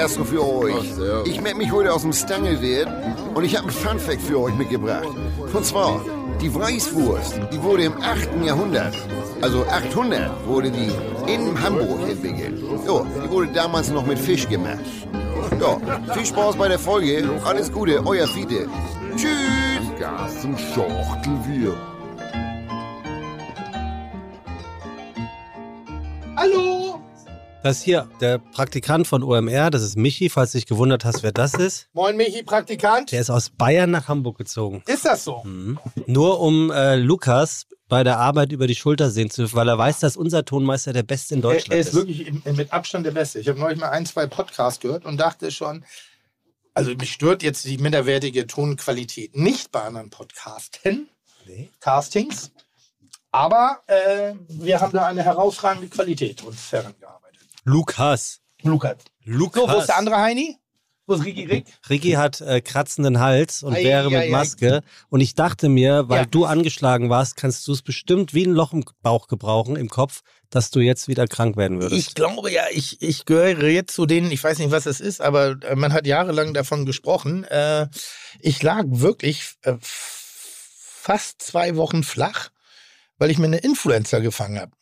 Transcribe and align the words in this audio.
Gastro 0.00 0.24
für 0.24 0.42
euch. 0.42 0.94
Ich 1.26 1.42
melde 1.42 1.58
mich 1.58 1.70
heute 1.70 1.92
aus 1.92 2.00
dem 2.00 2.14
Stangelwirt 2.14 2.88
und 3.34 3.44
ich 3.44 3.54
habe 3.54 3.68
ein 3.68 3.70
Funfact 3.70 4.22
für 4.22 4.40
euch 4.40 4.54
mitgebracht. 4.54 5.06
Und 5.52 5.66
zwar, 5.66 6.00
die 6.40 6.54
Weißwurst, 6.54 7.38
die 7.52 7.62
wurde 7.62 7.84
im 7.84 8.00
8. 8.00 8.42
Jahrhundert, 8.42 8.96
also 9.42 9.62
800, 9.66 10.46
wurde 10.46 10.70
die 10.70 10.90
in 11.30 11.62
Hamburg 11.62 12.08
entwickelt. 12.08 12.58
Jo, 12.86 13.06
die 13.22 13.30
wurde 13.30 13.52
damals 13.52 13.90
noch 13.90 14.06
mit 14.06 14.18
Fisch 14.18 14.48
gemacht. 14.48 14.78
Ja, 15.60 15.76
viel 16.14 16.24
Spaß 16.24 16.56
bei 16.56 16.68
der 16.68 16.78
Folge. 16.78 17.22
Alles 17.44 17.70
Gute, 17.70 18.02
euer 18.06 18.26
Fide. 18.26 18.68
Tschüss. 19.16 19.98
Gas 19.98 20.40
zum 20.40 20.56
Schachtel 20.56 21.38
Das 27.62 27.76
ist 27.78 27.82
hier 27.82 28.08
der 28.22 28.38
Praktikant 28.38 29.06
von 29.06 29.22
OMR, 29.22 29.70
das 29.70 29.82
ist 29.82 29.94
Michi, 29.94 30.30
falls 30.30 30.52
du 30.52 30.58
dich 30.58 30.66
gewundert 30.66 31.04
hast, 31.04 31.22
wer 31.22 31.30
das 31.30 31.52
ist. 31.52 31.88
Moin 31.92 32.16
Michi, 32.16 32.42
Praktikant. 32.42 33.12
Der 33.12 33.20
ist 33.20 33.28
aus 33.28 33.50
Bayern 33.50 33.90
nach 33.90 34.08
Hamburg 34.08 34.38
gezogen. 34.38 34.82
Ist 34.86 35.04
das 35.04 35.24
so? 35.24 35.42
Mhm. 35.44 35.78
Nur 36.06 36.40
um 36.40 36.70
äh, 36.70 36.96
Lukas 36.96 37.66
bei 37.86 38.02
der 38.02 38.18
Arbeit 38.18 38.52
über 38.52 38.66
die 38.66 38.74
Schulter 38.74 39.10
sehen 39.10 39.28
zu 39.28 39.42
dürfen, 39.42 39.56
weil 39.56 39.68
er 39.68 39.76
weiß, 39.76 39.98
dass 40.00 40.16
unser 40.16 40.46
Tonmeister 40.46 40.94
der 40.94 41.02
Beste 41.02 41.34
in 41.34 41.42
Deutschland 41.42 41.72
er, 41.72 41.76
er 41.76 41.80
ist. 41.80 41.92
wirklich 41.94 42.26
im, 42.26 42.42
mit 42.56 42.72
Abstand 42.72 43.04
der 43.04 43.10
Beste. 43.10 43.40
Ich 43.40 43.48
habe 43.48 43.60
neulich 43.60 43.78
mal 43.78 43.90
ein, 43.90 44.06
zwei 44.06 44.26
Podcasts 44.26 44.80
gehört 44.80 45.04
und 45.04 45.18
dachte 45.18 45.50
schon, 45.50 45.84
also 46.72 46.94
mich 46.94 47.12
stört 47.12 47.42
jetzt 47.42 47.66
die 47.66 47.76
minderwertige 47.76 48.46
Tonqualität 48.46 49.36
nicht 49.36 49.70
bei 49.70 49.82
anderen 49.82 50.08
Podcasten, 50.08 51.10
nee. 51.46 51.68
Castings, 51.80 52.52
aber 53.32 53.82
äh, 53.86 54.32
wir 54.48 54.80
haben 54.80 54.92
da 54.92 55.06
eine 55.06 55.22
herausragende 55.22 55.88
Qualität 55.88 56.42
uns 56.42 56.72
herangearbeitet. 56.72 57.19
Lukas. 57.64 58.40
Lukas. 58.62 58.96
Lukas. 59.24 59.62
So, 59.62 59.68
wo 59.68 59.78
ist 59.78 59.86
der 59.86 59.96
andere 59.96 60.16
Heini? 60.16 60.56
Wo 61.10 61.14
ist 61.14 61.24
Ricky 61.24 61.44
Rick? 61.44 61.64
Ricky 61.88 62.12
hat 62.12 62.40
äh, 62.40 62.60
kratzenden 62.60 63.18
Hals 63.18 63.64
und 63.64 63.74
ei, 63.74 63.82
wäre 63.82 64.10
mit 64.10 64.20
ei, 64.20 64.30
Maske. 64.30 64.76
Ei. 64.76 64.80
Und 65.08 65.20
ich 65.20 65.34
dachte 65.34 65.68
mir, 65.68 66.08
weil 66.08 66.20
ja. 66.20 66.26
du 66.26 66.44
angeschlagen 66.44 67.10
warst, 67.10 67.34
kannst 67.34 67.66
du 67.66 67.72
es 67.72 67.82
bestimmt 67.82 68.32
wie 68.32 68.44
ein 68.44 68.52
Loch 68.52 68.72
im 68.72 68.84
Bauch 69.02 69.26
gebrauchen, 69.26 69.74
im 69.74 69.88
Kopf, 69.88 70.20
dass 70.50 70.70
du 70.70 70.78
jetzt 70.78 71.08
wieder 71.08 71.26
krank 71.26 71.56
werden 71.56 71.82
würdest. 71.82 72.00
Ich 72.00 72.14
glaube 72.14 72.52
ja, 72.52 72.62
ich, 72.70 73.02
ich 73.02 73.24
gehöre 73.24 73.68
jetzt 73.68 73.92
zu 73.92 74.06
denen, 74.06 74.30
ich 74.30 74.44
weiß 74.44 74.58
nicht, 74.60 74.70
was 74.70 74.86
es 74.86 75.00
ist, 75.00 75.20
aber 75.20 75.56
äh, 75.64 75.74
man 75.74 75.92
hat 75.92 76.06
jahrelang 76.06 76.54
davon 76.54 76.86
gesprochen. 76.86 77.42
Äh, 77.42 77.88
ich 78.38 78.62
lag 78.62 78.84
wirklich 78.86 79.54
äh, 79.62 79.74
fast 79.80 81.42
zwei 81.42 81.74
Wochen 81.74 82.04
flach, 82.04 82.50
weil 83.18 83.32
ich 83.32 83.38
mir 83.38 83.46
eine 83.46 83.58
Influenza 83.58 84.20
gefangen 84.20 84.60
habe. 84.60 84.72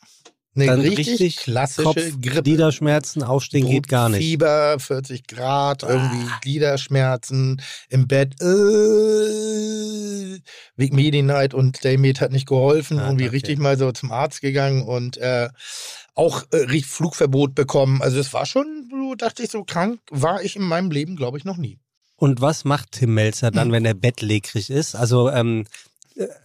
Eine 0.61 0.67
Dann 0.67 0.81
richtig, 0.81 1.09
richtig 1.09 1.37
klassische 1.37 1.85
Kopf, 1.85 1.97
Grippe. 2.21 2.43
Gliederschmerzen, 2.43 3.23
aufstehen 3.23 3.67
geht 3.69 3.87
gar 3.89 4.09
nicht. 4.09 4.19
Fieber, 4.19 4.79
40 4.79 5.27
Grad, 5.27 5.85
irgendwie 5.85 6.27
ah. 6.29 6.39
Gliederschmerzen 6.43 7.63
im 7.89 8.09
Bett. 8.09 8.41
Äh, 8.41 8.45
Wegen 10.77 10.97
Medi-Night 10.97 11.55
und 11.55 11.85
Daymed 11.85 12.21
hat 12.21 12.33
nicht 12.33 12.47
geholfen. 12.47 12.99
Ah, 12.99 13.07
irgendwie 13.07 13.27
okay. 13.27 13.37
richtig 13.37 13.59
mal 13.59 13.79
so 13.79 13.93
zum 13.93 14.11
Arzt 14.11 14.41
gegangen 14.41 14.83
und 14.83 15.17
äh, 15.19 15.49
auch 16.15 16.43
äh, 16.53 16.81
Flugverbot 16.83 17.55
bekommen. 17.55 18.03
Also 18.03 18.19
es 18.19 18.33
war 18.33 18.45
schon, 18.45 18.89
so 18.91 19.15
dachte 19.15 19.45
ich, 19.45 19.51
so 19.51 19.63
krank 19.65 20.01
war 20.11 20.43
ich 20.43 20.57
in 20.57 20.63
meinem 20.63 20.91
Leben, 20.91 21.15
glaube 21.17 21.39
ich, 21.39 21.45
noch 21.45 21.57
nie. 21.57 21.79
Und 22.17 22.41
was 22.41 22.65
macht 22.65 22.93
Tim 22.93 23.15
Melzer 23.15 23.53
dann, 23.53 23.69
hm. 23.69 23.73
wenn 23.73 23.85
er 23.85 23.95
bettlägerig 23.95 24.71
ist? 24.71 24.97
Also 24.97 25.31
ähm, 25.31 25.65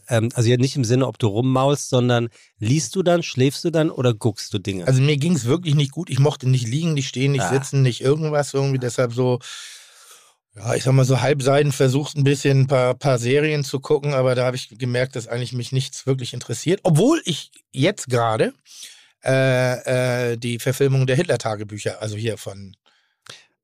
ähm, 0.07 0.29
also 0.33 0.49
ja 0.49 0.57
nicht 0.57 0.75
im 0.75 0.83
Sinne, 0.83 1.07
ob 1.07 1.17
du 1.19 1.27
rummaulst, 1.27 1.89
sondern 1.89 2.29
liest 2.59 2.95
du 2.95 3.03
dann, 3.03 3.23
schläfst 3.23 3.63
du 3.63 3.69
dann 3.71 3.89
oder 3.89 4.13
guckst 4.13 4.53
du 4.53 4.59
Dinge? 4.59 4.87
Also 4.87 5.01
mir 5.01 5.17
ging 5.17 5.33
es 5.33 5.45
wirklich 5.45 5.75
nicht 5.75 5.91
gut. 5.91 6.09
Ich 6.09 6.19
mochte 6.19 6.49
nicht 6.49 6.67
liegen, 6.67 6.93
nicht 6.93 7.07
stehen, 7.07 7.31
nicht 7.31 7.43
ah. 7.43 7.49
sitzen, 7.49 7.81
nicht 7.81 8.01
irgendwas 8.01 8.53
irgendwie. 8.53 8.79
Deshalb 8.79 9.13
so, 9.13 9.39
ja, 10.55 10.75
ich 10.75 10.83
sag 10.83 10.93
mal 10.93 11.05
so 11.05 11.21
halbseiden 11.21 11.71
versucht 11.71 12.15
ein 12.15 12.23
bisschen 12.23 12.61
ein 12.61 12.67
paar, 12.67 12.93
paar 12.93 13.17
Serien 13.17 13.63
zu 13.63 13.79
gucken, 13.79 14.13
aber 14.13 14.35
da 14.35 14.45
habe 14.45 14.55
ich 14.55 14.69
gemerkt, 14.77 15.15
dass 15.15 15.27
eigentlich 15.27 15.53
mich 15.53 15.71
nichts 15.71 16.05
wirklich 16.05 16.33
interessiert. 16.33 16.81
Obwohl 16.83 17.21
ich 17.25 17.51
jetzt 17.71 18.09
gerade 18.09 18.53
äh, 19.23 20.31
äh, 20.33 20.37
die 20.37 20.59
Verfilmung 20.59 21.07
der 21.07 21.15
Hitler-Tagebücher, 21.15 22.01
also 22.01 22.15
hier 22.15 22.37
von 22.37 22.75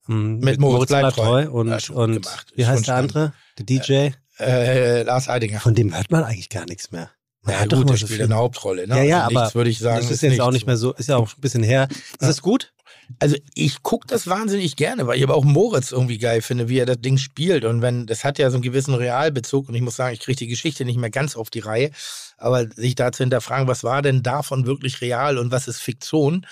mm, 0.08 0.36
mit, 0.36 0.44
mit 0.44 0.60
Moritz, 0.60 0.90
Moritz 0.90 1.50
und, 1.50 1.68
ja, 1.68 1.96
und 1.96 2.24
gemacht. 2.24 2.48
wie 2.56 2.66
heißt 2.66 2.88
der 2.88 2.96
andere? 2.96 3.34
Der 3.60 3.66
DJ? 3.66 4.10
Äh, 4.40 5.04
Lars 5.04 5.30
Eidinger. 5.30 5.60
Von 5.60 5.76
dem 5.76 5.96
hört 5.96 6.12
man 6.12 6.24
eigentlich 6.24 6.50
gar 6.50 6.66
nichts 6.66 6.92
mehr. 6.92 7.10
Man 7.42 7.56
ja, 7.56 7.66
gut, 7.66 7.90
der 7.90 7.98
spielt 7.98 8.22
eine 8.22 8.36
Hauptrolle. 8.36 8.88
Ne? 8.88 8.98
Ja, 8.98 9.04
ja, 9.04 9.26
also 9.26 9.40
aber 9.40 9.56
würde 9.56 9.70
ich 9.70 9.80
sagen, 9.80 10.02
das 10.02 10.12
ist 10.12 10.22
jetzt 10.22 10.42
auch 10.42 10.52
nicht 10.52 10.68
mehr 10.68 10.78
so, 10.78 10.94
ist 10.94 11.10
ja 11.10 11.18
auch 11.18 11.30
ein 11.30 11.42
bisschen 11.42 11.64
her. 11.64 11.88
Ist 11.90 12.22
ja. 12.22 12.28
das 12.28 12.42
gut? 12.42 12.74
Also 13.18 13.38
ich 13.56 13.82
gucke 13.82 14.06
das 14.08 14.28
wahnsinnig 14.28 14.76
gerne, 14.76 15.08
weil 15.08 15.18
ich 15.18 15.24
aber 15.24 15.36
auch 15.36 15.44
Moritz 15.44 15.92
irgendwie 15.92 16.20
geil 16.20 16.42
finde, 16.42 16.70
wie 16.70 16.78
er 16.78 16.86
das 16.86 17.02
Ding 17.02 17.18
spielt. 17.18 17.66
Und 17.66 17.82
wenn, 17.82 18.06
das 18.06 18.24
hat 18.24 18.38
ja 18.38 18.50
so 18.52 18.58
einen 18.58 18.62
gewissen 18.62 18.94
Realbezug 18.94 19.68
und 19.68 19.76
ich 19.76 19.82
muss 19.82 19.96
sagen, 19.96 20.14
ich 20.14 20.20
kriege 20.20 20.38
die 20.38 20.48
Geschichte 20.48 20.86
nicht 20.86 21.00
mehr 21.00 21.10
ganz 21.10 21.36
auf 21.36 21.50
die 21.50 21.60
Reihe. 21.60 21.92
Aber 22.38 22.68
sich 22.70 22.96
da 22.96 23.12
zu 23.12 23.24
hinterfragen, 23.24 23.68
was 23.68 23.84
war 23.84 24.02
denn 24.02 24.22
davon 24.22 24.66
wirklich 24.66 25.02
real 25.02 25.38
und 25.38 25.52
was 25.52 25.68
ist 25.68 25.82
Fiktion? 25.82 26.46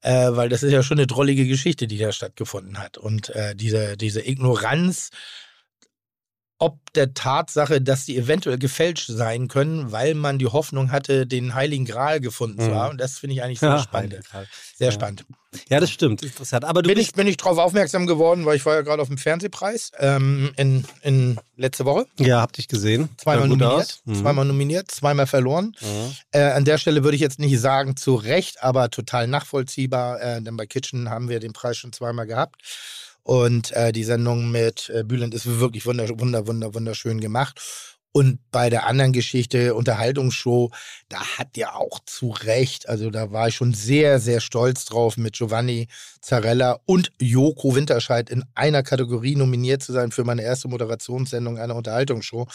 Äh, 0.00 0.30
weil 0.30 0.48
das 0.48 0.62
ist 0.62 0.72
ja 0.72 0.82
schon 0.82 0.98
eine 0.98 1.06
drollige 1.06 1.46
Geschichte, 1.46 1.86
die 1.86 1.98
da 1.98 2.12
stattgefunden 2.12 2.78
hat. 2.78 2.96
Und 2.96 3.30
äh, 3.30 3.54
diese, 3.54 3.96
diese 3.96 4.26
Ignoranz 4.26 5.10
ob 6.58 6.92
der 6.94 7.14
Tatsache, 7.14 7.80
dass 7.80 8.04
sie 8.04 8.16
eventuell 8.16 8.58
gefälscht 8.58 9.06
sein 9.08 9.46
können, 9.46 9.92
weil 9.92 10.14
man 10.14 10.38
die 10.38 10.46
Hoffnung 10.46 10.90
hatte, 10.90 11.26
den 11.26 11.54
Heiligen 11.54 11.84
Gral 11.84 12.20
gefunden 12.20 12.58
zu 12.58 12.70
mhm. 12.70 12.74
haben. 12.74 12.90
Und 12.92 13.00
das 13.00 13.18
finde 13.18 13.34
ich 13.34 13.42
eigentlich 13.42 13.60
sehr 13.60 13.70
ja, 13.70 13.78
spannend. 13.78 14.18
Sehr 14.76 14.88
ja. 14.88 14.92
spannend. 14.92 15.24
Ja, 15.68 15.80
das 15.80 15.90
stimmt. 15.90 16.22
Interessant. 16.22 16.64
Aber 16.64 16.82
bin, 16.82 16.98
ich, 16.98 17.12
bin 17.12 17.26
ich 17.26 17.36
darauf 17.36 17.58
aufmerksam 17.58 18.06
geworden, 18.06 18.44
weil 18.44 18.56
ich 18.56 18.66
war 18.66 18.74
ja 18.74 18.82
gerade 18.82 19.00
auf 19.00 19.08
dem 19.08 19.18
Fernsehpreis 19.18 19.92
ähm, 19.98 20.52
in, 20.56 20.84
in 21.02 21.38
letzte 21.56 21.84
Woche. 21.84 22.06
Ja, 22.18 22.40
hab 22.40 22.52
dich 22.52 22.68
gesehen. 22.68 23.08
Zweimal 23.16 23.48
nominiert. 23.48 24.00
Mhm. 24.04 24.14
Zweimal 24.16 24.44
nominiert, 24.44 24.90
zweimal 24.90 25.26
verloren. 25.26 25.76
Mhm. 25.80 26.14
Äh, 26.32 26.42
an 26.42 26.64
der 26.64 26.78
Stelle 26.78 27.04
würde 27.04 27.14
ich 27.14 27.22
jetzt 27.22 27.38
nicht 27.38 27.58
sagen 27.60 27.96
zu 27.96 28.16
Recht, 28.16 28.62
aber 28.62 28.90
total 28.90 29.26
nachvollziehbar, 29.26 30.20
äh, 30.20 30.42
denn 30.42 30.56
bei 30.56 30.66
Kitchen 30.66 31.08
haben 31.08 31.28
wir 31.28 31.40
den 31.40 31.52
Preis 31.52 31.78
schon 31.78 31.92
zweimal 31.92 32.26
gehabt. 32.26 32.56
Und 33.28 33.72
äh, 33.72 33.92
die 33.92 34.04
Sendung 34.04 34.50
mit 34.50 34.88
äh, 34.88 35.04
Bülent 35.04 35.34
ist 35.34 35.60
wirklich 35.60 35.84
wunder, 35.84 36.08
wunder, 36.18 36.46
wunder, 36.46 36.74
wunderschön 36.74 37.20
gemacht. 37.20 37.60
Und 38.10 38.38
bei 38.50 38.70
der 38.70 38.86
anderen 38.86 39.12
Geschichte, 39.12 39.74
Unterhaltungsshow, 39.74 40.70
da 41.10 41.20
hat 41.36 41.58
ja 41.58 41.74
auch 41.74 41.98
zu 42.06 42.30
Recht, 42.30 42.88
also 42.88 43.10
da 43.10 43.30
war 43.30 43.48
ich 43.48 43.54
schon 43.54 43.74
sehr, 43.74 44.18
sehr 44.18 44.40
stolz 44.40 44.86
drauf, 44.86 45.18
mit 45.18 45.34
Giovanni 45.34 45.88
Zarella 46.22 46.80
und 46.86 47.12
Joko 47.20 47.74
Winterscheid 47.74 48.30
in 48.30 48.44
einer 48.54 48.82
Kategorie 48.82 49.36
nominiert 49.36 49.82
zu 49.82 49.92
sein 49.92 50.10
für 50.10 50.24
meine 50.24 50.40
erste 50.40 50.68
Moderationssendung 50.68 51.58
einer 51.58 51.76
Unterhaltungsshow. 51.76 52.46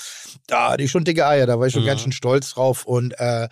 Da 0.48 0.72
hatte 0.72 0.82
ich 0.82 0.90
schon 0.90 1.04
dicke 1.04 1.28
Eier, 1.28 1.46
da 1.46 1.60
war 1.60 1.68
ich 1.68 1.74
schon 1.74 1.84
mhm. 1.84 1.88
ganz 1.88 2.02
schön 2.02 2.12
stolz 2.12 2.50
drauf. 2.56 2.84
Und 2.84 3.14
äh, 3.20 3.48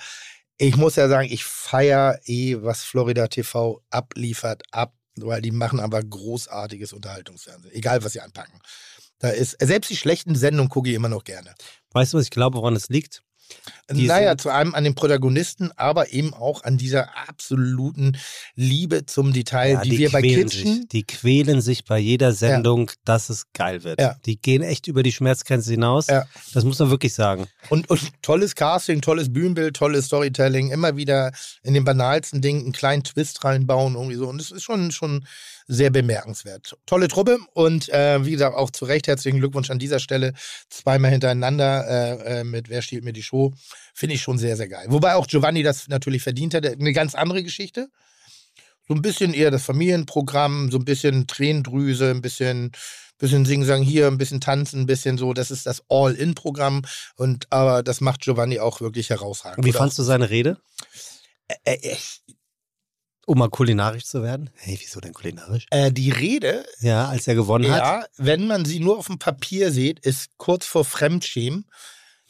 ich 0.58 0.76
muss 0.76 0.96
ja 0.96 1.08
sagen, 1.08 1.28
ich 1.32 1.44
feiere 1.44 2.20
eh, 2.26 2.58
was 2.64 2.84
Florida 2.84 3.28
TV 3.28 3.80
abliefert, 3.92 4.64
ab 4.72 4.96
weil 5.18 5.42
die 5.42 5.52
machen 5.52 5.80
aber 5.80 6.02
großartiges 6.02 6.94
Unterhaltungsfernsehen, 6.94 7.74
egal 7.74 8.04
was 8.04 8.14
sie 8.14 8.22
anpacken. 8.22 8.60
Da 9.20 9.30
ist, 9.30 9.58
selbst 9.62 9.90
die 9.90 9.98
schlechten 9.98 10.36
Sendungen 10.36 10.70
gucke 10.70 10.90
ich 10.90 10.96
immer 10.96 11.10
noch 11.10 11.24
gerne. 11.24 11.54
Weißt 11.92 12.14
du, 12.14 12.18
was 12.18 12.26
ich 12.26 12.32
glaube, 12.32 12.58
woran 12.58 12.76
es 12.76 12.90
liegt? 12.90 13.24
Naja, 13.92 14.38
zu 14.38 14.50
einem 14.50 14.74
an 14.74 14.84
den 14.84 14.96
Protagonisten, 14.96 15.72
aber 15.76 16.14
eben 16.14 16.34
auch 16.34 16.64
an 16.64 16.78
dieser 16.78 17.10
absoluten 17.28 18.18
Liebe 18.56 19.06
zum 19.06 19.34
Detail, 19.34 19.74
ja, 19.74 19.82
die, 19.82 19.90
die, 19.92 19.98
wir 20.00 20.12
bei 20.12 20.22
Kitchen. 20.22 20.76
Sich, 20.76 20.88
die 20.88 21.04
quälen 21.04 21.62
sich 21.62 21.86
bei 21.86 22.00
jeder 22.00 22.34
Sendung, 22.34 22.88
ja. 22.88 22.94
dass 23.06 23.30
es 23.30 23.52
geil 23.54 23.84
wird. 23.84 24.00
Ja. 24.00 24.16
Die 24.26 24.40
gehen 24.40 24.62
echt 24.62 24.88
über 24.88 25.04
die 25.04 25.12
Schmerzgrenze 25.12 25.72
hinaus. 25.72 26.08
Das 26.54 26.64
muss 26.64 26.80
man 26.80 26.90
wirklich 26.90 27.14
sagen. 27.14 27.48
Und, 27.70 27.90
und, 27.90 28.02
tolles 28.22 28.56
Casting, 28.56 29.02
tolles 29.02 29.32
Bühnenbild, 29.32 29.76
tolles 29.76 30.06
Storytelling, 30.06 30.72
immer 30.72 30.96
wieder 30.96 31.32
in 31.64 31.74
den 31.74 31.84
banalsten 31.84 32.42
Dingen 32.42 32.62
einen 32.64 32.72
kleinen 32.72 33.04
Twist 33.04 33.44
reinbauen, 33.44 33.96
irgendwie 33.96 34.16
so. 34.16 34.28
Und 34.28 34.40
das 34.40 34.52
ist 34.52 34.64
schon, 34.64 34.92
schon 34.92 35.26
sehr 35.72 35.90
bemerkenswert. 35.90 36.76
Tolle 36.86 37.08
Truppe 37.08 37.40
und 37.54 37.88
äh, 37.90 38.26
wie 38.26 38.32
gesagt, 38.32 38.58
auch 38.58 38.72
zu 38.72 38.84
Recht 38.84 39.08
herzlichen 39.08 39.40
Glückwunsch 39.40 39.70
an 39.70 39.80
dieser 39.80 40.00
Stelle. 40.00 40.34
Zweimal 40.70 41.12
hintereinander 41.12 41.88
äh, 41.88 42.40
äh, 42.40 42.44
mit 42.44 42.68
Wer 42.70 42.82
stiehlt 42.82 43.06
mir 43.06 43.14
die 43.14 43.24
Show. 43.24 43.54
Finde 43.94 44.16
ich 44.16 44.22
schon 44.22 44.38
sehr, 44.38 44.58
sehr 44.58 44.68
geil. 44.68 44.88
Wobei 44.90 45.16
auch 45.16 45.28
Giovanni 45.28 45.64
das 45.64 45.88
natürlich 45.88 46.24
verdient 46.24 46.54
hat. 46.54 46.66
Eine 46.66 46.92
ganz 46.92 47.16
andere 47.16 47.42
Geschichte. 47.42 47.88
So 48.86 48.94
ein 48.94 49.02
bisschen 49.02 49.34
eher 49.34 49.50
das 49.50 49.64
Familienprogramm, 49.64 50.72
so 50.72 50.78
ein 50.78 50.84
bisschen 50.84 51.26
Tränendrüse, 51.26 52.12
ein 52.12 52.22
bisschen, 52.22 52.74
bisschen 53.18 53.46
Singen, 53.46 53.66
Sagen 53.66 53.84
hier, 53.84 54.08
ein 54.08 54.18
bisschen 54.18 54.42
Tanzen, 54.42 54.82
ein 54.82 54.88
bisschen 54.88 55.18
so. 55.18 55.34
Das 55.34 55.52
ist 55.52 55.66
das 55.66 55.84
All-In-Programm. 55.88 56.82
Und 57.16 57.48
aber 57.50 57.82
das 57.82 58.02
macht 58.02 58.22
Giovanni 58.22 58.60
auch 58.60 58.82
wirklich 58.82 59.10
herausragend. 59.10 59.66
Wie 59.66 59.72
fandst 59.72 59.98
du 59.98 60.04
seine 60.04 60.30
Rede? 60.30 60.58
Äh, 61.64 61.96
um 63.32 63.40
mal 63.40 63.50
kulinarisch 63.50 64.06
zu 64.06 64.24
werden? 64.24 64.50
Hey, 64.56 64.78
wieso 64.80 65.00
denn 65.00 65.14
kulinarisch? 65.14 65.66
Äh, 65.72 65.92
die 65.92 66.12
Rede. 66.12 66.66
Ja, 66.82 67.08
als 67.08 67.28
er 67.28 67.36
gewonnen 67.36 67.64
ja, 67.64 67.72
hat. 67.72 67.82
Ja, 67.82 68.06
wenn 68.18 68.46
man 68.46 68.66
sie 68.66 68.82
nur 68.82 68.98
auf 68.98 69.08
dem 69.08 69.20
Papier 69.20 69.72
sieht, 69.72 70.06
ist 70.06 70.38
kurz 70.38 70.66
vor 70.66 70.84
Fremdschämen. 70.84 71.66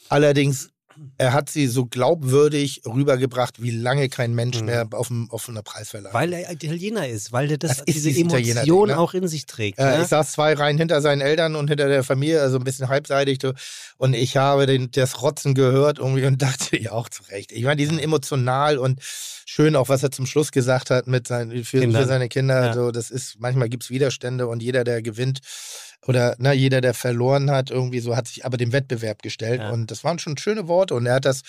Allerdings 0.10 0.71
er 1.18 1.34
hat 1.34 1.50
sie 1.50 1.68
so 1.68 1.86
glaubwürdig 1.86 2.82
rübergebracht, 2.86 3.62
wie 3.62 3.72
lange 3.72 4.10
kein 4.10 4.34
Mensch 4.34 4.60
mhm. 4.60 4.66
mehr 4.66 4.88
auf, 4.92 5.08
dem, 5.08 5.30
auf 5.32 5.48
einer 5.50 5.62
Preisverleihung. 5.62 6.14
Weil 6.14 6.34
er 6.34 6.52
Italiener 6.52 7.08
ist, 7.08 7.32
weil 7.32 7.52
er 7.52 7.58
das, 7.58 7.78
das 7.78 7.86
diese 7.86 8.10
Emotion 8.10 8.90
ne? 8.90 8.98
auch 8.98 9.14
in 9.14 9.28
sich 9.28 9.46
trägt. 9.46 9.80
Äh, 9.80 9.98
ne? 9.98 10.02
Ich 10.02 10.08
saß 10.08 10.32
zwei 10.34 10.54
Reihen 10.54 10.78
hinter 10.78 11.02
seinen 11.02 11.22
Eltern 11.22 11.56
und 11.56 11.68
hinter 11.70 11.88
der 11.88 12.04
Familie, 12.04 12.42
also 12.42 12.58
ein 12.58 12.64
bisschen 12.64 12.90
halbseitig. 12.90 13.40
Und 13.98 14.14
ich 14.14 14.38
habe 14.38 14.66
den, 14.66 14.92
das 14.92 15.22
Rotzen 15.22 15.54
gehört 15.54 16.00
irgendwie 16.00 16.26
und 16.26 16.42
dachte, 16.42 16.78
ja 16.78 16.92
auch 16.92 17.10
zurecht. 17.10 17.52
Ich 17.52 17.64
meine, 17.64 17.78
die 17.78 17.86
sind 17.86 18.00
emotional 18.00 18.78
und 18.78 19.00
schön 19.46 19.76
auch, 19.76 19.90
was 19.90 20.04
er 20.04 20.12
zum 20.12 20.26
Schluss 20.26 20.52
gesagt 20.52 20.90
hat 20.90 21.08
mit 21.08 21.28
seinen, 21.28 21.64
für, 21.64 21.82
für 21.82 22.06
seine 22.06 22.30
Kinder. 22.30 22.68
Ja. 22.68 22.74
So, 22.74 22.92
das 22.92 23.12
ist, 23.12 23.40
manchmal 23.40 23.70
gibt 23.70 23.84
es 23.84 23.90
Widerstände 23.90 24.48
und 24.48 24.64
jeder, 24.64 24.84
der 24.84 25.02
gewinnt, 25.02 25.40
oder 26.08 26.36
na, 26.40 26.52
jeder, 26.52 26.82
der 26.82 26.94
verloren 26.94 27.52
hat, 27.52 27.70
irgendwie 27.70 28.00
so, 28.00 28.16
hat 28.16 28.28
sich 28.28 28.46
aber 28.46 28.58
dem 28.58 28.74
Wettbewerb 28.74 29.22
gestellt. 29.22 29.62
Ja. 29.62 29.70
Und 29.70 29.92
das 29.92 30.04
waren 30.04 30.20
schon 30.20 30.38
schöne 30.38 30.68
Worte. 30.68 30.96
Und 30.96 31.06
er 31.06 31.16
hat 31.16 31.26
das 31.26 31.42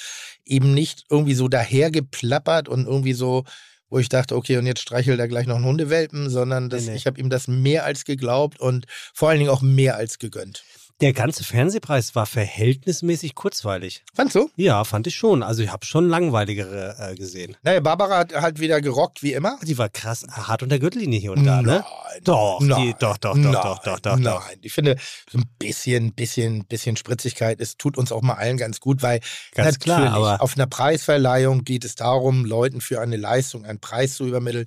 eben 0.44 0.74
nicht 0.74 1.04
irgendwie 1.08 1.34
so 1.34 1.48
dahergeplappert 1.48 2.68
und 2.68 2.86
irgendwie 2.86 3.14
so, 3.14 3.44
wo 3.88 3.98
ich 3.98 4.08
dachte, 4.08 4.36
okay, 4.36 4.58
und 4.58 4.66
jetzt 4.66 4.80
streichelt 4.80 5.18
er 5.18 5.28
gleich 5.28 5.46
noch 5.46 5.56
einen 5.56 5.64
Hundewelpen, 5.64 6.28
sondern 6.28 6.68
das, 6.68 6.84
nee, 6.84 6.90
nee. 6.90 6.96
ich 6.96 7.06
habe 7.06 7.20
ihm 7.20 7.30
das 7.30 7.48
mehr 7.48 7.84
als 7.84 8.04
geglaubt 8.04 8.60
und 8.60 8.86
vor 9.14 9.30
allen 9.30 9.38
Dingen 9.38 9.50
auch 9.50 9.62
mehr 9.62 9.96
als 9.96 10.18
gegönnt. 10.18 10.64
Der 11.00 11.12
ganze 11.12 11.42
Fernsehpreis 11.44 12.14
war 12.14 12.26
verhältnismäßig 12.26 13.34
kurzweilig. 13.34 14.04
Fandst 14.14 14.36
du? 14.36 14.50
Ja, 14.56 14.84
fand 14.84 15.06
ich 15.06 15.16
schon. 15.16 15.42
Also 15.42 15.62
ich 15.62 15.72
habe 15.72 15.84
schon 15.84 16.08
langweiligere 16.08 16.96
äh, 16.98 17.14
gesehen. 17.14 17.56
Naja, 17.62 17.80
Barbara 17.80 18.18
hat 18.18 18.34
halt 18.34 18.60
wieder 18.60 18.80
gerockt, 18.80 19.22
wie 19.22 19.32
immer. 19.32 19.58
Die 19.62 19.78
war 19.78 19.88
krass 19.88 20.24
hart 20.30 20.62
unter 20.62 20.78
Gürtellinie 20.78 21.18
hier 21.18 21.32
und 21.32 21.44
da, 21.44 21.62
ne? 21.62 21.84
Doch, 22.24 22.60
nein, 22.60 22.82
die, 22.82 22.94
doch, 22.98 23.16
doch, 23.18 23.34
nein, 23.34 23.52
doch, 23.52 23.78
doch, 23.80 23.98
doch, 23.98 24.16
Nein, 24.16 24.58
ich 24.60 24.72
finde, 24.72 24.96
so 25.30 25.38
ein 25.38 25.44
bisschen, 25.58 26.12
bisschen, 26.14 26.66
bisschen 26.66 26.96
Spritzigkeit, 26.96 27.60
es 27.60 27.76
tut 27.76 27.96
uns 27.96 28.12
auch 28.12 28.22
mal 28.22 28.34
allen 28.34 28.56
ganz 28.56 28.80
gut, 28.80 29.02
weil 29.02 29.20
ganz 29.54 29.78
klar, 29.78 30.12
aber 30.12 30.42
auf 30.42 30.56
einer 30.56 30.66
Preisverleihung 30.66 31.64
geht 31.64 31.84
es 31.84 31.94
darum, 31.94 32.44
Leuten 32.44 32.80
für 32.80 33.00
eine 33.00 33.16
Leistung 33.16 33.64
einen 33.64 33.80
Preis 33.80 34.14
zu 34.14 34.26
übermitteln. 34.26 34.66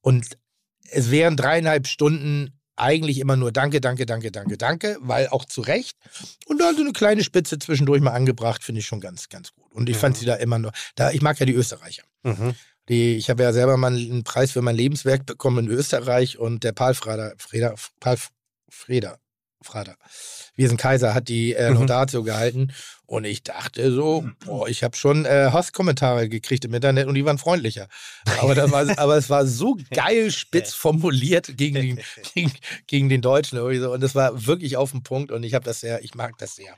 Und 0.00 0.38
es 0.90 1.10
wären 1.10 1.36
dreieinhalb 1.36 1.86
Stunden 1.86 2.60
eigentlich 2.76 3.18
immer 3.18 3.36
nur 3.36 3.52
Danke, 3.52 3.80
Danke, 3.80 4.06
Danke, 4.06 4.30
Danke, 4.30 4.56
Danke, 4.56 4.96
weil 5.00 5.28
auch 5.28 5.44
zu 5.44 5.60
Recht. 5.60 5.96
Und 6.46 6.60
da 6.60 6.72
so 6.74 6.80
eine 6.80 6.92
kleine 6.92 7.22
Spitze 7.22 7.58
zwischendurch 7.58 8.00
mal 8.00 8.12
angebracht, 8.12 8.64
finde 8.64 8.80
ich 8.80 8.86
schon 8.86 9.00
ganz, 9.00 9.28
ganz 9.28 9.52
gut. 9.52 9.72
Und 9.72 9.88
ich 9.88 9.96
mhm. 9.96 10.00
fand 10.00 10.16
sie 10.16 10.26
da 10.26 10.34
immer 10.34 10.58
nur, 10.58 10.72
da, 10.94 11.10
ich 11.10 11.22
mag 11.22 11.38
ja 11.38 11.46
die 11.46 11.54
Österreicher. 11.54 12.02
Mhm. 12.22 12.54
Die, 12.88 13.16
ich 13.16 13.30
habe 13.30 13.42
ja 13.42 13.52
selber 13.52 13.76
mal 13.76 13.94
einen 13.94 14.24
Preis 14.24 14.52
für 14.52 14.62
mein 14.62 14.76
Lebenswerk 14.76 15.24
bekommen 15.24 15.66
in 15.66 15.72
Österreich 15.72 16.38
und 16.38 16.64
der 16.64 16.72
Paul 16.72 16.94
Freda, 16.94 17.32
Freda, 18.68 19.18
Freda, 19.64 19.92
Frater. 19.92 19.96
Wiesen 20.56 20.76
Kaiser 20.76 21.14
hat 21.14 21.28
die 21.28 21.52
äh, 21.52 21.70
mhm. 21.70 21.78
Laudatio 21.78 22.20
mhm. 22.20 22.24
gehalten 22.24 22.72
und 23.06 23.24
ich 23.24 23.42
dachte 23.42 23.92
so, 23.92 24.24
boah, 24.44 24.68
ich 24.68 24.84
habe 24.84 24.96
schon 24.96 25.24
äh, 25.24 25.50
Hasskommentare 25.52 26.28
gekriegt 26.28 26.64
im 26.64 26.74
Internet 26.74 27.06
und 27.06 27.14
die 27.14 27.24
waren 27.24 27.38
freundlicher. 27.38 27.88
Aber, 28.40 28.54
das 28.54 28.70
war, 28.70 28.86
aber 28.98 29.16
es 29.16 29.28
war 29.30 29.46
so 29.46 29.76
geil 29.90 30.30
spitz 30.30 30.72
formuliert 30.72 31.56
gegen 31.56 31.74
den, 31.74 32.00
gegen, 32.34 32.52
gegen 32.86 33.08
den 33.08 33.20
Deutschen 33.20 33.58
und 33.58 34.00
das 34.00 34.14
war 34.14 34.46
wirklich 34.46 34.76
auf 34.76 34.92
den 34.92 35.02
Punkt 35.02 35.32
und 35.32 35.42
ich 35.42 35.54
habe 35.54 35.64
das 35.64 35.80
sehr, 35.80 36.04
ich 36.04 36.14
mag 36.14 36.38
das 36.38 36.54
sehr. 36.54 36.76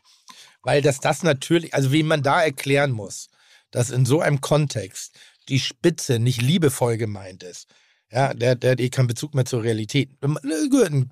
Weil 0.62 0.82
das 0.82 0.98
das 1.00 1.22
natürlich, 1.22 1.74
also 1.74 1.92
wie 1.92 2.02
man 2.02 2.22
da 2.22 2.42
erklären 2.42 2.90
muss, 2.90 3.28
dass 3.70 3.90
in 3.90 4.06
so 4.06 4.20
einem 4.20 4.40
Kontext 4.40 5.14
die 5.48 5.60
Spitze 5.60 6.18
nicht 6.18 6.42
liebevoll 6.42 6.96
gemeint 6.96 7.42
ist. 7.42 7.68
Ja, 8.10 8.34
der, 8.34 8.54
der 8.54 8.72
hat 8.72 8.80
eh 8.80 8.88
keinen 8.88 9.08
Bezug 9.08 9.34
mehr 9.34 9.44
zur 9.44 9.62
Realität. 9.62 10.10
Gehört 10.20 10.92
ein 10.92 11.10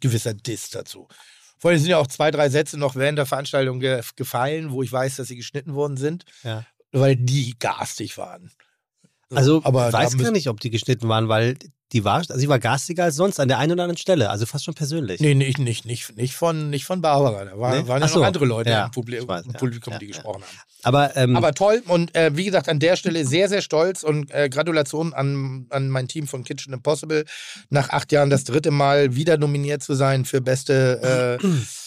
gewisser 0.00 0.34
Diss 0.34 0.70
dazu. 0.70 1.08
Vorhin 1.58 1.80
sind 1.80 1.90
ja 1.90 1.98
auch 1.98 2.06
zwei, 2.06 2.30
drei 2.30 2.48
Sätze 2.48 2.78
noch 2.78 2.96
während 2.96 3.18
der 3.18 3.26
Veranstaltung 3.26 3.80
ge 3.80 4.00
gefallen, 4.16 4.70
wo 4.70 4.82
ich 4.82 4.90
weiß, 4.90 5.16
dass 5.16 5.28
sie 5.28 5.36
geschnitten 5.36 5.74
worden 5.74 5.96
sind, 5.96 6.24
ja. 6.42 6.64
weil 6.90 7.16
die 7.16 7.54
garstig 7.58 8.16
waren. 8.16 8.50
Also, 9.34 9.60
aber 9.64 9.88
ich 9.88 9.92
weiß 9.92 10.18
gar 10.18 10.30
nicht, 10.30 10.48
ob 10.48 10.60
die 10.60 10.70
geschnitten 10.70 11.08
waren, 11.08 11.28
weil 11.28 11.56
die 11.92 12.04
war, 12.04 12.18
also 12.18 12.36
sie 12.36 12.48
war 12.48 12.58
garstiger 12.58 13.04
als 13.04 13.16
sonst 13.16 13.40
an 13.40 13.48
der 13.48 13.58
einen 13.58 13.72
oder 13.72 13.82
anderen 13.82 13.96
Stelle, 13.96 14.30
also 14.30 14.46
fast 14.46 14.64
schon 14.64 14.74
persönlich. 14.74 15.20
Nee, 15.20 15.34
nicht, 15.34 15.58
nicht, 15.58 15.84
nicht, 15.84 16.16
nicht, 16.16 16.34
von, 16.34 16.70
nicht 16.70 16.84
von 16.84 17.00
Barbara. 17.00 17.44
Da 17.44 17.58
war, 17.58 17.74
nee? 17.74 17.88
waren 17.88 18.00
ja 18.00 18.08
so. 18.08 18.20
noch 18.20 18.26
andere 18.26 18.44
Leute 18.44 18.70
ja, 18.70 18.84
im, 18.86 18.90
Publi 18.92 19.26
weiß, 19.26 19.46
im 19.46 19.52
Publikum, 19.54 19.94
ja, 19.94 19.98
die 19.98 20.06
gesprochen 20.06 20.42
haben. 20.42 20.58
Aber, 20.82 21.16
ähm, 21.16 21.36
Aber 21.36 21.52
toll 21.52 21.82
und 21.86 22.14
äh, 22.14 22.36
wie 22.36 22.44
gesagt, 22.44 22.68
an 22.68 22.78
der 22.78 22.96
Stelle 22.96 23.26
sehr, 23.26 23.48
sehr 23.48 23.60
stolz 23.60 24.04
und 24.04 24.30
äh, 24.30 24.48
Gratulation 24.48 25.12
an, 25.12 25.66
an 25.70 25.88
mein 25.88 26.06
Team 26.06 26.28
von 26.28 26.44
Kitchen 26.44 26.72
Impossible, 26.72 27.24
nach 27.70 27.90
acht 27.90 28.12
Jahren 28.12 28.30
das 28.30 28.44
dritte 28.44 28.70
Mal 28.70 29.16
wieder 29.16 29.36
nominiert 29.36 29.82
zu 29.82 29.94
sein 29.94 30.24
für 30.24 30.40
beste 30.40 31.38
äh, 31.40 31.46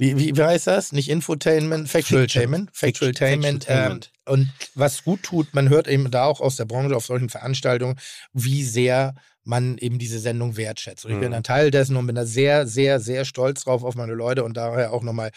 wie, 0.00 0.16
wie, 0.16 0.34
wie 0.34 0.42
heißt 0.42 0.66
das? 0.66 0.92
Nicht 0.92 1.10
Infotainment, 1.10 1.86
Factualtainment. 1.90 2.70
Factualtainment. 2.72 3.66
Ähm, 3.68 4.00
und 4.24 4.50
was 4.74 5.04
gut 5.04 5.22
tut, 5.22 5.52
man 5.52 5.68
hört 5.68 5.88
eben 5.88 6.10
da 6.10 6.24
auch 6.24 6.40
aus 6.40 6.56
der 6.56 6.64
Branche 6.64 6.96
auf 6.96 7.04
solchen 7.04 7.28
Veranstaltungen, 7.28 7.96
wie 8.32 8.64
sehr 8.64 9.14
man 9.44 9.76
eben 9.76 9.98
diese 9.98 10.18
Sendung 10.18 10.56
wertschätzt. 10.56 11.04
Und 11.04 11.10
ich 11.10 11.16
mhm. 11.18 11.20
bin 11.20 11.34
ein 11.34 11.42
Teil 11.42 11.70
dessen 11.70 11.96
und 11.96 12.06
bin 12.06 12.16
da 12.16 12.24
sehr, 12.24 12.66
sehr, 12.66 12.98
sehr 12.98 13.26
stolz 13.26 13.64
drauf 13.64 13.84
auf 13.84 13.94
meine 13.94 14.14
Leute 14.14 14.42
und 14.42 14.56
daher 14.56 14.94
auch 14.94 15.02
nochmal 15.02 15.32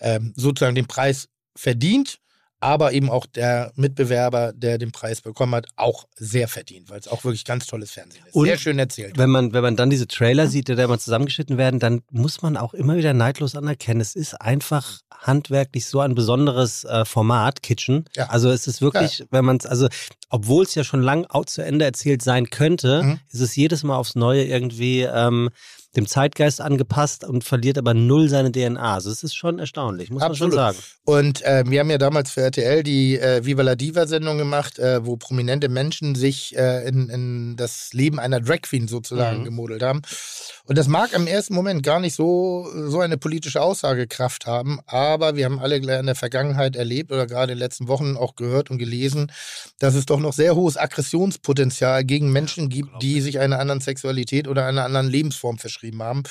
ähm, 0.00 0.32
sozusagen 0.34 0.74
den 0.74 0.86
Preis 0.86 1.28
verdient 1.54 2.18
aber 2.60 2.92
eben 2.92 3.10
auch 3.10 3.26
der 3.26 3.72
Mitbewerber, 3.76 4.52
der 4.54 4.78
den 4.78 4.92
Preis 4.92 5.20
bekommen 5.20 5.54
hat, 5.54 5.66
auch 5.76 6.06
sehr 6.16 6.48
verdient, 6.48 6.88
weil 6.88 6.98
es 6.98 7.08
auch 7.08 7.24
wirklich 7.24 7.44
ganz 7.44 7.66
tolles 7.66 7.90
Fernsehen 7.90 8.24
ist. 8.26 8.34
Und 8.34 8.46
sehr 8.46 8.58
schön 8.58 8.78
erzählt. 8.78 9.18
Wenn 9.18 9.30
man, 9.30 9.52
wenn 9.52 9.62
man 9.62 9.76
dann 9.76 9.90
diese 9.90 10.08
Trailer 10.08 10.46
sieht, 10.46 10.68
die 10.68 10.74
da 10.74 10.88
mal 10.88 10.98
zusammengeschnitten 10.98 11.58
werden, 11.58 11.80
dann 11.80 12.02
muss 12.10 12.42
man 12.42 12.56
auch 12.56 12.72
immer 12.74 12.96
wieder 12.96 13.12
neidlos 13.12 13.54
anerkennen, 13.54 14.00
es 14.00 14.16
ist 14.16 14.40
einfach 14.40 15.00
handwerklich 15.12 15.86
so 15.86 16.00
ein 16.00 16.14
besonderes 16.14 16.84
äh, 16.84 17.04
Format, 17.04 17.62
Kitchen. 17.62 18.04
Ja. 18.14 18.28
Also 18.28 18.50
es 18.50 18.66
ist 18.66 18.80
wirklich, 18.80 19.18
ja. 19.18 19.26
wenn 19.30 19.44
man 19.44 19.56
es, 19.58 19.66
also 19.66 19.88
obwohl 20.30 20.64
es 20.64 20.74
ja 20.74 20.84
schon 20.84 21.02
lang 21.02 21.26
zu 21.46 21.62
Ende 21.62 21.84
erzählt 21.84 22.22
sein 22.22 22.50
könnte, 22.50 23.02
mhm. 23.02 23.20
ist 23.30 23.40
es 23.40 23.56
jedes 23.56 23.82
Mal 23.82 23.96
aufs 23.96 24.16
Neue 24.16 24.44
irgendwie 24.44 25.02
ähm, 25.02 25.50
dem 25.96 26.06
Zeitgeist 26.06 26.60
angepasst 26.60 27.24
und 27.24 27.42
verliert 27.42 27.78
aber 27.78 27.94
null 27.94 28.28
seine 28.28 28.52
DNA. 28.52 28.94
Also 28.94 29.10
es 29.10 29.22
ist 29.22 29.34
schon 29.34 29.58
erstaunlich, 29.58 30.10
muss 30.10 30.22
Absolut. 30.22 30.54
man 30.54 30.74
schon 30.74 30.74
sagen. 30.74 30.86
Und 31.04 31.42
äh, 31.42 31.64
wir 31.66 31.80
haben 31.80 31.90
ja 31.90 31.98
damals 31.98 32.30
für 32.30 32.42
RTL 32.42 32.82
die 32.82 33.18
äh, 33.18 33.44
Viva 33.44 33.62
la 33.62 33.74
Diva-Sendung 33.74 34.38
gemacht, 34.38 34.78
äh, 34.78 35.04
wo 35.06 35.16
prominente 35.16 35.68
Menschen 35.68 36.14
sich 36.14 36.56
äh, 36.56 36.86
in, 36.86 37.08
in, 37.08 37.56
das 37.56 37.92
Leben 37.92 38.18
einer 38.18 38.40
Drag 38.40 38.62
Queen 38.62 38.88
sozusagen 38.88 39.40
mhm. 39.40 39.44
gemodelt 39.44 39.82
haben. 39.82 40.02
Und 40.64 40.76
das 40.76 40.88
mag 40.88 41.12
im 41.12 41.26
ersten 41.26 41.54
Moment 41.54 41.82
gar 41.82 42.00
nicht 42.00 42.14
so, 42.14 42.68
so 42.88 43.00
eine 43.00 43.16
politische 43.16 43.62
Aussagekraft 43.62 44.46
haben, 44.46 44.80
aber 44.86 45.36
wir 45.36 45.44
haben 45.44 45.60
alle 45.60 45.76
in 45.76 46.06
der 46.06 46.14
Vergangenheit 46.16 46.74
erlebt 46.74 47.12
oder 47.12 47.26
gerade 47.26 47.52
in 47.52 47.58
den 47.58 47.64
letzten 47.64 47.86
Wochen 47.86 48.16
auch 48.16 48.34
gehört 48.34 48.70
und 48.70 48.78
gelesen, 48.78 49.30
dass 49.78 49.94
es 49.94 50.06
doch 50.06 50.18
noch 50.18 50.32
sehr 50.32 50.56
hohes 50.56 50.76
Aggressionspotenzial 50.76 52.04
gegen 52.04 52.32
Menschen 52.32 52.68
gibt, 52.68 53.00
die 53.00 53.20
sich 53.20 53.38
einer 53.38 53.60
anderen 53.60 53.80
Sexualität 53.80 54.48
oder 54.48 54.66
einer 54.66 54.84
anderen 54.84 55.08
Lebensform 55.08 55.58
verschrieben 55.58 55.85
haben, 55.94 56.22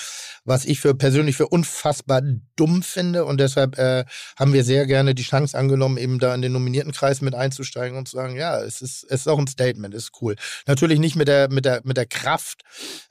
was 0.44 0.66
ich 0.66 0.80
für 0.80 0.96
persönlich 0.96 1.36
für 1.36 1.48
unfassbar 1.48 2.22
dumm 2.56 2.84
finde 2.84 3.26
und 3.26 3.40
deshalb 3.40 3.78
äh, 3.78 4.06
haben 4.38 4.54
wir 4.54 4.64
sehr 4.64 4.86
gerne 4.86 5.16
die 5.16 5.24
Chance 5.24 5.58
angenommen, 5.58 5.98
eben 5.98 6.20
da 6.20 6.34
in 6.34 6.42
den 6.42 6.52
nominierten 6.52 6.92
Kreis 6.92 7.22
mit 7.22 7.36
einzusteigen 7.36 7.98
und 7.98 8.08
zu 8.08 8.18
sagen, 8.18 8.36
ja, 8.36 8.62
es 8.62 8.82
ist, 8.82 9.04
es 9.04 9.22
ist 9.22 9.28
auch 9.28 9.40
ein 9.40 9.48
Statement, 9.48 9.94
ist 9.94 10.12
cool. 10.22 10.36
Natürlich 10.68 11.00
nicht 11.00 11.16
mit 11.16 11.28
der, 11.28 11.52
mit 11.52 11.66
der, 11.66 11.82
mit 11.84 11.98
der 11.98 12.06
Kraft 12.06 12.62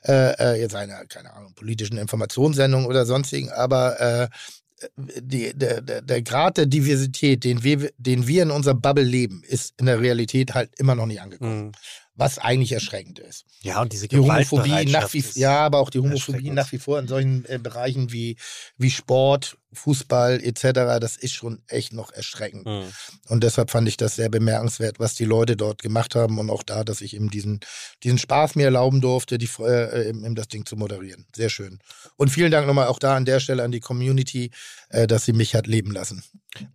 äh, 0.03 0.33
äh 0.37 0.61
jetzt 0.61 0.75
einer 0.75 1.05
keine 1.05 1.33
Ahnung, 1.33 1.53
politischen 1.55 1.97
Informationssendungen 1.97 2.87
oder 2.87 3.05
sonstigen, 3.05 3.51
aber 3.51 3.99
äh, 3.99 4.27
die, 4.97 5.53
der, 5.57 5.81
der, 5.81 6.01
der 6.01 6.21
Grad 6.21 6.57
der 6.57 6.65
Diversität, 6.65 7.43
den 7.43 7.63
wir, 7.63 7.91
den 7.97 8.27
wir 8.27 8.43
in 8.43 8.51
unserer 8.51 8.73
Bubble 8.73 9.03
leben, 9.03 9.41
ist 9.43 9.73
in 9.79 9.85
der 9.85 10.01
Realität 10.01 10.53
halt 10.53 10.71
immer 10.77 10.95
noch 10.95 11.05
nicht 11.05 11.21
angekommen. 11.21 11.67
Mhm. 11.67 11.71
Was 12.17 12.37
eigentlich 12.37 12.71
erschreckend 12.71 13.19
ist. 13.19 13.45
Ja, 13.61 13.81
und 13.81 13.91
diese 13.91 14.07
die 14.07 14.17
Homophobie 14.17 14.85
nach 14.85 15.13
wie 15.13 15.23
ja, 15.33 15.59
aber 15.59 15.79
auch 15.79 15.89
die 15.89 15.99
Homophobie 15.99 16.49
nach 16.49 16.71
wie 16.71 16.77
vor 16.77 16.97
in 16.97 17.07
solchen 17.07 17.43
äh, 17.45 17.57
Bereichen 17.57 18.11
wie, 18.11 18.37
wie 18.77 18.89
Sport, 18.89 19.57
Fußball 19.73 20.41
etc., 20.41 20.99
das 21.01 21.17
ist 21.17 21.33
schon 21.33 21.61
echt 21.67 21.91
noch 21.91 22.11
erschreckend. 22.11 22.65
Mhm. 22.65 22.85
Und 23.27 23.43
deshalb 23.43 23.69
fand 23.69 23.87
ich 23.89 23.97
das 23.97 24.15
sehr 24.15 24.29
bemerkenswert, 24.29 24.99
was 24.99 25.15
die 25.15 25.25
Leute 25.25 25.57
dort 25.57 25.81
gemacht 25.81 26.15
haben 26.15 26.39
und 26.39 26.49
auch 26.49 26.63
da, 26.63 26.85
dass 26.85 27.01
ich 27.01 27.15
eben 27.15 27.29
diesen, 27.29 27.59
diesen 28.03 28.17
Spaß 28.17 28.55
mir 28.55 28.65
erlauben 28.65 29.01
durfte, 29.01 29.37
die, 29.37 29.49
äh, 29.59 30.09
eben, 30.09 30.23
eben 30.23 30.35
das 30.35 30.47
Ding 30.47 30.65
zu 30.65 30.77
moderieren. 30.77 31.25
Sehr 31.35 31.49
schön. 31.49 31.79
Und 32.15 32.29
vielen 32.29 32.51
Dank 32.51 32.65
nochmal 32.65 32.87
auch 32.87 32.99
da 32.99 33.15
an 33.15 33.25
der 33.25 33.41
Stelle 33.41 33.63
an 33.63 33.71
die 33.71 33.81
Community, 33.81 34.51
äh, 34.89 35.05
dass 35.05 35.25
sie 35.25 35.33
mich 35.33 35.53
hat 35.53 35.67
leben 35.67 35.91
lassen. 35.91 36.23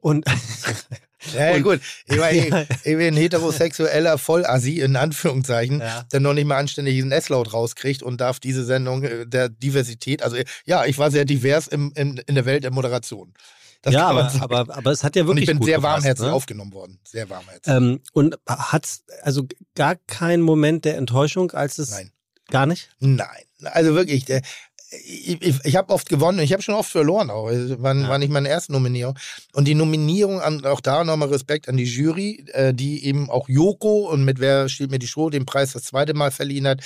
Und 0.01 0.27
Ja, 1.35 1.55
und, 1.55 1.63
gut. 1.63 1.81
Ich, 2.07 2.17
meine, 2.17 2.49
ja. 2.49 2.63
ich, 2.63 2.97
bin 2.97 3.01
ein 3.01 3.17
heterosexueller 3.17 4.19
Vollassi, 4.19 4.81
in 4.81 4.97
Anführungszeichen, 4.97 5.81
ja. 5.81 6.05
der 6.13 6.21
noch 6.21 6.35
nicht 6.35 6.47
mal 6.47 6.57
anständig 6.57 6.95
diesen 6.95 7.13
S-Laut 7.13 7.53
rauskriegt 7.53 8.03
und 8.03 8.21
darf 8.21 8.41
diese 8.41 8.65
Sendung 8.65 9.03
äh, 9.05 9.27
der 9.27 9.49
Diversität, 9.49 10.23
also 10.23 10.37
ja, 10.65 10.85
ich 10.87 10.99
war 10.99 11.11
sehr 11.11 11.25
divers 11.25 11.67
im, 11.67 11.93
im 11.95 12.21
in 12.27 12.35
der 12.35 12.47
Welt 12.47 12.65
der 12.65 12.71
Moderation. 12.71 13.35
Das 13.83 13.95
ja, 13.95 14.09
aber, 14.09 14.31
aber, 14.41 14.77
aber 14.77 14.91
es 14.91 15.03
hat 15.03 15.17
ja 15.17 15.27
wirklich. 15.27 15.49
Und 15.49 15.55
ich 15.55 15.59
bin 15.59 15.65
sehr 15.65 15.77
gepasst, 15.77 15.95
warmherzig 15.95 16.27
ne? 16.27 16.33
aufgenommen 16.33 16.73
worden. 16.75 17.01
Sehr 17.03 17.31
warmherzig. 17.31 17.73
Ähm, 17.73 18.01
und 18.13 18.37
hat 18.47 18.85
es 18.85 19.05
also 19.23 19.47
gar 19.75 19.97
keinen 20.07 20.43
Moment 20.43 20.85
der 20.85 20.99
Enttäuschung, 20.99 21.53
als 21.53 21.79
es. 21.79 21.91
Nein. 21.91 22.13
Gar 22.51 22.67
nicht? 22.67 22.91
Nein. 22.99 23.45
Also 23.63 23.95
wirklich, 23.95 24.25
der, 24.25 24.43
ich, 24.91 25.41
ich, 25.41 25.65
ich 25.65 25.77
habe 25.77 25.93
oft 25.93 26.09
gewonnen, 26.09 26.41
ich 26.41 26.53
habe 26.53 26.63
schon 26.63 26.75
oft 26.75 26.91
verloren 26.91 27.31
auch. 27.31 27.45
War, 27.47 27.95
ja. 27.95 28.09
war 28.09 28.19
nicht 28.19 28.33
meine 28.33 28.49
erste 28.49 28.73
Nominierung. 28.73 29.17
Und 29.53 29.69
die 29.69 29.75
Nominierung, 29.75 30.41
an, 30.41 30.65
auch 30.65 30.81
da 30.81 31.05
nochmal 31.05 31.29
Respekt 31.29 31.69
an 31.69 31.77
die 31.77 31.85
Jury, 31.85 32.45
äh, 32.53 32.75
die 32.75 33.05
eben 33.05 33.31
auch 33.31 33.49
Joko 33.49 34.11
und 34.11 34.25
mit 34.25 34.41
Wer 34.41 34.69
steht 34.69 34.91
mir 34.91 34.99
die 34.99 35.07
Show 35.07 35.31
den 35.31 35.47
Preis 35.47 35.73
das 35.73 35.85
zweite 35.85 36.15
Mal 36.15 36.31
verliehen 36.33 36.67
hat. 36.67 36.81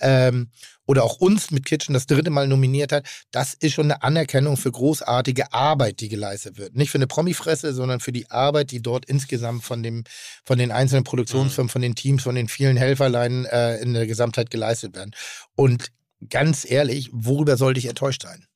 Ähm, 0.00 0.48
oder 0.86 1.04
auch 1.04 1.16
uns 1.16 1.50
mit 1.50 1.64
Kitchen 1.64 1.94
das 1.94 2.06
dritte 2.06 2.30
Mal 2.30 2.46
nominiert 2.46 2.92
hat, 2.92 3.06
das 3.30 3.54
ist 3.54 3.72
schon 3.72 3.86
eine 3.90 4.02
Anerkennung 4.02 4.56
für 4.56 4.70
großartige 4.70 5.52
Arbeit, 5.52 6.00
die 6.00 6.08
geleistet 6.08 6.58
wird. 6.58 6.74
Nicht 6.74 6.90
für 6.90 6.98
eine 6.98 7.06
Promifresse, 7.06 7.72
sondern 7.72 8.00
für 8.00 8.12
die 8.12 8.30
Arbeit, 8.30 8.70
die 8.70 8.82
dort 8.82 9.06
insgesamt 9.06 9.64
von, 9.64 9.82
dem, 9.82 10.04
von 10.44 10.58
den 10.58 10.72
einzelnen 10.72 11.04
Produktionsfirmen, 11.04 11.68
mhm. 11.68 11.72
von 11.72 11.82
den 11.82 11.94
Teams, 11.94 12.22
von 12.22 12.34
den 12.34 12.48
vielen 12.48 12.76
Helferleinen 12.76 13.46
äh, 13.46 13.76
in 13.78 13.94
der 13.94 14.06
Gesamtheit 14.06 14.50
geleistet 14.50 14.94
werden. 14.94 15.12
Und 15.54 15.90
ganz 16.28 16.68
ehrlich, 16.68 17.10
worüber 17.12 17.56
sollte 17.56 17.78
ich 17.78 17.86
enttäuscht 17.86 18.22
sein? 18.22 18.46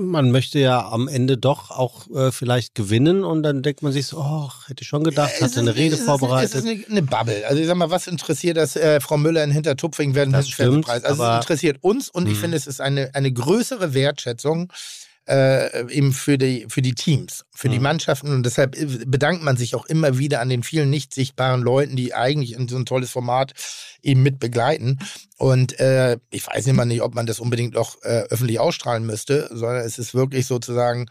man 0.00 0.30
möchte 0.30 0.58
ja 0.58 0.88
am 0.88 1.08
Ende 1.08 1.36
doch 1.36 1.70
auch 1.70 2.10
äh, 2.10 2.32
vielleicht 2.32 2.74
gewinnen 2.74 3.24
und 3.24 3.42
dann 3.42 3.62
denkt 3.62 3.82
man 3.82 3.92
sich 3.92 4.06
so, 4.06 4.18
oh, 4.18 4.50
hätte 4.66 4.82
ich 4.82 4.88
schon 4.88 5.04
gedacht, 5.04 5.32
ja, 5.38 5.46
hatte 5.46 5.60
eine 5.60 5.74
Rede 5.74 5.94
es 5.94 6.02
vorbereitet. 6.02 6.54
Es 6.54 6.64
ist 6.64 6.68
eine, 6.68 6.84
eine, 6.88 7.02
Bubble. 7.02 7.46
Also 7.46 7.60
ich 7.60 7.66
sag 7.66 7.76
mal, 7.76 7.90
was 7.90 8.06
interessiert 8.06 8.56
das 8.56 8.76
äh, 8.76 9.00
Frau 9.00 9.16
Müller 9.16 9.44
in 9.44 9.50
Hintertupfing 9.50 10.14
werden 10.14 10.32
das 10.32 10.48
stimmt, 10.48 10.86
Preis? 10.86 11.04
Also 11.04 11.24
es 11.24 11.36
interessiert 11.36 11.78
uns 11.82 12.08
und 12.08 12.26
ich 12.26 12.34
hm. 12.34 12.40
finde, 12.40 12.56
es 12.56 12.66
ist 12.66 12.80
eine, 12.80 13.14
eine 13.14 13.32
größere 13.32 13.94
Wertschätzung 13.94 14.72
äh, 15.30 15.88
eben 15.90 16.12
für 16.12 16.38
die, 16.38 16.66
für 16.68 16.82
die 16.82 16.94
Teams, 16.94 17.44
für 17.54 17.68
mhm. 17.68 17.72
die 17.72 17.78
Mannschaften. 17.78 18.32
Und 18.32 18.44
deshalb 18.44 18.76
bedankt 19.06 19.44
man 19.44 19.56
sich 19.56 19.76
auch 19.76 19.86
immer 19.86 20.18
wieder 20.18 20.40
an 20.40 20.48
den 20.48 20.64
vielen 20.64 20.90
nicht 20.90 21.14
sichtbaren 21.14 21.62
Leuten, 21.62 21.94
die 21.94 22.14
eigentlich 22.14 22.54
in 22.54 22.66
so 22.66 22.76
ein 22.76 22.84
tolles 22.84 23.12
Format 23.12 23.52
eben 24.02 24.24
mit 24.24 24.40
begleiten. 24.40 24.98
Und 25.38 25.78
äh, 25.78 26.18
ich 26.30 26.46
weiß 26.46 26.66
immer 26.66 26.84
nicht, 26.84 27.02
ob 27.02 27.14
man 27.14 27.26
das 27.26 27.38
unbedingt 27.38 27.74
noch 27.74 28.02
äh, 28.02 28.24
öffentlich 28.28 28.58
ausstrahlen 28.58 29.06
müsste, 29.06 29.48
sondern 29.52 29.84
es 29.84 29.98
ist 29.98 30.14
wirklich 30.14 30.46
sozusagen, 30.46 31.06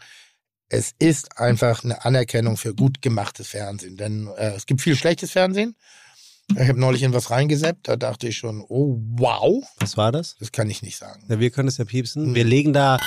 es 0.68 0.92
ist 0.98 1.38
einfach 1.38 1.82
eine 1.82 2.04
Anerkennung 2.04 2.58
für 2.58 2.74
gut 2.74 3.00
gemachtes 3.00 3.48
Fernsehen. 3.48 3.96
Denn 3.96 4.28
äh, 4.36 4.52
es 4.54 4.66
gibt 4.66 4.82
viel 4.82 4.96
schlechtes 4.96 5.30
Fernsehen. 5.30 5.76
Ich 6.52 6.68
habe 6.68 6.80
neulich 6.80 7.04
in 7.04 7.12
was 7.12 7.30
reingesetzt, 7.30 7.82
da 7.84 7.96
dachte 7.96 8.26
ich 8.26 8.36
schon, 8.36 8.64
oh 8.68 8.98
wow. 9.00 9.64
Was 9.78 9.96
war 9.96 10.10
das? 10.10 10.34
Das 10.40 10.50
kann 10.50 10.68
ich 10.68 10.82
nicht 10.82 10.98
sagen. 10.98 11.24
Ja, 11.28 11.38
wir 11.38 11.50
können 11.50 11.68
es 11.68 11.78
ja 11.78 11.84
piepsen. 11.84 12.34
Wir 12.34 12.44
legen 12.44 12.72
da 12.72 12.98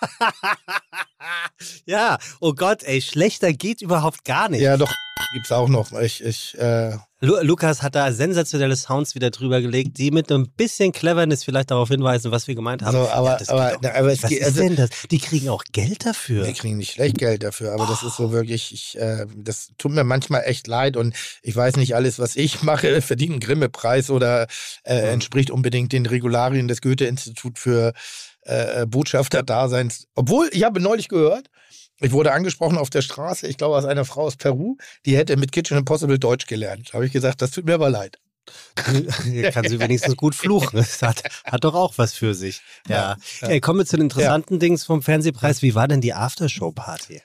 ja, 1.86 2.18
oh 2.40 2.54
Gott, 2.54 2.82
ey, 2.82 3.00
schlechter 3.00 3.52
geht 3.52 3.82
überhaupt 3.82 4.24
gar 4.24 4.48
nicht. 4.48 4.60
Ja, 4.60 4.76
doch, 4.76 4.92
gibt's 5.32 5.52
auch 5.52 5.68
noch. 5.68 5.92
Ich, 5.92 6.22
ich, 6.24 6.58
äh 6.58 6.96
Lu 7.20 7.34
Lukas 7.40 7.82
hat 7.82 7.94
da 7.94 8.12
sensationelle 8.12 8.76
Sounds 8.76 9.14
wieder 9.14 9.30
drüber 9.30 9.62
gelegt, 9.62 9.96
die 9.96 10.10
mit 10.10 10.30
ein 10.30 10.50
bisschen 10.50 10.92
Cleverness 10.92 11.44
vielleicht 11.44 11.70
darauf 11.70 11.88
hinweisen, 11.88 12.30
was 12.30 12.46
wir 12.46 12.54
gemeint 12.54 12.82
haben. 12.82 12.94
Also, 12.94 13.10
aber, 13.10 13.40
ja, 13.40 13.48
aber, 13.48 13.78
na, 13.80 13.94
aber 13.94 14.12
was 14.12 14.28
geht, 14.28 14.40
ist 14.40 14.44
also, 14.44 14.60
denn 14.60 14.76
das? 14.76 14.90
Die 15.10 15.18
kriegen 15.18 15.48
auch 15.48 15.64
Geld 15.72 16.04
dafür. 16.04 16.44
Die 16.44 16.52
kriegen 16.52 16.76
nicht 16.76 16.92
schlecht 16.92 17.16
Geld 17.16 17.42
dafür, 17.42 17.72
aber 17.72 17.84
oh. 17.84 17.86
das 17.86 18.02
ist 18.02 18.16
so 18.16 18.32
wirklich, 18.32 18.72
ich, 18.74 18.98
äh, 18.98 19.24
das 19.34 19.72
tut 19.78 19.92
mir 19.92 20.04
manchmal 20.04 20.42
echt 20.44 20.66
leid 20.66 20.98
und 20.98 21.16
ich 21.42 21.56
weiß 21.56 21.76
nicht, 21.76 21.94
alles, 21.94 22.18
was 22.18 22.36
ich 22.36 22.62
mache, 22.62 23.00
verdient 23.00 23.32
einen 23.32 23.40
Grimme-Preis 23.40 24.10
oder 24.10 24.46
äh, 24.84 25.12
entspricht 25.12 25.50
unbedingt 25.50 25.92
den 25.92 26.04
Regularien 26.04 26.68
des 26.68 26.82
Goethe-Institut 26.82 27.58
für 27.58 27.94
äh, 28.46 28.82
äh, 28.82 28.86
Botschafter-Daseins. 28.86 30.06
Obwohl, 30.14 30.48
ich 30.52 30.64
habe 30.64 30.80
neulich 30.80 31.08
gehört, 31.08 31.50
ich 32.00 32.12
wurde 32.12 32.32
angesprochen 32.32 32.78
auf 32.78 32.90
der 32.90 33.02
Straße, 33.02 33.46
ich 33.46 33.56
glaube 33.56 33.76
aus 33.76 33.84
einer 33.84 34.04
Frau 34.04 34.22
aus 34.22 34.36
Peru, 34.36 34.76
die 35.04 35.16
hätte 35.16 35.36
mit 35.36 35.52
Kitchen 35.52 35.78
Impossible 35.78 36.18
Deutsch 36.18 36.46
gelernt. 36.46 36.90
Da 36.90 36.94
habe 36.94 37.06
ich 37.06 37.12
gesagt, 37.12 37.42
das 37.42 37.50
tut 37.50 37.64
mir 37.64 37.74
aber 37.74 37.90
leid. 37.90 38.18
kann 39.52 39.68
sie 39.68 39.80
wenigstens 39.80 40.16
gut 40.16 40.34
fluchen. 40.34 40.76
Das 40.76 41.02
hat, 41.02 41.22
hat 41.44 41.64
doch 41.64 41.74
auch 41.74 41.94
was 41.96 42.14
für 42.14 42.34
sich. 42.34 42.60
Ja. 42.88 43.16
ja. 43.40 43.48
Ey, 43.48 43.60
kommen 43.60 43.80
wir 43.80 43.86
zu 43.86 43.96
den 43.96 44.04
interessanten 44.04 44.54
ja. 44.54 44.60
Dings 44.60 44.84
vom 44.84 45.02
Fernsehpreis. 45.02 45.62
Wie 45.62 45.74
war 45.74 45.88
denn 45.88 46.00
die 46.00 46.14
Aftershow-Party? 46.14 47.22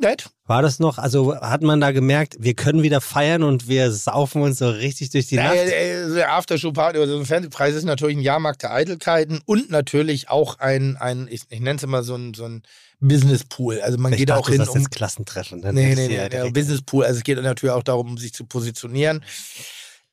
Nett. 0.00 0.30
War 0.46 0.62
das 0.62 0.78
noch, 0.78 0.98
also 0.98 1.36
hat 1.36 1.62
man 1.62 1.80
da 1.80 1.90
gemerkt, 1.92 2.36
wir 2.38 2.54
können 2.54 2.82
wieder 2.82 3.00
feiern 3.00 3.42
und 3.42 3.68
wir 3.68 3.90
saufen 3.92 4.42
uns 4.42 4.58
so 4.58 4.68
richtig 4.70 5.10
durch 5.10 5.26
die 5.26 5.36
Nacht? 5.36 5.54
Äh, 5.54 6.14
der 6.14 6.32
Aftershow-Party 6.32 6.98
oder 6.98 7.08
so 7.08 7.18
ein 7.18 7.26
Fernsehpreis 7.26 7.74
ist 7.74 7.84
natürlich 7.84 8.16
ein 8.16 8.22
Jahrmarkt 8.22 8.62
der 8.62 8.72
Eitelkeiten 8.72 9.40
und 9.44 9.70
natürlich 9.70 10.30
auch 10.30 10.58
ein, 10.58 10.96
ein 10.96 11.28
ich, 11.30 11.42
ich 11.50 11.60
nenne 11.60 11.76
es 11.76 11.82
immer 11.82 12.02
so 12.02 12.14
ein, 12.14 12.34
so 12.34 12.44
ein 12.44 12.62
Business-Pool. 13.00 13.80
Also 13.80 13.98
man 13.98 14.12
ich 14.12 14.18
geht 14.18 14.30
dachte, 14.30 14.40
auch 14.40 14.48
hin. 14.48 14.58
Das 14.58 14.70
um, 14.70 14.78
jetzt 14.78 14.90
Klassentreffen. 14.90 15.60
Ne? 15.60 15.72
Nee, 15.72 15.94
nee, 15.94 16.08
nee, 16.08 16.28
nee 16.28 16.50
Business-Pool. 16.50 17.04
Also 17.04 17.18
es 17.18 17.24
geht 17.24 17.40
natürlich 17.42 17.74
auch 17.74 17.82
darum, 17.82 18.18
sich 18.18 18.32
zu 18.32 18.44
positionieren. 18.44 19.24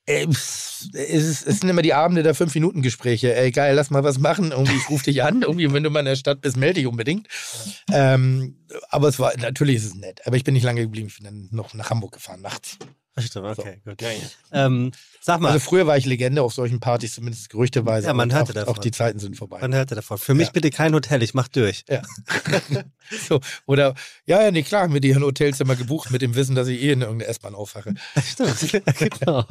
Ey, 0.07 0.27
es, 0.29 0.87
es 0.93 1.41
sind 1.41 1.67
immer 1.67 1.81
die 1.81 1.95
Abende 1.95 2.21
der 2.21 2.35
Fünf-Minuten-Gespräche. 2.35 3.35
Ey, 3.35 3.51
geil, 3.51 3.75
lass 3.75 3.89
mal 3.89 4.03
was 4.03 4.19
machen. 4.19 4.51
Irgendwie, 4.51 4.75
ich 4.75 4.89
rufe 4.89 5.05
dich 5.05 5.23
an. 5.23 5.41
Irgendwie, 5.41 5.71
wenn 5.73 5.83
du 5.83 5.89
mal 5.89 6.01
in 6.01 6.05
der 6.05 6.15
Stadt 6.15 6.41
bist, 6.41 6.57
melde 6.57 6.75
dich 6.75 6.87
unbedingt. 6.87 7.27
Ähm, 7.91 8.55
aber 8.89 9.07
es 9.07 9.17
war, 9.17 9.35
natürlich 9.37 9.77
ist 9.77 9.85
es 9.85 9.95
nett. 9.95 10.21
Aber 10.27 10.35
ich 10.35 10.43
bin 10.43 10.53
nicht 10.53 10.63
lange 10.63 10.81
geblieben. 10.81 11.07
Ich 11.07 11.15
bin 11.15 11.25
dann 11.25 11.49
noch 11.51 11.73
nach 11.73 11.89
Hamburg 11.89 12.13
gefahren 12.13 12.41
nachts. 12.41 12.77
Stimmt, 13.17 13.45
okay, 13.57 13.79
so. 13.85 13.91
gut. 13.91 14.03
Ähm, 14.51 14.91
sag 15.21 15.39
mal. 15.39 15.53
Also 15.53 15.59
früher 15.61 15.87
war 15.87 15.97
ich 15.97 16.05
Legende 16.05 16.41
auf 16.41 16.53
solchen 16.53 16.81
Partys, 16.81 17.15
zumindest 17.15 17.49
gerüchteweise. 17.49 18.07
Ja, 18.07 18.13
man 18.13 18.33
hörte 18.33 18.51
auch, 18.51 18.55
davon. 18.55 18.75
Auch 18.75 18.77
die 18.77 18.91
Zeiten 18.91 19.19
sind 19.19 19.37
vorbei. 19.37 19.59
Man 19.61 19.73
hörte 19.73 19.95
davon. 19.95 20.17
Für 20.17 20.33
mich 20.33 20.47
ja. 20.47 20.51
bitte 20.51 20.69
kein 20.69 20.93
Hotel, 20.93 21.23
ich 21.23 21.33
mach 21.33 21.47
durch. 21.47 21.85
Ja. 21.89 22.01
so, 23.29 23.39
oder, 23.65 23.95
ja, 24.25 24.41
ja, 24.41 24.51
nee, 24.51 24.63
klar, 24.63 24.83
haben 24.83 24.93
wir 24.93 24.99
die 24.99 25.15
Hotelzimmer 25.15 25.77
gebucht 25.77 26.11
mit 26.11 26.21
dem 26.21 26.35
Wissen, 26.35 26.55
dass 26.55 26.67
ich 26.67 26.81
eh 26.81 26.91
in 26.91 27.01
irgendeine 27.01 27.29
S-Bahn 27.31 27.55
aufwache. 27.55 27.93
Stimmt, 28.21 28.83
genau. 29.19 29.45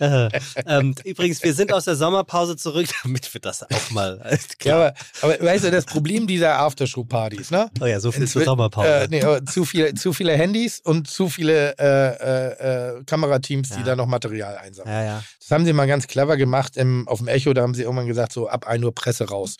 äh, 0.00 0.28
ähm, 0.66 0.94
übrigens, 1.04 1.42
wir 1.42 1.54
sind 1.54 1.72
aus 1.72 1.86
der 1.86 1.96
Sommerpause 1.96 2.56
zurück, 2.58 2.88
damit 3.04 3.32
wir 3.32 3.40
das 3.40 3.62
auch 3.62 3.90
mal. 3.90 4.38
Ja, 4.62 4.74
aber, 4.74 4.94
aber 5.22 5.40
weißt 5.46 5.64
du, 5.64 5.70
das 5.70 5.86
Problem 5.86 6.26
dieser 6.26 6.58
Aftershow-Partys, 6.58 7.52
ne? 7.52 7.70
Oh 7.80 7.86
ja, 7.86 8.00
so 8.00 8.12
viel 8.12 8.28
zur 8.28 8.44
Sommerpause. 8.44 8.88
Äh, 8.88 9.08
nee, 9.08 9.22
zu, 9.46 9.64
viel, 9.64 9.94
zu 9.94 10.12
viele 10.12 10.36
Handys 10.36 10.80
und 10.80 11.08
zu 11.08 11.30
viele 11.30 11.74
äh, 11.78 12.96
äh, 12.97 12.97
äh 12.97 12.97
Kamerateams, 13.06 13.70
die 13.70 13.82
da 13.84 13.96
noch 13.96 14.06
Material 14.06 14.56
einsammeln. 14.58 14.94
Das 15.40 15.50
haben 15.50 15.64
sie 15.64 15.72
mal 15.72 15.86
ganz 15.86 16.06
clever 16.06 16.36
gemacht. 16.36 16.76
Im, 16.76 17.06
auf 17.08 17.18
dem 17.18 17.28
Echo, 17.28 17.52
da 17.52 17.62
haben 17.62 17.74
sie 17.74 17.82
irgendwann 17.82 18.06
gesagt, 18.06 18.32
so 18.32 18.48
ab 18.48 18.66
1 18.66 18.84
Uhr 18.84 18.94
Presse 18.94 19.28
raus. 19.28 19.56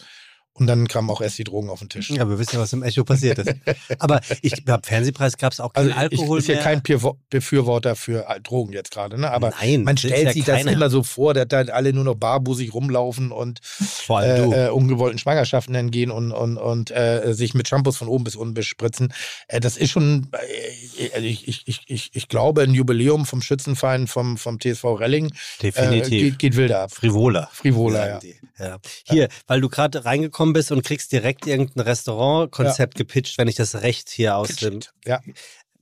Und 0.58 0.66
dann 0.66 0.88
kamen 0.88 1.10
auch 1.10 1.20
erst 1.20 1.38
die 1.38 1.44
Drogen 1.44 1.70
auf 1.70 1.78
den 1.78 1.88
Tisch. 1.88 2.10
Ja, 2.10 2.28
wir 2.28 2.38
wissen 2.38 2.56
ja, 2.56 2.60
was 2.60 2.72
im 2.72 2.82
Echo 2.82 3.04
passiert 3.04 3.38
ist. 3.38 3.54
Aber 3.98 4.20
ich 4.42 4.64
beim 4.64 4.82
Fernsehpreis 4.82 5.36
gab 5.36 5.52
es 5.52 5.60
auch 5.60 5.72
keinen 5.72 5.92
also 5.92 6.00
Alkohol. 6.00 6.40
Ich 6.40 6.46
bin 6.46 6.56
ja 6.56 6.62
kein 6.62 6.82
Befürworter 7.30 7.96
für 7.96 8.26
Drogen 8.42 8.72
jetzt 8.72 8.90
gerade, 8.90 9.18
ne? 9.20 9.30
Aber 9.30 9.52
Nein, 9.60 9.84
man 9.84 9.96
stellt 9.96 10.24
ja 10.24 10.32
sich 10.32 10.44
das 10.44 10.64
immer 10.64 10.90
so 10.90 11.02
vor, 11.02 11.34
dass 11.34 11.48
da 11.48 11.60
alle 11.72 11.92
nur 11.92 12.04
noch 12.04 12.14
barbusig 12.14 12.74
rumlaufen 12.74 13.32
und 13.32 13.60
äh, 14.08 14.66
äh, 14.66 14.70
ungewollten 14.70 15.18
Schwangerschaften 15.18 15.74
entgehen 15.74 16.10
und, 16.10 16.32
und, 16.32 16.56
und 16.56 16.90
äh, 16.90 17.32
sich 17.34 17.54
mit 17.54 17.68
Shampoos 17.68 17.96
von 17.96 18.08
oben 18.08 18.24
bis 18.24 18.36
unten 18.36 18.54
bespritzen. 18.54 19.12
Äh, 19.46 19.60
das 19.60 19.76
ist 19.76 19.90
schon, 19.90 20.28
äh, 20.32 21.20
ich, 21.20 21.48
ich, 21.48 21.62
ich, 21.66 21.82
ich, 21.86 22.10
ich 22.14 22.28
glaube, 22.28 22.62
ein 22.62 22.74
Jubiläum 22.74 23.26
vom 23.26 23.42
Schützenverein 23.42 24.06
vom, 24.06 24.36
vom 24.36 24.58
TSV 24.58 24.84
Relling 24.84 25.26
äh, 25.26 25.62
Definitiv. 25.62 26.10
Geht, 26.10 26.38
geht, 26.38 26.56
wilder 26.56 26.82
ab. 26.82 26.92
Frivoler. 26.92 27.48
Frivoler, 27.52 28.08
ja. 28.08 28.20
Ja. 28.58 28.78
Hier, 29.04 29.28
weil 29.46 29.60
du 29.60 29.68
gerade 29.68 30.04
reingekommen 30.04 30.52
bist 30.52 30.72
und 30.72 30.84
kriegst 30.84 31.12
direkt 31.12 31.46
irgendein 31.46 31.80
Restaurantkonzept 31.80 32.98
ja. 32.98 33.04
gepitcht, 33.04 33.38
wenn 33.38 33.48
ich 33.48 33.56
das 33.56 33.82
recht 33.82 34.08
hier 34.08 34.36
aus 34.36 34.56
dem. 34.56 34.80
Ja. 35.04 35.20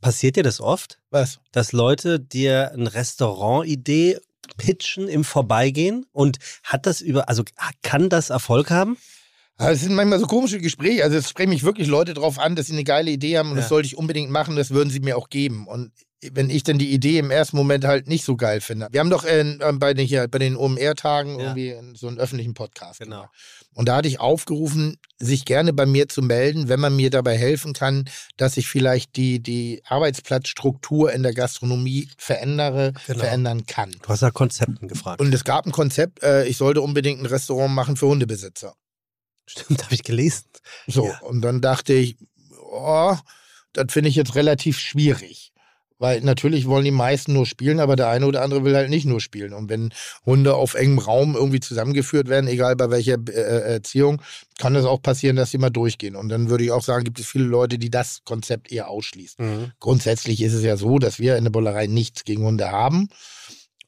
Passiert 0.00 0.36
dir 0.36 0.42
das 0.42 0.60
oft? 0.60 0.98
Was? 1.10 1.40
Dass 1.52 1.72
Leute 1.72 2.20
dir 2.20 2.72
eine 2.72 2.92
Restaurantidee 2.92 4.18
pitchen 4.56 5.08
im 5.08 5.24
Vorbeigehen 5.24 6.06
und 6.12 6.38
hat 6.62 6.86
das 6.86 7.00
über, 7.00 7.28
also 7.28 7.42
kann 7.82 8.08
das 8.08 8.30
Erfolg 8.30 8.70
haben? 8.70 8.96
Es 9.58 9.80
sind 9.80 9.94
manchmal 9.94 10.18
so 10.18 10.26
komische 10.26 10.60
Gespräche. 10.60 11.02
Also 11.02 11.16
es 11.16 11.30
sprechen 11.30 11.48
mich 11.48 11.62
wirklich 11.62 11.88
Leute 11.88 12.12
darauf 12.12 12.38
an, 12.38 12.56
dass 12.56 12.66
sie 12.66 12.74
eine 12.74 12.84
geile 12.84 13.10
Idee 13.10 13.38
haben 13.38 13.50
und 13.50 13.56
ja. 13.56 13.62
das 13.62 13.70
sollte 13.70 13.86
ich 13.86 13.96
unbedingt 13.96 14.30
machen, 14.30 14.54
das 14.56 14.70
würden 14.70 14.90
sie 14.90 15.00
mir 15.00 15.16
auch 15.16 15.30
geben. 15.30 15.66
Und 15.66 15.92
wenn 16.22 16.50
ich 16.50 16.62
dann 16.62 16.78
die 16.78 16.92
Idee 16.92 17.18
im 17.18 17.30
ersten 17.30 17.56
Moment 17.56 17.84
halt 17.84 18.08
nicht 18.08 18.24
so 18.24 18.36
geil 18.36 18.60
finde. 18.60 18.88
Wir 18.90 19.00
haben 19.00 19.10
doch 19.10 19.24
äh, 19.24 19.56
bei 19.74 19.92
den, 19.92 20.06
hier, 20.06 20.28
bei 20.28 20.38
den 20.38 20.56
OMR-Tagen 20.56 21.38
ja. 21.38 21.54
irgendwie 21.54 21.96
so 21.96 22.08
einen 22.08 22.18
öffentlichen 22.18 22.54
Podcast. 22.54 23.00
Genau. 23.00 23.16
Gemacht. 23.16 23.34
Und 23.74 23.88
da 23.88 23.96
hatte 23.96 24.08
ich 24.08 24.20
aufgerufen, 24.20 24.96
sich 25.18 25.44
gerne 25.44 25.74
bei 25.74 25.84
mir 25.84 26.08
zu 26.08 26.22
melden, 26.22 26.68
wenn 26.68 26.80
man 26.80 26.96
mir 26.96 27.10
dabei 27.10 27.36
helfen 27.36 27.74
kann, 27.74 28.08
dass 28.38 28.56
ich 28.56 28.66
vielleicht 28.66 29.16
die, 29.16 29.42
die 29.42 29.82
Arbeitsplatzstruktur 29.84 31.12
in 31.12 31.22
der 31.22 31.34
Gastronomie 31.34 32.08
verändere, 32.16 32.94
genau. 33.06 33.18
verändern 33.18 33.66
kann. 33.66 33.94
Du 34.02 34.08
hast 34.08 34.22
ja 34.22 34.30
Konzepten 34.30 34.88
gefragt. 34.88 35.20
Und 35.20 35.34
es 35.34 35.44
gab 35.44 35.66
ein 35.66 35.72
Konzept, 35.72 36.22
äh, 36.22 36.46
ich 36.46 36.56
sollte 36.56 36.80
unbedingt 36.80 37.20
ein 37.20 37.26
Restaurant 37.26 37.74
machen 37.74 37.96
für 37.96 38.06
Hundebesitzer. 38.06 38.74
Stimmt, 39.46 39.82
habe 39.84 39.94
ich 39.94 40.02
gelesen. 40.02 40.46
So, 40.86 41.08
ja. 41.08 41.18
und 41.20 41.42
dann 41.42 41.60
dachte 41.60 41.92
ich, 41.92 42.16
oh, 42.70 43.14
das 43.74 43.92
finde 43.92 44.08
ich 44.08 44.16
jetzt 44.16 44.34
relativ 44.34 44.78
schwierig. 44.78 45.52
Weil 45.98 46.20
natürlich 46.20 46.66
wollen 46.66 46.84
die 46.84 46.90
meisten 46.90 47.32
nur 47.32 47.46
spielen, 47.46 47.80
aber 47.80 47.96
der 47.96 48.08
eine 48.08 48.26
oder 48.26 48.42
andere 48.42 48.64
will 48.64 48.76
halt 48.76 48.90
nicht 48.90 49.06
nur 49.06 49.20
spielen. 49.20 49.54
Und 49.54 49.70
wenn 49.70 49.92
Hunde 50.26 50.54
auf 50.54 50.74
engem 50.74 50.98
Raum 50.98 51.34
irgendwie 51.34 51.60
zusammengeführt 51.60 52.28
werden, 52.28 52.48
egal 52.48 52.76
bei 52.76 52.90
welcher 52.90 53.16
äh, 53.28 53.32
äh, 53.32 53.72
Erziehung, 53.74 54.20
kann 54.58 54.76
es 54.76 54.84
auch 54.84 55.00
passieren, 55.00 55.36
dass 55.36 55.50
sie 55.50 55.58
mal 55.58 55.70
durchgehen. 55.70 56.14
Und 56.14 56.28
dann 56.28 56.50
würde 56.50 56.64
ich 56.64 56.70
auch 56.70 56.82
sagen, 56.82 57.04
gibt 57.04 57.18
es 57.18 57.26
viele 57.26 57.44
Leute, 57.44 57.78
die 57.78 57.90
das 57.90 58.20
Konzept 58.24 58.70
eher 58.70 58.88
ausschließen. 58.88 59.44
Mhm. 59.44 59.72
Grundsätzlich 59.80 60.42
ist 60.42 60.52
es 60.52 60.62
ja 60.62 60.76
so, 60.76 60.98
dass 60.98 61.18
wir 61.18 61.36
in 61.36 61.44
der 61.44 61.50
Bollerei 61.50 61.86
nichts 61.86 62.24
gegen 62.24 62.44
Hunde 62.44 62.70
haben. 62.70 63.08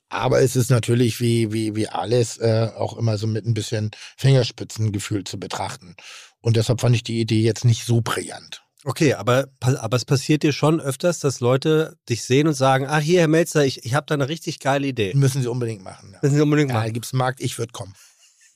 Aber 0.09 0.41
es 0.41 0.57
ist 0.57 0.71
natürlich 0.71 1.21
wie, 1.21 1.53
wie, 1.53 1.77
wie 1.77 1.88
alles 1.88 2.38
äh, 2.38 2.71
auch 2.75 2.97
immer 2.97 3.19
so 3.19 3.27
mit 3.27 3.45
ein 3.45 3.53
bisschen 3.53 3.91
Fingerspitzengefühl 4.17 5.25
zu 5.25 5.38
betrachten. 5.38 5.97
Und 6.41 6.57
deshalb 6.57 6.81
fand 6.81 6.97
ich 6.97 7.03
die 7.03 7.21
Idee 7.21 7.43
jetzt 7.43 7.65
nicht 7.67 7.85
so 7.85 8.00
brillant. 8.00 8.62
Okay, 8.85 9.14
aber, 9.14 9.49
aber 9.61 9.97
es 9.97 10.04
passiert 10.04 10.44
dir 10.44 10.52
schon 10.52 10.80
öfters, 10.80 11.18
dass 11.18 11.40
Leute 11.40 11.97
dich 12.08 12.23
sehen 12.25 12.47
und 12.47 12.54
sagen, 12.54 12.87
ach 12.88 13.00
hier, 13.00 13.20
Herr 13.20 13.28
Melzer, 13.28 13.64
ich, 13.64 13.85
ich 13.85 13.94
habe 13.94 14.06
da 14.06 14.14
eine 14.14 14.28
richtig 14.28 14.61
geile 14.61 14.87
Idee. 14.87 15.12
Müssen 15.14 15.42
sie 15.42 15.49
unbedingt 15.49 15.82
machen. 15.82 16.12
Ja. 16.12 16.18
Müssen 16.23 16.37
sie 16.37 16.42
unbedingt 16.42 16.73
machen. 16.73 16.87
Ja, 16.87 16.92
gibt 16.92 17.06
es 17.06 17.12
einen 17.12 17.18
Markt, 17.18 17.40
ich 17.40 17.58
würde 17.58 17.73
kommen. 17.73 17.94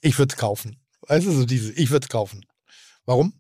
Ich 0.01 0.19
würde 0.19 0.33
es 0.33 0.39
kaufen. 0.39 0.77
Weißt 1.09 1.27
du, 1.27 1.33
so 1.33 1.45
diese, 1.45 1.73
ich 1.73 1.91
würde 1.91 2.05
es 2.05 2.09
kaufen. 2.09 2.45
Warum? 3.05 3.33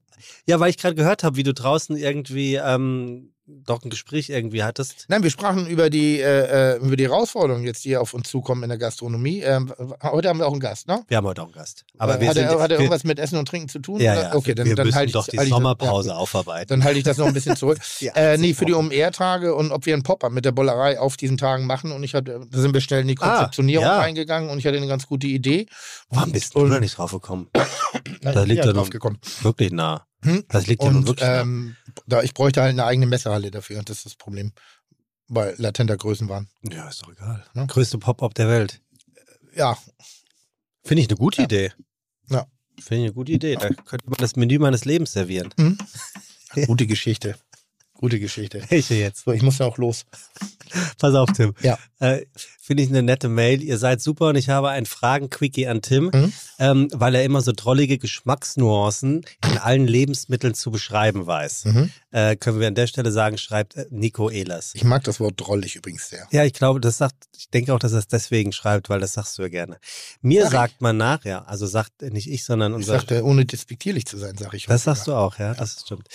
Ja, 0.47 0.59
weil 0.59 0.71
ich 0.71 0.79
gerade 0.79 0.95
gehört 0.95 1.23
habe, 1.23 1.37
wie 1.37 1.43
du 1.45 1.55
draußen 1.55 1.97
irgendwie 1.97 2.57
ähm, 2.57 3.32
doch 3.47 3.83
ein 3.85 3.91
Gespräch 3.91 4.31
irgendwie 4.31 4.63
hattest. 4.63 5.07
Nein, 5.09 5.23
wir 5.23 5.31
sprachen 5.31 5.67
über 5.67 5.91
die, 5.91 6.21
äh, 6.21 6.75
äh, 6.75 6.79
über 6.79 6.97
die 6.97 7.05
Herausforderungen 7.05 7.65
jetzt, 7.65 7.85
die 7.85 7.97
auf 7.97 8.15
uns 8.15 8.29
zukommen 8.31 8.63
in 8.63 8.69
der 8.69 8.79
Gastronomie. 8.79 9.41
Ähm, 9.41 9.73
heute 10.03 10.29
haben 10.29 10.39
wir 10.39 10.47
auch 10.47 10.53
einen 10.53 10.61
Gast, 10.61 10.87
ne? 10.87 11.03
Wir 11.09 11.17
haben 11.17 11.27
heute 11.27 11.43
auch 11.43 11.47
einen 11.47 11.55
Gast. 11.55 11.85
Aber 11.99 12.21
äh, 12.21 12.29
hat, 12.29 12.37
er, 12.37 12.61
hat 12.61 12.71
er 12.71 12.79
irgendwas 12.79 13.03
mit 13.05 13.19
Essen 13.19 13.37
und 13.39 13.49
Trinken 13.49 13.69
zu 13.69 13.81
tun? 13.81 14.01
Ja, 14.01 14.15
ja. 14.15 14.35
Okay, 14.35 14.55
dann, 14.55 14.67
wir 14.69 14.77
dann 14.77 14.87
müssen 14.87 14.97
halte 14.97 15.09
ich 15.09 15.13
doch 15.13 15.27
die 15.27 15.39
halt 15.39 15.49
ich, 15.49 15.55
Sommerpause 15.55 16.11
ja, 16.11 16.15
aufarbeiten. 16.17 16.69
Dann 16.69 16.85
halte 16.85 16.99
ich 16.99 17.05
das 17.05 17.19
noch 17.19 17.27
ein 17.27 17.35
bisschen 17.35 17.57
zurück. 17.57 17.79
ja, 18.01 18.13
äh, 18.15 18.39
nee, 18.39 18.55
für 18.55 18.65
die 18.65 18.75
OMR-Tage 18.75 19.55
und 19.55 19.73
ob 19.73 19.87
wir 19.87 19.95
einen 19.95 20.05
Pop-Up 20.05 20.31
mit 20.33 20.45
der 20.45 20.53
Bollerei 20.53 21.01
auf 21.01 21.17
diesen 21.17 21.37
Tagen 21.37 21.67
machen. 21.67 21.91
Und 21.93 22.05
ich 22.05 22.15
hatte, 22.15 22.47
da 22.49 22.59
sind 22.61 22.73
wir 22.75 22.81
schnell 22.81 23.01
in 23.03 23.09
die 23.09 23.17
Ah, 23.21 23.37
Konzeptionierung 23.37 23.85
ja. 23.87 23.99
reingegangen 23.99 24.51
und 24.51 24.59
ich 24.59 24.67
hatte 24.67 24.77
eine 24.77 24.87
ganz 24.87 25.07
gute 25.07 25.27
Idee. 25.27 25.67
Warum 26.11 26.31
bist 26.33 26.55
du 26.55 26.67
da 26.69 26.79
nicht 26.81 26.97
drauf 26.97 27.11
gekommen? 27.13 27.49
Da 28.23 28.45
liegt 28.45 28.65
er 28.65 28.73
drauf 28.73 28.87
noch- 28.87 28.91
gekommen. 28.91 29.19
Wirklich 29.43 29.73
nah. 29.73 30.07
Hm? 30.25 30.45
Das 30.49 30.67
liegt 30.67 30.83
ja 30.83 30.91
nun 30.91 31.01
Und 31.03 31.09
wirklich 31.09 31.29
ähm, 31.29 31.77
da, 32.07 32.23
ich 32.23 32.35
bräuchte 32.35 32.63
halt 32.63 32.71
eine 32.71 32.85
eigene 32.85 33.07
Messehalle 33.07 33.51
dafür. 33.51 33.83
Das 33.83 33.99
ist 33.99 34.07
das 34.07 34.15
Problem. 34.17 34.53
Weil 35.29 35.55
latenter 35.59 35.97
Größen 35.97 36.29
waren. 36.29 36.49
Ja, 36.71 36.89
ist 36.89 37.03
doch 37.03 37.11
egal. 37.13 37.45
Ne? 37.55 37.67
Größte 37.67 37.99
Pop-Up 37.99 38.35
der 38.35 38.49
Welt. 38.49 38.81
Ja, 39.55 39.77
Finde 40.85 41.03
ich 41.03 41.09
eine 41.09 41.17
gute 41.17 41.39
Ja. 41.39 41.45
Idee. 41.45 41.73
Ja. 42.29 42.47
Finde 42.81 43.03
ich 43.03 43.07
eine 43.09 43.13
gute 43.13 43.33
Idee. 43.33 43.55
Da 43.55 43.69
könnte 43.69 44.09
man 44.09 44.17
das 44.19 44.37
Menü 44.37 44.59
meines 44.59 44.85
Lebens 44.85 45.13
servieren. 45.13 45.55
Hm? 45.59 45.79
gute 46.67 46.87
Geschichte. 46.87 47.37
Gute 47.95 48.19
Geschichte. 48.19 48.65
Welche 48.69 48.97
jetzt? 48.97 49.25
So, 49.25 49.33
ich 49.33 49.43
muss 49.43 49.59
ja 49.59 49.67
auch 49.67 49.79
los. 49.79 50.05
Pass 50.99 51.15
auf, 51.15 51.31
Tim. 51.33 51.55
Ja. 51.63 51.79
Äh, 52.01 52.27
Finde 52.65 52.85
ich 52.85 52.91
eine 52.91 53.03
nette 53.03 53.29
Mail. 53.29 53.61
Ihr 53.61 53.77
seid 53.77 54.01
super 54.01 54.29
und 54.29 54.37
ich 54.37 54.49
habe 54.49 54.69
ein 54.69 54.87
Fragen-Quickie 54.87 55.67
an 55.67 55.83
Tim, 55.83 56.13
Mhm. 56.15 56.33
ähm, 56.61 56.89
weil 56.93 57.17
er 57.17 57.25
immer 57.25 57.41
so 57.41 57.51
drollige 57.51 57.99
Geschmacksnuancen 57.99 59.25
in 59.45 59.59
allen 59.59 59.87
Lebensmitteln 59.89 60.55
zu 60.55 60.71
beschreiben 60.71 61.27
weiß. 61.27 61.65
Mhm. 61.65 61.91
Äh, 62.13 62.37
können 62.37 62.61
wir 62.61 62.69
an 62.69 62.77
der 62.77 62.87
Stelle 62.87 63.11
sagen, 63.11 63.37
schreibt 63.37 63.75
äh, 63.77 63.87
Nico 63.91 64.31
Ehlers. 64.31 64.73
Ich 64.75 64.85
mag 64.85 65.03
das 65.03 65.19
Wort 65.19 65.35
drollig 65.39 65.75
übrigens 65.75 66.09
sehr. 66.09 66.29
Ja, 66.31 66.45
ich 66.45 66.53
glaube, 66.53 66.81
das 66.81 66.99
sagt, 66.99 67.17
ich 67.37 67.49
denke 67.51 67.75
auch, 67.75 67.81
dass 67.81 67.93
er 67.95 67.99
es 67.99 68.07
deswegen 68.07 68.53
schreibt, 68.53 68.89
weil 68.91 69.01
das 69.01 69.15
sagst 69.15 69.39
du 69.39 69.43
ja 69.43 69.49
gerne. 69.49 69.79
Mir 70.21 70.43
Sag 70.43 70.47
ich. 70.49 70.53
sagt 70.53 70.83
man 70.83 70.97
nach, 70.97 71.25
ja, 71.25 71.43
also 71.45 71.67
sagt 71.67 72.03
nicht 72.03 72.29
ich, 72.31 72.45
sondern 72.45 72.73
Ich 72.73 72.77
unser. 72.77 72.93
sagte, 72.95 73.25
ohne 73.25 73.45
despektierlich 73.45 74.07
zu 74.07 74.19
sein, 74.19 74.37
sage 74.39 74.57
ich. 74.57 74.67
Das 74.67 74.85
sagst 74.85 75.09
du 75.09 75.15
auch, 75.15 75.37
ja, 75.41 75.55
das 75.55 75.81
stimmt. 75.81 76.07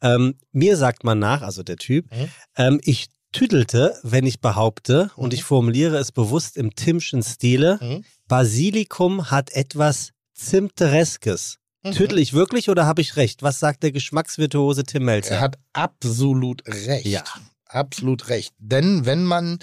Ähm, 0.00 0.34
mir 0.50 0.76
sagt 0.76 1.04
man 1.04 1.20
nach, 1.20 1.42
also 1.42 1.62
der 1.62 1.76
Typ, 1.76 2.10
Mhm. 2.10 2.28
ähm, 2.56 2.80
ich 2.82 3.08
tüdelte, 3.32 3.98
wenn 4.02 4.26
ich 4.26 4.40
behaupte, 4.40 5.10
und 5.16 5.28
Mhm. 5.32 5.34
ich 5.34 5.44
formuliere 5.44 5.96
es 5.96 6.12
bewusst 6.12 6.56
im 6.56 6.74
Timschen 6.74 7.22
Stile, 7.22 7.78
Mhm. 7.80 8.04
Basilikum 8.28 9.30
hat 9.30 9.50
etwas 9.52 10.10
Zimtereskes. 10.34 11.58
Mhm. 11.82 11.92
Tüdel 11.92 12.18
ich 12.18 12.32
wirklich 12.32 12.68
oder 12.70 12.86
habe 12.86 13.00
ich 13.02 13.16
recht? 13.16 13.42
Was 13.42 13.58
sagt 13.58 13.82
der 13.82 13.92
Geschmacksvirtuose 13.92 14.84
Tim 14.84 15.04
Melzer? 15.04 15.34
Er 15.36 15.40
hat 15.40 15.58
absolut 15.72 16.62
recht. 16.66 17.06
Ja. 17.06 17.24
Absolut 17.66 18.28
recht. 18.28 18.52
Denn 18.58 19.06
wenn 19.06 19.24
man, 19.24 19.58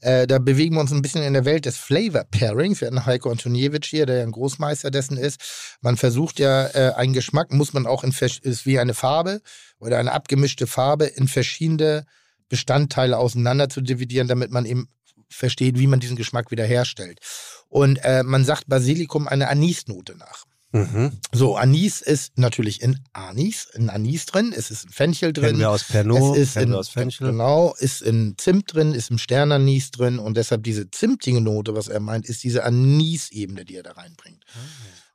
äh, 0.00 0.26
da 0.26 0.38
bewegen 0.38 0.74
wir 0.76 0.80
uns 0.80 0.90
ein 0.90 1.02
bisschen 1.02 1.22
in 1.22 1.34
der 1.34 1.44
Welt 1.44 1.66
des 1.66 1.76
Flavor 1.76 2.24
Pairings. 2.24 2.80
Wir 2.80 2.86
hatten 2.88 3.04
Heiko 3.04 3.30
Antoniewicz 3.30 3.88
hier, 3.88 4.06
der 4.06 4.16
ja 4.16 4.22
ein 4.22 4.32
Großmeister 4.32 4.90
dessen 4.90 5.18
ist. 5.18 5.38
Man 5.82 5.98
versucht 5.98 6.38
ja, 6.38 6.68
äh, 6.68 6.94
einen 6.96 7.12
Geschmack 7.12 7.52
muss 7.52 7.74
man 7.74 7.86
auch 7.86 8.04
in, 8.04 8.14
ist 8.42 8.64
wie 8.64 8.78
eine 8.78 8.94
Farbe 8.94 9.42
oder 9.78 9.98
eine 9.98 10.12
abgemischte 10.12 10.66
Farbe 10.66 11.04
in 11.04 11.28
verschiedene 11.28 12.06
Bestandteile 12.52 13.16
auseinander 13.16 13.70
zu 13.70 13.80
dividieren, 13.80 14.28
damit 14.28 14.50
man 14.50 14.66
eben 14.66 14.88
versteht, 15.30 15.78
wie 15.78 15.86
man 15.86 16.00
diesen 16.00 16.16
Geschmack 16.16 16.50
wiederherstellt. 16.50 17.18
Und 17.70 17.96
äh, 18.04 18.22
man 18.22 18.44
sagt 18.44 18.68
Basilikum 18.68 19.26
eine 19.26 19.48
Anisnote 19.48 20.14
nach. 20.18 20.44
Mhm. 20.72 21.12
So, 21.32 21.56
Anis 21.56 22.02
ist 22.02 22.36
natürlich 22.36 22.82
in 22.82 22.98
Anis, 23.14 23.68
in 23.72 23.88
Anis 23.88 24.26
drin, 24.26 24.52
es 24.54 24.70
ist 24.70 24.84
in 24.84 24.90
Fenchel 24.90 25.32
drin. 25.32 25.44
Kennen 25.46 25.58
wir 25.60 25.70
aus 25.70 25.84
Pernod, 25.84 26.36
es 26.36 26.48
ist 26.48 26.56
in, 26.58 26.74
aus 26.74 26.90
Fenchel. 26.90 27.30
Genau, 27.30 27.74
ist 27.78 28.02
in 28.02 28.34
Zimt 28.36 28.74
drin, 28.74 28.92
ist 28.92 29.10
im 29.10 29.16
Sternanis 29.16 29.92
drin 29.92 30.18
und 30.18 30.36
deshalb 30.36 30.62
diese 30.62 30.90
zimtige 30.90 31.40
Note, 31.40 31.74
was 31.74 31.88
er 31.88 32.00
meint, 32.00 32.26
ist 32.26 32.42
diese 32.42 32.64
Anis-Ebene, 32.64 33.64
die 33.64 33.76
er 33.76 33.82
da 33.82 33.92
reinbringt. 33.92 34.44
Ah, 34.54 34.58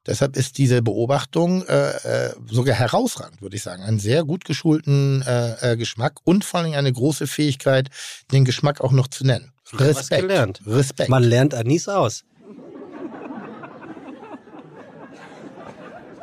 Deshalb 0.07 0.37
ist 0.37 0.57
diese 0.57 0.81
Beobachtung 0.81 1.65
äh, 1.67 1.89
äh, 2.27 2.33
sogar 2.49 2.75
herausragend, 2.75 3.41
würde 3.41 3.55
ich 3.57 3.63
sagen. 3.63 3.83
Einen 3.83 3.99
sehr 3.99 4.23
gut 4.23 4.45
geschulten 4.45 5.21
äh, 5.27 5.73
äh, 5.73 5.77
Geschmack 5.77 6.19
und 6.23 6.45
vor 6.45 6.61
allem 6.61 6.73
eine 6.73 6.91
große 6.93 7.27
Fähigkeit, 7.27 7.89
den 8.31 8.45
Geschmack 8.45 8.79
auch 8.81 8.93
noch 8.93 9.07
zu 9.07 9.25
nennen. 9.25 9.51
Respekt. 9.73 10.21
gelernt. 10.21 10.61
Respekt. 10.65 11.09
Man 11.09 11.23
lernt 11.23 11.53
Anis 11.53 11.89
aus. 11.89 12.23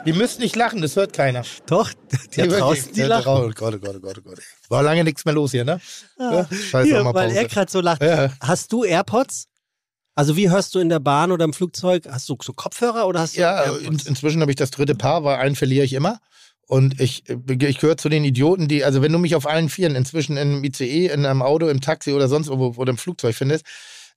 Die 0.07 0.13
müsst 0.13 0.39
nicht 0.39 0.55
lachen, 0.55 0.83
das 0.83 0.97
hört 0.97 1.15
keiner. 1.15 1.43
Doch, 1.67 1.91
die 2.35 2.43
da 2.43 2.47
draußen, 2.47 2.93
die 2.93 3.01
Ja, 3.01 3.07
lachen. 3.07 3.27
Oh 3.33 3.51
Gott, 3.55 3.75
oh 3.75 3.79
Gott, 3.79 3.97
oh 3.97 4.01
Gott, 4.01 4.19
oh 4.19 4.23
Gott. 4.23 4.39
War 4.69 4.83
lange 4.83 5.03
nichts 5.03 5.25
mehr 5.25 5.33
los 5.35 5.53
hier, 5.53 5.65
ne? 5.65 5.81
Ja, 6.19 6.47
Ah, 6.73 6.83
Hier, 6.83 7.05
weil 7.07 7.31
er 7.35 7.47
gerade 7.47 7.71
so 7.73 7.81
lacht. 7.81 8.03
Ja. 8.03 8.31
Hast 8.41 8.71
du 8.73 8.85
AirPods? 8.85 9.47
Also 10.15 10.37
wie 10.37 10.49
hörst 10.51 10.75
du 10.75 10.79
in 10.79 10.89
der 10.89 11.01
Bahn 11.01 11.33
oder 11.33 11.45
im 11.45 11.53
Flugzeug? 11.53 12.05
Hast 12.09 12.29
du 12.29 12.37
so 12.43 12.53
Kopfhörer 12.53 13.07
oder 13.07 13.21
hast 13.21 13.37
du 13.37 13.41
Ja, 13.41 13.63
in, 13.65 13.99
inzwischen 14.07 14.41
habe 14.41 14.53
ich 14.53 14.57
das 14.57 14.71
dritte 14.71 14.95
Paar, 14.95 15.25
weil 15.25 15.37
einen 15.39 15.57
verliere 15.57 15.85
ich 15.85 15.93
immer. 15.93 16.21
Und 16.67 16.99
ich, 17.01 17.25
ich 17.29 17.79
gehöre 17.79 17.97
zu 17.99 18.09
den 18.09 18.25
Idioten, 18.25 18.69
die, 18.69 18.85
also 18.85 19.03
wenn 19.03 19.13
du 19.13 19.19
mich 19.19 19.35
auf 19.35 19.47
allen 19.47 19.69
Vieren 19.69 19.97
inzwischen 19.97 20.37
in 20.39 20.49
einem 20.49 20.65
ICE, 20.65 21.09
in 21.09 21.27
einem 21.27 21.43
Auto, 21.43 21.69
im 21.69 21.81
Taxi 21.83 22.13
oder 22.15 22.27
sonst 22.29 22.47
irgendwo 22.49 22.81
oder 22.81 22.91
im 22.91 22.97
Flugzeug 22.97 23.35
findest, 23.35 23.67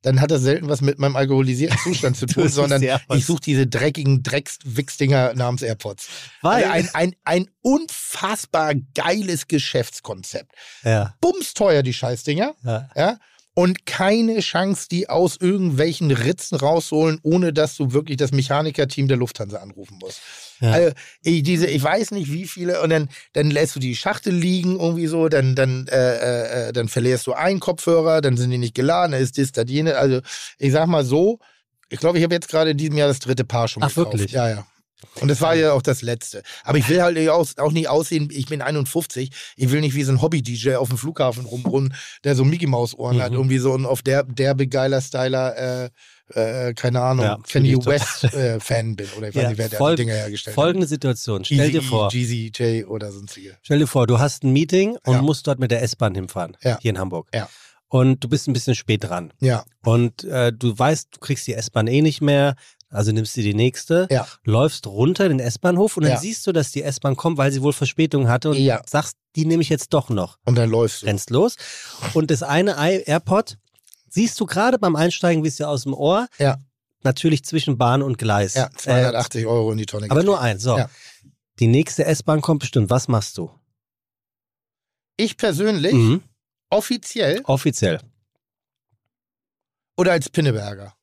dann 0.04 0.22
hat 0.22 0.30
das 0.32 0.44
selten 0.44 0.70
was 0.70 0.80
mit 0.82 1.00
meinem 1.00 1.16
alkoholisierten 1.16 1.78
Zustand 1.80 2.16
zu 2.16 2.26
tun, 2.28 2.48
sondern 2.48 2.82
ich 3.16 3.26
suche 3.26 3.42
diese 3.42 3.66
dreckigen 3.68 4.22
Dreckswichsdinger 4.24 5.34
namens 5.34 5.62
AirPods. 5.64 6.08
Weil- 6.42 6.64
Also 6.66 6.72
ein, 6.72 6.90
ein, 6.94 7.16
ein 7.26 7.50
unfassbar 7.64 8.74
geiles 8.94 9.48
Geschäftskonzept. 9.48 10.52
ja, 10.84 11.16
Bumsteuer, 11.20 11.82
die 11.84 11.94
Scheißdinger. 11.94 12.54
ja. 12.64 12.90
ja, 12.96 13.18
und 13.58 13.88
keine 13.88 14.40
Chance, 14.40 14.86
die 14.88 15.10
aus 15.10 15.38
irgendwelchen 15.38 16.12
Ritzen 16.12 16.60
rausholen, 16.60 17.18
ohne 17.24 17.54
dass 17.54 17.76
du 17.76 17.92
wirklich 17.92 18.18
das 18.18 18.32
Mechanikerteam 18.32 19.08
der 19.08 19.18
Lufthansa 19.18 19.58
anrufen 19.58 19.98
musst. 20.00 20.22
Ja. 20.60 20.74
Also, 20.74 20.92
ich, 21.24 21.42
diese, 21.42 21.66
ich 21.66 21.82
weiß 21.82 22.12
nicht 22.12 22.32
wie 22.32 22.46
viele, 22.46 22.84
und 22.84 22.92
dann, 22.92 23.10
dann 23.34 23.50
lässt 23.50 23.76
du 23.76 23.80
die 23.80 23.96
Schachtel 23.96 24.36
liegen, 24.36 24.80
irgendwie 24.80 25.08
so, 25.08 25.28
dann, 25.28 25.56
dann, 25.56 25.88
äh, 25.88 26.68
äh, 26.68 26.72
dann 26.72 26.88
verlierst 26.88 27.26
du 27.26 27.34
einen 27.34 27.60
Kopfhörer, 27.60 28.22
dann 28.22 28.38
sind 28.38 28.52
die 28.52 28.60
nicht 28.60 28.76
geladen, 28.76 29.14
dann 29.14 29.22
ist 29.24 29.40
das, 29.40 29.54
das, 29.54 29.66
jene. 29.68 29.98
Also, 29.98 30.22
ich 30.60 30.72
sag 30.72 30.86
mal 30.86 31.04
so, 31.04 31.40
ich 31.90 32.00
glaube, 32.00 32.20
ich 32.20 32.24
habe 32.24 32.36
jetzt 32.36 32.50
gerade 32.50 32.70
in 32.70 32.78
diesem 32.78 32.96
Jahr 32.96 33.08
das 33.08 33.18
dritte 33.18 33.44
Paar 33.44 33.68
schon 33.68 33.82
Ach, 33.82 33.88
gekauft. 33.88 34.14
wirklich? 34.14 34.34
Ja, 34.34 34.50
ja. 34.50 34.68
Und 35.22 35.28
das 35.28 35.42
war 35.42 35.56
ja 35.56 35.74
auch 35.74 35.82
das 35.84 36.02
letzte. 36.02 36.42
Aber 36.64 36.78
ich 36.80 36.90
will 36.90 37.02
halt 37.02 37.18
auch 37.30 37.72
nicht 37.72 37.88
aussehen, 37.88 38.30
ich 38.32 38.48
bin 38.48 38.62
51, 38.62 39.32
ich 39.56 39.72
will 39.72 39.82
nicht 39.82 39.94
wie 39.96 40.04
so 40.04 40.12
ein 40.12 40.22
Hobby-DJ 40.22 40.76
auf 40.76 40.90
dem 40.90 40.98
Flughafen 40.98 41.46
rumrunnen, 41.46 41.94
der 42.24 42.36
so 42.36 42.44
Mickey-Maus-Ohren 42.44 43.22
hat, 43.22 43.32
Mhm. 43.32 43.38
irgendwie 43.38 43.58
so 43.60 43.76
ein 43.76 43.86
auf 43.86 44.02
der 44.02 44.24
derbe 44.24 44.68
geiler 44.68 45.02
Styler, 45.02 45.86
äh, 45.86 45.90
äh, 46.70 46.74
keine 46.74 47.02
Ahnung, 47.02 47.26
Ja, 47.26 47.38
Kanye. 47.48 47.78
West-Fan 47.86 48.96
bin. 48.96 49.08
Oder 49.18 49.30
ich 49.30 49.36
weiß 49.36 49.44
Ja, 49.44 49.50
nicht, 49.50 49.58
wer 49.58 49.70
der 49.70 49.96
Dinger 49.96 50.14
hergestellt 50.14 50.56
Folgende 50.56 50.88
Situation. 50.88 51.40
hat. 51.40 51.46
Stell 51.48 51.72
dir 51.72 51.82
vor, 51.84 52.10
Jeezy 52.12 52.52
J 52.56 52.88
oder 52.88 53.12
sonstige. 53.12 53.58
stell 53.62 53.80
dir 53.80 53.88
vor, 53.88 54.08
du 54.08 54.20
hast 54.20 54.44
ein 54.44 54.52
Meeting 54.52 54.98
und 55.06 55.14
Ja. 55.16 55.22
musst 55.22 55.48
dort 55.48 55.60
mit 55.60 55.72
der 55.72 55.82
S-Bahn 55.84 56.16
hinfahren, 56.16 56.58
Ja. 56.64 56.80
hier 56.82 56.90
in 56.92 57.00
Hamburg. 57.00 57.30
Ja. 57.34 57.48
Und 57.90 58.22
du 58.22 58.28
bist 58.28 58.48
ein 58.50 58.54
bisschen 58.54 58.76
spät 58.76 59.06
dran. 59.06 59.32
Ja, 59.40 59.64
Und 59.86 60.26
äh, 60.26 60.52
du 60.52 60.78
weißt, 60.78 61.08
du 61.12 61.20
kriegst 61.20 61.48
die 61.48 61.54
S-Bahn 61.54 61.88
eh 61.88 62.02
nicht 62.02 62.20
mehr, 62.20 62.56
also 62.90 63.12
nimmst 63.12 63.36
du 63.38 63.42
die 63.42 63.54
nächste, 63.54 64.08
ja, 64.10 64.28
läufst 64.44 64.88
runter 64.88 65.26
in 65.26 65.38
den 65.38 65.40
S-Bahnhof 65.48 65.98
und 65.98 66.04
dann 66.04 66.14
Ja. 66.14 66.20
siehst 66.20 66.46
du, 66.48 66.52
dass 66.52 66.72
die 66.72 66.84
S-Bahn 66.84 67.16
kommt, 67.16 67.38
weil 67.38 67.52
sie 67.52 67.62
wohl 67.62 67.74
Verspätung 67.74 68.28
hatte 68.30 68.50
und 68.52 68.58
Ja. 68.58 68.82
sagst, 68.88 69.18
die 69.36 69.46
nehme 69.46 69.62
ich 69.62 69.70
jetzt 69.70 69.94
doch 69.94 70.10
noch. 70.10 70.38
und 70.46 70.56
dann 70.56 70.70
läufst 70.70 71.02
du. 71.02 71.06
Rennst 71.08 71.30
los. 71.30 71.56
Und 72.14 72.32
das 72.32 72.44
eine 72.44 72.78
Ei- 72.78 73.04
AirPod 73.06 73.58
siehst 74.10 74.40
du 74.40 74.46
gerade 74.46 74.80
beim 74.80 74.96
Einsteigen, 74.96 75.44
wie 75.44 75.48
es 75.50 75.58
dir 75.58 75.68
aus 75.70 75.84
dem 75.84 75.94
Ohr, 75.94 76.28
Ja. 76.40 76.58
natürlich 77.04 77.44
zwischen 77.46 77.78
Bahn 77.78 78.02
und 78.02 78.18
Gleis. 78.18 78.54
Ja, 78.56 78.66
Äh, 78.68 78.78
280 78.78 79.46
Euro 79.46 79.72
in 79.72 79.78
die 79.78 79.86
Tonne. 79.86 80.10
aber 80.10 80.24
nur 80.24 80.40
eins. 80.42 80.64
So. 80.64 80.80
Die 81.60 81.68
nächste 81.68 82.06
S-Bahn 82.06 82.42
kommt 82.42 82.60
bestimmt. 82.62 82.90
Was 82.90 83.08
machst 83.08 83.38
du? 83.38 83.52
Ich 85.18 85.38
persönlich, 85.38 85.94
Mhm. 85.94 86.24
offiziell 86.70 87.42
Offiziell. 87.44 88.00
oder 89.98 90.12
als 90.14 90.30
Pinneberger. 90.30 90.94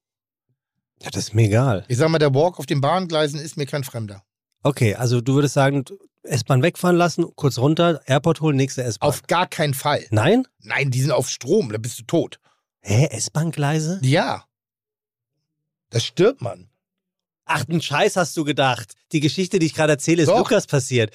Ja, 1.02 1.10
das 1.10 1.24
ist 1.24 1.34
mir 1.34 1.46
egal. 1.46 1.84
Ich 1.88 1.98
sag 1.98 2.08
mal, 2.08 2.18
der 2.18 2.34
Walk 2.34 2.58
auf 2.58 2.66
den 2.66 2.80
Bahngleisen 2.80 3.40
ist 3.40 3.56
mir 3.56 3.66
kein 3.66 3.84
Fremder. 3.84 4.22
Okay, 4.62 4.94
also 4.94 5.20
du 5.20 5.34
würdest 5.34 5.54
sagen, 5.54 5.84
S-Bahn 6.22 6.62
wegfahren 6.62 6.96
lassen, 6.96 7.26
kurz 7.36 7.58
runter, 7.58 8.00
Airport 8.06 8.40
holen, 8.40 8.56
nächste 8.56 8.82
S-Bahn. 8.82 9.08
Auf 9.08 9.22
gar 9.26 9.46
keinen 9.46 9.74
Fall. 9.74 10.06
Nein? 10.10 10.46
Nein, 10.60 10.90
die 10.90 11.00
sind 11.00 11.10
auf 11.10 11.28
Strom, 11.28 11.70
da 11.70 11.78
bist 11.78 11.98
du 11.98 12.04
tot. 12.04 12.40
Hä, 12.80 13.08
S-Bahn-Gleise? 13.10 14.00
Ja. 14.02 14.44
Da 15.90 16.00
stirbt 16.00 16.40
man. 16.40 16.70
Ach, 17.44 17.68
einen 17.68 17.82
Scheiß 17.82 18.16
hast 18.16 18.36
du 18.36 18.44
gedacht. 18.44 18.94
Die 19.12 19.20
Geschichte, 19.20 19.58
die 19.58 19.66
ich 19.66 19.74
gerade 19.74 19.92
erzähle, 19.92 20.22
ist 20.22 20.28
Doch. 20.28 20.38
Lukas 20.38 20.66
passiert. 20.66 21.14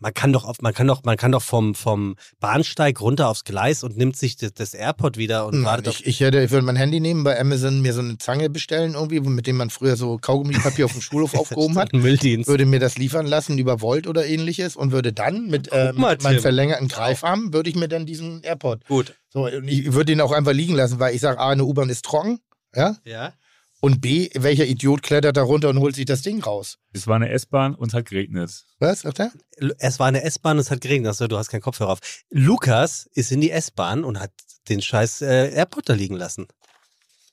Man 0.00 0.14
kann 0.14 0.32
doch 0.32 0.44
auf, 0.44 0.60
man 0.60 0.72
kann 0.72 0.86
doch, 0.86 1.02
man 1.02 1.16
kann 1.16 1.32
doch 1.32 1.42
vom, 1.42 1.74
vom 1.74 2.14
Bahnsteig 2.38 3.00
runter 3.00 3.28
aufs 3.28 3.44
Gleis 3.44 3.82
und 3.82 3.96
nimmt 3.96 4.16
sich 4.16 4.36
das, 4.36 4.54
das 4.54 4.74
AirPod 4.74 5.16
wieder 5.16 5.46
und 5.46 5.56
Nein, 5.56 5.64
wartet 5.64 5.88
auf. 5.88 6.00
ich, 6.00 6.06
ich, 6.06 6.20
hätte, 6.20 6.40
ich 6.40 6.50
würde 6.50 6.64
mein 6.64 6.76
Handy 6.76 7.00
nehmen, 7.00 7.24
bei 7.24 7.38
Amazon 7.38 7.80
mir 7.80 7.92
so 7.92 8.00
eine 8.00 8.16
Zange 8.18 8.48
bestellen, 8.48 8.94
irgendwie, 8.94 9.20
mit 9.20 9.46
dem 9.46 9.56
man 9.56 9.70
früher 9.70 9.96
so 9.96 10.18
Kaugummipapier 10.18 10.84
auf 10.84 10.92
dem 10.92 11.00
Schulhof 11.00 11.34
aufgehoben 11.38 11.76
hat. 11.78 11.92
Mülldienst. 11.92 12.48
Würde 12.48 12.64
mir 12.64 12.78
das 12.78 12.96
liefern 12.96 13.26
lassen 13.26 13.58
über 13.58 13.80
Volt 13.80 14.06
oder 14.06 14.24
ähnliches 14.24 14.76
und 14.76 14.92
würde 14.92 15.12
dann 15.12 15.46
mit, 15.46 15.72
äh, 15.72 15.92
mal, 15.94 16.12
mit 16.12 16.22
meinem 16.22 16.40
verlängerten 16.40 16.88
Greifarm, 16.88 17.52
würde 17.52 17.68
ich 17.68 17.76
mir 17.76 17.88
dann 17.88 18.06
diesen 18.06 18.42
AirPod. 18.42 18.84
Gut. 18.86 19.14
So, 19.30 19.46
und 19.46 19.66
ich 19.66 19.92
würde 19.92 20.12
ihn 20.12 20.20
auch 20.20 20.32
einfach 20.32 20.52
liegen 20.52 20.74
lassen, 20.74 21.00
weil 21.00 21.14
ich 21.14 21.20
sage, 21.20 21.40
A, 21.40 21.50
eine 21.50 21.64
U-Bahn 21.64 21.90
ist 21.90 22.04
trocken, 22.04 22.38
ja, 22.74 22.96
Ja. 23.04 23.32
Und 23.80 24.00
B, 24.00 24.28
welcher 24.34 24.66
Idiot 24.66 25.02
klettert 25.02 25.36
da 25.36 25.42
runter 25.42 25.68
und 25.68 25.78
holt 25.78 25.94
sich 25.94 26.04
das 26.04 26.22
Ding 26.22 26.42
raus? 26.42 26.78
Es 26.92 27.06
war 27.06 27.16
eine 27.16 27.30
S-Bahn 27.30 27.74
und 27.74 27.88
es 27.88 27.94
hat 27.94 28.06
geregnet. 28.06 28.64
Was, 28.80 29.00
sagt 29.00 29.20
er? 29.20 29.32
Es 29.78 30.00
war 30.00 30.08
eine 30.08 30.22
S-Bahn 30.22 30.56
und 30.56 30.62
es 30.62 30.70
hat 30.70 30.80
geregnet. 30.80 31.08
Also 31.08 31.28
du 31.28 31.38
hast 31.38 31.48
keinen 31.48 31.60
Kopfhörer 31.60 31.90
auf. 31.90 32.00
Lukas 32.30 33.08
ist 33.12 33.30
in 33.30 33.40
die 33.40 33.50
S-Bahn 33.50 34.02
und 34.02 34.18
hat 34.18 34.32
den 34.68 34.82
scheiß 34.82 35.22
äh, 35.22 35.54
AirPod 35.54 35.88
da 35.88 35.94
liegen 35.94 36.16
lassen. 36.16 36.48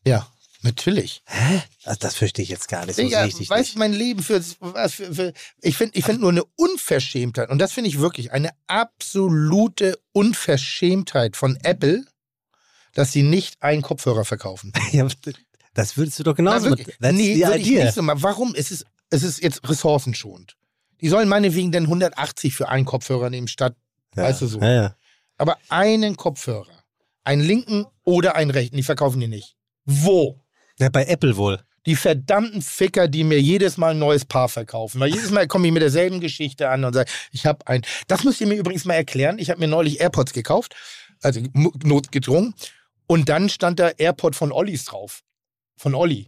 Ja, 0.05 0.27
natürlich. 0.62 1.23
Hä? 1.25 1.63
Also 1.84 1.99
das 2.01 2.15
verstehe 2.15 2.43
ich 2.43 2.49
jetzt 2.49 2.67
gar 2.67 2.86
nicht. 2.86 2.95
So 2.95 3.01
Digga, 3.01 3.23
weißt 3.23 3.39
nicht. 3.39 3.75
du, 3.75 3.79
mein 3.79 3.93
Leben 3.93 4.21
für, 4.21 4.39
was 4.60 4.93
für, 4.93 5.13
für 5.13 5.34
ich 5.62 5.77
finde 5.77 5.97
ich 5.97 6.05
find 6.05 6.21
nur 6.21 6.29
eine 6.29 6.43
Unverschämtheit 6.55 7.49
und 7.49 7.58
das 7.58 7.73
finde 7.73 7.89
ich 7.89 7.99
wirklich 7.99 8.31
eine 8.31 8.51
absolute 8.67 9.97
Unverschämtheit 10.12 11.36
von 11.36 11.58
Apple, 11.63 12.05
dass 12.93 13.12
sie 13.12 13.23
nicht 13.23 13.62
einen 13.63 13.81
Kopfhörer 13.81 14.25
verkaufen. 14.25 14.71
Ja, 14.91 15.08
das 15.75 15.97
würdest 15.97 16.17
du 16.17 16.23
doch 16.23 16.35
genauso 16.35 16.69
Na, 16.69 16.77
wirklich. 16.77 16.97
Nee, 16.99 17.38
würde 17.45 17.59
ich 17.59 17.69
nicht 17.69 17.93
so 17.93 18.01
machen. 18.01 18.23
Warum? 18.23 18.55
Es 18.55 18.71
ist, 18.71 18.85
es 19.11 19.21
ist 19.21 19.43
jetzt 19.43 19.67
ressourcenschonend. 19.69 20.57
Die 21.01 21.09
sollen 21.09 21.29
meinetwegen 21.29 21.71
dann 21.71 21.83
180 21.83 22.55
für 22.55 22.69
einen 22.69 22.85
Kopfhörer 22.85 23.29
nehmen 23.29 23.47
statt, 23.47 23.75
ja. 24.15 24.23
weißt 24.23 24.41
du 24.41 24.47
so. 24.47 24.59
Ja, 24.59 24.73
ja. 24.73 24.95
Aber 25.38 25.57
einen 25.69 26.15
Kopfhörer, 26.15 26.83
einen 27.25 27.43
linken 27.43 27.85
oder 28.03 28.35
einen 28.35 28.51
rechten, 28.51 28.77
die 28.77 28.83
verkaufen 28.83 29.19
die 29.19 29.27
nicht. 29.27 29.57
Wo? 29.83 30.41
ja, 30.79 30.89
bei 30.89 31.05
Apple 31.05 31.38
wohl. 31.38 31.59
Die 31.85 31.95
verdammten 31.95 32.61
Ficker, 32.61 33.07
die 33.07 33.23
mir 33.23 33.39
jedes 33.39 33.77
Mal 33.77 33.91
ein 33.91 33.99
neues 33.99 34.25
Paar 34.25 34.49
verkaufen. 34.49 34.99
Weil 34.99 35.13
jedes 35.13 35.29
Mal 35.29 35.47
komme 35.47 35.67
ich 35.67 35.73
mit 35.73 35.83
derselben 35.83 36.19
Geschichte 36.19 36.69
an 36.69 36.83
und 36.83 36.93
sage, 36.93 37.11
ich 37.31 37.45
habe 37.45 37.67
ein. 37.67 37.83
Das 38.07 38.23
müsst 38.23 38.41
ihr 38.41 38.47
mir 38.47 38.55
übrigens 38.55 38.85
mal 38.85 38.95
erklären. 38.95 39.38
Ich 39.38 39.51
habe 39.51 39.59
mir 39.59 39.67
neulich 39.67 39.99
AirPods 39.99 40.33
gekauft, 40.33 40.75
also 41.21 41.41
notgedrungen. 41.53 42.55
Und 43.05 43.29
dann 43.29 43.49
stand 43.49 43.79
da 43.79 43.89
AirPod 43.89 44.35
von 44.35 44.51
Ollis 44.51 44.85
drauf. 44.85 45.21
Von 45.77 45.95
Olli. 45.95 46.27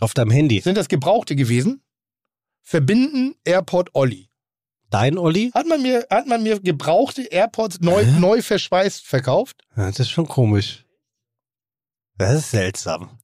Auf 0.00 0.14
deinem 0.14 0.30
Handy. 0.30 0.60
Sind 0.60 0.76
das 0.76 0.88
Gebrauchte 0.88 1.36
gewesen? 1.36 1.82
Verbinden 2.62 3.34
AirPod 3.44 3.90
Olli. 3.94 4.28
Dein 4.90 5.18
Olli? 5.18 5.50
Hat 5.54 5.66
man 5.66 5.82
mir, 5.82 6.06
hat 6.10 6.26
man 6.26 6.42
mir 6.42 6.60
gebrauchte 6.60 7.22
AirPods 7.22 7.80
neu, 7.80 8.04
Hä? 8.04 8.18
neu 8.20 8.42
verschweißt 8.42 9.04
verkauft? 9.06 9.62
Ja, 9.76 9.86
das 9.86 10.00
ist 10.00 10.10
schon 10.10 10.26
komisch. 10.28 10.84
Das 12.16 12.34
ist 12.34 12.50
seltsam. 12.50 13.18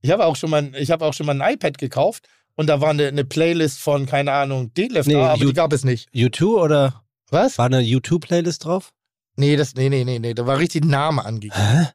Ich 0.00 0.10
habe 0.10 0.24
auch 0.24 0.36
schon 0.36 0.50
mal, 0.50 0.74
ich 0.76 0.90
habe 0.90 1.04
auch 1.04 1.12
schon 1.12 1.26
mal 1.26 1.40
ein 1.40 1.54
iPad 1.54 1.78
gekauft 1.78 2.28
und 2.54 2.68
da 2.68 2.80
war 2.80 2.90
eine, 2.90 3.08
eine 3.08 3.24
Playlist 3.24 3.78
von, 3.80 4.06
keine 4.06 4.32
Ahnung, 4.32 4.72
Deadlift, 4.74 5.08
Nee, 5.08 5.14
da, 5.14 5.32
aber 5.32 5.42
you- 5.42 5.48
die 5.48 5.54
gab 5.54 5.72
es 5.72 5.84
nicht. 5.84 6.08
U2 6.14 6.44
oder 6.44 7.04
Was? 7.30 7.58
war 7.58 7.66
eine 7.66 7.80
U2-Playlist 7.82 8.64
drauf? 8.64 8.92
Nee, 9.36 9.56
das, 9.56 9.74
nee, 9.74 9.88
nee, 9.90 10.04
nee, 10.04 10.18
nee, 10.18 10.32
da 10.32 10.46
war 10.46 10.58
richtig 10.58 10.84
ein 10.84 10.88
Name 10.88 11.24
angegeben. 11.24 11.54
Hä? 11.60 11.88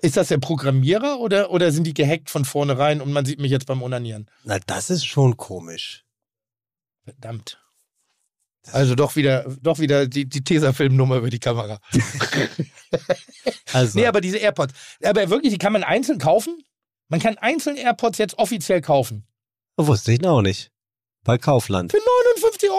Ist 0.00 0.16
das 0.16 0.28
der 0.28 0.38
Programmierer 0.38 1.18
oder, 1.20 1.50
oder 1.50 1.72
sind 1.72 1.84
die 1.84 1.94
gehackt 1.94 2.30
von 2.30 2.44
vornherein 2.44 3.00
und 3.00 3.12
man 3.12 3.24
sieht 3.24 3.40
mich 3.40 3.50
jetzt 3.50 3.66
beim 3.66 3.82
Onanieren? 3.82 4.30
Na, 4.44 4.58
das 4.66 4.90
ist 4.90 5.06
schon 5.06 5.36
komisch. 5.36 6.04
Verdammt. 7.04 7.60
Also 8.72 8.94
doch 8.96 9.14
wieder, 9.14 9.44
doch 9.62 9.78
wieder 9.78 10.06
die, 10.06 10.28
die 10.28 10.42
Tesafilm-Nummer 10.42 11.16
über 11.16 11.30
die 11.30 11.38
Kamera. 11.38 11.78
Also, 13.72 13.98
Nee, 13.98 14.06
aber 14.06 14.20
diese 14.20 14.38
AirPods. 14.38 14.72
Aber 15.02 15.28
wirklich, 15.28 15.52
die 15.52 15.58
kann 15.58 15.72
man 15.72 15.84
einzeln 15.84 16.18
kaufen? 16.18 16.62
Man 17.08 17.20
kann 17.20 17.36
einzeln 17.36 17.76
AirPods 17.76 18.18
jetzt 18.18 18.38
offiziell 18.38 18.80
kaufen. 18.80 19.26
wusste 19.76 20.12
ich 20.12 20.20
noch 20.20 20.40
nicht. 20.40 20.70
Bei 21.24 21.36
Kaufland. 21.36 21.92
Für 21.92 21.98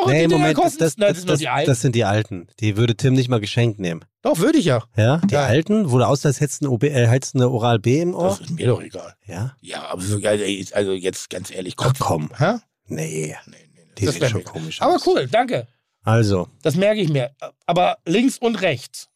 59 0.07 0.13
Euro 0.13 0.13
Nee, 0.13 0.27
die 0.27 0.33
Moment, 0.33 0.57
das, 0.57 0.63
kosten. 0.63 0.79
das, 0.79 0.97
Nein, 0.97 1.07
das, 1.09 1.17
das, 1.17 1.25
das, 1.25 1.39
die 1.39 1.47
alten. 1.49 1.67
das 1.69 1.81
sind 1.81 1.95
die 1.95 2.03
alten. 2.03 2.47
Die 2.59 2.77
würde 2.77 2.95
Tim 2.95 3.13
nicht 3.13 3.29
mal 3.29 3.39
geschenkt 3.39 3.79
nehmen. 3.79 4.03
Doch, 4.21 4.39
würde 4.39 4.57
ich 4.57 4.65
ja. 4.65 4.83
Ja? 4.95 5.17
Die 5.25 5.33
Ja. 5.33 5.43
alten, 5.45 5.91
wo 5.91 5.97
du 5.97 6.05
aussah, 6.07 6.29
als 6.29 6.39
hättest 6.41 6.63
du 6.63 6.77
äh, 6.81 7.07
eine 7.33 7.49
Oral 7.49 7.79
B 7.79 7.99
im 8.01 8.13
Ohr? 8.15 8.29
Das 8.29 8.41
ist 8.41 8.51
mir 8.51 8.67
doch 8.67 8.81
egal. 8.81 9.15
Ja? 9.25 9.55
Ja, 9.61 9.83
aber 9.87 10.01
so 10.01 10.17
also 10.17 10.91
jetzt 10.93 11.29
ganz 11.29 11.51
ehrlich, 11.51 11.75
Ach 11.77 11.93
komm. 11.99 12.29
Hä? 12.37 12.55
Nee. 12.87 13.35
Nee, 13.35 13.35
nee, 13.47 13.57
nee. 13.75 13.81
Die 13.97 14.05
das 14.05 14.15
sieht 14.15 14.29
schon 14.29 14.39
mir- 14.39 14.43
komisch 14.45 14.81
Aber 14.81 14.95
aus. 14.95 15.05
cool, 15.07 15.27
danke. 15.27 15.67
Also, 16.03 16.47
Das 16.61 16.75
merke 16.75 17.01
ich 17.01 17.09
mir. 17.09 17.31
Aber 17.65 17.97
links 18.05 18.37
und 18.37 18.61
rechts. 18.61 19.09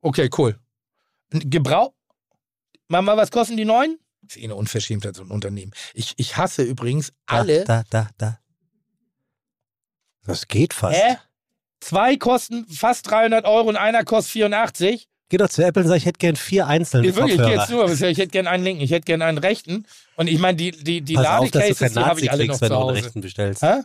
Okay, 0.00 0.30
cool. 0.38 0.58
Gebrauch. 1.30 1.92
Mama, 2.88 3.16
was 3.16 3.30
kosten 3.30 3.56
die 3.58 3.66
neuen? 3.66 3.98
Das 4.22 4.36
ist 4.36 4.42
eh 4.42 4.44
eine 4.44 4.54
Unverschämtheit, 4.56 5.16
so 5.16 5.22
ein 5.22 5.30
Unternehmen. 5.30 5.72
Ich, 5.94 6.14
ich 6.16 6.36
hasse 6.38 6.62
übrigens 6.62 7.12
da, 7.26 7.36
alle. 7.40 7.64
da, 7.64 7.82
da, 7.90 8.08
da. 8.16 8.38
Das 10.28 10.46
geht 10.46 10.74
fast. 10.74 10.96
Hä? 10.96 11.16
Zwei 11.80 12.16
kosten 12.16 12.66
fast 12.68 13.10
300 13.10 13.44
Euro 13.46 13.68
und 13.68 13.76
einer 13.76 14.04
kostet 14.04 14.32
84. 14.32 15.08
Geh 15.30 15.36
doch 15.36 15.48
zu 15.48 15.64
Apple 15.64 15.82
und 15.82 15.88
sag, 15.88 15.96
ich 15.96 16.06
hätte 16.06 16.18
gern 16.18 16.36
vier 16.36 16.66
einzelne 16.66 17.06
Ich, 17.06 17.14
wirklich, 17.14 17.36
ich 17.38 17.46
gehe 17.46 17.56
jetzt 17.56 17.70
nur, 17.70 17.90
ich 17.90 18.00
hätte 18.00 18.28
gerne 18.28 18.50
einen 18.50 18.64
linken, 18.64 18.82
ich 18.82 18.90
hätte 18.90 19.04
gerne 19.04 19.24
einen 19.24 19.38
rechten. 19.38 19.86
Und 20.16 20.28
ich 20.28 20.38
meine, 20.38 20.56
die, 20.56 20.70
die, 20.70 21.02
die 21.02 21.14
Ladecases, 21.14 21.92
die 21.92 22.00
habe 22.00 22.20
ich 22.20 22.30
alle 22.30 22.46
noch 22.46 22.58
kriegst, 22.58 22.60
wenn 22.62 22.68
zu 22.68 22.74
du 22.74 22.80
einen 22.80 22.88
Hause. 22.90 23.04
rechten 23.04 23.20
bestellst. 23.20 23.62
Hä? 23.62 23.82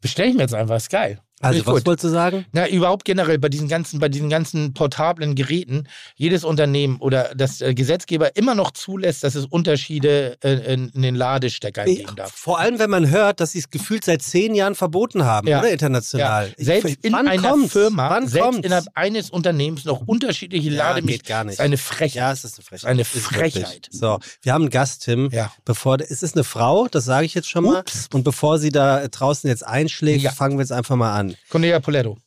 Bestell 0.00 0.28
ich 0.28 0.34
mir 0.34 0.42
jetzt 0.42 0.54
einfach, 0.54 0.76
ist 0.76 0.90
geil. 0.90 1.20
Also, 1.40 1.60
ich 1.60 1.66
was 1.66 1.74
gut. 1.74 1.86
wolltest 1.86 2.04
du 2.04 2.08
sagen? 2.08 2.46
Na, 2.52 2.66
überhaupt 2.66 3.04
generell 3.04 3.38
bei 3.38 3.50
diesen 3.50 3.68
ganzen, 3.68 4.00
bei 4.00 4.08
diesen 4.08 4.30
ganzen 4.30 4.72
portablen 4.72 5.34
Geräten, 5.34 5.86
jedes 6.14 6.44
Unternehmen 6.44 6.96
oder 6.96 7.34
das 7.34 7.60
äh, 7.60 7.74
Gesetzgeber 7.74 8.36
immer 8.36 8.54
noch 8.54 8.70
zulässt, 8.70 9.22
dass 9.22 9.34
es 9.34 9.44
Unterschiede 9.44 10.38
äh, 10.42 10.72
in, 10.74 10.88
in 10.90 11.02
den 11.02 11.14
Ladestecker 11.14 11.84
geben 11.84 12.16
darf. 12.16 12.32
Vor 12.32 12.58
allem, 12.58 12.78
wenn 12.78 12.88
man 12.88 13.10
hört, 13.10 13.40
dass 13.40 13.52
sie 13.52 13.58
es 13.58 13.68
gefühlt 13.70 14.04
seit 14.04 14.22
zehn 14.22 14.54
Jahren 14.54 14.74
verboten 14.74 15.24
haben, 15.24 15.46
Ja. 15.46 15.58
oder 15.60 15.70
international. 15.70 16.46
Ja, 16.46 16.52
Ich- 16.56 16.64
selbst 16.66 17.04
in 17.04 17.12
wann 17.12 17.28
einer 17.28 17.50
kommt's? 17.50 17.72
Firma, 17.72 18.08
wann 18.08 18.28
selbst 18.28 18.44
kommt's? 18.44 18.66
innerhalb 18.66 18.86
eines 18.94 19.28
Unternehmens 19.30 19.84
noch 19.84 20.00
unterschiedliche 20.06 20.70
Ja, 20.70 20.88
Lademix. 20.90 21.18
geht 21.18 21.26
gar 21.26 21.44
nicht. 21.44 21.54
ist 21.54 21.60
eine 21.60 21.76
Frechheit. 21.76 22.14
Ja, 22.14 22.32
es 22.32 22.44
ist 22.44 22.58
eine 22.58 22.64
Frechheit. 22.64 22.86
Eine. 22.88 23.04
Frechheit. 23.04 23.88
So, 23.90 24.18
wir 24.40 24.52
haben 24.54 24.62
einen 24.62 24.70
Gast, 24.70 25.04
Tim. 25.04 25.28
Ja. 25.32 25.52
Bevor, 25.66 25.98
es 26.00 26.22
ist 26.22 26.34
eine 26.34 26.44
Frau, 26.44 26.88
das 26.88 27.04
sage 27.04 27.26
ich 27.26 27.34
jetzt 27.34 27.50
schon 27.50 27.64
mal. 27.64 27.80
Ups. 27.80 28.08
Und 28.14 28.24
bevor 28.24 28.58
sie 28.58 28.70
da 28.70 29.02
äh, 29.02 29.08
draußen 29.10 29.48
jetzt 29.50 29.66
einschlägt, 29.66 30.26
fangen 30.32 30.56
wir 30.56 30.62
jetzt 30.62 30.72
einfach 30.72 30.96
mal 30.96 31.12
an. 31.12 31.25
Cornelia 31.48 31.80
Poletto. 31.80 32.18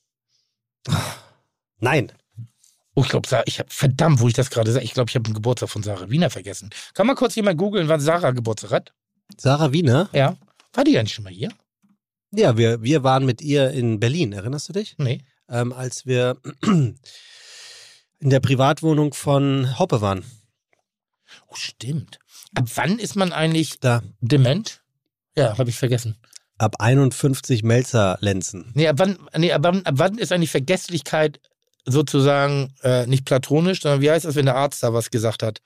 Nein. 1.79 2.11
Oh, 2.95 3.03
ich 3.03 3.09
glaube, 3.09 3.29
ich 3.45 3.59
habe 3.59 3.69
verdammt, 3.71 4.19
wo 4.19 4.27
ich 4.27 4.33
das 4.33 4.49
gerade 4.49 4.71
sage. 4.71 4.83
Ich 4.83 4.93
glaube, 4.93 5.09
ich 5.09 5.15
habe 5.15 5.23
den 5.23 5.33
Geburtstag 5.33 5.69
von 5.69 5.83
Sarah 5.83 6.09
Wiener 6.09 6.29
vergessen. 6.29 6.69
Kann 6.93 7.07
mal 7.07 7.15
kurz 7.15 7.35
jemand 7.35 7.57
googeln, 7.57 7.87
wann 7.87 8.01
Sarah 8.01 8.31
Geburtstag 8.31 8.71
hat? 8.71 8.93
Sarah 9.37 9.71
Wiener? 9.71 10.09
Ja. 10.11 10.35
War 10.73 10.83
die 10.83 10.97
eigentlich 10.97 11.13
schon 11.13 11.23
mal 11.23 11.33
hier? 11.33 11.49
Ja, 12.31 12.57
wir, 12.57 12.81
wir 12.81 13.03
waren 13.03 13.25
mit 13.25 13.41
ihr 13.41 13.71
in 13.71 13.99
Berlin, 13.99 14.33
erinnerst 14.33 14.69
du 14.69 14.73
dich? 14.73 14.95
Nee. 14.97 15.23
Ähm, 15.47 15.71
als 15.73 16.05
wir 16.05 16.37
in 16.63 16.99
der 18.29 18.39
Privatwohnung 18.39 19.13
von 19.13 19.79
Hoppe 19.79 20.01
waren. 20.01 20.25
Oh, 21.47 21.55
stimmt. 21.55 22.19
Ab 22.55 22.65
wann 22.75 22.99
ist 22.99 23.15
man 23.15 23.31
eigentlich 23.31 23.79
Da. 23.79 24.01
dement? 24.19 24.81
Ja, 25.35 25.57
habe 25.57 25.69
ich 25.69 25.77
vergessen. 25.77 26.17
Ab 26.59 26.75
51 26.79 27.63
Melzer-Lenzen. 27.63 28.71
Nee, 28.75 28.87
ab 28.87 28.97
wann, 28.99 29.17
nee, 29.35 29.51
ab 29.51 29.61
wann, 29.63 29.83
ab 29.85 29.95
wann 29.97 30.17
ist 30.19 30.31
eigentlich 30.31 30.51
Vergesslichkeit 30.51 31.39
sozusagen 31.85 32.73
äh, 32.83 33.07
nicht 33.07 33.25
platonisch, 33.25 33.81
sondern 33.81 34.01
wie 34.01 34.11
heißt 34.11 34.25
das, 34.25 34.35
wenn 34.35 34.45
der 34.45 34.55
Arzt 34.55 34.83
da 34.83 34.93
was 34.93 35.09
gesagt 35.09 35.41
hat? 35.41 35.61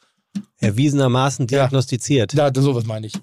Erwiesenermaßen 0.59 1.47
diagnostiziert. 1.47 2.37
Da, 2.37 2.51
sowas 2.53 2.85
meine 2.85 3.07
ich. 3.07 3.13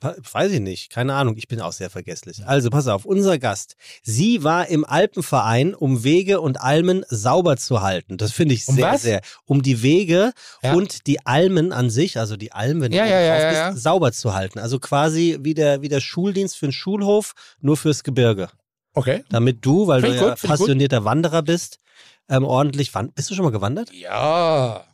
Weiß 0.00 0.52
ich 0.52 0.60
nicht, 0.60 0.90
keine 0.90 1.14
Ahnung, 1.14 1.36
ich 1.36 1.48
bin 1.48 1.60
auch 1.60 1.72
sehr 1.72 1.90
vergesslich. 1.90 2.46
Also 2.46 2.70
pass 2.70 2.88
auf, 2.88 3.04
unser 3.04 3.38
Gast. 3.38 3.76
Sie 4.02 4.42
war 4.44 4.68
im 4.68 4.84
Alpenverein, 4.84 5.74
um 5.74 6.04
Wege 6.04 6.40
und 6.40 6.60
Almen 6.60 7.04
sauber 7.08 7.56
zu 7.56 7.82
halten. 7.82 8.16
Das 8.16 8.32
finde 8.32 8.54
ich 8.54 8.66
Um 8.68 8.76
sehr, 8.76 8.92
was? 8.92 9.02
sehr. 9.02 9.20
Um 9.44 9.62
die 9.62 9.82
Wege 9.82 10.32
Ja. 10.62 10.74
und 10.74 11.06
die 11.06 11.24
Almen 11.26 11.72
an 11.72 11.90
sich, 11.90 12.18
also 12.18 12.36
die 12.36 12.52
Almen, 12.52 12.90
die 12.90 12.96
ja, 12.96 13.04
du 13.04 13.10
ja, 13.10 13.16
drauf 13.28 13.40
ja, 13.42 13.48
bist, 13.48 13.60
ja. 13.60 13.76
sauber 13.76 14.12
zu 14.12 14.34
halten. 14.34 14.58
Also 14.58 14.78
quasi 14.78 15.38
wie 15.40 15.54
der, 15.54 15.82
wie 15.82 15.88
der 15.88 16.00
Schuldienst 16.00 16.56
für 16.56 16.66
den 16.66 16.72
Schulhof, 16.72 17.32
nur 17.60 17.76
fürs 17.76 18.02
Gebirge. 18.04 18.48
Okay. 18.94 19.24
Damit 19.30 19.64
du, 19.66 19.86
weil 19.86 20.00
Find 20.02 20.14
du 20.14 20.16
ja 20.18 20.24
gut, 20.28 20.34
ich 20.36 20.40
gut. 20.42 20.50
passionierter 20.50 21.04
Wanderer 21.04 21.42
bist, 21.42 21.78
ähm, 22.28 22.44
ordentlich 22.44 22.94
wandern. 22.94 23.12
Bist 23.14 23.30
du 23.30 23.34
schon 23.34 23.44
mal 23.44 23.50
gewandert? 23.50 23.92
Ja. 23.92 24.84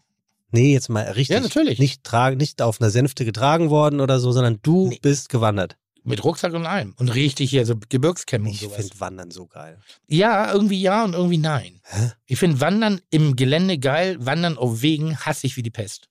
Nee, 0.51 0.73
jetzt 0.73 0.89
mal 0.89 1.03
richtig. 1.05 1.35
Ja, 1.35 1.41
natürlich. 1.41 1.79
Nicht, 1.79 2.05
tragen, 2.05 2.37
nicht 2.37 2.61
auf 2.63 2.81
einer 2.81 2.91
Sänfte 2.91 3.25
getragen 3.25 3.71
worden 3.71 4.01
oder 4.01 4.19
so, 4.21 4.33
sondern 4.33 4.59
du 4.63 4.89
Nee. 4.89 4.99
bist 5.01 5.29
gewandert. 5.29 5.77
Mit 6.03 6.25
Rucksack 6.25 6.55
und 6.55 6.65
allem. 6.67 6.95
Und 6.97 7.11
richtig 7.11 7.51
hier, 7.51 7.67
so 7.67 7.75
Gebirgscampen 7.89 8.49
und 8.51 8.55
Ich 8.55 8.67
finde 8.67 9.01
Wandern 9.01 9.31
so 9.31 9.47
geil. 9.47 9.79
Ja, 10.09 10.51
irgendwie 10.53 10.81
ja 10.81 11.05
und 11.05 11.13
irgendwie 11.13 11.37
nein. 11.39 11.81
Hä? 11.85 12.13
Ich 12.27 12.39
finde 12.39 12.61
Wandern 12.61 13.01
im 13.11 13.37
Gelände 13.37 13.79
geil, 13.79 14.17
Wandern 14.19 14.57
auf 14.57 14.81
Wegen 14.81 15.19
hasse 15.19 15.47
ich 15.47 15.57
wie 15.57 15.63
die 15.63 15.71
Pest. 15.71 16.09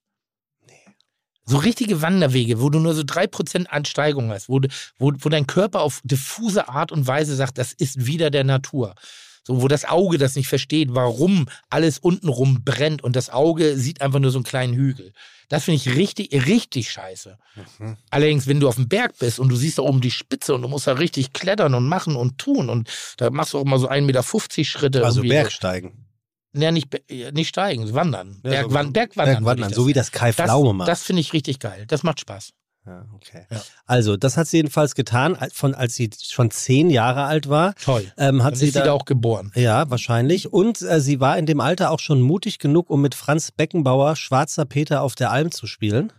So 1.46 1.56
richtige 1.56 2.00
Wanderwege, 2.00 2.60
wo 2.60 2.70
du 2.70 2.78
nur 2.78 2.94
so 2.94 3.02
3% 3.02 3.66
Ansteigung 3.66 4.30
hast, 4.30 4.48
wo, 4.48 4.60
wo, 4.98 5.10
wo 5.18 5.28
dein 5.28 5.48
Körper 5.48 5.80
auf 5.80 6.00
diffuse 6.04 6.68
Art 6.68 6.92
und 6.92 7.08
Weise 7.08 7.34
sagt, 7.34 7.58
das 7.58 7.72
ist 7.72 8.06
wieder 8.06 8.30
der 8.30 8.44
Natur. 8.44 8.94
So, 9.42 9.62
wo 9.62 9.68
das 9.68 9.84
Auge 9.86 10.18
das 10.18 10.36
nicht 10.36 10.48
versteht, 10.48 10.90
warum 10.92 11.46
alles 11.70 11.98
untenrum 11.98 12.62
brennt 12.62 13.02
und 13.02 13.16
das 13.16 13.30
Auge 13.30 13.76
sieht 13.76 14.02
einfach 14.02 14.18
nur 14.18 14.30
so 14.30 14.38
einen 14.38 14.44
kleinen 14.44 14.74
Hügel. 14.74 15.12
Das 15.48 15.64
finde 15.64 15.76
ich 15.76 15.96
richtig, 15.96 16.46
richtig 16.46 16.90
scheiße. 16.90 17.38
Mhm. 17.78 17.96
Allerdings, 18.10 18.46
wenn 18.46 18.60
du 18.60 18.68
auf 18.68 18.76
dem 18.76 18.88
Berg 18.88 19.18
bist 19.18 19.38
und 19.40 19.48
du 19.48 19.56
siehst 19.56 19.78
da 19.78 19.82
oben 19.82 20.00
die 20.00 20.10
Spitze 20.10 20.54
und 20.54 20.62
du 20.62 20.68
musst 20.68 20.86
da 20.86 20.92
richtig 20.92 21.32
klettern 21.32 21.74
und 21.74 21.88
machen 21.88 22.16
und 22.16 22.38
tun 22.38 22.68
und 22.68 22.88
da 23.16 23.30
machst 23.30 23.54
du 23.54 23.58
auch 23.58 23.64
mal 23.64 23.78
so 23.78 23.88
1,50 23.88 24.00
Meter 24.02 24.64
Schritte. 24.64 25.04
Also 25.04 25.22
Bergsteigen. 25.22 26.06
Ja, 26.52 26.70
nicht, 26.72 26.88
nicht 27.08 27.48
steigen, 27.48 27.92
wandern. 27.94 28.40
Ja, 28.44 28.50
Bergwan 28.50 28.86
so, 28.86 28.92
Bergwandern. 28.92 29.44
Bergwandern, 29.44 29.72
so 29.72 29.86
wie 29.86 29.92
das 29.92 30.10
Kai 30.10 30.32
Pflaume 30.32 30.72
macht. 30.72 30.88
Das 30.88 31.02
finde 31.02 31.20
ich 31.20 31.32
richtig 31.32 31.60
geil. 31.60 31.84
Das 31.86 32.02
macht 32.02 32.20
Spaß. 32.20 32.52
Ja, 32.86 33.06
okay. 33.14 33.46
Ja. 33.50 33.60
Also, 33.84 34.16
das 34.16 34.36
hat 34.36 34.46
sie 34.46 34.56
jedenfalls 34.56 34.94
getan, 34.94 35.36
von, 35.52 35.74
als 35.74 35.94
sie 35.94 36.10
schon 36.22 36.50
zehn 36.50 36.88
Jahre 36.88 37.24
alt 37.24 37.48
war. 37.48 37.74
Toll. 37.74 38.10
Ähm, 38.16 38.42
hat 38.42 38.52
Dann 38.52 38.58
sie 38.58 38.66
ist 38.68 38.76
da, 38.76 38.80
sie 38.80 38.86
da 38.86 38.92
auch 38.92 39.04
geboren. 39.04 39.52
Ja, 39.54 39.90
wahrscheinlich. 39.90 40.52
Und 40.52 40.80
äh, 40.82 41.00
sie 41.00 41.20
war 41.20 41.36
in 41.36 41.46
dem 41.46 41.60
Alter 41.60 41.90
auch 41.90 42.00
schon 42.00 42.22
mutig 42.22 42.58
genug, 42.58 42.88
um 42.88 43.02
mit 43.02 43.14
Franz 43.14 43.52
Beckenbauer 43.52 44.16
Schwarzer 44.16 44.64
Peter 44.64 45.02
auf 45.02 45.14
der 45.14 45.30
Alm 45.30 45.50
zu 45.50 45.66
spielen. 45.66 46.12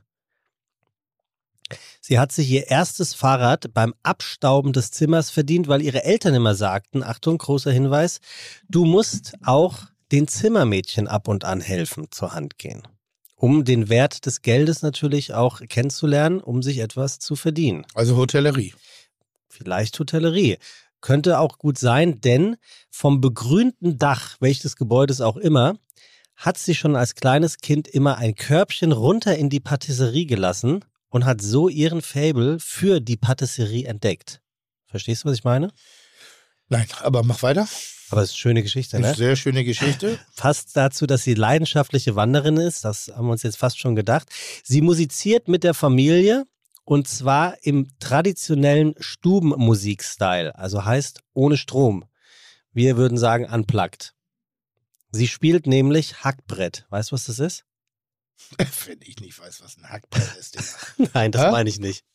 Sie 2.00 2.20
hat 2.20 2.32
sich 2.32 2.50
ihr 2.50 2.68
erstes 2.68 3.14
Fahrrad 3.14 3.74
beim 3.74 3.94
Abstauben 4.04 4.74
des 4.74 4.92
Zimmers 4.92 5.30
verdient, 5.30 5.68
weil 5.68 5.82
ihre 5.82 6.04
Eltern 6.04 6.34
immer 6.34 6.56
sagten, 6.56 7.04
Achtung, 7.04 7.38
großer 7.38 7.72
Hinweis, 7.72 8.20
du 8.70 8.86
musst 8.86 9.34
auch 9.44 9.80
den 10.12 10.28
Zimmermädchen 10.28 11.08
ab 11.08 11.28
und 11.28 11.46
an 11.46 11.62
helfen, 11.62 12.08
zur 12.12 12.34
Hand 12.34 12.58
gehen. 12.58 12.84
Um 13.42 13.66
den 13.66 13.90
Wert 13.90 14.28
des 14.28 14.44
Geldes 14.44 14.84
natürlich 14.84 15.34
auch 15.34 15.62
kennenzulernen, 15.68 16.42
um 16.42 16.62
sich 16.62 16.78
etwas 16.78 17.18
zu 17.18 17.36
verdienen. 17.36 17.88
Also 17.96 18.16
Hotellerie. 18.16 18.76
Vielleicht 19.50 19.98
Hotellerie. 19.98 20.60
Könnte 21.02 21.40
auch 21.40 21.58
gut 21.58 21.80
sein, 21.80 22.22
denn 22.22 22.58
vom 22.92 23.20
begrünten 23.20 23.98
Dach, 23.98 24.38
welches 24.42 24.76
Gebäudes 24.76 25.22
auch 25.22 25.38
immer, 25.38 25.74
hat 26.36 26.60
sie 26.60 26.76
schon 26.76 26.96
als 26.96 27.16
kleines 27.16 27.58
Kind 27.58 27.88
immer 27.88 28.20
ein 28.20 28.36
Körbchen 28.36 28.92
runter 28.92 29.36
in 29.36 29.50
die 29.50 29.60
Patisserie 29.60 30.28
gelassen 30.28 30.86
und 31.10 31.26
hat 31.26 31.42
so 31.42 31.68
ihren 31.68 32.04
Fable 32.04 32.60
für 32.60 33.00
die 33.00 33.18
Patisserie 33.18 33.88
entdeckt. 33.88 34.40
Verstehst 34.86 35.24
du, 35.24 35.30
was 35.30 35.38
ich 35.40 35.44
meine? 35.44 35.72
Nein, 36.70 36.86
aber 37.00 37.24
mach 37.24 37.42
weiter. 37.42 37.68
Aber 38.12 38.22
es 38.22 38.30
ist 38.30 38.36
eine 38.36 38.40
schöne 38.40 38.64
Geschichte, 38.64 39.00
ne? 39.00 39.08
Eine 39.08 39.16
sehr 39.16 39.36
schöne 39.36 39.64
Geschichte. 39.64 40.20
Fast 40.34 40.76
dazu, 40.76 41.08
dass 41.08 41.24
sie 41.24 41.34
leidenschaftliche 41.34 42.16
Wanderin 42.16 42.58
ist. 42.58 42.84
Das 42.84 43.12
haben 43.16 43.28
wir 43.28 43.32
uns 43.32 43.44
jetzt 43.44 43.58
fast 43.58 43.80
schon 43.80 43.96
gedacht. 43.96 44.28
Sie 44.64 44.82
musiziert 44.82 45.48
mit 45.48 45.64
der 45.64 45.74
Familie 45.74 46.46
und 46.84 47.08
zwar 47.08 47.56
im 47.64 47.88
traditionellen 48.00 48.96
Stubenmusikstyle. 49.00 50.58
Also 50.58 50.84
heißt 50.84 51.22
ohne 51.34 51.58
Strom. 51.58 52.06
Wir 52.74 52.98
würden 52.98 53.18
sagen 53.18 53.46
unplugged. 53.46 54.14
Sie 55.12 55.28
spielt 55.28 55.68
nämlich 55.68 56.24
Hackbrett. 56.24 56.86
Weißt 56.90 57.12
du, 57.12 57.14
was 57.14 57.26
das 57.26 57.40
ist? 57.40 57.66
Wenn 58.86 59.00
ich 59.02 59.20
nicht 59.20 59.40
weiß, 59.40 59.62
was 59.62 59.78
ein 59.78 59.90
Hackbrett 59.90 60.36
ist. 60.38 60.56
Digga. 60.56 61.12
Nein, 61.14 61.32
das 61.32 61.52
meine 61.52 61.70
ich 61.70 61.80
nicht. 61.80 62.06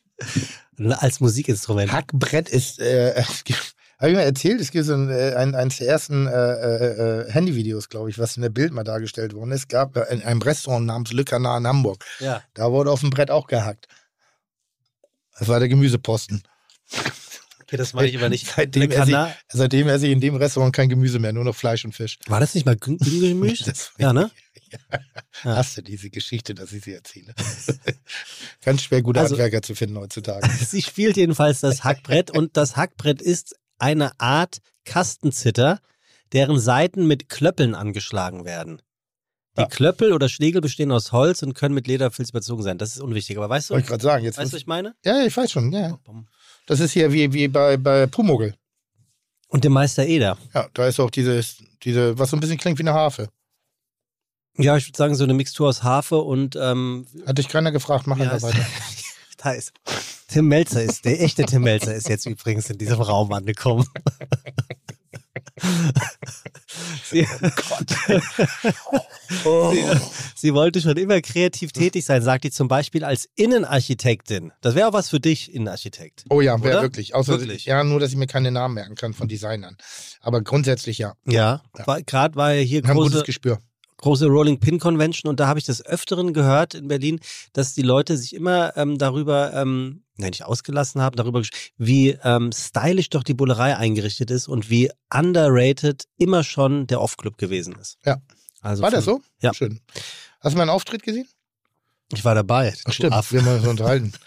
Als 0.79 1.21
Musikinstrument. 1.21 1.93
Hackbrett 1.93 2.49
ist, 2.49 2.79
äh, 2.81 3.23
habe 3.99 4.11
ich 4.11 4.17
mal 4.17 4.23
erzählt, 4.23 4.61
es 4.61 4.71
gibt 4.71 4.85
so 4.85 4.95
ein, 4.95 5.09
äh, 5.11 5.35
ein, 5.37 5.55
eines 5.55 5.79
der 5.79 5.89
ersten 5.89 6.27
äh, 6.27 6.33
äh, 6.33 7.23
äh, 7.23 7.33
Handyvideos, 7.33 7.89
glaube 7.89 8.11
ich, 8.11 8.19
was 8.19 8.37
in 8.37 8.43
der 8.43 8.51
Bild 8.51 8.73
mal 8.73 8.85
dargestellt 8.85 9.35
worden 9.35 9.53
ist. 9.53 9.61
Es 9.61 9.69
gab 9.69 9.97
in 10.11 10.23
einem 10.23 10.43
Restaurant 10.43 10.87
namens 10.87 11.11
Canard 11.25 11.61
in 11.61 11.67
Hamburg. 11.67 12.05
Ja. 12.21 12.43
Da 12.55 12.71
wurde 12.71 12.91
auf 12.91 13.01
dem 13.01 13.11
Brett 13.11 13.31
auch 13.31 13.47
gehackt. 13.47 13.89
Das 15.39 15.49
war 15.49 15.59
der 15.61 15.69
Gemüseposten. 15.69 16.43
Okay, 17.63 17.77
das 17.77 17.95
meine 17.95 18.09
ich 18.09 18.17
aber 18.17 18.29
nicht. 18.29 18.47
Seitdem 18.57 18.91
esse, 18.91 19.11
ich, 19.11 19.17
seitdem 19.49 19.89
esse 19.89 20.07
ich 20.07 20.13
in 20.13 20.21
dem 20.21 20.37
Restaurant 20.37 20.75
kein 20.75 20.89
Gemüse 20.89 21.19
mehr, 21.19 21.33
nur 21.33 21.45
noch 21.45 21.57
Fleisch 21.57 21.85
und 21.85 21.93
Fisch. 21.95 22.19
War 22.27 22.39
das 22.39 22.55
nicht 22.55 22.65
mal 22.65 22.77
Gemüse? 22.77 23.73
ja, 23.99 24.13
ne? 24.13 24.31
Ja. 25.43 25.57
Hast 25.57 25.77
du 25.77 25.83
diese 25.83 26.11
Geschichte, 26.11 26.55
dass 26.55 26.73
ich 26.73 26.85
sie 26.85 26.93
erzähle? 26.93 27.35
Ganz 28.65 28.83
schwer, 28.83 29.03
gute 29.03 29.21
also, 29.21 29.35
Handwerker 29.35 29.63
zu 29.63 29.75
finden 29.75 29.99
heutzutage. 29.99 30.49
Sie 30.49 30.83
spielt 30.83 31.17
jedenfalls 31.17 31.61
das 31.61 31.83
Hackbrett 31.83 32.31
und 32.31 32.57
das 32.57 32.77
Hackbrett 32.77 33.23
ist 33.23 33.57
eine 33.79 34.19
Art 34.21 34.59
Kastenzitter, 34.85 35.81
deren 36.33 36.59
Seiten 36.59 37.07
mit 37.07 37.29
Klöppeln 37.29 37.75
angeschlagen 37.75 38.45
werden. 38.45 38.83
Die 39.57 39.63
ja. 39.63 39.69
Klöppel 39.69 40.13
oder 40.13 40.29
Schlägel 40.29 40.61
bestehen 40.61 40.93
aus 40.93 41.13
Holz 41.13 41.43
und 41.43 41.55
können 41.55 41.75
mit 41.75 41.87
Lederfilz 41.87 42.31
überzogen 42.31 42.63
sein. 42.63 42.77
Das 42.77 42.95
ist 42.95 43.01
unwichtig. 43.01 43.39
Aber 43.39 43.49
weißt 43.49 43.71
du? 43.71 43.75
Wollte 43.75 43.85
ich 43.85 43.89
gerade 43.89 44.03
sagen. 44.03 44.25
Jetzt 44.25 44.37
weißt 44.37 44.53
du, 44.53 44.57
was 44.57 44.61
ich 44.61 44.67
meine? 44.67 44.95
Ja, 45.05 45.25
ich 45.25 45.35
weiß 45.35 45.51
schon. 45.51 45.73
Ja. 45.73 45.99
Das 46.67 46.81
ist 46.81 46.93
hier 46.93 47.11
wie, 47.13 47.33
wie 47.33 47.49
bei, 47.49 47.79
bei 47.79 48.07
Pumogel. 48.07 48.55
Und 49.49 49.65
dem 49.65 49.73
Meister 49.73 50.05
Eder. 50.05 50.37
Ja, 50.55 50.69
da 50.75 50.87
ist 50.87 51.01
auch 51.01 51.11
dieses, 51.11 51.63
diese, 51.83 52.19
was 52.19 52.31
so 52.31 52.37
ein 52.37 52.41
bisschen 52.41 52.59
klingt 52.59 52.79
wie 52.79 52.83
eine 52.83 52.93
Harfe. 52.93 53.31
Ja, 54.59 54.77
ich 54.77 54.87
würde 54.89 54.97
sagen, 54.97 55.15
so 55.15 55.25
eine 55.25 55.35
Mixtur 55.35 55.69
aus 55.69 55.83
Harfe 55.83 56.19
und. 56.19 56.57
Ähm, 56.57 57.07
Hat 57.27 57.39
dich 57.39 57.49
keiner 57.49 57.73
gefragt, 57.73 58.07
mach 58.07 58.19
einfach 58.19 58.43
weiter. 58.43 58.67
da 59.37 59.53
ist. 59.53 59.73
Tim 60.29 60.49
Melzer 60.49 60.83
ist, 60.83 61.05
der 61.05 61.23
echte 61.23 61.45
Tim 61.45 61.63
Melzer 61.63 61.95
ist 61.95 62.09
jetzt 62.09 62.27
übrigens 62.27 62.69
in 62.71 62.79
diesem 62.79 63.01
Raum 63.01 63.33
angekommen. 63.33 63.87
Sie, 67.05 67.27
oh 67.43 67.49
Gott. 67.69 68.21
Oh. 69.45 69.73
Sie, 69.73 69.85
sie, 70.37 70.55
wollte 70.55 70.81
schon 70.81 70.97
immer 70.97 71.21
kreativ 71.21 71.73
tätig 71.73 72.05
sein, 72.05 72.23
sagt 72.23 72.45
die 72.45 72.51
zum 72.51 72.69
Beispiel 72.69 73.05
als 73.05 73.29
Innenarchitektin. 73.35 74.53
Das 74.61 74.75
wäre 74.75 74.89
auch 74.89 74.93
was 74.93 75.09
für 75.09 75.21
dich, 75.21 75.53
Innenarchitekt. 75.53 76.25
Oh 76.29 76.41
ja, 76.41 76.63
wäre 76.63 76.83
wirklich. 76.83 77.15
Außer, 77.15 77.41
wirklich. 77.41 77.65
Ja, 77.65 77.83
nur, 77.83 77.99
dass 77.99 78.11
ich 78.11 78.17
mir 78.17 78.27
keine 78.27 78.51
Namen 78.51 78.75
merken 78.75 78.95
kann 78.95 79.15
von 79.15 79.29
Designern. 79.29 79.77
Aber 80.21 80.43
grundsätzlich 80.43 80.99
ja. 80.99 81.15
Ja, 81.27 81.63
ja. 81.77 81.99
gerade 82.07 82.37
war 82.37 82.53
ja 82.53 82.63
hier 82.63 82.83
große, 82.83 82.93
ein 82.93 82.97
gutes 82.99 83.25
Gespür 83.25 83.61
große 84.07 84.27
Rolling 84.27 84.61
Pin 84.61 84.79
Convention 84.79 85.29
und 85.29 85.41
da 85.41 85.49
habe 85.49 85.59
ich 85.59 85.65
des 85.65 85.85
Öfteren 85.85 86.33
gehört 86.33 86.75
in 86.75 86.87
Berlin, 86.87 87.19
dass 87.53 87.75
die 87.75 87.83
Leute 87.83 88.17
sich 88.17 88.37
immer 88.37 88.77
ähm, 88.77 88.99
darüber, 88.99 89.53
ähm, 89.53 90.05
nein, 90.17 90.31
nicht 90.31 90.45
ausgelassen 90.45 91.03
haben, 91.03 91.17
darüber, 91.17 91.43
wie 91.77 92.11
ähm, 92.23 92.53
stylisch 92.53 93.11
doch 93.11 93.25
die 93.25 93.35
Bullerei 93.35 93.77
eingerichtet 93.77 94.31
ist 94.31 94.47
und 94.47 94.71
wie 94.71 94.93
underrated 95.13 96.05
immer 96.19 96.45
schon 96.45 96.87
der 96.87 97.01
Off-Club 97.01 97.37
gewesen 97.37 97.75
ist. 97.81 97.99
Ja. 98.05 98.19
Also 98.61 98.85
war 98.85 98.93
das 98.93 99.05
so? 99.05 99.21
Ja. 99.41 99.53
Schön. 99.53 99.81
Hast 100.39 100.53
du 100.53 100.59
meinen 100.59 100.71
Auftritt 100.71 101.03
gesehen? 101.03 101.27
Ich 102.13 102.25
war 102.25 102.37
dabei. 102.37 102.75
Ach 102.85 102.93
stimmt, 102.93 103.33
wir 103.33 103.45
haben 103.45 103.59
uns 103.59 103.67
unterhalten. 103.67 104.13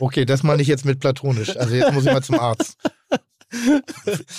Okay, 0.00 0.24
das 0.24 0.42
meine 0.42 0.60
ich 0.60 0.66
jetzt 0.66 0.84
mit 0.84 0.98
platonisch. 0.98 1.56
Also 1.56 1.72
jetzt 1.72 1.92
muss 1.92 2.04
ich 2.04 2.12
mal 2.12 2.20
zum 2.20 2.40
Arzt. 2.40 2.76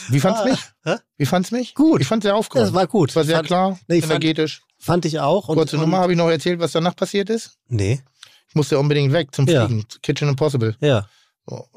Wie 0.09 0.19
fand's 0.19 0.41
ah, 0.41 0.45
mich? 0.45 0.59
Hä? 0.83 0.95
Wie 1.17 1.25
fand's 1.25 1.51
mich? 1.51 1.73
Gut. 1.75 2.01
Ich 2.01 2.07
fand 2.07 2.23
sehr 2.23 2.35
aufgeräumt. 2.35 2.67
Das 2.67 2.73
war 2.73 2.87
gut. 2.87 3.15
War 3.15 3.23
sehr 3.23 3.37
fand, 3.37 3.47
klar, 3.47 3.79
nee, 3.87 3.99
energetisch. 3.99 4.59
Fand, 4.77 4.83
fand, 4.83 5.05
ich 5.05 5.19
auch. 5.19 5.47
Und, 5.49 5.57
Kurze 5.57 5.77
und, 5.77 5.83
Nummer, 5.83 5.99
habe 5.99 6.13
ich 6.13 6.17
noch 6.17 6.29
erzählt, 6.29 6.59
was 6.59 6.71
danach 6.71 6.95
passiert 6.95 7.29
ist? 7.29 7.57
Nee. 7.67 8.01
Ich 8.47 8.55
musste 8.55 8.79
unbedingt 8.79 9.13
weg 9.13 9.33
zum 9.33 9.47
Fliegen. 9.47 9.79
Ja. 9.79 9.97
Kitchen 10.01 10.29
Impossible. 10.29 10.75
Ja. 10.79 11.07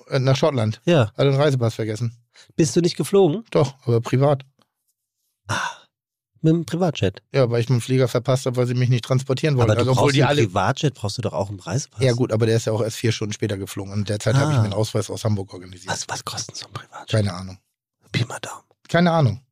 Äh, 0.08 0.18
nach 0.18 0.36
Schottland. 0.36 0.80
Ja. 0.84 1.12
Hatte 1.12 1.30
den 1.30 1.40
Reisepass 1.40 1.74
vergessen. 1.74 2.16
Bist 2.56 2.76
du 2.76 2.80
nicht 2.80 2.96
geflogen? 2.96 3.44
Doch, 3.50 3.74
aber 3.84 4.00
privat. 4.00 4.44
Ah. 5.48 5.77
Mit 6.40 6.52
dem 6.52 6.64
Privatjet? 6.64 7.22
Ja, 7.34 7.50
weil 7.50 7.60
ich 7.60 7.68
meinen 7.68 7.80
Flieger 7.80 8.08
verpasst 8.08 8.46
habe, 8.46 8.56
weil 8.56 8.66
sie 8.66 8.74
mich 8.74 8.88
nicht 8.88 9.04
transportieren 9.04 9.56
wollten. 9.56 9.72
Aber 9.72 9.82
du 9.82 9.90
also, 9.90 10.00
brauchst 10.00 10.16
die 10.16 10.24
alle... 10.24 10.42
Privatjet 10.44 10.94
brauchst 10.94 11.18
du 11.18 11.22
doch 11.22 11.32
auch 11.32 11.48
einen 11.48 11.60
Reisepass. 11.60 12.02
Ja 12.02 12.12
gut, 12.12 12.32
aber 12.32 12.46
der 12.46 12.56
ist 12.56 12.66
ja 12.66 12.72
auch 12.72 12.82
erst 12.82 12.96
vier 12.96 13.12
Stunden 13.12 13.32
später 13.32 13.56
geflogen. 13.56 13.92
Und 13.92 14.08
derzeit 14.08 14.34
ah. 14.36 14.40
habe 14.40 14.52
ich 14.52 14.58
meinen 14.58 14.72
Ausweis 14.72 15.10
aus 15.10 15.24
Hamburg 15.24 15.52
organisiert. 15.52 15.92
Was, 15.92 16.08
was 16.08 16.24
kostet 16.24 16.56
so 16.56 16.66
ein 16.66 16.72
Privatjet? 16.72 17.10
Keine 17.10 17.34
Ahnung. 17.34 17.58
Pi 18.12 18.24
mal 18.24 18.38
Daumen. 18.40 18.64
Keine 18.88 19.12
Ahnung. 19.12 19.42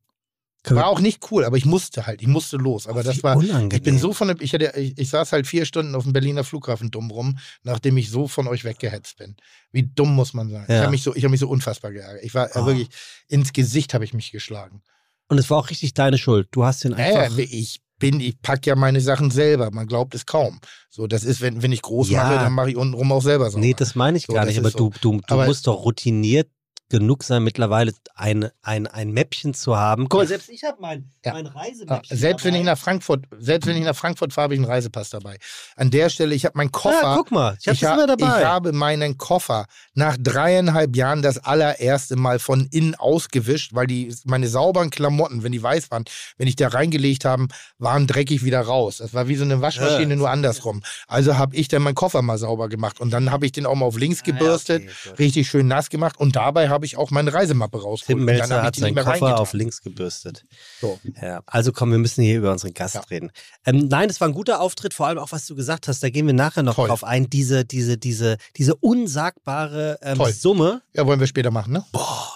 War 0.75 0.87
auch 0.87 0.99
nicht 0.99 1.31
cool, 1.31 1.45
aber 1.45 1.57
ich 1.57 1.65
musste 1.65 2.05
halt, 2.05 2.21
ich 2.21 2.27
musste 2.27 2.57
los. 2.57 2.87
Aber 2.87 3.03
das 3.03 3.23
war, 3.23 3.37
unangenehm. 3.37 3.71
ich 3.71 3.81
bin 3.83 3.97
so 3.97 4.13
von, 4.13 4.35
ich, 4.39 4.53
hatte, 4.53 4.73
ich, 4.75 4.97
ich, 4.97 5.09
saß 5.09 5.31
halt 5.31 5.47
vier 5.47 5.65
Stunden 5.65 5.95
auf 5.95 6.03
dem 6.03 6.13
Berliner 6.13 6.43
Flughafen 6.43 6.91
dumm 6.91 7.09
rum, 7.11 7.37
nachdem 7.63 7.97
ich 7.97 8.09
so 8.09 8.27
von 8.27 8.47
euch 8.47 8.63
weggehetzt 8.63 9.17
bin. 9.17 9.35
Wie 9.71 9.83
dumm 9.83 10.15
muss 10.15 10.33
man 10.33 10.49
sein? 10.49 10.65
Ja. 10.67 10.75
Ich 10.75 10.81
habe 10.81 10.91
mich 10.91 11.03
so, 11.03 11.15
ich 11.15 11.23
habe 11.23 11.31
mich 11.31 11.39
so 11.39 11.47
unfassbar 11.47 11.91
geärgert. 11.91 12.23
Ich 12.23 12.33
war 12.33 12.49
oh. 12.55 12.65
wirklich 12.65 12.89
ins 13.27 13.53
Gesicht 13.53 13.93
habe 13.93 14.03
ich 14.03 14.13
mich 14.13 14.31
geschlagen. 14.31 14.81
Und 15.29 15.37
es 15.37 15.49
war 15.49 15.57
auch 15.57 15.69
richtig 15.69 15.93
deine 15.93 16.17
Schuld. 16.17 16.47
Du 16.51 16.63
hast 16.63 16.83
den 16.83 16.93
einfach. 16.93 17.37
Äh, 17.37 17.43
ich 17.43 17.81
bin, 17.99 18.19
ich 18.19 18.41
pack 18.41 18.65
ja 18.65 18.75
meine 18.75 19.01
Sachen 19.01 19.31
selber. 19.31 19.71
Man 19.71 19.87
glaubt 19.87 20.15
es 20.15 20.25
kaum. 20.25 20.59
So, 20.89 21.07
das 21.07 21.23
ist, 21.23 21.41
wenn, 21.41 21.61
wenn 21.63 21.71
ich 21.71 21.81
groß 21.81 22.09
ja. 22.09 22.23
mache, 22.23 22.35
dann 22.35 22.53
mache 22.53 22.69
ich 22.69 22.77
untenrum 22.77 23.11
auch 23.11 23.21
selber 23.21 23.49
so. 23.49 23.59
Nee, 23.59 23.73
das 23.75 23.95
meine 23.95 24.17
ich 24.17 24.25
so, 24.27 24.33
gar 24.33 24.45
nicht. 24.45 24.59
Aber 24.59 24.69
so. 24.69 24.77
du, 24.77 24.91
du, 25.01 25.11
du 25.17 25.23
aber 25.27 25.45
musst 25.45 25.67
doch 25.67 25.83
routiniert 25.83 26.49
genug 26.89 27.23
sein, 27.23 27.43
mittlerweile 27.43 27.93
ein, 28.15 28.49
ein, 28.61 28.87
ein 28.87 29.11
Mäppchen 29.11 29.53
zu 29.53 29.77
haben. 29.77 30.07
Guck 30.09 30.21
mal, 30.21 30.27
selbst 30.27 30.49
ich 30.49 30.63
habe 30.63 30.77
mein, 30.79 31.11
ja. 31.25 31.33
mein 31.33 31.47
Reisemäppchen. 31.47 32.03
Ja, 32.09 32.15
selbst 32.15 32.45
dabei. 32.45 32.53
wenn 32.53 32.61
ich 32.61 32.65
nach 32.65 32.77
Frankfurt, 32.77 33.25
selbst 33.37 33.67
wenn 33.67 33.77
ich 33.77 33.83
nach 33.83 33.95
Frankfurt 33.95 34.33
fahre, 34.33 34.43
habe 34.45 34.53
ich 34.55 34.59
einen 34.59 34.69
Reisepass 34.69 35.09
dabei. 35.09 35.37
An 35.75 35.91
der 35.91 36.09
Stelle, 36.09 36.33
ich 36.33 36.45
habe 36.45 36.57
meinen 36.57 36.71
Koffer. 36.71 37.01
Ja, 37.01 37.15
guck 37.15 37.31
mal, 37.31 37.57
ich 37.59 37.83
habe 37.83 38.03
immer 38.03 38.15
dabei. 38.15 38.39
Ich 38.39 38.45
habe 38.45 38.71
meinen 38.71 39.17
Koffer 39.17 39.65
nach 39.93 40.17
dreieinhalb 40.19 40.95
Jahren 40.95 41.21
das 41.21 41.37
allererste 41.37 42.15
Mal 42.15 42.39
von 42.39 42.67
innen 42.71 42.95
ausgewischt, 42.95 43.73
weil 43.73 43.87
die 43.87 44.13
meine 44.25 44.47
sauberen 44.47 44.89
Klamotten, 44.89 45.43
wenn 45.43 45.51
die 45.51 45.61
weiß 45.61 45.91
waren, 45.91 46.05
wenn 46.37 46.47
ich 46.47 46.55
da 46.55 46.69
reingelegt 46.69 47.25
haben, 47.25 47.49
waren 47.77 48.07
dreckig 48.07 48.43
wieder 48.43 48.61
raus. 48.61 48.97
Das 48.97 49.13
war 49.13 49.27
wie 49.27 49.35
so 49.35 49.43
eine 49.43 49.61
Waschmaschine, 49.61 50.15
nur 50.15 50.29
andersrum. 50.29 50.81
Also 51.07 51.37
habe 51.37 51.55
ich 51.55 51.67
dann 51.67 51.81
meinen 51.81 51.95
Koffer 51.95 52.21
mal 52.21 52.37
sauber 52.37 52.69
gemacht 52.69 52.99
und 52.99 53.11
dann 53.11 53.31
habe 53.31 53.45
ich 53.45 53.51
den 53.51 53.65
auch 53.65 53.75
mal 53.75 53.85
auf 53.85 53.97
links 53.97 54.23
gebürstet, 54.23 54.83
ah, 54.87 55.11
okay, 55.11 55.23
richtig 55.23 55.49
schön 55.49 55.67
nass 55.67 55.89
gemacht 55.89 56.17
und 56.19 56.35
dabei 56.35 56.69
habe 56.69 56.76
ich 56.85 56.97
auch 56.97 57.11
meine 57.11 57.33
Reisemappe 57.33 57.81
rausgeholt. 57.81 58.19
Tim 58.19 58.25
Melzer 58.25 58.63
hat 58.63 58.75
seinen 58.75 58.95
Koffer 58.95 59.39
auf 59.39 59.53
links 59.53 59.81
gebürstet. 59.81 60.43
So. 60.81 60.99
Ja, 61.21 61.41
also 61.45 61.71
komm, 61.71 61.91
wir 61.91 61.97
müssen 61.97 62.23
hier 62.23 62.37
über 62.37 62.51
unseren 62.51 62.73
Gast 62.73 62.95
ja. 62.95 63.01
reden. 63.01 63.31
Ähm, 63.65 63.87
nein, 63.87 64.09
es 64.09 64.21
war 64.21 64.27
ein 64.27 64.33
guter 64.33 64.61
Auftritt, 64.61 64.93
vor 64.93 65.07
allem 65.07 65.17
auch, 65.17 65.31
was 65.31 65.45
du 65.45 65.55
gesagt 65.55 65.87
hast, 65.87 66.03
da 66.03 66.09
gehen 66.09 66.27
wir 66.27 66.33
nachher 66.33 66.63
noch 66.63 66.75
Toll. 66.75 66.87
drauf 66.87 67.03
ein, 67.03 67.29
diese, 67.29 67.65
diese, 67.65 67.97
diese, 67.97 68.37
diese 68.55 68.75
unsagbare 68.75 69.99
ähm, 70.01 70.21
Summe. 70.31 70.81
Ja, 70.93 71.05
wollen 71.05 71.19
wir 71.19 71.27
später 71.27 71.51
machen, 71.51 71.73
ne? 71.73 71.85
Boah. 71.91 72.33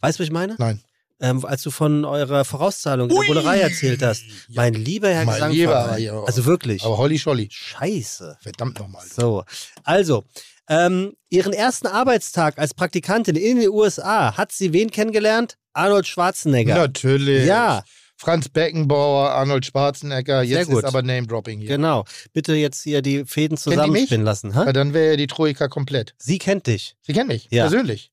Weißt 0.00 0.18
du, 0.18 0.22
was 0.22 0.26
ich 0.26 0.32
meine? 0.32 0.56
Nein. 0.58 0.82
Ähm, 1.18 1.44
als 1.46 1.62
du 1.62 1.70
von 1.70 2.04
eurer 2.04 2.44
Vorauszahlung 2.44 3.08
in 3.08 3.16
der 3.16 3.26
Bullerei 3.26 3.60
erzählt 3.60 4.02
hast. 4.02 4.22
Ja. 4.48 4.62
Mein 4.62 4.74
lieber 4.74 5.08
Herr 5.08 5.24
mein. 5.24 5.50
Lieber, 5.50 5.96
also 6.26 6.44
wirklich. 6.44 6.84
Aber 6.84 6.98
Holly 6.98 7.18
Scholli. 7.18 7.48
Scheiße. 7.50 8.36
Verdammt 8.42 8.78
nochmal. 8.78 9.02
So. 9.06 9.42
Also, 9.82 10.24
ähm, 10.68 11.14
ihren 11.28 11.52
ersten 11.52 11.86
Arbeitstag 11.86 12.58
als 12.58 12.74
Praktikantin 12.74 13.36
in 13.36 13.60
den 13.60 13.68
USA 13.70 14.36
hat 14.36 14.52
sie 14.52 14.72
wen 14.72 14.90
kennengelernt? 14.90 15.56
Arnold 15.72 16.06
Schwarzenegger. 16.06 16.74
Natürlich. 16.74 17.46
Ja. 17.46 17.84
Franz 18.18 18.48
Beckenbauer, 18.48 19.30
Arnold 19.30 19.66
Schwarzenegger, 19.66 20.42
jetzt 20.42 20.70
ist 20.70 20.84
aber 20.84 21.02
Name-Dropping 21.02 21.60
hier. 21.60 21.68
Genau. 21.68 22.04
Bitte 22.32 22.54
jetzt 22.54 22.82
hier 22.82 23.02
die 23.02 23.26
Fäden 23.26 23.58
zusammenspinnen 23.58 24.24
lassen. 24.24 24.54
Ha? 24.54 24.64
Ja, 24.64 24.72
dann 24.72 24.94
wäre 24.94 25.10
ja 25.10 25.16
die 25.16 25.26
Troika 25.26 25.68
komplett. 25.68 26.14
Sie 26.16 26.38
kennt 26.38 26.66
dich. 26.66 26.96
Sie 27.02 27.12
kennt 27.12 27.28
mich, 27.28 27.48
ja. 27.50 27.64
persönlich. 27.64 28.10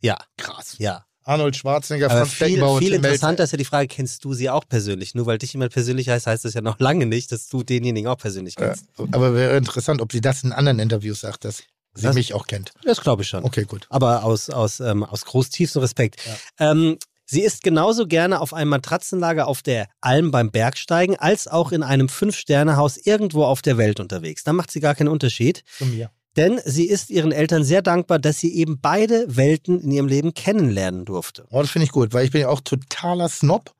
Ja. 0.00 0.18
Krass. 0.36 0.74
Ja. 0.78 1.04
Arnold 1.22 1.56
Schwarzenegger, 1.56 2.06
Aber 2.06 2.20
Franz 2.20 2.32
viel, 2.32 2.46
Beckenbauer. 2.46 2.78
Viel 2.78 2.92
interessanter 2.92 3.44
ist 3.44 3.52
ja 3.52 3.58
die 3.58 3.64
Frage, 3.64 3.88
kennst 3.88 4.24
du 4.24 4.32
sie 4.32 4.50
auch 4.50 4.64
persönlich? 4.68 5.14
Nur 5.14 5.26
weil 5.26 5.38
dich 5.38 5.52
jemand 5.52 5.72
persönlich 5.72 6.08
heißt, 6.08 6.26
heißt 6.26 6.44
das 6.44 6.54
ja 6.54 6.60
noch 6.60 6.78
lange 6.78 7.06
nicht, 7.06 7.32
dass 7.32 7.48
du 7.48 7.62
denjenigen 7.64 8.08
auch 8.08 8.18
persönlich 8.18 8.54
kennst. 8.54 8.86
Ja, 8.98 9.06
aber 9.10 9.34
wäre 9.34 9.56
interessant, 9.56 10.00
ob 10.00 10.12
sie 10.12 10.20
das 10.20 10.44
in 10.44 10.52
anderen 10.52 10.78
Interviews 10.78 11.20
sagt, 11.20 11.44
dass 11.44 11.62
sie 11.96 12.04
das, 12.04 12.14
mich 12.14 12.34
auch 12.34 12.46
kennt. 12.46 12.72
Das 12.84 13.00
glaube 13.00 13.22
ich 13.22 13.28
schon. 13.28 13.44
Okay, 13.44 13.64
gut. 13.64 13.86
Aber 13.90 14.24
aus, 14.24 14.50
aus, 14.50 14.80
ähm, 14.80 15.02
aus 15.02 15.24
groß 15.24 15.50
tiefstem 15.50 15.82
Respekt. 15.82 16.16
Ja. 16.58 16.70
Ähm, 16.70 16.98
Sie 17.28 17.42
ist 17.42 17.64
genauso 17.64 18.06
gerne 18.06 18.40
auf 18.40 18.54
einem 18.54 18.70
Matratzenlager 18.70 19.48
auf 19.48 19.60
der 19.60 19.88
Alm 20.00 20.30
beim 20.30 20.52
Bergsteigen 20.52 21.16
als 21.16 21.48
auch 21.48 21.72
in 21.72 21.82
einem 21.82 22.08
Fünf-Sterne-Haus 22.08 22.98
irgendwo 22.98 23.42
auf 23.42 23.62
der 23.62 23.78
Welt 23.78 23.98
unterwegs. 23.98 24.44
Da 24.44 24.52
macht 24.52 24.70
sie 24.70 24.78
gar 24.78 24.94
keinen 24.94 25.08
Unterschied. 25.08 25.64
Zu 25.76 25.86
mir. 25.86 26.12
Denn 26.36 26.60
sie 26.64 26.84
ist 26.86 27.10
ihren 27.10 27.32
Eltern 27.32 27.64
sehr 27.64 27.82
dankbar, 27.82 28.20
dass 28.20 28.38
sie 28.38 28.54
eben 28.54 28.78
beide 28.80 29.24
Welten 29.34 29.80
in 29.80 29.90
ihrem 29.90 30.06
Leben 30.06 30.34
kennenlernen 30.34 31.04
durfte. 31.04 31.46
Oh, 31.50 31.60
das 31.60 31.70
finde 31.70 31.86
ich 31.86 31.92
gut, 31.92 32.14
weil 32.14 32.26
ich 32.26 32.30
bin 32.30 32.42
ja 32.42 32.48
auch 32.48 32.60
totaler 32.60 33.28
Snob 33.28 33.74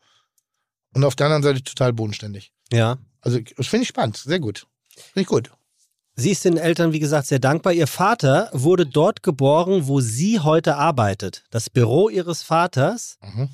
und 0.95 1.05
auf 1.05 1.15
der 1.15 1.27
anderen 1.27 1.43
Seite 1.45 1.63
total 1.63 1.93
bodenständig. 1.93 2.53
Ja. 2.73 2.99
Also 3.21 3.39
das 3.57 3.67
finde 3.69 3.83
ich 3.83 3.89
spannend, 3.89 4.17
sehr 4.17 4.41
gut. 4.41 4.67
Finde 4.89 5.21
ich 5.21 5.27
gut. 5.27 5.51
Sie 6.19 6.31
ist 6.31 6.47
den 6.47 6.57
Eltern, 6.57 6.95
wie 6.95 6.99
gesagt, 6.99 7.27
sehr 7.27 7.39
dankbar. 7.39 7.75
Ihr 7.75 7.87
Vater 7.87 8.49
wurde 8.55 8.87
dort 8.87 9.23
geboren, 9.23 9.87
wo 9.87 10.01
sie 10.01 10.41
heute 10.41 10.77
arbeitet. 10.77 11.45
Das 11.51 11.69
Büro 11.69 12.09
ihres 12.09 12.43
Vaters 12.43 13.19
mhm. 13.23 13.51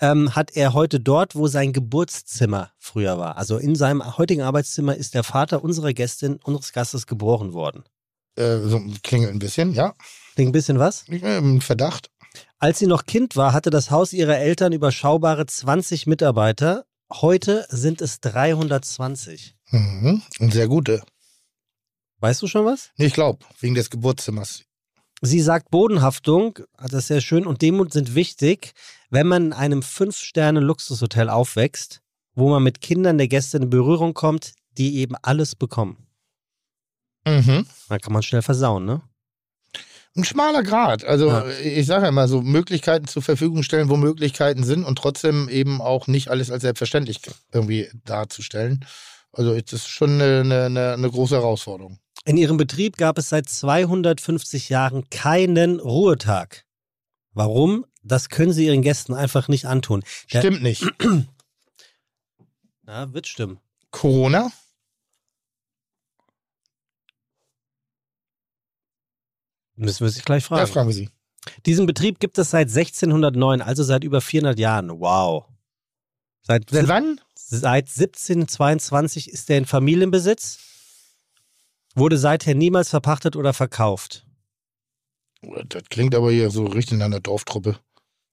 ähm, 0.00 0.36
hat 0.36 0.56
er 0.56 0.74
heute 0.74 1.00
dort, 1.00 1.34
wo 1.34 1.48
sein 1.48 1.72
Geburtszimmer 1.72 2.70
früher 2.78 3.18
war. 3.18 3.36
Also 3.36 3.58
in 3.58 3.74
seinem 3.74 4.16
heutigen 4.16 4.42
Arbeitszimmer 4.42 4.94
ist 4.94 5.14
der 5.14 5.24
Vater 5.24 5.64
unserer 5.64 5.92
Gästin, 5.92 6.38
unseres 6.44 6.72
Gastes 6.72 7.08
geboren 7.08 7.52
worden. 7.52 7.82
Äh, 8.36 8.58
so 8.58 8.80
klingelt 9.02 9.32
ein 9.32 9.40
bisschen, 9.40 9.74
ja. 9.74 9.92
Klingt 10.36 10.50
ein 10.50 10.52
bisschen 10.52 10.78
was? 10.78 11.08
Äh, 11.08 11.60
Verdacht. 11.60 12.10
Als 12.60 12.78
sie 12.78 12.86
noch 12.86 13.06
Kind 13.06 13.34
war, 13.34 13.52
hatte 13.52 13.70
das 13.70 13.90
Haus 13.90 14.12
ihrer 14.12 14.38
Eltern 14.38 14.72
überschaubare 14.72 15.46
20 15.46 16.06
Mitarbeiter. 16.06 16.84
Heute 17.12 17.66
sind 17.70 18.00
es 18.00 18.20
320. 18.20 19.56
Mhm. 19.72 20.22
Und 20.38 20.52
sehr 20.52 20.68
gute. 20.68 21.02
Weißt 22.24 22.40
du 22.40 22.46
schon 22.46 22.64
was? 22.64 22.90
Nee, 22.96 23.04
ich 23.04 23.12
glaube, 23.12 23.44
wegen 23.60 23.74
des 23.74 23.90
Geburtszimmers. 23.90 24.64
Sie 25.20 25.42
sagt, 25.42 25.70
Bodenhaftung, 25.70 26.58
das 26.78 26.94
ist 26.94 27.08
sehr 27.08 27.20
schön, 27.20 27.46
und 27.46 27.60
Demut 27.60 27.92
sind 27.92 28.14
wichtig, 28.14 28.72
wenn 29.10 29.26
man 29.26 29.48
in 29.48 29.52
einem 29.52 29.82
Fünf-Sterne-Luxushotel 29.82 31.28
aufwächst, 31.28 32.00
wo 32.34 32.48
man 32.48 32.62
mit 32.62 32.80
Kindern 32.80 33.18
der 33.18 33.28
Gäste 33.28 33.58
in 33.58 33.68
Berührung 33.68 34.14
kommt, 34.14 34.54
die 34.78 35.00
eben 35.00 35.16
alles 35.20 35.54
bekommen. 35.54 35.98
Mhm. 37.26 37.66
Dann 37.90 38.00
kann 38.00 38.14
man 38.14 38.22
schnell 38.22 38.40
versauen, 38.40 38.86
ne? 38.86 39.02
Ein 40.16 40.24
schmaler 40.24 40.62
Grad. 40.62 41.04
Also 41.04 41.28
ja. 41.28 41.46
ich 41.58 41.84
sage 41.84 42.04
ja 42.04 42.08
immer 42.08 42.26
so, 42.26 42.40
Möglichkeiten 42.40 43.06
zur 43.06 43.20
Verfügung 43.20 43.64
stellen, 43.64 43.90
wo 43.90 43.98
Möglichkeiten 43.98 44.64
sind 44.64 44.84
und 44.84 44.96
trotzdem 44.96 45.50
eben 45.50 45.82
auch 45.82 46.06
nicht 46.06 46.28
alles 46.28 46.50
als 46.50 46.62
selbstverständlich 46.62 47.20
irgendwie 47.52 47.90
darzustellen. 48.06 48.86
Also 49.30 49.54
das 49.54 49.72
ist 49.74 49.88
schon 49.88 50.22
eine, 50.22 50.64
eine, 50.64 50.94
eine 50.94 51.10
große 51.10 51.34
Herausforderung. 51.34 51.98
In 52.24 52.38
ihrem 52.38 52.56
Betrieb 52.56 52.96
gab 52.96 53.18
es 53.18 53.28
seit 53.28 53.48
250 53.48 54.70
Jahren 54.70 55.08
keinen 55.10 55.78
Ruhetag. 55.78 56.64
Warum? 57.32 57.84
Das 58.02 58.30
können 58.30 58.52
sie 58.52 58.66
ihren 58.66 58.82
Gästen 58.82 59.12
einfach 59.12 59.48
nicht 59.48 59.66
antun. 59.66 60.02
Der 60.32 60.40
Stimmt 60.40 60.62
nicht. 60.62 60.84
Na, 62.82 63.12
wird 63.12 63.26
stimmen. 63.26 63.60
Corona? 63.90 64.50
Müssen 69.76 70.04
wir 70.04 70.10
sich 70.10 70.24
gleich 70.24 70.44
fragen. 70.44 70.60
Ja, 70.60 70.66
fragen 70.66 70.88
wir 70.88 70.94
Sie. 70.94 71.10
Diesen 71.66 71.86
Betrieb 71.86 72.20
gibt 72.20 72.38
es 72.38 72.50
seit 72.50 72.68
1609, 72.68 73.60
also 73.60 73.82
seit 73.82 74.04
über 74.04 74.20
400 74.20 74.58
Jahren. 74.58 74.88
Wow. 75.00 75.46
Seit, 76.42 76.70
seit 76.70 76.88
wann? 76.88 77.20
Seit 77.34 77.88
1722 77.88 79.30
ist 79.30 79.50
er 79.50 79.58
in 79.58 79.66
Familienbesitz. 79.66 80.58
Wurde 81.94 82.18
seither 82.18 82.54
niemals 82.54 82.90
verpachtet 82.90 83.36
oder 83.36 83.52
verkauft. 83.52 84.26
Das 85.68 85.84
klingt 85.90 86.14
aber 86.14 86.30
hier 86.30 86.50
so 86.50 86.64
richtig 86.64 86.94
in 86.94 87.02
einer 87.02 87.20
Dorftruppe. 87.20 87.78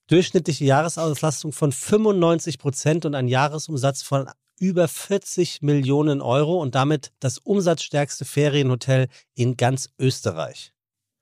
Durchschnittliche 0.08 0.66
Jahresauslastung 0.66 1.52
von 1.52 1.72
95 1.72 2.58
Prozent 2.58 3.06
und 3.06 3.16
ein 3.16 3.28
Jahresumsatz 3.28 4.02
von 4.02 4.30
über 4.60 4.88
40 4.88 5.62
Millionen 5.62 6.22
Euro 6.22 6.62
und 6.62 6.76
damit 6.76 7.12
das 7.20 7.40
umsatzstärkste 7.40 8.26
Ferienhotel 8.26 9.08
in 9.34 9.58
ganz 9.58 9.90
Österreich. 9.98 10.74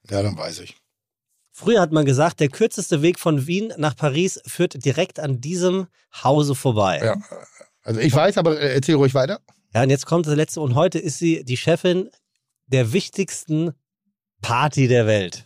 Ja, 0.10 0.21
dann 0.21 0.38
weiß 0.38 0.60
ich. 0.60 0.78
Früher 1.52 1.82
hat 1.82 1.91
man 1.91 2.06
gesagt, 2.06 2.39
der 2.39 2.49
kürzeste 2.49 3.02
Weg 3.02 3.19
von 3.19 3.47
Wien 3.47 3.73
nach 3.78 3.95
Paris 3.95 4.41
führt 4.45 4.84
direkt 4.86 5.19
an 5.19 5.41
diesem 5.41 5.88
Hause 6.23 6.56
vorbei. 6.56 7.02
Ja, 7.04 7.21
also 7.84 7.99
ich 7.99 8.13
weiß, 8.13 8.38
aber 8.38 8.60
erzähl 8.60 8.95
ruhig 8.95 9.13
weiter. 9.13 9.39
Ja, 9.73 9.84
und 9.84 9.89
jetzt 9.89 10.06
kommt 10.06 10.25
das 10.25 10.36
letzte 10.36 10.62
und 10.62 10.75
heute 10.75 10.99
ist 10.99 11.19
sie 11.19 11.43
die 11.43 11.58
Chefin 11.58 12.10
der 12.69 12.93
wichtigsten 12.93 13.73
Party 14.41 14.88
der 14.88 15.05
Welt. 15.05 15.45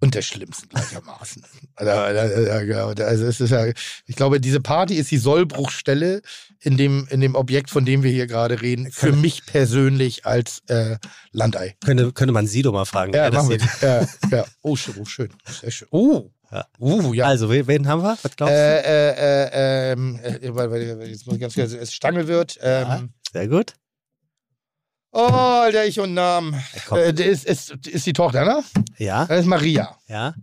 Und 0.00 0.14
der 0.14 0.22
schlimmsten 0.22 0.68
gleichermaßen. 0.68 1.44
also, 1.76 1.90
also 1.90 3.24
es 3.24 3.40
ist 3.40 3.50
ja, 3.50 3.66
ich 4.06 4.16
glaube, 4.16 4.38
diese 4.38 4.60
Party 4.60 4.96
ist 4.96 5.10
die 5.10 5.16
Sollbruchstelle 5.16 6.20
in 6.60 6.76
dem, 6.76 7.08
in 7.10 7.22
dem 7.22 7.34
Objekt, 7.34 7.70
von 7.70 7.86
dem 7.86 8.02
wir 8.02 8.10
hier 8.10 8.26
gerade 8.26 8.60
reden, 8.60 8.92
für 8.92 9.12
mich 9.12 9.46
persönlich 9.46 10.26
als 10.26 10.62
äh, 10.66 10.98
Landei. 11.32 11.76
Könnte, 11.82 12.12
könnte 12.12 12.34
man 12.34 12.46
Sie 12.46 12.60
doch 12.60 12.72
mal 12.72 12.84
fragen. 12.84 13.14
Ja, 13.14 13.30
machen 13.30 13.48
wir. 13.48 13.58
Ja, 13.80 14.06
ja. 14.30 14.44
Oh, 14.60 14.76
schön, 14.76 14.94
oh, 15.00 15.06
schön. 15.06 15.30
Sehr 15.60 15.70
schön. 15.70 15.88
Oh, 15.90 16.30
ja. 16.52 16.66
Uh, 16.78 17.14
ja. 17.14 17.24
Also, 17.24 17.50
wen 17.50 17.88
haben 17.88 18.02
wir? 18.02 18.18
Was 18.20 18.36
glaubst 18.36 18.52
du? 18.52 18.58
Äh, 18.58 18.80
äh, 18.80 19.90
äh, 19.90 19.92
ähm, 19.92 20.20
äh, 20.22 21.06
jetzt 21.06 21.26
muss 21.26 21.34
ich 21.34 21.40
ganz 21.40 21.54
kurz, 21.54 21.72
es 21.72 21.94
Stangelwirt. 21.94 22.58
Ähm, 22.60 22.86
ja, 22.88 23.02
sehr 23.32 23.48
gut. 23.48 23.74
Oh, 25.16 25.62
der 25.70 25.86
ich 25.86 26.00
und 26.00 26.12
Namen. 26.12 26.60
Äh, 26.90 27.12
ist, 27.12 27.44
ist, 27.46 27.86
ist 27.86 28.04
die 28.04 28.12
Tochter, 28.12 28.44
ne? 28.44 28.64
Ja. 28.98 29.26
Das 29.26 29.40
ist 29.40 29.46
Maria. 29.46 29.96
Ja. 30.08 30.34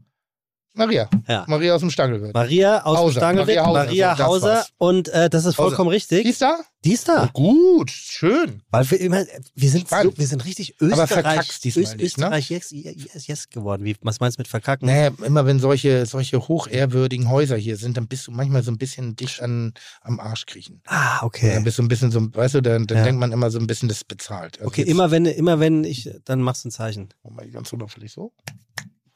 Maria. 0.73 1.09
Ja. 1.27 1.43
Maria 1.47 1.75
aus 1.75 1.81
dem 1.81 1.89
Stangelwirt. 1.89 2.33
Maria 2.33 2.81
aus 2.83 2.97
Hauser. 2.97 3.13
dem 3.13 3.17
Stangelwirt. 3.19 3.65
Maria 3.65 3.65
Hauser. 3.65 3.83
Maria 3.83 4.17
Hauser. 4.25 4.65
Und 4.77 5.09
äh, 5.09 5.29
das 5.29 5.43
ist 5.43 5.55
vollkommen 5.55 5.89
Hauser. 5.89 5.95
richtig. 5.95 6.23
Die 6.23 6.29
ist 6.29 6.41
da? 6.41 6.57
Die 6.83 6.93
ist 6.93 7.07
da. 7.07 7.25
Oh, 7.25 7.27
gut, 7.31 7.91
schön. 7.91 8.63
Weil 8.71 8.89
wir 8.89 8.99
immer, 8.99 9.23
wir 9.53 9.69
sind, 9.69 9.87
so, 9.87 10.17
wir 10.17 10.27
sind 10.27 10.45
richtig 10.45 10.81
Österreich, 10.81 11.59
diesmal 11.59 11.83
nicht, 11.83 11.97
ne? 11.97 12.05
Österreich 12.05 12.49
yes, 12.49 12.71
yes, 12.71 13.27
yes 13.27 13.49
geworden. 13.49 13.83
Wie, 13.83 13.95
was 14.01 14.19
meinst 14.19 14.39
du 14.39 14.41
mit 14.41 14.47
verkacken? 14.47 14.87
Naja, 14.87 15.11
immer 15.23 15.45
wenn 15.45 15.59
solche, 15.59 16.07
solche 16.07 16.47
hochehrwürdigen 16.47 17.29
Häuser 17.29 17.55
hier 17.55 17.77
sind, 17.77 17.97
dann 17.97 18.07
bist 18.07 18.25
du 18.25 18.31
manchmal 18.31 18.63
so 18.63 18.71
ein 18.71 18.79
bisschen 18.79 19.15
dicht 19.15 19.43
an, 19.43 19.73
am 20.01 20.19
Arsch 20.19 20.47
kriechen. 20.47 20.81
Ah, 20.87 21.23
okay. 21.23 21.53
dann 21.53 21.63
bist 21.63 21.77
du 21.77 21.83
ein 21.83 21.87
bisschen 21.87 22.09
so, 22.09 22.33
weißt 22.33 22.55
du, 22.55 22.61
dann, 22.61 22.87
dann 22.87 22.97
ja. 22.97 23.03
denkt 23.03 23.19
man 23.19 23.31
immer 23.31 23.51
so 23.51 23.59
ein 23.59 23.67
bisschen, 23.67 23.87
das 23.87 24.03
bezahlt. 24.03 24.57
Also 24.57 24.67
okay, 24.67 24.81
immer 24.81 25.11
wenn, 25.11 25.25
immer 25.25 25.59
wenn 25.59 25.83
ich, 25.83 26.09
dann 26.25 26.41
machst 26.41 26.63
du 26.63 26.69
ein 26.69 26.71
Zeichen. 26.71 27.09
Oh 27.21 27.29
mal 27.29 27.47
ganz 27.51 27.71
unauffällig 27.73 28.11
so. 28.11 28.33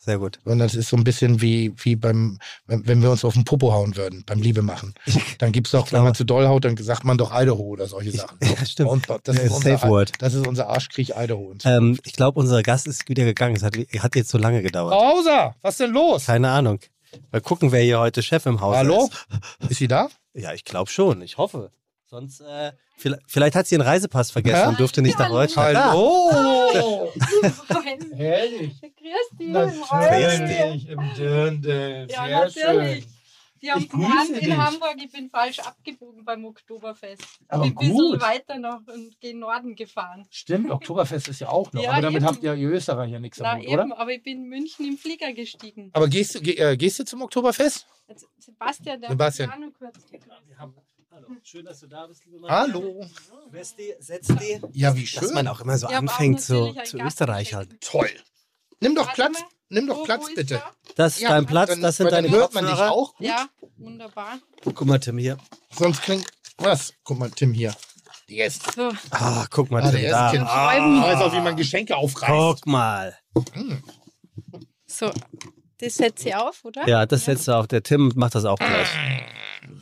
Sehr 0.05 0.19
gut. 0.19 0.39
Und 0.43 0.59
das 0.59 0.75
ist 0.75 0.89
so 0.89 0.97
ein 0.97 1.03
bisschen 1.03 1.41
wie, 1.41 1.73
wie 1.77 1.95
beim, 1.95 2.37
wenn, 2.67 3.01
wir 3.01 3.09
uns 3.09 3.25
auf 3.25 3.33
den 3.33 3.43
Popo 3.43 3.73
hauen 3.73 3.95
würden, 3.95 4.23
beim 4.23 4.39
Liebe 4.39 4.61
machen. 4.61 4.93
Dann 5.39 5.51
gibt 5.51 5.65
es 5.65 5.71
doch, 5.71 5.91
wenn 5.91 6.03
man 6.03 6.13
zu 6.13 6.25
doll 6.25 6.47
haut, 6.47 6.63
dann 6.63 6.77
sagt 6.77 7.05
man 7.05 7.17
doch 7.17 7.31
Idaho 7.33 7.63
oder 7.63 7.87
solche 7.87 8.11
Sachen. 8.11 8.37
Ja, 8.43 8.63
stimmt. 8.65 8.91
Und 8.91 9.09
das, 9.23 9.35
ist 9.35 9.49
Safe 9.49 9.71
unser, 9.71 9.89
Word. 9.89 10.11
das 10.19 10.35
ist 10.35 10.45
unser 10.45 10.69
Arschkrieg 10.69 11.13
Idaho. 11.17 11.45
Und 11.45 11.63
so. 11.63 11.69
Ähm, 11.69 11.97
ich 12.03 12.13
glaube, 12.13 12.39
unser 12.39 12.61
Gast 12.61 12.85
ist 12.85 13.09
wieder 13.09 13.25
gegangen. 13.25 13.55
Es 13.55 13.63
hat, 13.63 13.75
hat 13.75 14.15
jetzt 14.15 14.29
so 14.29 14.37
lange 14.37 14.61
gedauert. 14.61 14.93
Frau 14.93 15.17
Hauser, 15.17 15.55
was 15.63 15.77
denn 15.77 15.91
los? 15.91 16.27
Keine 16.27 16.49
Ahnung. 16.51 16.79
Mal 17.31 17.41
gucken, 17.41 17.71
wer 17.71 17.81
hier 17.81 17.99
heute 17.99 18.21
Chef 18.21 18.45
im 18.45 18.61
Haus 18.61 18.75
Hallo? 18.75 19.09
ist. 19.61 19.71
Ist 19.71 19.79
sie 19.79 19.87
da? 19.87 20.09
Ja, 20.33 20.53
ich 20.53 20.65
glaube 20.65 20.91
schon. 20.91 21.23
Ich 21.23 21.37
hoffe. 21.37 21.71
Sonst, 22.05 22.41
äh, 22.41 22.73
vielleicht, 22.97 23.21
vielleicht 23.27 23.55
hat 23.55 23.67
sie 23.67 23.75
einen 23.75 23.87
Reisepass 23.87 24.31
vergessen 24.31 24.57
Ja? 24.57 24.69
und 24.69 24.79
durfte 24.79 25.01
nicht 25.01 25.17
nach 25.19 25.29
Deutschland. 25.29 25.77
Hallo! 25.77 27.11
Herrlich. 28.15 28.79
Grüß 28.81 29.37
dich. 29.39 29.49
Natürlich 29.49 30.89
im 30.89 31.13
Dirndl. 31.17 32.07
Ja, 32.09 32.47
Sehr 32.49 32.69
natürlich. 32.69 33.03
schön. 33.03 33.11
Die 33.61 33.71
haben 33.71 33.81
Ich 33.81 33.89
grüße 33.89 34.07
gemeint 34.07 34.35
dich. 34.35 34.47
in 34.47 34.57
Hamburg, 34.57 34.95
ich 35.03 35.11
bin 35.11 35.29
falsch 35.29 35.59
abgebogen 35.59 36.23
beim 36.23 36.45
Oktoberfest. 36.45 37.23
Aber 37.47 37.65
ich 37.65 37.73
bin 37.75 37.87
ein 37.87 37.93
gut. 37.93 38.11
bisschen 38.19 38.21
weiter 38.21 38.59
noch 38.59 38.81
und 38.93 39.19
gen 39.21 39.39
Norden 39.39 39.75
gefahren. 39.75 40.27
Stimmt, 40.29 40.69
Oktoberfest 40.69 41.29
ist 41.29 41.39
ja 41.39 41.49
auch 41.49 41.71
noch. 41.73 41.81
Ja, 41.81 41.93
aber 41.93 42.01
damit 42.01 42.17
eben. 42.21 42.25
habt 42.27 42.43
ihr, 42.43 42.53
Österreicher 42.53 43.19
nichts 43.19 43.39
Na 43.39 43.53
am 43.53 43.59
Hut, 43.59 43.65
eben, 43.67 43.91
oder? 43.91 43.97
aber 43.99 44.11
ich 44.11 44.21
bin 44.21 44.43
in 44.43 44.49
München 44.49 44.85
im 44.85 44.97
Flieger 44.97 45.33
gestiegen. 45.33 45.89
Aber 45.93 46.07
gehst 46.07 46.35
du, 46.35 46.41
ge, 46.41 46.55
äh, 46.57 46.77
gehst 46.77 46.99
du 46.99 47.05
zum 47.05 47.21
Oktoberfest? 47.23 47.87
Jetzt, 48.07 48.27
Sebastian, 48.37 49.01
der 49.01 49.09
Sebastian. 49.09 49.49
hat 49.49 49.59
kurz 49.79 49.95
gegrüßt. 50.11 50.29
Hallo, 51.15 51.27
schön, 51.43 51.63
dass 51.65 51.79
du 51.79 51.87
da 51.87 52.07
bist, 52.07 52.25
liebe 52.25 52.45
Hallo. 52.49 53.05
Westi, 53.49 53.93
setz 53.99 54.27
die. 54.27 54.59
Ja, 54.73 54.93
wie 54.95 55.01
Dass 55.05 55.09
schön. 55.25 55.33
man 55.33 55.47
auch 55.47 55.61
immer 55.61 55.77
so 55.77 55.87
Ja, 55.89 55.99
anfängt, 55.99 56.41
zu 56.41 56.73
Gast 56.73 56.93
Österreich 56.93 57.53
halt. 57.53 57.79
Toll. 57.79 58.09
Nimm 58.81 58.95
doch 58.95 59.05
Warte 59.07 59.15
Platz. 59.15 59.39
mal. 59.39 59.47
Nimm 59.69 59.87
doch 59.87 59.99
Wo- 59.99 60.03
Platz, 60.03 60.23
wo 60.29 60.35
bitte. 60.35 60.61
Das 60.97 61.15
ist 61.15 61.21
Ja, 61.21 61.29
dein 61.29 61.45
Platz, 61.45 61.69
dann- 61.69 61.81
das 61.81 61.95
sind 61.97 62.11
deine 62.11 62.29
hört 62.29 62.53
man 62.53 62.65
dich 62.65 62.71
Kopfhörer. 62.73 62.91
auch. 62.91 63.15
gut. 63.15 63.25
Ja, 63.27 63.47
wunderbar. 63.77 64.39
Guck 64.63 64.85
mal, 64.85 64.99
Tim, 64.99 65.17
hier. 65.17 65.37
Sonst 65.71 66.01
klingt. 66.01 66.27
Was? 66.57 66.93
Guck 67.05 67.17
mal, 67.17 67.31
Tim 67.31 67.53
hier. 67.53 67.73
Yes. 68.27 68.59
So, 68.75 68.91
Ah, 69.11 69.45
guck 69.49 69.71
mal, 69.71 69.83
Ah, 69.83 69.91
Tim, 69.91 70.01
der 70.01 70.11
da. 70.11 70.31
Kind. 70.31 70.47
Schreiben. 70.47 70.97
Ich 70.97 71.03
weiß 71.03 71.21
auch, 71.21 71.33
wie 71.33 71.39
man 71.41 71.55
Geschenke 71.55 71.95
aufreißt. 71.95 72.31
Guck 72.31 72.65
mal. 72.67 73.17
so. 74.85 75.11
Das 75.79 75.95
setze 75.95 76.29
ich 76.29 76.35
auf, 76.35 76.63
oder? 76.65 76.87
Ja, 76.87 77.05
das 77.05 77.25
setzt 77.25 77.47
du 77.47 77.53
auf. 77.53 77.67
Der 77.67 77.83
Tim 77.83 78.11
macht 78.15 78.35
das 78.35 78.43
auch 78.45 78.57
gleich. 78.57 78.87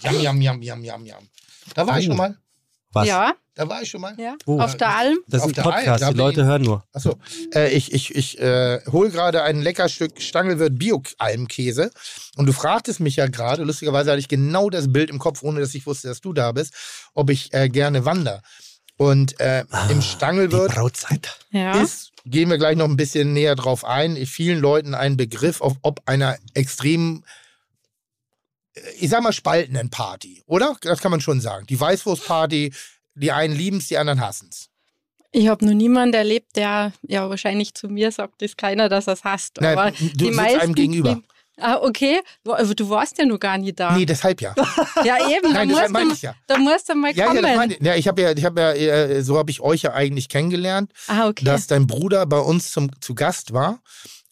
Yam, 0.01 0.19
yam, 0.21 0.41
yam, 0.41 0.61
yam, 0.61 0.83
yam, 0.83 1.05
yam. 1.05 1.29
Da 1.75 1.87
war 1.87 1.99
ich 1.99 2.05
Oh. 2.07 2.11
schon 2.11 2.17
mal. 2.17 2.37
Was? 2.95 3.07
Ja, 3.07 3.33
Da 3.55 3.67
war 3.67 3.81
ich 3.81 3.89
schon 3.89 4.01
mal. 4.01 4.15
ja. 4.19 4.35
Wo? 4.45 4.59
Auf 4.59 4.77
der 4.77 4.95
Alm. 4.95 5.17
Das 5.27 5.41
Auf 5.41 5.49
ist 5.51 5.57
ein 5.57 5.63
der 5.63 5.73
Alm, 5.73 5.85
Podcast, 5.85 6.13
die 6.13 6.17
Leute 6.17 6.41
ich- 6.41 6.45
hören 6.47 6.61
nur. 6.61 6.83
Achso, 6.93 7.17
äh, 7.55 7.69
ich, 7.71 7.91
ich, 7.93 8.13
ich 8.15 8.39
äh, 8.39 8.81
hole 8.91 9.09
gerade 9.09 9.41
ein 9.43 9.61
lecker 9.61 9.89
Stück 9.89 10.21
Stangelwirt 10.21 10.77
Bio-Almkäse. 10.77 11.91
Und 12.35 12.45
du 12.45 12.53
fragtest 12.53 12.99
mich 12.99 13.15
ja 13.15 13.27
gerade, 13.27 13.63
lustigerweise 13.63 14.11
hatte 14.11 14.19
ich 14.19 14.27
genau 14.27 14.69
das 14.69 14.91
Bild 14.91 15.09
im 15.09 15.17
Kopf, 15.19 15.41
ohne 15.43 15.59
dass 15.59 15.73
ich 15.73 15.85
wusste, 15.87 16.07
dass 16.07 16.21
du 16.21 16.33
da 16.33 16.51
bist, 16.51 16.73
ob 17.13 17.29
ich 17.29 17.53
äh, 17.53 17.67
gerne 17.69 18.05
wandere. 18.05 18.41
Und 18.97 19.39
äh, 19.39 19.61
im 19.61 19.67
Ah, 19.71 19.87
Die 19.87 20.01
Stangelwirt 20.01 20.71
Brautzeit. 20.75 21.39
Ja. 21.51 21.81
ist, 21.81 22.11
gehen 22.25 22.49
wir 22.49 22.57
gleich 22.59 22.77
noch 22.77 22.85
ein 22.87 22.95
bisschen 22.95 23.33
näher 23.33 23.55
drauf 23.55 23.85
ein, 23.85 24.15
vielen 24.27 24.59
Leuten 24.59 24.93
ein 24.93 25.17
Begriff 25.17 25.61
auf, 25.61 25.73
ob 25.81 26.01
einer 26.07 26.37
extrem, 26.53 27.23
äh, 27.23 27.27
ich 28.99 29.09
sag 29.09 29.21
mal, 29.21 29.33
spaltenden 29.33 29.89
Party, 29.89 30.43
oder? 30.45 30.75
Das 30.81 30.99
kann 31.01 31.11
man 31.11 31.21
schon 31.21 31.41
sagen. 31.41 31.65
Die 31.67 31.79
Weißwurstparty, 31.79 32.73
die 33.15 33.31
einen 33.31 33.53
lieben 33.55 33.77
es, 33.77 33.87
die 33.87 33.97
anderen 33.97 34.21
hassen 34.21 34.49
es. 34.51 34.69
Ich 35.31 35.47
habe 35.47 35.65
noch 35.65 35.73
niemanden 35.73 36.13
erlebt, 36.15 36.55
der 36.55 36.93
ja 37.01 37.27
wahrscheinlich 37.29 37.73
zu 37.73 37.87
mir 37.87 38.11
sagt, 38.11 38.41
ist 38.43 38.57
keiner, 38.57 38.87
dass 38.87 39.07
er 39.07 39.13
es 39.13 39.23
hasst. 39.23 39.57
Nein, 39.59 39.77
Aber 39.77 39.91
du 39.91 39.97
die 39.97 40.25
sitzt 40.25 40.35
meisten, 40.35 40.59
einem 40.59 40.75
gegenüber. 40.75 41.15
Die, 41.15 41.61
ah, 41.61 41.77
okay. 41.81 42.19
Aber 42.45 42.63
Du 42.75 42.89
warst 42.89 43.17
ja 43.17 43.25
noch 43.25 43.39
gar 43.39 43.57
nicht 43.57 43.79
da. 43.79 43.95
Nee, 43.97 44.05
deshalb 44.05 44.41
ja. 44.41 44.53
ja, 45.03 45.17
eben. 45.29 45.51
Nein, 45.53 45.69
da, 45.69 45.75
deshalb 45.75 45.91
meine 45.91 46.13
ich 46.13 46.21
ja. 46.21 46.35
da 46.45 46.57
musst 46.59 46.87
du 46.87 46.93
mal 46.95 47.11
Ja, 47.15 47.25
kommen. 47.27 47.37
ja, 47.37 47.41
das 47.41 47.55
meine 47.57 47.73
ich. 47.73 47.81
Ja, 47.81 47.95
ich 47.95 48.07
habe 48.07 48.21
ja, 48.21 48.31
ich 48.31 48.45
habe 48.45 48.61
ja, 48.61 48.73
äh, 48.73 49.23
so 49.23 49.37
habe 49.39 49.49
ich 49.49 49.59
euch 49.61 49.81
ja 49.81 49.93
eigentlich 49.93 50.29
kennengelernt, 50.29 50.91
ah, 51.07 51.27
okay. 51.27 51.45
dass 51.45 51.65
dein 51.65 51.87
Bruder 51.87 52.27
bei 52.27 52.39
uns 52.39 52.71
zum, 52.71 52.91
zu 53.01 53.15
Gast 53.15 53.53
war 53.53 53.81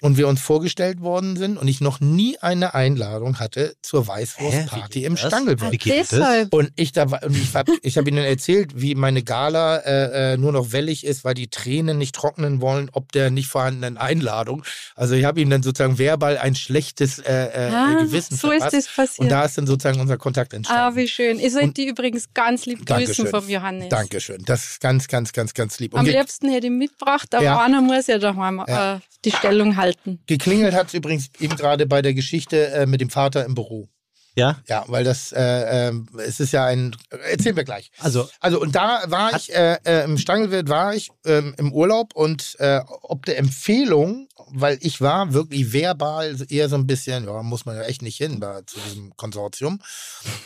und 0.02 0.18
wir 0.18 0.28
uns 0.28 0.42
vorgestellt 0.42 1.00
worden 1.02 1.38
sind 1.38 1.58
und 1.58 1.68
ich 1.68 1.80
noch 1.80 2.00
nie 2.02 2.38
eine 2.40 2.74
Einladung 2.74 3.40
hatte 3.40 3.76
zur 3.82 4.08
Weißwurstparty 4.08 5.06
im 5.06 5.16
das? 5.16 5.28
Stangelwirt. 5.28 5.72
Wie 5.72 5.78
geht 5.78 6.12
das? 6.12 6.48
Und 6.50 6.72
ich, 6.76 6.92
da, 6.92 7.10
war- 7.12 7.24
und 7.24 7.38
ich 7.38 7.56
habe 7.56 7.72
ich 7.84 7.98
hab 7.98 8.08
ihnen 8.08 8.18
erzählt, 8.26 8.72
wie 8.82 8.96
meine 8.96 9.24
Gala 9.24 9.78
äh, 9.78 10.34
äh, 10.34 10.38
nur 10.38 10.52
noch 10.52 10.72
wellig 10.72 11.06
ist, 11.06 11.24
weil 11.24 11.36
die 11.36 11.48
Tränen 11.48 11.98
nicht 11.98 12.16
trocknen 12.16 12.60
wollen, 12.62 12.90
ob 12.92 13.12
der 13.14 13.30
nicht 13.32 13.48
vorhandenen 13.48 13.98
Einladung. 13.98 14.64
Also 14.96 15.16
ich 15.16 15.24
habe 15.26 15.40
ihm 15.40 15.50
dann 15.50 15.64
sozusagen 15.64 15.98
verbal 16.00 16.38
ein 16.38 16.56
schlechtes 16.56 17.20
äh, 17.20 17.46
äh, 17.70 17.72
ah, 17.72 18.02
Gewissen 18.02 18.36
so 18.38 18.52
ist 18.52 18.64
verpasst. 18.64 18.74
das 18.76 18.88
passiert. 18.88 19.20
Und 19.20 19.30
da 19.30 19.46
ist 19.46 19.58
dann 19.58 19.68
sozusagen 19.68 20.02
unser 20.02 20.18
Kontakt 20.18 20.54
entstanden. 20.54 20.82
ah, 20.84 20.96
wie 20.96 21.08
schön. 21.08 21.40
Ich 21.40 21.52
sollte 21.54 21.68
Und- 21.68 21.78
die 21.78 21.88
übrigens 21.88 22.34
ganz 22.34 22.66
lieb 22.66 22.86
Dankeschön. 22.86 23.26
grüßen 23.26 23.28
vom 23.42 23.50
Johannes. 23.50 23.90
Dankeschön. 23.90 24.44
Das 24.46 24.64
ist 24.66 24.82
ganz, 24.82 25.08
ganz, 25.08 25.32
ganz, 25.32 25.54
ganz 25.54 25.80
lieb. 25.80 25.94
Und 25.94 26.00
Am 26.00 26.06
liebsten 26.08 26.50
hätte 26.50 26.68
ich 26.68 26.74
mitgebracht, 26.74 27.34
aber 27.36 27.44
Ja. 27.44 27.62
einer 27.62 27.82
muss 27.82 28.08
ja 28.08 28.18
daheim 28.18 28.64
Ja. 28.68 28.96
äh, 28.96 29.00
die 29.26 29.32
Stellung 29.32 29.78
halten. 29.78 30.20
geklingelt 30.28 30.74
hat 30.74 30.88
es 30.88 30.94
übrigens 30.94 31.30
eben 31.40 31.56
gerade 31.56 31.86
bei 31.86 32.02
der 32.02 32.14
Geschichte 32.14 32.68
äh, 32.72 32.86
mit 32.86 33.02
dem 33.02 33.10
Vater 33.10 33.46
im 33.46 33.56
Büro. 33.56 33.90
Ja? 34.36 34.62
Ja, 34.68 34.86
weil 34.88 35.04
das, 35.04 35.34
äh, 35.34 35.88
ähm, 35.90 36.08
es 36.18 36.40
ist 36.40 36.54
ja 36.54 36.66
ein, 36.66 36.96
erzählen 37.10 37.56
wir 37.56 37.66
gleich. 37.66 37.92
Also, 38.00 38.30
Also 38.40 38.62
und 38.62 38.76
da 38.76 39.04
war 39.08 39.36
ich, 39.36 39.54
äh, 39.54 39.78
äh, 39.84 40.04
im 40.06 40.18
Stangelwirt 40.18 40.70
war 40.70 40.96
ich 40.96 41.10
ähm, 41.26 41.54
im 41.58 41.74
Urlaub 41.74 42.16
und 42.16 42.56
äh, 42.60 42.80
ob 43.02 43.26
der 43.26 43.38
Empfehlung, 43.38 44.30
weil 44.48 44.78
ich 44.82 45.02
war 45.02 45.34
wirklich 45.34 45.74
verbal 45.74 46.38
eher 46.50 46.70
so 46.70 46.76
ein 46.76 46.88
bisschen, 46.88 47.26
ja, 47.26 47.44
muss 47.44 47.66
man 47.66 47.76
ja 47.76 47.84
echt 47.84 48.02
nicht 48.02 48.18
hin 48.18 48.40
bei, 48.40 48.62
zu 48.66 48.80
diesem 48.80 49.16
Konsortium. 49.18 49.82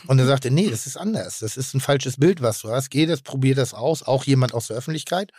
Und 0.07 0.17
er 0.17 0.26
sagte, 0.26 0.49
nee, 0.49 0.69
das 0.69 0.88
ist 0.88 0.97
anders. 0.97 1.39
Das 1.39 1.55
ist 1.55 1.73
ein 1.76 1.80
falsches 1.80 2.17
Bild, 2.17 2.41
was 2.41 2.61
du 2.61 2.69
hast. 2.69 2.89
Geh 2.89 3.05
das, 3.05 3.21
probier 3.21 3.53
das 3.53 3.73
aus. 3.76 4.01
Auch 4.01 4.23
jemand 4.23 4.53
aus 4.53 4.67
der 4.67 4.78
Öffentlichkeit. 4.78 5.32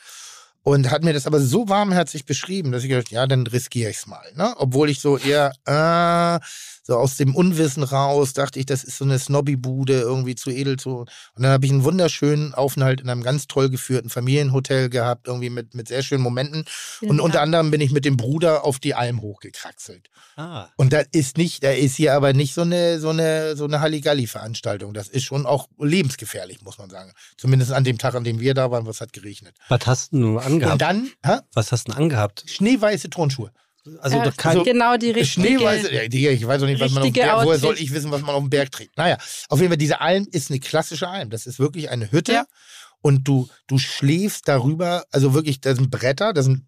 Und 0.66 0.90
hat 0.90 1.04
mir 1.04 1.12
das 1.12 1.28
aber 1.28 1.38
so 1.38 1.68
warmherzig 1.68 2.24
beschrieben, 2.24 2.72
dass 2.72 2.82
ich 2.82 2.88
gedacht, 2.88 3.12
ja, 3.12 3.28
dann 3.28 3.46
riskiere 3.46 3.88
ich 3.88 3.98
es 3.98 4.08
mal. 4.08 4.24
Ne? 4.34 4.52
Obwohl 4.58 4.90
ich 4.90 4.98
so 4.98 5.16
eher, 5.16 5.52
äh, 5.64 6.44
so 6.86 6.94
aus 6.96 7.16
dem 7.16 7.34
Unwissen 7.34 7.82
raus, 7.82 8.32
dachte 8.32 8.60
ich, 8.60 8.66
das 8.66 8.84
ist 8.84 8.98
so 8.98 9.04
eine 9.04 9.18
Snobby-Bude, 9.18 10.00
irgendwie 10.00 10.36
zu 10.36 10.50
edel 10.50 10.76
zu. 10.78 10.98
Und 11.00 11.08
dann 11.34 11.50
habe 11.50 11.66
ich 11.66 11.72
einen 11.72 11.82
wunderschönen 11.82 12.54
Aufenthalt 12.54 13.00
in 13.00 13.08
einem 13.10 13.24
ganz 13.24 13.48
toll 13.48 13.70
geführten 13.70 14.08
Familienhotel 14.08 14.88
gehabt, 14.88 15.26
irgendwie 15.26 15.50
mit, 15.50 15.74
mit 15.74 15.88
sehr 15.88 16.02
schönen 16.04 16.22
Momenten. 16.22 16.64
Und 17.02 17.18
unter 17.20 17.40
anderem 17.42 17.72
bin 17.72 17.80
ich 17.80 17.90
mit 17.90 18.04
dem 18.04 18.16
Bruder 18.16 18.64
auf 18.64 18.78
die 18.78 18.94
Alm 18.94 19.20
hochgekraxelt. 19.20 20.08
ah, 20.36 20.68
Und 20.76 20.92
das 20.92 21.06
ist 21.10 21.36
nicht, 21.38 21.64
da 21.64 21.70
ist 21.72 21.96
hier 21.96 22.14
aber 22.14 22.32
nicht 22.32 22.54
so 22.54 22.60
eine, 22.62 23.00
so 23.00 23.08
eine, 23.08 23.56
so 23.56 23.64
eine 23.64 23.80
Halligalli-Veranstaltung. 23.80 24.94
Das 24.94 25.08
ist 25.08 25.24
schon 25.24 25.44
auch 25.46 25.68
lebensgefährlich, 25.78 26.62
muss 26.62 26.78
man 26.78 26.88
sagen. 26.90 27.12
Zumindest 27.36 27.72
an 27.72 27.82
dem 27.84 27.98
Tag, 27.98 28.14
an 28.14 28.22
dem 28.24 28.38
wir 28.40 28.54
da 28.54 28.70
waren, 28.70 28.86
wo 28.86 28.90
es 28.90 29.00
hat 29.00 29.12
geregnet. 29.12 29.56
was 29.68 29.86
hast 29.86 30.12
du 30.12 30.36
Und 30.36 30.38
angehabt? 30.38 30.80
dann, 30.80 31.10
hä? 31.24 31.38
Was 31.52 31.72
hast 31.72 31.88
du 31.88 31.92
denn 31.92 32.00
angehabt? 32.02 32.44
schneeweiße 32.46 33.10
Turnschuhe. 33.10 33.50
Also, 34.00 34.22
doch 34.22 34.36
kein, 34.36 34.62
genau 34.64 34.96
die 34.96 35.10
richtige. 35.10 35.48
Schneeweiße, 35.48 35.92
ja, 35.92 36.08
Digga, 36.08 36.30
ich 36.30 36.46
weiß 36.46 36.62
auch 36.62 36.66
nicht, 36.66 36.80
was 36.80 36.92
man 36.92 37.02
auf 37.02 37.08
dem 37.08 37.12
Berg, 37.12 37.44
woher 37.44 37.58
soll 37.58 37.78
ich 37.78 37.92
wissen, 37.92 38.10
was 38.10 38.20
man 38.22 38.34
auf 38.34 38.42
dem 38.42 38.50
Berg 38.50 38.70
trägt. 38.72 38.96
Naja, 38.96 39.18
auf 39.48 39.58
jeden 39.60 39.70
Fall, 39.70 39.78
diese 39.78 40.00
Alm 40.00 40.26
ist 40.30 40.50
eine 40.50 40.60
klassische 40.60 41.08
Alm. 41.08 41.30
Das 41.30 41.46
ist 41.46 41.58
wirklich 41.58 41.90
eine 41.90 42.10
Hütte 42.12 42.32
Ja. 42.32 42.46
und 43.00 43.26
du, 43.28 43.48
du 43.66 43.78
schläfst 43.78 44.48
darüber, 44.48 45.04
also 45.12 45.34
wirklich, 45.34 45.60
da 45.60 45.74
sind 45.74 45.90
Bretter, 45.90 46.32
da 46.32 46.42
sind 46.42 46.64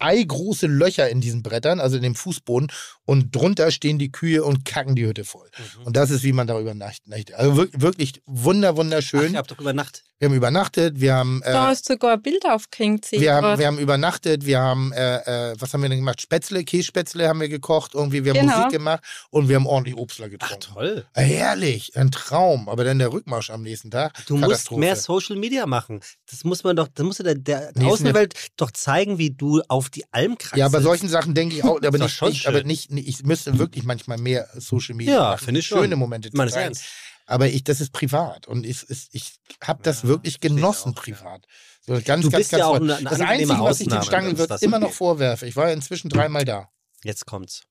eigroße 0.00 0.66
Löcher 0.66 1.08
in 1.08 1.20
diesen 1.20 1.42
Brettern, 1.42 1.78
also 1.80 1.96
in 1.96 2.02
dem 2.02 2.14
Fußboden 2.14 2.70
und 3.04 3.34
drunter 3.34 3.70
stehen 3.70 3.98
die 3.98 4.10
Kühe 4.12 4.42
und 4.44 4.64
kacken 4.64 4.96
die 4.96 5.06
Hütte 5.06 5.24
voll. 5.24 5.48
Mhm. 5.78 5.86
Und 5.86 5.96
das 5.96 6.10
ist, 6.10 6.22
wie 6.22 6.32
man 6.32 6.46
darüber 6.46 6.74
nachdenkt. 6.74 7.32
Also 7.34 7.56
wir- 7.56 7.68
wirklich 7.72 8.22
wunder, 8.26 8.70
Ach, 8.72 8.76
wunderschön. 8.76 9.32
ihr 9.32 9.38
habt 9.38 9.50
doch 9.50 9.58
über 9.60 9.72
Nacht. 9.72 10.02
Wir 10.18 10.28
haben 10.28 10.34
übernachtet, 10.36 11.00
wir 11.00 11.14
haben... 11.14 11.40
Du 11.42 11.48
Äh, 11.50 11.54
hast 11.54 11.86
sogar 11.86 12.12
ein 12.12 12.20
Bild 12.22 12.44
aufgehängt, 12.44 13.10
wir 13.10 13.32
haben, 13.34 13.58
wir 13.58 13.66
haben 13.66 13.78
übernachtet, 13.78 14.44
wir 14.44 14.58
haben, 14.60 14.92
äh, 14.92 15.52
äh, 15.52 15.54
was 15.58 15.72
haben 15.72 15.80
wir 15.80 15.88
denn 15.88 15.98
gemacht? 16.00 16.20
Spätzle, 16.20 16.62
Kässpätzle 16.62 17.26
haben 17.26 17.40
wir 17.40 17.48
gekocht, 17.48 17.94
irgendwie, 17.94 18.22
wir 18.24 18.32
haben 18.34 18.40
Genau. 18.40 18.56
Musik 18.58 18.70
gemacht 18.72 19.02
und 19.30 19.48
wir 19.48 19.56
haben 19.56 19.66
ordentlich 19.66 19.96
Obstler 19.96 20.26
Ach, 20.26 20.30
getrunken. 20.30 20.74
toll. 20.74 21.06
Äh, 21.14 21.22
Herrlich, 21.22 21.96
ein 21.96 22.10
Traum. 22.10 22.68
Aber 22.68 22.84
dann 22.84 22.98
der 22.98 23.12
Rückmarsch 23.12 23.48
am 23.48 23.62
nächsten 23.62 23.90
Tag. 23.90 24.12
Du 24.26 24.36
musst 24.36 24.70
mehr 24.72 24.94
Social 24.94 25.36
Media 25.36 25.64
machen. 25.64 26.00
Das 26.30 26.44
muss 26.44 26.64
man 26.64 26.76
doch, 26.76 26.88
das 26.94 27.04
muss 27.06 27.16
der, 27.16 27.34
der 27.34 27.72
Außenwelt 27.82 28.34
doch 28.58 28.70
zeigen, 28.72 29.16
wie 29.16 29.30
du 29.30 29.62
auf 29.68 29.88
die 29.94 30.04
Alm 30.12 30.36
kraxelst. 30.38 30.56
Ja, 30.58 30.68
bei 30.68 30.80
solchen 30.80 31.08
Sachen 31.08 31.34
denke 31.34 31.56
ich 31.56 31.64
auch, 31.64 31.76
aber 31.82 31.98
nicht, 31.98 32.14
schon 32.14 32.30
ich, 32.32 32.46
aber 32.48 32.62
nicht, 32.62 32.90
nicht, 32.90 33.08
ich 33.08 33.22
müsste 33.24 33.58
wirklich 33.58 33.84
manchmal 33.84 34.18
mehr 34.18 34.48
Social 34.54 34.94
Media 34.94 35.14
Ja, 35.14 35.36
finde 35.36 35.60
ich 35.60 35.66
schon. 35.66 35.80
Schöne 35.82 35.96
Momente 35.96 36.28
Ich 36.28 36.34
meine 36.34 36.50
zu 36.50 36.56
es 36.56 36.60
teilen. 36.60 36.66
ernst. 36.74 36.84
Aber 37.26 37.46
ich, 37.48 37.62
das 37.62 37.80
ist 37.80 37.92
privat 37.92 38.48
und 38.48 38.66
ich, 38.66 38.88
ich, 38.90 39.08
ich 39.12 39.32
habe 39.62 39.82
das 39.84 40.02
Ja, 40.02 40.08
wirklich 40.08 40.40
genossen 40.40 40.90
auch, 40.90 41.02
privat. 41.02 41.46
So 41.86 41.92
ganz, 42.04 42.24
Du 42.24 42.30
ganz, 42.30 42.36
bist 42.40 42.50
ganz 42.50 42.58
ja 42.60 42.66
auch 42.66 42.74
eine- 42.76 42.96
eine 42.96 43.08
Das 43.08 43.20
Einzige, 43.20 43.58
was 43.60 43.80
ich 43.80 43.86
Stangelwirt 44.04 44.38
was 44.40 44.48
das 44.48 44.62
immer 44.62 44.78
noch 44.80 44.86
angeht. 44.88 44.96
vorwerfe, 44.98 45.46
ich 45.46 45.54
war 45.54 45.70
inzwischen 45.72 46.08
dreimal 46.08 46.44
da. 46.44 46.68
Jetzt 47.04 47.26
kommt's. 47.26 47.62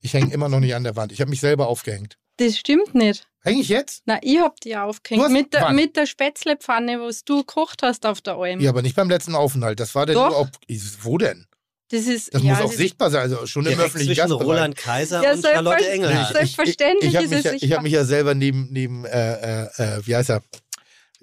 Ich 0.00 0.14
hänge 0.14 0.32
immer 0.32 0.48
noch 0.48 0.60
nicht 0.60 0.74
an 0.76 0.84
der 0.84 0.94
Wand. 0.94 1.10
Ich 1.10 1.20
habe 1.20 1.30
mich 1.30 1.40
selber 1.40 1.66
aufgehängt. 1.66 2.16
Das 2.36 2.56
stimmt 2.56 2.94
nicht. 2.94 3.26
Hänge 3.42 3.60
ich 3.60 3.68
jetzt? 3.68 4.02
Na, 4.06 4.20
ich 4.22 4.38
hab 4.38 4.60
die 4.60 4.76
aufgehängt. 4.76 5.24
hast- 5.24 5.32
Mit 5.32 5.52
der, 5.52 5.62
wann? 5.62 5.74
mit 5.74 5.96
der 5.96 6.06
Spätzlepfanne, 6.06 7.00
was 7.00 7.24
du 7.24 7.38
gekocht 7.38 7.82
hast 7.82 8.06
auf 8.06 8.20
der 8.20 8.34
Alm. 8.36 8.60
Ja, 8.60 8.70
aber 8.70 8.82
nicht 8.82 8.94
beim 8.94 9.08
letzten 9.10 9.34
Aufenthalt. 9.34 9.80
Das 9.80 9.96
war 9.96 10.06
denn 10.06 10.14
Doch. 10.14 10.28
nur 10.28 10.36
auf. 10.38 10.48
Wo 11.02 11.18
denn? 11.18 11.46
Das, 11.90 12.06
ist, 12.06 12.34
das 12.34 12.42
ja, 12.42 12.50
muss 12.54 12.60
auch 12.60 12.72
sichtbar 12.72 13.10
sein, 13.10 13.22
also 13.22 13.46
schon 13.46 13.64
im 13.66 13.72
öffentlichen 13.78 14.08
zwischen 14.14 14.16
Gastbereich. 14.28 14.46
Roland 14.46 14.76
Kaiser 14.76 15.22
Ja, 15.22 15.32
und 15.32 15.42
Charlotte 15.44 15.82
selbstver- 15.82 15.90
Engelhardt. 15.92 16.32
Selbstverständlich 16.36 17.14
ich, 17.14 17.18
ich, 17.20 17.24
ich 17.24 17.24
ist 17.24 17.32
habe 17.32 17.34
mich, 17.34 17.38
es 17.38 17.44
ja, 17.44 17.52
ich 17.52 17.60
sichtbar. 17.60 17.76
hab 17.78 17.82
mich 17.84 17.92
ja 17.92 18.04
selber 18.04 18.34
neben, 18.34 18.68
neben 18.70 19.04
äh, 19.06 19.62
äh, 19.64 19.66
äh, 19.78 20.06
wie 20.06 20.14
heißt 20.16 20.30
er, 20.30 20.42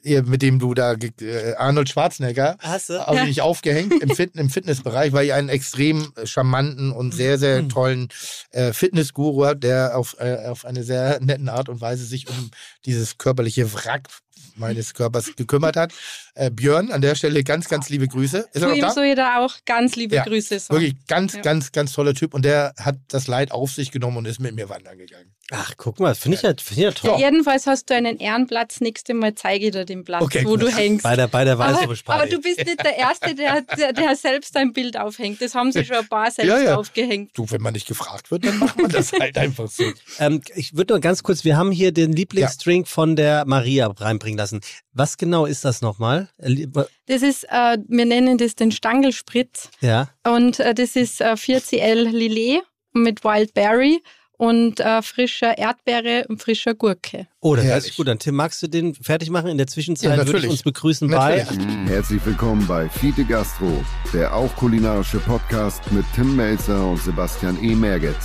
mit 0.03 0.43
dem 0.43 0.59
du 0.59 0.75
da, 0.75 0.93
äh, 0.93 1.53
Arnold 1.55 1.89
Schwarzenegger, 1.89 2.57
Hast 2.59 2.89
du? 2.89 2.99
habe 2.99 3.17
ich 3.17 3.23
mich 3.25 3.41
aufgehängt 3.41 3.91
im, 4.03 4.09
Fit 4.15 4.35
im 4.35 4.51
Fitnessbereich, 4.51 5.13
weil 5.13 5.25
ich 5.25 5.33
einen 5.33 5.49
extrem 5.49 6.13
charmanten 6.25 6.91
und 6.91 7.11
sehr, 7.11 7.39
sehr 7.39 7.63
Mhm. 7.63 7.69
tollen 7.69 8.07
äh, 8.51 8.71
Fitnessguru 8.71 9.45
habe, 9.45 9.57
der 9.59 9.97
auf, 9.97 10.15
äh, 10.19 10.45
auf 10.45 10.63
eine 10.65 10.83
sehr 10.83 11.19
netten 11.21 11.49
Art 11.49 11.69
und 11.69 11.81
Weise 11.81 12.05
sich 12.05 12.27
um 12.29 12.51
dieses 12.85 13.17
körperliche 13.17 13.73
Wrack 13.73 14.07
meines 14.55 14.93
Körpers 14.93 15.35
gekümmert 15.35 15.75
hat. 15.75 15.93
Äh, 16.33 16.49
Björn, 16.51 16.91
an 16.91 17.01
der 17.01 17.15
Stelle 17.15 17.43
ganz, 17.43 17.67
ganz 17.69 17.89
liebe 17.89 18.07
Grüße. 18.07 18.37
Ist 18.39 18.55
er 18.55 18.61
Zu 18.61 18.67
noch 18.67 18.75
ihm 18.75 18.81
da? 18.81 19.03
ich 19.03 19.15
da 19.15 19.39
auch 19.45 19.53
ganz 19.65 19.95
liebe 19.95 20.15
Ja, 20.15 20.23
Grüße 20.23 20.59
sagen. 20.59 20.79
Wirklich 20.81 21.05
ganz, 21.07 21.33
Ja. 21.33 21.41
ganz, 21.41 21.71
ganz 21.71 21.93
toller 21.93 22.13
Typ 22.13 22.33
und 22.33 22.43
der 22.45 22.73
hat 22.79 22.97
das 23.09 23.27
Leid 23.27 23.51
auf 23.51 23.71
sich 23.71 23.91
genommen 23.91 24.17
und 24.17 24.25
ist 24.25 24.39
mit 24.39 24.55
mir 24.55 24.69
wandern 24.69 24.97
gegangen. 24.97 25.34
Ach, 25.51 25.73
guck 25.77 25.99
mal, 25.99 26.15
finde 26.15 26.37
ich 26.37 26.41
ja, 26.43 26.49
find 26.57 26.71
ich 26.71 26.77
ja 26.77 26.91
toll. 26.91 27.19
Ja, 27.19 27.29
jedenfalls 27.29 27.67
hast 27.67 27.87
du 27.89 27.93
einen 27.93 28.17
Ehrenplatz. 28.17 28.81
Nächste 28.81 29.13
Mal 29.13 29.35
zeige 29.35 29.67
ich 29.67 29.71
dir 29.73 29.85
den 29.85 30.03
Platz, 30.03 30.23
Okay, 30.23 30.43
wo 30.43 30.51
gut. 30.51 30.63
du 30.63 30.67
hängst. 30.69 31.03
Bei 31.03 31.15
der, 31.15 31.27
bei 31.27 31.43
der 31.43 31.53
aber, 31.53 31.65
aber 32.07 32.25
du 32.25 32.41
bist 32.41 32.65
nicht 32.65 32.83
der 32.83 32.97
Erste, 32.97 33.35
der, 33.35 33.61
der, 33.61 33.93
der 33.93 34.15
selbst 34.15 34.57
ein 34.57 34.73
Bild 34.73 34.97
aufhängt. 34.97 35.39
Das 35.41 35.53
haben 35.53 35.71
sie 35.71 35.85
schon 35.85 35.97
ein 35.97 36.07
paar 36.07 36.31
selbst 36.31 36.49
Ja, 36.49 36.59
ja. 36.59 36.75
aufgehängt. 36.77 37.29
Du, 37.35 37.45
wenn 37.51 37.61
man 37.61 37.73
nicht 37.73 37.87
gefragt 37.87 38.31
wird, 38.31 38.43
dann 38.45 38.57
macht 38.57 38.81
man 38.81 38.89
das 38.89 39.11
halt 39.19 39.37
einfach 39.37 39.67
so. 39.67 39.83
Ähm, 40.17 40.41
ich 40.55 40.75
würde 40.75 40.93
nur 40.93 40.99
ganz 41.01 41.21
kurz, 41.21 41.43
wir 41.43 41.55
haben 41.57 41.71
hier 41.71 41.91
den 41.91 42.11
Lieblingsdrink 42.13 42.87
von 42.87 43.15
der 43.15 43.45
Maria 43.45 43.85
reinbringen 43.87 44.39
lassen. 44.39 44.61
Was 44.93 45.17
genau 45.17 45.45
ist 45.45 45.63
das 45.63 45.81
nochmal? 45.81 46.27
Äh, 46.39 46.65
Das 47.05 47.21
ist, 47.21 47.43
äh, 47.49 47.77
wir 47.87 48.05
nennen 48.05 48.39
das 48.39 48.55
den 48.55 48.71
Stangelspritz. 48.71 49.69
Ja, 49.79 50.09
Und 50.25 50.59
äh, 50.59 50.73
das 50.73 50.95
ist 50.95 51.21
äh, 51.21 51.33
4CL 51.33 52.09
Lillet 52.09 52.63
mit 52.93 53.23
Wild 53.23 53.53
Berry 53.53 54.01
und 54.37 54.79
äh, 54.79 55.01
frischer 55.01 55.57
Erdbeere 55.57 56.25
und 56.27 56.41
frischer 56.41 56.73
Gurke. 56.73 57.27
oh, 57.39 57.55
das 57.55 57.65
Herrlich. 57.65 57.89
ist 57.91 57.97
gut. 57.97 58.07
Dann 58.07 58.19
Tim, 58.19 58.35
magst 58.35 58.61
du 58.63 58.67
den 58.67 58.93
fertig 58.95 59.29
machen? 59.29 59.49
In 59.49 59.57
der 59.57 59.67
Zwischenzeit 59.67 60.09
Ja, 60.11 60.17
würde 60.17 60.23
ich 60.23 60.33
natürlich. 60.33 60.51
uns 60.51 60.63
begrüßen 60.63 61.09
Natürlich. 61.09 61.47
bei 61.85 61.89
Herzlich 61.91 62.25
willkommen 62.25 62.65
bei 62.67 62.89
Fiete 62.89 63.23
Gastro, 63.25 63.83
der 64.13 64.33
auch 64.35 64.53
kulinarische 64.55 65.19
Podcast 65.19 65.91
mit 65.91 66.05
Tim 66.15 66.35
Melzer 66.35 66.85
und 66.85 66.97
Sebastian 67.01 67.57
E. 67.63 67.75
Merget. 67.75 68.15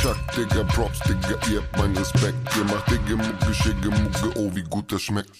Chuck, 0.00 0.16
Digga, 0.36 0.64
Props, 0.64 0.98
Digga, 1.00 1.38
ihr 1.50 1.60
habt 1.62 1.78
meinen 1.78 1.96
Respekt. 1.96 2.36
Ihr 2.56 2.64
macht 2.64 2.90
Digga, 2.90 3.16
Mucke, 3.16 3.54
Schicke, 3.54 3.88
Mucke, 3.88 4.38
oh, 4.38 4.50
wie 4.54 4.62
gut 4.64 4.92
das 4.92 5.00
schmeckt. 5.02 5.30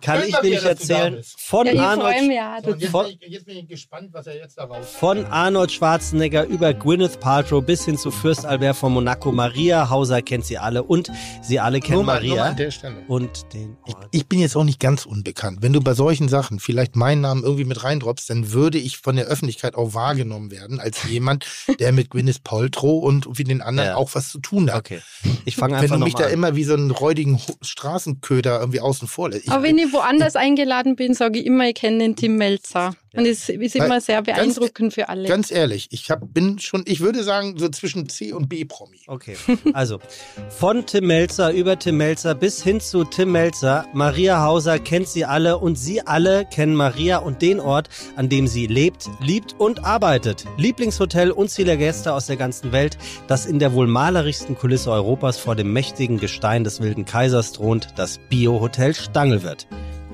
Kann 0.00 0.22
ich 0.26 0.34
du 0.34 0.50
da 0.50 0.68
erzählen 0.68 1.22
von 1.38 1.66
Ja, 1.66 1.72
ich 1.72 1.80
Arnold. 1.80 2.16
So, 2.64 2.70
jetzt, 2.74 2.90
Von- 2.90 3.06
bin 3.06 3.16
ich, 3.20 3.28
jetzt 3.32 3.46
bin 3.46 3.56
ich 3.56 3.68
gespannt, 3.68 4.10
was 4.12 4.26
er 4.28 4.36
jetzt 4.36 4.56
darauf. 4.56 4.88
Von 4.88 5.24
Arnold 5.26 5.72
Schwarzenegger 5.72 6.44
über 6.46 6.72
Gwyneth 6.72 7.18
Paltrow 7.20 7.64
bis 7.64 7.84
hin 7.84 7.98
zu 7.98 8.10
Fürst 8.10 8.46
Albert 8.46 8.76
von 8.76 8.92
Monaco. 8.92 9.32
Maria 9.32 9.90
Hauser 9.90 10.22
kennt 10.22 10.44
sie 10.46 10.56
alle 10.58 10.82
und 10.84 11.10
sie 11.42 11.58
alle 11.58 11.80
kennen 11.80 11.96
Nur 11.96 12.04
mal- 12.04 12.14
Maria 12.14 12.44
an 12.44 12.56
der 12.56 12.70
Stelle. 12.70 12.96
und 13.08 13.52
den 13.52 13.76
Ort. 13.86 14.06
Ich 14.12 14.26
bin 14.28 14.38
jetzt 14.38 14.56
auch 14.56 14.64
nicht 14.64 14.78
ganz 14.78 15.04
unbekannt. 15.04 15.58
Wenn 15.62 15.72
du 15.72 15.80
bei 15.80 15.94
solchen 15.94 16.28
Sachen 16.28 16.60
vielleicht 16.60 16.94
meinen 16.94 17.20
Namen 17.22 17.42
irgendwie 17.42 17.64
mit 17.64 17.82
reindroppst, 17.82 18.30
dann 18.30 18.52
würde 18.52 18.78
ich 18.78 18.98
von 18.98 19.16
der 19.16 19.26
Öffentlichkeit 19.26 19.74
auch 19.74 19.94
wahrgenommen 19.94 20.50
werden 20.50 20.78
als 20.80 21.02
jemand, 21.08 21.44
der 21.80 21.92
mit 21.92 22.10
Gwyneth 22.10 22.44
Paltrow 22.44 23.02
und 23.02 23.26
wie 23.38 23.44
den 23.44 23.62
anderen 23.62 23.88
Ja. 23.90 23.96
auch 23.96 24.10
was 24.14 24.28
zu 24.28 24.38
tun 24.38 24.70
hat. 24.70 24.78
Okay, 24.78 25.00
ich 25.44 25.56
fange 25.56 25.74
Wenn 25.74 25.82
einfach 25.82 25.98
du 25.98 26.04
mich 26.04 26.14
da 26.14 26.26
an. 26.26 26.30
immer 26.32 26.54
wie 26.54 26.64
so 26.64 26.74
einen 26.74 26.90
räudigen 26.92 27.40
Straßenköder 27.62 28.60
irgendwie 28.60 28.80
außen 28.80 29.08
vor 29.08 29.30
lässt. 29.30 29.44
Ich- 29.46 29.50
Aber 29.50 29.62
wenn 29.62 29.76
woanders 29.92 30.36
eingeladen 30.36 30.96
bin, 30.96 31.14
sage 31.14 31.38
ich 31.38 31.46
immer, 31.46 31.68
ich 31.68 31.74
kenne 31.74 31.98
den 31.98 32.16
Tim 32.16 32.36
Melzer. 32.36 32.94
Und 33.14 33.26
es 33.26 33.48
ist 33.48 33.74
immer 33.76 34.00
sehr 34.00 34.22
Ganz- 34.22 34.38
beeindruckend 34.38 34.94
für 34.94 35.08
alle. 35.08 35.28
Ganz 35.28 35.50
ehrlich, 35.50 35.88
ich 35.90 36.10
hab, 36.10 36.32
bin 36.34 36.58
schon, 36.58 36.82
ich 36.86 37.00
würde 37.00 37.22
sagen, 37.22 37.54
so 37.58 37.68
zwischen 37.68 38.08
C 38.08 38.32
und 38.32 38.48
B-Promi. 38.48 39.00
Okay, 39.06 39.36
also 39.72 39.98
von 40.50 40.84
Tim 40.86 41.06
Melzer 41.06 41.52
über 41.52 41.78
Tim 41.78 41.96
Melzer 41.96 42.34
bis 42.34 42.62
hin 42.62 42.80
zu 42.80 43.04
Tim 43.04 43.32
Melzer. 43.32 43.86
Maria 43.94 44.42
Hauser 44.42 44.78
kennt 44.78 45.08
sie 45.08 45.24
alle 45.24 45.58
und 45.58 45.76
sie 45.76 46.02
alle 46.02 46.44
kennen 46.44 46.74
Maria 46.74 47.18
und 47.18 47.40
den 47.40 47.60
Ort, 47.60 47.88
an 48.16 48.28
dem 48.28 48.46
sie 48.46 48.66
lebt, 48.66 49.08
liebt 49.20 49.54
und 49.58 49.84
arbeitet. 49.84 50.44
Lieblingshotel 50.58 51.30
unzähliger 51.30 51.76
Gäste 51.76 52.12
aus 52.12 52.26
der 52.26 52.36
ganzen 52.36 52.72
Welt, 52.72 52.98
das 53.26 53.46
in 53.46 53.58
der 53.58 53.72
wohl 53.72 53.86
malerischsten 53.86 54.56
Kulisse 54.56 54.90
Europas 54.90 55.38
vor 55.38 55.56
dem 55.56 55.72
mächtigen 55.72 56.18
Gestein 56.18 56.64
des 56.64 56.80
wilden 56.80 57.04
Kaisers 57.04 57.52
thront, 57.52 57.88
das 57.96 58.18
Bio-Hotel 58.28 58.94
Stangelwirt. 58.94 59.66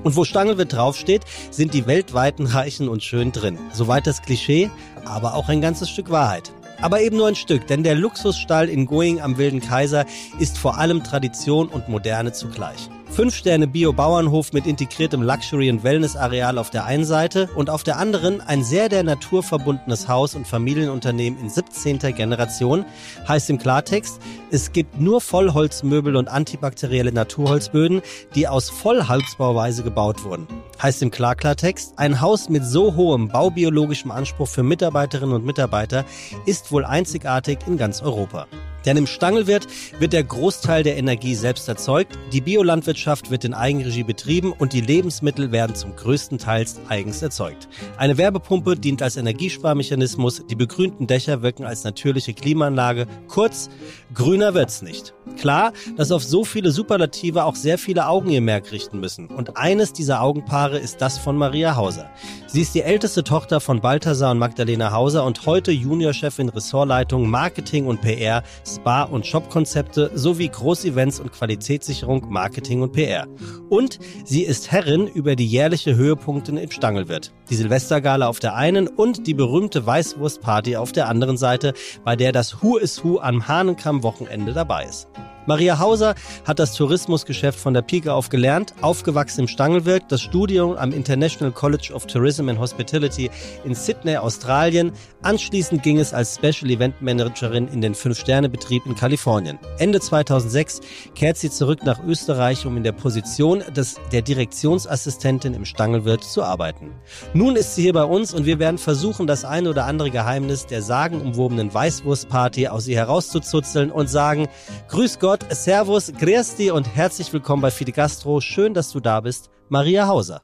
Und 0.05 0.15
wo 0.15 0.23
Stangelwirt 0.23 0.71
draufsteht, 0.71 1.23
sind 1.49 1.73
die 1.73 1.87
weltweiten 1.87 2.45
Reichen 2.45 2.89
und 2.89 3.03
Schön 3.03 3.31
drin. 3.31 3.57
Soweit 3.73 4.05
das 4.05 4.21
Klischee, 4.21 4.69
aber 5.03 5.33
auch 5.33 5.49
ein 5.49 5.61
ganzes 5.61 5.89
Stück 5.89 6.11
Wahrheit. 6.11 6.53
Aber 6.79 7.01
eben 7.01 7.17
nur 7.17 7.27
ein 7.27 7.35
Stück, 7.35 7.65
denn 7.65 7.81
der 7.81 7.95
Luxusstall 7.95 8.69
in 8.69 8.85
Going 8.85 9.19
am 9.19 9.39
Wilden 9.39 9.61
Kaiser 9.61 10.05
ist 10.37 10.59
vor 10.59 10.77
allem 10.77 11.03
Tradition 11.03 11.69
und 11.69 11.89
Moderne 11.89 12.33
zugleich. 12.33 12.87
Fünf 13.09 13.35
Sterne 13.35 13.67
Bio-Bauernhof 13.67 14.51
mit 14.51 14.67
integriertem 14.67 15.21
Luxury- 15.21 15.69
und 15.69 15.83
Wellness-Areal 15.83 16.57
auf 16.57 16.69
der 16.69 16.85
einen 16.85 17.05
Seite 17.05 17.49
und 17.55 17.69
auf 17.69 17.83
der 17.83 17.97
anderen 17.97 18.41
ein 18.41 18.63
sehr 18.63 18.89
der 18.89 19.03
Natur 19.03 19.41
verbundenes 19.41 20.09
Haus- 20.09 20.35
und 20.35 20.45
Familienunternehmen 20.45 21.39
in 21.39 21.49
17. 21.49 21.99
Generation. 22.13 22.85
Heißt 23.27 23.49
im 23.49 23.57
Klartext, 23.57 24.19
es 24.51 24.73
gibt 24.73 24.99
nur 24.99 25.21
Vollholzmöbel 25.21 26.15
und 26.17 26.27
antibakterielle 26.27 27.13
Naturholzböden, 27.13 28.01
die 28.33 28.47
aus 28.49 28.69
Vollholzbauweise 28.69 29.83
gebaut 29.83 30.23
wurden. 30.23 30.47
Heißt 30.81 31.01
im 31.01 31.11
Klarklartext, 31.11 31.93
ein 31.97 32.21
Haus 32.21 32.49
mit 32.49 32.65
so 32.65 32.95
hohem 32.95 33.29
baubiologischem 33.29 34.11
Anspruch 34.11 34.47
für 34.47 34.63
Mitarbeiterinnen 34.63 35.33
und 35.33 35.45
Mitarbeiter 35.45 36.05
ist 36.45 36.71
wohl 36.71 36.85
einzigartig 36.85 37.59
in 37.65 37.77
ganz 37.77 38.01
Europa. 38.01 38.47
Denn 38.85 38.97
im 38.97 39.07
Stangelwirt 39.07 39.67
wird 39.99 40.13
der 40.13 40.23
Großteil 40.23 40.83
der 40.83 40.97
Energie 40.97 41.33
selbst 41.33 41.67
erzeugt, 41.67 42.17
die 42.31 42.41
Biolandwirtschaft 42.41 43.31
wird 43.31 43.43
in 43.43 43.53
Eigenregie 43.53 44.03
betrieben 44.03 44.53
und 44.53 44.73
die 44.73 44.81
Lebensmittel 44.81 45.51
werden 45.51 45.75
zum 45.75 45.95
größten 45.95 46.37
Teil 46.37 46.65
eigens 46.87 47.21
erzeugt. 47.21 47.67
Eine 47.97 48.17
Werbepumpe 48.17 48.75
dient 48.75 49.01
als 49.01 49.17
Energiesparmechanismus, 49.17 50.45
die 50.47 50.55
begrünten 50.55 51.07
Dächer 51.07 51.41
wirken 51.41 51.65
als 51.65 51.83
natürliche 51.83 52.33
Klimaanlage. 52.33 53.07
Kurz, 53.27 53.69
grüner 54.13 54.53
wird's 54.53 54.81
nicht. 54.81 55.13
Klar, 55.37 55.73
dass 55.97 56.11
auf 56.11 56.23
so 56.23 56.43
viele 56.43 56.71
Superlative 56.71 57.43
auch 57.43 57.55
sehr 57.55 57.77
viele 57.77 58.07
Augen 58.07 58.29
ihr 58.29 58.41
Merk 58.41 58.71
richten 58.71 58.99
müssen. 58.99 59.27
Und 59.27 59.57
eines 59.57 59.93
dieser 59.93 60.21
Augenpaare 60.21 60.77
ist 60.77 61.01
das 61.01 61.17
von 61.17 61.37
Maria 61.37 61.75
Hauser. 61.75 62.09
Sie 62.47 62.61
ist 62.61 62.73
die 62.73 62.81
älteste 62.81 63.23
Tochter 63.23 63.59
von 63.59 63.81
Balthasar 63.81 64.31
und 64.31 64.37
Magdalena 64.37 64.91
Hauser 64.91 65.25
und 65.25 65.45
heute 65.45 65.71
Juniorchefin 65.71 66.49
Ressortleitung 66.49 67.29
Marketing 67.29 67.85
und 67.85 68.01
PR, 68.01 68.43
Spa- 68.65 69.03
und 69.03 69.25
Shopkonzepte 69.25 70.11
sowie 70.13 70.47
Großevents 70.47 71.19
und 71.19 71.31
Qualitätssicherung, 71.33 72.25
Marketing 72.29 72.81
und 72.81 72.93
PR. 72.93 73.27
Und 73.69 73.99
sie 74.23 74.43
ist 74.43 74.71
Herrin 74.71 75.07
über 75.07 75.35
die 75.35 75.47
jährliche 75.47 75.95
Höhepunkte 75.95 76.51
im 76.51 76.71
Stangelwirt. 76.71 77.33
Die 77.49 77.55
Silvestergala 77.55 78.27
auf 78.27 78.39
der 78.39 78.55
einen 78.55 78.87
und 78.87 79.27
die 79.27 79.33
berühmte 79.33 79.85
Weißwurstparty 79.85 80.77
auf 80.77 80.91
der 80.91 81.09
anderen 81.09 81.37
Seite, 81.37 81.73
bei 82.03 82.15
der 82.15 82.31
das 82.31 82.61
Who 82.61 82.77
is 82.77 83.03
Who 83.03 83.19
am 83.19 83.47
Hahnenkamm-Wochenende 83.47 84.53
dabei 84.53 84.85
ist. 84.85 85.07
Maria 85.47 85.77
Hauser 85.77 86.15
hat 86.45 86.57
das 86.57 86.73
Tourismusgeschäft 86.73 87.59
von 87.59 87.73
der 87.73 87.83
Pike 87.83 88.11
auf 88.13 88.29
gelernt, 88.29 88.73
aufgewachsen 88.81 89.41
im 89.41 89.47
Stangelwirt, 89.47 90.05
das 90.09 90.21
Studium 90.21 90.75
am 90.75 90.91
International 90.91 91.53
College 91.53 91.91
of 91.93 92.07
Tourism 92.07 92.49
and 92.49 92.59
Hospitality 92.59 93.29
in 93.63 93.75
Sydney, 93.75 94.17
Australien. 94.17 94.91
Anschließend 95.21 95.83
ging 95.83 95.99
es 95.99 96.13
als 96.13 96.35
Special 96.35 96.71
Event 96.71 97.01
Managerin 97.01 97.67
in 97.67 97.81
den 97.81 97.93
Fünf-Sterne-Betrieb 97.93 98.85
in 98.85 98.95
Kalifornien. 98.95 99.59
Ende 99.77 99.99
2006 99.99 100.81
kehrt 101.13 101.37
sie 101.37 101.51
zurück 101.51 101.83
nach 101.83 102.03
Österreich, 102.03 102.65
um 102.65 102.77
in 102.77 102.83
der 102.83 102.91
Position 102.93 103.63
des, 103.75 103.97
der 104.11 104.23
Direktionsassistentin 104.23 105.53
im 105.53 105.65
Stangelwirt 105.65 106.23
zu 106.23 106.43
arbeiten. 106.43 106.91
Nun 107.33 107.55
ist 107.55 107.75
sie 107.75 107.83
hier 107.83 107.93
bei 107.93 108.03
uns 108.03 108.33
und 108.33 108.45
wir 108.45 108.57
werden 108.57 108.77
versuchen, 108.77 109.27
das 109.27 109.45
ein 109.45 109.67
oder 109.67 109.85
andere 109.85 110.09
Geheimnis 110.09 110.65
der 110.65 110.81
sagenumwobenen 110.81 111.73
Weißwurstparty 111.73 112.67
aus 112.67 112.87
ihr 112.87 112.97
herauszuzuzeln 112.97 113.91
und 113.91 114.09
sagen, 114.09 114.47
Grüß 114.87 115.19
Gott, 115.19 115.34
Servus, 115.49 116.11
Grüß 116.13 116.71
und 116.71 116.87
herzlich 116.95 117.31
willkommen 117.33 117.61
bei 117.61 117.71
Fide 117.71 117.91
Gastro. 117.91 118.41
Schön, 118.41 118.73
dass 118.73 118.91
du 118.91 118.99
da 118.99 119.21
bist, 119.21 119.49
Maria 119.69 120.07
Hauser. 120.07 120.43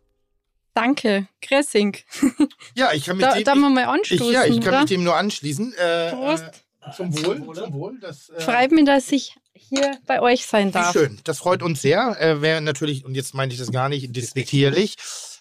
Danke, 0.73 1.27
Gressing. 1.41 1.97
Ja, 2.75 2.91
ich 2.93 3.05
kann 3.05 3.17
mich 3.17 3.25
Da, 3.25 3.33
dem, 3.35 3.43
da 3.43 3.55
mal 3.55 3.69
mal 3.69 3.85
anstoßen, 3.85 4.25
ich, 4.27 4.31
ja, 4.33 4.45
ich 4.45 4.59
kann 4.61 4.69
oder? 4.69 4.79
mich 4.81 4.89
dem 4.89 5.03
nur 5.03 5.15
anschließen. 5.15 5.73
Äh, 5.73 6.11
Prost. 6.11 6.43
Äh, 6.81 6.91
zum 6.95 7.25
Wohl. 7.25 7.55
Zum 7.55 7.73
Wohl. 7.73 7.99
Das, 7.99 8.29
äh, 8.29 8.39
Freut 8.39 8.71
mich, 8.71 8.85
dass 8.85 9.11
ich 9.11 9.35
hier 9.53 9.97
bei 10.07 10.21
euch 10.21 10.45
sein 10.45 10.71
darf. 10.71 10.93
schön, 10.93 11.19
das 11.23 11.39
freut 11.39 11.61
uns 11.61 11.81
sehr. 11.81 12.19
Äh, 12.19 12.41
Wäre 12.41 12.61
natürlich, 12.61 13.05
und 13.05 13.15
jetzt 13.15 13.33
meine 13.33 13.51
ich 13.51 13.59
das 13.59 13.71
gar 13.71 13.89
nicht 13.89 14.15
despektierlich, 14.15 14.95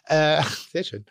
äh, 0.07 0.43
sehr 0.73 0.85
schön. 0.85 1.07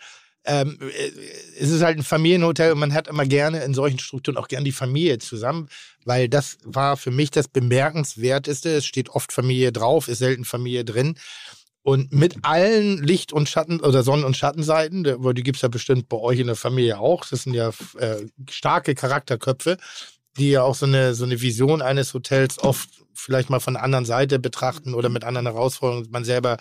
Ähm, 0.50 0.80
äh, 0.82 1.12
es 1.60 1.70
ist 1.70 1.84
halt 1.84 1.98
ein 1.98 2.04
Familienhotel 2.04 2.72
und 2.72 2.80
man 2.80 2.94
hat 2.94 3.08
immer 3.08 3.26
gerne 3.26 3.64
in 3.64 3.76
solchen 3.76 4.00
Strukturen 4.00 4.38
auch 4.38 4.48
gerne 4.48 4.66
die 4.66 4.72
Familie 4.72 5.20
zusammen, 5.20 5.70
weil 6.06 6.28
das 6.28 6.58
war 6.64 6.98
für 6.98 7.12
mich 7.12 7.30
das 7.30 7.48
Bemerkenswerteste. 7.48 8.70
Es 8.70 8.86
steht 8.86 9.10
oft 9.10 9.32
Familie 9.32 9.72
drauf, 9.72 10.08
ist 10.08 10.20
selten 10.20 10.46
Familie 10.46 10.84
drin. 10.84 11.16
Und 11.84 12.12
mit 12.12 12.38
allen 12.42 13.02
Licht- 13.02 13.32
und 13.32 13.48
Schatten- 13.48 13.80
oder 13.80 14.04
Sonnen- 14.04 14.26
und 14.26 14.36
Schattenseiten, 14.36 15.04
die 15.04 15.44
gibt 15.44 15.58
es 15.58 15.62
ja 15.62 15.70
bestimmt 15.70 16.10
bei 16.10 16.18
euch 16.18 16.40
in 16.40 16.48
der 16.48 16.56
Familie 16.56 17.00
auch. 17.00 17.26
Das 17.26 17.44
sind 17.44 17.54
ja 17.54 17.70
äh, 17.98 18.18
starke 18.50 18.96
Charakterköpfe, 18.96 19.78
die 20.38 20.52
ja 20.52 20.64
auch 20.64 20.76
so 20.76 20.86
eine, 20.86 21.14
so 21.14 21.26
eine 21.26 21.42
Vision 21.42 21.82
eines 21.82 22.14
Hotels 22.14 22.60
oft 22.60 22.90
vielleicht 23.14 23.50
mal 23.50 23.60
von 23.60 23.74
der 23.74 23.84
anderen 23.84 24.06
Seite 24.06 24.40
betrachten 24.40 24.94
oder 24.94 25.10
mit 25.10 25.24
anderen 25.24 25.48
Herausforderungen 25.48 26.08
man 26.12 26.24
selber 26.24 26.58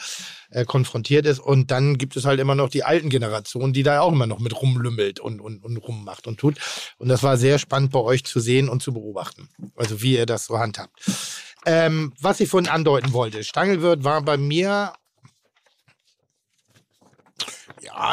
äh, 0.51 0.65
konfrontiert 0.65 1.27
ist. 1.27 1.39
Und 1.39 1.71
dann 1.71 1.99
gibt 1.99 2.17
es 2.17 2.25
halt 2.25 2.41
immer 2.41 2.55
noch 2.55 2.69
die 2.69 2.85
alten 2.85 3.09
Generationen, 3.09 3.73
die 3.73 3.83
da 3.83 4.01
auch 4.01 4.13
immer 4.13 4.27
noch 4.27 4.39
mit 4.39 4.61
rumlümmelt 4.61 5.21
und, 5.21 5.41
und, 5.41 5.65
und 5.65 5.77
rummacht 5.77 6.27
und 6.27 6.39
tut. 6.39 6.57
Und 6.99 7.09
das 7.09 7.23
war 7.23 7.37
sehr 7.37 7.59
spannend 7.59 7.93
bei 7.93 8.01
euch 8.01 8.25
zu 8.25 8.41
sehen 8.41 8.69
und 8.69 8.83
zu 8.83 8.93
beobachten. 8.93 9.49
Also 9.77 10.03
wie 10.03 10.17
ihr 10.17 10.27
das 10.27 10.47
so 10.47 10.59
handhabt. 10.59 10.93
Ähm, 11.67 12.13
was 12.21 12.41
ich 12.41 12.49
vorhin 12.49 12.71
andeuten 12.71 13.13
wollte, 13.13 13.45
Stangelwirt 13.45 14.05
war 14.05 14.23
bei 14.23 14.37
mir 14.37 14.93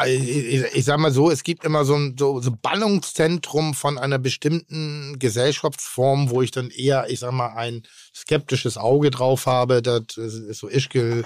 ich, 0.06 0.64
ich, 0.74 0.84
sag 0.84 0.98
mal 0.98 1.12
so, 1.12 1.30
es 1.30 1.42
gibt 1.42 1.64
immer 1.64 1.84
so 1.84 1.94
ein 1.94 2.16
so, 2.18 2.40
so 2.40 2.50
Ballungszentrum 2.50 3.74
von 3.74 3.98
einer 3.98 4.18
bestimmten 4.18 5.18
Gesellschaftsform, 5.18 6.30
wo 6.30 6.42
ich 6.42 6.50
dann 6.50 6.70
eher, 6.70 7.08
ich 7.08 7.20
sag 7.20 7.32
mal, 7.32 7.54
ein 7.54 7.82
skeptisches 8.14 8.78
Auge 8.78 9.10
drauf 9.10 9.46
habe. 9.46 9.82
Das 9.82 10.16
ist 10.16 10.58
so 10.58 10.68
Ischgl, 10.68 11.24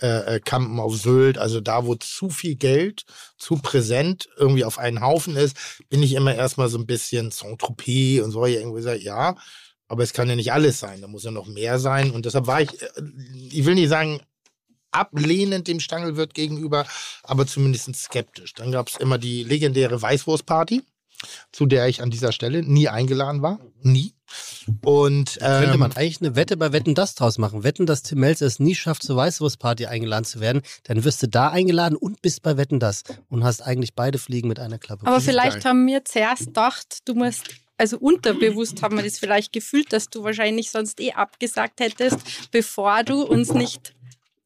äh, 0.00 0.40
Kampen 0.40 0.80
auf 0.80 0.96
Sylt, 0.96 1.38
also 1.38 1.60
da, 1.60 1.86
wo 1.86 1.94
zu 1.94 2.30
viel 2.30 2.56
Geld, 2.56 3.04
zu 3.36 3.56
präsent 3.56 4.28
irgendwie 4.36 4.64
auf 4.64 4.78
einen 4.78 5.00
Haufen 5.00 5.36
ist, 5.36 5.56
bin 5.88 6.02
ich 6.02 6.14
immer 6.14 6.34
erstmal 6.34 6.68
so 6.68 6.78
ein 6.78 6.86
bisschen 6.86 7.30
Saint-Tropez 7.30 8.22
und 8.22 8.30
so 8.30 8.44
irgendwie 8.44 8.82
sagen, 8.82 9.00
ja, 9.00 9.36
aber 9.88 10.02
es 10.02 10.12
kann 10.12 10.28
ja 10.28 10.36
nicht 10.36 10.52
alles 10.52 10.78
sein, 10.78 11.00
da 11.00 11.08
muss 11.08 11.24
ja 11.24 11.30
noch 11.30 11.46
mehr 11.46 11.78
sein 11.78 12.10
und 12.10 12.26
deshalb 12.26 12.46
war 12.46 12.60
ich, 12.60 12.82
äh, 12.82 13.02
ich 13.50 13.64
will 13.64 13.74
nicht 13.74 13.88
sagen, 13.88 14.20
ablehnend 14.90 15.68
dem 15.68 15.80
Stangelwirt 15.80 16.34
gegenüber, 16.34 16.86
aber 17.22 17.46
zumindest 17.46 17.94
skeptisch. 17.96 18.54
Dann 18.54 18.72
gab 18.72 18.88
es 18.88 18.96
immer 18.96 19.18
die 19.18 19.44
legendäre 19.44 20.00
Weißwurstparty, 20.00 20.82
zu 21.52 21.66
der 21.66 21.88
ich 21.88 22.02
an 22.02 22.10
dieser 22.10 22.32
Stelle 22.32 22.62
nie 22.62 22.88
eingeladen 22.88 23.42
war. 23.42 23.58
Nie. 23.82 24.14
Und 24.84 25.38
ähm, 25.40 25.62
könnte 25.62 25.78
man 25.78 25.92
eigentlich 25.92 26.20
eine 26.20 26.36
Wette 26.36 26.56
bei 26.56 26.72
Wetten 26.72 26.94
das 26.94 27.14
draus 27.14 27.38
machen. 27.38 27.64
Wetten, 27.64 27.86
dass 27.86 28.02
Tim 28.02 28.20
Melzer 28.20 28.46
es 28.46 28.58
nie 28.58 28.74
schafft, 28.74 29.02
zur 29.02 29.16
Weißwurstparty 29.16 29.86
eingeladen 29.86 30.24
zu 30.24 30.40
werden, 30.40 30.62
dann 30.84 31.04
wirst 31.04 31.22
du 31.22 31.28
da 31.28 31.48
eingeladen 31.48 31.96
und 31.96 32.20
bist 32.20 32.42
bei 32.42 32.56
Wetten 32.56 32.78
das 32.78 33.04
und 33.28 33.42
hast 33.42 33.62
eigentlich 33.62 33.94
beide 33.94 34.18
Fliegen 34.18 34.48
mit 34.48 34.60
einer 34.60 34.78
Klappe. 34.78 35.06
Aber 35.06 35.20
vielleicht 35.20 35.64
haben 35.64 35.86
wir 35.86 36.04
zuerst 36.04 36.46
gedacht, 36.46 36.98
du 37.06 37.14
musst 37.14 37.48
also 37.78 37.96
unterbewusst 37.96 38.82
haben 38.82 38.96
wir 38.96 39.04
das 39.04 39.20
vielleicht 39.20 39.52
gefühlt, 39.52 39.92
dass 39.92 40.10
du 40.10 40.24
wahrscheinlich 40.24 40.72
sonst 40.72 41.00
eh 41.00 41.12
abgesagt 41.12 41.78
hättest, 41.78 42.18
bevor 42.50 43.04
du 43.04 43.22
uns 43.22 43.54
nicht 43.54 43.94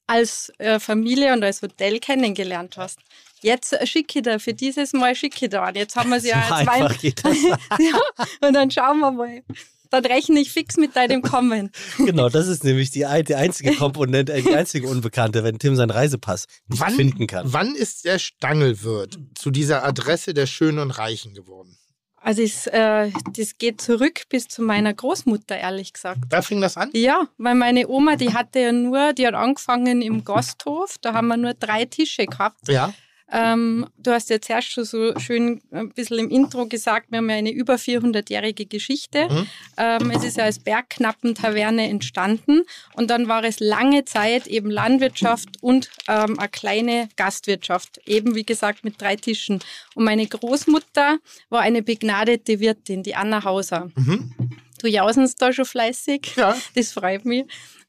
als 0.07 0.53
äh, 0.59 0.79
Familie 0.79 1.33
und 1.33 1.43
als 1.43 1.63
Hotel 1.63 1.99
kennengelernt 1.99 2.77
hast. 2.77 2.99
Jetzt 3.43 3.77
schicke 3.89 4.21
ich 4.21 4.25
da, 4.25 4.39
für 4.39 4.55
dieses 4.55 4.93
Mal 4.93 5.15
schicke 5.17 5.45
ich 5.45 5.51
da 5.51 5.65
an. 5.65 5.75
Jetzt 5.75 5.97
haben 5.97 6.11
wir 6.11 6.19
es 6.19 6.25
ja 6.25 6.43
so 6.49 6.65
zwei. 6.65 6.79
ja, 7.85 8.01
und 8.47 8.55
dann 8.55 8.71
schauen 8.71 9.01
wir 9.01 9.11
mal. 9.11 9.43
Dann 9.91 10.07
rechne 10.07 10.41
ich 10.41 10.51
fix 10.51 10.79
mit 10.79 10.97
deinem 10.97 11.21
Kommen. 11.21 11.71
Genau, 11.99 12.31
das 12.31 12.49
ist 12.49 12.65
nämlich 12.65 12.91
die, 12.91 13.05
die 13.29 13.35
einzige 13.35 13.75
Komponente, 13.75 14.33
die 14.41 14.55
einzige 14.55 14.89
Unbekannte, 14.89 15.45
wenn 15.45 15.59
Tim 15.59 15.77
seinen 15.77 15.91
Reisepass 15.91 16.47
nicht 16.69 16.81
wann, 16.81 16.95
finden 16.95 17.27
kann. 17.27 17.53
Wann 17.53 17.75
ist 17.75 18.07
der 18.07 18.19
Stangelwirt 18.19 19.19
zu 19.35 19.51
dieser 19.51 19.85
Adresse 19.85 20.33
der 20.33 20.47
Schönen 20.47 20.79
und 20.79 20.93
Reichen 20.93 21.35
geworden? 21.35 21.77
Also 22.23 22.43
es, 22.43 22.67
äh, 22.69 23.11
das 23.37 23.59
geht 23.59 23.81
zurück 23.81 24.23
bis 24.29 24.47
zu 24.47 24.63
meiner 24.63 24.95
Großmutter, 24.95 25.59
ehrlich 25.59 25.93
gesagt. 25.93 26.21
Da 26.29 26.41
fing 26.41 26.61
das 26.61 26.77
an? 26.77 26.91
Ja, 26.93 27.27
weil 27.37 27.57
meine 27.57 27.89
Oma, 27.89 28.15
die 28.15 28.33
hatte 28.33 28.61
ja 28.61 28.73
nur, 28.73 29.13
die 29.13 29.27
hat 29.27 29.35
angefangen 29.35 30.03
im 30.03 30.25
Gasthof, 30.25 30.99
da 31.01 31.15
haben 31.15 31.29
wir 31.29 31.37
nur 31.37 31.55
drei 31.55 31.85
Tische 31.85 32.27
gehabt. 32.27 32.69
Ja. 32.69 32.95
Ähm, 33.33 33.87
du 33.97 34.11
hast 34.11 34.29
jetzt 34.29 34.51
erst 34.51 34.73
schon 34.73 34.85
so 34.85 35.19
schön 35.19 35.63
ein 35.71 35.89
bisschen 35.89 36.19
im 36.19 36.31
Intro 36.31 36.67
gesagt, 36.67 37.11
wir 37.11 37.19
haben 37.19 37.31
ja 37.31 37.37
eine 37.37 37.51
über 37.51 37.77
400-jährige 37.77 38.67
Geschichte. 38.67 39.29
Mhm. 39.31 39.47
Ähm, 39.79 40.11
es 40.11 40.23
ist 40.23 40.37
ja 40.37 40.45
als 40.45 40.59
Bergknappentaverne 40.59 41.89
entstanden 41.89 42.63
und 42.95 43.09
dann 43.09 43.29
war 43.29 43.43
es 43.43 43.59
lange 43.59 44.05
Zeit 44.05 44.47
eben 44.47 44.71
Landwirtschaft 44.71 45.63
und 45.63 45.91
ähm, 46.09 46.39
eine 46.39 46.49
kleine 46.51 47.09
Gastwirtschaft, 47.17 48.01
eben 48.07 48.35
wie 48.35 48.45
gesagt 48.45 48.85
mit 48.85 49.01
drei 49.01 49.17
Tischen. 49.17 49.61
Und 49.95 50.05
meine 50.05 50.27
Großmutter 50.27 51.19
war 51.49 51.61
eine 51.61 51.83
begnadete 51.83 52.61
Wirtin, 52.61 53.03
die 53.03 53.15
Anna 53.15 53.45
Hauser. 53.45 53.91
Mhm. 53.97 54.35
Du 54.81 54.89
jausenst 54.89 55.41
da 55.41 55.53
schon 55.53 55.65
fleißig, 55.65 56.35
ja. 56.37 56.55
das 56.75 56.93
freut 56.93 57.25
mich. 57.25 57.45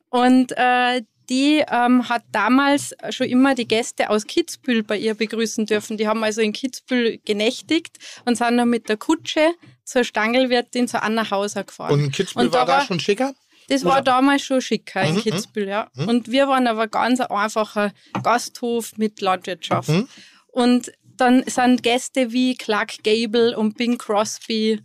Und 0.09 0.53
äh, 0.55 1.01
die 1.29 1.63
ähm, 1.69 2.09
hat 2.09 2.23
damals 2.31 2.95
schon 3.09 3.27
immer 3.27 3.55
die 3.55 3.67
Gäste 3.67 4.09
aus 4.09 4.27
Kitzbühel 4.27 4.83
bei 4.83 4.97
ihr 4.97 5.13
begrüßen 5.15 5.65
dürfen. 5.65 5.97
Die 5.97 6.07
haben 6.07 6.23
also 6.23 6.41
in 6.41 6.53
Kitzbühel 6.53 7.19
genächtigt 7.25 7.97
und 8.25 8.37
sind 8.37 8.57
dann 8.57 8.69
mit 8.69 8.89
der 8.89 8.97
Kutsche 8.97 9.53
zur 9.83 10.03
Stangelwirtin, 10.03 10.87
zur 10.87 11.03
Anna 11.03 11.29
Hauser 11.29 11.63
gefahren. 11.63 11.93
Und 11.93 12.11
Kitzbühel 12.11 12.47
und 12.47 12.53
war 12.53 12.65
da, 12.65 12.73
war, 12.73 12.85
schon 12.85 12.99
schicker? 12.99 13.33
Das 13.69 13.85
war 13.85 14.01
damals 14.01 14.43
schon 14.43 14.61
schicker 14.61 15.03
in 15.03 15.15
mhm, 15.15 15.21
Kitzbühel, 15.21 15.67
ja. 15.67 15.89
Mhm. 15.95 16.07
Und 16.07 16.31
wir 16.31 16.47
waren 16.47 16.67
aber 16.67 16.87
ganz 16.87 17.19
ein 17.19 17.27
einfacher 17.27 17.93
Gasthof 18.21 18.97
mit 18.97 19.21
Landwirtschaft. 19.21 19.89
Mhm. 19.89 20.07
Und 20.47 20.91
dann 21.17 21.43
sind 21.45 21.83
Gäste 21.83 22.31
wie 22.31 22.55
Clark 22.55 23.03
Gable 23.03 23.57
und 23.57 23.77
Bing 23.77 23.97
Crosby 23.97 24.81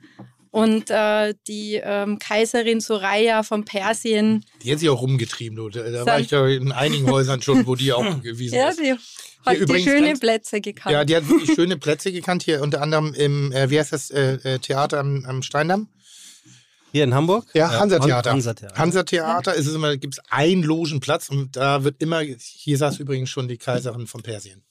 und 0.50 0.90
äh, 0.90 1.34
die 1.46 1.80
ähm, 1.82 2.18
Kaiserin 2.18 2.80
Soraya 2.80 3.42
von 3.42 3.64
Persien. 3.64 4.44
Die 4.62 4.72
hat 4.72 4.78
sich 4.78 4.88
auch 4.88 5.02
rumgetrieben. 5.02 5.56
Du. 5.56 5.68
Da, 5.68 5.82
da 5.90 6.06
war 6.06 6.20
ich 6.20 6.30
ja 6.30 6.46
in 6.46 6.72
einigen 6.72 7.10
Häusern 7.10 7.42
schon, 7.42 7.66
wo 7.66 7.74
die 7.74 7.92
auch 7.92 8.22
gewesen 8.22 8.54
ja, 8.54 8.68
ist. 8.68 8.80
Die 8.80 8.92
hat 8.92 9.56
hier 9.56 9.66
die 9.66 9.82
schöne 9.82 10.08
ganz, 10.08 10.20
Plätze 10.20 10.60
gekannt. 10.60 10.92
Ja, 10.92 11.04
die 11.04 11.16
hat 11.16 11.28
wirklich 11.28 11.54
schöne 11.54 11.76
Plätze 11.76 12.12
gekannt. 12.12 12.42
Hier 12.42 12.62
unter 12.62 12.82
anderem 12.82 13.14
im, 13.14 13.52
äh, 13.52 13.70
wie 13.70 13.78
heißt 13.78 13.92
das, 13.92 14.10
äh, 14.10 14.38
äh 14.42 14.58
Theater 14.58 15.00
am, 15.00 15.24
am 15.24 15.42
Steindamm. 15.42 15.88
Hier 16.90 17.04
in 17.04 17.14
Hamburg? 17.14 17.44
Ja, 17.52 17.70
Hansa-Theater. 17.70 18.30
Hansa-Theater. 18.30 18.78
Hansa-Theater 18.78 19.54
ist 19.54 19.66
es 19.66 19.74
immer, 19.74 19.96
gibt 19.98 20.14
es 20.14 20.20
einen 20.30 20.62
Logenplatz 20.62 21.28
und 21.28 21.54
da 21.54 21.84
wird 21.84 22.00
immer, 22.00 22.20
hier 22.20 22.78
saß 22.78 22.98
übrigens 22.98 23.28
schon 23.28 23.46
die 23.46 23.58
Kaiserin 23.58 24.06
von 24.06 24.22
Persien. 24.22 24.62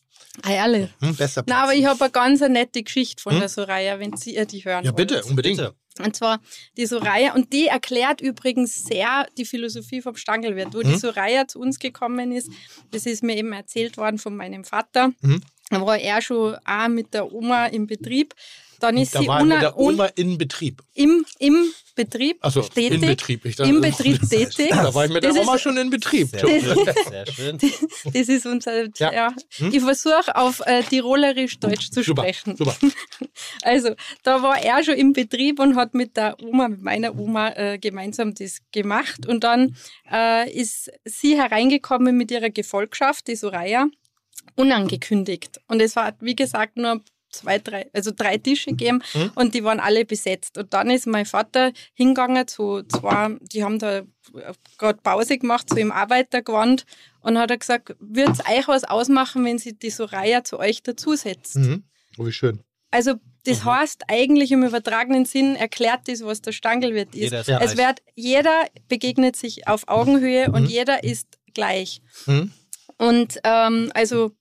Ah, 0.44 0.64
alle. 0.64 0.90
Hm, 1.00 1.16
besser 1.16 1.44
Na, 1.48 1.64
aber 1.64 1.74
ich 1.74 1.86
habe 1.86 2.00
eine 2.00 2.12
ganz 2.12 2.42
nette 2.42 2.84
Geschichte 2.84 3.22
von 3.22 3.34
hm? 3.34 3.40
der 3.40 3.50
Soraya, 3.50 4.00
wenn 4.00 4.16
Sie 4.18 4.46
die 4.46 4.64
hören 4.64 4.86
Ja, 4.86 4.92
bitte, 4.92 5.16
wollt. 5.16 5.26
unbedingt. 5.26 5.58
Bitte. 5.58 5.76
Und 6.00 6.16
zwar 6.16 6.40
die 6.78 6.86
Soraya, 6.86 7.34
und 7.34 7.54
die 7.54 7.68
erklärt 7.68 8.22
übrigens 8.22 8.86
sehr 8.86 9.28
die 9.38 9.46
Philosophie 9.46 10.02
vom 10.02 10.16
Stangelwirt. 10.16 10.74
Wo 10.74 10.82
hm? 10.82 10.90
die 10.90 10.98
Soraya 10.98 11.48
zu 11.48 11.60
uns 11.60 11.80
gekommen 11.80 12.32
ist, 12.32 12.52
das 12.92 13.06
ist 13.06 13.24
mir 13.24 13.36
eben 13.36 13.52
erzählt 13.52 13.98
worden 13.98 14.20
von 14.20 14.36
meinem 14.36 14.64
Vater. 14.64 15.12
Hm? 15.22 15.42
Da 15.70 15.86
war 15.86 15.98
er 15.98 16.22
schon 16.22 16.56
auch 16.66 16.88
mit 16.88 17.14
der 17.14 17.32
Oma 17.32 17.66
im 17.66 17.88
Betrieb. 17.88 18.34
Dann 18.80 18.98
ist 18.98 19.16
da 19.16 19.20
sie 19.20 19.28
war 19.28 19.44
mit 19.44 19.62
der 19.62 19.78
Oma 19.78 20.06
in 20.16 20.38
Betrieb. 20.38 20.84
Im, 20.94 21.26
im 21.40 21.72
Betrieb 21.96 22.40
so, 22.48 22.62
tätig. 22.62 23.02
In 23.02 23.02
Betrieb. 23.02 23.46
Ich 23.46 23.56
dachte, 23.56 23.70
Im 23.70 23.82
Betrieb 23.82 24.22
tätig. 24.30 24.70
Da 24.70 24.94
war 24.94 25.06
ich 25.06 25.12
mit 25.12 25.24
der 25.24 25.34
Oma 25.36 25.56
ist, 25.56 25.62
schon 25.62 25.78
in 25.78 25.90
Betrieb. 25.90 26.30
Sehr 26.30 26.62
schön. 26.62 26.86
Sehr 27.10 27.26
schön. 27.28 27.58
Das 28.06 28.30
ist 28.30 28.46
unser, 28.46 28.86
ja. 28.98 29.12
ja. 29.12 29.36
Hm? 29.58 29.72
Ich 29.74 29.82
versuche 29.82 30.36
auf 30.36 30.62
äh, 30.66 30.84
Tirolerisch 30.84 31.60
Deutsch 31.60 31.90
zu 31.90 32.04
super, 32.04 32.22
sprechen. 32.22 32.56
Super. 32.56 32.76
Also, 33.62 33.96
da 34.24 34.42
war 34.42 34.62
er 34.62 34.84
schon 34.84 34.96
im 34.96 35.14
Betrieb 35.14 35.60
und 35.60 35.76
hat 35.76 35.94
mit 35.94 36.16
der 36.18 36.38
Oma, 36.42 36.68
mit 36.70 36.82
meiner 36.82 37.18
Oma 37.18 37.50
äh, 37.50 37.78
gemeinsam 37.78 38.34
das 38.34 38.60
gemacht. 38.72 39.26
Und 39.26 39.44
dann 39.44 39.76
äh, 40.12 40.50
ist 40.52 40.92
sie 41.06 41.36
hereingekommen 41.36 42.16
mit 42.16 42.32
ihrer 42.32 42.50
Gefolgschaft, 42.50 43.28
die 43.28 43.36
Soraya 43.36 43.88
unangekündigt. 44.56 45.60
Und 45.68 45.82
es 45.82 45.96
war, 45.96 46.16
wie 46.20 46.36
gesagt, 46.36 46.78
nur 46.78 47.02
zwei, 47.38 47.60
drei, 47.60 47.90
also 47.94 48.12
drei 48.16 48.38
Tische 48.38 48.72
gegeben 48.72 49.02
mhm. 49.14 49.32
und 49.36 49.54
die 49.54 49.64
waren 49.64 49.80
alle 49.80 50.06
besetzt. 50.06 50.58
Und 50.58 50.74
dann 50.74 50.90
ist 50.90 51.08
mein 51.08 51.26
Vater 51.26 51.72
hingegangen 51.94 52.48
zu 52.48 52.84
zwei, 52.84 53.38
die 53.42 53.64
haben 53.64 53.80
da 53.80 54.02
gerade 54.78 55.00
Pause 55.02 55.38
gemacht, 55.38 55.70
so 55.70 55.78
im 55.78 55.92
Arbeitergewand 55.92 56.86
und 57.22 57.38
hat 57.38 57.52
er 57.52 57.58
gesagt, 57.58 57.96
würde 58.00 58.32
es 58.32 58.40
euch 58.40 58.68
was 58.68 58.84
ausmachen, 58.84 59.44
wenn 59.46 59.58
sie 59.58 59.74
die 59.74 59.90
Soraya 59.90 60.44
zu 60.44 60.60
euch 60.60 60.84
dazusetzt? 60.84 61.56
Mhm. 61.56 61.84
Oh, 62.18 62.26
wie 62.26 62.32
schön. 62.32 62.62
Also 62.92 63.16
das 63.46 63.64
mhm. 63.64 63.66
heißt 63.66 64.04
eigentlich 64.08 64.52
im 64.52 64.64
übertragenen 64.64 65.26
Sinn 65.26 65.56
erklärt 65.56 66.08
das, 66.08 66.24
was 66.24 66.42
der 66.42 66.52
Stangelwirt 66.52 67.16
ist. 67.16 67.34
ist. 67.34 67.50
Es 67.50 67.78
wird, 67.78 68.02
jeder 68.16 68.66
begegnet 68.88 69.36
sich 69.36 69.68
auf 69.68 69.88
Augenhöhe 69.88 70.52
und 70.52 70.64
mhm. 70.64 70.70
jeder 70.70 71.04
ist 71.04 71.38
gleich. 71.54 72.02
Mhm. 72.26 72.52
Und 72.98 73.40
ähm, 73.44 73.92
also 73.94 74.32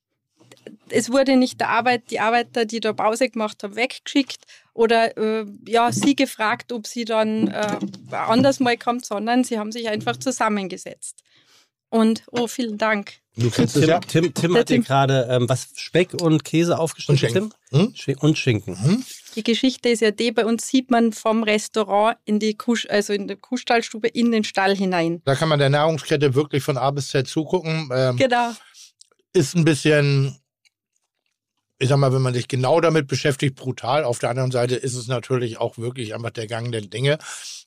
es 0.88 1.10
wurde 1.10 1.36
nicht 1.36 1.60
der 1.60 1.70
Arbeit, 1.70 2.10
die 2.10 2.20
Arbeiter, 2.20 2.64
die 2.64 2.80
da 2.80 2.92
Pause 2.92 3.28
gemacht 3.28 3.62
haben, 3.62 3.76
weggeschickt 3.76 4.44
oder 4.74 5.16
äh, 5.16 5.46
ja, 5.66 5.92
sie 5.92 6.14
gefragt, 6.14 6.72
ob 6.72 6.86
sie 6.86 7.04
dann 7.04 7.48
äh, 7.48 7.78
anders 8.10 8.60
mal 8.60 8.76
kommt, 8.76 9.04
sondern 9.04 9.44
sie 9.44 9.58
haben 9.58 9.72
sich 9.72 9.88
einfach 9.88 10.16
zusammengesetzt. 10.16 11.22
Und 11.88 12.24
oh, 12.30 12.46
vielen 12.46 12.78
Dank. 12.78 13.14
Du 13.36 13.50
kennst 13.50 13.74
Tim, 13.74 13.88
ja. 13.88 14.00
Tim, 14.00 14.32
Tim 14.32 14.56
hat 14.56 14.70
dir 14.70 14.80
gerade 14.80 15.28
ähm, 15.30 15.48
was 15.48 15.68
Speck 15.76 16.14
und 16.20 16.42
Käse 16.42 16.78
aufgeschnitten. 16.78 17.52
Und 17.70 17.98
Schinken. 17.98 18.14
Hm? 18.14 18.28
Und 18.28 18.38
Schinken. 18.38 18.82
Hm? 18.82 19.04
Die 19.34 19.44
Geschichte 19.44 19.90
ist 19.90 20.00
ja 20.00 20.10
die, 20.10 20.32
bei 20.32 20.46
uns 20.46 20.66
sieht 20.66 20.90
man 20.90 21.12
vom 21.12 21.42
Restaurant 21.42 22.16
in 22.24 22.38
die 22.38 22.56
Kuh, 22.56 22.76
also 22.88 23.12
in 23.12 23.28
der 23.28 23.36
Kuhstallstube 23.36 24.08
in 24.08 24.32
den 24.32 24.42
Stall 24.42 24.74
hinein. 24.74 25.20
Da 25.24 25.34
kann 25.34 25.50
man 25.50 25.58
der 25.58 25.68
Nahrungskette 25.68 26.34
wirklich 26.34 26.62
von 26.62 26.78
A 26.78 26.90
bis 26.90 27.08
Z 27.08 27.28
zugucken. 27.28 27.90
Ähm, 27.92 28.16
genau. 28.16 28.52
ist 29.34 29.54
ein 29.54 29.64
bisschen, 29.64 30.38
ich 31.78 31.88
sag 31.88 31.98
mal, 31.98 32.12
wenn 32.12 32.22
man 32.22 32.34
sich 32.34 32.48
genau 32.48 32.80
damit 32.80 33.06
beschäftigt, 33.06 33.56
brutal. 33.56 34.04
Auf 34.04 34.18
der 34.18 34.30
anderen 34.30 34.50
Seite 34.50 34.76
ist 34.76 34.94
es 34.94 35.08
natürlich 35.08 35.58
auch 35.58 35.76
wirklich 35.78 36.14
einfach 36.14 36.30
der 36.30 36.46
Gang 36.46 36.72
der 36.72 36.80
Dinge. 36.80 37.18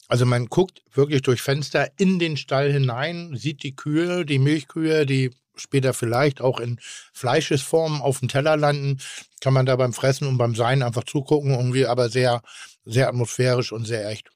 Also 0.07 0.26
man 0.26 0.47
guckt 0.47 0.82
wirklich 0.93 1.22
durch 1.22 1.41
Fenster 1.41 1.91
in 1.97 2.18
den 2.18 2.36
Stall 2.36 2.72
hinein, 2.72 3.36
sieht 3.36 3.62
die 3.62 3.76
Kühe, 3.76 4.26
die 4.26 4.39
Milchkühe, 4.39 5.05
die 5.05 5.32
später 5.55 5.93
vielleicht 5.93 6.41
auch 6.41 6.60
in 6.60 6.80
Fleischesform 7.14 8.01
auf 8.01 8.20
dem 8.20 8.30
Teller 8.30 8.57
landen, 8.57 8.99
kann 9.41 9.53
man 9.53 9.66
da 9.66 9.76
beim 9.76 9.93
Fressen 9.93 10.28
und 10.28 10.38
beim 10.38 10.55
Sein 10.55 10.82
einfach 10.82 11.03
zugucken, 11.03 11.51
irgendwie 11.51 11.86
aber 11.86 12.10
sehr, 12.10 12.41
sehr 12.86 13.10
atmosphärisch 13.10 13.72
und 13.72 13.86
sehr 13.86 14.07
echt. 14.10 14.30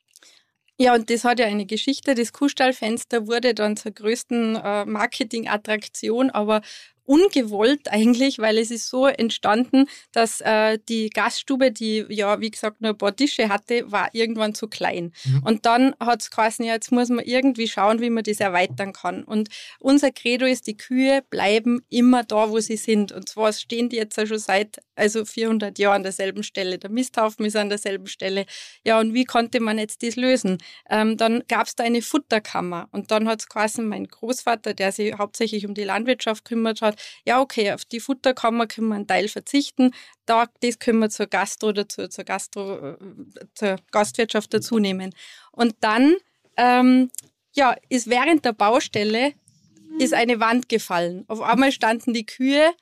Ja, 0.79 0.95
und 0.95 1.09
das 1.09 1.23
hat 1.23 1.39
ja 1.39 1.45
eine 1.45 1.65
Geschichte. 1.65 2.15
Das 2.15 2.33
Kuhstallfenster 2.33 3.27
wurde 3.27 3.53
dann 3.53 3.77
zur 3.77 3.91
größten 3.91 4.55
äh, 4.55 4.85
Marketingattraktion, 4.85 6.31
aber 6.31 6.61
ungewollt 7.05 7.91
eigentlich, 7.91 8.39
weil 8.39 8.57
es 8.57 8.71
ist 8.71 8.89
so 8.89 9.07
entstanden, 9.07 9.87
dass 10.11 10.41
äh, 10.41 10.79
die 10.89 11.09
Gaststube, 11.09 11.71
die 11.71 12.05
ja, 12.09 12.39
wie 12.39 12.51
gesagt, 12.51 12.81
nur 12.81 12.91
ein 12.91 12.97
paar 12.97 13.15
Tische 13.15 13.49
hatte, 13.49 13.91
war 13.91 14.09
irgendwann 14.13 14.55
zu 14.55 14.67
klein. 14.67 15.13
Mhm. 15.25 15.43
Und 15.43 15.65
dann 15.65 15.95
hat 15.99 16.21
es 16.21 16.31
geheißen, 16.31 16.65
ja, 16.65 16.73
jetzt 16.73 16.91
muss 16.91 17.09
man 17.09 17.25
irgendwie 17.25 17.67
schauen, 17.67 17.99
wie 17.99 18.09
man 18.09 18.23
das 18.23 18.39
erweitern 18.39 18.93
kann. 18.93 19.23
Und 19.23 19.49
unser 19.79 20.11
Credo 20.11 20.45
ist, 20.45 20.67
die 20.67 20.77
Kühe 20.77 21.23
bleiben 21.29 21.81
immer 21.89 22.23
da, 22.23 22.49
wo 22.49 22.59
sie 22.59 22.77
sind. 22.77 23.11
Und 23.11 23.29
zwar 23.29 23.53
stehen 23.53 23.89
die 23.89 23.97
jetzt 23.97 24.17
ja 24.17 24.25
schon 24.25 24.39
seit 24.39 24.79
also 24.95 25.25
400 25.25 25.79
Jahren 25.79 25.93
an 25.93 26.03
derselben 26.03 26.43
Stelle. 26.43 26.77
Der 26.77 26.89
Misthaufen 26.89 27.45
ist 27.45 27.55
an 27.55 27.69
derselben 27.69 28.07
Stelle. 28.07 28.45
Ja, 28.83 28.99
und 28.99 29.13
wie 29.13 29.25
konnte 29.25 29.59
man 29.59 29.77
jetzt 29.77 30.03
das 30.03 30.15
lösen? 30.15 30.57
Ähm, 30.89 31.17
dann 31.17 31.43
gab 31.47 31.67
es 31.67 31.75
da 31.75 31.83
eine 31.83 32.01
Futterkammer. 32.01 32.87
Und 32.91 33.11
dann 33.11 33.27
hat 33.27 33.39
es 33.39 33.47
geheißen, 33.47 33.87
mein 33.87 34.07
Großvater, 34.07 34.73
der 34.73 34.91
sich 34.91 35.17
hauptsächlich 35.17 35.65
um 35.65 35.73
die 35.73 35.83
Landwirtschaft 35.83 36.45
kümmert 36.45 36.81
hat, 36.81 36.92
ja, 37.25 37.41
okay, 37.41 37.71
auf 37.71 37.85
die 37.85 37.99
Futterkammer 37.99 38.67
können 38.67 38.89
wir 38.89 38.95
einen 38.95 39.07
Teil 39.07 39.27
verzichten, 39.27 39.91
da, 40.25 40.47
das 40.61 40.79
können 40.79 40.99
wir 40.99 41.09
zur 41.09 41.27
Gastro 41.27 41.69
oder 41.69 41.87
zur, 41.87 42.09
zur, 42.09 42.23
Gastro, 42.23 42.91
äh, 42.91 42.97
zur 43.55 43.77
Gastwirtschaft 43.91 44.53
dazu 44.53 44.79
nehmen. 44.79 45.13
Und 45.51 45.75
dann, 45.81 46.15
ähm, 46.57 47.11
ja, 47.53 47.75
ist 47.89 48.09
während 48.09 48.45
der 48.45 48.53
Baustelle 48.53 49.33
ist 49.99 50.13
eine 50.13 50.39
Wand 50.39 50.69
gefallen. 50.69 51.23
Auf 51.27 51.41
einmal 51.41 51.71
standen 51.71 52.13
die 52.13 52.25
Kühe 52.25 52.73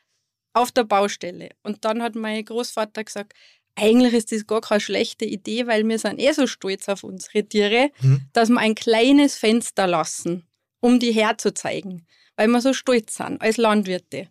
auf 0.54 0.72
der 0.72 0.84
Baustelle. 0.84 1.50
Und 1.64 1.86
dann 1.86 2.02
hat 2.02 2.16
mein 2.16 2.44
Großvater 2.44 3.04
gesagt, 3.04 3.34
eigentlich 3.76 4.14
ist 4.14 4.32
das 4.32 4.48
gar 4.48 4.62
keine 4.62 4.82
schlechte 4.82 5.26
Idee, 5.26 5.68
weil 5.68 5.88
wir 5.88 5.98
sind 5.98 6.20
eh 6.20 6.32
so 6.34 6.48
stolz 6.48 6.90
auf 6.90 7.04
unsere 7.04 7.44
Tiere, 7.44 7.90
mhm. 8.02 8.22
dass 8.34 8.50
wir 8.50 8.60
ein 8.60 8.76
kleines 8.76 9.38
Fenster 9.38 9.88
lassen, 9.88 10.46
um 10.80 11.00
die 11.00 11.12
herzuzeigen 11.12 12.06
weil 12.36 12.48
wir 12.48 12.62
so 12.62 12.74
stolz 12.74 13.16
sind 13.16 13.42
als 13.42 13.58
Landwirte. 13.58 14.28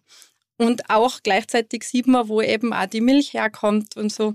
Und 0.56 0.90
auch 0.90 1.20
gleichzeitig 1.22 1.84
sieht 1.84 2.06
man, 2.06 2.28
wo 2.28 2.42
eben 2.42 2.72
auch 2.72 2.86
die 2.86 3.00
Milch 3.00 3.32
herkommt 3.32 3.96
und 3.96 4.12
so. 4.12 4.34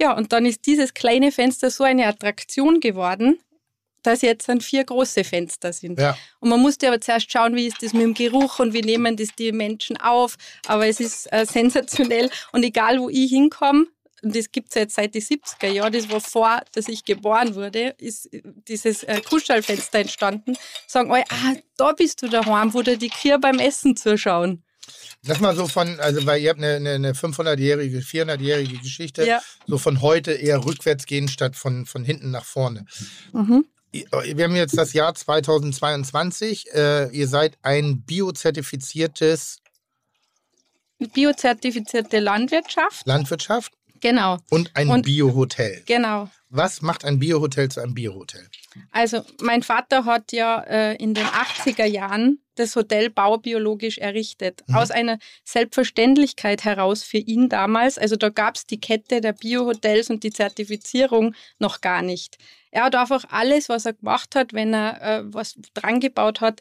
Ja, 0.00 0.16
und 0.16 0.32
dann 0.32 0.46
ist 0.46 0.66
dieses 0.66 0.94
kleine 0.94 1.32
Fenster 1.32 1.70
so 1.70 1.84
eine 1.84 2.06
Attraktion 2.06 2.80
geworden, 2.80 3.38
dass 4.02 4.22
jetzt 4.22 4.48
dann 4.48 4.60
vier 4.60 4.84
große 4.84 5.24
Fenster 5.24 5.72
sind. 5.72 5.98
Ja. 5.98 6.16
Und 6.40 6.48
man 6.48 6.60
musste 6.60 6.88
aber 6.88 7.00
zuerst 7.00 7.30
schauen, 7.30 7.56
wie 7.56 7.66
ist 7.66 7.82
das 7.82 7.92
mit 7.92 8.02
dem 8.02 8.14
Geruch 8.14 8.58
und 8.58 8.72
wie 8.72 8.82
nehmen 8.82 9.16
das 9.16 9.28
die 9.38 9.52
Menschen 9.52 9.96
auf. 9.96 10.36
Aber 10.66 10.86
es 10.86 11.00
ist 11.00 11.30
äh, 11.32 11.44
sensationell. 11.44 12.30
Und 12.52 12.62
egal, 12.62 13.00
wo 13.00 13.08
ich 13.08 13.30
hinkomme, 13.30 13.86
das 14.22 14.50
gibt 14.50 14.68
es 14.68 14.74
jetzt 14.74 14.94
seit 14.94 15.14
den 15.14 15.22
70er 15.22 15.68
Jahren, 15.68 15.92
das 15.92 16.10
war 16.10 16.20
vor, 16.20 16.62
dass 16.72 16.88
ich 16.88 17.04
geboren 17.04 17.54
wurde, 17.54 17.94
ist 17.98 18.28
dieses 18.68 19.02
äh, 19.02 19.20
Kuhstallfenster 19.20 20.00
entstanden. 20.00 20.56
Sagen 20.86 21.12
alle, 21.12 21.24
ah, 21.28 21.54
da 21.76 21.92
bist 21.92 22.22
du 22.22 22.28
daheim, 22.28 22.72
wo 22.74 22.82
dir 22.82 22.96
die 22.96 23.10
Kühe 23.10 23.38
beim 23.38 23.58
Essen 23.58 23.96
zuschauen. 23.96 24.62
Sag 25.22 25.40
mal 25.40 25.56
so 25.56 25.66
von, 25.66 25.98
also 25.98 26.24
weil 26.26 26.40
ihr 26.40 26.50
habt 26.50 26.60
eine, 26.60 26.76
eine, 26.76 26.90
eine 26.90 27.12
500-jährige, 27.12 27.98
400-jährige 27.98 28.78
Geschichte, 28.78 29.26
ja. 29.26 29.40
so 29.66 29.78
von 29.78 30.00
heute 30.00 30.32
eher 30.32 30.64
rückwärts 30.64 31.06
gehen 31.06 31.28
statt 31.28 31.56
von, 31.56 31.86
von 31.86 32.04
hinten 32.04 32.30
nach 32.30 32.44
vorne. 32.44 32.86
Mhm. 33.32 33.66
Wir 33.92 34.44
haben 34.44 34.56
jetzt 34.56 34.76
das 34.76 34.92
Jahr 34.92 35.14
2022. 35.14 36.72
Äh, 36.72 37.08
ihr 37.16 37.28
seid 37.28 37.58
ein 37.62 38.02
biozertifiziertes 38.02 39.58
biozertifizierte 40.98 42.20
Landwirtschaft. 42.20 43.06
Landwirtschaft. 43.06 43.72
Genau. 44.00 44.38
Und 44.50 44.70
ein 44.74 45.02
Biohotel. 45.02 45.82
Genau. 45.86 46.28
Was 46.48 46.80
macht 46.80 47.04
ein 47.04 47.18
Biohotel 47.18 47.68
zu 47.68 47.80
einem 47.80 47.94
Biohotel? 47.94 48.48
Also 48.92 49.22
mein 49.40 49.62
Vater 49.62 50.04
hat 50.04 50.32
ja 50.32 50.60
äh, 50.60 50.96
in 50.96 51.14
den 51.14 51.26
80er 51.26 51.86
Jahren 51.86 52.38
das 52.54 52.74
Hotel 52.76 53.10
baubiologisch 53.10 53.98
errichtet. 53.98 54.62
Mhm. 54.66 54.76
Aus 54.76 54.90
einer 54.90 55.18
Selbstverständlichkeit 55.44 56.64
heraus 56.64 57.02
für 57.02 57.18
ihn 57.18 57.48
damals. 57.48 57.98
Also 57.98 58.16
da 58.16 58.28
gab 58.28 58.56
es 58.56 58.66
die 58.66 58.80
Kette 58.80 59.20
der 59.20 59.32
Biohotels 59.32 60.10
und 60.10 60.22
die 60.22 60.32
Zertifizierung 60.32 61.34
noch 61.58 61.80
gar 61.80 62.02
nicht. 62.02 62.38
Er 62.70 62.84
hat 62.84 62.94
einfach 62.94 63.24
alles, 63.30 63.68
was 63.68 63.86
er 63.86 63.94
gemacht 63.94 64.34
hat, 64.34 64.52
wenn 64.52 64.74
er 64.74 65.02
äh, 65.02 65.22
was 65.24 65.56
dran 65.74 66.00
gebaut 66.00 66.40
hat, 66.40 66.60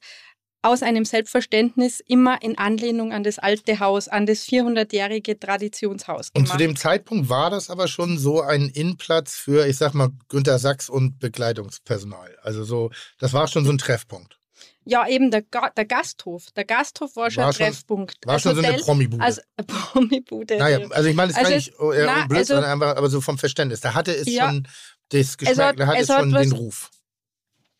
aus 0.65 0.83
einem 0.83 1.05
Selbstverständnis 1.05 1.99
immer 1.99 2.41
in 2.41 2.57
Anlehnung 2.57 3.13
an 3.13 3.23
das 3.23 3.39
alte 3.39 3.79
Haus, 3.79 4.07
an 4.07 4.25
das 4.25 4.45
400-jährige 4.45 5.39
Traditionshaus. 5.39 6.33
Gemacht. 6.33 6.35
Und 6.35 6.47
zu 6.47 6.57
dem 6.57 6.75
Zeitpunkt 6.75 7.29
war 7.29 7.49
das 7.49 7.69
aber 7.69 7.87
schon 7.87 8.17
so 8.17 8.41
ein 8.41 8.69
Innenplatz 8.69 9.35
für, 9.35 9.67
ich 9.67 9.77
sag 9.77 9.93
mal, 9.93 10.09
Günter 10.27 10.57
Sachs 10.59 10.89
und 10.89 11.19
Bekleidungspersonal. 11.19 12.35
Also 12.41 12.63
so, 12.63 12.91
das 13.19 13.33
war 13.33 13.47
schon 13.47 13.63
so 13.63 13.71
ein 13.71 13.77
Treffpunkt. 13.77 14.39
Ja, 14.87 15.07
eben 15.07 15.31
der, 15.31 15.41
Ga 15.41 15.71
der 15.71 15.85
Gasthof. 15.85 16.51
Der 16.55 16.65
Gasthof 16.65 17.15
war 17.15 17.31
schon 17.31 17.41
war 17.41 17.49
ein 17.49 17.53
schon, 17.53 17.65
Treffpunkt. 17.65 18.17
War 18.25 18.39
schon 18.39 18.55
Hotel, 18.55 18.63
so 18.63 18.73
eine 18.73 18.81
Promibude. 18.83 19.23
Also, 19.23 19.41
Promibude. 19.67 20.57
Naja, 20.57 20.87
also 20.91 21.09
ich 21.09 21.15
meine, 21.15 21.31
das 21.31 21.37
also, 21.37 21.49
kann 21.49 21.57
nicht 21.57 21.73
na, 21.79 22.27
blöd, 22.27 22.37
also, 22.39 22.55
einfach, 22.55 22.95
aber 22.95 23.09
so 23.09 23.21
vom 23.21 23.37
Verständnis. 23.37 23.81
Da 23.81 23.93
hatte 23.93 24.15
es 24.15 24.27
ja, 24.27 24.49
schon 24.49 24.67
das 25.09 25.37
Geschmack, 25.37 25.77
da 25.77 25.87
hatte 25.87 26.01
es, 26.01 26.07
schon 26.07 26.31
den 26.31 26.51
Ruf 26.51 26.91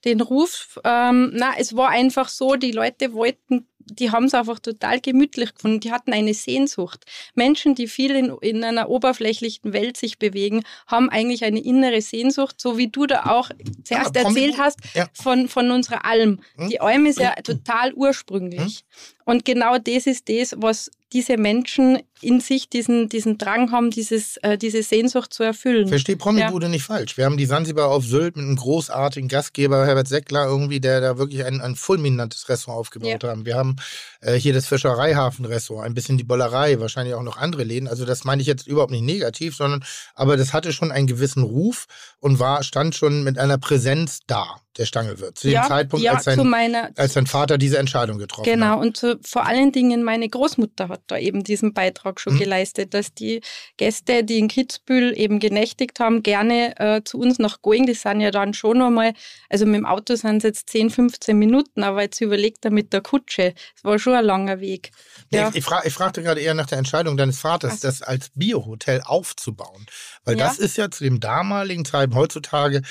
den 0.06 0.22
Ruf. 0.22 0.80
Ähm, 0.84 1.32
na, 1.34 1.53
es 1.58 1.76
war 1.76 1.89
einfach 1.89 2.30
so, 2.30 2.56
die 2.56 2.72
Leute 2.72 3.14
wollten, 3.14 3.68
die 3.88 4.12
haben 4.12 4.26
es 4.26 4.34
einfach 4.34 4.60
total 4.60 4.99
gemütlich 4.99 5.53
gefunden. 5.53 5.80
Die 5.80 5.91
hatten 5.91 6.14
eine 6.14 6.34
Sehnsucht. 6.34 7.06
Menschen, 7.36 7.76
die 7.76 7.88
viel 7.88 8.16
in, 8.16 8.36
in 8.41 8.64
einer 8.64 8.89
oberflächlichen 8.89 9.74
Welt 9.74 9.97
sich 9.97 10.18
bewegen, 10.18 10.64
haben 10.88 11.10
eigentlich 11.10 11.43
eine 11.43 11.60
innere 11.60 12.01
Sehnsucht, 12.01 12.60
so 12.60 12.78
wie 12.78 12.88
du 12.88 13.06
da 13.06 13.26
auch 13.28 13.51
zuerst 13.84 14.16
ja, 14.16 14.24
erzählt 14.24 14.58
hast 14.58 14.80
ja. 14.93 15.08
von, 15.14 15.47
von 15.47 15.72
unserer 15.72 16.06
Alm. 16.06 16.39
Hm? 16.58 16.70
Die 16.70 16.82
Alm 16.82 17.06
ist 17.06 17.20
ja 17.20 17.36
hm? 17.36 17.43
total 17.43 17.93
ursprünglich. 17.93 18.86
Und 19.26 19.44
genau 19.44 19.78
das 19.80 20.06
ist 20.06 20.30
das, 20.30 20.56
was 20.58 20.92
diese 21.12 21.38
Menschen 21.38 22.00
in 22.22 22.42
sich 22.42 22.70
diesen, 22.70 23.10
diesen 23.10 23.38
Drang 23.38 23.72
haben, 23.72 23.90
dieses, 23.90 24.38
äh, 24.38 24.58
diese 24.58 24.84
Sehnsucht 24.84 25.34
zu 25.34 25.44
erfüllen. 25.44 25.88
Verstehe 25.88 26.18
Promibude 26.18 26.66
ja. 26.66 26.70
nicht 26.70 26.84
falsch. 26.84 27.18
Wir 27.18 27.26
haben 27.26 27.38
die 27.38 27.46
Sansibar 27.46 27.90
auf 27.90 28.06
Sylt 28.06 28.36
mit 28.36 28.46
einem 28.46 28.56
großartigen 28.56 29.30
Gastgeber, 29.30 29.86
Herbert 29.86 30.08
Seckler, 30.08 30.46
irgendwie, 30.46 30.80
der 30.80 31.02
da 31.02 31.18
wirklich 31.18 31.44
ein, 31.44 31.62
ein 31.62 31.76
fulminantes 31.76 32.50
Restaurant 32.50 32.80
aufgebaut 32.80 33.24
ja. 33.24 33.30
haben. 33.30 33.46
Wir 33.46 33.56
haben 33.56 33.78
äh, 34.22 34.34
hier 34.34 34.54
das 34.54 34.68
Fischereihafen-Restaurant, 34.68 35.86
ein 35.86 35.94
bisschen 35.94 36.18
die 36.18 36.24
Bollerei, 36.24 36.80
wahrscheinlich 36.80 37.16
auch 37.16 37.24
noch 37.24 37.38
andere 37.38 37.64
Läden. 37.64 37.88
Also 37.88 38.06
das 38.06 38.26
meine 38.26 38.42
ich 38.42 38.48
jetzt 38.48 38.68
überhaupt 38.68 38.92
nicht 38.92 39.04
negativ, 39.04 39.56
sondern 39.56 39.84
aber 40.14 40.38
das 40.38 40.54
hatte 40.54 40.74
schon 40.74 40.92
einen 40.92 41.08
gewissen 41.08 41.44
Ruf 41.44 41.86
und 42.20 42.40
war, 42.40 42.62
stand 42.64 42.94
schon 42.94 43.24
mit 43.24 43.40
einer 43.40 43.58
Präsenz 43.58 44.20
da 44.28 44.58
der 44.78 44.86
Stangelwirt. 44.86 45.38
Zu 45.38 45.48
dem 45.48 45.54
ja, 45.54 45.68
Zeitpunkt, 45.68 46.04
ja, 46.04 46.14
als, 46.14 46.26
sein, 46.26 46.48
meiner, 46.48 46.90
als 46.96 47.14
sein 47.14 47.28
Vater 47.28 47.58
diese 47.58 47.78
Entscheidung 47.78 48.18
getroffen 48.18 48.44
genau, 48.44 48.66
hat. 48.66 48.74
Genau, 48.74 48.82
und 48.86 48.98
zu, 48.98 49.20
vor 49.24 49.46
allen 49.46 49.72
Dingen 49.72 50.04
meine 50.04 50.28
Großmutter 50.28 50.90
hat 50.90 51.02
da 51.08 51.18
eben 51.18 51.44
diesen 51.44 51.74
Beitrag 51.74 52.20
schon 52.20 52.34
mhm. 52.36 52.40
geleistet, 52.40 52.94
dass 52.94 53.14
die 53.14 53.42
Gäste, 53.78 54.24
die 54.24 54.40
in 54.40 54.48
Kitzbühel 54.48 55.18
eben 55.18 55.40
genächtigt 55.40 56.00
haben, 56.00 56.24
gerne 56.24 56.78
äh, 56.80 57.02
zu 57.04 57.20
uns 57.20 57.40
nach 57.40 57.62
Going, 57.62 57.86
die 57.86 57.94
sind 57.94 58.22
ja 58.22 58.32
dann 58.32 58.54
schon 58.54 58.78
nochmal, 58.78 59.14
also 59.50 59.66
mit 59.66 59.76
dem 59.76 59.86
Auto 59.86 60.16
sind 60.16 60.38
es 60.38 60.44
jetzt 60.44 60.70
10, 60.70 60.90
15 60.90 61.38
Minuten, 61.38 61.84
aber 61.84 62.02
jetzt 62.02 62.20
überlegt 62.22 62.66
er 62.66 62.72
mit 62.72 62.92
der 62.92 63.02
Kutsche, 63.02 63.54
es 63.76 63.84
war 63.84 63.98
schon 64.00 64.14
ein 64.14 64.26
langer 64.26 64.60
Weg. 64.60 64.92
Ja. 65.32 65.50
ich, 65.50 65.56
ich, 65.56 65.64
frag, 65.64 65.86
ich 65.86 65.94
fragte 65.94 66.22
gerade 66.22 66.42
eher 66.42 66.54
nach 66.54 66.68
der 66.68 66.78
Entscheidung 66.78 67.18
deines 67.18 67.40
Vaters, 67.40 67.72
also. 67.72 67.88
das 67.88 68.02
als 68.02 68.30
Biohotel 68.36 69.02
aufzubauen. 69.02 69.86
Weil 70.24 70.36
das 70.36 70.58
ist 70.58 70.78
ja 70.78 70.90
zu 70.90 71.04
dem 71.04 71.20
damaligen 71.20 71.86
Zeitpunkt, 71.86 72.16
heutzutage 72.16 72.82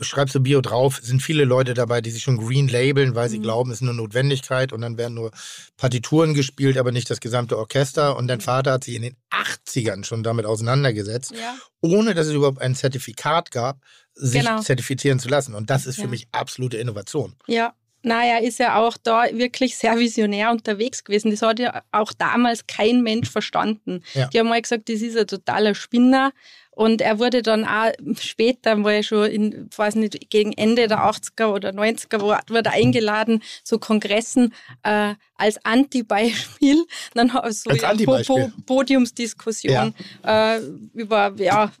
schreibst 0.00 0.34
du 0.34 0.40
Bio 0.40 0.60
drauf, 0.60 1.00
sind 1.02 1.22
viele 1.22 1.44
Leute 1.44 1.74
dabei, 1.74 2.00
die 2.00 2.10
sich 2.10 2.22
schon 2.22 2.36
green 2.36 2.68
labeln, 2.68 3.14
weil 3.14 3.28
sie 3.28 3.38
mhm. 3.38 3.42
glauben, 3.42 3.70
es 3.70 3.78
ist 3.78 3.82
eine 3.82 3.94
Notwendigkeit 3.94 4.72
und 4.72 4.80
dann 4.80 4.98
werden 4.98 5.14
nur 5.14 5.30
Partituren 5.76 6.34
gespielt, 6.34 6.78
aber 6.78 6.92
nicht 6.92 7.10
das 7.10 7.20
gesamte 7.20 7.58
Orchester. 7.58 8.16
Und 8.16 8.28
dein 8.28 8.40
Vater 8.40 8.72
hat 8.72 8.84
sich 8.84 8.94
in 8.94 9.02
den 9.02 9.16
80ern 9.30 10.04
schon 10.04 10.22
damit 10.22 10.46
auseinandergesetzt, 10.46 11.32
ja. 11.32 11.56
ohne 11.80 12.14
dass 12.14 12.26
es 12.26 12.34
überhaupt 12.34 12.60
ein 12.60 12.74
Zertifikat 12.74 13.50
gab, 13.50 13.78
sich 14.14 14.42
genau. 14.42 14.60
zertifizieren 14.60 15.18
zu 15.18 15.28
lassen. 15.28 15.54
Und 15.54 15.70
das 15.70 15.86
ist 15.86 15.96
für 15.96 16.02
ja. 16.02 16.08
mich 16.08 16.28
absolute 16.32 16.76
Innovation. 16.76 17.34
Ja, 17.46 17.74
Naja, 18.02 18.38
ist 18.38 18.60
ja 18.60 18.76
auch 18.76 18.96
da 19.02 19.24
wirklich 19.32 19.76
sehr 19.76 19.98
visionär 19.98 20.52
unterwegs 20.52 21.02
gewesen. 21.02 21.32
Das 21.32 21.42
hat 21.42 21.58
ja 21.58 21.82
auch 21.90 22.12
damals 22.12 22.68
kein 22.68 23.02
Mensch 23.02 23.28
verstanden. 23.28 24.04
Ja. 24.14 24.28
Die 24.28 24.38
haben 24.38 24.48
mal 24.48 24.62
gesagt, 24.62 24.88
das 24.88 25.00
ist 25.00 25.16
ein 25.16 25.26
totaler 25.26 25.74
Spinner. 25.74 26.32
Und 26.76 27.00
er 27.00 27.18
wurde 27.18 27.40
dann 27.40 27.64
auch 27.64 27.90
später, 28.20 28.84
war 28.84 28.92
er 28.92 29.02
schon 29.02 29.30
in, 29.30 29.70
weiß 29.74 29.94
nicht, 29.94 30.28
gegen 30.28 30.52
Ende 30.52 30.88
der 30.88 30.98
80er 30.98 31.46
oder 31.46 31.70
90er, 31.70 32.20
wurde 32.20 32.70
eingeladen 32.70 33.42
zu 33.64 33.78
Kongressen 33.78 34.52
äh, 34.82 35.14
als 35.36 35.64
Antibeispiel. 35.64 36.84
Dann 37.14 37.30
so 37.30 37.38
als 37.70 37.80
ja, 37.80 37.88
Antibeispiel. 37.88 38.52
Podiumsdiskussion 38.66 39.94
ja. 40.22 40.56
Äh, 40.56 40.60
über 40.92 41.32
ja, 41.38 41.72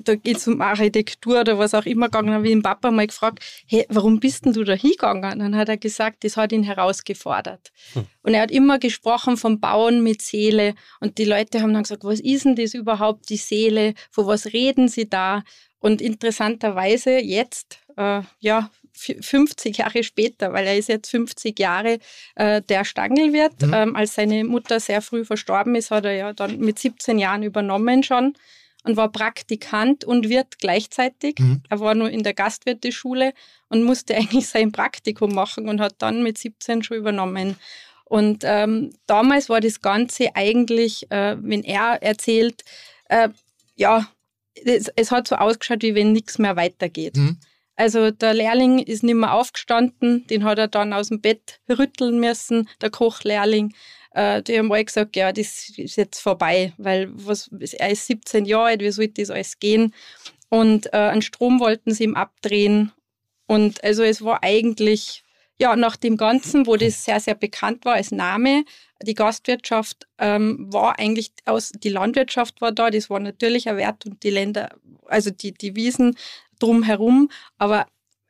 da 0.00 0.14
geht 0.14 0.38
es 0.38 0.48
um 0.48 0.60
Architektur 0.60 1.40
oder 1.40 1.58
was 1.58 1.74
auch 1.74 1.86
immer 1.86 2.06
gegangen. 2.06 2.28
Dann 2.28 2.36
habe 2.36 2.46
ich 2.46 2.52
den 2.52 2.62
Papa 2.62 2.90
mal 2.90 3.06
gefragt, 3.06 3.44
hey, 3.66 3.86
warum 3.88 4.20
bist 4.20 4.44
denn 4.44 4.52
du 4.52 4.64
da 4.64 4.74
hingegangen? 4.74 5.38
Dann 5.38 5.56
hat 5.56 5.68
er 5.68 5.76
gesagt, 5.76 6.24
das 6.24 6.36
hat 6.36 6.52
ihn 6.52 6.62
herausgefordert. 6.62 7.70
Hm. 7.92 8.06
Und 8.22 8.34
er 8.34 8.42
hat 8.42 8.50
immer 8.50 8.78
gesprochen 8.78 9.36
vom 9.36 9.60
Bauen 9.60 10.02
mit 10.02 10.22
Seele. 10.22 10.74
Und 11.00 11.18
die 11.18 11.24
Leute 11.24 11.62
haben 11.62 11.72
dann 11.72 11.84
gesagt, 11.84 12.04
was 12.04 12.20
ist 12.20 12.44
denn 12.44 12.56
das 12.56 12.74
überhaupt, 12.74 13.28
die 13.30 13.36
Seele? 13.36 13.94
Von 14.10 14.26
was 14.26 14.46
reden 14.52 14.88
sie 14.88 15.08
da? 15.08 15.42
Und 15.80 16.02
interessanterweise 16.02 17.18
jetzt, 17.18 17.78
äh, 17.96 18.22
ja, 18.40 18.70
50 18.92 19.76
Jahre 19.76 20.02
später, 20.02 20.52
weil 20.52 20.66
er 20.66 20.76
ist 20.76 20.88
jetzt 20.88 21.08
50 21.10 21.56
Jahre 21.56 22.00
äh, 22.34 22.60
der 22.62 22.84
Stangelwirt. 22.84 23.62
Mhm. 23.62 23.72
Ähm, 23.72 23.96
als 23.96 24.16
seine 24.16 24.42
Mutter 24.42 24.80
sehr 24.80 25.02
früh 25.02 25.24
verstorben 25.24 25.76
ist, 25.76 25.92
hat 25.92 26.04
er 26.04 26.14
ja 26.14 26.32
dann 26.32 26.58
mit 26.58 26.80
17 26.80 27.18
Jahren 27.18 27.44
übernommen 27.44 28.02
schon 28.02 28.34
und 28.88 28.96
war 28.96 29.12
Praktikant 29.12 30.04
und 30.04 30.30
Wirt 30.30 30.58
gleichzeitig. 30.58 31.38
Mhm. 31.38 31.62
Er 31.68 31.80
war 31.80 31.94
nur 31.94 32.08
in 32.08 32.22
der 32.22 32.32
Gastwirteschule 32.32 33.34
und 33.68 33.84
musste 33.84 34.14
eigentlich 34.16 34.48
sein 34.48 34.72
Praktikum 34.72 35.34
machen 35.34 35.68
und 35.68 35.80
hat 35.80 35.96
dann 35.98 36.22
mit 36.22 36.38
17 36.38 36.82
schon 36.82 36.96
übernommen. 36.96 37.56
Und 38.06 38.42
ähm, 38.44 38.94
damals 39.06 39.50
war 39.50 39.60
das 39.60 39.82
Ganze 39.82 40.34
eigentlich, 40.34 41.10
äh, 41.10 41.36
wenn 41.38 41.62
er 41.62 42.02
erzählt, 42.02 42.64
äh, 43.10 43.28
ja, 43.76 44.08
es, 44.54 44.90
es, 44.96 45.10
hat 45.10 45.28
so 45.28 45.36
ausgeschaut, 45.36 45.82
wie 45.82 45.94
wenn 45.94 46.12
nichts 46.12 46.38
mehr 46.38 46.56
weitergeht. 46.56 47.16
Mhm. 47.16 47.36
Also 47.76 48.10
der 48.10 48.32
Lehrling 48.32 48.78
ist 48.78 49.02
nicht 49.02 49.14
mehr 49.14 49.34
aufgestanden, 49.34 50.26
den 50.28 50.44
hat 50.44 50.58
er 50.58 50.68
dann 50.68 50.94
aus 50.94 51.08
dem 51.08 51.20
Bett 51.20 51.60
rütteln 51.68 52.18
müssen, 52.18 52.68
der 52.80 52.90
Kochlehrling. 52.90 53.74
Äh, 54.12 54.42
die 54.42 54.58
haben 54.58 54.72
alle 54.72 54.84
gesagt, 54.84 55.16
ja, 55.16 55.32
das 55.32 55.70
ist 55.76 55.96
jetzt 55.96 56.20
vorbei, 56.20 56.72
weil 56.78 57.08
was, 57.12 57.50
er 57.78 57.90
ist 57.90 58.06
17 58.06 58.44
Jahre 58.44 58.68
alt, 58.68 58.80
wie 58.80 58.90
sollte 58.90 59.22
das 59.22 59.30
alles 59.30 59.58
gehen? 59.58 59.94
Und 60.48 60.92
äh, 60.92 60.96
einen 60.96 61.22
Strom 61.22 61.60
wollten 61.60 61.92
sie 61.92 62.04
ihm 62.04 62.14
abdrehen. 62.14 62.92
Und 63.46 63.82
also 63.84 64.02
es 64.02 64.22
war 64.22 64.42
eigentlich, 64.42 65.22
ja, 65.60 65.76
nach 65.76 65.96
dem 65.96 66.16
Ganzen, 66.16 66.66
wo 66.66 66.76
das 66.76 67.04
sehr, 67.04 67.20
sehr 67.20 67.34
bekannt 67.34 67.84
war 67.84 67.94
als 67.94 68.10
Name, 68.10 68.64
die 69.02 69.14
Gastwirtschaft 69.14 70.06
ähm, 70.18 70.66
war 70.72 70.98
eigentlich 70.98 71.30
aus, 71.44 71.70
die 71.72 71.88
Landwirtschaft 71.88 72.60
war 72.60 72.72
da, 72.72 72.90
das 72.90 73.10
war 73.10 73.20
natürlich 73.20 73.68
ein 73.68 73.76
Wert 73.76 74.06
und 74.06 74.22
die 74.22 74.30
Länder, 74.30 74.70
also 75.06 75.30
die, 75.30 75.52
die 75.52 75.76
Wiesen 75.76 76.16
drumherum, 76.58 77.30
aber 77.58 77.86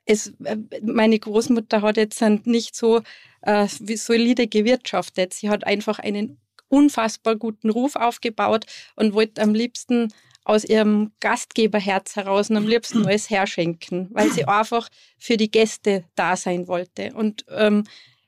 es, 0.09 0.33
äh, 0.45 0.57
meine 0.83 1.19
Großmutter 1.19 1.83
hat 1.83 1.97
jetzt 1.99 2.21
nicht 2.45 2.75
so 2.75 3.03
äh, 3.43 3.69
solide 3.69 4.49
gewirtschaftet. 4.49 5.35
Sie 5.35 5.51
hat 5.51 5.65
einfach 5.65 5.99
einen 5.99 6.39
unfassbar 6.69 7.37
guten 7.37 7.71
Ruf 7.71 7.95
aufgebaut 7.95 8.65
und 8.97 9.13
wollte 9.13 9.43
am 9.43 9.55
liebsten 9.55 10.13
aus 10.45 10.65
ihrem 10.65 11.13
Gastgeberherz 11.21 12.17
heraus 12.17 12.49
und 12.49 12.57
am 12.57 12.67
liebsten 12.67 13.05
alles 13.05 13.29
herschenken, 13.29 14.09
weil 14.13 14.31
sie 14.33 14.47
einfach 14.47 14.89
für 15.19 15.37
die 15.37 15.51
Gäste 15.51 16.05
da 16.15 16.37
sein 16.37 16.67
wollte. 16.69 17.13
Und 17.15 17.45
ähm, 17.51 17.85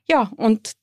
ja, 0.07 0.31
und 0.37 0.73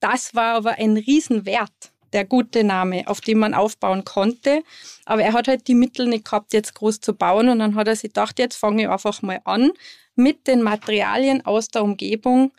das 0.00 0.34
war 0.34 0.54
aber 0.54 0.78
ein 0.78 0.96
Riesenwert, 0.96 1.92
der 2.14 2.24
gute 2.24 2.64
Name, 2.64 3.06
auf 3.08 3.20
dem 3.20 3.40
man 3.40 3.52
aufbauen 3.52 4.04
konnte. 4.04 4.62
Aber 5.04 5.22
er 5.22 5.34
hat 5.34 5.48
halt 5.48 5.68
die 5.68 5.74
Mittel 5.74 6.06
nicht 6.06 6.24
gehabt, 6.24 6.54
jetzt 6.54 6.74
groß 6.74 7.00
zu 7.00 7.12
bauen. 7.12 7.50
Und 7.50 7.58
dann 7.58 7.74
hat 7.74 7.88
er 7.88 7.96
sich 7.96 8.10
gedacht, 8.10 8.38
jetzt 8.38 8.56
fange 8.56 8.82
ich 8.82 8.88
einfach 8.88 9.20
mal 9.20 9.40
an, 9.44 9.72
mit 10.16 10.46
den 10.46 10.62
Materialien 10.62 11.44
aus 11.44 11.68
der 11.68 11.82
Umgebung 11.82 12.52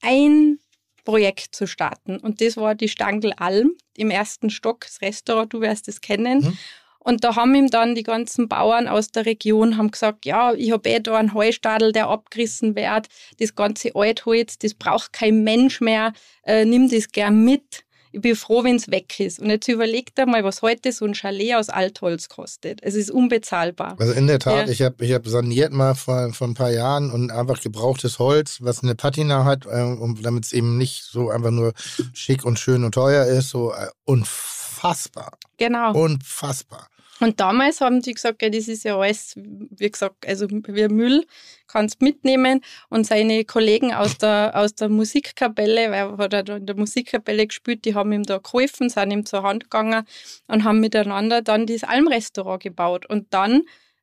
ein 0.00 0.58
Projekt 1.04 1.54
zu 1.54 1.66
starten. 1.66 2.18
Und 2.18 2.40
das 2.40 2.56
war 2.56 2.74
die 2.74 2.88
Stangl 2.88 3.32
Alm 3.36 3.72
im 3.96 4.10
ersten 4.10 4.50
Stock, 4.50 4.86
das 4.86 5.00
Restaurant, 5.02 5.52
du 5.52 5.60
wirst 5.60 5.88
es 5.88 6.00
kennen. 6.00 6.40
Mhm. 6.40 6.58
Und 6.98 7.22
da 7.22 7.36
haben 7.36 7.54
ihm 7.54 7.68
dann 7.68 7.94
die 7.94 8.02
ganzen 8.02 8.48
Bauern 8.48 8.88
aus 8.88 9.10
der 9.10 9.26
Region 9.26 9.76
haben 9.76 9.90
gesagt, 9.90 10.24
ja, 10.24 10.54
ich 10.54 10.72
habe 10.72 10.88
eh 10.88 11.00
da 11.00 11.18
einen 11.18 11.34
Heustadel, 11.34 11.92
der 11.92 12.08
abgerissen 12.08 12.74
wird, 12.76 13.08
das 13.38 13.54
ganze 13.54 13.94
Altholz, 13.94 14.58
das 14.58 14.72
braucht 14.72 15.12
kein 15.12 15.44
Mensch 15.44 15.82
mehr, 15.82 16.14
äh, 16.44 16.64
nimm 16.64 16.88
das 16.88 17.12
gern 17.12 17.44
mit 17.44 17.83
ich 18.14 18.20
bin 18.20 18.36
froh, 18.36 18.62
wenn 18.62 18.76
es 18.76 18.90
weg 18.90 19.18
ist. 19.18 19.40
Und 19.40 19.50
jetzt 19.50 19.66
überlegt 19.66 20.18
mal, 20.26 20.44
was 20.44 20.62
heute 20.62 20.92
so 20.92 21.04
ein 21.04 21.14
Chalet 21.14 21.56
aus 21.56 21.68
Altholz 21.68 22.28
kostet. 22.28 22.78
Es 22.82 22.94
ist 22.94 23.10
unbezahlbar. 23.10 23.96
Also 23.98 24.12
in 24.12 24.28
der 24.28 24.38
Tat, 24.38 24.66
ja. 24.66 24.72
ich 24.72 24.82
habe 24.82 25.04
ich 25.04 25.12
hab 25.12 25.26
saniert 25.26 25.72
mal 25.72 25.94
vor, 25.94 26.32
vor 26.32 26.46
ein 26.46 26.54
paar 26.54 26.70
Jahren 26.70 27.10
und 27.10 27.32
einfach 27.32 27.60
gebrauchtes 27.60 28.20
Holz, 28.20 28.58
was 28.60 28.84
eine 28.84 28.94
Patina 28.94 29.44
hat, 29.44 29.66
äh, 29.66 29.96
damit 30.22 30.44
es 30.44 30.52
eben 30.52 30.78
nicht 30.78 31.02
so 31.02 31.30
einfach 31.30 31.50
nur 31.50 31.72
schick 32.12 32.44
und 32.44 32.58
schön 32.60 32.84
und 32.84 32.92
teuer 32.92 33.26
ist, 33.26 33.50
so 33.50 33.72
äh, 33.72 33.88
unfassbar. 34.04 35.32
Genau. 35.56 35.92
Unfassbar. 35.92 36.86
Und 37.20 37.38
damals 37.38 37.80
haben 37.80 38.02
die 38.02 38.14
gesagt, 38.14 38.42
ja, 38.42 38.50
das 38.50 38.66
ist 38.66 38.84
ja 38.84 38.98
alles, 38.98 39.34
wie 39.36 39.90
gesagt, 39.90 40.26
also 40.26 40.48
wie 40.50 40.88
Müll, 40.88 41.24
kannst 41.68 42.02
mitnehmen. 42.02 42.60
Und 42.88 43.06
seine 43.06 43.44
Kollegen 43.44 43.92
aus 43.94 44.18
der, 44.18 44.52
aus 44.54 44.74
der 44.74 44.88
Musikkapelle, 44.88 45.90
weil 45.90 46.32
er 46.32 46.38
hat 46.38 46.48
in 46.48 46.66
der 46.66 46.76
Musikkapelle 46.76 47.46
gespielt, 47.46 47.84
die 47.84 47.94
haben 47.94 48.12
ihm 48.12 48.24
da 48.24 48.38
geholfen, 48.38 48.88
sind 48.88 49.12
ihm 49.12 49.26
zur 49.26 49.42
Hand 49.44 49.64
gegangen 49.64 50.04
und 50.48 50.64
haben 50.64 50.80
miteinander 50.80 51.40
dann 51.42 51.66
das 51.66 51.84
Almrestaurant 51.84 52.62
gebaut. 52.62 53.06
Und 53.06 53.32
dann 53.32 53.62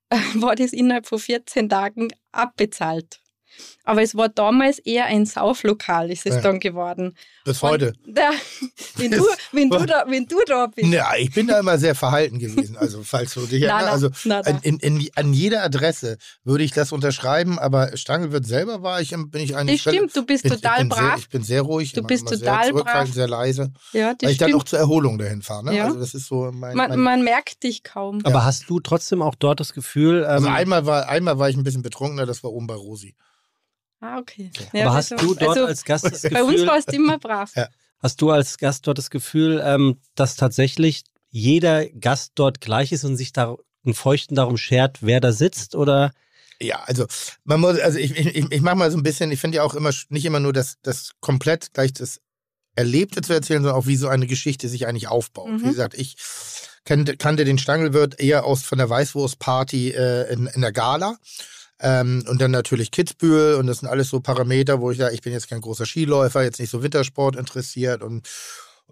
äh, 0.10 0.18
war 0.36 0.56
das 0.56 0.72
innerhalb 0.72 1.06
von 1.06 1.20
14 1.20 1.70
Tagen 1.70 2.10
abbezahlt. 2.32 3.20
Aber 3.92 4.04
es 4.04 4.16
war 4.16 4.30
damals 4.30 4.80
eher 4.80 5.08
ein 5.08 5.26
Sauflokal, 5.26 6.12
ist 6.12 6.26
es 6.26 6.36
ja. 6.36 6.42
dann 6.42 6.62
geworden. 6.62 7.14
Bis 7.44 7.62
heute. 7.62 7.92
Da, 8.08 8.30
wenn, 8.96 9.12
du, 9.12 9.26
wenn, 9.52 9.70
du 9.70 9.86
da, 9.86 10.06
wenn 10.08 10.26
du 10.28 10.38
da 10.48 10.68
bist. 10.68 10.88
Ja, 10.88 11.12
ich 11.18 11.34
bin 11.34 11.48
da 11.48 11.60
immer 11.60 11.78
sehr 11.78 11.94
verhalten 11.94 12.40
gewesen. 12.40 12.78
Also, 12.78 13.04
falls 13.04 13.34
du 13.34 13.46
dich 13.46 13.64
erinnerst. 13.68 14.26
Also, 14.30 14.60
in, 14.62 14.80
in, 14.80 15.10
an 15.16 15.34
jeder 15.34 15.62
Adresse 15.64 16.18
würde 16.46 16.64
ich 16.64 16.72
das 16.72 16.94
unterschreiben, 16.94 17.60
aber 17.60 17.98
Stangelwirt 17.98 18.46
selber 18.46 18.82
war 18.82 19.02
ich, 19.02 19.10
bin 19.10 19.42
ich 19.42 19.58
eigentlich. 19.58 19.84
Das 19.84 19.94
stimmt, 19.94 20.16
du 20.16 20.26
bist 20.26 20.46
ich, 20.46 20.54
total 20.54 20.84
ich 20.84 20.90
brav. 20.90 21.00
Sehr, 21.00 21.18
ich 21.18 21.30
bin 21.30 21.44
sehr 21.44 21.62
ruhig. 21.64 21.92
Du 21.92 22.04
bist 22.04 22.30
total 22.30 22.64
sehr 22.64 22.74
brav. 22.74 23.10
sehr 23.12 23.28
leise. 23.28 23.74
Ja, 23.92 24.14
das 24.14 24.24
weil 24.24 24.30
ich 24.30 24.36
stimmt. 24.38 24.54
dann 24.54 24.60
auch 24.62 24.64
zur 24.64 24.80
Erholung 24.80 25.18
dahin 25.18 25.42
fahre. 25.42 25.66
Ne? 25.66 25.76
Ja. 25.76 25.86
Also, 25.88 26.00
das 26.00 26.14
ist 26.14 26.28
so 26.28 26.50
mein. 26.54 26.78
Man, 26.78 26.92
mein 26.92 27.00
man 27.02 27.24
merkt 27.26 27.64
dich 27.64 27.84
kaum. 27.84 28.20
Aber 28.24 28.36
ja. 28.36 28.46
hast 28.46 28.70
du 28.70 28.80
trotzdem 28.80 29.22
auch 29.22 29.36
dort 29.36 29.60
das 29.60 29.74
Gefühl. 29.74 30.24
Also 30.24 30.48
ähm, 30.48 30.54
also, 30.54 30.62
einmal 30.62 30.86
war, 30.86 31.10
einmal 31.10 31.40
war 31.40 31.50
ich 31.50 31.58
ein 31.58 31.66
bisschen 31.66 31.82
betrunkener, 31.82 32.26
das 32.26 32.42
war 32.42 32.54
oben 32.54 32.68
bei 32.68 32.76
Rosi. 32.76 33.16
Ah, 34.02 34.18
okay. 34.18 34.50
Ja, 34.74 34.88
Aber 34.88 34.96
hast 34.96 35.12
du 35.12 35.36
dort 35.36 35.58
also, 35.58 35.66
als 35.66 35.86
Gast 35.86 36.06
das 36.06 36.24
Gefühl... 36.24 36.32
Bei 36.32 36.44
uns 36.44 36.66
war 36.66 36.78
es 36.78 36.86
immer 36.88 37.20
brav. 37.20 37.56
Ja. 37.56 37.70
Hast 38.00 38.20
du 38.22 38.32
als 38.32 38.58
Gast 38.58 38.88
dort 38.88 38.98
das 38.98 39.12
Gefühl, 39.12 39.62
ähm, 39.64 40.00
dass 40.16 40.36
tatsächlich 40.36 41.04
jeder 41.30 41.88
Gast 41.88 42.32
dort 42.36 42.62
gleich 42.62 42.92
ist 42.92 43.04
und 43.04 43.16
sich 43.16 43.32
da 43.32 43.56
einen 43.86 43.94
Feuchten 43.94 44.36
darum 44.36 44.58
schert, 44.58 44.98
wer 45.02 45.22
da 45.22 45.32
sitzt? 45.32 45.76
Oder... 45.76 46.12
Ja, 46.60 46.82
also 46.86 47.06
man 47.44 47.60
muss, 47.60 47.80
also 47.80 48.00
ich, 48.00 48.18
ich, 48.18 48.52
ich 48.52 48.62
mache 48.62 48.76
mal 48.76 48.92
so 48.92 48.98
ein 48.98 49.04
bisschen, 49.04 49.32
ich 49.32 49.40
finde 49.40 49.58
ja 49.58 49.64
auch 49.64 49.76
immer 49.76 49.92
nicht 50.10 50.26
immer 50.26 50.40
nur 50.40 50.54
das, 50.54 50.78
das 50.82 51.12
komplett 51.20 51.74
gleich 51.74 51.94
das 51.94 52.22
Erlebte 52.76 53.22
zu 53.22 53.34
erzählen, 53.34 53.64
sondern 53.64 53.80
auch 53.80 53.88
wie 53.88 53.96
so 53.96 54.08
eine 54.08 54.28
Geschichte 54.28 54.68
sich 54.68 54.88
eigentlich 54.88 55.08
aufbaut. 55.08 55.50
Mhm. 55.50 55.62
Wie 55.62 55.70
gesagt, 55.70 55.94
ich 55.96 56.18
kannte, 56.86 57.18
kannte 57.18 57.46
den 57.46 57.58
Stangelwirt 57.58 58.20
eher 58.20 58.46
aus 58.46 58.64
von 58.64 58.78
der 58.78 58.90
Weißwurstparty 58.90 59.90
äh, 59.90 60.34
in, 60.34 60.48
in 60.48 60.62
der 60.62 60.72
Gala. 60.72 61.18
Ähm, 61.82 62.24
und 62.28 62.40
dann 62.42 62.52
natürlich 62.52 62.92
Kitzbühel 62.92 63.56
und 63.56 63.68
das 63.68 63.80
sind 63.80 63.90
alles 63.90 64.10
so 64.10 64.20
Parameter, 64.20 64.82
wo 64.82 64.92
ich 64.92 65.00
sage, 65.00 65.16
ich 65.16 65.22
bin 65.22 65.34
jetzt 65.34 65.50
kein 65.50 65.62
großer 65.62 65.86
Skiläufer, 65.86 66.44
jetzt 66.44 66.60
nicht 66.60 66.70
so 66.70 66.84
Wintersport 66.84 67.36
interessiert 67.36 68.04
und 68.04 68.28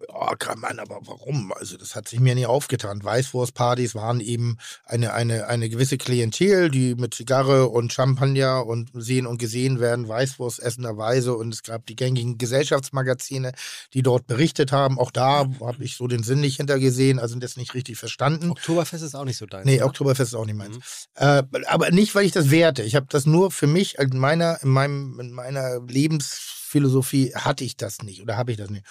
ja, 0.08 0.36
kann 0.36 0.60
man, 0.60 0.80
aber 0.80 1.00
warum? 1.06 1.52
Also 1.54 1.78
das 1.78 1.96
hat 1.96 2.08
sich 2.08 2.20
mir 2.20 2.36
nie 2.36 2.46
aufgetan. 2.46 3.04
Weißwurstpartys 3.04 3.96
waren 3.96 4.20
eben 4.20 4.58
eine, 4.86 5.14
eine, 5.14 5.48
eine 5.48 5.70
gewisse 5.70 5.98
Klientel, 5.98 6.70
die 6.70 6.96
mit 6.96 7.14
Zigarre 7.14 7.68
und 7.68 7.92
Champagner 7.92 8.66
und 8.66 8.90
sehen 8.94 9.28
und 9.28 9.38
gesehen 9.38 9.80
werden, 9.80 10.08
Weißwurst 10.08 10.60
essenderweise. 10.60 11.36
Und 11.36 11.54
es 11.54 11.64
gab 11.64 11.86
die 11.86 11.96
gängigen 11.96 12.38
Gesellschaftsmagazine, 12.38 13.54
die 13.94 14.02
dort 14.02 14.28
berichtet 14.28 14.72
haben. 14.72 15.00
Auch 15.00 15.12
da 15.12 15.48
habe 15.60 15.84
ich 15.84 15.96
so 15.96 16.08
den 16.08 16.24
Sinn 16.24 16.42
nicht 16.42 16.58
hintergesehen, 16.58 17.20
also 17.20 17.38
das 17.40 17.58
nicht 17.58 17.74
richtig 17.74 17.98
verstanden. 17.98 18.52
Oktoberfest 18.52 19.04
ist 19.04 19.16
auch 19.16 19.26
nicht 19.26 19.38
so 19.38 19.46
dein. 19.46 19.66
Nee, 19.66 19.78
oder? 19.78 19.88
Oktoberfest 19.88 20.34
ist 20.34 20.40
auch 20.40 20.46
nicht 20.46 20.56
meins. 20.56 20.78
Mhm. 20.78 20.82
Äh, 21.16 21.44
aber 21.68 21.92
nicht, 21.92 22.16
weil 22.16 22.26
ich 22.26 22.32
das 22.32 22.52
werte. 22.52 22.84
Ich 22.84 22.96
habe 22.96 23.08
das 23.10 23.26
nur 23.26 23.52
für 23.52 23.68
mich 23.68 23.98
in 23.98 24.18
meiner, 24.18 24.62
in 24.62 24.70
meinem, 24.70 25.20
in 25.20 25.32
meiner 25.32 25.80
Lebensphilosophie 25.82 27.34
hatte 27.36 27.64
ich 27.64 27.78
das 27.78 28.02
nicht 28.02 28.22
oder 28.22 28.38
habe 28.38 28.52
ich 28.52 28.58
das 28.58 28.70
nicht. 28.70 28.86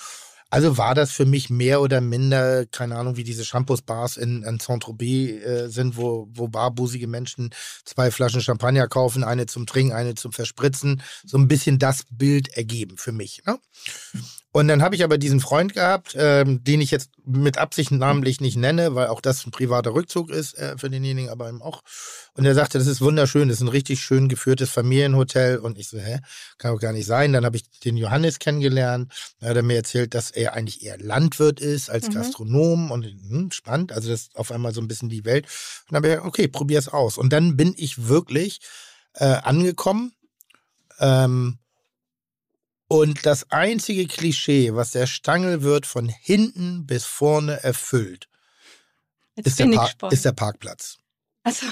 Also 0.51 0.79
war 0.79 0.95
das 0.95 1.11
für 1.11 1.27
mich 1.27 1.51
mehr 1.51 1.81
oder 1.81 2.01
minder, 2.01 2.65
keine 2.67 2.97
Ahnung, 2.97 3.17
wie 3.17 3.25
diese 3.25 3.45
Shampoos-Bars 3.45 4.17
in, 4.17 4.43
in 4.43 4.59
Saint-Tropez 4.59 5.45
äh, 5.45 5.69
sind, 5.69 5.97
wo, 5.97 6.29
wo 6.31 6.49
barbusige 6.49 7.07
Menschen 7.07 7.51
zwei 7.85 8.11
Flaschen 8.11 8.41
Champagner 8.41 8.89
kaufen, 8.89 9.25
eine 9.25 9.47
zum 9.47 9.67
Trinken, 9.67 9.93
eine 9.93 10.15
zum 10.15 10.33
Verspritzen. 10.33 11.03
So 11.25 11.37
ein 11.37 11.49
bisschen 11.49 11.79
das 11.79 12.05
Bild 12.11 12.49
ergeben 12.57 12.97
für 12.97 13.13
mich. 13.13 13.43
Ne? 13.47 13.59
Und 14.51 14.67
dann 14.69 14.83
habe 14.83 14.95
ich 14.95 15.05
aber 15.05 15.19
diesen 15.19 15.41
Freund 15.41 15.75
gehabt, 15.75 16.15
ähm, 16.17 16.65
den 16.65 16.81
ich 16.81 16.91
jetzt 16.91 17.11
mit 17.27 17.59
Absicht 17.59 17.91
namentlich 17.91 18.41
nicht 18.41 18.57
nenne, 18.57 18.95
weil 18.95 19.09
auch 19.09 19.21
das 19.21 19.47
ein 19.47 19.51
privater 19.51 19.93
Rückzug 19.95 20.31
ist 20.31 20.57
äh, 20.57 20.79
für 20.79 20.89
denjenigen, 20.89 21.31
aber 21.31 21.51
eben 21.51 21.61
auch. 21.61 21.83
Und 22.33 22.47
er 22.47 22.55
sagte, 22.55 22.79
das 22.79 22.87
ist 22.87 23.03
wunderschön, 23.03 23.49
das 23.49 23.59
ist 23.59 23.63
ein 23.63 23.69
richtig 23.69 24.01
schön 24.01 24.29
geführtes 24.29 24.71
Familienhotel. 24.71 25.59
Und 25.59 25.77
ich 25.77 25.89
so, 25.89 25.99
hä, 25.99 26.21
kann 26.57 26.73
doch 26.73 26.81
gar 26.81 26.95
nicht 26.95 27.05
sein. 27.05 27.35
Dann 27.35 27.45
habe 27.45 27.59
ich 27.59 27.69
den 27.81 27.99
Johannes 27.99 28.39
kennengelernt. 28.39 29.13
Da 29.39 29.49
hat 29.49 29.57
er 29.57 29.63
mir 29.63 29.77
erzählt, 29.77 30.15
dass 30.15 30.31
er 30.31 30.55
eigentlich 30.55 30.83
eher 30.83 30.99
Landwirt 30.99 31.61
ist 31.61 31.91
als 31.91 32.09
mhm. 32.09 32.15
Gastronom 32.15 32.91
und 32.91 33.05
hm, 33.05 33.51
spannend. 33.51 33.93
Also 33.93 34.09
das 34.09 34.23
ist 34.23 34.37
auf 34.37 34.51
einmal 34.51 34.73
so 34.73 34.81
ein 34.81 34.89
bisschen 34.89 35.11
die 35.11 35.27
Welt. 35.27 35.45
Und 35.45 35.93
dann 35.93 35.97
habe 35.97 36.07
ich 36.07 36.13
gesagt, 36.15 36.27
okay, 36.27 36.49
probier 36.49 36.79
es 36.79 36.89
aus. 36.89 37.19
Und 37.19 37.35
dann 37.35 37.59
bin 37.59 37.75
ich 37.77 38.09
wirklich 38.09 38.61
äh, 39.13 39.25
angekommen. 39.27 40.13
Ähm, 41.01 41.59
und 42.89 43.27
das 43.27 43.51
einzige 43.51 44.07
Klischee, 44.07 44.75
was 44.75 44.93
der 44.93 45.07
Stangelwirt 45.07 45.87
von 45.87 46.09
hinten 46.09 46.87
bis 46.87 47.05
vorne 47.05 47.63
erfüllt, 47.63 48.29
ist 49.37 49.59
der, 49.59 49.67
ist 50.11 50.25
der, 50.25 50.33
Parkplatz. 50.33 50.97
Also. 51.45 51.67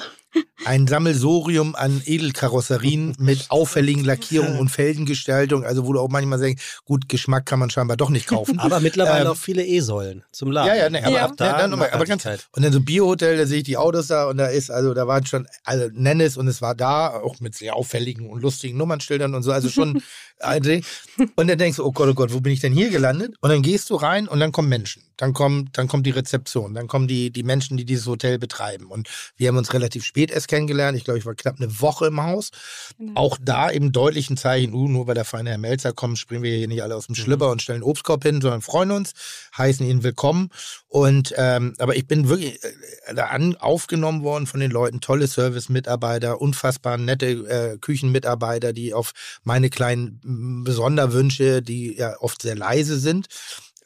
Ein 0.64 0.86
Sammelsorium 0.86 1.74
an 1.74 2.02
Edelkarosserien 2.04 3.14
mit 3.18 3.50
auffälligen 3.50 4.04
Lackierungen 4.04 4.58
und 4.58 4.68
Felgengestaltung, 4.68 5.64
also 5.64 5.86
wo 5.86 5.92
du 5.92 6.00
auch 6.00 6.08
manchmal 6.08 6.38
sagst, 6.38 6.82
gut, 6.84 7.08
Geschmack 7.08 7.46
kann 7.46 7.58
man 7.58 7.70
scheinbar 7.70 7.96
doch 7.96 8.10
nicht 8.10 8.26
kaufen. 8.26 8.58
aber 8.58 8.80
mittlerweile 8.80 9.26
ähm, 9.26 9.30
auch 9.30 9.36
viele 9.36 9.64
E-Säulen 9.64 10.24
zum 10.32 10.50
Laden. 10.50 10.68
Ja, 10.68 10.74
ja, 10.74 10.90
ne, 10.90 11.04
aber, 11.04 11.14
ja. 11.14 11.24
Ab, 11.26 11.32
da, 11.36 11.66
ne, 11.66 11.92
aber 11.92 12.04
ganz, 12.04 12.24
und 12.26 12.64
dann 12.64 12.72
so 12.72 12.80
Biohotel, 12.80 13.36
da 13.36 13.46
sehe 13.46 13.58
ich 13.58 13.64
die 13.64 13.76
Autos 13.76 14.08
da 14.08 14.28
und 14.28 14.38
da 14.38 14.46
ist, 14.46 14.70
also 14.70 14.94
da 14.94 15.06
waren 15.06 15.24
schon, 15.26 15.46
also 15.64 15.88
nenn 15.92 16.20
es 16.20 16.36
und 16.36 16.48
es 16.48 16.60
war 16.60 16.74
da, 16.74 17.10
auch 17.10 17.38
mit 17.40 17.54
sehr 17.54 17.76
auffälligen 17.76 18.28
und 18.28 18.42
lustigen 18.42 18.76
Nummernschildern 18.76 19.34
und 19.34 19.42
so, 19.42 19.52
also 19.52 19.68
schon 19.68 20.02
und 21.36 21.48
dann 21.48 21.58
denkst 21.58 21.76
du, 21.76 21.84
oh 21.84 21.92
Gott, 21.92 22.08
oh 22.08 22.14
Gott, 22.14 22.32
wo 22.32 22.40
bin 22.40 22.52
ich 22.52 22.60
denn 22.60 22.72
hier 22.72 22.90
gelandet? 22.90 23.34
Und 23.40 23.50
dann 23.50 23.62
gehst 23.62 23.90
du 23.90 23.94
rein 23.94 24.28
und 24.28 24.40
dann 24.40 24.52
kommen 24.52 24.68
Menschen. 24.68 25.02
Dann 25.16 25.32
kommt, 25.32 25.76
dann 25.78 25.88
kommt 25.88 26.06
die 26.06 26.10
Rezeption, 26.10 26.74
dann 26.74 26.88
kommen 26.88 27.08
die, 27.08 27.30
die 27.30 27.42
Menschen, 27.42 27.76
die 27.76 27.84
dieses 27.84 28.06
Hotel 28.06 28.38
betreiben. 28.38 28.86
Und 28.86 29.08
wir 29.36 29.48
haben 29.48 29.56
uns 29.56 29.72
relativ 29.72 30.04
spät 30.04 30.30
erst 30.30 30.48
kennengelernt. 30.48 30.96
Ich 30.96 31.04
glaube, 31.04 31.18
ich 31.18 31.26
war 31.26 31.34
knapp 31.34 31.56
eine 31.58 31.80
Woche 31.80 32.06
im 32.06 32.22
Haus. 32.22 32.50
Genau. 32.98 33.20
Auch 33.20 33.38
da 33.40 33.70
eben 33.70 33.92
deutlich 33.92 34.30
ein 34.30 34.36
Zeichen, 34.36 34.74
uh, 34.74 34.88
nur 34.88 35.06
weil 35.06 35.14
der 35.14 35.24
feine 35.24 35.50
Herr 35.50 35.58
Melzer 35.58 35.92
kommt, 35.92 36.18
springen 36.18 36.42
wir 36.42 36.56
hier 36.56 36.68
nicht 36.68 36.82
alle 36.82 36.96
aus 36.96 37.06
dem 37.06 37.12
mhm. 37.12 37.22
Schlipper 37.22 37.50
und 37.50 37.62
stellen 37.62 37.82
Obstkorb 37.82 38.22
hin, 38.22 38.40
sondern 38.40 38.62
freuen 38.62 38.90
uns, 38.90 39.12
heißen 39.56 39.86
ihn 39.86 40.02
willkommen. 40.02 40.50
Und 40.88 41.34
ähm, 41.36 41.74
aber 41.78 41.96
ich 41.96 42.06
bin 42.06 42.28
wirklich 42.28 42.62
äh, 42.62 43.14
da 43.14 43.26
an, 43.26 43.56
aufgenommen 43.56 44.22
worden 44.22 44.46
von 44.46 44.60
den 44.60 44.70
Leuten, 44.70 45.00
tolle 45.00 45.26
Service-Mitarbeiter, 45.26 46.40
unfassbar 46.40 46.98
nette 46.98 47.26
äh, 47.26 47.78
Küchenmitarbeiter, 47.78 48.72
die 48.72 48.94
auf 48.94 49.12
meine 49.44 49.70
kleinen 49.70 50.64
Besonderwünsche, 50.64 51.62
die 51.62 51.96
ja 51.96 52.16
oft 52.20 52.42
sehr 52.42 52.56
leise 52.56 52.98
sind. 52.98 53.26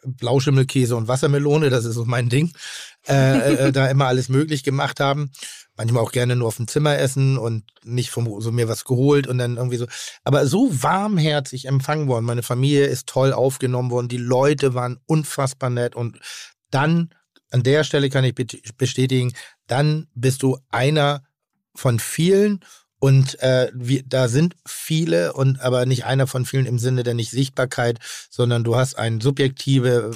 Blauschimmelkäse 0.05 0.97
und 0.97 1.09
Wassermelone, 1.09 1.71
das 1.71 1.85
ist 1.85 1.95
so 1.95 2.05
mein 2.05 2.29
Ding, 2.29 2.53
äh, 3.09 3.69
äh, 3.69 3.73
da 3.73 3.87
immer 3.87 4.07
alles 4.07 4.29
möglich 4.29 4.63
gemacht 4.63 5.01
haben. 5.01 5.31
Manchmal 5.77 6.03
auch 6.03 6.13
gerne 6.13 6.37
nur 6.37 6.49
auf 6.49 6.57
dem 6.57 6.69
Zimmer 6.69 6.99
essen 6.99 7.39
und 7.39 7.65
nicht 7.85 8.11
vom, 8.11 8.41
so 8.41 8.53
mir 8.53 8.69
was 8.69 8.85
geholt 8.85 9.27
und 9.27 9.39
dann 9.39 9.57
irgendwie 9.57 9.79
so. 9.79 9.87
Aber 10.25 10.47
so 10.47 10.71
warmherzig 10.83 11.67
empfangen 11.67 12.09
worden. 12.09 12.27
Meine 12.27 12.43
Familie 12.43 12.87
ist 12.87 13.07
toll 13.07 13.33
aufgenommen 13.33 13.91
worden. 13.91 14.09
Die 14.09 14.19
Leute 14.19 14.75
waren 14.75 14.99
unfassbar 15.07 15.71
nett 15.71 15.97
und 15.97 16.19
dann, 16.71 17.11
an 17.51 17.63
der 17.63 17.85
Stelle 17.85 18.11
kann 18.11 18.25
ich 18.25 18.35
bestätigen, 18.77 19.33
dann 19.67 20.07
bist 20.15 20.43
du 20.43 20.59
einer 20.71 21.25
von 21.75 21.99
vielen 21.99 22.61
und 23.01 23.41
äh, 23.43 23.71
wir, 23.75 24.03
da 24.07 24.29
sind 24.29 24.55
viele 24.67 25.33
und 25.33 25.61
aber 25.61 25.87
nicht 25.87 26.05
einer 26.05 26.27
von 26.27 26.45
vielen 26.45 26.67
im 26.67 26.79
Sinne 26.79 27.03
der 27.03 27.15
Nicht-Sichtbarkeit, 27.15 27.99
sondern 28.29 28.63
du 28.63 28.77
hast 28.77 28.95
eine 28.95 29.21
subjektive, 29.23 30.11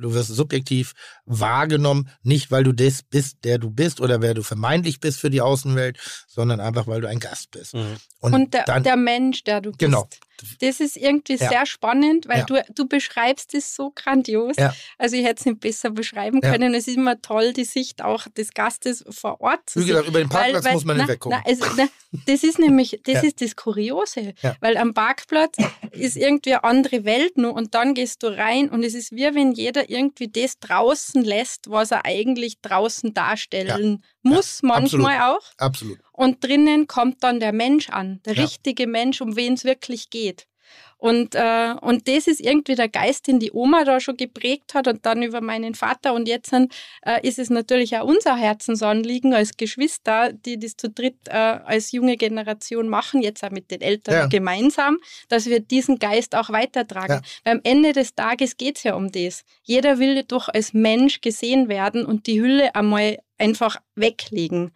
du 0.00 0.12
wirst 0.12 0.34
subjektiv 0.34 0.94
wahrgenommen, 1.26 2.08
nicht 2.22 2.50
weil 2.50 2.64
du 2.64 2.72
das 2.72 3.02
bist, 3.02 3.38
der 3.44 3.58
du 3.58 3.70
bist 3.70 4.00
oder 4.00 4.22
wer 4.22 4.34
du 4.34 4.42
vermeintlich 4.42 5.00
bist 5.00 5.20
für 5.20 5.30
die 5.30 5.40
Außenwelt, 5.40 5.98
sondern 6.26 6.60
einfach 6.60 6.86
weil 6.86 7.00
du 7.00 7.08
ein 7.08 7.18
Gast 7.18 7.50
bist. 7.50 7.74
Mhm. 7.74 7.96
Und, 8.20 8.34
und 8.34 8.54
der, 8.54 8.64
dann, 8.64 8.82
der, 8.82 8.96
Mensch, 8.96 9.44
der 9.44 9.60
du 9.60 9.72
genau. 9.72 10.04
bist. 10.04 10.22
Das 10.60 10.80
ist 10.80 10.96
irgendwie 10.96 11.36
ja. 11.36 11.48
sehr 11.48 11.66
spannend, 11.66 12.28
weil 12.28 12.40
ja. 12.40 12.44
du, 12.44 12.62
du 12.74 12.86
beschreibst 12.86 13.54
es 13.54 13.74
so 13.74 13.90
grandios. 13.94 14.56
Ja. 14.58 14.74
Also 14.98 15.16
ich 15.16 15.24
hätte 15.24 15.40
es 15.40 15.46
nicht 15.46 15.60
besser 15.60 15.90
beschreiben 15.90 16.40
können. 16.40 16.74
Es 16.74 16.86
ist 16.88 16.96
immer 16.96 17.20
toll, 17.20 17.52
die 17.52 17.64
Sicht 17.64 18.02
auch 18.02 18.26
des 18.28 18.52
Gastes 18.52 19.04
vor 19.08 19.40
Ort 19.40 19.70
zu 19.70 19.80
Wie 19.80 19.86
gesagt, 19.86 20.08
über 20.08 20.18
den 20.18 20.28
Parkplatz 20.28 20.64
weil, 20.64 20.64
weil, 20.64 20.74
muss 20.74 20.84
man 20.84 20.96
nicht 20.98 21.08
weggucken. 21.08 21.40
Na, 21.44 21.50
es, 21.50 21.60
na, 21.76 21.88
das 22.26 22.42
ist 22.42 22.58
nämlich, 22.58 23.00
das 23.04 23.22
ist 23.22 23.40
das 23.40 23.56
Kuriose. 23.56 24.34
Weil 24.60 24.76
am 24.76 24.94
Parkplatz 24.94 25.56
ist 25.92 26.16
irgendwie 26.16 26.54
eine 26.54 26.64
andere 26.64 27.04
Welt 27.04 27.38
nur 27.38 27.54
und 27.54 27.74
dann 27.74 27.94
gehst 27.94 28.22
du 28.22 28.26
rein 28.28 28.68
und 28.68 28.82
es 28.82 28.94
ist 28.94 29.12
wie 29.12 29.26
wenn 29.34 29.52
jeder 29.52 29.90
irgendwie 29.90 30.28
das 30.28 30.58
draußen 30.58 31.15
lässt, 31.22 31.70
was 31.70 31.90
er 31.90 32.04
eigentlich 32.04 32.60
draußen 32.60 33.14
darstellen 33.14 34.02
muss, 34.22 34.62
manchmal 34.62 35.16
absolut. 35.16 35.42
auch. 35.42 35.52
Absolut. 35.58 35.98
Und 36.12 36.44
drinnen 36.44 36.86
kommt 36.86 37.22
dann 37.22 37.40
der 37.40 37.52
Mensch 37.52 37.90
an, 37.90 38.20
der 38.24 38.36
richtige 38.36 38.86
Mensch, 38.86 39.20
um 39.20 39.36
wen 39.36 39.54
es 39.54 39.64
wirklich 39.64 40.10
geht. 40.10 40.46
Und, 40.98 41.34
äh, 41.34 41.74
und 41.80 42.08
das 42.08 42.26
ist 42.26 42.40
irgendwie 42.40 42.74
der 42.74 42.88
Geist, 42.88 43.26
den 43.26 43.38
die 43.38 43.52
Oma 43.52 43.84
da 43.84 44.00
schon 44.00 44.16
geprägt 44.16 44.74
hat 44.74 44.88
und 44.88 45.04
dann 45.04 45.22
über 45.22 45.40
meinen 45.40 45.74
Vater. 45.74 46.14
Und 46.14 46.26
jetzt 46.26 46.52
äh, 46.52 46.66
ist 47.22 47.38
es 47.38 47.50
natürlich 47.50 47.96
auch 47.96 48.04
unser 48.04 48.36
Herzensanliegen 48.36 49.34
als 49.34 49.56
Geschwister, 49.56 50.32
die 50.32 50.58
das 50.58 50.76
zu 50.76 50.88
dritt 50.88 51.16
äh, 51.28 51.32
als 51.32 51.92
junge 51.92 52.16
Generation 52.16 52.88
machen, 52.88 53.22
jetzt 53.22 53.44
auch 53.44 53.50
mit 53.50 53.70
den 53.70 53.82
Eltern 53.82 54.14
ja. 54.14 54.26
gemeinsam, 54.26 54.98
dass 55.28 55.46
wir 55.46 55.60
diesen 55.60 55.98
Geist 55.98 56.34
auch 56.34 56.50
weitertragen. 56.50 57.20
Ja. 57.22 57.22
Weil 57.44 57.54
am 57.54 57.60
Ende 57.62 57.92
des 57.92 58.14
Tages 58.14 58.56
geht 58.56 58.78
es 58.78 58.84
ja 58.84 58.94
um 58.94 59.12
das. 59.12 59.44
Jeder 59.62 59.98
will 59.98 60.22
doch 60.22 60.48
als 60.48 60.72
Mensch 60.72 61.20
gesehen 61.20 61.68
werden 61.68 62.06
und 62.06 62.26
die 62.26 62.40
Hülle 62.40 62.74
einmal 62.74 63.18
einfach 63.38 63.76
weglegen. 63.94 64.72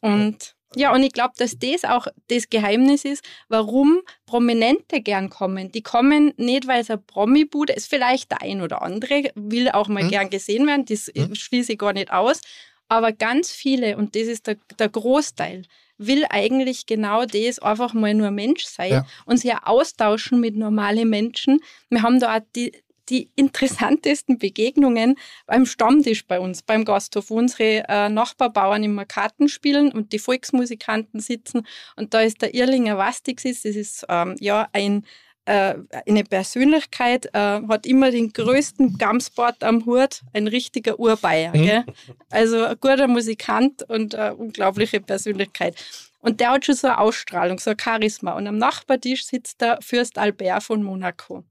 Und 0.00 0.55
ja, 0.74 0.92
und 0.92 1.02
ich 1.02 1.12
glaube, 1.12 1.34
dass 1.38 1.58
das 1.58 1.84
auch 1.84 2.06
das 2.28 2.50
Geheimnis 2.50 3.04
ist, 3.04 3.24
warum 3.48 4.00
Prominente 4.26 5.00
gern 5.00 5.30
kommen. 5.30 5.70
Die 5.70 5.82
kommen 5.82 6.34
nicht, 6.36 6.66
weil 6.66 6.80
es 6.80 6.90
eine 6.90 6.98
Promi-Bude 6.98 7.72
ist, 7.72 7.88
vielleicht 7.88 8.30
der 8.30 8.42
ein 8.42 8.60
oder 8.60 8.82
andere 8.82 9.30
will 9.34 9.70
auch 9.70 9.88
mal 9.88 10.02
hm. 10.02 10.10
gern 10.10 10.30
gesehen 10.30 10.66
werden, 10.66 10.84
das 10.84 11.10
hm. 11.14 11.34
schließe 11.34 11.72
ich 11.72 11.78
gar 11.78 11.92
nicht 11.92 12.12
aus. 12.12 12.40
Aber 12.88 13.12
ganz 13.12 13.50
viele, 13.52 13.96
und 13.96 14.14
das 14.14 14.24
ist 14.24 14.46
der, 14.46 14.56
der 14.78 14.88
Großteil, 14.88 15.62
will 15.98 16.24
eigentlich 16.28 16.86
genau 16.86 17.24
das, 17.24 17.58
einfach 17.58 17.94
mal 17.94 18.14
nur 18.14 18.30
Mensch 18.30 18.64
sein 18.64 18.92
ja. 18.92 19.06
und 19.24 19.38
sich 19.38 19.54
austauschen 19.54 20.40
mit 20.40 20.56
normalen 20.56 21.08
Menschen. 21.08 21.60
Wir 21.88 22.02
haben 22.02 22.20
da 22.20 22.36
auch 22.36 22.40
die, 22.54 22.72
die 23.08 23.30
interessantesten 23.36 24.38
Begegnungen 24.38 25.16
beim 25.46 25.66
Stammtisch 25.66 26.26
bei 26.26 26.40
uns, 26.40 26.62
beim 26.62 26.84
Gasthof, 26.84 27.30
wo 27.30 27.36
unsere 27.36 27.84
äh, 27.88 28.08
Nachbarbauern 28.08 28.82
immer 28.82 29.04
Karten 29.04 29.48
spielen 29.48 29.92
und 29.92 30.12
die 30.12 30.18
Volksmusikanten 30.18 31.20
sitzen. 31.20 31.66
Und 31.96 32.14
da 32.14 32.20
ist 32.20 32.42
der 32.42 32.54
Irlinger 32.54 32.98
Wastix, 32.98 33.42
das 33.42 33.64
ist 33.64 34.06
ähm, 34.08 34.36
ja 34.40 34.68
ein 34.72 35.04
äh, 35.46 35.76
eine 36.06 36.24
Persönlichkeit, 36.24 37.26
äh, 37.32 37.60
hat 37.68 37.86
immer 37.86 38.10
den 38.10 38.32
größten 38.32 38.98
Gamsport 38.98 39.62
am 39.62 39.86
Hut, 39.86 40.22
ein 40.32 40.48
richtiger 40.48 40.98
Urbayer. 40.98 41.56
Mhm. 41.56 41.84
Also 42.30 42.64
ein 42.64 42.76
guter 42.80 43.06
Musikant 43.06 43.88
und 43.88 44.16
eine 44.16 44.34
unglaubliche 44.34 45.00
Persönlichkeit. 45.00 45.76
Und 46.18 46.40
der 46.40 46.50
hat 46.50 46.64
schon 46.64 46.74
so 46.74 46.88
eine 46.88 46.98
Ausstrahlung, 46.98 47.60
so 47.60 47.70
ein 47.70 47.78
Charisma. 47.78 48.32
Und 48.32 48.48
am 48.48 48.58
Nachbartisch 48.58 49.24
sitzt 49.24 49.60
der 49.60 49.78
Fürst 49.80 50.18
Albert 50.18 50.64
von 50.64 50.82
Monaco. 50.82 51.44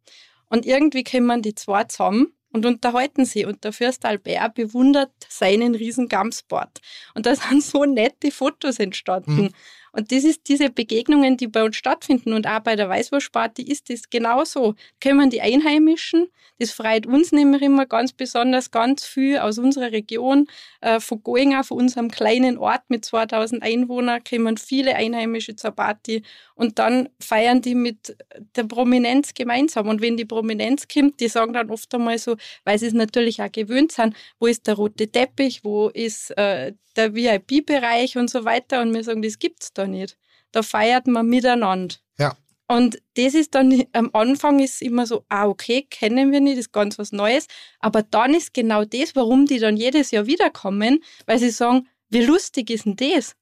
Und 0.49 0.65
irgendwie 0.65 1.03
kommen 1.03 1.41
die 1.41 1.55
zwei 1.55 1.83
zusammen 1.85 2.33
und 2.51 2.65
unterhalten 2.65 3.25
sie. 3.25 3.45
Und 3.45 3.63
der 3.63 3.73
Fürst 3.73 4.05
Albert 4.05 4.55
bewundert 4.55 5.11
seinen 5.27 5.75
riesen 5.75 6.07
Gamsport. 6.07 6.81
Und 7.13 7.25
da 7.25 7.35
sind 7.35 7.63
so 7.63 7.85
nette 7.85 8.31
Fotos 8.31 8.79
entstanden. 8.79 9.35
Mhm. 9.35 9.49
Und 9.95 10.11
das 10.11 10.25
ist 10.25 10.49
diese 10.49 10.69
Begegnungen, 10.69 11.37
die 11.37 11.47
bei 11.47 11.63
uns 11.63 11.77
stattfinden. 11.77 12.33
Und 12.33 12.47
auch 12.47 12.59
bei 12.59 12.75
der 12.75 12.89
Weißwurstparty 12.89 13.61
ist 13.61 13.89
das 13.89 14.09
genauso. 14.09 14.75
Kommen 15.01 15.29
die 15.29 15.39
Einheimischen, 15.39 16.27
das 16.59 16.71
freut 16.71 17.05
uns 17.07 17.31
nämlich 17.31 17.61
immer 17.61 17.85
ganz 17.85 18.11
besonders, 18.11 18.71
ganz 18.71 19.05
viel 19.05 19.37
aus 19.37 19.57
unserer 19.57 19.93
Region, 19.93 20.47
äh, 20.81 20.99
von 20.99 21.23
Goinga, 21.23 21.63
von 21.63 21.77
unserem 21.77 22.11
kleinen 22.11 22.57
Ort 22.57 22.83
mit 22.89 23.05
2000 23.05 23.63
Einwohnern, 23.63 24.21
kommen 24.29 24.57
viele 24.57 24.95
Einheimische 24.95 25.55
zur 25.55 25.71
Party. 25.71 26.23
Und 26.55 26.77
dann 26.77 27.07
feiern 27.21 27.61
die 27.61 27.75
mit 27.75 28.17
der 28.55 28.63
Prominenz 28.65 29.33
gemeinsam. 29.33 29.87
Und 29.87 30.01
wenn 30.01 30.17
die 30.17 30.25
Prominenz 30.25 30.87
kommt, 30.89 31.21
die 31.21 31.29
sagen 31.29 31.53
dann 31.53 31.69
oft 31.69 31.93
einmal 31.95 32.17
so, 32.17 32.35
weil 32.65 32.79
sie 32.79 32.87
es 32.87 32.93
natürlich 32.93 33.41
auch 33.41 33.51
gewöhnt 33.51 33.93
sind, 33.93 34.13
wo 34.39 34.47
ist 34.47 34.67
der 34.67 34.75
rote 34.75 35.09
Teppich, 35.09 35.63
wo 35.63 35.87
ist 35.87 36.31
äh, 36.37 36.73
der 36.95 37.13
VIP-Bereich 37.13 38.17
und 38.17 38.29
so 38.29 38.45
weiter. 38.45 38.81
Und 38.81 38.93
wir 38.93 39.03
sagen, 39.03 39.21
das 39.21 39.39
gibt 39.39 39.63
es 39.63 39.73
da 39.86 39.91
nicht. 39.91 40.17
Da 40.51 40.61
feiert 40.61 41.07
man 41.07 41.27
miteinander. 41.27 41.95
Ja. 42.17 42.36
Und 42.67 42.97
das 43.15 43.36
ist 43.36 43.53
dann, 43.53 43.83
am 43.93 44.09
Anfang 44.13 44.59
ist 44.59 44.81
immer 44.81 45.05
so, 45.05 45.23
ah, 45.29 45.45
okay, 45.45 45.86
kennen 45.89 46.31
wir 46.31 46.39
nicht, 46.39 46.57
ist 46.57 46.71
ganz 46.71 46.97
was 46.97 47.11
Neues. 47.11 47.47
Aber 47.79 48.01
dann 48.01 48.33
ist 48.33 48.53
genau 48.53 48.86
das, 48.86 49.15
warum 49.15 49.45
die 49.45 49.59
dann 49.59 49.77
jedes 49.77 50.11
Jahr 50.11 50.25
wiederkommen, 50.25 51.03
weil 51.27 51.38
sie 51.38 51.51
sagen, 51.51 51.88
wie 52.09 52.23
lustig 52.23 52.69
ist 52.69 52.86
denn 52.86 52.95
das? 52.95 53.36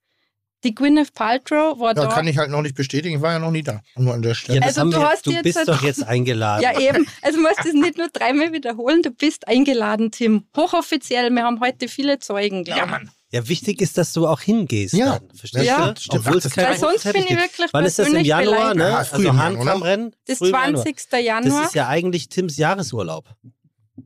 Die 0.63 0.73
Gwyneth 0.73 1.13
Paltrow 1.13 1.77
war 1.79 1.89
ja, 1.89 2.05
da. 2.05 2.07
kann 2.07 2.25
ich 2.25 2.37
halt 2.37 2.49
noch 2.49 2.61
nicht 2.61 2.75
bestätigen, 2.75 3.17
ich 3.17 3.21
war 3.21 3.33
ja 3.33 3.39
noch 3.39 3.51
nie 3.51 3.63
da. 3.63 3.81
Nur 3.97 4.13
an 4.13 4.21
der 4.21 4.33
Stelle. 4.33 4.61
Ja, 4.61 4.65
also 4.65 4.83
du, 4.83 4.91
wir, 4.91 5.09
hast 5.09 5.27
du 5.27 5.41
bist 5.41 5.57
halt 5.57 5.67
doch 5.67 5.83
jetzt 5.83 6.03
eingeladen. 6.07 6.63
Ja, 6.63 6.79
eben. 6.79 7.05
Also 7.21 7.37
du 7.37 7.43
musst 7.43 7.65
es 7.65 7.73
nicht 7.73 7.97
nur 7.97 8.07
dreimal 8.07 8.53
wiederholen, 8.53 9.01
du 9.01 9.11
bist 9.11 9.47
eingeladen, 9.47 10.11
Tim. 10.11 10.47
Hochoffiziell, 10.55 11.29
wir 11.31 11.43
haben 11.43 11.59
heute 11.59 11.89
viele 11.89 12.19
Zeugen, 12.19 12.63
glaube 12.63 12.79
ich. 12.79 12.85
Ja, 12.85 12.91
Mann. 12.91 13.11
Ja, 13.33 13.47
wichtig 13.47 13.81
ist, 13.81 13.97
dass 13.97 14.13
du 14.13 14.27
auch 14.27 14.41
hingehst. 14.41 14.93
Ja, 14.93 15.17
dann, 15.17 15.35
verstehst 15.35 15.65
ja. 15.65 15.91
du? 15.91 15.99
Stimmt. 15.99 16.27
Obwohl 16.27 16.37
es 16.37 16.55
Weil 16.55 16.77
sonst 16.77 17.03
bin 17.11 17.23
ich 17.23 17.29
wirklich 17.31 17.73
Wann 17.73 17.83
ist 17.83 17.97
das 17.97 18.09
im 18.09 18.23
Januar? 18.23 18.75
Ne? 18.75 18.83
Ja, 18.83 18.97
also 18.97 19.33
Hahnkammrennen? 19.33 20.15
Das 20.27 20.37
20. 20.37 21.11
Januar. 21.13 21.61
Das 21.61 21.69
ist 21.69 21.75
ja 21.75 21.87
eigentlich 21.87 22.29
Tims 22.29 22.57
Jahresurlaub. 22.57 23.25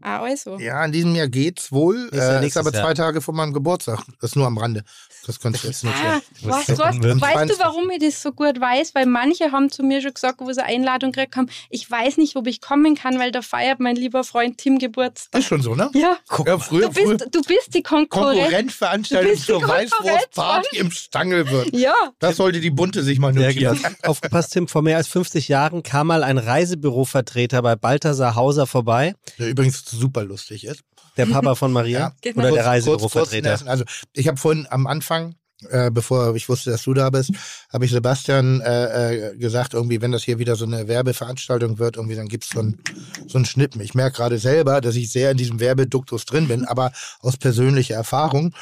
Ah, 0.02 0.20
also. 0.22 0.60
Ja, 0.60 0.84
in 0.84 0.92
diesem 0.92 1.16
Jahr 1.16 1.30
geht's 1.30 1.72
wohl. 1.72 2.10
Ist, 2.12 2.18
ja 2.18 2.40
äh, 2.42 2.48
ist 2.48 2.58
aber 2.58 2.72
zwei 2.72 2.80
Jahr. 2.80 2.96
Tage 2.96 3.22
vor 3.22 3.34
meinem 3.34 3.54
Geburtstag. 3.54 4.04
Das 4.20 4.32
ist 4.32 4.36
nur 4.36 4.46
am 4.46 4.58
Rande. 4.58 4.84
Das 5.26 5.40
könntest 5.40 5.64
du 5.64 5.68
jetzt 5.68 5.84
nicht 5.84 5.96
ah, 5.96 6.22
was, 6.42 6.70
was, 6.70 7.02
weißt 7.02 7.52
du, 7.52 7.60
warum 7.60 7.90
ich 7.90 8.00
das 8.00 8.22
so 8.22 8.32
gut 8.32 8.60
weiß? 8.60 8.96
Weil 8.96 9.06
manche 9.06 9.52
haben 9.52 9.70
zu 9.70 9.84
mir 9.84 10.02
schon 10.02 10.14
gesagt, 10.14 10.40
wo 10.40 10.52
sie 10.52 10.64
Einladung 10.64 11.12
gekriegt 11.12 11.36
haben, 11.36 11.50
ich 11.70 11.90
weiß 11.90 12.18
nicht, 12.18 12.36
ob 12.36 12.48
ich 12.48 12.62
kommen 12.62 12.96
kann, 12.96 13.20
weil 13.20 13.32
da 13.32 13.42
feiert 13.42 13.80
mein 13.80 13.96
lieber 13.96 14.24
Freund 14.24 14.58
Tim 14.58 14.80
Geburtstag. 14.80 15.40
Ist 15.40 15.48
schon 15.48 15.62
so, 15.62 15.76
ne? 15.76 15.90
Ja. 15.94 16.18
Guck, 16.28 16.48
ja 16.48 16.58
früher, 16.60 16.88
du, 16.88 16.94
bist, 16.94 17.06
früher 17.06 17.18
du 17.18 17.42
bist 17.42 17.74
die 17.74 17.84
Konkurrenz. 17.84 18.40
Konkurrenzveranstaltung 18.40 19.38
zur 19.38 19.68
Weißwurstparty 19.68 20.78
im 20.78 20.92
Stangelwirt. 20.92 21.74
Ja. 21.74 21.94
Das 22.20 22.38
sollte 22.38 22.60
die 22.60 22.72
Bunte 22.72 23.04
sich 23.04 23.20
mal 23.20 23.34
notieren. 23.34 23.80
Ja, 23.82 23.92
Aufgepasst, 24.10 24.54
Tim, 24.54 24.68
vor 24.68 24.82
mehr 24.82 24.98
als 24.98 25.08
50 25.08 25.48
Jahren 25.48 25.84
kam 25.84 26.08
mal 26.08 26.24
ein 26.24 26.38
Reisebürovertreter 26.38 27.62
bei 27.62 27.76
Balthasar 27.76 28.36
Hauser 28.36 28.68
vorbei. 28.68 29.16
Der 29.40 29.50
übrigens 29.50 29.77
super 29.86 30.24
lustig 30.24 30.66
ist. 30.66 30.82
Der 31.18 31.26
Papa 31.26 31.56
von 31.56 31.72
Maria? 31.72 32.00
Ja, 32.00 32.14
genau. 32.22 32.44
Oder 32.44 32.52
der 32.52 32.66
Reisebürovertreter? 32.66 33.60
Also 33.66 33.84
ich 34.14 34.28
habe 34.28 34.38
vorhin 34.38 34.68
am 34.70 34.88
Anfang 34.88 35.36
äh, 35.70 35.90
bevor 35.90 36.36
ich 36.36 36.50
wusste, 36.50 36.70
dass 36.70 36.84
du 36.84 36.94
da 36.94 37.10
bist, 37.10 37.32
habe 37.72 37.86
ich 37.86 37.92
Sebastian 37.92 38.62
äh, 38.62 39.32
äh, 39.32 39.38
gesagt, 39.38 39.74
irgendwie, 39.74 40.02
wenn 40.02 40.12
das 40.12 40.24
hier 40.24 40.38
wieder 40.40 40.56
so 40.56 40.66
eine 40.66 40.88
Werbeveranstaltung 40.88 41.80
wird, 41.80 41.98
irgendwie, 41.98 42.16
dann 42.16 42.28
gibt's 42.28 42.50
so 42.50 42.60
ein 42.60 42.80
so 43.28 43.40
ein 43.40 43.46
Schnippen. 43.46 43.82
Ich 43.82 43.96
merke 43.96 44.18
gerade 44.18 44.38
selber, 44.38 44.82
dass 44.82 44.96
ich 44.96 45.10
sehr 45.10 45.32
in 45.32 45.38
diesem 45.38 45.60
Werbeduktus 45.60 46.26
drin 46.26 46.48
bin, 46.48 46.66
aber 46.66 46.92
aus 47.22 47.38
persönlicher 47.38 47.96
Erfahrung. 47.96 48.54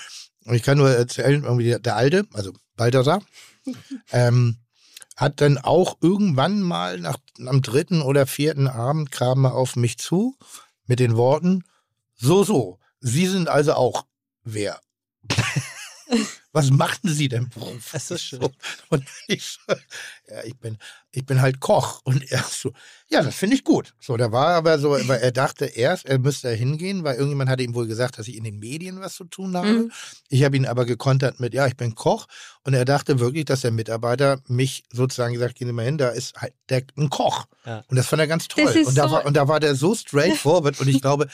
Und 0.46 0.56
ich 0.56 0.64
kann 0.64 0.78
nur 0.78 0.90
erzählen, 0.90 1.44
irgendwie 1.44 1.66
der, 1.66 1.80
der 1.80 1.96
Alte, 1.96 2.26
also 2.34 2.54
Balthasar, 2.78 3.22
ähm, 4.12 4.58
hat 5.18 5.42
dann 5.42 5.58
auch 5.58 5.98
irgendwann 6.02 6.62
mal 6.62 7.00
nach, 7.00 7.18
am 7.46 7.62
dritten 7.62 8.02
oder 8.02 8.26
vierten 8.28 8.68
Abend 8.68 9.12
kam 9.12 9.46
er 9.46 9.56
auf 9.56 9.76
mich 9.76 9.98
zu 9.98 10.38
mit 10.88 11.00
den 11.00 11.16
Worten, 11.16 11.64
so, 12.16 12.44
so, 12.44 12.80
Sie 13.00 13.28
sind 13.28 13.50
also 13.50 13.74
auch 13.74 14.06
wer? 14.44 14.80
was 16.56 16.72
machten 16.72 17.10
Sie 17.10 17.28
denn 17.28 17.50
beruflich? 17.50 17.84
Das 17.92 18.12
ist 18.12 18.24
schön. 18.24 18.40
Und 18.90 19.04
ich, 19.28 19.60
ja, 20.30 20.44
ich 20.46 20.58
bin, 20.58 20.78
ich 21.12 21.26
bin 21.26 21.42
halt 21.42 21.60
Koch. 21.60 22.02
Und 22.06 22.32
er 22.32 22.44
so, 22.44 22.72
ja, 23.10 23.22
das 23.22 23.36
finde 23.36 23.58
ich 23.58 23.64
gut. 23.66 23.94
So, 24.00 24.16
da 24.16 24.32
war 24.32 24.56
aber 24.56 24.80
so, 24.80 24.92
weil 25.08 25.20
er 25.20 25.34
dachte 25.34 25.66
erst, 25.66 26.06
er 26.06 26.18
müsste 26.18 26.50
hingehen, 26.52 27.04
weil 27.04 27.16
irgendjemand 27.16 27.50
hatte 27.50 27.64
ihm 27.64 27.76
wohl 27.76 27.88
gesagt, 27.88 28.18
dass 28.18 28.30
ich 28.30 28.38
in 28.38 28.46
den 28.46 28.60
Medien 28.60 29.02
was 29.02 29.16
zu 29.16 29.26
tun 29.26 29.56
habe. 29.58 29.68
Mhm. 29.68 29.92
Ich 30.30 30.44
habe 30.46 30.56
ihn 30.56 30.66
aber 30.66 30.86
gekontert 30.86 31.42
mit, 31.42 31.54
ja, 31.54 31.68
ich 31.68 31.76
bin 31.76 31.94
Koch. 31.94 32.26
Und 32.64 32.74
er 32.74 32.86
dachte 32.86 33.20
wirklich, 33.20 33.46
dass 33.46 33.62
der 33.62 33.72
Mitarbeiter 33.72 34.40
mich 34.48 34.86
sozusagen 34.92 35.34
gesagt, 35.34 35.56
gehen 35.56 35.68
Sie 35.68 35.74
mal 35.74 35.86
hin, 35.86 35.98
da 35.98 36.10
ist 36.10 36.36
halt 36.38 36.54
der, 36.70 36.84
ein 36.98 37.10
Koch. 37.10 37.46
Ja. 37.66 37.84
Und 37.90 37.98
das 37.98 38.08
fand 38.08 38.22
er 38.22 38.28
ganz 38.28 38.48
toll. 38.48 38.84
Und 38.86 38.98
da, 38.98 39.10
so 39.10 39.16
war, 39.16 39.26
und 39.26 39.36
da 39.36 39.50
war 39.50 39.60
der 39.60 39.76
so 39.76 39.94
straightforward. 39.94 40.80
und 40.80 40.88
ich 40.88 41.02
glaube, 41.02 41.28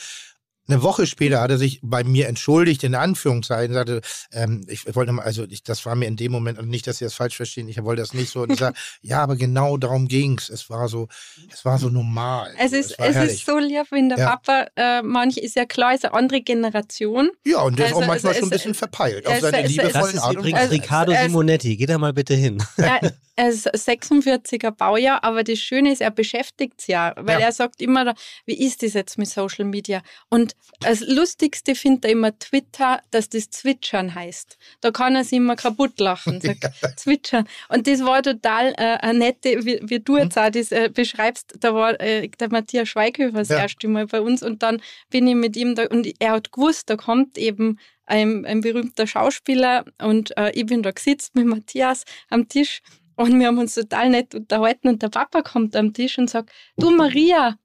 eine 0.68 0.82
Woche 0.82 1.06
später 1.06 1.40
hat 1.40 1.50
er 1.50 1.58
sich 1.58 1.80
bei 1.82 2.04
mir 2.04 2.28
entschuldigt, 2.28 2.84
in 2.84 2.94
Anführungszeichen, 2.94 3.74
sagte, 3.74 4.00
ähm, 4.32 4.64
ich 4.68 4.94
wollte 4.94 5.12
mal, 5.12 5.22
also 5.22 5.44
ich, 5.48 5.62
das 5.64 5.84
war 5.86 5.96
mir 5.96 6.06
in 6.06 6.16
dem 6.16 6.30
Moment, 6.30 6.58
und 6.58 6.68
nicht, 6.68 6.86
dass 6.86 6.98
Sie 6.98 7.04
das 7.04 7.14
falsch 7.14 7.36
verstehen, 7.36 7.68
ich 7.68 7.82
wollte 7.82 8.02
das 8.02 8.14
nicht 8.14 8.30
so. 8.30 8.42
Und 8.42 8.52
ich 8.52 8.58
sage, 8.58 8.76
ja, 9.02 9.22
aber 9.22 9.36
genau 9.36 9.76
darum 9.76 10.06
ging's. 10.06 10.48
Es 10.48 10.70
war 10.70 10.88
so, 10.88 11.08
es 11.52 11.64
war 11.64 11.78
so 11.78 11.88
normal. 11.88 12.54
Es 12.58 12.72
ist, 12.72 12.94
es, 12.98 13.16
es 13.16 13.32
ist 13.32 13.46
so 13.46 13.58
lieb, 13.58 13.86
wenn 13.90 14.08
der 14.08 14.18
ja. 14.18 14.36
Papa, 14.36 14.66
äh, 14.76 15.02
manch 15.02 15.36
ist 15.36 15.56
ja 15.56 15.64
klar, 15.64 15.94
ist 15.94 16.04
eine 16.04 16.14
andere 16.14 16.42
Generation. 16.42 17.30
Ja, 17.44 17.62
und 17.62 17.78
der 17.78 17.86
also, 17.86 17.98
ist 17.98 18.04
auch 18.04 18.08
manchmal 18.08 18.32
es, 18.32 18.38
schon 18.38 18.48
ein 18.48 18.50
bisschen 18.50 18.74
verpeilt, 18.74 19.26
auf 19.26 19.40
seine 19.40 19.66
liebevollen 19.66 20.18
Art 20.18 20.36
und 20.36 20.52
Weise. 20.52 20.70
Riccardo 20.70 21.12
Simonetti, 21.12 21.76
geh 21.76 21.86
da 21.86 21.98
mal 21.98 22.12
bitte 22.12 22.34
hin. 22.34 22.62
Ja, 22.78 23.00
er 23.36 23.48
ist 23.48 23.66
46er 23.66 24.70
Baujahr, 24.70 25.24
aber 25.24 25.42
das 25.42 25.58
Schöne 25.58 25.92
ist, 25.92 26.00
er 26.00 26.10
beschäftigt 26.10 26.74
es 26.78 26.86
ja, 26.86 27.14
weil 27.16 27.40
ja. 27.40 27.46
er 27.46 27.52
sagt 27.52 27.80
immer, 27.80 28.14
wie 28.44 28.58
ist 28.58 28.82
das 28.82 28.92
jetzt 28.92 29.16
mit 29.16 29.28
Social 29.28 29.64
Media? 29.64 30.02
Und 30.28 30.54
das 30.80 31.00
Lustigste 31.00 31.74
findet 31.74 32.04
er 32.04 32.10
immer 32.10 32.38
Twitter, 32.38 33.00
dass 33.10 33.28
das 33.28 33.50
Zwitschern 33.50 34.14
heißt. 34.14 34.58
Da 34.80 34.90
kann 34.90 35.16
er 35.16 35.24
sich 35.24 35.38
immer 35.38 35.56
kaputt 35.56 35.98
lachen, 35.98 36.40
sagt 36.42 36.62
ja. 36.62 36.96
Zwitschern. 36.96 37.48
Und 37.68 37.86
das 37.86 38.04
war 38.04 38.22
total 38.22 38.74
äh, 38.76 38.98
eine 39.00 39.18
nette, 39.18 39.64
wie, 39.64 39.80
wie 39.82 40.00
du 40.00 40.18
jetzt 40.18 40.36
hm. 40.36 40.42
auch 40.42 40.50
das 40.50 40.72
äh, 40.72 40.90
beschreibst, 40.92 41.54
da 41.60 41.74
war 41.74 41.98
äh, 42.00 42.28
der 42.28 42.50
Matthias 42.50 42.88
Schweighöfer 42.88 43.38
das 43.38 43.48
ja. 43.48 43.58
erste 43.58 43.88
Mal 43.88 44.06
bei 44.06 44.20
uns 44.20 44.42
und 44.42 44.62
dann 44.62 44.82
bin 45.10 45.26
ich 45.26 45.34
mit 45.34 45.56
ihm 45.56 45.74
da 45.74 45.86
und 45.86 46.06
er 46.18 46.32
hat 46.32 46.52
gewusst, 46.52 46.90
da 46.90 46.96
kommt 46.96 47.38
eben 47.38 47.78
ein, 48.06 48.44
ein 48.44 48.60
berühmter 48.60 49.06
Schauspieler 49.06 49.84
und 49.98 50.36
äh, 50.36 50.50
ich 50.52 50.66
bin 50.66 50.82
da 50.82 50.90
gesetzt 50.90 51.34
mit 51.34 51.46
Matthias 51.46 52.04
am 52.28 52.48
Tisch 52.48 52.82
und 53.16 53.38
wir 53.38 53.46
haben 53.46 53.58
uns 53.58 53.74
total 53.74 54.10
nett 54.10 54.34
unterhalten 54.34 54.88
und 54.88 55.02
der 55.02 55.08
Papa 55.08 55.42
kommt 55.42 55.76
am 55.76 55.92
Tisch 55.92 56.18
und 56.18 56.30
sagt, 56.30 56.50
du 56.76 56.90
Maria, 56.90 57.56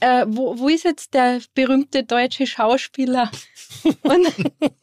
äh, 0.00 0.24
wo, 0.28 0.58
wo 0.58 0.68
ist 0.68 0.84
jetzt 0.84 1.14
der 1.14 1.40
berühmte 1.54 2.04
deutsche 2.04 2.46
Schauspieler? 2.46 3.30
Und, 4.02 4.26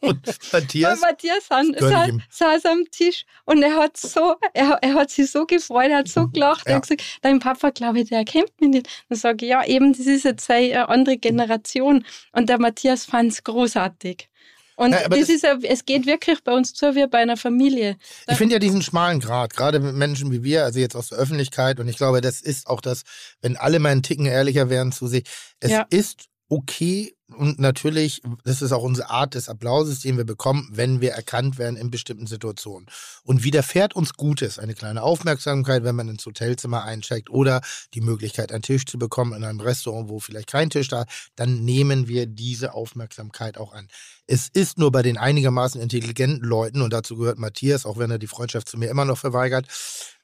und 0.00 0.52
Matthias? 0.52 0.94
Und 0.94 1.00
Matthias 1.00 1.46
saß, 1.48 2.10
saß, 2.28 2.66
am 2.66 2.84
Tisch 2.90 3.24
und 3.46 3.62
er 3.62 3.76
hat 3.76 3.96
so, 3.96 4.36
er, 4.52 4.78
er 4.82 4.94
hat 4.94 5.10
sich 5.10 5.30
so 5.30 5.46
gefreut, 5.46 5.88
er 5.88 5.98
hat 5.98 6.08
so 6.08 6.28
gelacht. 6.28 6.66
Ja. 6.66 6.72
Er 6.72 6.76
hat 6.76 6.82
gesagt, 6.82 7.02
dein 7.22 7.38
Papa, 7.38 7.70
glaube 7.70 8.00
ich, 8.00 8.10
der 8.10 8.18
erkennt 8.18 8.52
mich 8.60 8.70
nicht. 8.70 9.04
Dann 9.08 9.18
sage 9.18 9.46
ich, 9.46 9.50
ja, 9.50 9.64
eben, 9.64 9.92
das 9.92 10.06
ist 10.06 10.24
jetzt 10.24 10.50
eine 10.50 10.88
andere 10.88 11.16
Generation. 11.16 12.04
Und 12.32 12.50
der 12.50 12.60
Matthias 12.60 13.06
fand 13.06 13.32
es 13.32 13.42
großartig. 13.42 14.28
Und 14.76 14.92
ja, 14.92 15.08
das, 15.08 15.20
das 15.20 15.28
ist, 15.28 15.44
es 15.44 15.84
geht 15.84 16.06
wirklich 16.06 16.42
bei 16.42 16.52
uns 16.52 16.72
so 16.74 16.94
wie 16.94 17.06
bei 17.06 17.18
einer 17.18 17.36
Familie. 17.36 17.96
Ich 18.28 18.36
finde 18.36 18.54
ja 18.54 18.58
diesen 18.58 18.82
schmalen 18.82 19.20
Grad, 19.20 19.54
gerade 19.54 19.78
mit 19.78 19.94
Menschen 19.94 20.32
wie 20.32 20.42
wir, 20.42 20.64
also 20.64 20.80
jetzt 20.80 20.96
aus 20.96 21.10
der 21.10 21.18
Öffentlichkeit, 21.18 21.78
und 21.78 21.88
ich 21.88 21.96
glaube, 21.96 22.20
das 22.20 22.40
ist 22.40 22.66
auch 22.66 22.80
das, 22.80 23.02
wenn 23.40 23.56
alle 23.56 23.78
mal 23.78 23.90
einen 23.90 24.02
Ticken 24.02 24.26
ehrlicher 24.26 24.70
wären 24.70 24.90
zu 24.90 25.06
sich, 25.06 25.24
es 25.60 25.70
ja. 25.70 25.86
ist 25.90 26.28
okay, 26.48 27.14
und 27.36 27.58
natürlich, 27.58 28.22
das 28.44 28.60
ist 28.60 28.72
auch 28.72 28.82
unsere 28.82 29.10
Art 29.10 29.34
des 29.34 29.48
Applauses, 29.48 30.00
den 30.00 30.16
wir 30.18 30.24
bekommen, 30.24 30.68
wenn 30.70 31.00
wir 31.00 31.12
erkannt 31.12 31.58
werden 31.58 31.76
in 31.76 31.90
bestimmten 31.90 32.26
Situationen. 32.26 32.86
Und 33.22 33.42
widerfährt 33.42 33.96
uns 33.96 34.12
Gutes, 34.14 34.58
eine 34.58 34.74
kleine 34.74 35.02
Aufmerksamkeit, 35.02 35.84
wenn 35.84 35.96
man 35.96 36.08
ins 36.08 36.26
Hotelzimmer 36.26 36.84
eincheckt 36.84 37.30
oder 37.30 37.62
die 37.94 38.02
Möglichkeit, 38.02 38.52
einen 38.52 38.62
Tisch 38.62 38.84
zu 38.84 38.98
bekommen 38.98 39.32
in 39.32 39.42
einem 39.42 39.60
Restaurant, 39.60 40.10
wo 40.10 40.20
vielleicht 40.20 40.48
kein 40.48 40.70
Tisch 40.70 40.88
da, 40.88 41.06
dann 41.34 41.64
nehmen 41.64 42.08
wir 42.08 42.26
diese 42.26 42.74
Aufmerksamkeit 42.74 43.56
auch 43.56 43.72
an. 43.72 43.88
Es 44.26 44.48
ist 44.48 44.78
nur 44.78 44.92
bei 44.92 45.02
den 45.02 45.18
einigermaßen 45.18 45.80
intelligenten 45.80 46.44
Leuten, 46.46 46.82
und 46.82 46.92
dazu 46.92 47.16
gehört 47.16 47.38
Matthias, 47.38 47.84
auch 47.84 47.98
wenn 47.98 48.10
er 48.10 48.18
die 48.18 48.26
Freundschaft 48.26 48.68
zu 48.68 48.78
mir 48.78 48.90
immer 48.90 49.04
noch 49.04 49.18
verweigert, 49.18 49.66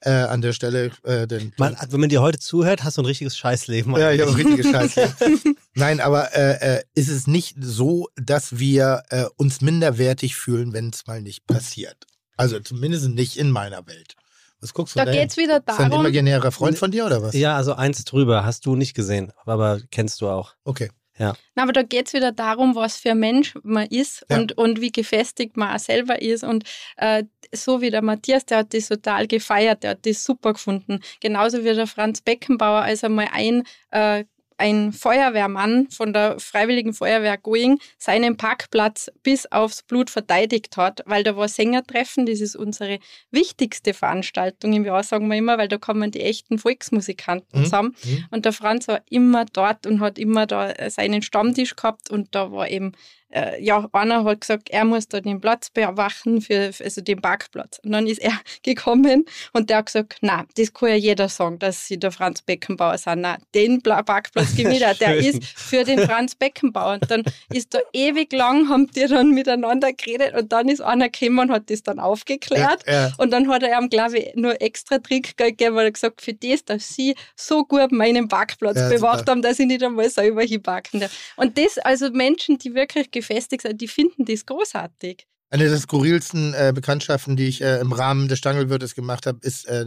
äh, 0.01 0.11
an 0.11 0.41
der 0.41 0.53
Stelle. 0.53 0.91
Äh, 1.03 1.27
den, 1.27 1.53
man, 1.59 1.77
wenn 1.89 2.01
man 2.01 2.09
dir 2.09 2.23
heute 2.23 2.39
zuhört, 2.39 2.85
hast 2.85 2.97
du 2.97 3.03
ein 3.03 3.07
richtiges 3.07 3.37
Scheißleben. 3.37 3.95
Ja, 3.97 4.11
ich 4.11 4.21
habe 4.21 4.31
ein 4.31 4.37
richtiges 4.37 4.71
Scheißleben. 4.71 5.57
Nein, 5.75 6.01
aber 6.01 6.35
äh, 6.35 6.79
äh, 6.79 6.83
ist 6.95 7.09
es 7.09 7.27
nicht 7.27 7.57
so, 7.61 8.09
dass 8.17 8.59
wir 8.59 9.03
äh, 9.11 9.25
uns 9.37 9.61
minderwertig 9.61 10.37
fühlen, 10.37 10.73
wenn 10.73 10.91
es 10.91 11.07
mal 11.07 11.23
nicht 11.23 11.47
passiert. 11.47 12.07
Also 12.37 12.59
zumindest 12.59 13.09
nicht 13.11 13.37
in 13.37 13.51
meiner 13.51 13.87
Welt. 13.87 14.15
Was 14.61 14.75
guckst 14.75 14.95
du 14.95 14.99
da? 14.99 15.05
Da 15.07 15.13
geht 15.13 15.31
es 15.31 15.37
wieder 15.37 15.61
darum. 15.61 15.87
Ist 15.87 15.93
ein 15.93 16.01
imaginärer 16.01 16.53
Freund 16.53 16.77
von 16.77 16.91
dir 16.91 17.07
oder 17.07 17.23
was? 17.23 17.35
Ja, 17.35 17.57
also 17.57 17.75
eins 17.75 18.05
drüber. 18.05 18.45
Hast 18.45 18.67
du 18.67 18.77
nicht 18.77 18.95
gesehen, 18.95 19.33
aber 19.45 19.81
kennst 19.91 20.21
du 20.21 20.29
auch. 20.29 20.55
Okay. 20.65 20.91
Ja. 21.19 21.35
Na, 21.55 21.65
aber 21.65 21.73
da 21.73 21.83
geht 21.83 22.07
es 22.07 22.15
wieder 22.15 22.33
darum, 22.33 22.75
was 22.75 22.97
für 22.97 23.11
ein 23.11 23.19
Mensch 23.19 23.55
man 23.63 23.87
ist 23.89 24.25
ja. 24.31 24.39
und, 24.39 24.57
und 24.57 24.81
wie 24.81 24.91
gefestigt 24.91 25.57
man 25.57 25.77
auch 25.77 25.79
selber 25.79 26.23
ist. 26.23 26.45
Und 26.45 26.65
äh, 26.97 27.25
so 27.55 27.83
wie 27.83 27.91
der 27.91 28.01
Matthias, 28.01 28.47
der 28.47 28.59
hat 28.59 28.73
das 28.73 28.89
total 28.89 29.27
gefeiert, 29.27 29.83
der 29.83 29.91
hat 29.91 30.07
das 30.07 30.25
super 30.25 30.55
gefunden. 30.55 31.01
Genauso 31.21 31.59
wie 31.59 31.75
der 31.75 31.87
Franz 31.87 32.23
Beckenbauer, 32.23 32.83
als 32.83 33.03
er 33.03 33.11
mal 33.11 33.29
ein 33.33 33.65
äh, 33.91 34.25
ein 34.61 34.93
Feuerwehrmann 34.93 35.89
von 35.89 36.13
der 36.13 36.39
Freiwilligen 36.39 36.93
Feuerwehr 36.93 37.39
Going 37.39 37.81
seinen 37.97 38.37
Parkplatz 38.37 39.11
bis 39.23 39.51
aufs 39.51 39.83
Blut 39.83 40.11
verteidigt 40.11 40.77
hat, 40.77 41.03
weil 41.07 41.25
da 41.25 41.35
war 41.35 41.49
Sängertreffen, 41.49 42.27
das 42.27 42.41
ist 42.41 42.57
unsere 42.57 42.99
wichtigste 43.31 43.95
Veranstaltung 43.95 44.75
im 44.75 44.85
Jahr, 44.85 45.03
sagen 45.03 45.29
wir 45.29 45.39
immer, 45.39 45.57
weil 45.57 45.69
da 45.69 45.79
kommen 45.79 46.11
die 46.11 46.21
echten 46.21 46.59
Volksmusikanten 46.59 47.61
mhm. 47.61 47.65
zusammen. 47.65 47.97
Mhm. 48.05 48.25
Und 48.31 48.45
der 48.45 48.53
Franz 48.53 48.87
war 48.87 49.01
immer 49.09 49.47
dort 49.47 49.87
und 49.87 50.01
hat 50.01 50.19
immer 50.19 50.47
da 50.47 50.75
seinen 50.91 51.23
Stammtisch 51.23 51.75
gehabt 51.75 52.11
und 52.11 52.35
da 52.35 52.53
war 52.53 52.69
eben 52.69 52.93
äh, 53.33 53.63
ja, 53.63 53.89
einer 53.93 54.25
hat 54.25 54.41
gesagt, 54.41 54.71
er 54.71 54.85
muss 54.85 55.09
da 55.09 55.21
den 55.21 55.41
Platz 55.41 55.71
bewachen, 55.71 56.41
für, 56.41 56.73
also 56.83 57.01
den 57.01 57.21
Parkplatz. 57.21 57.81
Und 57.85 57.93
dann 57.93 58.07
ist 58.07 58.21
er 58.21 58.33
gekommen 58.63 59.25
und 59.53 59.71
der 59.71 59.79
hat 59.79 59.87
gesagt, 59.87 60.19
na, 60.21 60.45
das 60.57 60.73
kann 60.73 60.91
ja 60.91 60.95
jeder 60.97 61.29
sagen, 61.29 61.59
dass 61.59 61.87
sie 61.87 61.99
der 61.99 62.13
Franz 62.13 62.43
Beckenbauer 62.43 62.99
sind. 62.99 63.21
Na, 63.21 63.39
den 63.55 63.83
Parkplatz 63.83 64.57
gemietet, 64.57 65.01
der 65.01 65.17
ist 65.19 65.45
für 65.45 65.85
den 65.85 66.01
Franz 66.01 66.35
Beckenbauer. 66.35 66.95
Und 66.95 67.11
dann 67.11 67.23
ist 67.53 67.75
da 67.75 67.79
ewig 67.93 68.33
lang, 68.33 68.69
haben 68.69 68.91
die 68.91 69.07
dann 69.07 69.31
miteinander 69.31 69.93
geredet 69.93 70.35
und 70.35 70.53
dann 70.53 70.69
ist 70.69 70.81
einer 70.81 71.09
gekommen 71.09 71.39
und 71.39 71.51
hat 71.51 71.71
das 71.71 71.83
dann 71.83 71.99
aufgeklärt. 71.99 72.85
Ja, 72.87 72.93
ja. 72.93 73.13
Und 73.19 73.31
dann 73.33 73.49
hat 73.49 73.63
er 73.63 73.79
ihm, 73.79 73.89
glaube 73.89 74.19
ich, 74.19 74.35
nur 74.35 74.61
extra 74.61 74.99
Trick 74.99 75.37
gegeben, 75.37 75.77
weil 75.77 75.87
er 75.87 75.93
gesagt, 75.93 76.23
für 76.23 76.35
das, 76.35 76.65
dass 76.65 76.95
sie 76.95 77.15
so 77.37 77.65
gut 77.65 77.93
meinen 77.93 78.29
Parkplatz 78.29 78.79
ja, 78.79 78.89
bewacht 78.89 79.29
haben, 79.29 79.43
dass 79.43 79.59
ich 79.59 79.67
nicht 79.67 79.83
einmal 79.83 80.11
selber 80.11 80.43
hinparken 80.43 81.01
darf. 81.01 81.13
Und 81.37 81.59
das, 81.59 81.79
also 81.79 82.11
Menschen, 82.11 82.59
die 82.59 82.75
wirklich 82.75 83.11
gefestigt 83.21 83.63
sind, 83.63 83.81
die 83.81 83.89
finden 83.89 84.25
das 84.25 84.47
großartig. 84.47 85.27
Eine 85.53 85.69
der 85.69 85.79
skurrilsten 85.79 86.55
äh, 86.55 86.73
Bekanntschaften, 86.73 87.37
die 87.37 87.49
ich 87.49 87.61
äh, 87.61 87.81
im 87.81 87.93
Rahmen 87.93 88.29
des 88.29 88.39
Stangelwirtes 88.39 88.95
gemacht 88.95 89.27
habe, 89.27 89.41
ist 89.43 89.67
äh, 89.67 89.87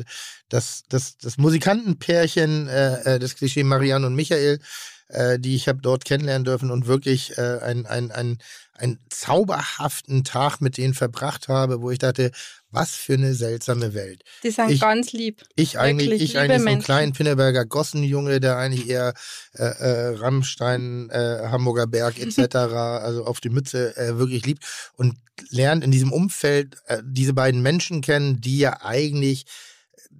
das, 0.49 0.83
das, 0.89 1.17
das 1.17 1.37
Musikantenpärchen, 1.37 2.67
äh, 2.67 3.15
äh, 3.15 3.19
das 3.19 3.35
Klischee 3.35 3.63
Marianne 3.63 4.05
und 4.05 4.15
Michael, 4.15 4.59
äh, 5.07 5.39
die 5.39 5.55
ich 5.55 5.69
habe 5.69 5.79
dort 5.81 6.03
kennenlernen 6.03 6.43
dürfen 6.43 6.69
und 6.69 6.87
wirklich 6.87 7.37
äh, 7.37 7.59
ein, 7.61 7.85
ein, 7.85 8.11
ein, 8.11 8.39
einen 8.73 8.99
zauberhaften 9.09 10.25
Tag 10.25 10.59
mit 10.59 10.75
denen 10.75 10.93
verbracht 10.93 11.47
habe, 11.47 11.81
wo 11.81 11.91
ich 11.91 11.99
dachte, 11.99 12.31
was 12.73 12.95
für 12.95 13.13
eine 13.13 13.35
seltsame 13.35 13.93
Welt. 13.93 14.23
Die 14.43 14.49
sind 14.49 14.71
ich, 14.71 14.81
ganz 14.81 15.13
lieb. 15.13 15.43
Ich 15.55 15.79
eigentlich, 15.79 16.09
Wirklich, 16.09 16.31
ich 16.31 16.39
eigentlich 16.39 16.61
so 16.61 16.67
ein 16.67 16.81
kleinen 16.81 17.13
Pinneberger 17.13 17.65
Gossenjunge, 17.65 18.39
der 18.39 18.57
eigentlich 18.57 18.89
eher 18.89 19.13
äh, 19.53 19.63
äh, 19.63 20.15
Rammstein, 20.15 21.09
äh, 21.11 21.47
Hamburger 21.49 21.87
Berg 21.87 22.19
etc., 22.19 22.55
also 22.55 23.25
auf 23.25 23.39
die 23.39 23.49
Mütze 23.49 23.95
äh, 23.95 24.17
wirklich 24.17 24.45
liebt 24.45 24.65
und 24.97 25.15
lernt 25.49 25.83
in 25.83 25.91
diesem 25.91 26.11
Umfeld 26.11 26.77
äh, 26.87 27.01
diese 27.05 27.33
beiden 27.33 27.61
Menschen 27.61 28.01
kennen, 28.01 28.41
die 28.41 28.57
ja 28.57 28.81
eigentlich 28.81 29.45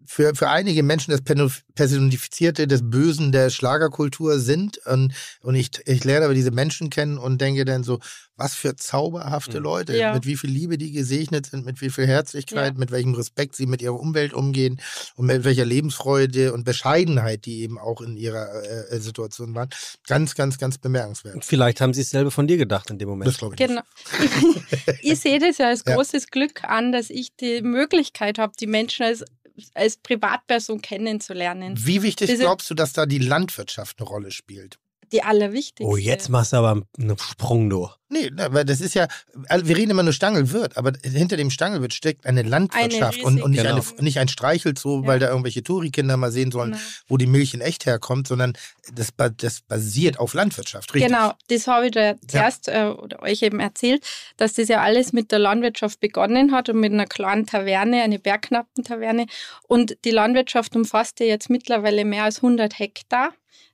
für, 0.06 0.36
für 0.36 0.50
einige 0.50 0.84
Menschen 0.84 1.12
das 1.12 1.22
Personifizierte 1.22 2.68
des 2.68 2.82
Bösen 2.90 3.32
der 3.32 3.50
Schlagerkultur 3.50 4.40
sind. 4.40 4.80
Und, 4.86 5.14
und 5.42 5.56
ich, 5.56 5.72
ich 5.86 6.04
lerne 6.04 6.26
aber 6.26 6.34
diese 6.34 6.52
Menschen 6.52 6.90
kennen 6.90 7.18
und 7.18 7.42
denke 7.42 7.66
dann 7.66 7.84
so, 7.84 8.00
was 8.36 8.56
für 8.56 8.76
zauberhafte 8.76 9.58
mhm. 9.58 9.64
Leute, 9.64 9.98
ja. 9.98 10.14
mit 10.14 10.26
wie 10.26 10.36
viel 10.36 10.50
Liebe 10.50 10.78
die 10.78 10.92
gesegnet 10.92 11.46
sind, 11.46 11.66
mit 11.66 11.82
wie 11.82 11.90
viel 11.90 12.08
Herzlichkeit, 12.08 12.74
ja. 12.74 12.80
mit 12.80 12.92
welchem 12.92 13.14
Respekt 13.14 13.56
sie 13.56 13.68
mit 13.68 13.82
ihrer 13.82 14.00
Umwelt 14.00 14.34
umgehen 14.34 14.82
und 15.16 15.28
mit 15.28 15.44
welcher 15.44 15.66
Lebensfreude 15.66 16.54
und 16.54 16.64
Bescheidenheit 16.64 17.46
die 17.46 17.62
eben 17.62 17.78
auch 17.78 18.02
in 18.02 18.18
ihrer 18.18 18.64
äh, 18.92 19.00
Situation 19.00 19.54
waren. 19.54 19.70
Ganz, 20.08 20.36
ganz, 20.36 20.58
ganz 20.58 20.78
bemerkenswert. 20.78 21.46
Vielleicht 21.46 21.80
haben 21.80 21.94
sie 21.94 22.02
es 22.02 22.10
selber 22.10 22.32
von 22.32 22.48
dir 22.48 22.58
gedacht 22.58 22.90
in 22.90 22.98
dem 22.98 23.10
Moment. 23.10 23.28
Das 23.28 23.38
glaube 23.38 23.56
ich. 23.56 23.60
Genau. 23.60 23.82
ich 25.02 25.20
sehe 25.20 25.40
das 25.40 25.60
ja 25.60 25.68
als 25.68 25.86
großes 25.86 26.24
ja. 26.24 26.30
Glück 26.32 26.64
an, 26.64 26.92
dass 26.92 27.10
ich 27.10 27.36
die 27.36 27.62
Möglichkeit 27.62 28.40
habe, 28.40 28.54
die 28.60 28.68
Menschen 28.68 29.06
als 29.06 29.24
als 29.74 29.98
Privatperson 29.98 30.82
kennenzulernen. 30.82 31.76
Wie 31.78 32.02
wichtig 32.02 32.40
glaubst 32.40 32.70
du, 32.70 32.74
dass 32.74 32.94
da 32.94 33.06
die 33.06 33.20
Landwirtschaft 33.20 34.00
eine 34.00 34.08
Rolle 34.08 34.32
spielt? 34.32 34.80
Die 35.14 35.24
allerwichtigste. 35.24 35.86
Oh, 35.86 35.96
jetzt 35.96 36.30
machst 36.30 36.54
du 36.54 36.58
aber 36.58 36.82
einen 36.98 37.18
Sprung 37.18 37.70
durch. 37.70 37.96
Nee, 38.14 38.30
weil 38.36 38.64
das 38.64 38.80
ist 38.80 38.94
ja, 38.94 39.08
also 39.48 39.68
wir 39.68 39.76
reden 39.76 39.92
immer 39.92 40.04
nur 40.04 40.14
Stangelwirt, 40.14 40.78
aber 40.78 40.92
hinter 41.04 41.36
dem 41.36 41.50
Stangelwirt 41.50 41.94
steckt 41.94 42.28
eine 42.28 42.44
Landwirtschaft 42.44 43.18
eine 43.18 43.26
und, 43.26 43.42
und, 43.42 43.52
nicht, 43.52 43.64
genau. 43.64 43.76
eine, 43.76 44.04
nicht 44.04 44.20
ein 44.20 44.28
Streichelzoo, 44.28 45.02
ja. 45.02 45.08
weil 45.08 45.20
da 45.20 45.30
irgendwelche 45.30 45.64
Touri-Kinder 45.64 46.16
mal 46.18 46.32
sehen 46.32 46.52
sollen, 46.52 46.72
genau. 46.74 46.84
wo 47.08 47.18
die 47.18 47.26
Milch 47.26 47.56
in 47.56 47.62
echt 47.62 47.88
herkommt, 47.88 48.28
sondern 48.28 48.54
das, 48.94 49.10
das 49.38 49.62
basiert 49.62 50.20
auf 50.20 50.36
Landwirtschaft, 50.36 50.94
richtig? 50.94 51.12
Genau, 51.12 51.34
das 51.48 51.66
habe 51.68 51.88
ich 51.88 51.92
da 51.94 52.16
zuerst 52.28 52.68
ja. 52.68 52.90
äh, 52.90 52.94
oder 52.94 53.24
euch 53.24 53.42
eben 53.42 53.60
erzählt, 53.60 54.06
dass 54.38 54.54
das 54.54 54.68
ja 54.68 54.82
alles 54.82 55.12
mit 55.12 55.32
der 55.32 55.40
Landwirtschaft 55.40 56.00
begonnen 56.00 56.52
hat 56.52 56.70
und 56.70 56.80
mit 56.80 56.94
einer 56.94 57.08
kleinen 57.08 57.48
Taverne, 57.48 58.04
eine 58.04 58.20
Bergknappentaverne. 58.20 59.26
Und 59.68 59.98
die 60.06 60.12
Landwirtschaft 60.12 60.76
umfasst 60.76 61.20
ja 61.20 61.26
jetzt 61.26 61.50
mittlerweile 61.50 62.06
mehr 62.06 62.26
als 62.26 62.38
100 62.38 62.78
Hektar 62.78 63.34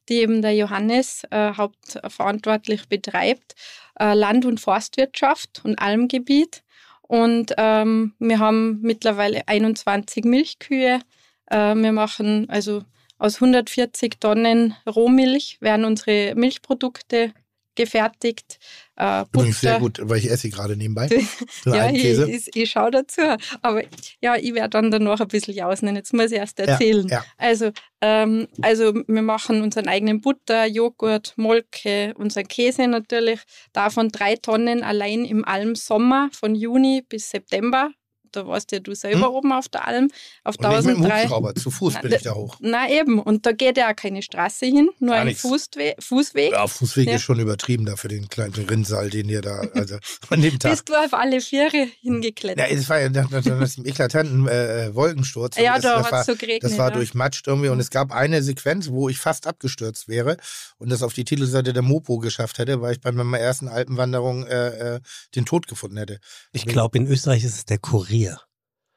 die 0.10 0.18
eben 0.18 0.42
der 0.42 0.56
Johannes 0.56 1.24
äh, 1.32 1.54
hauptverantwortlich 1.56 2.88
betreibt, 2.90 3.56
äh, 4.00 4.14
Land- 4.14 4.46
und 4.46 4.60
Forstwirtschaft 4.60 5.62
und 5.64 5.80
Almgebiet. 5.80 6.64
Und 7.02 7.54
ähm, 7.58 8.14
wir 8.20 8.40
haben 8.40 8.80
mittlerweile 8.82 9.48
21 9.48 10.26
Milchkühe. 10.26 11.00
Äh, 11.48 11.76
wir 11.76 11.92
machen 11.92 12.50
also 12.50 12.84
aus 13.18 13.36
140 13.36 14.20
Tonnen 14.20 14.76
Rohmilch 14.88 15.58
werden 15.60 15.86
unsere 15.86 16.36
Milchprodukte 16.36 17.34
gefertigt. 17.80 18.60
Äh, 18.98 19.22
Übrigens 19.34 19.62
sehr 19.62 19.80
gut, 19.80 20.00
weil 20.04 20.18
ich 20.18 20.30
esse 20.30 20.50
gerade 20.50 20.76
nebenbei. 20.76 21.08
ja, 21.66 21.90
ich, 21.90 22.04
ich, 22.04 22.50
ich, 22.54 22.70
schaue 22.70 22.92
dazu. 22.92 23.22
Aber 23.62 23.84
ja, 24.22 24.36
ich 24.36 24.54
werde 24.54 24.72
dann 24.72 24.92
danach 24.92 25.22
ein 25.22 25.30
bisschen 25.30 25.54
jausen. 25.56 25.96
Jetzt 25.96 26.14
muss 26.14 26.32
ich 26.32 26.38
erst 26.38 26.60
erzählen. 26.60 27.08
Ja, 27.08 27.20
ja. 27.20 27.26
Also, 27.38 27.72
ähm, 28.02 28.50
also 28.62 28.94
wir 28.94 29.22
machen 29.22 29.62
unseren 29.62 29.88
eigenen 29.88 30.20
Butter, 30.20 30.66
Joghurt, 30.66 31.34
Molke, 31.38 32.14
unseren 32.18 32.50
Käse 32.50 32.88
natürlich. 32.88 33.40
Davon 33.72 34.10
drei 34.10 34.36
Tonnen 34.36 34.84
allein 34.84 35.24
im 35.24 35.46
Almsommer 35.46 36.30
von 36.34 36.54
Juni 36.54 37.02
bis 37.08 37.30
September 37.30 37.92
da 38.32 38.48
warst 38.48 38.72
ja 38.72 38.80
du 38.80 38.94
selber 38.94 39.28
hm? 39.28 39.36
oben 39.36 39.52
auf 39.52 39.70
der 39.70 39.88
Alm, 39.88 40.10
auf 40.44 40.56
und 40.58 40.66
1003. 40.66 41.24
Nicht 41.24 41.42
mit 41.42 41.60
zu 41.60 41.72
Fuß 41.72 42.02
bin 42.02 42.12
ich 42.12 42.22
da 42.22 42.34
hoch. 42.34 42.58
Na 42.60 42.90
eben, 42.90 43.20
und 43.20 43.46
da 43.46 43.52
geht 43.52 43.78
ja 43.78 43.92
auch 43.92 43.96
keine 43.96 44.22
Straße 44.22 44.66
hin, 44.66 44.90
nur 45.00 45.16
Gar 45.16 45.26
ein 45.26 45.36
Fußwe 45.36 45.96
Fußweg. 46.00 46.52
Ja, 46.52 46.68
Fußweg 46.68 47.08
ja. 47.08 47.16
ist 47.16 47.24
schon 47.24 47.40
übertrieben 47.40 47.86
da 47.86 47.96
für 47.96 48.08
den 48.08 48.28
kleinen 48.30 48.54
Rinnsal, 48.54 49.10
den 49.10 49.30
ihr 49.30 49.42
da, 49.42 49.62
also 49.74 49.98
an 50.30 50.42
dem 50.42 50.60
Tag. 50.60 50.72
Bist 50.72 50.90
du 50.90 50.94
auf 50.94 51.14
alle 51.14 51.42
Viere 51.42 51.88
hingeklettert? 52.02 52.70
Ja, 52.70 52.76
es 52.76 52.90
war 52.90 53.00
ja 53.00 53.10
nach, 53.10 53.30
nach, 53.30 53.44
nach 53.44 53.70
dem 53.70 53.86
eklatanten 53.86 54.48
äh, 54.48 54.94
Wolkensturz. 54.94 55.58
Ja, 55.58 55.76
das, 55.76 55.84
da 55.84 56.04
hat 56.04 56.14
es 56.14 56.26
so 56.26 56.36
geregnet. 56.36 56.64
Das 56.64 56.78
war 56.78 56.90
ja. 56.90 56.96
durchmatscht 56.96 57.48
irgendwie 57.48 57.70
und 57.70 57.80
es 57.80 57.90
gab 57.90 58.12
eine 58.12 58.42
Sequenz, 58.44 58.90
wo 58.90 59.10
ich 59.10 59.18
fast 59.18 59.48
abgestürzt 59.48 60.08
wäre 60.08 60.38
und 60.78 60.92
das 60.92 61.04
auf 61.04 61.14
die 61.14 61.24
Titelseite 61.24 61.74
der 61.74 61.84
Mopo 61.84 62.20
geschafft 62.20 62.58
hätte, 62.58 62.82
weil 62.82 62.94
ich 62.94 63.02
bei 63.02 63.12
meiner 63.12 63.40
ersten 63.40 63.68
Alpenwanderung 63.68 64.46
äh, 64.48 64.96
äh, 64.96 65.00
den 65.36 65.46
Tod 65.46 65.68
gefunden 65.68 65.98
hätte. 65.98 66.20
Ich 66.52 66.66
glaube, 66.66 66.98
in 66.98 67.08
Österreich 67.08 67.44
ist 67.44 67.56
es 67.56 67.66
der 67.66 67.78
Kurier. 67.78 68.29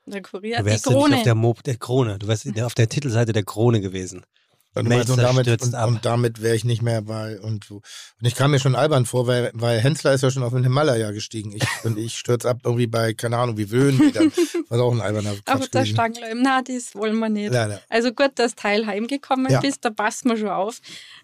Der 0.06 0.22
Kurier, 0.22 0.58
du 0.58 0.64
wärst 0.64 0.86
die 0.86 0.90
Krone. 0.90 1.16
auf 1.16 1.22
der, 1.22 1.34
Mo 1.34 1.54
der 1.64 1.76
Krone. 1.76 2.18
Du 2.18 2.26
wärst 2.26 2.46
auf 2.60 2.74
der 2.74 2.88
Titelseite 2.88 3.32
der 3.32 3.44
Krone 3.44 3.80
gewesen. 3.80 4.24
Und, 4.74 4.90
und 4.90 5.18
damit, 5.18 5.48
und, 5.48 5.74
und 5.74 6.04
damit 6.04 6.40
wäre 6.40 6.56
ich 6.56 6.64
nicht 6.64 6.80
mehr 6.80 7.02
bei 7.02 7.38
und 7.40 7.70
und 7.70 7.82
ich 8.22 8.34
kam 8.34 8.52
mir 8.52 8.58
schon 8.58 8.74
albern 8.74 9.04
vor, 9.04 9.26
weil, 9.26 9.50
weil 9.52 9.78
Hensler 9.80 10.14
ist 10.14 10.22
ja 10.22 10.30
schon 10.30 10.42
auf 10.42 10.54
den 10.54 10.62
Himalaya 10.62 11.10
gestiegen. 11.10 11.52
Ich, 11.52 11.62
und 11.84 11.98
ich 11.98 12.16
stürze 12.16 12.48
ab 12.48 12.60
irgendwie 12.64 12.86
bei, 12.86 13.12
keine 13.12 13.36
Ahnung, 13.36 13.58
wie 13.58 13.70
Wöhn, 13.70 13.98
was 14.68 14.80
auch 14.80 14.92
ein 14.92 15.02
alberner 15.02 15.32
Quatsch 15.32 15.42
Aber 15.44 15.66
der 15.66 15.84
Stangle, 15.84 16.34
na, 16.36 16.62
das 16.62 16.94
wollen 16.94 17.18
wir 17.18 17.28
nicht. 17.28 17.52
Ja, 17.52 17.68
ja. 17.68 17.80
Also 17.90 18.12
gut, 18.12 18.30
dass 18.36 18.54
Teil 18.54 18.86
heimgekommen 18.86 19.52
ja. 19.52 19.60
bist, 19.60 19.84
da 19.84 19.90
passt 19.90 20.24
man 20.24 20.38
schon 20.38 20.48
auf. 20.48 20.80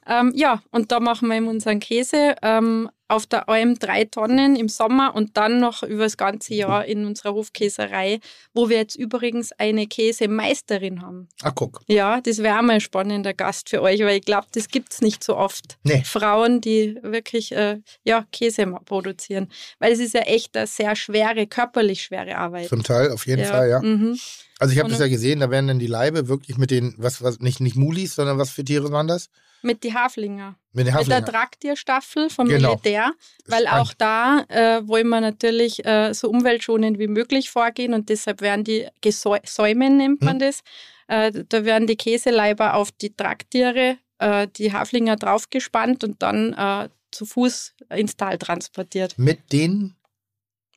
Ähm, 0.06 0.32
ja, 0.36 0.62
und 0.70 0.92
da 0.92 1.00
machen 1.00 1.28
wir 1.28 1.36
eben 1.36 1.48
unseren 1.48 1.80
Käse. 1.80 2.34
Ähm, 2.42 2.90
auf 3.08 3.26
der 3.26 3.48
Alm 3.48 3.78
drei 3.78 4.04
Tonnen 4.04 4.54
im 4.54 4.68
Sommer 4.68 5.14
und 5.14 5.36
dann 5.36 5.60
noch 5.60 5.82
über 5.82 6.04
das 6.04 6.16
ganze 6.16 6.54
Jahr 6.54 6.84
in 6.84 7.06
unserer 7.06 7.34
Hofkäserei, 7.34 8.20
wo 8.54 8.68
wir 8.68 8.76
jetzt 8.76 8.96
übrigens 8.96 9.52
eine 9.52 9.86
Käsemeisterin 9.86 11.02
haben. 11.02 11.28
Ach, 11.42 11.52
guck. 11.54 11.80
Ja, 11.86 12.20
das 12.20 12.38
wäre 12.38 12.62
mal 12.62 12.74
ein 12.74 12.80
spannender 12.80 13.34
Gast 13.34 13.70
für 13.70 13.82
euch, 13.82 14.00
weil 14.00 14.18
ich 14.18 14.24
glaube, 14.24 14.46
das 14.52 14.68
gibt 14.68 14.92
es 14.92 15.00
nicht 15.00 15.24
so 15.24 15.36
oft. 15.36 15.78
Nee. 15.82 16.02
Frauen, 16.04 16.60
die 16.60 16.98
wirklich 17.02 17.52
äh, 17.52 17.80
ja, 18.04 18.26
Käse 18.30 18.66
produzieren. 18.84 19.50
Weil 19.78 19.92
es 19.92 19.98
ist 19.98 20.14
ja 20.14 20.20
echt 20.20 20.56
eine 20.56 20.66
sehr 20.66 20.94
schwere, 20.94 21.46
körperlich 21.46 22.02
schwere 22.02 22.36
Arbeit. 22.36 22.68
Zum 22.68 22.82
Teil, 22.82 23.10
auf 23.10 23.26
jeden 23.26 23.42
ja. 23.42 23.48
Fall, 23.48 23.68
ja. 23.70 23.80
Mhm. 23.80 24.18
Also 24.58 24.72
ich 24.72 24.80
habe 24.80 24.90
das 24.90 24.98
ja 24.98 25.08
gesehen, 25.08 25.40
da 25.40 25.50
werden 25.50 25.68
dann 25.68 25.78
die 25.78 25.86
Leibe 25.86 26.28
wirklich 26.28 26.58
mit 26.58 26.70
den, 26.70 26.94
was, 26.98 27.22
was, 27.22 27.38
nicht, 27.38 27.60
nicht 27.60 27.76
Mulis, 27.76 28.16
sondern 28.16 28.38
was 28.38 28.50
für 28.50 28.64
Tiere 28.64 28.90
waren 28.90 29.06
das? 29.06 29.30
Mit 29.62 29.84
den 29.84 29.94
Haflinger. 29.94 30.56
Mit, 30.72 30.86
den 30.86 30.94
Haflinger. 30.94 31.16
mit 31.16 31.26
der 31.26 31.34
Traktierstaffel 31.34 32.30
vom 32.30 32.48
genau. 32.48 32.70
Militär, 32.70 33.12
weil 33.46 33.66
auch 33.66 33.92
da 33.94 34.44
äh, 34.48 34.86
wollen 34.86 35.08
wir 35.08 35.20
natürlich 35.20 35.84
äh, 35.84 36.12
so 36.12 36.28
umweltschonend 36.28 36.98
wie 36.98 37.08
möglich 37.08 37.50
vorgehen 37.50 37.94
und 37.94 38.08
deshalb 38.08 38.40
werden 38.40 38.64
die 38.64 38.86
Gesäumen, 39.00 39.96
nennt 39.96 40.22
man 40.22 40.34
hm. 40.34 40.38
das. 40.38 40.60
Äh, 41.08 41.44
da 41.48 41.64
werden 41.64 41.86
die 41.86 41.96
Käseleiber 41.96 42.74
auf 42.74 42.92
die 42.92 43.14
Traktiere, 43.14 43.98
äh, 44.18 44.46
die 44.56 44.72
Haflinger 44.72 45.16
draufgespannt 45.16 46.04
und 46.04 46.22
dann 46.22 46.52
äh, 46.52 46.88
zu 47.10 47.26
Fuß 47.26 47.74
ins 47.90 48.16
Tal 48.16 48.38
transportiert. 48.38 49.18
Mit 49.18 49.52
den 49.52 49.94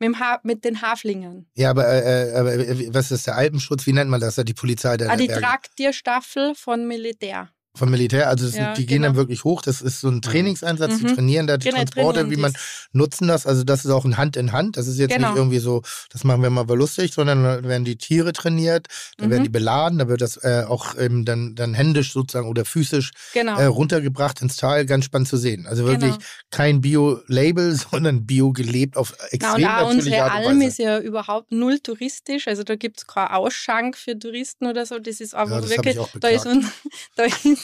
mit, 0.02 0.16
mit, 0.44 0.66
den 0.66 0.82
Haflingern. 0.82 1.46
Ja, 1.56 1.70
aber, 1.70 1.88
äh, 1.88 2.34
aber, 2.36 2.94
was 2.94 3.12
ist 3.12 3.28
der 3.28 3.36
Alpenschutz? 3.38 3.86
Wie 3.88 3.94
nennt 3.94 4.10
man 4.10 4.20
das? 4.20 4.36
Die 4.36 4.54
Polizei 4.54 4.98
der 4.98 5.12
Ah, 5.12 5.16
die 5.16 5.28
Traktierstaffel 5.28 6.56
von 6.56 6.88
Militär. 6.88 7.50
Vom 7.74 7.90
Militär, 7.90 8.28
also 8.28 8.48
ja, 8.48 8.74
die 8.74 8.86
gehen 8.86 9.02
dann 9.02 9.14
genau. 9.14 9.22
wirklich 9.22 9.46
hoch. 9.46 9.62
Das 9.62 9.82
ist 9.82 10.02
so 10.02 10.10
ein 10.10 10.22
Trainingseinsatz, 10.22 11.00
mhm. 11.00 11.08
die 11.08 11.14
trainieren 11.16 11.48
da 11.48 11.56
die 11.56 11.70
genau, 11.70 11.78
Transporte, 11.78 12.30
wie 12.30 12.36
man 12.36 12.54
nutzen 12.92 13.30
das. 13.30 13.48
Also 13.48 13.64
das 13.64 13.86
ist 13.86 13.92
auch 13.92 14.04
ein 14.04 14.18
Hand 14.18 14.36
in 14.36 14.52
Hand. 14.52 14.76
Das 14.76 14.88
ist 14.88 15.00
jetzt 15.00 15.16
genau. 15.16 15.30
nicht 15.30 15.38
irgendwie 15.38 15.60
so, 15.60 15.82
das 16.12 16.26
machen 16.26 16.44
wir 16.44 16.50
mal 16.50 16.68
lustig, 16.76 17.14
sondern 17.14 17.44
da 17.44 17.64
werden 17.64 17.86
die 17.86 17.96
Tiere 17.96 18.34
trainiert, 18.34 18.88
dann 19.18 19.28
mhm. 19.28 19.32
werden 19.32 19.44
die 19.44 19.50
beladen, 19.50 20.00
da 20.00 20.10
wird 20.10 20.20
das 20.20 20.36
äh, 20.44 20.66
auch 20.68 20.96
ähm, 21.00 21.24
dann, 21.24 21.56
dann 21.56 21.74
händisch 21.74 22.12
sozusagen 22.12 22.50
oder 22.50 22.66
physisch 22.66 23.12
genau. 23.34 23.58
äh, 23.58 23.66
runtergebracht 23.66 24.42
ins 24.42 24.58
Tal. 24.58 24.86
Ganz 24.86 25.06
spannend 25.06 25.30
zu 25.30 25.38
sehen. 25.38 25.66
Also 25.66 25.86
wirklich 25.86 26.16
genau. 26.16 26.26
kein 26.50 26.82
Bio-Label, 26.82 27.76
sondern 27.92 28.26
Bio 28.26 28.52
gelebt 28.52 28.98
auf 28.98 29.14
extrem 29.32 29.62
Na, 29.62 29.84
und 29.84 29.96
unsere 29.96 30.30
Alm 30.30 30.62
ist 30.62 30.78
ja 30.78 31.00
überhaupt 31.00 31.54
null 31.54 31.80
touristisch. 31.80 32.50
Also 32.50 32.64
da 32.64 32.76
gibt 32.76 32.98
es 32.98 33.08
keinen 33.08 33.30
Ausschank 33.30 33.98
für 33.98 34.20
Touristen 34.20 34.66
oder 34.66 34.86
so. 34.86 35.00
Das 35.00 35.22
ist 35.22 35.34
einfach 35.34 35.56
ja, 35.56 35.62
das 35.62 35.70
wirklich, 35.70 35.98
da 36.20 36.28
ist, 36.28 36.46
un, 36.46 36.70
da 37.16 37.24
ist 37.24 37.61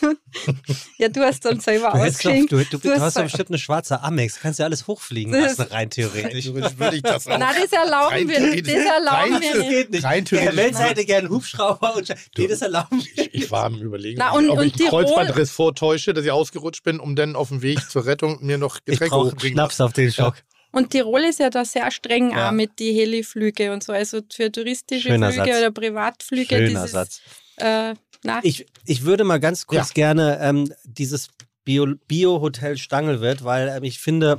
ja, 0.97 1.09
du 1.09 1.21
hast 1.21 1.45
dann 1.45 1.59
selber 1.59 1.93
ausgeschenkt. 1.93 2.51
Du, 2.51 2.57
du, 2.57 2.77
du, 2.77 2.77
du, 2.77 2.99
hast 2.99 3.17
doch 3.17 3.23
bestimmt 3.23 3.49
eine 3.49 3.57
schwarze 3.57 4.01
Amex. 4.01 4.39
Kannst 4.39 4.59
ja 4.59 4.65
alles 4.65 4.87
hochfliegen 4.87 5.33
lassen, 5.33 5.63
rein 5.63 5.89
theoretisch. 5.89 6.53
würde 6.53 6.95
ich 6.95 7.03
das 7.03 7.27
auch. 7.27 7.37
Nein, 7.37 7.55
das 7.61 7.71
erlauben 7.71 8.29
wir 8.29 8.39
nicht. 8.39 8.67
Das 8.67 8.73
erlauben 8.73 9.33
rein, 9.33 9.41
wir 9.41 9.57
nicht. 9.57 9.89
nicht. 9.91 10.03
Rein 10.03 10.25
theoretisch. 10.25 10.55
Der 10.55 10.65
Mensch 10.65 10.79
hätte 10.79 11.05
gerne 11.05 11.27
einen 11.27 11.35
Hubschrauber 11.35 11.95
und 11.95 12.13
nee, 12.37 12.47
das 12.47 12.61
erlauben 12.61 13.03
wir 13.03 13.23
nicht. 13.23 13.35
Ich 13.35 13.51
war 13.51 13.65
am 13.65 13.81
Überlegen, 13.81 14.17
Na, 14.19 14.31
und, 14.31 14.49
ob 14.49 14.59
und 14.59 14.67
ich 14.67 14.79
einen 14.79 14.89
Kreuzbandriss 14.89 15.51
vortäusche, 15.51 16.13
dass 16.13 16.25
ich 16.25 16.31
ausgerutscht 16.31 16.83
bin, 16.83 16.99
um 16.99 17.15
dann 17.15 17.35
auf 17.35 17.49
dem 17.49 17.61
Weg 17.61 17.89
zur 17.89 18.05
Rettung 18.05 18.39
mir 18.41 18.57
noch 18.57 18.79
Getränke 18.85 19.15
hochzubringen. 19.15 19.57
Schnaps 19.57 19.81
auf 19.81 19.93
den 19.93 20.11
Schock. 20.11 20.35
Und 20.71 20.91
Tirol 20.91 21.21
ist 21.21 21.39
ja 21.39 21.49
da 21.49 21.65
sehr 21.65 21.89
streng 21.91 22.31
ja. 22.31 22.49
auch 22.49 22.51
mit 22.51 22.79
den 22.79 22.93
Heliflüge 22.93 23.71
und 23.71 23.83
so. 23.83 23.93
Also 23.93 24.21
für 24.31 24.51
touristische 24.51 25.09
Schöner 25.09 25.31
Flüge 25.31 25.51
Satz. 25.51 25.57
oder 25.57 25.71
Privatflüge. 25.71 26.55
Schöner 26.55 26.67
dieses, 26.67 26.91
Satz. 26.91 27.21
Äh, 27.55 27.95
ich, 28.43 28.65
ich 28.85 29.03
würde 29.03 29.23
mal 29.23 29.39
ganz 29.39 29.67
kurz 29.67 29.89
ja. 29.89 29.93
gerne 29.93 30.39
ähm, 30.41 30.73
dieses 30.83 31.29
Bio-Hotel 31.63 32.73
Bio 32.73 32.77
Stangelwirt, 32.77 33.43
weil 33.43 33.67
ähm, 33.69 33.83
ich 33.83 33.99
finde, 33.99 34.37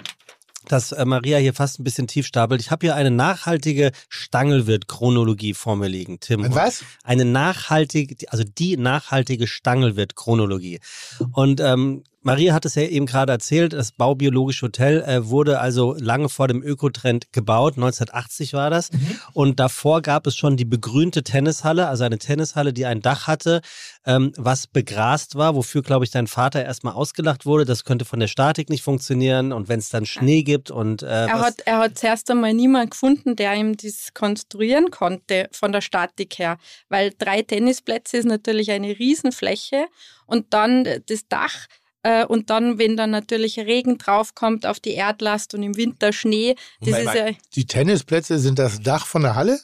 dass 0.67 0.93
äh, 0.93 1.05
Maria 1.05 1.39
hier 1.39 1.55
fast 1.55 1.79
ein 1.79 1.85
bisschen 1.85 2.07
tief 2.07 2.27
stapelt. 2.27 2.61
Ich 2.61 2.71
habe 2.71 2.87
hier 2.87 2.95
eine 2.95 3.11
nachhaltige 3.11 3.93
Stangelwirt-Chronologie 4.09 5.55
vor 5.55 5.77
mir 5.77 5.89
liegen, 5.89 6.21
Tim. 6.21 6.45
Und 6.45 6.55
was? 6.55 6.85
Eine 7.05 7.25
nachhaltige, 7.25 8.31
also 8.31 8.45
die 8.45 8.77
nachhaltige 8.77 9.47
Stangelwirt-Chronologie. 9.47 10.81
Und 11.33 11.61
ähm, 11.61 12.05
Maria 12.23 12.53
hat 12.53 12.65
es 12.65 12.75
ja 12.75 12.83
eben 12.83 13.07
gerade 13.07 13.33
erzählt, 13.33 13.73
das 13.73 13.93
Baubiologische 13.93 14.67
Hotel 14.67 15.03
äh, 15.03 15.29
wurde 15.29 15.61
also 15.61 15.95
lange 15.99 16.29
vor 16.29 16.49
dem 16.49 16.63
Ökotrend 16.63 17.33
gebaut, 17.33 17.75
1980 17.77 18.55
war 18.55 18.71
das. 18.71 18.93
Mhm. 18.93 19.21
Und 19.35 19.61
davor 19.61 20.03
gab 20.03 20.27
es 20.27 20.37
schon 20.37 20.57
die 20.57 20.65
begrünte 20.65 21.23
Tennishalle, 21.23 21.87
also 21.87 22.03
eine 22.03 22.19
Tennishalle, 22.19 22.73
die 22.73 22.87
ein 22.87 23.03
Dach 23.03 23.29
hatte, 23.29 23.61
ähm, 24.05 24.33
was 24.37 24.67
begrast 24.67 25.37
war, 25.37 25.55
wofür, 25.55 25.83
glaube 25.83 26.05
ich, 26.05 26.11
dein 26.11 26.27
Vater 26.27 26.65
erstmal 26.65 26.95
ausgelacht 26.95 27.47
wurde. 27.47 27.65
Das 27.65 27.85
könnte 27.85 28.05
von 28.05 28.19
der 28.19 28.27
Statik 28.27 28.69
nicht 28.69 28.83
funktionieren 28.83 29.53
und 29.53 29.69
wenn 29.69 29.79
es 29.79 29.89
dann 29.89 30.05
Schnee 30.05 30.43
gibt 30.43 30.73
und. 30.73 31.03
Äh, 31.03 31.07
er, 31.07 31.41
hat, 31.41 31.61
er 31.67 31.79
hat 31.79 31.99
zuerst 31.99 32.29
einmal 32.33 32.53
niemanden 32.53 32.91
gefunden, 32.91 33.37
der 33.37 33.55
ihm 33.55 33.77
das 33.77 34.13
konstruieren 34.13 34.91
konnte 34.91 35.49
von 35.53 35.71
der 35.71 35.83
Statik 35.83 36.39
her, 36.41 36.59
weil 36.89 37.13
drei 37.17 37.43
Tennisplätze 37.43 38.17
ist 38.17 38.27
natürlich 38.27 38.73
eine 38.73 38.99
Riesenfläche 38.99 39.87
und 40.27 40.53
dann 40.53 40.85
das 41.07 41.29
Dach 41.29 41.67
und 42.29 42.51
dann, 42.51 42.79
wenn 42.79 42.97
dann 42.97 43.11
natürlich 43.11 43.59
Regen 43.59 43.99
draufkommt 43.99 44.67
auf 44.67 44.81
die 44.81 44.95
Erdlast 44.95 45.55
und 45.55 45.63
im 45.63 45.77
Winter 45.77 46.13
Schnee, 46.13 46.55
das 46.81 46.91
Moment, 46.91 47.09
ist 47.09 47.15
ja. 47.15 47.31
Die 47.55 47.67
Tennisplätze 47.67 48.39
sind 48.39 48.59
das 48.59 48.81
Dach 48.81 49.07
von 49.07 49.23
der 49.23 49.35
Halle? 49.35 49.61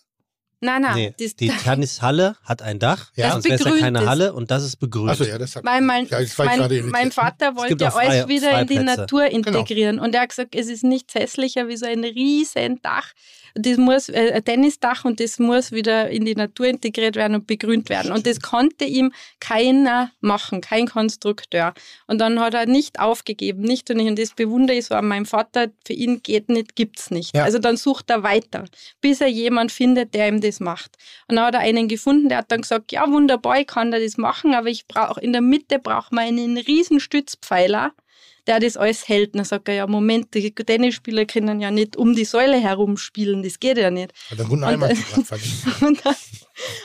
Nein, 0.65 0.83
nein. 0.83 0.95
Nee, 0.95 1.15
die 1.19 1.49
Tennishalle 1.49 2.37
hat 2.43 2.63
ein 2.63 2.79
Dach, 2.79 3.11
ja. 3.17 3.33
sonst 3.33 3.45
wäre 3.45 3.57
es 3.57 3.65
ja 3.65 3.77
keine 3.77 4.07
Halle 4.07 4.33
und 4.33 4.51
das 4.51 4.65
ist 4.65 4.77
begrünt. 4.77 5.11
Achso, 5.11 5.25
ja, 5.25 5.37
das 5.37 5.57
hat, 5.57 5.65
Weil 5.65 5.83
mein, 5.83 6.07
ja, 6.07 6.19
mein, 6.39 6.89
mein 6.89 7.13
Vater 7.13 7.55
wollte 7.55 7.77
ja 7.85 7.95
alles 7.95 8.29
wieder 8.29 8.61
in 8.61 8.67
die 8.67 8.79
Natur 8.79 9.29
genau. 9.29 9.49
integrieren 9.49 9.97
genau. 9.97 10.07
und 10.07 10.15
er 10.15 10.23
hat 10.23 10.31
gesagt, 10.31 10.55
es 10.55 10.69
ist 10.69 10.83
nichts 10.83 11.15
hässlicher 11.15 11.69
wie 11.69 11.77
so 11.77 11.87
ein 11.87 12.03
riesen 12.03 12.81
Dach 12.81 13.13
das 13.55 13.79
muss, 13.79 14.09
äh, 14.09 14.33
ein 14.35 14.45
Tennisdach 14.45 15.05
und 15.05 15.21
das 15.21 15.39
muss 15.39 15.71
wieder 15.71 16.11
in 16.11 16.25
die 16.25 16.35
Natur 16.35 16.67
integriert 16.67 17.15
werden 17.17 17.37
und 17.37 17.47
begrünt 17.47 17.89
werden. 17.89 18.13
Und 18.13 18.27
das 18.27 18.41
konnte 18.41 18.85
ihm 18.85 19.13
keiner 19.41 20.11
machen, 20.21 20.61
kein 20.61 20.89
Konstrukteur. 20.89 21.73
Und 22.07 22.21
dann 22.21 22.41
hat 22.41 22.55
er 22.55 22.67
nicht 22.67 22.99
aufgegeben, 22.99 23.63
nicht 23.63 23.89
und 23.91 23.99
nicht. 23.99 24.09
Und 24.09 24.19
das 24.19 24.33
bewundere 24.35 24.77
ich 24.77 24.87
so 24.87 24.95
an 24.95 25.07
meinem 25.07 25.27
Vater, 25.27 25.69
für 25.87 25.93
ihn 25.93 26.23
geht 26.23 26.49
nicht, 26.49 26.75
gibt's 26.75 27.11
nicht. 27.11 27.37
Ja. 27.37 27.45
Also 27.45 27.59
dann 27.59 27.77
sucht 27.77 28.11
er 28.11 28.25
weiter, 28.25 28.65
bis 29.01 29.21
er 29.21 29.29
jemand 29.29 29.71
findet, 29.71 30.15
der 30.15 30.29
ihm 30.29 30.41
das 30.41 30.59
macht. 30.59 30.97
Und 31.29 31.37
dann 31.37 31.47
hat 31.47 31.55
er 31.55 31.61
einen 31.61 31.87
gefunden, 31.87 32.29
der 32.29 32.39
hat 32.39 32.51
dann 32.51 32.63
gesagt, 32.63 32.91
ja 32.91 33.09
wunderbar, 33.09 33.61
ich 33.61 33.67
kann 33.69 33.93
das 33.93 34.17
machen, 34.17 34.55
aber 34.55 34.69
ich 34.69 34.87
brauche, 34.89 35.21
in 35.21 35.33
der 35.33 35.43
Mitte 35.43 35.79
braucht 35.79 36.13
man 36.13 36.25
einen 36.25 36.59
riesen 36.59 36.99
Stützpfeiler 36.99 37.93
der 38.47 38.61
das 38.61 38.77
alles 38.77 39.09
hält. 39.09 39.35
Dann 39.35 39.45
sagt 39.45 39.69
er, 39.69 39.75
ja, 39.75 39.87
Moment, 39.87 40.35
die 40.35 40.51
Tennisspieler 40.55 41.25
können 41.25 41.61
ja 41.61 41.71
nicht 41.71 41.97
um 41.97 42.15
die 42.15 42.25
Säule 42.25 42.59
herum 42.59 42.97
spielen, 42.97 43.43
das 43.43 43.61
geht 43.61 43.79
ja 43.79 43.91
nicht. 43.91 44.13
Hat 44.31 44.39
er 44.39 44.45
guten 44.45 44.65
Eimer 44.65 44.89
und, 45.81 46.05
dann, 46.05 46.15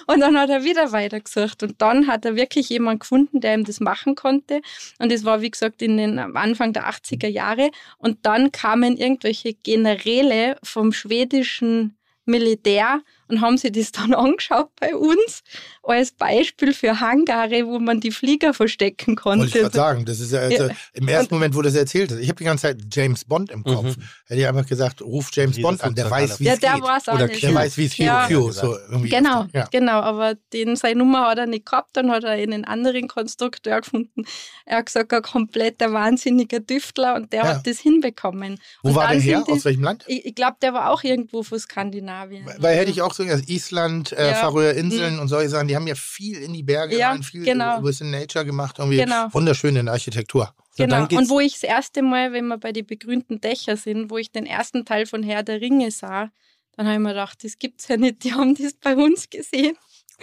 und 0.08 0.20
dann 0.20 0.38
hat 0.38 0.50
er 0.50 0.64
wieder 0.64 0.92
weitergesucht. 0.92 1.64
Und 1.64 1.82
dann 1.82 2.08
hat 2.08 2.26
er 2.26 2.36
wirklich 2.36 2.70
jemanden 2.70 3.00
gefunden, 3.00 3.42
der 3.42 3.54
ihm 3.54 3.66
das 3.66 3.80
machen 3.80 4.16
konnte. 4.16 4.62
Und 5.00 5.12
das 5.12 5.26
war, 5.26 5.42
wie 5.42 5.52
gesagt, 5.52 5.82
in 5.82 5.98
den 5.98 6.20
Anfang 6.20 6.74
der 6.74 6.90
80er 6.90 7.28
Jahre. 7.28 7.72
Und 7.98 8.26
dann 8.26 8.52
kamen 8.52 8.98
irgendwelche 8.98 9.54
Generäle 9.54 10.58
vom 10.64 10.92
schwedischen 10.94 11.98
Militär 12.26 13.02
und 13.30 13.42
haben 13.42 13.58
sich 13.58 13.72
das 13.72 13.92
dann 13.92 14.14
angeschaut 14.16 14.70
bei 14.80 14.96
uns 14.96 15.44
als 15.84 16.12
Beispiel 16.12 16.74
für 16.74 17.00
Hangare, 17.00 17.66
wo 17.66 17.80
man 17.80 18.00
die 18.00 18.12
Flieger 18.12 18.54
verstecken 18.54 19.16
konnte. 19.16 19.46
Wollte 19.46 19.58
ich 19.58 19.64
gerade 19.64 19.76
sagen, 19.76 20.06
das 20.06 20.20
ist 20.20 20.32
ja, 20.32 20.42
also 20.42 20.66
ja. 20.66 20.76
im 20.94 21.08
ersten 21.08 21.34
Moment, 21.34 21.56
wo 21.56 21.62
das 21.62 21.76
erzählt 21.76 22.12
hast, 22.12 22.20
ich 22.20 22.30
habe 22.30 22.38
die 22.38 22.44
ganze 22.44 22.64
Zeit 22.64 22.78
James 22.92 23.26
Bond 23.26 23.52
im 23.52 23.64
Kopf. 23.64 23.98
Mhm. 23.98 24.04
Hätte 24.26 24.42
ich 24.42 24.48
einfach 24.48 24.66
gesagt, 24.66 25.02
ruf 25.02 25.30
James 25.34 25.58
Wie 25.58 25.62
Bond 25.62 25.84
an, 25.84 25.96
der 25.96 26.10
weiß, 26.10 26.40
wie 26.40 26.46
ja, 26.46 26.54
es 26.54 26.60
der 26.60 26.74
geht. 26.74 26.84
Oder 26.84 27.28
nicht. 27.28 27.44
der 27.44 27.54
weiß, 27.54 27.78
wie 27.78 27.86
es 27.86 27.98
ja. 27.98 28.28
Q, 28.28 28.52
so 28.52 28.78
Genau, 29.04 29.48
ja. 29.54 29.68
genau, 29.72 30.02
aber 30.02 30.36
den, 30.54 30.76
seine 30.76 31.00
Nummer 31.00 31.28
hat 31.30 31.40
er 31.40 31.46
nicht 31.48 31.66
gehabt, 31.66 31.98
dann 31.98 32.12
hat 32.12 32.24
er 32.24 32.32
einen 32.32 32.66
anderen 32.66 33.08
Konstrukteur 33.08 33.82
gefunden. 33.82 34.26
Er 34.66 34.78
hat 34.78 34.88
gesagt, 34.88 35.14
ein 35.14 35.22
kompletter 35.22 35.92
wahnsinniger 35.94 36.60
Düftler 36.60 37.16
und 37.16 37.34
der 37.34 37.44
ja. 37.44 37.48
hat 37.56 37.68
das 37.68 37.80
hinbekommen. 37.80 38.60
Wo 38.84 38.90
und 38.90 38.96
war 38.96 39.10
der 39.10 39.20
her? 39.20 39.44
Aus 39.48 39.66
welchem 39.66 39.84
Land? 39.84 40.04
Ich, 40.08 40.26
ich 40.26 40.36
glaube, 40.36 40.58
der 40.62 40.74
war 40.74 40.92
auch 40.92 41.04
irgendwo 41.04 41.44
von 41.44 41.60
Skandinavien. 41.60 42.46
Weil, 42.46 42.62
weil 42.62 42.78
hätte 42.78 42.92
ich 42.92 43.02
auch 43.02 43.14
so, 43.20 43.30
also 43.30 43.44
Island, 43.48 44.12
äh, 44.14 44.34
Färöer 44.34 44.74
Inseln 44.74 45.16
mhm. 45.16 45.22
und 45.22 45.28
solche 45.28 45.50
Sachen, 45.50 45.68
die 45.68 45.76
haben 45.76 45.88
ja 45.88 45.96
viel 45.96 46.38
in 46.38 46.54
die 46.54 46.64
Berge 46.64 46.98
ja, 46.98 47.12
rein, 47.12 47.24
viel 47.24 47.44
genau. 47.44 47.82
bisschen 47.82 48.12
Nature 48.12 48.46
gemacht, 48.46 48.78
irgendwie 48.80 48.98
genau. 48.98 49.28
wunderschön 49.34 49.76
in 49.76 49.86
der 49.86 49.94
Architektur. 49.94 50.54
So, 50.72 50.84
genau, 50.84 51.04
und 51.04 51.30
wo 51.30 51.40
ich 51.40 51.54
das 51.54 51.64
erste 51.64 52.02
Mal, 52.02 52.32
wenn 52.32 52.48
wir 52.48 52.58
bei 52.58 52.72
den 52.72 52.86
begrünten 52.86 53.42
Dächern 53.42 53.78
sind, 53.78 54.10
wo 54.10 54.18
ich 54.18 54.32
den 54.32 54.46
ersten 54.46 54.86
Teil 54.86 55.06
von 55.06 55.24
Herr 55.24 55.44
der 55.44 55.60
Ringe 55.60 55.92
sah, 55.92 56.32
dann 56.78 56.86
habe 56.86 56.96
ich 56.96 57.02
mir 57.02 57.10
gedacht, 57.10 57.44
das 57.44 57.60
gibt 57.60 57.82
es 57.82 57.90
ja 57.90 57.98
nicht, 57.98 58.24
die 58.24 58.34
haben 58.34 58.56
das 58.56 58.74
bei 58.74 58.96
uns 58.96 59.30
gesehen. 59.30 59.76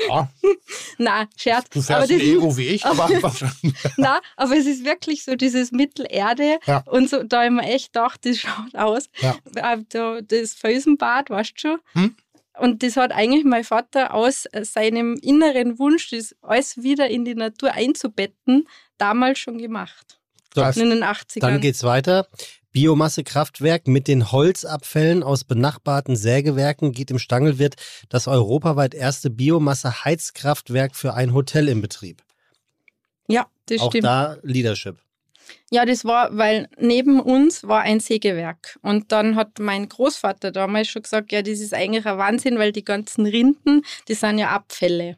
Ja. 0.08 0.28
Na, 0.98 1.28
Scherz. 1.36 1.68
Du 1.70 1.82
fährst 1.82 2.10
ein 2.10 2.20
Ego 2.20 2.56
wie 2.56 2.68
ich, 2.68 2.84
aber 2.86 3.08
Na, 3.96 4.20
aber 4.36 4.56
es 4.56 4.66
ist 4.66 4.84
wirklich 4.84 5.24
so 5.24 5.36
dieses 5.36 5.72
Mittelerde 5.72 6.58
ja. 6.66 6.82
und 6.86 7.08
so, 7.08 7.22
da 7.22 7.44
habe 7.44 7.46
ich 7.46 7.52
mir 7.52 7.74
echt 7.74 7.92
gedacht, 7.92 8.20
das 8.24 8.38
schaut 8.38 8.74
aus. 8.74 9.08
Ja. 9.20 9.36
Äh, 9.54 10.22
das 10.22 10.54
Felsenbad, 10.54 11.30
weißt 11.30 11.52
du 11.56 11.60
schon? 11.60 11.78
Hm? 11.92 12.16
Und 12.58 12.82
das 12.82 12.96
hat 12.96 13.12
eigentlich 13.12 13.44
mein 13.44 13.64
Vater 13.64 14.14
aus 14.14 14.46
äh, 14.46 14.64
seinem 14.64 15.18
inneren 15.20 15.78
Wunsch, 15.78 16.10
das 16.10 16.34
alles 16.42 16.82
wieder 16.82 17.08
in 17.08 17.24
die 17.24 17.34
Natur 17.34 17.72
einzubetten, 17.72 18.66
damals 18.98 19.38
schon 19.38 19.58
gemacht. 19.58 20.18
Das, 20.54 20.76
in 20.76 20.88
den 20.88 21.04
80ern. 21.04 21.40
Dann 21.40 21.60
geht's 21.60 21.84
weiter. 21.84 22.28
Biomassekraftwerk 22.72 23.88
mit 23.88 24.08
den 24.08 24.32
Holzabfällen 24.32 25.22
aus 25.22 25.44
benachbarten 25.44 26.16
Sägewerken 26.16 26.92
geht 26.92 27.10
im 27.10 27.18
Stangelwirt 27.18 27.76
das 28.08 28.28
europaweit 28.28 28.94
erste 28.94 29.30
Biomasse-Heizkraftwerk 29.30 30.94
für 30.94 31.14
ein 31.14 31.32
Hotel 31.32 31.68
in 31.68 31.80
Betrieb. 31.80 32.22
Ja, 33.28 33.46
das 33.66 33.80
Auch 33.80 33.90
stimmt. 33.90 34.06
Auch 34.06 34.10
da 34.10 34.36
Leadership. 34.42 34.98
Ja, 35.70 35.84
das 35.84 36.04
war, 36.04 36.36
weil 36.36 36.68
neben 36.78 37.20
uns 37.20 37.66
war 37.66 37.82
ein 37.82 38.00
Sägewerk. 38.00 38.78
Und 38.82 39.12
dann 39.12 39.36
hat 39.36 39.58
mein 39.58 39.88
Großvater 39.88 40.52
damals 40.52 40.88
schon 40.88 41.02
gesagt, 41.02 41.32
ja, 41.32 41.42
das 41.42 41.60
ist 41.60 41.74
eigentlich 41.74 42.06
ein 42.06 42.18
Wahnsinn, 42.18 42.58
weil 42.58 42.72
die 42.72 42.84
ganzen 42.84 43.26
Rinden, 43.26 43.82
die 44.08 44.14
sind 44.14 44.38
ja 44.38 44.50
Abfälle. 44.50 45.16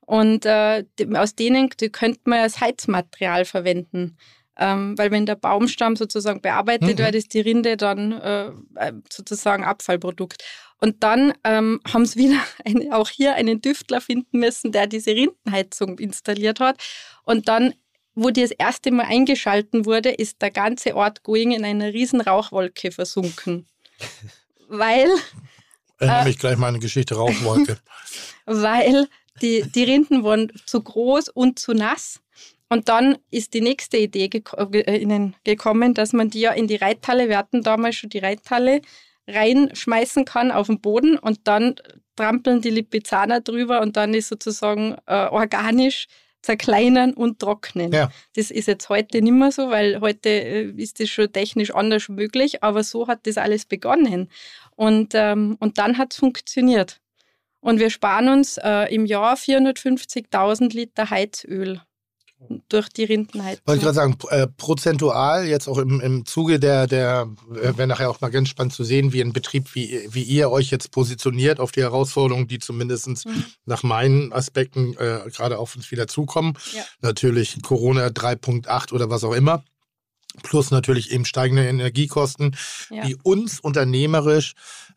Und 0.00 0.44
äh, 0.44 0.84
aus 1.14 1.36
denen, 1.36 1.70
die 1.80 1.90
könnte 1.90 2.20
man 2.24 2.40
als 2.40 2.60
Heizmaterial 2.60 3.44
verwenden. 3.44 4.16
Ähm, 4.58 4.98
weil 4.98 5.10
wenn 5.10 5.24
der 5.24 5.36
Baumstamm 5.36 5.96
sozusagen 5.96 6.42
bearbeitet 6.42 6.98
mhm. 6.98 6.98
wird, 6.98 7.14
ist 7.14 7.32
die 7.32 7.40
Rinde 7.40 7.76
dann 7.76 8.12
äh, 8.12 8.48
äh 8.74 8.92
sozusagen 9.10 9.64
Abfallprodukt. 9.64 10.42
Und 10.80 11.02
dann 11.02 11.32
ähm, 11.44 11.80
haben 11.92 12.06
sie 12.06 12.18
wieder 12.18 12.40
eine, 12.64 12.94
auch 12.94 13.08
hier 13.08 13.34
einen 13.34 13.60
Düftler 13.60 14.00
finden 14.00 14.40
müssen, 14.40 14.72
der 14.72 14.86
diese 14.86 15.12
Rindenheizung 15.12 15.98
installiert 15.98 16.60
hat. 16.60 16.82
Und 17.24 17.48
dann 17.48 17.74
wo 18.14 18.30
die 18.30 18.42
das 18.42 18.50
erste 18.50 18.90
Mal 18.90 19.06
eingeschalten 19.06 19.86
wurde, 19.86 20.10
ist 20.10 20.42
der 20.42 20.50
ganze 20.50 20.94
Ort 20.96 21.22
Going 21.22 21.52
in 21.52 21.64
einer 21.64 21.92
riesen 21.92 22.20
Rauchwolke 22.20 22.90
versunken. 22.90 23.66
weil. 24.68 25.08
Erinnere 25.98 26.22
äh, 26.22 26.24
mich 26.24 26.38
gleich 26.38 26.56
mal 26.56 26.68
an 26.68 26.74
eine 26.74 26.82
Geschichte 26.82 27.14
Rauchwolke. 27.14 27.78
weil 28.46 29.08
die, 29.42 29.62
die 29.62 29.84
Rinden 29.84 30.24
waren 30.24 30.52
zu 30.66 30.82
groß 30.82 31.28
und 31.28 31.58
zu 31.58 31.72
nass. 31.72 32.20
Und 32.68 32.88
dann 32.88 33.18
ist 33.30 33.54
die 33.54 33.60
nächste 33.60 33.96
Idee 33.96 34.28
geko 34.28 34.56
äh, 34.72 34.96
ihnen 34.96 35.34
gekommen, 35.44 35.94
dass 35.94 36.12
man 36.12 36.30
die 36.30 36.40
ja 36.40 36.52
in 36.52 36.68
die 36.68 36.76
Reithalle, 36.76 37.28
wir 37.28 37.36
hatten 37.36 37.62
damals 37.62 37.96
schon 37.96 38.10
die 38.10 38.18
Reithalle, 38.18 38.80
reinschmeißen 39.26 40.24
kann 40.24 40.50
auf 40.50 40.68
den 40.68 40.80
Boden 40.80 41.18
und 41.18 41.40
dann 41.44 41.76
trampeln 42.16 42.60
die 42.60 42.70
Lipizzaner 42.70 43.40
drüber 43.40 43.80
und 43.80 43.96
dann 43.96 44.14
ist 44.14 44.28
sozusagen 44.28 44.96
äh, 45.06 45.26
organisch 45.26 46.06
zerkleinern 46.42 47.12
und 47.12 47.38
trocknen. 47.38 47.92
Ja. 47.92 48.10
Das 48.34 48.50
ist 48.50 48.66
jetzt 48.66 48.88
heute 48.88 49.22
nicht 49.22 49.32
mehr 49.32 49.52
so, 49.52 49.70
weil 49.70 50.00
heute 50.00 50.28
äh, 50.28 50.70
ist 50.76 51.00
das 51.00 51.08
schon 51.08 51.32
technisch 51.32 51.74
anders 51.74 52.08
möglich, 52.08 52.62
aber 52.62 52.82
so 52.82 53.08
hat 53.08 53.26
das 53.26 53.36
alles 53.38 53.66
begonnen. 53.66 54.28
Und, 54.76 55.12
ähm, 55.14 55.56
und 55.60 55.78
dann 55.78 55.98
hat 55.98 56.12
es 56.12 56.18
funktioniert. 56.18 57.00
Und 57.60 57.78
wir 57.78 57.90
sparen 57.90 58.28
uns 58.30 58.56
äh, 58.56 58.94
im 58.94 59.04
Jahr 59.04 59.34
450.000 59.36 60.74
Liter 60.74 61.10
Heizöl 61.10 61.82
durch 62.68 62.88
die 62.88 63.04
Rindenheizung. 63.04 63.62
Wollte 63.66 63.78
ich 63.78 63.84
gerade 63.84 63.94
sagen, 63.94 64.16
äh, 64.30 64.46
prozentual, 64.46 65.46
jetzt 65.46 65.68
auch 65.68 65.78
im, 65.78 66.00
im 66.00 66.26
Zuge 66.26 66.58
der, 66.58 66.86
der 66.86 67.28
äh, 67.54 67.76
wäre 67.76 67.86
nachher 67.86 68.10
auch 68.10 68.20
mal 68.20 68.30
ganz 68.30 68.48
spannend 68.48 68.72
zu 68.72 68.84
sehen, 68.84 69.12
wie 69.12 69.20
ein 69.20 69.32
Betrieb, 69.32 69.74
wie, 69.74 70.08
wie 70.10 70.22
ihr 70.22 70.50
euch 70.50 70.70
jetzt 70.70 70.90
positioniert 70.90 71.60
auf 71.60 71.72
die 71.72 71.82
Herausforderungen, 71.82 72.48
die 72.48 72.58
zumindest 72.58 73.26
mhm. 73.26 73.44
nach 73.66 73.82
meinen 73.82 74.32
Aspekten 74.32 74.94
äh, 74.94 75.20
gerade 75.30 75.58
auf 75.58 75.76
uns 75.76 75.90
wieder 75.90 76.06
zukommen. 76.06 76.54
Ja. 76.72 76.82
Natürlich 77.00 77.60
Corona 77.62 78.06
3.8 78.06 78.92
oder 78.92 79.10
was 79.10 79.24
auch 79.24 79.34
immer. 79.34 79.62
Plus 80.42 80.70
natürlich 80.70 81.10
eben 81.10 81.24
steigende 81.24 81.66
Energiekosten, 81.66 82.56
ja. 82.90 83.04
die 83.04 83.16
uns 83.16 83.60
unternehmerisch 83.60 84.54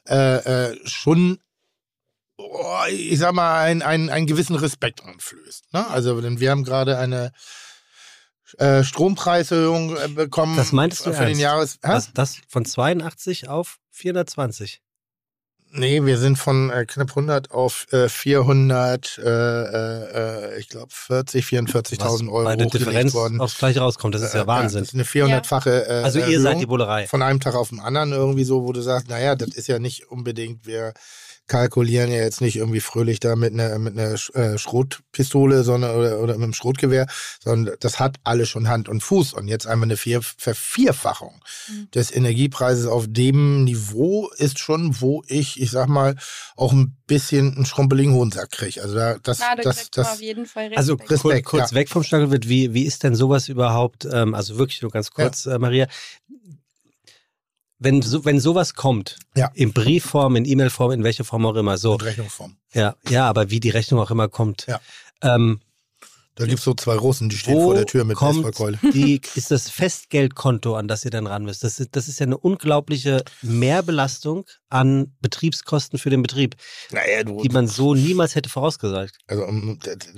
äh, 0.07 0.69
äh 0.69 0.77
schon 0.85 1.39
oh, 2.51 2.77
ich 2.89 3.19
sag 3.19 3.33
mal, 3.33 3.61
einen, 3.63 3.81
einen, 3.81 4.09
einen 4.09 4.27
gewissen 4.27 4.55
Respekt 4.55 5.03
einflößt. 5.03 5.73
Ne? 5.73 5.87
Also, 5.89 6.19
denn 6.21 6.39
wir 6.39 6.51
haben 6.51 6.63
gerade 6.63 6.97
eine 6.97 7.31
äh, 8.57 8.83
Strompreiserhöhung 8.83 9.97
äh, 9.97 10.07
bekommen. 10.09 10.57
Das 10.57 10.71
meintest 10.71 11.05
du 11.05 11.13
für 11.13 11.23
ernst? 11.23 11.35
den 11.35 11.39
Jahres. 11.39 11.79
Das, 11.81 12.13
das 12.13 12.37
von 12.47 12.65
82 12.65 13.49
auf 13.49 13.77
420. 13.91 14.81
Nee, 15.75 16.05
wir 16.05 16.19
sind 16.19 16.37
von 16.37 16.69
äh, 16.69 16.85
knapp 16.85 17.09
100 17.09 17.49
auf 17.49 17.91
äh, 17.91 18.07
400, 18.07 19.17
äh, 19.17 19.23
äh, 19.23 20.59
ich 20.59 20.69
glaube 20.69 20.89
40, 20.91 21.43
44.000 21.43 22.31
Euro 22.31 22.43
bei 22.43 22.55
der 22.55 22.67
Differenz 22.67 23.15
worden. 23.15 23.41
aufs 23.41 23.57
Gleiche 23.57 23.79
rauskommt. 23.79 24.13
Das 24.13 24.21
ist 24.21 24.35
ja 24.35 24.45
Wahnsinn. 24.45 24.81
das 24.81 24.89
ist 24.89 24.93
eine 24.93 25.03
400-fache 25.03 25.87
äh, 25.87 26.03
Also 26.03 26.19
ihr 26.19 26.39
seid 26.41 26.59
die 26.59 26.67
Bullerei. 26.67 27.07
Von 27.07 27.23
einem 27.23 27.39
Tag 27.39 27.55
auf 27.55 27.69
den 27.69 27.79
anderen 27.79 28.11
irgendwie 28.11 28.43
so, 28.43 28.63
wo 28.65 28.71
du 28.71 28.81
sagst, 28.81 29.09
naja, 29.09 29.35
das 29.35 29.49
ist 29.49 29.65
ja 29.65 29.79
nicht 29.79 30.11
unbedingt, 30.11 30.67
wir 30.67 30.93
kalkulieren 31.47 32.11
ja 32.11 32.17
jetzt 32.17 32.41
nicht 32.41 32.55
irgendwie 32.55 32.79
fröhlich 32.79 33.19
da 33.19 33.35
mit 33.35 33.53
einer, 33.53 33.77
mit 33.77 33.97
einer 33.97 34.13
äh, 34.33 34.57
Schrotpistole 34.57 35.63
sondern, 35.63 35.95
oder, 35.95 36.19
oder 36.19 36.33
mit 36.35 36.43
einem 36.43 36.53
Schrotgewehr, 36.53 37.07
sondern 37.43 37.75
das 37.79 37.99
hat 37.99 38.17
alles 38.23 38.49
schon 38.49 38.69
Hand 38.69 38.87
und 38.87 39.01
Fuß. 39.01 39.33
Und 39.33 39.47
jetzt 39.47 39.67
einmal 39.67 39.87
eine 39.87 39.97
Vier 39.97 40.21
Vervierfachung 40.21 41.43
mhm. 41.67 41.91
des 41.91 42.15
Energiepreises 42.15 42.87
auf 42.87 43.05
dem 43.07 43.63
Niveau 43.65 44.29
ist 44.37 44.59
schon, 44.59 45.01
wo 45.01 45.23
ich, 45.27 45.61
ich 45.61 45.71
sag 45.71 45.87
mal, 45.87 46.15
auch 46.55 46.71
ein 46.71 46.97
bisschen 47.07 47.55
einen 47.55 47.65
schrumpeligen 47.65 48.13
Hohensack 48.13 48.51
kriege. 48.51 48.81
Also 48.81 48.95
da, 48.95 49.17
das, 49.21 49.39
ja, 49.39 49.55
da 49.55 49.61
das, 49.61 49.91
das, 49.91 50.13
auf 50.13 50.21
jeden 50.21 50.45
Fall 50.45 50.71
Also 50.75 50.95
Respekt, 50.95 51.45
kurz, 51.45 51.71
ja. 51.71 51.77
weg 51.77 51.89
vom 51.89 52.03
Stachelwirt, 52.03 52.47
wie, 52.47 52.73
wie 52.73 52.83
ist 52.83 53.03
denn 53.03 53.15
sowas 53.15 53.49
überhaupt, 53.49 54.07
ähm, 54.11 54.33
also 54.33 54.57
wirklich 54.57 54.81
nur 54.81 54.91
ganz 54.91 55.11
kurz, 55.11 55.45
ja. 55.45 55.55
äh, 55.55 55.59
Maria, 55.59 55.87
wenn, 57.83 58.01
so, 58.01 58.25
wenn 58.25 58.39
sowas 58.39 58.73
kommt, 58.75 59.17
ja. 59.35 59.51
in 59.53 59.73
Briefform, 59.73 60.35
in 60.35 60.45
E-Mail-Form, 60.45 60.91
in 60.91 61.03
welcher 61.03 61.23
Form 61.23 61.45
auch 61.45 61.55
immer, 61.55 61.77
so. 61.77 61.93
In 61.93 62.01
Rechnungsform. 62.01 62.55
Ja, 62.73 62.95
ja, 63.09 63.27
aber 63.27 63.49
wie 63.49 63.59
die 63.59 63.69
Rechnung 63.69 63.99
auch 63.99 64.11
immer 64.11 64.27
kommt. 64.27 64.65
Ja. 64.67 64.79
Ähm, 65.21 65.61
da 66.35 66.45
gibt 66.45 66.59
es 66.59 66.65
so 66.65 66.73
zwei 66.73 66.95
Russen, 66.95 67.29
die 67.29 67.37
stehen 67.37 67.61
vor 67.61 67.75
der 67.75 67.85
Tür 67.85 68.05
mit 68.05 68.19
Baseballkeule. 68.19 68.79
Ist 69.35 69.51
das 69.51 69.69
Festgeldkonto, 69.69 70.75
an 70.75 70.87
das 70.87 71.05
ihr 71.05 71.11
dann 71.11 71.27
ran 71.27 71.43
müsst. 71.45 71.63
Das 71.63 71.79
ist, 71.79 71.95
das 71.95 72.07
ist 72.07 72.19
ja 72.19 72.25
eine 72.25 72.37
unglaubliche 72.37 73.23
Mehrbelastung 73.41 74.45
an 74.69 75.15
Betriebskosten 75.21 75.99
für 75.99 76.09
den 76.09 76.23
Betrieb, 76.23 76.55
naja, 76.91 77.23
du, 77.23 77.41
die 77.43 77.49
man 77.49 77.67
so 77.67 77.93
niemals 77.93 78.33
hätte 78.33 78.49
vorausgesagt. 78.49 79.19
Also 79.27 79.47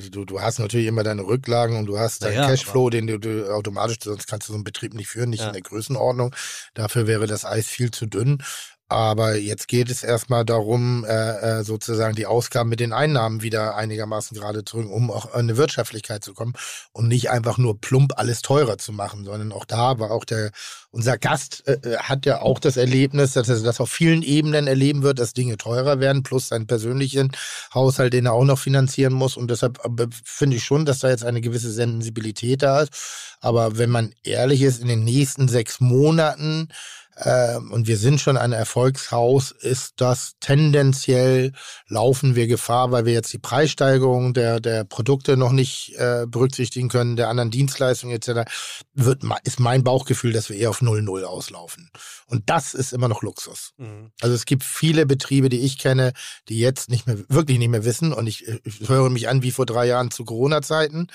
du, 0.10 0.24
du 0.24 0.42
hast 0.42 0.60
natürlich 0.60 0.88
immer 0.88 1.04
deine 1.04 1.24
Rücklagen 1.24 1.78
und 1.78 1.88
du 1.88 2.00
hast 2.00 2.24
deinen 2.24 2.36
naja, 2.36 2.48
Cashflow, 2.48 2.90
den 2.90 3.08
du, 3.08 3.20
du, 3.20 3.54
automatisch, 3.54 3.98
sonst 4.02 4.28
kannst 4.28 4.48
du 4.48 4.54
so 4.54 4.56
einen 4.56 4.64
Betrieb 4.64 4.94
nicht 4.94 5.08
führen, 5.08 5.30
nicht 5.30 5.42
ja. 5.42 5.48
in 5.48 5.54
der 5.54 5.62
Größenordnung. 5.62 6.34
Dafür 6.74 7.08
wäre 7.08 7.28
das 7.28 7.44
Eis 7.44 7.68
viel 7.68 7.92
zu 7.92 8.06
dünn. 8.06 8.42
Aber 8.88 9.36
jetzt 9.36 9.68
geht 9.68 9.90
es 9.90 10.04
erstmal 10.04 10.46
darum, 10.46 11.06
äh, 11.06 11.60
äh, 11.60 11.64
sozusagen 11.64 12.14
die 12.16 12.28
Ausgaben 12.28 12.70
mit 12.70 12.80
den 12.80 12.94
Einnahmen 12.94 13.42
wieder 13.42 13.76
einigermaßen 13.76 14.38
gerade 14.38 14.64
zu 14.64 14.78
bringen, 14.78 14.92
um 14.92 15.10
auch 15.10 15.34
eine 15.34 15.58
Wirtschaftlichkeit 15.58 16.24
zu 16.24 16.36
kommen 16.36 16.54
und 16.92 17.08
nicht 17.08 17.32
einfach 17.32 17.58
nur 17.58 17.82
plump 17.82 18.14
alles 18.18 18.44
teurer 18.44 18.78
zu 18.78 18.92
machen, 18.92 19.26
sondern 19.26 19.52
auch 19.54 19.66
da 19.66 19.98
war 19.98 20.12
auch 20.12 20.24
der, 20.24 20.52
unser 20.92 21.18
Gast 21.18 21.68
äh, 21.68 21.80
äh 21.84 21.98
hat 21.98 22.28
ja 22.28 22.42
auch 22.42 22.60
das 22.60 22.78
Erlebnis, 22.78 23.34
dass 23.34 23.50
er 23.50 23.60
das 23.60 23.82
auf 23.82 23.90
vielen 23.90 24.22
Ebenen 24.22 24.68
erleben 24.68 25.02
wird, 25.02 25.18
dass 25.18 25.34
Dinge 25.34 25.58
teurer 25.58 26.00
werden, 26.00 26.22
plus 26.22 26.50
seinen 26.50 26.68
persönlichen 26.68 27.32
Haushalt, 27.74 28.14
den 28.14 28.28
er 28.28 28.34
auch 28.34 28.46
noch 28.46 28.60
finanzieren 28.60 29.14
muss. 29.14 29.36
Und 29.36 29.50
deshalb 29.50 29.84
äh, 29.84 30.06
finde 30.24 30.58
ich 30.58 30.64
schon, 30.64 30.86
dass 30.86 31.00
da 31.00 31.10
jetzt 31.10 31.26
eine 31.26 31.42
gewisse 31.42 31.72
Sensibilität 31.72 32.62
da 32.62 32.82
ist. 32.82 32.94
Aber 33.42 33.80
wenn 33.80 33.90
man 33.90 34.14
ehrlich 34.24 34.62
ist, 34.62 34.80
in 34.80 34.88
den 34.88 35.04
nächsten 35.04 35.48
sechs 35.48 35.80
Monaten 35.80 36.70
äh, 37.16 37.56
und 37.56 37.88
wir 37.88 37.98
sind 37.98 38.20
schon 38.20 38.38
ein 38.38 38.52
Erfolgshaus, 38.52 39.52
ist 39.52 39.94
das 39.98 40.34
tendenziell 40.40 41.54
laufen 41.88 42.36
wir 42.36 42.48
Gefahr, 42.48 42.92
weil 42.92 43.06
wir 43.06 43.14
jetzt 43.14 43.32
die 43.32 43.40
Preissteigerung 43.40 44.34
der, 44.34 44.60
der 44.60 44.84
Produkte 44.84 45.38
noch 45.38 45.52
nicht 45.52 45.94
äh, 45.98 46.26
berücksichtigen 46.28 46.90
können, 46.90 47.16
der 47.16 47.30
anderen 47.30 47.52
Dienstleistungen 47.52 48.16
etc., 48.16 48.50
wird, 48.94 49.24
ist 49.44 49.60
mein 49.60 49.84
Bauchgefühl, 49.84 50.34
dass 50.34 50.50
wir 50.50 50.58
eher 50.58 50.70
auf 50.70 50.82
0-0 50.82 51.24
auslaufen. 51.24 51.90
Und 52.28 52.50
das 52.50 52.74
ist 52.74 52.92
immer 52.92 53.08
noch 53.08 53.22
Luxus. 53.22 53.74
Mhm. 53.78 54.12
Also 54.22 54.36
es 54.36 54.46
gibt 54.46 54.64
viele 54.64 55.06
Betriebe, 55.06 55.50
die 55.50 55.62
ich 55.62 55.78
kenne, 55.78 56.14
die 56.50 56.60
jetzt 56.60 56.90
nicht 56.90 57.08
mehr, 57.08 57.18
wirklich 57.30 57.60
nicht 57.60 57.70
mehr 57.70 57.86
wissen. 57.86 58.12
Und 58.14 58.28
ich, 58.28 58.48
ich 58.64 58.90
höre 58.90 59.10
mich 59.10 59.30
an 59.30 59.42
wie 59.42 59.52
vor 59.52 59.66
drei 59.66 59.86
Jahren 59.86 60.12
zu 60.12 60.26
Corona-Zeiten 60.26 61.08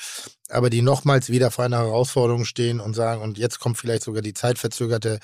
aber 0.51 0.71
die 0.71 0.83
nochmals 0.83 1.31
wieder 1.31 1.51
vor 1.51 1.65
einer 1.65 1.79
Herausforderung 1.79 2.45
stehen 2.45 2.81
und 2.81 2.95
sagen, 2.95 3.23
und 3.23 3.39
jetzt 3.39 3.59
kommt 3.61 3.79
vielleicht 3.79 4.03
sogar 4.03 4.23
die 4.23 4.35
zeitverzögerte 4.35 5.19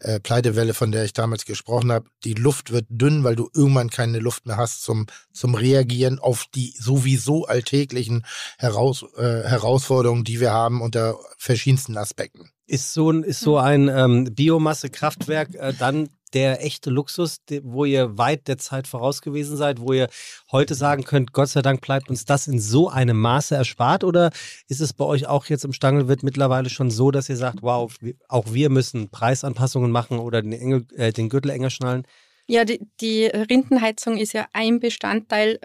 äh, 0.00 0.20
Pleitewelle, 0.20 0.74
von 0.74 0.92
der 0.92 1.04
ich 1.04 1.12
damals 1.12 1.44
gesprochen 1.44 1.92
habe. 1.92 2.06
Die 2.24 2.34
Luft 2.34 2.72
wird 2.72 2.86
dünn, 2.88 3.24
weil 3.24 3.36
du 3.36 3.48
irgendwann 3.54 3.90
keine 3.90 4.18
Luft 4.18 4.46
mehr 4.46 4.56
hast 4.56 4.82
zum, 4.82 5.06
zum 5.32 5.54
Reagieren 5.54 6.18
auf 6.18 6.46
die 6.54 6.74
sowieso 6.78 7.46
alltäglichen 7.46 8.24
Heraus, 8.58 9.04
äh, 9.16 9.22
Herausforderungen, 9.22 10.24
die 10.24 10.40
wir 10.40 10.52
haben 10.52 10.80
unter 10.80 11.18
verschiedensten 11.38 11.96
Aspekten. 11.96 12.50
Ist 12.66 12.92
so 12.92 13.10
ein, 13.10 13.22
ist 13.22 13.40
so 13.40 13.58
ein 13.58 13.88
ähm, 13.88 14.34
Biomassekraftwerk 14.34 15.54
äh, 15.54 15.72
dann 15.78 16.08
der 16.34 16.64
echte 16.64 16.90
Luxus, 16.90 17.38
wo 17.62 17.84
ihr 17.84 18.18
weit 18.18 18.48
der 18.48 18.58
Zeit 18.58 18.86
voraus 18.86 19.22
gewesen 19.22 19.56
seid, 19.56 19.80
wo 19.80 19.92
ihr 19.92 20.08
heute 20.50 20.74
sagen 20.74 21.04
könnt, 21.04 21.32
Gott 21.32 21.48
sei 21.48 21.62
Dank 21.62 21.80
bleibt 21.80 22.10
uns 22.10 22.24
das 22.24 22.46
in 22.46 22.60
so 22.60 22.88
einem 22.88 23.20
Maße 23.20 23.54
erspart? 23.54 24.04
Oder 24.04 24.30
ist 24.68 24.80
es 24.80 24.92
bei 24.92 25.04
euch 25.04 25.26
auch 25.26 25.46
jetzt 25.46 25.64
im 25.64 25.72
Stangelwirt 25.72 26.22
mittlerweile 26.22 26.70
schon 26.70 26.90
so, 26.90 27.10
dass 27.10 27.28
ihr 27.28 27.36
sagt, 27.36 27.62
wow, 27.62 27.92
auch 28.28 28.52
wir 28.52 28.70
müssen 28.70 29.10
Preisanpassungen 29.10 29.90
machen 29.90 30.18
oder 30.18 30.42
den, 30.42 30.52
Engel, 30.52 30.86
äh, 30.96 31.12
den 31.12 31.28
Gürtel 31.28 31.50
enger 31.50 31.70
schnallen? 31.70 32.06
Ja, 32.46 32.64
die, 32.64 32.80
die, 33.00 33.26
Rindenheizung 33.26 34.18
ist 34.18 34.32
ja 34.32 34.46
ein 34.52 34.80
Bestandteil, 34.80 35.60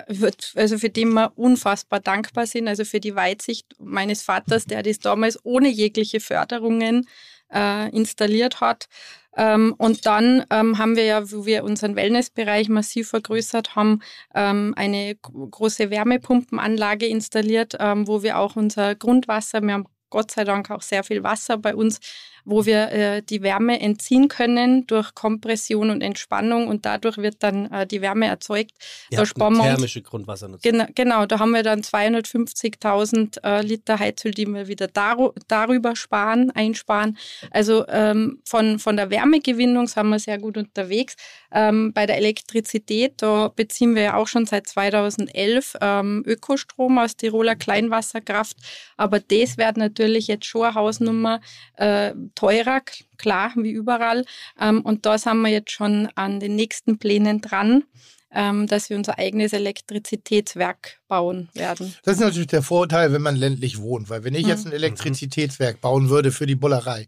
also 0.56 0.78
für 0.78 0.90
den 0.90 1.12
wir 1.14 1.34
unfassbar 1.36 2.00
dankbar 2.00 2.46
sind, 2.46 2.68
also 2.68 2.86
für 2.86 3.00
die 3.00 3.16
Weitsicht 3.16 3.66
meines 3.80 4.22
Vaters, 4.22 4.66
der 4.66 4.84
das 4.84 5.00
damals 5.00 5.40
ohne 5.44 5.70
jegliche 5.70 6.20
Förderungen 6.20 7.08
äh, 7.54 7.90
installiert 7.90 8.62
hat. 8.62 8.88
Ähm, 9.36 9.76
und 9.78 10.06
dann 10.06 10.46
ähm, 10.50 10.80
haben 10.80 10.96
wir 10.96 11.06
ja, 11.06 11.32
wo 11.32 11.46
wir 11.46 11.64
unseren 11.64 11.96
Wellnessbereich 11.96 12.70
massiv 12.70 13.10
vergrößert 13.10 13.76
haben, 13.76 14.02
ähm, 14.34 14.74
eine 14.76 15.16
große 15.16 15.92
Wärmepumpenanlage 15.92 17.06
installiert, 17.06 17.78
ähm, 17.80 18.08
wo 18.08 18.24
wir 18.24 18.40
auch 18.40 18.56
unser 18.56 18.96
Grundwasser, 18.96 19.62
wir 19.62 19.74
haben 19.74 19.86
Gott 20.10 20.32
sei 20.32 20.44
Dank 20.44 20.72
auch 20.72 20.82
sehr 20.82 21.04
viel 21.04 21.24
Wasser 21.24 21.58
bei 21.58 21.76
uns 21.76 22.00
wo 22.48 22.66
wir 22.66 22.92
äh, 22.92 23.22
die 23.22 23.42
Wärme 23.42 23.82
entziehen 23.82 24.30
können 24.30 24.88
durch 24.88 25.14
Kompression 25.14 25.90
und 25.90 26.02
Entspannung 26.02 26.70
und 26.70 26.86
dadurch 26.86 27.18
wird 27.18 27.44
dann 27.44 27.70
äh, 27.72 27.86
die 27.86 28.02
Wärme 28.02 28.28
erzeugt. 28.28 28.72
Ihr 29.10 29.18
da 29.18 29.26
sparen 29.26 29.62
thermische 29.62 30.02
Grundwassernutzung. 30.02 30.72
Genau, 30.72 30.86
genau, 30.96 31.26
da 31.26 31.40
haben 31.40 31.52
wir 31.52 31.64
dann 31.64 31.82
250.000 31.82 33.44
äh, 33.44 33.62
Liter 33.64 34.00
Heizöl, 34.00 34.32
die 34.32 34.48
wir 34.48 34.70
wieder 34.70 34.88
dar 34.88 35.18
darüber 35.50 35.98
sparen, 35.98 36.50
einsparen. 36.52 37.18
Also 37.52 37.86
ähm, 37.90 38.40
von, 38.46 38.80
von 38.80 38.96
der 38.96 39.10
Wärmegewinnung 39.10 39.88
sind 39.88 40.08
wir 40.08 40.20
sehr 40.20 40.38
gut 40.38 40.56
unterwegs. 40.58 41.18
Ähm, 41.52 41.92
bei 41.92 42.06
der 42.06 42.16
Elektrizität, 42.16 43.16
da 43.18 43.50
beziehen 43.50 43.94
wir 43.94 44.04
ja 44.04 44.16
auch 44.16 44.28
schon 44.28 44.46
seit 44.46 44.68
2011 44.68 45.76
ähm, 45.82 46.24
Ökostrom 46.26 46.98
aus 46.98 47.18
Tiroler 47.18 47.58
Kleinwasserkraft, 47.58 48.56
aber 48.96 49.20
das 49.20 49.58
wird 49.58 49.76
natürlich 49.76 50.28
jetzt 50.28 50.46
schon 50.46 50.64
eine 50.64 50.76
Hausnummer. 50.76 51.42
Äh, 51.76 52.14
teurer, 52.38 52.82
klar, 53.18 53.52
wie 53.56 53.72
überall. 53.72 54.24
Ähm, 54.60 54.82
und 54.82 55.06
da 55.06 55.18
sind 55.18 55.42
wir 55.42 55.50
jetzt 55.50 55.72
schon 55.72 56.08
an 56.16 56.40
den 56.40 56.56
nächsten 56.56 56.98
Plänen 56.98 57.42
dran. 57.42 57.84
ähm, 58.30 58.68
dass 58.68 58.90
wir 58.90 58.98
unser 58.98 59.18
eigenes 59.18 59.54
Elektrizitätswerk 59.54 61.00
bauen 61.08 61.48
werden. 61.54 61.96
Das 62.04 62.16
ist 62.16 62.20
natürlich 62.20 62.48
der 62.48 62.62
Vorteil, 62.62 63.14
wenn 63.14 63.22
man 63.22 63.38
ländlich 63.38 63.80
wohnt, 63.80 64.10
weil 64.10 64.26
wenn 64.26 64.36
ich 64.36 64.46
jetzt 64.46 64.66
ein 64.66 64.72
mhm. 64.72 64.76
Elektrizitätswerk 64.76 65.80
bauen 65.80 66.10
würde 66.10 66.34
für 66.34 66.46
die 66.46 66.56
Bullerei, 66.56 67.08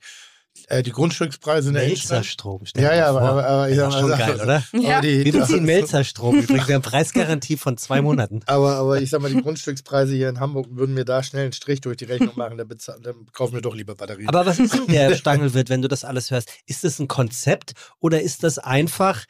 äh, 0.67 0.83
die 0.83 0.91
Grundstückspreise 0.91 1.69
in 1.69 1.75
der 1.75 1.87
Melzerstrom. 1.87 2.63
Ja, 2.75 2.95
ja, 2.95 3.07
aber, 3.07 3.21
aber, 3.21 3.47
aber 3.47 3.69
ich 3.69 3.77
sag 3.77 3.91
mal, 3.91 3.99
schon 3.99 4.09
geil, 4.09 4.37
so, 4.37 4.43
oder? 4.43 4.63
Ja. 4.73 5.01
Die, 5.01 5.25
Wir 5.25 5.33
beziehen 5.33 5.65
Melzerstrom. 5.65 6.39
Übrigens, 6.39 6.67
wir 6.67 6.75
haben 6.75 6.81
Preisgarantie 6.81 7.57
von 7.57 7.77
zwei 7.77 8.01
Monaten. 8.01 8.41
Aber, 8.45 8.75
aber 8.75 9.01
ich 9.01 9.09
sag 9.09 9.21
mal, 9.21 9.31
die 9.31 9.41
Grundstückspreise 9.41 10.15
hier 10.15 10.29
in 10.29 10.39
Hamburg 10.39 10.67
würden 10.71 10.93
mir 10.93 11.05
da 11.05 11.23
schnell 11.23 11.43
einen 11.43 11.53
Strich 11.53 11.81
durch 11.81 11.97
die 11.97 12.05
Rechnung 12.05 12.33
machen. 12.35 12.57
Dann, 12.57 12.67
dann 12.67 13.25
kaufen 13.31 13.53
wir 13.53 13.61
doch 13.61 13.75
lieber 13.75 13.95
Batterien. 13.95 14.27
Aber 14.29 14.45
was 14.45 14.59
ist 14.59 14.73
denn 14.73 14.87
der 14.87 15.15
Stangelwirt, 15.17 15.69
wenn 15.69 15.81
du 15.81 15.87
das 15.87 16.03
alles 16.03 16.31
hörst? 16.31 16.51
Ist 16.65 16.83
das 16.83 16.99
ein 16.99 17.07
Konzept 17.07 17.73
oder 17.99 18.21
ist 18.21 18.43
das 18.43 18.57
einfach 18.57 19.25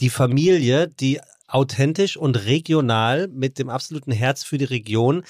die 0.00 0.10
Familie, 0.10 0.88
die 0.88 1.20
authentisch 1.48 2.16
und 2.16 2.44
regional 2.44 3.28
mit 3.28 3.58
dem 3.58 3.70
absoluten 3.70 4.12
Herz 4.12 4.42
für 4.44 4.58
die 4.58 4.64
Region 4.64 5.24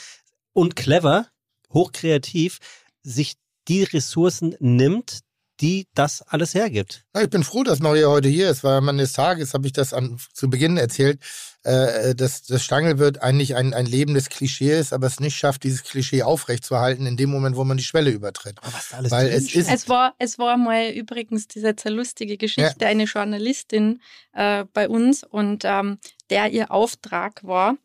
und 0.52 0.76
clever, 0.76 1.26
hochkreativ 1.72 2.58
sich 3.02 3.36
die 3.68 3.82
Ressourcen 3.82 4.54
nimmt, 4.60 5.20
die 5.60 5.86
das 5.94 6.22
alles 6.22 6.54
hergibt. 6.54 7.04
Ja, 7.14 7.22
ich 7.22 7.30
bin 7.30 7.42
froh, 7.42 7.62
dass 7.62 7.80
Maria 7.80 8.08
heute 8.08 8.28
hier 8.28 8.50
ist, 8.50 8.62
weil 8.62 8.74
am 8.74 8.88
Ende 8.88 9.04
des 9.04 9.12
Tages 9.12 9.54
habe 9.54 9.66
ich 9.66 9.72
das 9.72 9.94
an, 9.94 10.18
zu 10.32 10.50
Beginn 10.50 10.76
erzählt, 10.76 11.20
äh, 11.62 12.14
dass 12.14 12.42
das 12.42 12.62
Stangelwirt 12.62 13.22
eigentlich 13.22 13.56
ein, 13.56 13.72
ein 13.72 13.86
lebendes 13.86 14.28
Klischee 14.28 14.78
ist, 14.78 14.92
aber 14.92 15.06
es 15.06 15.18
nicht 15.18 15.36
schafft, 15.36 15.64
dieses 15.64 15.82
Klischee 15.82 16.22
aufrechtzuerhalten 16.22 17.06
in 17.06 17.16
dem 17.16 17.30
Moment, 17.30 17.56
wo 17.56 17.64
man 17.64 17.76
die 17.76 17.84
Schwelle 17.84 18.10
übertritt. 18.10 18.58
Aber 18.62 18.74
was 18.74 18.92
alles 18.92 19.10
weil 19.10 19.28
es, 19.28 19.54
ist 19.54 19.70
es 19.70 19.88
war 19.88 20.14
es 20.18 20.38
war 20.38 20.58
mal 20.58 20.90
übrigens 20.90 21.48
diese 21.48 21.74
sehr 21.76 21.92
lustige 21.92 22.36
Geschichte, 22.36 22.76
ja. 22.82 22.88
eine 22.88 23.04
Journalistin 23.04 24.00
äh, 24.32 24.64
bei 24.72 24.88
uns 24.88 25.24
und 25.24 25.64
ähm, 25.64 25.98
der 26.30 26.52
ihr 26.52 26.70
Auftrag 26.70 27.42
war, 27.44 27.76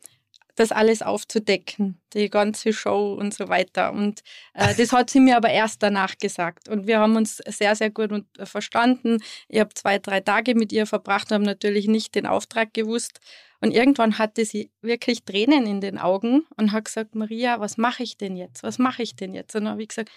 das 0.56 0.72
alles 0.72 1.02
aufzudecken, 1.02 2.00
die 2.14 2.30
ganze 2.30 2.74
Show 2.74 3.14
und 3.14 3.34
so 3.34 3.48
weiter. 3.50 3.92
Und 3.92 4.22
äh, 4.54 4.74
das 4.76 4.92
hat 4.92 5.10
sie 5.10 5.20
mir 5.20 5.38
aber 5.38 5.50
erst 5.50 5.82
danach 5.84 6.18
gesagt. 6.18 6.70
Und 6.70 6.88
wir 6.88 7.00
haben 7.00 7.16
uns 7.16 7.38
sehr, 7.38 7.76
sehr 7.76 7.90
gut 7.90 8.12
äh, 8.38 8.46
verstanden. 8.46 9.18
Ich 9.48 9.60
habe 9.60 9.74
zwei, 9.74 10.00
drei 10.00 10.22
Tage 10.22 10.56
mit 10.56 10.72
ihr 10.72 10.86
verbracht 10.86 11.32
und 11.32 11.36
habe 11.36 11.46
natürlich 11.46 11.88
nicht 11.88 12.16
den 12.16 12.26
Auftrag 12.26 12.74
gewusst. 12.74 13.20
Und 13.62 13.72
irgendwann 13.72 14.18
hatte 14.18 14.44
sie 14.44 14.72
wirklich 14.82 15.24
Tränen 15.24 15.68
in 15.68 15.82
den 15.82 16.00
Augen 16.00 16.46
und 16.58 16.72
hat 16.72 16.86
gesagt, 16.86 17.16
Maria, 17.16 17.60
was 17.60 17.78
mache 17.78 18.04
ich 18.04 18.18
denn 18.18 18.36
jetzt? 18.36 18.64
Was 18.64 18.80
mache 18.80 19.04
ich 19.04 19.16
denn 19.16 19.34
jetzt? 19.34 19.56
Und 19.56 19.66
dann 19.66 19.74
habe 19.74 19.84
ich 19.84 19.90
gesagt, 19.90 20.10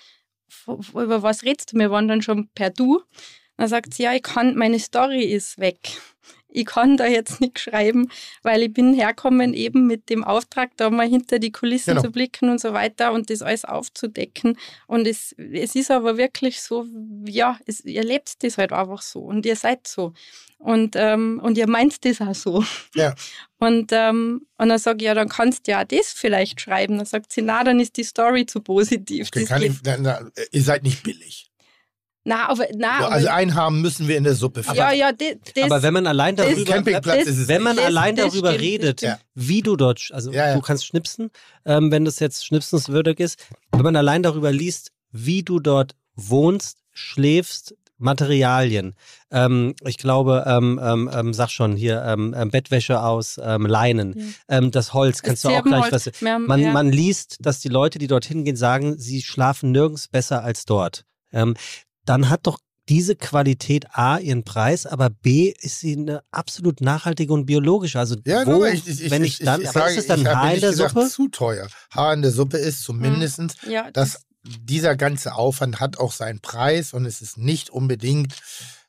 über 0.67 1.23
was 1.23 1.43
redest 1.43 1.73
du? 1.73 1.79
Wir 1.79 1.91
waren 1.91 2.09
dann 2.09 2.23
schon 2.23 2.49
per 2.55 2.71
Du. 2.71 3.03
Dann 3.57 3.69
sagt 3.69 3.95
sie, 3.95 4.05
ja, 4.05 4.15
ich 4.15 4.23
kann, 4.23 4.57
meine 4.57 4.81
Story 4.81 5.23
ist 5.23 5.59
weg 5.59 5.79
ich 6.55 6.67
kann 6.67 6.97
da 6.97 7.07
jetzt 7.07 7.41
nicht 7.41 7.59
schreiben, 7.59 8.11
weil 8.43 8.63
ich 8.63 8.73
bin 8.73 8.95
herkommen 8.95 9.53
eben 9.55 9.87
mit 9.87 10.09
dem 10.09 10.25
Auftrag, 10.25 10.71
da 10.77 10.89
mal 10.89 11.09
hinter 11.09 11.39
die 11.39 11.53
Kulissen 11.53 11.91
genau. 11.91 12.03
zu 12.03 12.11
blicken 12.11 12.49
und 12.49 12.61
so 12.61 12.73
weiter 12.73 13.13
und 13.13 13.29
das 13.29 13.43
alles 13.43 13.65
aufzudecken. 13.65 14.57
Und 14.87 15.07
es, 15.07 15.33
es 15.33 15.75
ist 15.75 15.91
aber 15.91 16.17
wirklich 16.17 16.63
so, 16.63 16.87
ja, 17.27 17.59
es, 17.67 17.85
ihr 17.85 18.05
lebt 18.05 18.43
das 18.45 18.57
halt 18.57 18.73
einfach 18.73 19.03
so 19.03 19.21
und 19.21 19.45
ihr 19.45 19.57
seid 19.57 19.87
so. 19.87 20.15
Und, 20.59 20.95
ähm, 20.97 21.41
und 21.43 21.59
ihr 21.59 21.69
meint 21.69 22.05
das 22.05 22.21
auch 22.21 22.35
so. 22.35 22.65
Ja. 22.95 23.15
Und, 23.59 23.93
ähm, 23.93 24.47
und 24.59 24.69
dann 24.69 24.79
sage 24.79 24.99
ich, 24.99 25.05
ja, 25.05 25.15
dann 25.15 25.31
kannst 25.31 25.67
du 25.67 25.71
ja 25.71 25.87
das 25.87 26.09
vielleicht 26.09 26.61
schreiben. 26.61 26.99
Dann 26.99 27.07
sagt 27.07 27.33
sie, 27.33 27.41
na, 27.41 27.65
dann 27.65 27.81
ist 27.81 27.97
die 27.97 28.05
Story 28.05 28.45
zu 28.45 28.61
positiv. 28.61 29.29
Okay, 29.29 29.47
ich, 29.65 29.73
na, 29.85 29.97
na, 29.99 30.31
ihr 30.53 30.63
seid 30.63 30.83
nicht 30.83 31.03
billig. 31.03 31.51
Na, 32.27 32.49
aber, 32.49 32.67
na, 32.75 33.01
ja, 33.01 33.09
also 33.09 33.29
einen 33.29 33.55
haben 33.55 33.83
müssen 33.83 34.09
wir 34.09 34.17
in 34.17 34.25
der 34.25 34.35
Suppe 34.35 34.63
finden. 34.63 34.79
Ja, 34.79 34.93
ja, 34.93 35.13
das, 35.13 35.65
aber 35.65 35.83
wenn 35.83 35.93
man 35.93 36.07
allein 36.07 36.37
darüber, 36.37 36.65
Campingplatz 36.65 37.27
ist 37.27 37.39
es 37.39 37.49
wenn 37.49 37.63
man 37.63 37.77
das, 37.77 37.85
allein 37.85 38.17
darüber 38.17 38.49
stimmt, 38.49 38.63
redet, 38.63 39.03
ja. 39.03 39.19
wie 39.35 39.61
du 39.61 39.77
dort, 39.77 40.09
also 40.11 40.33
ja, 40.33 40.55
du 40.55 40.63
kannst 40.63 40.87
schnipsen, 40.87 41.31
ähm, 41.67 41.91
wenn 41.91 42.07
das 42.07 42.21
jetzt 42.21 42.47
schnipsenswürdig 42.47 43.21
ist, 43.21 43.39
wenn 43.73 43.83
man 43.83 43.95
allein 43.95 44.23
darüber 44.23 44.53
liest, 44.53 44.91
wie 45.13 45.43
du 45.43 45.61
dort 45.61 45.97
wohnst, 46.15 46.79
schläfst, 46.93 47.75
Materialien. 47.99 48.95
Ähm, 49.31 49.75
ich 49.87 49.99
glaube, 49.99 50.45
ähm, 50.47 50.81
ähm, 50.83 51.11
ähm 51.13 51.35
sag 51.35 51.51
schon 51.51 51.77
hier, 51.77 52.03
ähm, 52.07 52.35
ähm, 52.37 52.51
Bettwäsche 52.51 53.01
aus 53.03 53.37
Leinen. 53.37 54.35
das 54.49 54.95
Holz, 54.95 55.23
kannst 55.23 55.45
du 55.45 55.51
auch 55.51 55.63
gleich 55.63 55.93
was. 55.93 56.11
Man, 56.21 56.73
man 56.73 56.91
liest, 56.91 57.39
dass 57.41 57.61
die 57.61 57.69
Leute, 57.69 57.99
die 57.99 58.07
dorthin 58.07 58.45
gehen, 58.45 58.57
sagen, 58.57 58.99
sie 58.99 59.23
schlafen 59.23 59.73
nirgends 59.73 60.09
besser 60.09 60.43
als 60.43 60.65
dort. 60.65 61.05
Dann 62.05 62.29
hat 62.29 62.47
doch 62.47 62.59
diese 62.89 63.17
Qualität 63.17 63.87
A 63.93 64.19
ihren 64.19 64.45
Preis, 64.45 64.85
aber 64.85 65.09
B 65.09 65.55
ist 65.61 65.81
sie 65.81 65.97
eine 65.97 66.23
absolut 66.31 66.81
nachhaltige 66.81 67.33
und 67.33 67.47
biologische. 67.47 67.99
Also 67.99 68.17
ja, 68.27 68.47
wo, 68.47 68.65
ich, 68.65 68.87
ich, 68.87 69.11
wenn 69.11 69.25
ich, 69.25 69.39
dann, 69.39 69.63
ich, 69.63 69.69
aber 69.69 69.89
ist 69.89 69.99
es 69.99 70.07
dann 70.07 70.27
Haar 70.27 70.55
in 70.55 70.61
der 70.61 70.71
gesagt, 70.71 70.93
Suppe? 70.93 71.09
zu 71.09 71.29
teuer. 71.29 71.69
Haar 71.91 72.13
in 72.13 72.23
der 72.23 72.31
Suppe 72.31 72.59
ist 72.59 72.83
zumindest, 72.83 73.39
hm. 73.39 73.49
ja, 73.71 73.91
dass 73.91 74.23
dieser 74.43 74.97
ganze 74.97 75.35
Aufwand 75.35 75.81
hat 75.81 75.99
auch 75.99 76.13
seinen 76.13 76.41
Preis 76.41 76.93
und 76.93 77.07
es 77.07 77.23
ist 77.23 77.39
nicht 77.39 77.71
unbedingt 77.71 78.35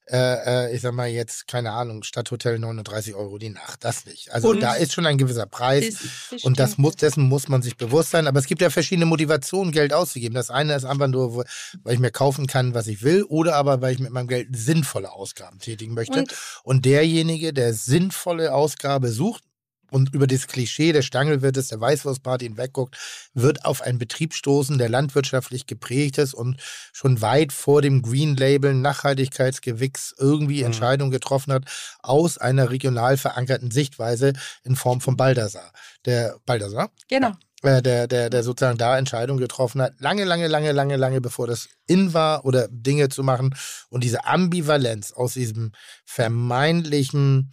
äh, 0.08 0.68
äh, 0.68 0.76
ich 0.76 0.82
sag 0.82 0.94
mal 0.94 1.08
jetzt, 1.08 1.48
keine 1.48 1.72
Ahnung, 1.72 2.04
Stadthotel 2.04 2.60
39 2.60 3.16
Euro 3.16 3.38
die 3.38 3.50
Nacht. 3.50 3.84
Das 3.84 4.06
nicht. 4.06 4.32
Also 4.32 4.50
und 4.50 4.60
da 4.60 4.76
ist 4.76 4.94
schon 4.94 5.06
ein 5.06 5.18
gewisser 5.18 5.46
Preis 5.46 5.90
das, 5.90 6.02
das 6.32 6.44
und 6.44 6.60
das 6.60 6.78
muss, 6.78 6.96
dessen 6.96 7.24
muss 7.24 7.48
man 7.48 7.62
sich 7.62 7.78
bewusst 7.78 8.12
sein. 8.12 8.28
Aber 8.28 8.40
es 8.40 8.46
gibt 8.46 8.62
ja 8.62 8.70
verschiedene 8.70 9.06
Motivationen, 9.06 9.72
Geld 9.72 9.94
auszugeben. 9.94 10.36
Das 10.36 10.52
eine 10.52 10.76
ist 10.76 10.86
einfach 10.86 11.08
nur, 11.08 11.46
weil 11.84 11.94
ich 11.94 12.00
mir 12.00 12.12
kaufen 12.12 12.46
kann, 12.46 12.74
was 12.74 12.88
ich 12.88 13.02
will, 13.02 13.24
oder 13.24 13.56
aber 13.56 13.82
weil 13.82 13.94
ich 13.94 14.00
mit 14.00 14.12
meinem 14.12 14.28
Geld 14.28 14.50
sinnvolle 14.56 15.12
Ausgaben 15.12 15.60
tätigen 15.60 15.94
möchte. 15.94 16.20
Und, 16.20 16.36
und 16.64 16.86
derjenige, 16.86 17.54
der 17.54 17.74
sinnvolle 17.74 18.54
Ausgabe 18.54 19.12
sucht, 19.12 19.44
und 19.92 20.14
über 20.14 20.28
das 20.28 20.48
Klischee 20.48 20.92
des 20.92 21.06
Stangelwirtes, 21.06 21.70
der 21.70 21.80
Weißwurstparty 21.80 22.46
hinwegguckt, 22.46 22.98
wird 23.34 23.66
auf 23.66 23.82
einen 23.82 24.00
Betrieb 24.00 24.34
stoßen, 24.34 24.78
der 24.78 24.90
landwirtschaftlich 24.90 25.68
geprägt 25.68 26.18
ist 26.18 26.34
und 26.34 26.62
schon 26.94 27.22
weit 27.22 27.54
vor 27.54 27.82
dem 27.82 28.02
Green 28.02 28.36
Label 28.36 28.74
Nachhaltigkeitsgewichs 28.74 30.16
irgendwie 30.18 30.60
mhm. 30.60 30.68
Entscheidungen 30.68 31.12
getroffen 31.12 31.54
hat, 31.54 31.66
aus 32.02 32.38
einer 32.38 32.70
regional 32.70 33.18
verankerten 33.18 33.72
Sichtweise 33.72 34.34
in 34.64 34.76
Form 34.76 35.02
von 35.02 35.18
Baldassar. 35.18 35.72
Der 36.06 36.38
Baldassar? 36.46 36.92
Genau. 37.08 37.34
Äh, 37.66 37.82
der, 37.82 38.08
der, 38.08 38.30
der 38.30 38.44
sozusagen 38.44 38.78
da 38.78 38.98
Entscheidungen 38.98 39.40
getroffen 39.40 39.82
hat, 39.82 39.94
lange, 40.00 40.24
lange, 40.24 40.48
lange, 40.48 40.72
lange, 40.72 40.98
lange 40.98 41.20
bevor 41.20 41.48
das 41.48 41.68
in 41.88 42.14
war 42.14 42.46
oder 42.46 42.68
Dinge 42.70 43.10
zu 43.10 43.24
machen. 43.24 43.56
Und 43.90 44.04
diese 44.04 44.26
Ambivalenz 44.26 45.12
aus 45.14 45.34
diesem 45.34 45.72
vermeintlichen 46.06 47.52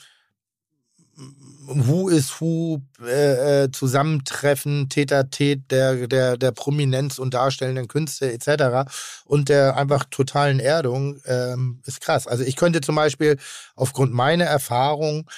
Who 1.66 2.08
is 2.08 2.40
Who 2.40 2.82
äh, 3.02 3.64
äh, 3.64 3.70
Zusammentreffen, 3.70 4.88
Täter 4.88 5.30
Tät 5.30 5.70
der, 5.70 6.06
der, 6.08 6.36
der 6.36 6.52
Prominenz 6.52 7.18
und 7.18 7.34
darstellenden 7.34 7.86
Künste 7.86 8.32
etc. 8.32 8.90
und 9.24 9.48
der 9.48 9.76
einfach 9.76 10.04
totalen 10.10 10.58
Erdung 10.58 11.20
ähm, 11.24 11.80
ist 11.86 12.00
krass. 12.00 12.26
Also 12.26 12.44
ich 12.44 12.56
könnte 12.56 12.80
zum 12.80 12.94
Beispiel 12.94 13.38
aufgrund 13.76 14.12
meiner 14.12 14.44
Erfahrung 14.44 15.28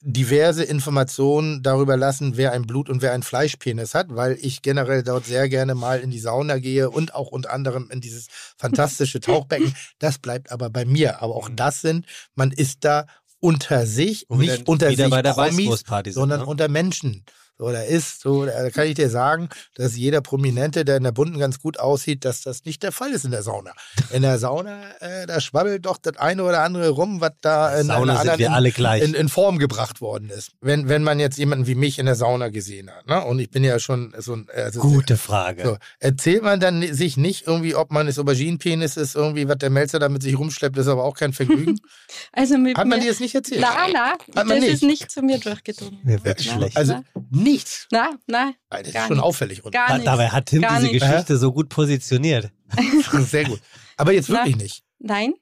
diverse 0.00 0.62
Informationen 0.62 1.62
darüber 1.62 1.96
lassen, 1.96 2.36
wer 2.36 2.52
ein 2.52 2.62
Blut- 2.62 2.88
und 2.88 3.02
wer 3.02 3.12
ein 3.12 3.24
Fleischpenis 3.24 3.94
hat, 3.94 4.06
weil 4.10 4.38
ich 4.40 4.62
generell 4.62 5.02
dort 5.02 5.26
sehr 5.26 5.48
gerne 5.48 5.74
mal 5.74 5.98
in 5.98 6.10
die 6.10 6.20
Sauna 6.20 6.58
gehe 6.58 6.88
und 6.88 7.14
auch 7.14 7.28
unter 7.28 7.52
anderem 7.52 7.90
in 7.90 8.00
dieses 8.00 8.28
fantastische 8.56 9.20
Tauchbecken. 9.20 9.74
Das 9.98 10.18
bleibt 10.18 10.52
aber 10.52 10.70
bei 10.70 10.84
mir. 10.84 11.20
Aber 11.20 11.34
auch 11.34 11.50
das 11.52 11.80
sind, 11.80 12.06
man 12.34 12.52
ist 12.52 12.84
da 12.84 13.06
unter 13.40 13.86
sich, 13.86 14.28
und 14.28 14.38
nicht 14.38 14.68
unter 14.68 14.90
sich 14.90 14.98
Promis, 14.98 15.84
sondern 16.08 16.40
ne? 16.40 16.46
unter 16.46 16.68
Menschen 16.68 17.24
oder 17.58 17.86
ist. 17.86 18.20
So, 18.20 18.46
da 18.46 18.70
kann 18.70 18.86
ich 18.86 18.94
dir 18.94 19.10
sagen, 19.10 19.48
dass 19.74 19.96
jeder 19.96 20.20
Prominente, 20.20 20.84
der 20.84 20.96
in 20.96 21.04
der 21.04 21.12
Bunten 21.12 21.38
ganz 21.38 21.60
gut 21.60 21.78
aussieht, 21.78 22.24
dass 22.24 22.42
das 22.42 22.64
nicht 22.64 22.82
der 22.82 22.92
Fall 22.92 23.10
ist 23.10 23.24
in 23.24 23.30
der 23.30 23.42
Sauna. 23.42 23.72
In 24.10 24.22
der 24.22 24.38
Sauna, 24.38 24.80
äh, 25.00 25.26
da 25.26 25.40
schwabbelt 25.40 25.86
doch 25.86 25.98
das 25.98 26.16
eine 26.16 26.44
oder 26.44 26.62
andere 26.62 26.90
rum, 26.90 27.20
was 27.20 27.32
da 27.40 27.78
in, 27.78 27.86
Sauna 27.86 28.22
sind 28.22 28.38
wir 28.38 28.52
alle 28.52 28.70
gleich. 28.70 29.02
In, 29.02 29.14
in, 29.14 29.28
Form 29.28 29.58
gebracht 29.58 30.00
worden 30.00 30.30
ist. 30.30 30.52
Wenn, 30.60 30.88
wenn 30.88 31.02
man 31.02 31.20
jetzt 31.20 31.38
jemanden 31.38 31.66
wie 31.66 31.74
mich 31.74 31.98
in 31.98 32.06
der 32.06 32.14
Sauna 32.14 32.48
gesehen 32.48 32.90
hat. 32.90 33.06
Ne? 33.06 33.24
Und 33.24 33.38
ich 33.38 33.50
bin 33.50 33.64
ja 33.64 33.78
schon 33.78 34.14
so 34.18 34.34
ein. 34.34 34.46
Also 34.54 34.80
Gute 34.80 35.16
Frage. 35.16 35.64
So, 35.64 35.76
erzählt 35.98 36.42
man 36.42 36.60
dann 36.60 36.82
sich 36.94 37.16
nicht 37.16 37.46
irgendwie, 37.46 37.74
ob 37.74 37.90
man 37.90 38.08
es 38.08 38.18
Auberginenpenis 38.18 38.96
ist, 38.96 39.14
irgendwie, 39.14 39.48
was 39.48 39.58
der 39.58 39.70
Melzer 39.70 39.98
da 39.98 40.08
mit 40.08 40.22
sich 40.22 40.38
rumschleppt, 40.38 40.78
ist 40.78 40.88
aber 40.88 41.04
auch 41.04 41.14
kein 41.14 41.32
Vergnügen. 41.32 41.78
also 42.32 42.54
Hat 42.54 42.86
man 42.86 43.00
dir 43.00 43.08
das 43.08 43.20
nicht 43.20 43.34
erzählt? 43.34 43.60
Nein, 43.60 43.92
nein, 43.92 44.16
das 44.32 44.46
nicht? 44.46 44.72
ist 44.72 44.82
nicht 44.82 45.10
zu 45.10 45.22
mir 45.22 45.38
durchgedrungen. 45.38 45.98
Mir 46.04 46.24
wird 46.24 46.42
schlecht. 46.42 46.76
Also, 46.76 47.02
nichts. 47.50 47.86
Nein, 47.90 48.18
nein. 48.26 48.54
Das 48.70 48.82
ist 48.82 48.92
schon 48.94 49.16
nicht. 49.16 49.20
auffällig. 49.20 49.64
Und 49.64 49.72
gar 49.72 49.98
Dabei 49.98 50.28
hat 50.28 50.46
Tim 50.46 50.62
diese 50.62 50.82
nicht. 50.82 51.00
Geschichte 51.00 51.36
so 51.36 51.52
gut 51.52 51.68
positioniert. 51.68 52.50
Sehr 53.12 53.44
gut. 53.44 53.60
Aber 53.96 54.12
jetzt 54.12 54.28
wirklich 54.28 54.56
nein. 54.56 54.64
nicht. 54.64 54.82
Nein, 54.98 55.34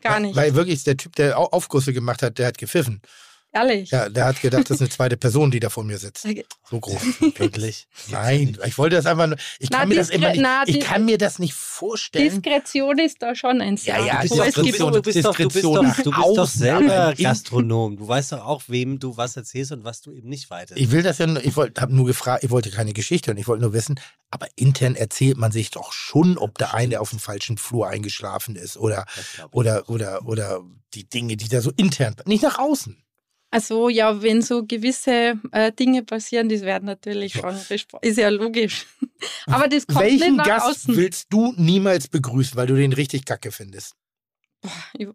gar 0.00 0.20
nicht. 0.20 0.36
Weil, 0.36 0.50
weil 0.50 0.54
wirklich 0.54 0.84
der 0.84 0.96
Typ, 0.96 1.14
der 1.16 1.38
Aufgüsse 1.38 1.92
gemacht 1.92 2.22
hat, 2.22 2.38
der 2.38 2.48
hat 2.48 2.58
gepfiffen. 2.58 3.00
Ehrlich? 3.52 3.90
Ja, 3.90 4.08
der 4.10 4.26
hat 4.26 4.42
gedacht, 4.42 4.64
das 4.68 4.76
ist 4.76 4.80
eine 4.82 4.90
zweite 4.90 5.16
Person, 5.16 5.50
die 5.50 5.60
da 5.60 5.70
vor 5.70 5.82
mir 5.82 5.96
sitzt. 5.96 6.26
So 6.68 6.78
groß. 6.78 7.00
Wirklich. 7.38 7.86
Nein, 8.10 8.58
ich 8.66 8.76
wollte 8.76 8.96
das 8.96 9.06
einfach 9.06 9.26
nur. 9.28 9.38
Ich 9.58 9.70
Na, 9.70 9.78
kann 9.78 9.88
mir 9.88 9.94
das 9.94 10.10
immer 10.10 10.30
nicht, 10.30 10.40
na, 10.42 10.62
ich 10.66 10.80
kann 10.80 11.04
mir 11.06 11.16
das 11.16 11.38
nicht 11.38 11.54
vorstellen. 11.54 12.42
Diskretion 12.42 12.98
ist 12.98 13.22
da 13.22 13.34
schon 13.34 13.62
ein 13.62 13.76
Ja, 13.76 13.96
Sehr. 13.96 14.04
ja, 14.04 14.12
Aber 14.14 14.24
ist 14.24 14.30
doch 14.32 14.44
es 14.44 14.54
gibt 14.56 14.66
Diskretion. 14.66 14.92
du 14.92 15.02
bist 15.02 15.24
doch, 15.24 15.34
du 15.36 15.44
bist 15.44 15.56
Diskretion 15.56 15.74
doch, 15.86 15.96
du 15.96 16.02
bist 16.02 16.06
doch 16.06 16.18
außen, 16.18 16.60
selber 16.60 16.94
aber 16.94 17.18
in- 17.18 17.24
Gastronom. 17.24 17.96
Du 17.96 18.06
weißt 18.06 18.32
doch 18.32 18.44
auch, 18.44 18.62
wem 18.66 18.98
du 18.98 19.16
was 19.16 19.36
erzählst 19.36 19.72
und 19.72 19.84
was 19.84 20.02
du 20.02 20.12
eben 20.12 20.28
nicht 20.28 20.50
weiter. 20.50 20.76
Ich 20.76 20.90
will 20.90 21.02
das 21.02 21.16
ja 21.18 21.26
nur, 21.26 21.42
ich 21.42 21.56
wollte, 21.56 21.80
habe 21.80 21.94
nur 21.94 22.04
gefragt, 22.06 22.44
ich 22.44 22.50
wollte 22.50 22.70
keine 22.70 22.92
Geschichte 22.92 23.30
und 23.30 23.38
ich 23.38 23.48
wollte 23.48 23.62
nur 23.62 23.72
wissen, 23.72 23.98
aber 24.30 24.48
intern 24.56 24.96
erzählt 24.96 25.38
man 25.38 25.50
sich 25.52 25.70
doch 25.70 25.92
schon, 25.92 26.36
ob 26.36 26.58
der 26.58 26.74
eine 26.74 27.00
auf 27.00 27.08
dem 27.10 27.20
falschen 27.20 27.56
Flur 27.56 27.88
eingeschlafen 27.88 28.54
ist 28.56 28.76
oder, 28.76 29.06
oder, 29.52 29.88
oder, 29.88 30.26
oder 30.26 30.60
die 30.92 31.08
Dinge, 31.08 31.36
die 31.38 31.48
da 31.48 31.60
so 31.62 31.70
intern, 31.76 32.16
nicht 32.26 32.42
nach 32.42 32.58
außen. 32.58 33.02
Also 33.56 33.88
ja, 33.88 34.20
wenn 34.22 34.42
so 34.42 34.66
gewisse 34.66 35.40
äh, 35.52 35.72
Dinge 35.72 36.02
passieren, 36.02 36.48
das 36.50 36.60
werden 36.60 36.84
natürlich 36.84 37.32
schon 37.32 37.56
besprochen. 37.68 38.06
Ist 38.06 38.18
ja 38.18 38.28
logisch. 38.28 38.86
Aber 39.46 39.66
das 39.66 39.86
kommt 39.86 40.04
nicht 40.04 40.20
Welchen 40.20 40.36
nach 40.36 40.46
Gast 40.46 40.66
außen. 40.66 40.94
willst 40.96 41.32
du 41.32 41.54
niemals 41.56 42.08
begrüßen, 42.08 42.54
weil 42.56 42.66
du 42.66 42.74
den 42.76 42.92
richtig 42.92 43.24
kacke 43.24 43.50
findest? 43.52 43.94
Ich- 44.98 45.08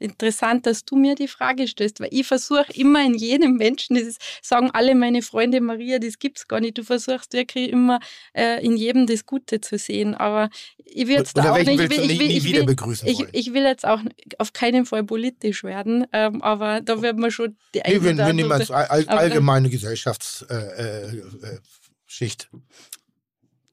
Interessant, 0.00 0.66
dass 0.66 0.84
du 0.84 0.96
mir 0.96 1.14
die 1.14 1.28
Frage 1.28 1.66
stellst, 1.66 2.00
weil 2.00 2.08
ich 2.12 2.26
versuche 2.26 2.66
immer 2.74 3.04
in 3.04 3.14
jedem 3.14 3.56
Menschen, 3.56 3.96
das 3.96 4.04
ist, 4.04 4.20
sagen 4.42 4.70
alle 4.72 4.94
meine 4.94 5.22
Freunde, 5.22 5.60
Maria, 5.60 5.98
das 5.98 6.18
gibt's 6.18 6.46
gar 6.46 6.60
nicht. 6.60 6.78
Du 6.78 6.84
versuchst 6.84 7.32
wirklich 7.32 7.70
immer 7.70 7.98
äh, 8.32 8.64
in 8.64 8.76
jedem 8.76 9.06
das 9.06 9.26
Gute 9.26 9.60
zu 9.60 9.76
sehen. 9.76 10.14
Aber 10.14 10.50
ich 10.84 11.08
will 11.08 11.16
jetzt 11.16 11.36
da 11.36 11.52
auch 11.52 11.58
nicht, 11.58 11.68
ich 11.68 11.78
will, 11.78 11.92
ich 11.92 12.18
will, 12.18 12.26
nie 12.28 12.36
ich 12.36 12.44
will, 12.44 12.76
ich, 13.04 13.24
ich 13.32 13.52
will 13.52 13.64
jetzt 13.64 13.84
auch 13.84 14.00
auf 14.38 14.52
keinen 14.52 14.86
Fall 14.86 15.04
politisch 15.04 15.64
werden, 15.64 16.06
ähm, 16.12 16.42
aber 16.42 16.80
da 16.80 17.02
wird 17.02 17.18
man 17.18 17.30
schon 17.30 17.56
die 17.74 17.80
nee, 17.84 18.02
wir, 18.02 18.14
nehmen 18.14 18.50
andere- 18.52 18.54
als 18.54 18.70
all, 18.70 19.08
allgemeine 19.08 19.68
Gesellschaftsschicht. 19.68 20.50
Äh, 20.50 21.12
äh, 21.12 21.54
äh. 21.54 21.58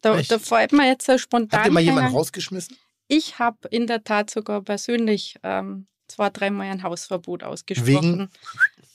Da, 0.01 0.21
da 0.21 0.39
fällt 0.39 0.71
mir 0.71 0.87
jetzt 0.87 1.05
so 1.05 1.17
spontan. 1.17 1.59
Habt 1.59 1.67
ihr 1.69 1.73
mal 1.73 1.79
jemanden 1.81 2.09
ein- 2.09 2.15
rausgeschmissen? 2.15 2.77
Ich 3.07 3.39
habe 3.39 3.67
in 3.69 3.87
der 3.87 4.03
Tat 4.03 4.29
sogar 4.29 4.61
persönlich 4.61 5.35
ähm, 5.43 5.87
zwei, 6.07 6.29
dreimal 6.29 6.67
ein 6.67 6.83
Hausverbot 6.83 7.43
ausgesprochen. 7.43 8.29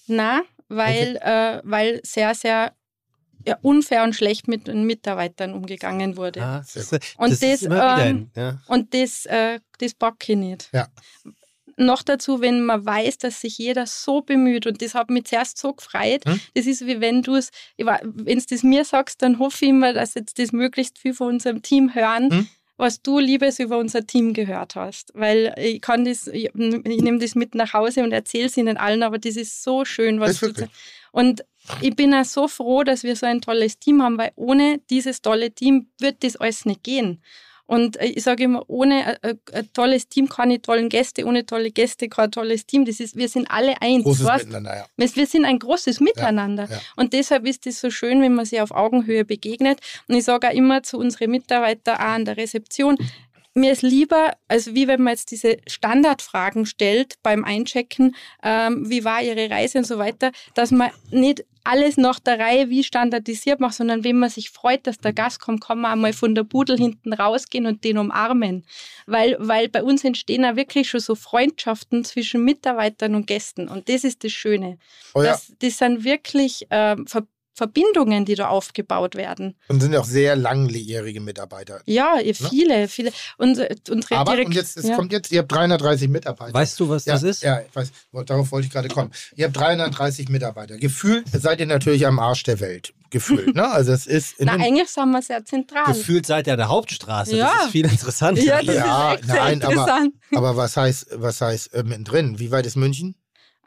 Na, 0.06 0.42
weil, 0.68 1.16
äh, 1.16 1.60
weil 1.64 2.00
sehr, 2.04 2.34
sehr 2.34 2.72
ja, 3.46 3.58
unfair 3.62 4.04
und 4.04 4.14
schlecht 4.14 4.48
mit 4.48 4.66
den 4.66 4.84
Mitarbeitern 4.84 5.54
umgegangen 5.54 6.16
wurde. 6.16 6.42
Ah, 6.42 6.64
das, 6.74 6.92
Und 7.16 7.30
das, 7.30 7.40
das, 7.40 7.62
ähm, 7.62 7.72
ein, 7.72 8.30
ja. 8.36 8.58
Und 8.66 8.92
das, 8.94 9.26
äh, 9.26 9.60
das 9.78 9.94
packe 9.94 10.32
ich 10.32 10.38
nicht. 10.38 10.68
Ja. 10.72 10.88
Noch 11.76 12.02
dazu, 12.02 12.42
wenn 12.42 12.62
man 12.62 12.84
weiß, 12.84 13.16
dass 13.18 13.40
sich 13.40 13.56
jeder 13.56 13.86
so 13.86 14.20
bemüht 14.20 14.66
und 14.66 14.82
das 14.82 14.94
hat 14.94 15.08
mich 15.08 15.24
zuerst 15.24 15.56
so 15.56 15.72
gefreut. 15.72 16.22
Hm? 16.26 16.38
Das 16.54 16.66
ist 16.66 16.86
wie 16.86 17.00
wenn 17.00 17.22
du 17.22 17.36
es, 17.36 17.50
wenn 17.78 18.38
du 18.38 18.44
das 18.50 18.62
mir 18.62 18.84
sagst, 18.84 19.22
dann 19.22 19.38
hoffe 19.38 19.64
ich 19.64 19.70
immer, 19.70 19.94
dass 19.94 20.14
jetzt 20.14 20.38
das 20.38 20.52
möglichst 20.52 20.98
viel 20.98 21.14
von 21.14 21.28
unserem 21.28 21.62
Team 21.62 21.94
hören, 21.94 22.30
Hm? 22.30 22.48
Was 22.80 23.02
du 23.02 23.18
Liebes 23.18 23.58
über 23.58 23.78
unser 23.78 24.06
Team 24.06 24.32
gehört 24.32 24.74
hast. 24.74 25.12
Weil 25.14 25.54
ich 25.58 25.80
kann 25.80 26.04
das, 26.04 26.26
ich, 26.26 26.46
ich 26.46 27.02
nehme 27.02 27.18
das 27.18 27.34
mit 27.34 27.54
nach 27.54 27.72
Hause 27.72 28.02
und 28.02 28.12
erzähle 28.12 28.46
es 28.46 28.56
ihnen 28.56 28.76
allen, 28.76 29.02
aber 29.02 29.18
das 29.18 29.36
ist 29.36 29.62
so 29.62 29.84
schön, 29.84 30.18
was 30.18 30.40
Das 30.40 30.54
du 30.54 30.66
und 31.12 31.44
ich 31.80 31.94
bin 31.94 32.14
auch 32.14 32.24
so 32.24 32.48
froh, 32.48 32.82
dass 32.84 33.02
wir 33.02 33.14
so 33.16 33.26
ein 33.26 33.40
tolles 33.40 33.78
Team 33.78 34.02
haben, 34.02 34.18
weil 34.18 34.32
ohne 34.36 34.80
dieses 34.90 35.22
tolle 35.22 35.50
Team 35.52 35.88
wird 35.98 36.24
das 36.24 36.36
alles 36.36 36.64
nicht 36.64 36.82
gehen. 36.82 37.22
Und 37.70 37.98
äh, 37.98 38.06
ich 38.06 38.24
sage 38.24 38.42
immer, 38.42 38.64
ohne 38.66 39.06
ein, 39.06 39.16
ein, 39.22 39.38
ein 39.52 39.72
tolles 39.72 40.08
Team 40.08 40.28
keine 40.28 40.60
tollen 40.60 40.88
Gäste, 40.88 41.24
ohne 41.24 41.46
tolle 41.46 41.70
Gäste 41.70 42.08
kein 42.08 42.32
tolles 42.32 42.66
Team. 42.66 42.84
Das 42.84 42.98
ist, 42.98 43.14
wir 43.14 43.28
sind 43.28 43.48
alle 43.48 43.80
eins. 43.80 44.02
Großes 44.02 44.26
weißt? 44.26 44.46
Miteinander, 44.46 44.76
ja. 44.76 44.86
Wir 44.96 45.26
sind 45.26 45.44
ein 45.44 45.60
großes 45.60 46.00
Miteinander. 46.00 46.64
ja. 46.68 46.80
Und 46.96 47.12
deshalb 47.12 47.46
ist 47.46 47.68
es 47.68 47.80
so 47.80 47.90
schön, 47.90 48.22
wenn 48.22 48.34
man 48.34 48.44
sich 48.44 48.60
auf 48.60 48.72
Augenhöhe 48.72 49.24
begegnet. 49.24 49.78
Und 50.08 50.16
ich 50.16 50.24
sage 50.24 50.48
auch 50.48 50.52
immer 50.52 50.82
zu 50.82 50.98
unseren 50.98 51.30
Mitarbeitern 51.30 51.94
auch 51.94 52.00
an 52.00 52.24
der 52.24 52.36
Rezeption, 52.36 52.96
mir 53.60 53.72
ist 53.72 53.82
lieber, 53.82 54.32
als 54.48 54.74
wie 54.74 54.88
wenn 54.88 55.02
man 55.02 55.12
jetzt 55.12 55.30
diese 55.30 55.58
Standardfragen 55.66 56.66
stellt 56.66 57.14
beim 57.22 57.44
Einchecken, 57.44 58.16
ähm, 58.42 58.88
wie 58.88 59.04
war 59.04 59.22
Ihre 59.22 59.50
Reise 59.50 59.78
und 59.78 59.86
so 59.86 59.98
weiter, 59.98 60.32
dass 60.54 60.70
man 60.70 60.90
nicht 61.10 61.44
alles 61.64 61.96
nach 61.96 62.18
der 62.18 62.38
Reihe 62.38 62.70
wie 62.70 62.82
standardisiert 62.82 63.60
macht, 63.60 63.74
sondern 63.74 64.04
wenn 64.04 64.18
man 64.18 64.30
sich 64.30 64.50
freut, 64.50 64.86
dass 64.86 64.98
der 64.98 65.12
Gast 65.12 65.40
kommt, 65.40 65.62
kann 65.62 65.80
man 65.80 65.92
einmal 65.92 66.12
von 66.12 66.34
der 66.34 66.44
Pudel 66.44 66.78
hinten 66.78 67.12
rausgehen 67.12 67.66
und 67.66 67.84
den 67.84 67.98
umarmen. 67.98 68.64
Weil, 69.06 69.36
weil 69.38 69.68
bei 69.68 69.82
uns 69.82 70.04
entstehen 70.04 70.44
auch 70.44 70.56
wirklich 70.56 70.88
schon 70.88 71.00
so 71.00 71.14
Freundschaften 71.14 72.04
zwischen 72.04 72.44
Mitarbeitern 72.44 73.14
und 73.14 73.26
Gästen. 73.26 73.68
Und 73.68 73.88
das 73.88 74.04
ist 74.04 74.24
das 74.24 74.32
Schöne. 74.32 74.78
Oh 75.14 75.22
ja. 75.22 75.32
Das, 75.32 75.52
das 75.58 75.78
sind 75.78 76.04
wirklich 76.04 76.66
ähm, 76.70 77.06
Ver 77.06 77.26
Verbindungen, 77.60 78.24
die 78.24 78.36
da 78.36 78.48
aufgebaut 78.48 79.16
werden. 79.16 79.54
Und 79.68 79.80
sind 79.82 79.94
auch 79.94 80.06
sehr 80.06 80.34
langjährige 80.34 81.20
Mitarbeiter. 81.20 81.82
Ja, 81.84 82.18
ihr 82.18 82.34
viele, 82.34 82.88
viele. 82.88 83.12
Unsere, 83.36 83.76
unsere 83.90 84.16
Aber 84.16 84.32
direkt, 84.32 84.48
und 84.48 84.54
jetzt, 84.56 84.78
es 84.78 84.86
ja. 84.88 84.96
kommt 84.96 85.12
jetzt, 85.12 85.30
ihr 85.30 85.40
habt 85.40 85.52
330 85.52 86.08
Mitarbeiter. 86.08 86.54
Weißt 86.54 86.80
du, 86.80 86.88
was 86.88 87.04
ja, 87.04 87.12
das 87.12 87.22
ist? 87.22 87.42
Ja, 87.42 87.60
ich 87.60 87.76
weiß, 87.76 87.92
darauf 88.24 88.50
wollte 88.50 88.66
ich 88.66 88.72
gerade 88.72 88.88
kommen. 88.88 89.10
Ihr 89.36 89.44
habt 89.44 89.56
330 89.58 90.30
Mitarbeiter. 90.30 90.78
Gefühlt 90.78 91.26
seid 91.30 91.60
ihr 91.60 91.66
natürlich 91.66 92.06
am 92.06 92.18
Arsch 92.18 92.44
der 92.44 92.60
Welt. 92.60 92.94
Gefühlt, 93.10 93.54
ne? 93.54 93.68
Also 93.70 93.92
es 93.92 94.06
ist 94.06 94.38
in 94.38 94.46
Na, 94.46 94.52
eigentlich 94.54 94.88
sind 94.88 95.10
wir 95.10 95.20
sehr 95.20 95.44
zentral. 95.44 95.84
Gefühlt 95.86 96.24
seid 96.24 96.46
ihr 96.46 96.54
an 96.54 96.58
der 96.60 96.68
Hauptstraße. 96.68 97.36
Ja. 97.36 97.52
Das 97.56 97.66
ist 97.66 97.72
viel 97.72 97.84
interessanter. 97.84 98.40
Ja, 98.40 98.62
das 98.62 98.74
Ja, 98.74 99.12
ist 99.14 99.26
nein, 99.26 99.38
aber- 99.38 99.52
interessant. 99.52 100.14
aber 100.34 100.56
was 100.56 100.76
heißt, 100.76 101.06
was 101.16 101.40
heißt 101.42 101.74
äh, 101.74 101.82
mittendrin? 101.82 102.38
Wie 102.38 102.50
weit 102.52 102.64
ist 102.64 102.76
München? 102.76 103.16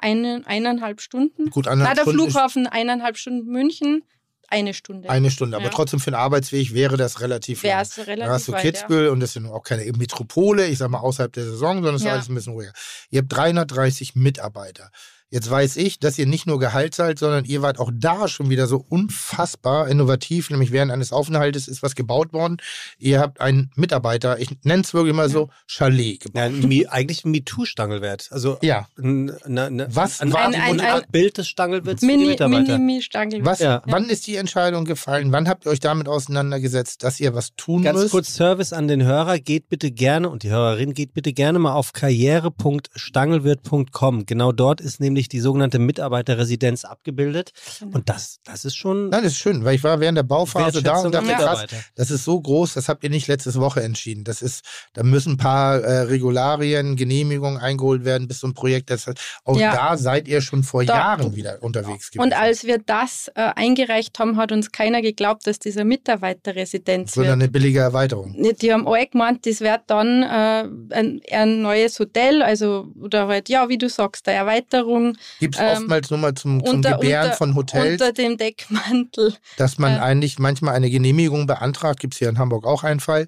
Eine, 0.03 0.41
eineinhalb 0.45 0.99
Stunden. 1.01 1.49
Gut, 1.49 1.65
Na, 1.65 1.71
anderthalb 1.71 1.95
der 1.95 2.01
Stunden 2.03 2.19
ist 2.27 2.31
Flughafen 2.34 2.67
eineinhalb 2.67 3.17
Stunden 3.17 3.49
München, 3.49 4.03
eine 4.49 4.73
Stunde. 4.73 5.09
eine 5.09 5.31
Stunde. 5.31 5.55
Aber 5.55 5.65
Ja. 5.67 5.71
trotzdem 5.71 5.99
für 6.01 6.11
den 6.11 6.15
Arbeitsweg 6.15 6.73
wäre 6.73 6.97
das 6.97 7.21
relativ 7.21 7.63
Wäre 7.63 7.81
es 7.81 7.97
relativ 7.97 8.25
Da 8.25 8.31
hast 8.34 8.47
du 8.47 8.51
weit, 8.51 8.61
Kitzbühel 8.61 9.07
und 9.09 9.19
das 9.21 9.30
ist 9.30 9.35
ja 9.35 9.41
nun 9.41 9.51
auch 9.51 9.63
keine 9.63 9.84
Metropole, 9.93 10.67
ich 10.67 10.77
sag 10.77 10.89
mal 10.89 10.99
außerhalb 10.99 11.31
der 11.31 11.45
Saison, 11.45 11.77
sondern 11.77 11.95
es 11.95 12.01
ist 12.01 12.07
Ja. 12.07 12.13
alles 12.13 12.27
ein 12.30 12.35
bisschen 12.35 12.53
ruhiger. 12.53 12.73
Ihr 13.09 13.21
habt 13.21 13.31
330 13.34 14.15
Mitarbeiter. 14.15 14.91
Jetzt 15.34 15.49
weiß 15.49 15.77
ich, 15.77 15.97
dass 15.99 16.19
ihr 16.19 16.27
nicht 16.27 16.45
nur 16.45 16.60
Gehalt 16.60 16.93
zahlt, 16.93 17.18
sondern 17.18 17.43
ihr 17.45 17.64
wart 17.64 17.80
auch 17.80 17.89
da 17.91 18.27
schon 18.27 18.51
wieder 18.51 18.68
so 18.68 18.85
unfassbar 18.88 19.88
innovativ. 19.88 20.51
Nämlich 20.51 20.72
während 20.72 20.91
eines 20.91 21.11
Aufenthaltes 21.11 21.68
ist 21.68 21.81
was 21.81 21.95
gebaut 21.95 22.34
worden. 22.34 22.57
Ihr 22.99 23.19
habt 23.19 23.41
einen 23.41 23.72
Mitarbeiter, 23.76 24.38
ich 24.39 24.49
nenne 24.64 24.84
es 24.84 24.93
wirklich 24.93 25.15
mal 25.15 25.30
so, 25.30 25.49
Chalet 25.65 26.19
gebaut. 26.19 26.39
Ja, 26.39 26.45
ein 26.45 26.61
Mi- 26.69 26.85
eigentlich 26.88 27.26
ein 27.26 27.31
MeToo-Stangelwert. 27.31 28.27
Also 28.30 28.60
Ja. 28.61 28.85
ne, 28.95 29.35
ne, 29.47 29.88
Was 29.89 30.22
ein, 30.22 30.31
war 30.31 30.41
ein, 30.45 30.53
ein, 30.53 30.80
ein- 30.80 31.01
Bild 31.11 31.39
des 31.39 31.47
Stangelwirts 31.47 32.01
für 32.01 32.05
die 32.07 32.14
Mini, 32.15 32.27
Mitarbeiter. 32.30 32.77
Mini, 32.77 33.01
Stangel. 33.01 33.43
Was, 33.43 33.57
Ja. 33.57 33.81
Wann 33.88 34.10
ist 34.10 34.27
die 34.27 34.35
Entscheidung 34.35 34.85
gefallen? 34.85 35.31
Wann 35.31 35.49
habt 35.49 35.65
ihr 35.65 35.72
euch 35.72 35.80
damit 35.80 36.07
auseinandergesetzt, 36.07 37.01
dass 37.03 37.19
ihr 37.19 37.34
was 37.34 37.55
tun 37.55 37.81
Ganz 37.81 37.97
müsst? 37.99 38.11
kurz 38.11 38.35
Service 38.35 38.72
an 38.72 38.88
den 38.88 39.01
Hörer, 39.03 39.39
geht 39.39 39.68
bitte 39.68 39.89
gerne 39.89 40.30
und 40.30 40.43
die 40.43 40.51
Hörerin 40.51 40.93
geht 40.93 41.15
bitte 41.15 41.34
gerne 41.34 41.57
mal 41.57 41.73
auf 41.73 41.91
karriere.stangelwirt.com. 41.93 44.26
Genau 44.27 44.51
dort 44.51 44.80
ist 44.81 44.99
nämlich 44.99 45.22
die 45.29 45.39
sogenannte 45.39 45.79
Mitarbeiterresidenz 45.79 46.85
abgebildet 46.85 47.51
Genau. 47.79 47.97
und 47.97 48.09
das, 48.09 48.39
das 48.43 48.65
ist 48.65 48.75
schon 48.75 49.09
Nein, 49.09 49.23
das 49.23 49.33
ist 49.33 49.39
schön, 49.39 49.63
weil 49.65 49.75
ich 49.75 49.83
war 49.83 49.99
während 49.99 50.17
der 50.17 50.23
Bauphase 50.23 50.81
da 50.83 50.99
und 50.99 51.13
dachte, 51.13 51.33
krass, 51.33 51.65
das 51.95 52.11
ist 52.11 52.23
so 52.23 52.39
groß, 52.39 52.73
das 52.73 52.89
habt 52.89 53.03
ihr 53.03 53.09
nicht 53.09 53.27
letztes 53.27 53.59
Woche 53.59 53.81
entschieden. 53.83 54.23
Das 54.23 54.41
ist, 54.41 54.63
da 54.93 55.03
müssen 55.03 55.33
ein 55.33 55.37
paar 55.37 55.79
äh, 55.79 56.01
Regularien, 56.01 56.95
Genehmigungen 56.95 57.57
eingeholt 57.59 58.05
werden 58.05 58.27
bis 58.27 58.39
zum 58.39 58.53
Projekt. 58.53 58.89
Das, 58.89 59.05
auch 59.45 59.57
Ja. 59.59 59.73
da 59.75 59.97
seid 59.97 60.27
ihr 60.27 60.41
schon 60.41 60.63
vor 60.63 60.83
Da- 60.85 60.95
Jahren 60.95 61.35
wieder 61.35 61.61
unterwegs 61.61 62.11
gewesen. 62.11 62.21
Und 62.23 62.33
als 62.33 62.63
wir 62.65 62.77
das 62.79 63.29
äh, 63.35 63.41
eingereicht 63.55 64.17
haben, 64.19 64.37
hat 64.37 64.51
uns 64.51 64.71
keiner 64.71 65.01
geglaubt, 65.01 65.45
dass 65.47 65.59
dieser 65.59 65.83
Mitarbeiterresidenz 65.83 67.13
sondern 67.13 67.39
wird. 67.39 67.43
eine 67.43 67.51
billige 67.51 67.79
Erweiterung. 67.79 68.35
Die 68.61 68.73
haben 68.73 68.87
alle 68.87 69.07
gemeint, 69.07 69.45
das 69.45 69.61
wird 69.61 69.81
dann 69.87 70.23
äh, 70.23 70.67
ein, 70.95 71.21
ein 71.31 71.61
neues 71.61 71.99
Hotel, 71.99 72.41
also 72.41 72.87
oder 72.99 73.27
halt, 73.27 73.49
ja, 73.49 73.69
wie 73.69 73.77
du 73.77 73.89
sagst, 73.89 74.27
eine 74.27 74.37
Erweiterung 74.37 75.02
Gibt 75.39 75.55
es 75.55 75.61
ähm, 75.61 75.67
oftmals 75.67 76.09
nur 76.09 76.19
mal 76.19 76.34
zum, 76.34 76.63
zum 76.65 76.75
unter, 76.75 76.93
Gebären 76.93 77.25
unter, 77.25 77.38
von 77.38 77.55
Hotels, 77.55 78.01
unter 78.01 78.13
dem 78.13 78.38
Deckmantel. 78.38 79.35
dass 79.57 79.77
man 79.77 79.93
äh, 79.93 79.99
eigentlich 79.99 80.39
manchmal 80.39 80.75
eine 80.75 80.89
Genehmigung 80.89 81.47
beantragt. 81.47 81.99
Gibt 81.99 82.13
es 82.13 82.19
hier 82.19 82.30
in 82.30 82.39
Hamburg 82.39 82.65
auch 82.65 82.84
einen 82.84 82.99
Fall, 82.99 83.27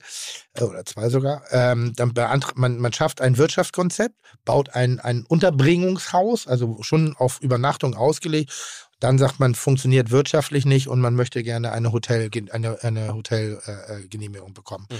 äh, 0.54 0.64
oder 0.64 0.86
zwei 0.86 1.10
sogar. 1.10 1.44
Ähm, 1.52 1.94
dann 1.96 2.14
beantragt 2.14 2.58
man, 2.58 2.78
man 2.78 2.94
schafft 2.94 3.22
ein 3.22 3.38
Wirtschaftskonzept, 3.38 4.16
baut 4.46 4.70
ein, 4.76 5.00
ein 5.00 5.26
Unterbringungshaus, 5.28 6.48
also 6.48 6.82
schon 6.82 7.16
auf 7.18 7.40
Übernachtung 7.42 7.96
ausgelegt. 7.96 8.52
Dann 9.02 9.18
sagt 9.18 9.40
man, 9.40 9.56
funktioniert 9.56 10.10
wirtschaftlich 10.10 10.66
nicht 10.66 10.88
und 10.88 11.02
man 11.02 11.16
möchte 11.16 11.44
gerne 11.44 11.74
eine 11.74 11.92
Hotel, 11.92 12.30
eine, 12.52 12.82
eine 12.82 13.14
Hotelgenehmigung 13.14 14.50
äh, 14.50 14.54
bekommen. 14.54 14.88
Mhm. 14.90 14.96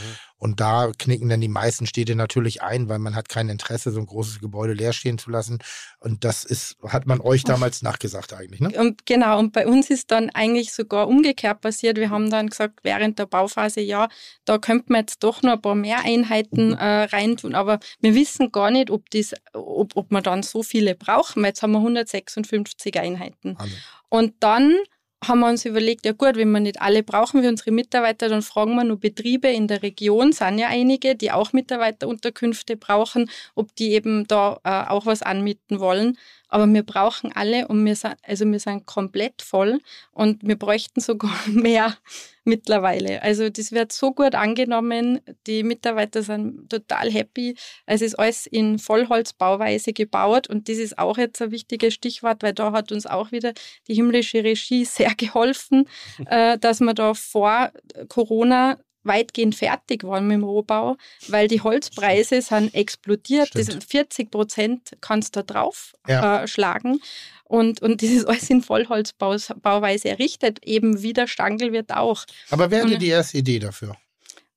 Und 0.46 0.60
da 0.60 0.92
knicken 0.96 1.28
dann 1.28 1.42
die 1.42 1.48
meisten 1.48 1.88
Städte 1.88 2.14
natürlich 2.14 2.62
ein, 2.62 2.88
weil 2.88 3.00
man 3.00 3.16
hat 3.16 3.30
kein 3.30 3.50
Interesse, 3.50 3.90
so 3.90 4.00
ein 4.00 4.06
großes 4.06 4.42
Gebäude 4.42 4.74
leer 4.74 4.94
stehen 4.94 5.18
zu 5.18 5.32
lassen. 5.32 5.58
Und 6.00 6.24
das 6.24 6.44
ist, 6.44 6.78
hat 6.88 7.08
man 7.08 7.20
euch 7.20 7.44
damals 7.44 7.82
nachgesagt 7.82 8.32
eigentlich, 8.32 8.62
ne? 8.62 8.70
Und 8.80 9.08
genau, 9.08 9.40
und 9.40 9.54
bei 9.54 9.66
uns 9.66 9.90
ist 9.90 10.12
dann 10.12 10.30
eigentlich 10.30 10.72
sogar 10.72 11.08
umgekehrt 11.08 11.62
passiert. 11.62 11.98
Wir 11.98 12.12
haben 12.12 12.30
dann 12.30 12.50
gesagt, 12.50 12.82
während 12.84 13.18
der 13.18 13.26
Bauphase, 13.26 13.82
ja, 13.82 14.08
da 14.46 14.60
könnte 14.60 14.92
man 14.92 15.02
jetzt 15.02 15.24
doch 15.24 15.42
noch 15.42 15.54
ein 15.54 15.62
paar 15.64 15.74
mehr 15.74 16.06
Einheiten 16.06 16.74
äh, 16.74 17.06
reintun, 17.06 17.56
aber 17.56 17.80
wir 18.02 18.14
wissen 18.14 18.52
gar 18.52 18.70
nicht, 18.70 18.92
ob, 18.92 19.10
das, 19.10 19.34
ob, 19.54 19.96
ob 19.96 20.12
wir 20.12 20.22
dann 20.22 20.44
so 20.44 20.62
viele 20.62 20.94
brauchen. 20.94 21.44
Jetzt 21.44 21.64
haben 21.64 21.72
wir 21.72 21.80
156 21.80 23.00
Einheiten. 23.00 23.56
Also. 23.58 23.76
Und 24.10 24.36
dann 24.42 24.76
haben 25.24 25.40
wir 25.40 25.50
uns 25.50 25.66
überlegt, 25.66 26.06
ja 26.06 26.12
gut, 26.12 26.36
wenn 26.36 26.52
wir 26.52 26.60
nicht 26.60 26.82
alle 26.82 27.04
brauchen 27.04 27.42
für 27.42 27.50
unsere 27.50 27.72
Mitarbeiter, 27.72 28.30
dann 28.30 28.42
fragen 28.42 28.76
wir 28.76 28.84
nur 28.84 29.00
Betriebe 29.00 29.48
in 29.48 29.68
der 29.68 29.82
Region, 29.82 30.32
sind 30.32 30.60
ja 30.60 30.68
einige, 30.68 31.16
die 31.16 31.32
auch 31.32 31.54
Mitarbeiterunterkünfte 31.54 32.78
brauchen, 32.78 33.30
ob 33.56 33.76
die 33.76 33.92
eben 33.94 34.28
da 34.28 34.60
äh, 34.64 34.90
auch 34.90 35.06
was 35.06 35.22
anmieten 35.22 35.80
wollen. 35.80 36.18
Aber 36.50 36.68
wir 36.68 36.84
brauchen 36.84 37.32
alle 37.34 37.68
und 37.68 37.86
wir 37.86 37.96
sind, 37.96 38.16
also 38.24 38.46
wir 38.46 38.60
sind 38.60 38.86
komplett 38.86 39.42
voll 39.42 39.80
und 40.12 40.48
wir 40.48 40.58
bräuchten 40.58 41.02
sogar 41.02 41.36
mehr 41.48 41.98
mittlerweile. 42.46 43.22
Also 43.24 43.50
das 43.50 43.72
wird 43.72 43.92
so 43.92 44.14
gut 44.14 44.36
angenommen. 44.36 45.20
Die 45.48 45.64
Mitarbeiter 45.64 46.22
sind 46.22 46.70
total 46.70 47.12
happy. 47.12 47.56
Es 47.86 48.02
ist 48.02 48.16
alles 48.16 48.46
in 48.46 48.80
Vollholzbauweise 48.80 49.94
gebaut 49.94 50.48
und 50.48 50.70
das 50.70 50.78
ist 50.78 50.98
auch 50.98 51.18
jetzt 51.18 51.42
ein 51.42 51.52
wichtiges 51.52 51.94
Stichwort, 51.96 52.44
weil 52.44 52.54
da 52.54 52.72
hat 52.72 52.92
uns 52.92 53.08
auch 53.08 53.32
wieder 53.32 53.54
die 53.88 53.96
himmlische 53.96 54.44
Regie 54.44 54.86
sehr 54.86 55.14
geholfen, 55.16 55.90
äh, 56.28 56.58
dass 56.58 56.80
wir 56.80 56.94
da 56.94 57.14
vor 57.14 57.72
Corona 58.08 58.78
weitgehend 59.06 59.56
fertig 59.56 60.04
waren 60.04 60.28
mit 60.28 60.36
dem 60.36 60.44
Rohbau, 60.44 60.98
weil 61.28 61.48
die 61.48 61.62
Holzpreise 61.62 62.42
sind 62.42 62.74
explodiert. 62.74 63.50
Das 63.54 63.68
sind 63.68 63.84
40 63.84 64.32
Prozent 64.32 64.98
kannst 65.02 65.36
du 65.36 65.42
da 65.42 65.54
drauf 65.54 65.94
ja. 66.08 66.44
äh, 66.44 66.48
schlagen. 66.48 67.00
Und, 67.44 67.82
und 67.82 68.02
das 68.02 68.10
ist 68.10 68.26
alles 68.26 68.50
in 68.50 68.62
Vollholzbauweise 68.62 70.10
errichtet. 70.10 70.66
Eben 70.66 71.02
wie 71.02 71.14
der 71.14 71.28
Stangl 71.28 71.72
wird 71.72 71.94
auch. 71.94 72.26
Aber 72.50 72.72
wer 72.72 72.84
hatte 72.84 72.98
die 72.98 73.10
erste 73.10 73.38
Idee 73.38 73.60
dafür? 73.60 73.96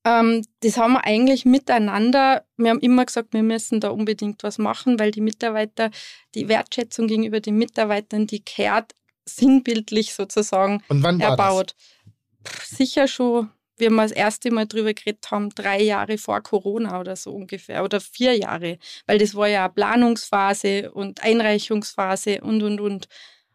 Ähm, 0.04 0.44
das 0.60 0.78
haben 0.78 0.94
wir 0.94 1.04
eigentlich 1.04 1.44
miteinander. 1.44 2.44
Wir 2.56 2.70
haben 2.70 2.80
immer 2.80 3.04
gesagt, 3.04 3.34
wir 3.34 3.42
müssen 3.42 3.80
da 3.80 3.90
unbedingt 3.90 4.42
was 4.42 4.58
machen, 4.58 4.98
weil 4.98 5.10
die 5.10 5.20
Mitarbeiter, 5.20 5.90
die 6.34 6.48
Wertschätzung 6.48 7.08
gegenüber 7.08 7.40
den 7.40 7.56
Mitarbeitern, 7.56 8.26
die 8.26 8.40
kehrt 8.40 8.94
sinnbildlich 9.26 10.14
sozusagen 10.14 10.82
Und 10.88 11.02
wann 11.02 11.20
war 11.20 11.30
erbaut. 11.30 11.74
Das? 12.42 12.70
Sicher 12.70 13.08
schon 13.08 13.50
wir 13.78 13.90
das 13.90 14.12
erste 14.12 14.50
Mal 14.50 14.66
drüber 14.66 14.94
geredet 14.94 15.30
haben, 15.30 15.50
drei 15.50 15.82
Jahre 15.82 16.18
vor 16.18 16.40
Corona 16.42 17.00
oder 17.00 17.16
so 17.16 17.32
ungefähr 17.32 17.84
oder 17.84 18.00
vier 18.00 18.36
Jahre, 18.36 18.78
weil 19.06 19.18
das 19.18 19.34
war 19.34 19.48
ja 19.48 19.68
Planungsphase 19.68 20.90
und 20.92 21.22
Einreichungsphase 21.22 22.40
und 22.40 22.62
und 22.62 22.80
und. 22.80 23.08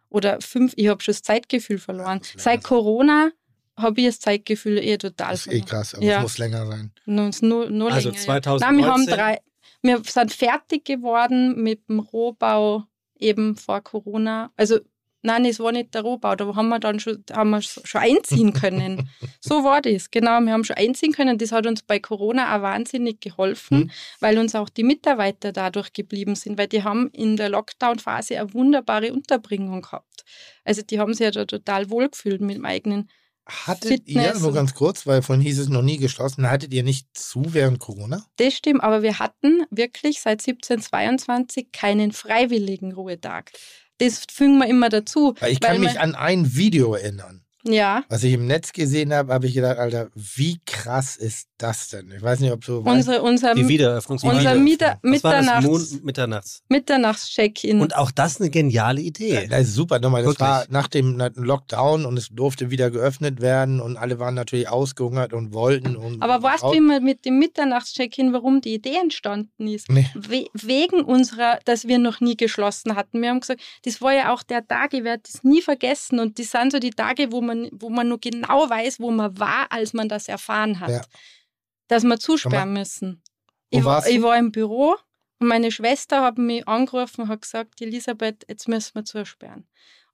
Oder 0.10 0.40
fünf, 0.42 0.74
ich 0.76 0.88
habe 0.90 1.02
schon 1.02 1.14
das 1.14 1.24
Zeitgefühl 1.24 1.80
verloren. 1.80 2.22
Seit 2.38 2.64
Corona 2.64 3.32
habe 3.76 4.02
ich 4.02 4.08
das 4.08 4.20
Zeitgefühl 4.20 4.78
eh 4.78 4.98
total 4.98 5.32
Das 5.32 5.48
ist 5.48 5.54
eh 5.54 5.62
krass, 5.62 5.96
aber 5.96 6.06
ja. 6.06 6.18
es 6.18 6.24
muss 6.24 6.38
länger 6.38 6.68
sein. 6.68 6.92
Nur, 7.06 7.32
nur 7.70 7.92
also 7.92 8.10
länger, 8.10 8.22
2019? 8.22 8.60
Ja. 8.60 8.72
Nein, 8.72 8.78
wir 8.78 8.92
haben 8.92 9.06
drei, 9.08 9.42
wir 9.82 10.04
sind 10.04 10.32
fertig 10.32 10.86
geworden 10.86 11.62
mit 11.62 11.90
dem 11.90 12.00
Rohbau 12.00 12.84
eben 13.18 13.56
vor 13.56 13.82
Corona. 13.82 14.52
Also 14.56 14.80
Nein, 15.24 15.46
es 15.46 15.60
war 15.60 15.72
nicht 15.72 15.94
der 15.94 16.02
Rohbau, 16.02 16.36
da 16.36 16.54
haben 16.54 16.68
wir 16.68 16.80
dann 16.80 17.00
schon, 17.00 17.24
haben 17.32 17.52
wir 17.52 17.62
schon 17.62 18.02
einziehen 18.02 18.52
können. 18.54 19.10
so 19.40 19.64
war 19.64 19.82
das, 19.82 20.12
genau. 20.12 20.42
Wir 20.42 20.52
haben 20.52 20.66
schon 20.66 20.76
einziehen 20.76 21.14
können. 21.14 21.38
Das 21.38 21.54
hat 21.54 21.66
uns 21.66 21.82
bei 21.82 22.00
Corona 22.00 22.56
auch 22.56 22.62
wahnsinnig 22.62 23.22
geholfen, 23.22 23.80
mhm. 23.80 23.92
weil 24.20 24.38
uns 24.38 24.54
auch 24.54 24.70
die 24.70 24.84
Mitarbeiter 24.84 25.54
dadurch 25.54 25.94
geblieben 25.94 26.36
sind, 26.36 26.58
weil 26.58 26.68
die 26.68 26.84
haben 26.84 27.10
in 27.12 27.38
der 27.38 27.50
Lockdown-Phase 27.50 28.38
eine 28.38 28.54
wunderbare 28.54 29.14
Unterbringung 29.14 29.82
gehabt. 29.82 30.26
Also 30.66 30.82
die 30.82 31.00
haben 31.00 31.14
sich 31.14 31.24
ja 31.24 31.32
da 31.32 31.46
total 31.46 31.90
wohlgefühlt 31.90 32.42
mit 32.42 32.58
dem 32.58 32.66
eigenen 32.66 33.10
Hattet 33.46 33.90
Fitness 33.90 34.36
ihr, 34.36 34.40
nur 34.40 34.54
ganz 34.54 34.74
kurz, 34.74 35.06
weil 35.06 35.22
von 35.22 35.42
hieß 35.42 35.60
es 35.60 35.68
noch 35.68 35.82
nie 35.82 35.98
geschlossen, 35.98 36.50
hattet 36.50 36.74
ihr 36.74 36.84
nicht 36.84 37.08
zu 37.14 37.54
während 37.54 37.78
Corona? 37.78 38.26
Das 38.38 38.54
stimmt, 38.54 38.82
aber 38.82 39.02
wir 39.02 39.20
hatten 39.20 39.66
wirklich 39.70 40.22
seit 40.22 40.40
1722 40.40 41.74
keinen 41.74 42.14
freiwilligen 42.14 42.94
Ruhetag. 42.94 43.52
Das 44.00 44.24
fügen 44.32 44.58
wir 44.58 44.68
immer 44.68 44.90
dazu. 44.90 45.36
Weil 45.40 45.52
ich 45.52 45.60
kann 45.60 45.80
mich 45.80 46.00
an 46.00 46.16
ein 46.16 46.56
Video 46.56 46.94
erinnern. 46.96 47.44
Ja. 47.66 48.04
Was 48.10 48.24
ich 48.24 48.34
im 48.34 48.46
Netz 48.46 48.74
gesehen 48.74 49.14
habe, 49.14 49.34
habe 49.34 49.48
ich 49.48 49.54
gedacht, 49.54 49.78
Alter, 49.78 50.10
wie 50.16 50.60
krass 50.66 51.16
ist 51.16 51.48
das 51.64 51.90
denn? 51.90 52.12
Ich 52.12 52.22
weiß 52.22 52.42
nicht, 52.42 52.52
ob 52.52 52.66
so. 52.66 52.80
Unsere, 52.80 53.22
unser, 53.22 53.56
die 53.56 53.68
Wiedereröffnungsvideo. 53.68 54.38
Unser 54.38 54.56
Mitter 54.56 55.00
Mitternachts, 55.02 56.02
Mitternachts. 56.04 56.64
Mitternachts-Check-In. 56.68 57.80
Und 57.80 57.96
auch 57.96 58.12
das 58.12 58.42
eine 58.42 58.50
geniale 58.50 59.02
Idee. 59.02 59.34
Ja, 59.34 59.48
das 59.48 59.62
ist 59.70 59.76
super. 59.76 60.00
Nochmal, 60.00 60.24
das 60.24 60.32
Wirklich? 60.32 60.48
war 60.48 60.66
nach 60.70 60.88
dem 60.90 61.18
Lockdown 61.18 62.06
und 62.06 62.18
es 62.18 62.28
durfte 62.30 62.70
wieder 62.70 62.92
geöffnet 62.92 63.40
werden 63.40 63.80
und 63.80 63.96
alle 63.96 64.20
waren 64.20 64.36
natürlich 64.36 64.68
ausgehungert 64.68 65.32
und 65.32 65.54
wollten. 65.54 65.96
Und 65.96 66.22
Aber 66.22 66.44
weißt 66.44 66.64
du, 66.64 66.74
wie 66.74 66.82
man 66.82 67.04
mit 67.04 67.24
dem 67.24 67.40
Mitternachts-Check-In, 67.40 68.34
warum 68.34 68.60
die 68.60 68.74
Idee 68.74 68.98
entstanden 69.02 69.68
ist? 69.68 69.90
Nee. 69.90 70.10
We 70.14 70.48
wegen 70.54 71.02
unserer, 71.02 71.60
dass 71.64 71.88
wir 71.88 71.98
noch 71.98 72.20
nie 72.20 72.36
geschlossen 72.36 72.96
hatten. 72.96 73.22
Wir 73.22 73.30
haben 73.30 73.40
gesagt, 73.40 73.62
das 73.86 74.02
war 74.02 74.14
ja 74.14 74.34
auch 74.34 74.44
der 74.44 74.68
Tag, 74.68 74.94
ich 74.94 75.06
werde 75.06 75.24
das 75.32 75.44
nie 75.44 75.62
vergessen. 75.62 76.20
Und 76.20 76.40
das 76.40 76.52
sind 76.52 76.74
so 76.74 76.80
die 76.80 76.90
Tage, 76.90 77.32
wo 77.32 77.42
man 77.42 77.54
man, 77.54 77.70
wo 77.74 77.90
man 77.90 78.08
nur 78.08 78.20
genau 78.20 78.70
weiß, 78.70 79.00
wo 79.00 79.12
man 79.12 79.38
war, 79.40 79.68
als 79.70 79.94
man 79.94 80.10
das 80.10 80.28
erfahren 80.28 80.80
hat. 80.80 80.90
Ja. 80.90 81.02
Dass 81.88 82.04
wir 82.04 82.20
zusperren 82.20 82.74
müssen. 82.74 83.22
Ich 83.70 83.84
war, 83.84 84.06
ich 84.08 84.22
war, 84.22 84.38
im 84.38 84.52
Büro 84.52 84.96
und 85.40 85.48
meine 85.48 85.72
Schwester 85.72 86.22
hat 86.22 86.38
mich 86.38 86.68
angerufen 86.68 87.22
und 87.22 87.28
hat 87.28 87.42
gesagt, 87.42 87.82
Elisabeth, 87.82 88.46
jetzt 88.48 88.68
müssen 88.68 88.96
wir 88.96 89.04
zusperren. 89.04 89.68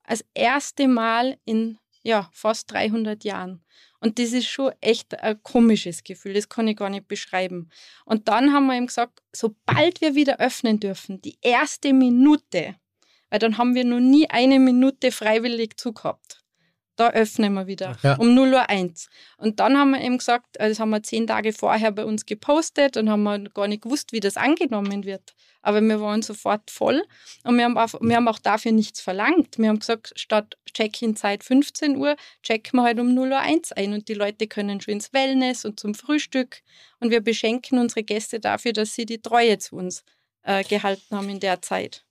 Als 0.03 0.25
erste 0.33 0.87
Mal 0.87 1.37
in 1.45 1.77
ja, 2.01 2.29
fast 2.31 2.71
300 2.71 3.23
Jahren. 3.23 3.63
Und 3.99 4.17
das 4.17 4.31
ist 4.31 4.47
schon 4.47 4.71
echt 4.79 5.19
ein 5.19 5.43
komisches 5.43 6.03
Gefühl, 6.03 6.33
das 6.33 6.47
kann 6.47 6.67
ich 6.67 6.77
gar 6.77 6.89
nicht 6.89 7.07
beschreiben. 7.07 7.69
Und 8.05 8.29
dann 8.29 8.53
haben 8.53 8.67
wir 8.67 8.77
ihm 8.77 8.87
gesagt, 8.87 9.21
sobald 9.33 9.99
wir 9.99 10.15
wieder 10.15 10.39
öffnen 10.39 10.79
dürfen, 10.79 11.21
die 11.21 11.37
erste 11.41 11.91
Minute, 11.93 12.75
weil 13.29 13.39
dann 13.39 13.57
haben 13.57 13.75
wir 13.75 13.83
noch 13.83 13.99
nie 13.99 14.29
eine 14.29 14.59
Minute 14.59 15.11
freiwillig 15.11 15.77
zugehabt 15.77 16.39
da 16.99 17.11
öffnen 17.11 17.53
wir 17.53 17.67
wieder 17.67 17.95
ja. 18.03 18.15
um 18.17 18.27
0.01 18.37 18.83
Uhr. 18.83 18.95
Und 19.37 19.59
dann 19.59 19.77
haben 19.77 19.91
wir 19.91 20.01
eben 20.01 20.17
gesagt, 20.17 20.59
also 20.59 20.71
das 20.71 20.79
haben 20.79 20.89
wir 20.89 21.01
zehn 21.01 21.27
Tage 21.27 21.53
vorher 21.53 21.91
bei 21.91 22.03
uns 22.03 22.25
gepostet 22.25 22.97
und 22.97 23.09
haben 23.09 23.23
wir 23.23 23.39
gar 23.49 23.67
nicht 23.67 23.83
gewusst, 23.83 24.11
wie 24.11 24.19
das 24.19 24.35
angenommen 24.35 25.05
wird. 25.05 25.33
Aber 25.61 25.81
wir 25.81 26.01
waren 26.01 26.21
sofort 26.21 26.71
voll 26.71 27.03
und 27.43 27.57
wir 27.57 27.65
haben 27.65 27.77
auch, 27.77 27.93
wir 28.01 28.15
haben 28.15 28.27
auch 28.27 28.39
dafür 28.39 28.71
nichts 28.71 29.01
verlangt. 29.01 29.57
Wir 29.57 29.69
haben 29.69 29.79
gesagt, 29.79 30.13
statt 30.15 30.57
Check-in-Zeit 30.73 31.43
15 31.43 31.97
Uhr, 31.97 32.15
checken 32.43 32.79
wir 32.79 32.83
halt 32.83 32.99
um 32.99 33.07
0.01 33.07 33.71
Uhr 33.71 33.77
ein 33.77 33.93
und 33.93 34.07
die 34.07 34.13
Leute 34.13 34.47
können 34.47 34.81
schon 34.81 34.93
ins 34.95 35.13
Wellness 35.13 35.65
und 35.65 35.79
zum 35.79 35.95
Frühstück 35.95 36.61
und 36.99 37.11
wir 37.11 37.21
beschenken 37.21 37.79
unsere 37.79 38.03
Gäste 38.03 38.39
dafür, 38.39 38.73
dass 38.73 38.93
sie 38.93 39.05
die 39.05 39.21
Treue 39.21 39.57
zu 39.57 39.75
uns 39.75 40.03
äh, 40.43 40.63
gehalten 40.63 41.15
haben 41.15 41.29
in 41.29 41.39
der 41.39 41.61
Zeit. 41.61 42.05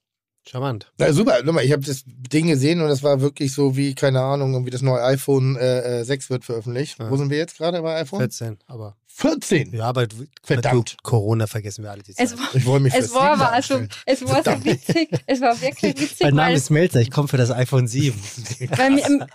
Charmant. 0.45 0.91
Na, 0.97 1.13
super. 1.13 1.39
Ich 1.61 1.71
habe 1.71 1.83
das 1.83 2.03
Ding 2.05 2.47
gesehen 2.47 2.81
und 2.81 2.87
das 2.87 3.03
war 3.03 3.21
wirklich 3.21 3.53
so 3.53 3.75
wie, 3.75 3.93
keine 3.93 4.21
Ahnung, 4.21 4.53
irgendwie 4.53 4.71
das 4.71 4.81
neue 4.81 5.03
iPhone 5.03 5.55
äh, 5.57 6.03
6 6.03 6.25
äh, 6.25 6.29
wird 6.29 6.45
veröffentlicht. 6.45 6.99
Ja. 6.99 7.11
Wo 7.11 7.17
sind 7.17 7.29
wir 7.29 7.37
jetzt 7.37 7.57
gerade 7.57 7.81
bei 7.81 8.01
iPhone? 8.01 8.19
14, 8.19 8.57
aber. 8.67 8.95
14? 9.07 9.73
Ja, 9.73 9.85
aber 9.85 10.07
verdammt. 10.43 10.95
Corona 11.03 11.45
vergessen 11.45 11.83
wir 11.83 11.91
alle 11.91 12.03
die 12.03 12.13
Zeit. 12.13 12.27
Es 12.27 12.37
war, 12.37 12.55
ich 12.55 12.65
wollte 12.65 12.83
mich 12.83 12.93
es 12.95 13.13
war 13.13 13.31
aber 13.31 13.51
also, 13.51 13.81
es 14.05 14.25
war 14.25 14.43
so 14.43 14.63
witzig, 14.63 15.09
es 15.25 15.41
war 15.41 15.59
wirklich 15.61 15.95
witzig. 15.99 16.21
mein 16.21 16.35
Name 16.35 16.55
ist 16.55 16.69
Melzer, 16.69 17.01
ich 17.01 17.11
komme 17.11 17.27
für 17.27 17.35
das 17.35 17.51
iPhone 17.51 17.87
7. 17.87 18.17
weil 18.77 18.95
wir, 18.95 19.27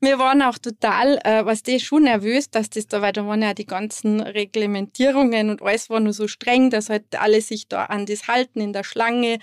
wir 0.00 0.18
waren 0.18 0.42
auch 0.42 0.58
total, 0.58 1.18
äh, 1.22 1.46
was 1.46 1.62
die 1.62 1.78
schon 1.78 2.02
nervös, 2.02 2.50
dass 2.50 2.68
das 2.68 2.88
da, 2.88 3.00
weil 3.00 3.12
da 3.12 3.24
waren 3.24 3.42
ja 3.42 3.54
die 3.54 3.66
ganzen 3.66 4.20
Reglementierungen 4.20 5.50
und 5.50 5.62
alles 5.62 5.88
war 5.88 6.00
nur 6.00 6.12
so 6.12 6.26
streng, 6.26 6.70
dass 6.70 6.90
halt 6.90 7.04
alle 7.16 7.40
sich 7.40 7.68
da 7.68 7.84
an 7.84 8.06
das 8.06 8.26
halten 8.26 8.60
in 8.60 8.72
der 8.72 8.82
Schlange 8.82 9.38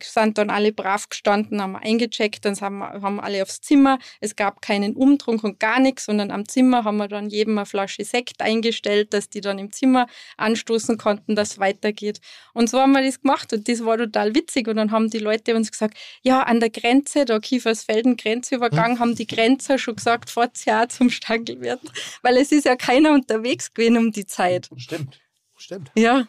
sind 0.00 0.38
dann 0.38 0.50
alle 0.50 0.72
brav 0.72 1.08
gestanden, 1.08 1.60
haben 1.60 1.76
eingecheckt, 1.76 2.44
dann 2.44 2.60
haben, 2.60 2.82
haben 2.82 3.20
alle 3.20 3.42
aufs 3.42 3.60
Zimmer. 3.60 3.98
Es 4.20 4.36
gab 4.36 4.62
keinen 4.62 4.94
Umtrunk 4.94 5.44
und 5.44 5.60
gar 5.60 5.80
nichts, 5.80 6.06
sondern 6.06 6.30
am 6.30 6.48
Zimmer 6.48 6.84
haben 6.84 6.96
wir 6.96 7.08
dann 7.08 7.28
jedem 7.28 7.58
eine 7.58 7.66
Flasche 7.66 8.04
Sekt 8.04 8.40
eingestellt, 8.40 9.12
dass 9.12 9.28
die 9.28 9.40
dann 9.40 9.58
im 9.58 9.72
Zimmer 9.72 10.06
anstoßen 10.36 10.98
konnten, 10.98 11.36
dass 11.36 11.52
es 11.52 11.58
weitergeht. 11.58 12.20
Und 12.52 12.70
so 12.70 12.78
haben 12.78 12.92
wir 12.92 13.02
das 13.02 13.20
gemacht 13.20 13.52
und 13.52 13.68
das 13.68 13.84
war 13.84 13.98
total 13.98 14.34
witzig. 14.34 14.68
Und 14.68 14.76
dann 14.76 14.90
haben 14.90 15.10
die 15.10 15.18
Leute 15.18 15.54
uns 15.54 15.70
gesagt, 15.70 15.96
ja, 16.22 16.42
an 16.42 16.60
der 16.60 16.70
Grenze, 16.70 17.24
da 17.24 17.38
Kiefersfelden 17.38 18.16
Grenzübergang, 18.16 18.92
hm. 18.92 18.98
haben 18.98 19.14
die 19.14 19.26
Grenzer 19.26 19.78
schon 19.78 19.96
gesagt, 19.96 20.30
fahrt's 20.30 20.64
ja 20.64 20.88
zum 20.88 21.10
Stangelwirt, 21.10 21.80
weil 22.22 22.36
es 22.36 22.52
ist 22.52 22.64
ja 22.64 22.76
keiner 22.76 23.12
unterwegs 23.12 23.72
gewesen 23.72 23.96
um 23.96 24.12
die 24.12 24.26
Zeit. 24.26 24.68
Stimmt, 24.76 25.20
stimmt. 25.56 25.90
Ja. 25.94 26.26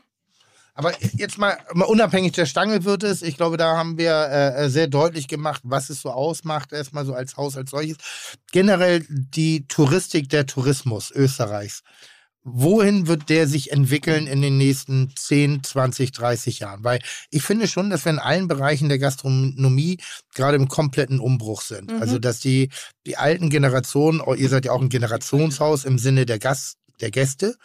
Aber 0.75 0.93
jetzt 1.13 1.37
mal, 1.37 1.57
mal 1.73 1.85
unabhängig 1.85 2.31
der 2.31 2.47
Stange 2.47 2.83
wird 2.83 3.03
es, 3.03 3.21
ich 3.21 3.37
glaube, 3.37 3.57
da 3.57 3.77
haben 3.77 3.97
wir 3.97 4.11
äh, 4.11 4.65
äh, 4.65 4.69
sehr 4.69 4.87
deutlich 4.87 5.27
gemacht, 5.27 5.61
was 5.63 5.89
es 5.89 6.01
so 6.01 6.09
ausmacht, 6.09 6.73
erstmal 6.73 7.05
so 7.05 7.13
als 7.13 7.37
Haus 7.37 7.55
als 7.57 7.71
solches. 7.71 7.97
Generell 8.51 9.05
die 9.09 9.67
Touristik, 9.67 10.29
der 10.29 10.45
Tourismus 10.47 11.11
Österreichs. 11.11 11.81
wohin 12.45 13.07
wird 13.07 13.29
der 13.29 13.47
sich 13.47 13.71
entwickeln 13.71 14.27
in 14.27 14.41
den 14.41 14.57
nächsten 14.57 15.13
10, 15.15 15.63
20, 15.63 16.11
30 16.11 16.59
Jahren? 16.59 16.83
Weil 16.83 16.99
ich 17.29 17.43
finde 17.43 17.67
schon, 17.67 17.89
dass 17.89 18.03
wir 18.03 18.11
in 18.11 18.19
allen 18.19 18.47
Bereichen 18.47 18.89
der 18.89 18.99
Gastronomie 18.99 19.99
gerade 20.33 20.57
im 20.57 20.67
kompletten 20.67 21.19
Umbruch 21.19 21.61
sind. 21.61 21.91
Mhm. 21.91 22.01
Also, 22.01 22.19
dass 22.19 22.39
die, 22.39 22.69
die 23.05 23.15
alten 23.15 23.49
Generationen, 23.49 24.21
oh, 24.21 24.33
ihr 24.33 24.49
seid 24.49 24.65
ja 24.65 24.71
auch 24.71 24.81
ein 24.81 24.89
Generationshaus 24.89 25.85
im 25.85 25.99
Sinne 25.99 26.25
der 26.25 26.39
Gast, 26.39 26.77
der 26.99 27.11
Gäste, 27.11 27.55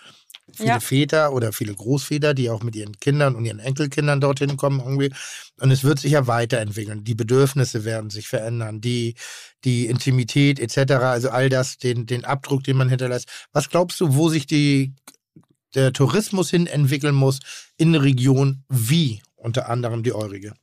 viele 0.55 0.69
ja. 0.69 0.81
Väter 0.81 1.33
oder 1.33 1.53
viele 1.53 1.75
Großväter, 1.75 2.35
die 2.35 2.51
auch 2.51 2.63
mit 2.63 2.77
ihren 2.77 2.99
Kindern 2.99 3.35
und 3.35 3.45
ihren 3.45 3.59
Enkelkindern 3.59 4.21
dorthin 4.21 4.57
kommen 4.57 4.81
irgendwie. 4.81 5.13
Und 5.61 5.71
es 5.71 5.85
wird 5.85 5.99
sich 5.99 6.13
ja 6.13 6.27
weiterentwickeln. 6.27 7.05
Die 7.05 7.15
Bedürfnisse 7.15 7.85
werden 7.85 8.11
sich 8.11 8.29
verändern, 8.29 8.81
die, 8.81 9.15
die 9.65 9.87
Intimität 9.87 10.61
etc., 10.61 10.93
also 10.95 11.31
all 11.31 11.49
das, 11.49 11.79
den, 11.79 12.07
den 12.07 12.25
Abdruck, 12.25 12.65
den 12.65 12.77
man 12.77 12.89
hinterlässt. 12.89 13.29
Was 13.53 13.69
glaubst 13.69 14.01
du, 14.01 14.15
wo 14.15 14.29
sich 14.29 14.47
die, 14.47 14.95
der 15.75 15.93
Tourismus 15.93 16.51
hin 16.51 16.67
entwickeln 16.67 17.15
muss 17.15 17.41
in 17.77 17.93
der 17.93 18.03
Region 18.03 18.65
wie 18.69 19.23
unter 19.37 19.69
anderem 19.69 20.03
die 20.03 20.13
eurige? 20.13 20.55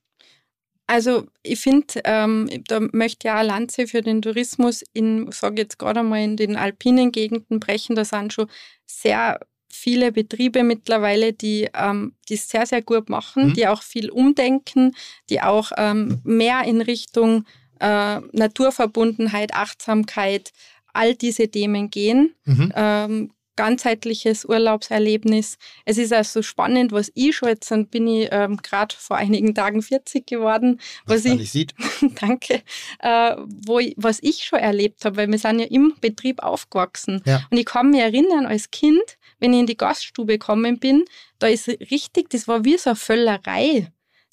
Also 0.88 1.26
ich 1.42 1.60
finde, 1.62 2.02
ähm, 2.04 2.48
da 2.68 2.80
möchte 2.92 3.28
ja 3.28 3.42
Lanze 3.42 3.88
für 3.88 4.02
den 4.02 4.22
Tourismus 4.22 4.84
in, 4.94 5.32
sage 5.32 5.62
jetzt 5.62 5.80
gerade 5.80 6.04
mal 6.04 6.24
in 6.24 6.38
den 6.38 6.56
alpinen 6.56 7.12
Gegenden 7.12 7.60
brechen, 7.60 7.96
da 7.96 8.06
sind 8.06 8.34
schon 8.34 8.48
sehr 8.86 9.40
viele 9.76 10.12
Betriebe 10.12 10.64
mittlerweile, 10.64 11.34
die 11.34 11.70
ähm, 11.74 12.14
es 12.30 12.50
sehr, 12.50 12.66
sehr 12.66 12.82
gut 12.82 13.10
machen, 13.10 13.50
mhm. 13.50 13.54
die 13.54 13.68
auch 13.68 13.82
viel 13.82 14.10
umdenken, 14.10 14.96
die 15.30 15.42
auch 15.42 15.72
ähm, 15.78 16.22
mehr 16.24 16.64
in 16.64 16.82
Richtung 16.82 17.46
äh, 17.80 18.20
Naturverbundenheit, 18.32 19.54
Achtsamkeit, 19.54 20.52
all 20.94 21.16
diese 21.16 21.50
Themen 21.50 21.90
gehen. 21.90 22.34
Mhm. 22.46 22.74
Ähm, 22.76 23.32
ganzheitliches 23.56 24.46
Urlaubserlebnis. 24.46 25.58
Es 25.86 25.98
ist 25.98 26.14
also 26.14 26.42
spannend, 26.42 26.92
was 26.92 27.12
ich 27.16 27.36
schon 27.36 27.50
jetzt, 27.50 27.72
dann 27.72 27.88
bin 27.88 28.08
ich 28.08 28.28
ähm, 28.32 28.58
gerade 28.58 28.96
vor 28.98 29.18
einigen 29.18 29.56
Tagen 29.56 29.82
40 29.82 30.28
geworden. 30.28 30.80
Was, 31.06 31.26
was 31.26 31.32
ich, 31.32 31.52
sieht. 31.52 31.74
danke, 32.20 32.62
äh, 33.00 33.36
wo 33.66 33.80
ich, 33.80 33.94
was 33.98 34.20
ich 34.22 34.44
schon 34.44 34.60
erlebt 34.60 35.06
habe, 35.06 35.18
weil 35.18 35.32
wir 35.32 35.40
sind 35.40 35.60
ja 35.60 35.66
im 35.66 35.94
Betrieb 36.02 36.44
aufgewachsen. 36.44 37.22
Ja. 37.26 37.46
Und 37.50 37.58
ich 37.58 37.66
kann 37.66 37.92
mich 37.92 38.02
erinnern, 38.02 38.46
als 38.46 38.72
Kind, 38.72 39.18
wenn 39.40 39.54
ich 39.54 39.60
in 39.60 39.66
die 39.68 39.78
Gaststube 39.78 40.38
gekommen 40.38 40.80
bin, 40.80 41.06
da 41.40 41.48
ist 41.48 41.68
richtig, 41.68 42.30
das 42.30 42.48
war 42.48 42.66
wie 42.66 42.78
so 42.78 42.92
eine 42.92 42.96
Völlerei. 42.96 43.92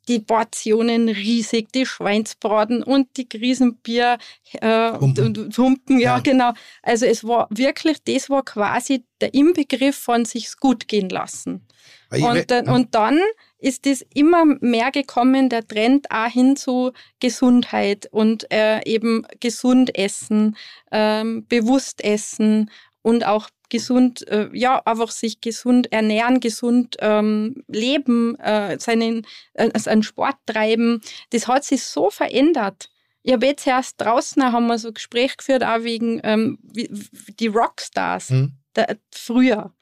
Die 0.08 0.18
Portionen 0.18 1.08
riesig, 1.08 1.70
die 1.72 1.86
Schweinsbraten 1.86 2.82
und 2.82 3.16
die 3.16 3.28
Riesenbier 3.32 4.18
äh, 4.54 4.92
Humpen. 4.98 5.36
Und, 5.36 5.56
Humpen, 5.58 6.00
ja, 6.00 6.16
ja, 6.16 6.18
genau. 6.18 6.52
Also 6.82 7.06
es 7.06 7.22
war 7.22 7.46
wirklich, 7.50 8.02
das 8.02 8.28
war 8.28 8.44
quasi 8.44 9.04
der 9.20 9.32
Inbegriff 9.32 9.96
von 9.96 10.24
sich's 10.24 10.56
gut 10.56 10.88
gehen 10.88 11.08
lassen. 11.08 11.64
Und, 12.10 12.50
dann, 12.50 12.68
und 12.68 12.94
dann 12.94 13.20
ist 13.58 13.86
es 13.86 14.04
immer 14.12 14.44
mehr 14.44 14.90
gekommen, 14.90 15.48
der 15.48 15.66
Trend 15.66 16.10
auch 16.10 16.26
hin 16.26 16.56
zu 16.56 16.92
Gesundheit 17.20 18.06
und 18.10 18.50
äh, 18.52 18.80
eben 18.84 19.24
gesund 19.40 19.96
essen, 19.96 20.56
ähm, 20.90 21.46
bewusst 21.48 22.02
essen 22.04 22.70
und 23.02 23.26
auch 23.26 23.48
gesund, 23.68 24.26
äh, 24.28 24.48
ja, 24.52 24.80
einfach 24.84 25.10
sich 25.10 25.40
gesund 25.40 25.92
ernähren, 25.92 26.40
gesund 26.40 26.96
ähm, 27.00 27.64
leben, 27.68 28.38
äh, 28.38 28.78
seinen, 28.78 29.26
äh, 29.54 29.70
einen 29.86 30.02
Sport 30.02 30.36
treiben. 30.46 31.00
Das 31.30 31.48
hat 31.48 31.64
sich 31.64 31.82
so 31.82 32.10
verändert. 32.10 32.90
Ich 33.22 33.32
habe 33.32 33.46
jetzt 33.46 33.66
erst 33.66 34.00
draußen 34.00 34.42
haben 34.52 34.66
wir 34.66 34.78
so 34.78 34.88
ein 34.88 34.94
Gespräch 34.94 35.36
geführt, 35.36 35.64
auch 35.64 35.82
wegen 35.82 36.20
ähm, 36.24 36.58
wie, 36.62 36.90
die 37.38 37.46
Rockstars. 37.46 38.30
Mhm. 38.30 38.52
Der, 38.74 38.96
früher 39.10 39.72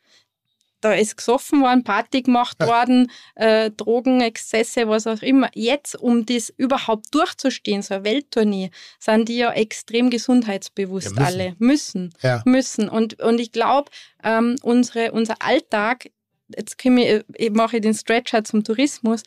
da 0.81 0.94
ist 0.94 1.16
gesoffen 1.16 1.61
worden, 1.61 1.85
Party 1.85 2.23
gemacht 2.23 2.59
worden, 2.61 3.11
äh, 3.35 3.70
Drogenexzesse, 3.70 4.89
was 4.89 5.07
auch 5.07 5.23
immer. 5.23 5.51
Jetzt, 5.55 5.94
um 5.97 6.27
das 6.27 6.51
überhaupt 6.57 7.15
durchzustehen, 7.15 7.82
so 7.82 7.94
eine 7.94 8.05
Welttournee, 8.05 8.70
sind 8.98 9.28
die 9.28 9.39
ja 9.39 9.52
extrem 9.52 10.11
gesundheitsbewusst 10.11 11.09
ja, 11.09 11.12
müssen. 11.12 11.24
alle. 11.24 11.57
Müssen. 11.59 12.15
Ja. 12.23 12.43
Müssen. 12.44 12.89
Und, 12.89 13.20
und 13.20 13.40
ich 13.40 13.52
glaube, 13.52 13.90
ähm, 14.23 14.57
unsere, 14.62 15.12
unser 15.12 15.36
Alltag, 15.40 16.11
jetzt 16.57 16.77
ich, 16.85 17.24
ich 17.35 17.51
mache 17.51 17.81
den 17.81 17.94
Stretcher 17.94 18.44
zum 18.44 18.65
Tourismus, 18.65 19.23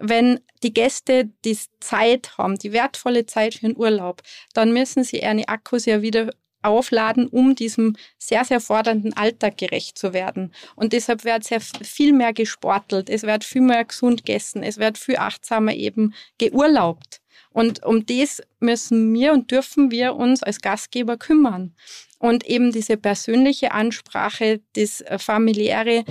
wenn 0.00 0.40
die 0.62 0.72
Gäste 0.72 1.28
die 1.44 1.58
Zeit 1.80 2.38
haben, 2.38 2.56
die 2.58 2.72
wertvolle 2.72 3.26
Zeit 3.26 3.54
für 3.54 3.66
den 3.66 3.76
Urlaub, 3.76 4.22
dann 4.54 4.72
müssen 4.72 5.04
sie 5.04 5.18
ihre 5.18 5.48
Akkus 5.48 5.86
ja 5.86 6.02
wieder 6.02 6.30
aufladen, 6.62 7.28
um 7.28 7.54
diesem 7.54 7.96
sehr, 8.18 8.44
sehr 8.44 8.60
fordernden 8.60 9.12
Alltag 9.16 9.58
gerecht 9.58 9.98
zu 9.98 10.12
werden. 10.12 10.52
Und 10.76 10.92
deshalb 10.92 11.24
wird 11.24 11.44
sehr 11.44 11.60
viel 11.60 12.12
mehr 12.12 12.32
gesportelt, 12.32 13.10
es 13.10 13.22
wird 13.22 13.44
viel 13.44 13.62
mehr 13.62 13.84
gesund 13.84 14.24
gegessen, 14.24 14.62
es 14.62 14.78
wird 14.78 14.98
viel 14.98 15.16
achtsamer 15.16 15.74
eben 15.74 16.14
geurlaubt. 16.38 17.20
Und 17.50 17.84
um 17.84 18.04
das 18.06 18.42
müssen 18.60 19.12
wir 19.14 19.32
und 19.32 19.50
dürfen 19.50 19.90
wir 19.90 20.14
uns 20.14 20.42
als 20.42 20.60
Gastgeber 20.60 21.16
kümmern. 21.16 21.74
Und 22.18 22.46
eben 22.46 22.72
diese 22.72 22.96
persönliche 22.96 23.72
Ansprache, 23.72 24.60
das 24.74 25.00
äh, 25.00 25.18
familiäre, 25.18 26.04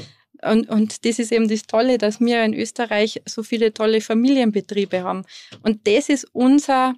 und, 0.43 0.69
und 0.69 1.05
das 1.05 1.19
ist 1.19 1.31
eben 1.31 1.47
das 1.47 1.63
Tolle, 1.63 1.97
dass 1.97 2.19
wir 2.19 2.43
in 2.43 2.53
Österreich 2.53 3.21
so 3.25 3.43
viele 3.43 3.73
tolle 3.73 4.01
Familienbetriebe 4.01 5.03
haben. 5.03 5.23
Und 5.63 5.87
das 5.87 6.09
ist 6.09 6.27
unser 6.31 6.95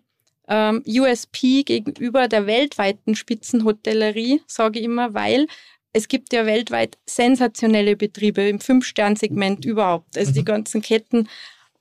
ähm, 0.49 0.83
USP 0.85 1.63
gegenüber 1.63 2.27
der 2.27 2.47
weltweiten 2.47 3.15
Spitzenhotellerie, 3.15 4.41
sage 4.47 4.79
ich 4.79 4.85
immer, 4.85 5.13
weil 5.13 5.47
es 5.93 6.07
gibt 6.07 6.33
ja 6.33 6.45
weltweit 6.45 6.97
sensationelle 7.05 7.95
Betriebe 7.95 8.47
im 8.47 8.59
Fünf-Stern-Segment 8.59 9.65
überhaupt, 9.65 10.17
also 10.17 10.31
mhm. 10.31 10.35
die 10.35 10.45
ganzen 10.45 10.81
Ketten. 10.81 11.29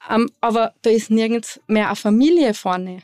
Ähm, 0.08 0.30
aber 0.40 0.74
da 0.82 0.90
ist 0.90 1.10
nirgends 1.10 1.60
mehr 1.66 1.88
eine 1.88 1.96
Familie 1.96 2.54
vorne. 2.54 3.02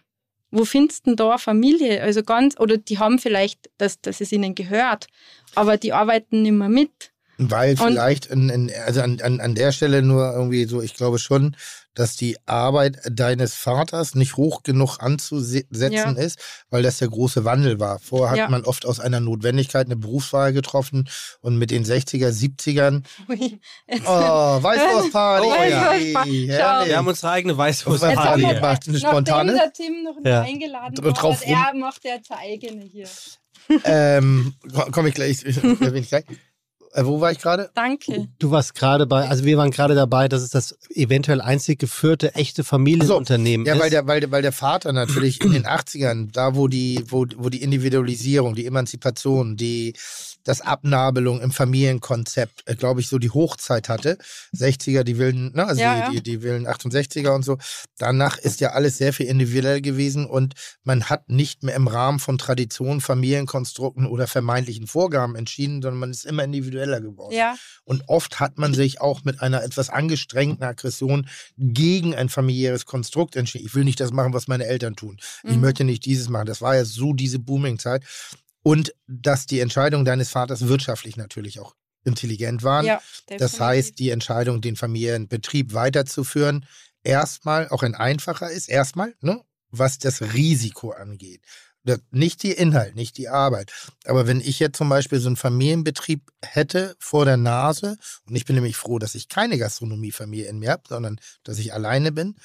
Wo 0.51 0.65
findest 0.65 1.07
du 1.07 1.11
denn 1.11 1.17
da 1.17 1.31
eine 1.31 1.39
Familie? 1.39 2.01
Also 2.03 2.23
ganz, 2.23 2.59
oder 2.61 2.77
die 2.77 2.99
haben 2.99 3.19
vielleicht, 3.19 3.71
dass, 3.79 4.01
dass 4.01 4.21
es 4.21 4.33
ihnen 4.33 4.55
gehört, 4.55 5.09
aber 5.55 5.77
die 5.77 5.93
arbeiten 5.93 6.43
nicht 6.43 6.53
mehr 6.53 6.69
mit. 6.69 7.11
Weil 7.39 7.77
vielleicht, 7.77 8.27
in, 8.27 8.49
in, 8.49 8.71
also 8.87 9.01
an, 9.01 9.21
an, 9.21 9.41
an 9.41 9.55
der 9.57 9.73
Stelle 9.73 10.03
nur 10.03 10.33
irgendwie 10.33 10.65
so, 10.67 10.81
ich 10.81 10.95
glaube 10.95 11.19
schon, 11.19 11.57
dass 11.95 12.17
die 12.17 12.37
Arbeit 12.47 12.99
deines 13.11 13.55
Vaters 13.55 14.15
nicht 14.15 14.37
hoch 14.37 14.63
genug 14.63 14.99
anzusetzen 14.99 15.93
ja. 15.93 16.11
ist, 16.11 16.39
weil 16.71 16.83
das 16.83 16.99
der 16.99 17.09
große 17.09 17.45
Wandel 17.45 17.81
war. 17.81 17.99
Vorher 17.99 18.31
hat 18.31 18.39
ja. 18.39 18.49
man 18.49 18.65
oft 18.65 18.87
aus 18.87 19.01
einer 19.01 19.21
Notwendigkeit 19.21 19.87
eine 19.87 19.97
Berufswahl 19.97 20.53
getroffen 20.53 21.09
und 21.41 21.57
mit 21.59 21.71
den 21.71 21.85
60er, 21.85 22.29
70ern. 22.29 23.03
Ui, 23.29 23.61
oh, 24.07 24.63
Weißwurstparty. 24.63 25.45
Oh, 25.55 26.25
ja. 26.25 26.87
Wir 26.87 26.97
haben 26.97 27.07
unsere 27.07 27.31
eigene 27.31 27.57
Weißwurstparty 27.57 28.43
gemacht. 28.43 28.85
Eine 28.89 28.99
spontane. 28.99 29.53
Der 29.53 29.73
Tim 29.73 30.03
noch 30.03 30.17
ja. 30.25 30.43
eingeladen 30.43 30.97
war, 31.05 31.43
er 31.43 31.75
macht 31.75 32.05
jetzt 32.05 32.31
eigene 32.33 32.85
hier. 32.85 33.09
ähm, 33.85 34.55
Komme 34.91 35.09
ich 35.09 35.15
gleich. 35.15 35.45
Ich, 35.45 35.63
ich 35.63 36.09
gleich. 36.09 36.25
Äh, 36.95 37.05
wo 37.07 37.21
war 37.21 37.33
ich 37.33 37.39
gerade? 37.39 37.71
Danke. 37.75 38.29
Du 38.39 38.53
warst 38.53 38.75
gerade 38.75 39.07
bei, 39.07 39.29
also 39.29 39.45
wir 39.45 39.57
waren 39.59 39.73
gerade 39.73 39.97
dabei, 39.97 40.29
dass 40.29 40.43
es 40.43 40.51
das 40.51 40.79
eventuell 40.95 41.41
einzig 41.41 41.81
geführte 41.81 42.37
echte 42.37 42.63
Familienunternehmen 42.63 43.67
so, 43.67 43.69
ja, 43.69 43.75
ist. 43.75 43.79
Ja, 43.79 43.85
weil 43.85 43.91
der, 43.91 44.07
weil, 44.07 44.31
weil 44.31 44.43
der 44.43 44.53
Vater 44.53 44.93
natürlich 44.93 45.43
in 45.43 45.53
den 45.53 45.67
80ern, 45.67 46.31
da 46.33 46.55
wo 46.55 46.69
die, 46.69 47.05
wo, 47.09 47.27
wo 47.37 47.49
die 47.49 47.63
Individualisierung, 47.63 48.55
die 48.55 48.67
Emanzipation, 48.67 49.57
die 49.57 49.95
das 50.45 50.61
Abnabelung 50.61 51.41
im 51.41 51.51
Familienkonzept, 51.51 52.63
äh, 52.67 52.77
glaube 52.77 53.01
ich, 53.01 53.09
so 53.09 53.19
die 53.19 53.31
Hochzeit 53.31 53.89
hatte. 53.89 54.19
60er, 54.55 55.03
die 55.03 55.19
wilden, 55.19 55.53
ne, 55.55 55.67
also 55.67 55.81
ja, 55.81 55.95
die, 55.95 56.01
ja. 56.01 56.11
die, 56.11 56.23
die 56.23 56.43
wilden 56.43 56.69
68er 56.69 57.31
und 57.31 57.45
so. 57.45 57.59
Danach 57.99 58.39
ist 58.39 58.61
ja 58.61 58.71
alles 58.71 58.99
sehr 58.99 59.13
viel 59.13 59.27
individuell 59.27 59.81
gewesen 59.81 60.27
und 60.27 60.55
man 60.85 61.05
hat 61.05 61.29
nicht 61.29 61.63
mehr 61.63 61.75
im 61.75 61.89
Rahmen 61.89 62.19
von 62.19 62.39
Traditionen, 62.39 63.01
Familienkonstrukten 63.01 64.07
oder 64.07 64.27
vermeintlichen 64.27 64.87
Vorgaben 64.87 65.35
entschieden, 65.35 65.83
sondern 65.83 65.99
man 65.99 66.11
ist 66.11 66.25
immer 66.27 66.45
individueller 66.45 67.01
geworden. 67.01 67.35
Ja. 67.35 67.57
Und 67.85 68.05
oft 68.09 68.39
hat 68.41 68.59
man 68.59 68.75
sich 68.75 69.01
auch 69.01 69.25
mit 69.25 69.41
einer 69.41 69.63
etwas 69.63 69.91
angestrengten 69.91 70.65
Aggression 70.65 71.29
gegen 71.57 72.15
ein 72.15 72.29
familiäres 72.29 72.87
Konstrukt 72.87 73.37
entschieden. 73.37 73.67
Ich 73.67 73.75
will 73.75 73.85
nicht 73.85 74.01
das 74.01 74.13
machen, 74.13 74.35
was 74.35 74.49
meine 74.49 74.67
Eltern 74.67 74.97
tun. 74.97 75.19
Ich 75.43 75.57
mhm. 75.57 75.61
möchte 75.63 75.85
nicht 75.85 76.05
dieses 76.05 76.29
machen. 76.29 76.47
Das 76.47 76.61
war 76.61 76.75
ja 76.75 76.85
so 76.85 77.13
diese 77.15 77.39
Booming-Zeit 77.39 78.05
und 78.65 78.93
dass 79.07 79.47
die 79.47 79.61
Entscheidung 79.61 80.05
deines 80.05 80.31
Vaters 80.31 80.67
wirtschaftlich 80.67 81.17
natürlich 81.17 81.61
auch 81.61 81.77
intelligent 82.05 82.65
waren. 82.65 82.87
Ja, 82.87 83.01
das 83.39 83.61
heißt, 83.61 83.99
die 83.99 84.11
Entscheidung, 84.11 84.61
den 84.61 84.75
Familienbetrieb 84.75 85.73
weiterzuführen, 85.75 86.67
erstmal 87.05 87.69
auch 87.69 87.83
ein 87.83 87.95
einfacher 87.95 88.51
ist, 88.51 88.69
erstmal, 88.69 89.15
ne, 89.21 89.41
was 89.71 89.99
das 89.99 90.21
Risiko 90.21 90.91
angeht. 90.91 91.43
Nicht 92.11 92.43
die 92.43 92.53
Inhalt, 92.53 92.95
nicht 92.97 93.19
die 93.19 93.29
Arbeit. 93.29 93.71
Aber 94.07 94.27
wenn 94.27 94.41
ich 94.41 94.59
jetzt 94.59 94.79
zum 94.79 94.89
Beispiel 94.89 95.21
so 95.21 95.29
einen 95.29 95.37
Familienbetrieb 95.37 96.23
hätte 96.43 96.97
vor 96.99 97.27
der 97.27 97.37
Nase, 97.37 97.99
und 98.25 98.35
ich 98.35 98.47
bin 98.47 98.55
nämlich 98.55 98.77
froh, 98.77 98.99
dass 98.99 99.15
ich 99.15 99.29
keine 99.29 99.59
Gastronomiefamilie 99.59 100.49
in 100.49 100.59
mir 100.59 100.71
habe, 100.71 100.85
sondern 100.89 101.21
dass 101.43 101.59
ich 101.59 101.75
alleine 101.75 102.11
bin, 102.13 102.37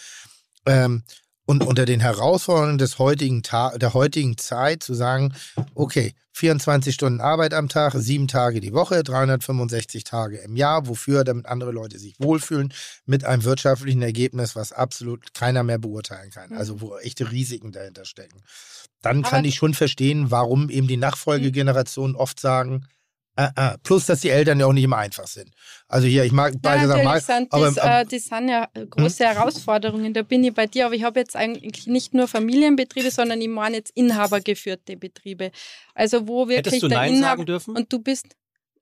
ähm, 0.65 1.03
und 1.49 1.63
unter 1.63 1.85
den 1.87 1.99
Herausforderungen 1.99 2.77
des 2.77 2.99
heutigen 2.99 3.41
Ta 3.41 3.75
der 3.75 3.95
heutigen 3.95 4.37
Zeit 4.37 4.83
zu 4.83 4.93
sagen, 4.93 5.33
okay, 5.73 6.13
24 6.33 6.93
Stunden 6.93 7.21
Arbeit 7.21 7.55
am 7.55 7.69
Tag, 7.69 7.93
sieben 7.95 8.27
Tage 8.27 8.59
die 8.59 8.71
Woche, 8.71 9.01
365 9.01 10.03
Tage 10.03 10.37
im 10.37 10.55
Jahr, 10.55 10.87
wofür, 10.87 11.23
damit 11.23 11.47
andere 11.47 11.71
Leute 11.71 11.97
sich 11.97 12.13
wohlfühlen, 12.19 12.71
mit 13.07 13.25
einem 13.25 13.45
wirtschaftlichen 13.45 14.03
Ergebnis, 14.03 14.55
was 14.55 14.73
absolut 14.73 15.33
keiner 15.33 15.63
mehr 15.63 15.79
beurteilen 15.79 16.29
kann. 16.29 16.53
Also 16.53 16.81
wo 16.81 16.95
echte 16.99 17.31
Risiken 17.31 17.71
dahinter 17.71 18.05
stecken. 18.05 18.43
Dann 19.01 19.23
kann 19.23 19.43
ich 19.43 19.55
schon 19.55 19.73
verstehen, 19.73 20.29
warum 20.29 20.69
eben 20.69 20.87
die 20.87 20.97
Nachfolgegenerationen 20.97 22.15
oft 22.15 22.39
sagen, 22.39 22.85
äh, 23.39 23.49
äh. 23.55 23.77
Plus, 23.83 24.05
dass 24.05 24.21
die 24.21 24.29
Eltern 24.29 24.59
ja 24.59 24.65
auch 24.65 24.73
nicht 24.73 24.83
immer 24.83 24.97
einfach 24.97 25.27
sind. 25.27 25.51
Also 25.87 26.07
hier, 26.07 26.25
ich 26.25 26.31
mag 26.31 26.53
beide 26.61 26.83
ja, 26.83 26.87
Sachen. 26.87 27.21
Sind 27.21 27.53
aber, 27.53 27.71
das, 27.71 27.77
äh, 27.77 28.05
das 28.05 28.25
sind 28.25 28.49
ja 28.49 28.67
große 28.89 29.27
hm? 29.27 29.35
Herausforderungen. 29.35 30.13
Da 30.13 30.23
bin 30.23 30.43
ich 30.43 30.53
bei 30.53 30.67
dir. 30.67 30.87
Aber 30.87 30.95
ich 30.95 31.03
habe 31.03 31.19
jetzt 31.19 31.35
eigentlich 31.35 31.87
nicht 31.87 32.13
nur 32.13 32.27
Familienbetriebe, 32.27 33.11
sondern 33.11 33.39
ich 33.41 33.47
meine 33.47 33.77
jetzt 33.77 33.91
inhabergeführte 33.95 34.97
Betriebe. 34.97 35.51
Also 35.93 36.27
wo 36.27 36.47
wirklich 36.47 36.65
Hättest 36.65 36.83
du 36.83 36.87
der 36.89 36.97
Nein 36.97 37.15
Inhaber 37.15 37.29
sagen 37.29 37.45
dürfen? 37.45 37.75
und 37.75 37.91
du 37.93 37.99
bist 37.99 38.25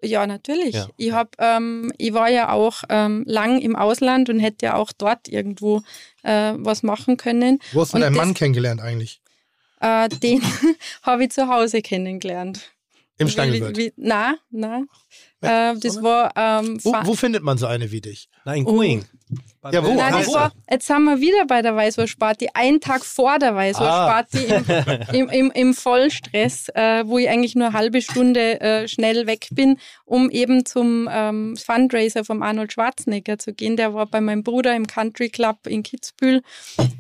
ja, 0.01 0.27
natürlich. 0.27 0.75
Ja. 0.75 0.87
Ich, 0.97 1.11
hab, 1.11 1.35
ähm, 1.39 1.91
ich 1.97 2.13
war 2.13 2.29
ja 2.29 2.51
auch 2.51 2.83
ähm, 2.89 3.23
lang 3.25 3.59
im 3.59 3.75
Ausland 3.75 4.29
und 4.29 4.39
hätte 4.39 4.67
ja 4.67 4.75
auch 4.75 4.91
dort 4.95 5.27
irgendwo 5.27 5.81
äh, 6.21 6.53
was 6.55 6.83
machen 6.83 7.17
können. 7.17 7.59
Wo 7.73 7.81
hast 7.81 7.95
du 7.95 7.99
deinen 7.99 8.15
Mann 8.15 8.35
kennengelernt 8.35 8.79
eigentlich? 8.79 9.21
Äh, 9.79 10.09
den 10.09 10.41
habe 11.01 11.23
ich 11.23 11.31
zu 11.31 11.47
Hause 11.47 11.81
kennengelernt. 11.81 12.71
Im 13.19 13.29
Stangelwirt? 13.29 13.93
Na, 13.97 14.35
na. 14.51 14.83
Äh, 15.41 15.75
das 15.79 16.01
war. 16.01 16.31
Ähm, 16.35 16.79
wo, 16.83 16.93
wo, 17.03 17.13
findet 17.13 17.43
man 17.43 17.57
so 17.57 17.65
eine 17.65 17.91
wie 17.91 18.01
dich? 18.01 18.29
Nein, 18.45 18.63
Going. 18.63 19.05
Oh. 19.63 19.69
Ja, 19.71 19.83
wo? 19.83 19.93
Nein, 19.93 20.13
das 20.13 20.33
war, 20.33 20.51
jetzt 20.69 20.87
sind 20.87 21.03
wir 21.03 21.19
wieder 21.19 21.45
bei 21.47 21.61
der 21.61 21.75
Weißwurstparty. 21.75 22.49
Einen 22.53 22.79
Tag 22.79 23.03
vor 23.03 23.37
der 23.37 23.55
Weißwurstparty 23.55 24.47
ah. 24.51 25.13
im, 25.13 25.15
im, 25.15 25.29
im, 25.29 25.51
im, 25.51 25.73
Vollstress, 25.73 26.69
äh, 26.69 27.03
wo 27.05 27.17
ich 27.17 27.27
eigentlich 27.27 27.55
nur 27.55 27.67
eine 27.67 27.77
halbe 27.77 28.01
Stunde 28.01 28.61
äh, 28.61 28.87
schnell 28.87 29.27
weg 29.27 29.47
bin, 29.51 29.77
um 30.05 30.29
eben 30.29 30.65
zum 30.65 31.09
ähm, 31.11 31.57
Fundraiser 31.57 32.23
vom 32.23 32.41
Arnold 32.41 32.73
Schwarzenegger 32.73 33.37
zu 33.37 33.53
gehen. 33.53 33.77
Der 33.77 33.93
war 33.93 34.05
bei 34.05 34.21
meinem 34.21 34.43
Bruder 34.43 34.75
im 34.75 34.87
Country 34.87 35.29
Club 35.29 35.67
in 35.67 35.83
Kitzbühel 35.83 36.41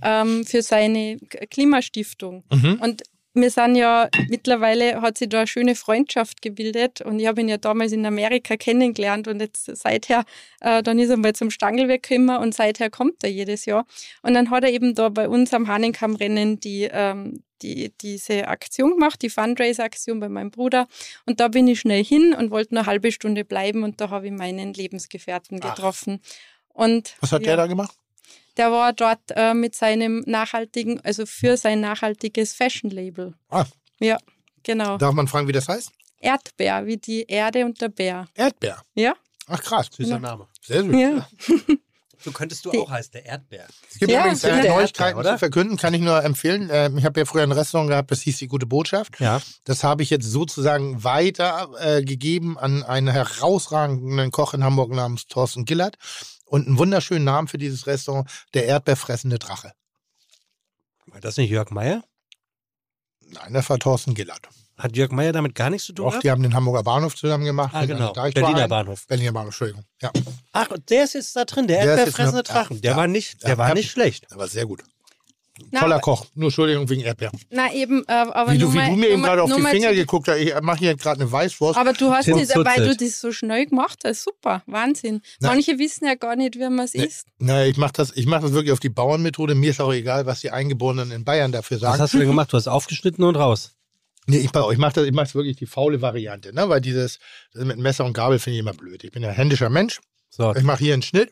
ähm, 0.03 0.45
für 0.45 0.61
seine 0.61 1.17
Klimastiftung. 1.49 2.43
Mhm. 2.51 2.79
Und 2.81 3.03
wir 3.41 3.51
sind 3.51 3.75
ja 3.75 4.09
mittlerweile 4.29 5.01
hat 5.01 5.17
sich 5.17 5.29
da 5.29 5.39
eine 5.39 5.47
schöne 5.47 5.75
Freundschaft 5.75 6.41
gebildet 6.41 7.01
und 7.01 7.19
ich 7.19 7.27
habe 7.27 7.41
ihn 7.41 7.49
ja 7.49 7.57
damals 7.57 7.91
in 7.91 8.05
Amerika 8.05 8.57
kennengelernt 8.57 9.27
und 9.27 9.39
jetzt 9.39 9.65
seither, 9.77 10.25
äh, 10.61 10.83
dann 10.83 10.99
ist 10.99 11.09
er 11.09 11.17
mal 11.17 11.33
zum 11.33 11.51
Stangelwerk 11.51 12.03
gekommen 12.03 12.37
und 12.37 12.53
seither 12.53 12.89
kommt 12.89 13.23
er 13.23 13.31
jedes 13.31 13.65
Jahr. 13.65 13.85
Und 14.21 14.33
dann 14.33 14.49
hat 14.49 14.63
er 14.63 14.71
eben 14.71 14.95
da 14.95 15.09
bei 15.09 15.29
uns 15.29 15.53
am 15.53 15.67
Hahnenkamm-Rennen 15.67 16.59
die, 16.59 16.89
ähm, 16.91 17.43
die, 17.61 17.93
diese 18.01 18.47
Aktion 18.47 18.91
gemacht, 18.91 19.21
die 19.21 19.29
Fundraiser-Aktion 19.29 20.19
bei 20.19 20.29
meinem 20.29 20.51
Bruder. 20.51 20.87
Und 21.25 21.39
da 21.39 21.47
bin 21.47 21.67
ich 21.67 21.79
schnell 21.79 22.03
hin 22.03 22.33
und 22.33 22.51
wollte 22.51 22.73
nur 22.73 22.81
eine 22.81 22.87
halbe 22.87 23.11
Stunde 23.11 23.45
bleiben 23.45 23.83
und 23.83 24.01
da 24.01 24.09
habe 24.09 24.27
ich 24.27 24.33
meinen 24.33 24.73
Lebensgefährten 24.73 25.59
getroffen. 25.59 26.21
Und, 26.69 27.15
Was 27.21 27.31
hat 27.31 27.41
ja, 27.41 27.47
der 27.47 27.57
da 27.57 27.67
gemacht? 27.67 27.95
Der 28.57 28.71
war 28.71 28.93
dort 28.93 29.19
äh, 29.29 29.53
mit 29.53 29.75
seinem 29.75 30.23
nachhaltigen, 30.25 30.99
also 31.01 31.25
für 31.25 31.57
sein 31.57 31.79
nachhaltiges 31.79 32.53
Fashion-Label. 32.53 33.35
Ah. 33.49 33.65
Ja, 33.99 34.17
genau. 34.63 34.97
Darf 34.97 35.13
man 35.13 35.27
fragen, 35.27 35.47
wie 35.47 35.53
das 35.53 35.67
heißt? 35.67 35.91
Erdbeer, 36.19 36.85
wie 36.85 36.97
die 36.97 37.23
Erde 37.23 37.65
und 37.65 37.79
der 37.79 37.89
Bär. 37.89 38.27
Erdbeer? 38.33 38.81
Ja. 38.95 39.13
Ach 39.47 39.61
krass. 39.61 39.89
Süßer 39.95 40.09
ja. 40.09 40.19
Name. 40.19 40.47
Sehr 40.61 40.83
süß. 40.83 40.95
Ja. 40.95 41.27
So 42.19 42.31
könntest 42.31 42.65
du 42.65 42.71
auch 42.71 42.89
heißen, 42.89 43.11
der 43.11 43.25
Erdbeer. 43.25 43.67
Es 43.89 43.99
gibt 43.99 44.11
ja, 44.11 44.21
übrigens 44.21 44.43
äh, 44.43 44.67
Neuigkeiten 44.67 45.23
zu 45.23 45.37
verkünden, 45.37 45.77
kann 45.77 45.93
ich 45.93 46.01
nur 46.01 46.23
empfehlen. 46.23 46.69
Äh, 46.69 46.89
ich 46.97 47.05
habe 47.05 47.19
ja 47.19 47.25
früher 47.25 47.43
ein 47.43 47.51
Restaurant 47.51 47.89
gehabt, 47.89 48.11
das 48.11 48.21
hieß 48.21 48.39
die 48.39 48.47
Gute 48.47 48.65
Botschaft. 48.65 49.19
Ja. 49.19 49.39
Das 49.65 49.83
habe 49.83 50.03
ich 50.03 50.09
jetzt 50.09 50.25
sozusagen 50.25 51.03
weitergegeben 51.03 52.55
äh, 52.55 52.59
an 52.59 52.83
einen 52.83 53.07
herausragenden 53.07 54.31
Koch 54.31 54.53
in 54.53 54.63
Hamburg 54.63 54.91
namens 54.91 55.27
Thorsten 55.27 55.65
Gillert 55.65 55.97
und 56.47 56.67
einen 56.67 56.77
wunderschönen 56.77 57.25
Namen 57.25 57.47
für 57.47 57.57
dieses 57.57 57.87
Restaurant, 57.87 58.29
der 58.53 58.65
erdbeerfressende 58.65 59.39
Drache. 59.39 59.73
War 61.05 61.21
das 61.21 61.37
nicht 61.37 61.49
Jörg 61.49 61.71
Meyer? 61.71 62.03
Nein, 63.21 63.53
das 63.53 63.69
war 63.69 63.79
Thorsten 63.79 64.13
Gillert. 64.13 64.49
Hat 64.77 64.95
Jörg 64.95 65.11
Meyer 65.11 65.31
damit 65.31 65.55
gar 65.55 65.69
nichts 65.69 65.87
zu 65.87 65.93
tun? 65.93 66.11
Doch, 66.11 66.19
die 66.19 66.29
haben 66.29 66.43
den 66.43 66.53
Hamburger 66.53 66.83
Bahnhof 66.83 67.15
zusammen 67.15 67.45
gemacht. 67.45 67.73
Ah, 67.73 67.85
genau. 67.85 68.13
Berliner 68.13 68.67
Bahnhof. 68.67 69.07
Berliner 69.07 69.31
Bahnhof, 69.31 69.47
Entschuldigung. 69.47 69.83
Ja. 70.01 70.11
Ach, 70.51 70.67
der 70.89 71.03
ist 71.03 71.13
jetzt 71.13 71.35
da 71.35 71.45
drin, 71.45 71.67
der, 71.67 71.83
der 71.83 71.95
erdbeerfressende 71.95 72.43
Drachen. 72.43 72.81
Der 72.81 72.91
ja, 72.91 72.97
war 72.97 73.07
nicht, 73.07 73.41
der 73.43 73.51
ja, 73.51 73.57
war 73.57 73.73
nicht 73.73 73.89
schlecht. 73.89 74.29
Der 74.29 74.37
war 74.37 74.47
sehr 74.47 74.65
gut. 74.65 74.83
Na, 75.71 75.79
Toller 75.81 75.99
Koch. 75.99 76.25
Nur 76.35 76.47
Entschuldigung 76.47 76.87
wegen 76.89 77.01
Erdbeeren. 77.01 77.39
Na 77.49 77.73
eben, 77.73 78.03
äh, 78.07 78.11
aber 78.11 78.53
wie 78.53 78.57
du, 78.57 78.71
wie 78.71 78.77
mal, 78.77 78.89
du 78.89 78.95
mir 78.95 79.09
eben 79.09 79.23
gerade 79.23 79.43
auf 79.43 79.53
die 79.53 79.61
Finger 79.61 79.93
geguckt 79.93 80.27
hast, 80.27 80.37
ich 80.37 80.53
mache 80.61 80.79
hier 80.79 80.95
gerade 80.95 81.21
eine 81.21 81.31
Weißwurst. 81.31 81.77
Aber 81.77 81.93
du 81.93 82.11
hast 82.11 82.27
das, 82.27 82.55
weil 82.55 82.87
du 82.87 82.95
das 82.95 83.19
so 83.19 83.31
schnell 83.31 83.65
gemacht 83.65 83.99
hast, 84.05 84.23
super, 84.23 84.63
Wahnsinn. 84.67 85.21
Na, 85.39 85.49
Manche 85.49 85.79
wissen 85.79 86.05
ja 86.05 86.15
gar 86.15 86.35
nicht, 86.35 86.55
wie 86.55 86.69
man 86.69 86.79
es 86.79 86.93
isst. 86.93 87.27
Nein, 87.39 87.69
ich 87.71 87.77
mache 87.77 87.93
das, 87.93 88.13
mach 88.25 88.41
das 88.41 88.53
wirklich 88.53 88.71
auf 88.71 88.79
die 88.79 88.89
Bauernmethode. 88.89 89.55
Mir 89.55 89.71
ist 89.71 89.81
auch 89.81 89.93
egal, 89.93 90.25
was 90.25 90.41
die 90.41 90.51
Eingeborenen 90.51 91.11
in 91.11 91.23
Bayern 91.23 91.51
dafür 91.51 91.79
sagen. 91.79 91.93
Was 91.93 92.01
hast 92.01 92.13
du 92.13 92.19
denn 92.19 92.27
gemacht? 92.27 92.51
Du 92.51 92.57
hast 92.57 92.67
aufgeschnitten 92.67 93.23
und 93.23 93.35
raus. 93.35 93.73
Nee, 94.27 94.39
ich, 94.39 94.51
ich 94.53 94.77
mache 94.77 94.93
das, 94.93 95.07
mach 95.11 95.33
wirklich 95.35 95.55
die 95.55 95.65
faule 95.65 96.01
Variante, 96.01 96.53
ne? 96.53 96.67
weil 96.67 96.81
dieses 96.81 97.19
mit 97.53 97.77
Messer 97.77 98.03
und 98.03 98.13
Gabel 98.13 98.39
finde 98.39 98.55
ich 98.55 98.59
immer 98.59 98.73
blöd. 98.73 99.03
Ich 99.03 99.11
bin 99.11 99.23
ja 99.23 99.29
ein 99.29 99.35
händischer 99.35 99.69
Mensch. 99.69 100.01
So. 100.29 100.53
Ich 100.53 100.63
mache 100.63 100.79
hier 100.79 100.93
einen 100.93 101.01
Schnitt 101.01 101.31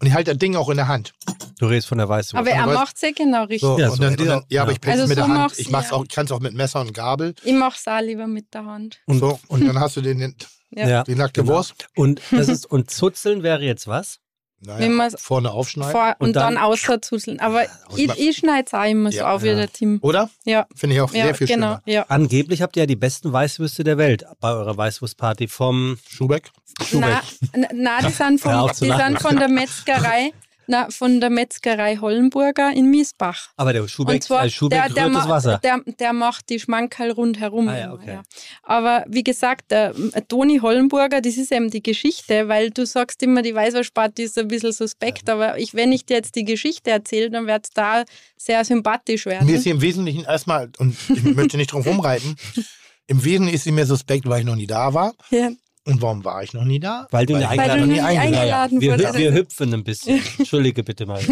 und 0.00 0.06
ich 0.06 0.12
halte 0.12 0.32
das 0.32 0.38
Ding 0.38 0.56
auch 0.56 0.68
in 0.68 0.76
der 0.76 0.88
Hand. 0.88 1.12
Du 1.58 1.66
redest 1.66 1.88
von 1.88 1.98
der 1.98 2.08
Weißwurst. 2.08 2.34
Aber 2.34 2.50
er 2.50 2.66
macht 2.66 2.96
es 2.96 3.02
ja 3.02 3.10
genau 3.16 3.44
richtig. 3.44 3.62
So, 3.62 3.78
ja, 3.78 3.90
so 3.90 3.96
dann, 3.96 4.16
dann, 4.16 4.44
ja, 4.48 4.62
aber 4.62 4.72
ich 4.72 4.80
bringe 4.80 4.96
es 4.96 5.02
also 5.02 5.08
mit 5.08 5.18
so 5.18 5.26
der 5.26 5.42
Hand. 5.42 5.58
Ich 5.58 5.70
mach's 5.70 5.90
ja. 5.90 5.96
auch, 5.96 6.06
kann 6.06 6.26
es 6.26 6.32
auch 6.32 6.40
mit 6.40 6.54
Messer 6.54 6.80
und 6.80 6.92
Gabel. 6.92 7.34
Ich 7.44 7.54
mache 7.54 7.76
es 7.78 7.86
auch 7.86 8.00
lieber 8.00 8.26
mit 8.26 8.52
der 8.52 8.66
Hand. 8.66 9.00
Und, 9.06 9.20
so, 9.20 9.40
und 9.48 9.66
dann 9.66 9.80
hast 9.80 9.96
du 9.96 10.02
den, 10.02 10.18
den 10.18 10.36
ja. 10.70 11.02
die 11.04 11.14
nackte 11.14 11.42
genau. 11.42 11.54
Wurst. 11.54 11.88
Und, 11.96 12.20
das 12.30 12.48
ist, 12.48 12.66
und 12.66 12.90
Zuzeln 12.90 13.42
wäre 13.42 13.62
jetzt 13.62 13.86
was? 13.86 14.20
Naja, 14.66 15.10
vorne 15.16 15.52
aufschneiden. 15.52 15.92
Vor, 15.92 16.16
und, 16.18 16.28
und, 16.28 16.36
dann, 16.36 16.54
dann 16.54 16.62
außerzuzeln. 16.64 17.38
Aber 17.38 17.64
ich, 17.94 18.10
ich 18.18 18.36
schneide 18.36 18.66
es 18.66 18.74
auch 18.74 18.84
immer 18.84 19.12
so 19.12 19.22
auf 19.22 19.42
wie 19.42 19.54
der 19.54 19.72
Tim. 19.72 19.98
Oder? 20.02 20.28
Ja. 20.44 20.66
Finde 20.74 20.96
ich 20.96 21.02
auch 21.02 21.10
sehr 21.10 21.34
viel 21.36 21.46
genau, 21.46 21.66
schöner. 21.66 21.82
Ja. 21.86 22.06
Angeblich 22.08 22.62
habt 22.62 22.76
ihr 22.76 22.82
ja 22.82 22.86
die 22.86 22.96
besten 22.96 23.32
Weißwürste 23.32 23.84
der 23.84 23.96
Welt 23.96 24.24
bei 24.40 24.50
eurer 24.50 24.76
Weißwurstparty 24.76 25.46
vom 25.46 25.98
Schubeck. 26.08 26.50
Schubeck. 26.84 27.22
Na, 27.54 27.68
na, 27.72 28.02
die 28.02 28.12
sind, 28.12 28.40
vom, 28.40 28.70
die 28.80 28.90
sind 28.90 29.20
von 29.20 29.36
der 29.36 29.48
Metzgerei 29.48 30.32
na, 30.66 30.88
von 30.90 31.20
der 31.20 31.30
Metzgerei 31.30 31.96
Hollenburger 31.96 32.72
in 32.72 32.90
Miesbach. 32.90 33.50
Aber 33.56 33.72
der 33.72 33.86
Schubeck, 33.88 34.22
zwar, 34.22 34.44
äh, 34.44 34.50
Schubeck 34.50 34.82
der, 34.82 34.88
der, 34.92 35.10
das 35.10 35.28
Wasser. 35.28 35.58
Der, 35.62 35.80
der 35.98 36.12
macht 36.12 36.48
die 36.48 36.58
Schmankerl 36.58 37.12
rundherum. 37.12 37.68
Ah, 37.68 37.78
ja, 37.78 37.92
okay. 37.92 38.14
ja. 38.14 38.22
Aber 38.62 39.04
wie 39.08 39.24
gesagt, 39.24 39.70
der 39.70 39.94
Toni 40.28 40.58
Hollenburger, 40.58 41.20
das 41.20 41.36
ist 41.36 41.52
eben 41.52 41.70
die 41.70 41.82
Geschichte, 41.82 42.48
weil 42.48 42.70
du 42.70 42.86
sagst 42.86 43.22
immer, 43.22 43.42
die 43.42 43.54
Weißwurstparty 43.54 44.24
ist 44.24 44.38
ein 44.38 44.48
bisschen 44.48 44.72
suspekt, 44.72 45.28
ja. 45.28 45.34
aber 45.34 45.58
ich, 45.58 45.74
wenn 45.74 45.92
ich 45.92 46.06
dir 46.06 46.16
jetzt 46.16 46.34
die 46.34 46.44
Geschichte 46.44 46.90
erzähle, 46.90 47.30
dann 47.30 47.46
wird 47.46 47.64
es 47.64 47.70
da 47.70 48.04
sehr 48.36 48.64
sympathisch 48.64 49.26
werden. 49.26 49.46
Mir 49.46 49.56
ist 49.56 49.64
sie 49.64 49.70
im 49.70 49.80
Wesentlichen 49.80 50.24
erstmal, 50.24 50.70
und 50.78 50.96
ich 51.08 51.22
möchte 51.22 51.56
nicht 51.56 51.72
drum 51.72 51.82
rumreiten, 51.82 52.36
im 53.06 53.24
Wesentlichen 53.24 53.54
ist 53.54 53.64
sie 53.64 53.72
mir 53.72 53.86
suspekt, 53.86 54.28
weil 54.28 54.40
ich 54.40 54.46
noch 54.46 54.56
nie 54.56 54.66
da 54.66 54.92
war. 54.94 55.14
Ja. 55.30 55.50
Und 55.86 56.02
warum 56.02 56.24
war 56.24 56.42
ich 56.42 56.52
noch 56.52 56.64
nie 56.64 56.80
da? 56.80 57.06
Weil 57.12 57.26
du 57.26 57.34
Weil 57.34 57.40
nie 57.40 57.46
eingeladen, 57.46 57.88
nie 57.88 58.00
eingeladen 58.00 58.80
wir, 58.80 58.98
wir 58.98 59.32
hüpfen 59.32 59.72
ein 59.72 59.84
bisschen. 59.84 60.20
Entschuldige 60.38 60.82
bitte 60.82 61.06
mal. 61.06 61.22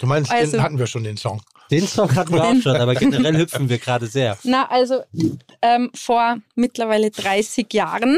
Du 0.00 0.06
meinst, 0.06 0.30
also, 0.30 0.52
den 0.52 0.62
hatten 0.62 0.78
wir 0.78 0.86
schon, 0.86 1.04
den 1.04 1.18
Song. 1.18 1.42
Den 1.70 1.86
Song 1.86 2.14
hatten 2.14 2.32
wir 2.32 2.42
auch 2.42 2.62
schon, 2.62 2.76
aber 2.76 2.94
generell 2.94 3.36
hüpfen 3.36 3.68
wir 3.68 3.76
gerade 3.76 4.06
sehr. 4.06 4.38
Na, 4.44 4.66
also 4.70 5.02
ähm, 5.60 5.90
vor 5.94 6.38
mittlerweile 6.54 7.10
30 7.10 7.70
Jahren 7.74 8.16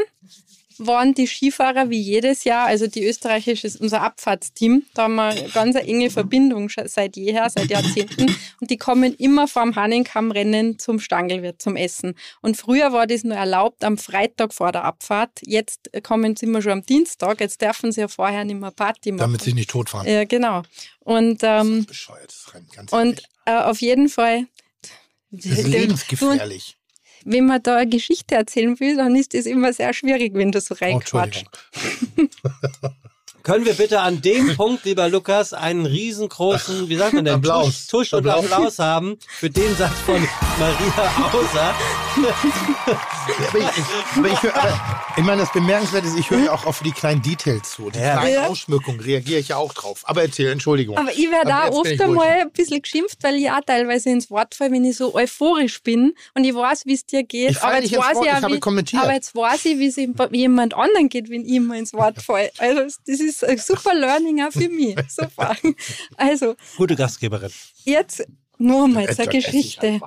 waren 0.86 1.14
die 1.14 1.26
Skifahrer 1.26 1.90
wie 1.90 2.00
jedes 2.00 2.44
Jahr, 2.44 2.66
also 2.66 2.86
die 2.86 3.04
österreichische 3.04 3.66
ist 3.66 3.80
unser 3.80 4.02
Abfahrtsteam, 4.02 4.84
da 4.94 5.04
haben 5.04 5.16
wir 5.16 5.24
eine 5.24 5.48
ganz 5.48 5.76
enge 5.76 6.10
Verbindung 6.10 6.70
seit 6.86 7.16
jeher, 7.16 7.48
seit 7.50 7.70
Jahrzehnten 7.70 8.34
und 8.60 8.70
die 8.70 8.76
kommen 8.76 9.14
immer 9.14 9.46
vom 9.48 9.76
Hahnenkammrennen 9.76 10.78
zum 10.78 11.00
Stangelwirt 11.00 11.60
zum 11.60 11.76
Essen. 11.76 12.14
Und 12.40 12.56
früher 12.56 12.92
war 12.92 13.06
das 13.06 13.24
nur 13.24 13.36
erlaubt 13.36 13.84
am 13.84 13.98
Freitag 13.98 14.54
vor 14.54 14.72
der 14.72 14.84
Abfahrt, 14.84 15.40
jetzt 15.42 15.90
kommen 16.02 16.36
sie 16.36 16.46
immer 16.46 16.62
schon 16.62 16.72
am 16.72 16.82
Dienstag, 16.82 17.40
jetzt 17.40 17.60
dürfen 17.60 17.92
sie 17.92 18.00
ja 18.00 18.08
vorher 18.08 18.44
nicht 18.44 18.60
mehr 18.60 18.70
Party 18.70 19.12
machen. 19.12 19.20
Damit 19.20 19.42
sie 19.42 19.52
nicht 19.52 19.70
totfahren. 19.70 20.06
Ja, 20.06 20.24
genau. 20.24 20.62
Und, 21.00 21.40
ähm, 21.42 21.70
das 21.70 21.78
ist 21.78 21.86
bescheuert, 21.86 22.28
das 22.28 22.54
Rennen, 22.54 22.68
ganz 22.74 22.92
Und 22.92 23.22
äh, 23.44 23.52
auf 23.52 23.80
jeden 23.80 24.08
Fall 24.08 24.46
das 25.30 25.46
ist 25.46 25.66
lebensgefährlich 25.68 26.76
wenn 27.24 27.46
man 27.46 27.62
da 27.62 27.76
eine 27.76 27.90
Geschichte 27.90 28.34
erzählen 28.34 28.78
will, 28.80 28.96
dann 28.96 29.16
ist 29.16 29.34
das 29.34 29.46
immer 29.46 29.72
sehr 29.72 29.92
schwierig, 29.92 30.34
wenn 30.34 30.52
du 30.52 30.60
so 30.60 30.74
reinquatscht. 30.74 31.46
Oh, 32.82 32.88
Können 33.42 33.64
wir 33.64 33.74
bitte 33.74 34.00
an 34.00 34.20
dem 34.20 34.54
Punkt, 34.56 34.84
lieber 34.84 35.08
Lukas, 35.08 35.52
einen 35.52 35.86
riesengroßen, 35.86 36.88
wie 36.88 36.96
sagt 36.96 37.14
man 37.14 37.24
denn, 37.24 37.34
Applaus. 37.34 37.86
Tusch, 37.86 38.10
Tusch 38.10 38.12
und 38.14 38.26
Applaus. 38.28 38.52
Applaus 38.52 38.78
haben 38.78 39.18
für 39.28 39.50
den 39.50 39.74
Satz 39.76 39.98
von 40.04 40.20
Maria 40.58 41.30
Außer? 41.32 41.74
Aber 43.48 43.58
ich, 43.58 44.16
aber 44.16 44.28
ich, 44.28 44.42
höre, 44.42 44.56
aber 44.56 44.80
ich 45.16 45.24
meine, 45.24 45.40
das 45.42 45.52
Bemerkenswerte 45.52 46.08
ist, 46.08 46.18
ich 46.18 46.30
höre 46.30 46.44
ja 46.44 46.52
auch 46.52 46.66
auf 46.66 46.82
die 46.82 46.92
kleinen 46.92 47.22
Details 47.22 47.70
zu. 47.70 47.90
Die 47.90 47.98
Ja. 47.98 48.18
kleinen 48.18 48.34
Ja. 48.34 48.46
Ausschmückungen 48.46 49.00
reagiere 49.00 49.40
ich 49.40 49.48
ja 49.48 49.56
auch 49.56 49.72
drauf. 49.72 50.02
Aber 50.04 50.22
erzähl, 50.22 50.48
Entschuldigung. 50.48 50.96
Aber 50.98 51.12
ich 51.12 51.30
werde 51.30 51.50
jetzt 51.50 51.76
oft 51.76 52.00
einmal 52.00 52.26
ein 52.28 52.50
bisschen 52.50 52.82
geschimpft, 52.82 53.18
weil 53.22 53.36
ich 53.36 53.50
auch 53.50 53.60
teilweise 53.64 54.10
ins 54.10 54.30
Wort 54.30 54.54
falle, 54.54 54.72
wenn 54.72 54.84
ich 54.84 54.96
so 54.96 55.14
euphorisch 55.14 55.82
bin 55.82 56.14
und 56.34 56.44
ich 56.44 56.54
weiß, 56.54 56.86
wie 56.86 56.94
es 56.94 57.06
dir 57.06 57.22
geht. 57.22 57.50
Ich 57.50 57.62
aber 57.62 57.76
jetzt 57.80 57.92
ins 57.92 58.02
weiß 58.02 58.16
Wort, 58.16 58.26
ich, 58.26 58.56
ich 58.56 58.92
wie, 58.92 58.98
aber 58.98 59.14
jetzt 59.14 59.34
weiß 59.34 59.64
ich, 59.66 59.78
wie 59.78 59.86
es 59.86 59.96
jemand 60.32 60.74
anderen 60.74 61.08
geht, 61.08 61.30
wenn 61.30 61.44
ich 61.44 61.54
immer 61.54 61.76
ins 61.76 61.92
Wort 61.92 62.20
falle. 62.22 62.50
Also 62.58 62.82
das 63.06 63.20
ist 63.20 63.29
ein 63.42 63.58
super 63.58 63.94
Learning 63.94 64.42
auch 64.42 64.52
für 64.52 64.68
mich. 64.68 64.96
Super. 65.08 65.56
Also 66.16 66.54
Gute 66.76 66.96
Gastgeberin. 66.96 67.50
jetzt 67.84 68.26
nur 68.58 68.88
mal 68.88 69.08
zur 69.14 69.26
Geschichte. 69.26 70.00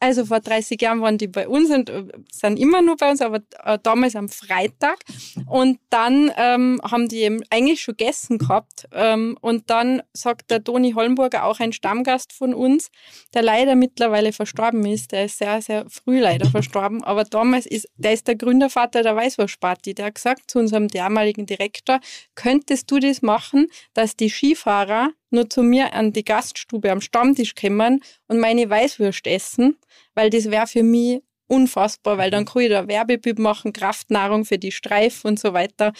Also 0.00 0.24
vor 0.24 0.40
30 0.40 0.80
Jahren 0.80 1.02
waren 1.02 1.18
die 1.18 1.28
bei 1.28 1.46
uns 1.46 1.70
und 1.70 1.90
äh, 1.90 2.04
sind 2.32 2.58
immer 2.58 2.80
nur 2.80 2.96
bei 2.96 3.10
uns, 3.10 3.20
aber 3.20 3.40
äh, 3.62 3.78
damals 3.82 4.16
am 4.16 4.30
Freitag. 4.30 4.98
Und 5.46 5.78
dann 5.90 6.32
ähm, 6.38 6.80
haben 6.82 7.08
die 7.08 7.18
eben 7.18 7.40
eigentlich 7.50 7.82
schon 7.82 7.96
gegessen 7.98 8.38
gehabt. 8.38 8.88
Ähm, 8.92 9.36
und 9.42 9.68
dann 9.68 10.02
sagt 10.14 10.50
der 10.50 10.64
Toni 10.64 10.92
Holmburger, 10.92 11.44
auch 11.44 11.60
ein 11.60 11.74
Stammgast 11.74 12.32
von 12.32 12.54
uns, 12.54 12.90
der 13.34 13.42
leider 13.42 13.74
mittlerweile 13.74 14.32
verstorben 14.32 14.86
ist. 14.86 15.12
Der 15.12 15.26
ist 15.26 15.36
sehr, 15.36 15.60
sehr 15.60 15.84
früh 15.90 16.18
leider 16.18 16.46
verstorben. 16.50 17.04
Aber 17.04 17.24
damals 17.24 17.66
ist, 17.66 17.86
der 17.96 18.14
ist 18.14 18.26
der 18.26 18.36
Gründervater 18.36 19.02
der 19.02 19.14
Weißwurstparty. 19.16 19.92
Der 19.94 20.06
hat 20.06 20.14
gesagt 20.14 20.50
zu 20.50 20.58
unserem 20.58 20.88
damaligen 20.88 21.44
Direktor, 21.44 22.00
könntest 22.34 22.90
du 22.90 23.00
das 23.00 23.20
machen, 23.20 23.66
dass 23.92 24.16
die 24.16 24.30
Skifahrer 24.30 25.10
nur 25.30 25.48
zu 25.48 25.62
mir 25.62 25.94
an 25.94 26.12
die 26.12 26.24
Gaststube 26.24 26.90
am 26.90 27.00
Stammtisch 27.00 27.54
kommen 27.54 28.02
und 28.28 28.38
meine 28.38 28.68
Weißwurst 28.68 29.26
essen, 29.26 29.78
weil 30.14 30.30
das 30.30 30.50
wäre 30.50 30.66
für 30.66 30.82
mich 30.82 31.22
unfassbar, 31.46 32.18
weil 32.18 32.30
dann 32.30 32.44
kann 32.44 32.62
ich 32.62 32.68
da 32.70 32.86
Werbebüb 32.86 33.38
machen, 33.38 33.72
Kraftnahrung 33.72 34.44
für 34.44 34.58
die 34.58 34.72
Streifen 34.72 35.28
und 35.28 35.40
so 35.40 35.52
weiter. 35.52 35.92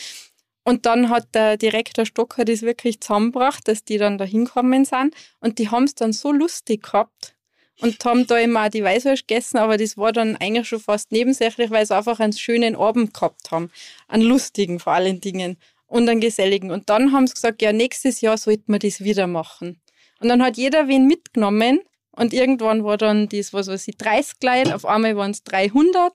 Und 0.64 0.86
dann 0.86 1.08
hat 1.08 1.34
der 1.34 1.56
Direktor 1.56 2.06
Stocker 2.06 2.44
das 2.44 2.62
wirklich 2.62 3.00
zusammengebracht, 3.00 3.66
dass 3.66 3.82
die 3.82 3.98
dann 3.98 4.18
da 4.18 4.24
hinkommen 4.24 4.84
sind. 4.84 5.14
Und 5.40 5.58
die 5.58 5.70
haben 5.70 5.84
es 5.84 5.94
dann 5.94 6.12
so 6.12 6.32
lustig 6.32 6.82
gehabt 6.82 7.34
und 7.80 8.04
haben 8.04 8.26
da 8.26 8.36
immer 8.38 8.66
auch 8.66 8.70
die 8.70 8.84
Weißwurst 8.84 9.26
gegessen, 9.26 9.56
aber 9.58 9.76
das 9.76 9.96
war 9.96 10.12
dann 10.12 10.36
eigentlich 10.36 10.68
schon 10.68 10.80
fast 10.80 11.12
nebensächlich, 11.12 11.70
weil 11.70 11.86
sie 11.86 11.96
einfach 11.96 12.20
einen 12.20 12.32
schönen 12.32 12.76
Abend 12.76 13.14
gehabt 13.14 13.50
haben. 13.50 13.70
Einen 14.06 14.24
lustigen 14.24 14.78
vor 14.78 14.92
allen 14.92 15.20
Dingen 15.20 15.56
und 15.90 16.08
einen 16.08 16.20
geselligen. 16.20 16.70
Und 16.70 16.88
dann 16.88 17.12
haben 17.12 17.26
sie 17.26 17.34
gesagt, 17.34 17.60
ja, 17.60 17.72
nächstes 17.72 18.22
Jahr 18.22 18.38
sollten 18.38 18.72
wir 18.72 18.78
das 18.78 19.00
wieder 19.00 19.26
machen. 19.26 19.80
Und 20.20 20.28
dann 20.28 20.42
hat 20.42 20.56
jeder 20.56 20.88
wen 20.88 21.06
mitgenommen 21.06 21.80
und 22.12 22.32
irgendwann 22.32 22.84
war 22.84 22.96
dann 22.96 23.28
das, 23.28 23.52
was 23.52 23.66
weiß 23.68 23.88
ich, 23.88 23.96
30 23.98 24.34
Leute, 24.42 24.74
auf 24.74 24.86
einmal 24.86 25.16
waren 25.16 25.30
es 25.32 25.42
300 25.44 26.12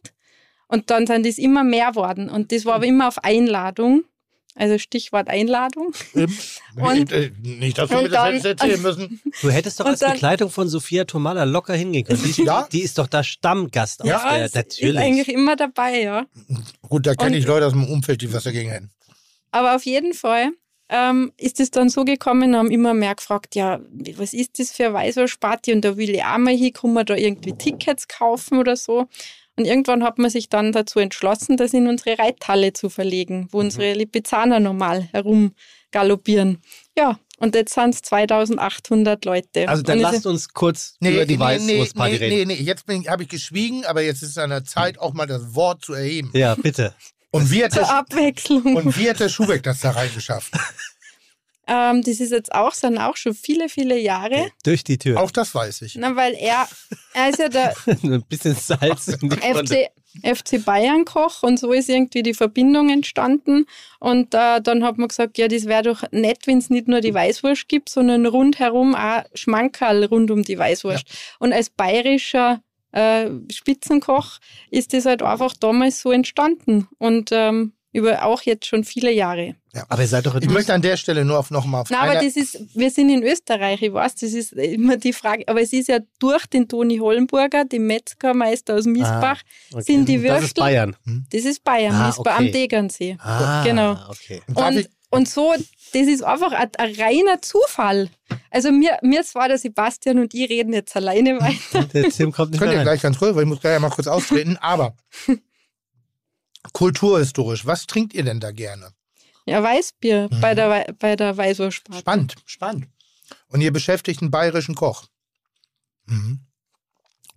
und 0.68 0.90
dann 0.90 1.06
sind 1.08 1.26
das 1.26 1.38
immer 1.38 1.64
mehr 1.64 1.90
geworden. 1.92 2.30
Und 2.30 2.52
das 2.52 2.66
war 2.66 2.76
aber 2.76 2.86
immer 2.86 3.08
auf 3.08 3.24
Einladung. 3.24 4.04
Also 4.58 4.78
Stichwort 4.78 5.28
Einladung. 5.28 5.92
Und- 6.78 7.12
Äh, 7.12 7.32
nicht, 7.42 7.78
dass 7.78 7.90
mir 7.90 8.04
das 8.04 8.12
dann- 8.12 8.26
hättest 8.36 8.46
erzählen 8.46 8.82
müssen. 8.84 9.22
Du 9.42 9.50
hättest 9.50 9.82
doch 9.82 9.86
als 9.86 10.00
dann- 10.00 10.14
Begleitung 10.14 10.50
von 10.50 10.70
Sophia 10.70 11.04
Tomala 11.04 11.44
locker 11.44 11.74
hingehen 11.76 12.06
können. 12.06 12.22
Die, 12.24 12.30
ist- 12.30 12.38
Ja. 12.38 12.66
die 12.72 12.80
ist 12.82 12.98
doch 12.98 13.08
da 13.08 13.22
Stammgast 13.22 14.06
Ja, 14.06 14.16
auf 14.16 14.24
der, 14.34 14.40
es 14.44 14.46
ist 14.52 14.56
natürlich. 14.56 14.98
eigentlich 14.98 15.28
immer 15.28 15.58
dabei, 15.58 16.02
ja. 16.04 16.26
Gut, 16.88 17.06
da 17.06 17.16
kenne 17.16 17.36
ich 17.38 17.46
Leute 17.46 17.66
aus 17.66 17.74
dem 17.74 17.84
Umfeld, 17.84 18.22
die 18.22 18.32
was 18.32 18.44
dagegen 18.46 18.70
hätten. 18.70 18.92
Aber 19.56 19.74
auf 19.74 19.86
jeden 19.86 20.14
Fall 20.14 20.52
ähm, 20.90 21.32
ist 21.38 21.62
es 21.62 21.72
dann 21.72 21.88
so 21.88 22.04
gekommen, 22.04 22.58
haben 22.58 22.70
immer 22.70 22.94
mehr 22.94 23.16
gefragt, 23.16 23.56
ja, 23.56 23.80
was 24.18 24.34
ist 24.34 24.60
das 24.60 24.74
für 24.74 24.88
eine 24.88 24.96
Weißwurstparty? 24.96 25.72
Und 25.72 25.86
da 25.86 25.96
will 25.96 26.10
ich 26.10 26.26
auch 26.26 26.38
mal 26.40 26.54
hin, 26.54 26.74
kann 26.74 26.92
man 26.92 27.06
da 27.06 27.16
irgendwie 27.16 27.54
Tickets 27.54 28.10
kaufen 28.10 28.58
oder 28.58 28.76
so? 28.76 29.08
Und 29.56 29.64
irgendwann 29.64 30.04
hat 30.04 30.18
man 30.18 30.30
sich 30.30 30.50
dann 30.50 30.74
dazu 30.74 31.00
entschlossen, 31.00 31.56
das 31.56 31.74
in 31.74 31.88
unsere 31.88 32.20
Reithalle 32.20 32.74
zu 32.74 32.90
verlegen, 32.90 33.48
wo 33.52 33.60
unsere 33.60 33.94
Lipizzaner 33.94 34.60
normal 34.60 35.08
herumgaloppieren. 35.14 36.62
Ja, 36.98 37.18
und 37.38 37.56
jetzt 37.56 37.76
sind 37.76 37.96
es 37.96 38.02
2800 38.02 39.24
Leute. 39.24 39.70
Also 39.70 39.84
dann 39.84 40.00
und 40.00 40.04
lasst 40.04 40.26
uns 40.26 40.50
kurz 40.50 40.98
über 41.00 41.26
die 41.26 41.40
Weißwurstparty 41.40 42.12
nee, 42.12 42.18
reden. 42.18 42.48
nee, 42.50 42.56
nee, 42.56 42.62
jetzt 42.62 42.84
habe 43.08 43.24
ich 43.24 43.30
geschwiegen, 43.30 43.86
aber 43.86 44.02
jetzt 44.02 44.22
ist 44.22 44.32
es 44.32 44.38
an 44.38 44.50
der 44.50 44.66
Zeit, 44.66 45.00
auch 45.00 45.14
mal 45.14 45.28
das 45.28 45.56
Wort 45.56 45.86
zu 45.86 45.94
erheben. 45.94 46.32
Ja, 46.34 46.56
bitte. 46.56 46.94
Und 47.36 47.52
wie 47.52 47.66
hat 47.66 47.76
der, 47.76 47.90
Abwechslung. 47.90 48.76
und 48.76 48.98
wie 48.98 49.10
hat 49.10 49.20
der 49.20 49.28
Schubeck 49.28 49.62
das 49.64 49.82
da 49.82 49.92
reingeschafft? 49.92 50.54
Ähm, 51.68 52.04
das 52.04 52.20
ist 52.20 52.32
jetzt 52.32 52.54
auch, 52.54 52.76
sind 52.76 53.00
auch 53.00 53.18
schon 53.18 53.34
viele, 53.34 53.70
viele 53.70 53.98
Jahre. 53.98 54.52
Durch 54.64 54.84
die 54.84 55.00
Tür. 55.00 55.20
Auch 55.20 55.32
das 55.32 55.56
weiß 55.56 55.82
ich. 55.82 55.96
Na, 55.96 56.16
weil 56.16 56.36
er, 56.36 56.68
er 57.16 57.30
ist 57.30 57.40
ja 57.40 57.50
der, 57.50 57.74
Ein 57.88 58.22
bisschen 58.30 58.54
Salz 58.54 59.08
in 59.08 59.30
die. 59.30 59.36
FC, 59.36 59.90
FC 60.24 60.64
Bayern 60.64 61.06
Koch 61.06 61.42
und 61.42 61.60
so 61.60 61.72
ist 61.72 61.90
irgendwie 61.90 62.22
die 62.22 62.36
Verbindung 62.36 62.92
entstanden. 62.92 63.66
Und 64.00 64.36
äh, 64.36 64.62
dann 64.62 64.84
hat 64.84 65.00
man 65.00 65.08
gesagt, 65.08 65.40
ja, 65.40 65.48
das 65.48 65.66
wäre 65.66 65.82
doch 65.82 66.04
nett, 66.12 66.46
wenn 66.46 66.60
es 66.60 66.70
nicht 66.70 66.88
nur 66.88 67.02
die 67.02 67.16
Weißwurst 67.16 67.68
gibt, 67.68 67.90
sondern 67.90 68.28
rundherum 68.28 68.94
auch 68.94 69.24
Schmankerl 69.34 70.06
rund 70.06 70.30
um 70.30 70.44
die 70.44 70.60
Weißwurst. 70.60 71.08
Und 71.40 71.52
als 71.52 71.72
bayerischer 71.72 72.62
äh, 72.96 73.30
Spitzenkoch 73.52 74.40
ist 74.72 74.94
das 74.94 75.06
halt 75.06 75.22
einfach 75.22 75.54
damals 75.60 76.02
so 76.02 76.12
entstanden. 76.12 76.88
Und 76.98 77.30
ähm, 77.32 77.74
über 77.92 78.26
auch 78.26 78.42
jetzt 78.42 78.66
schon 78.66 78.84
viele 78.84 79.10
Jahre. 79.10 79.56
Aber 79.88 80.02
ihr 80.02 80.08
seid 80.10 80.26
doch 80.26 80.36
Ich 80.36 80.50
möchte 80.50 80.74
an 80.74 80.82
der 80.82 80.98
Stelle 80.98 81.24
nur 81.24 81.40
auf 81.40 81.50
nochmal 81.50 81.80
auf 81.82 81.88
Na, 81.90 82.02
aber 82.02 82.16
das 82.16 82.36
ist, 82.36 82.60
wir 82.76 82.92
sind 82.92 83.10
in 83.10 83.24
Österreich, 83.24 83.82
ich 83.82 83.94
weiß, 83.94 84.16
das 84.16 84.34
ist 84.34 84.52
immer 84.52 84.98
die 84.98 85.14
Frage, 85.14 85.46
aber 85.48 85.62
es 85.62 85.72
ist 85.72 85.88
ja 85.88 86.00
durch 86.20 86.46
den 86.48 86.68
Toni 86.68 86.98
Hollenburger, 86.98 87.64
den 87.64 87.88
Metzgermeister 87.88 88.76
aus 88.76 88.84
Miesbach, 88.86 89.42
okay. 89.72 89.82
sind 89.84 90.10
die 90.10 90.16
Das 90.16 90.24
Würstel. 90.24 90.44
ist 90.46 90.56
Bayern. 90.56 90.96
Das 91.32 91.46
ist 91.46 91.64
Bayern, 91.64 91.96
Ah, 91.96 92.08
Miesbach 92.08 92.36
okay. 92.38 92.46
am 92.48 92.52
Degernsee. 92.52 93.18
Ah, 93.20 93.64
Genau. 93.64 93.98
okay. 94.10 94.42
Und, 94.54 94.78
ich- 94.78 94.90
und 95.16 95.28
so, 95.30 95.54
das 95.94 96.08
ist 96.08 96.24
einfach 96.24 96.52
ein, 96.52 96.70
ein 96.78 96.96
reiner 96.96 97.42
Zufall. 97.42 98.10
Also 98.52 98.72
mir, 98.72 98.98
mir 99.02 99.24
zwar 99.24 99.48
der 99.48 99.58
Sebastian 99.58 100.20
und 100.20 100.34
ich 100.34 100.50
reden 100.50 100.74
jetzt 100.74 100.96
alleine 100.96 101.40
weiter. 101.40 101.86
Der 101.86 102.10
Tim 102.10 102.32
kommt 102.32 102.52
nicht 102.52 102.60
Könnt 102.60 102.74
ihr 102.74 102.82
gleich 102.84 103.02
ganz 103.02 103.18
kurz, 103.18 103.36
weil 103.36 103.44
ich 103.44 103.50
muss 103.50 103.60
gleich 103.62 103.80
mal 103.80 103.90
kurz 103.90 104.08
austreten. 104.08 104.58
Aber 104.58 104.96
kulturhistorisch, 106.74 107.66
was 107.66 107.86
trinkt 107.88 108.14
ihr 108.14 108.24
denn 108.24 108.40
da 108.40 108.52
gerne? 108.52 108.92
Ja, 109.46 109.62
Weißbier 109.62 110.30
Mhm. 110.32 110.42
bei 110.42 110.56
der, 110.56 110.94
bei 111.00 111.16
der 111.16 111.38
Weißwurstparty. 111.38 112.00
Spannend, 112.02 112.36
spannend. 112.46 112.88
Und 113.48 113.62
ihr 113.62 113.72
beschäftigt 113.72 114.22
einen 114.22 114.32
bayerischen 114.32 114.76
Koch. 114.76 115.06
Mhm. 116.06 116.40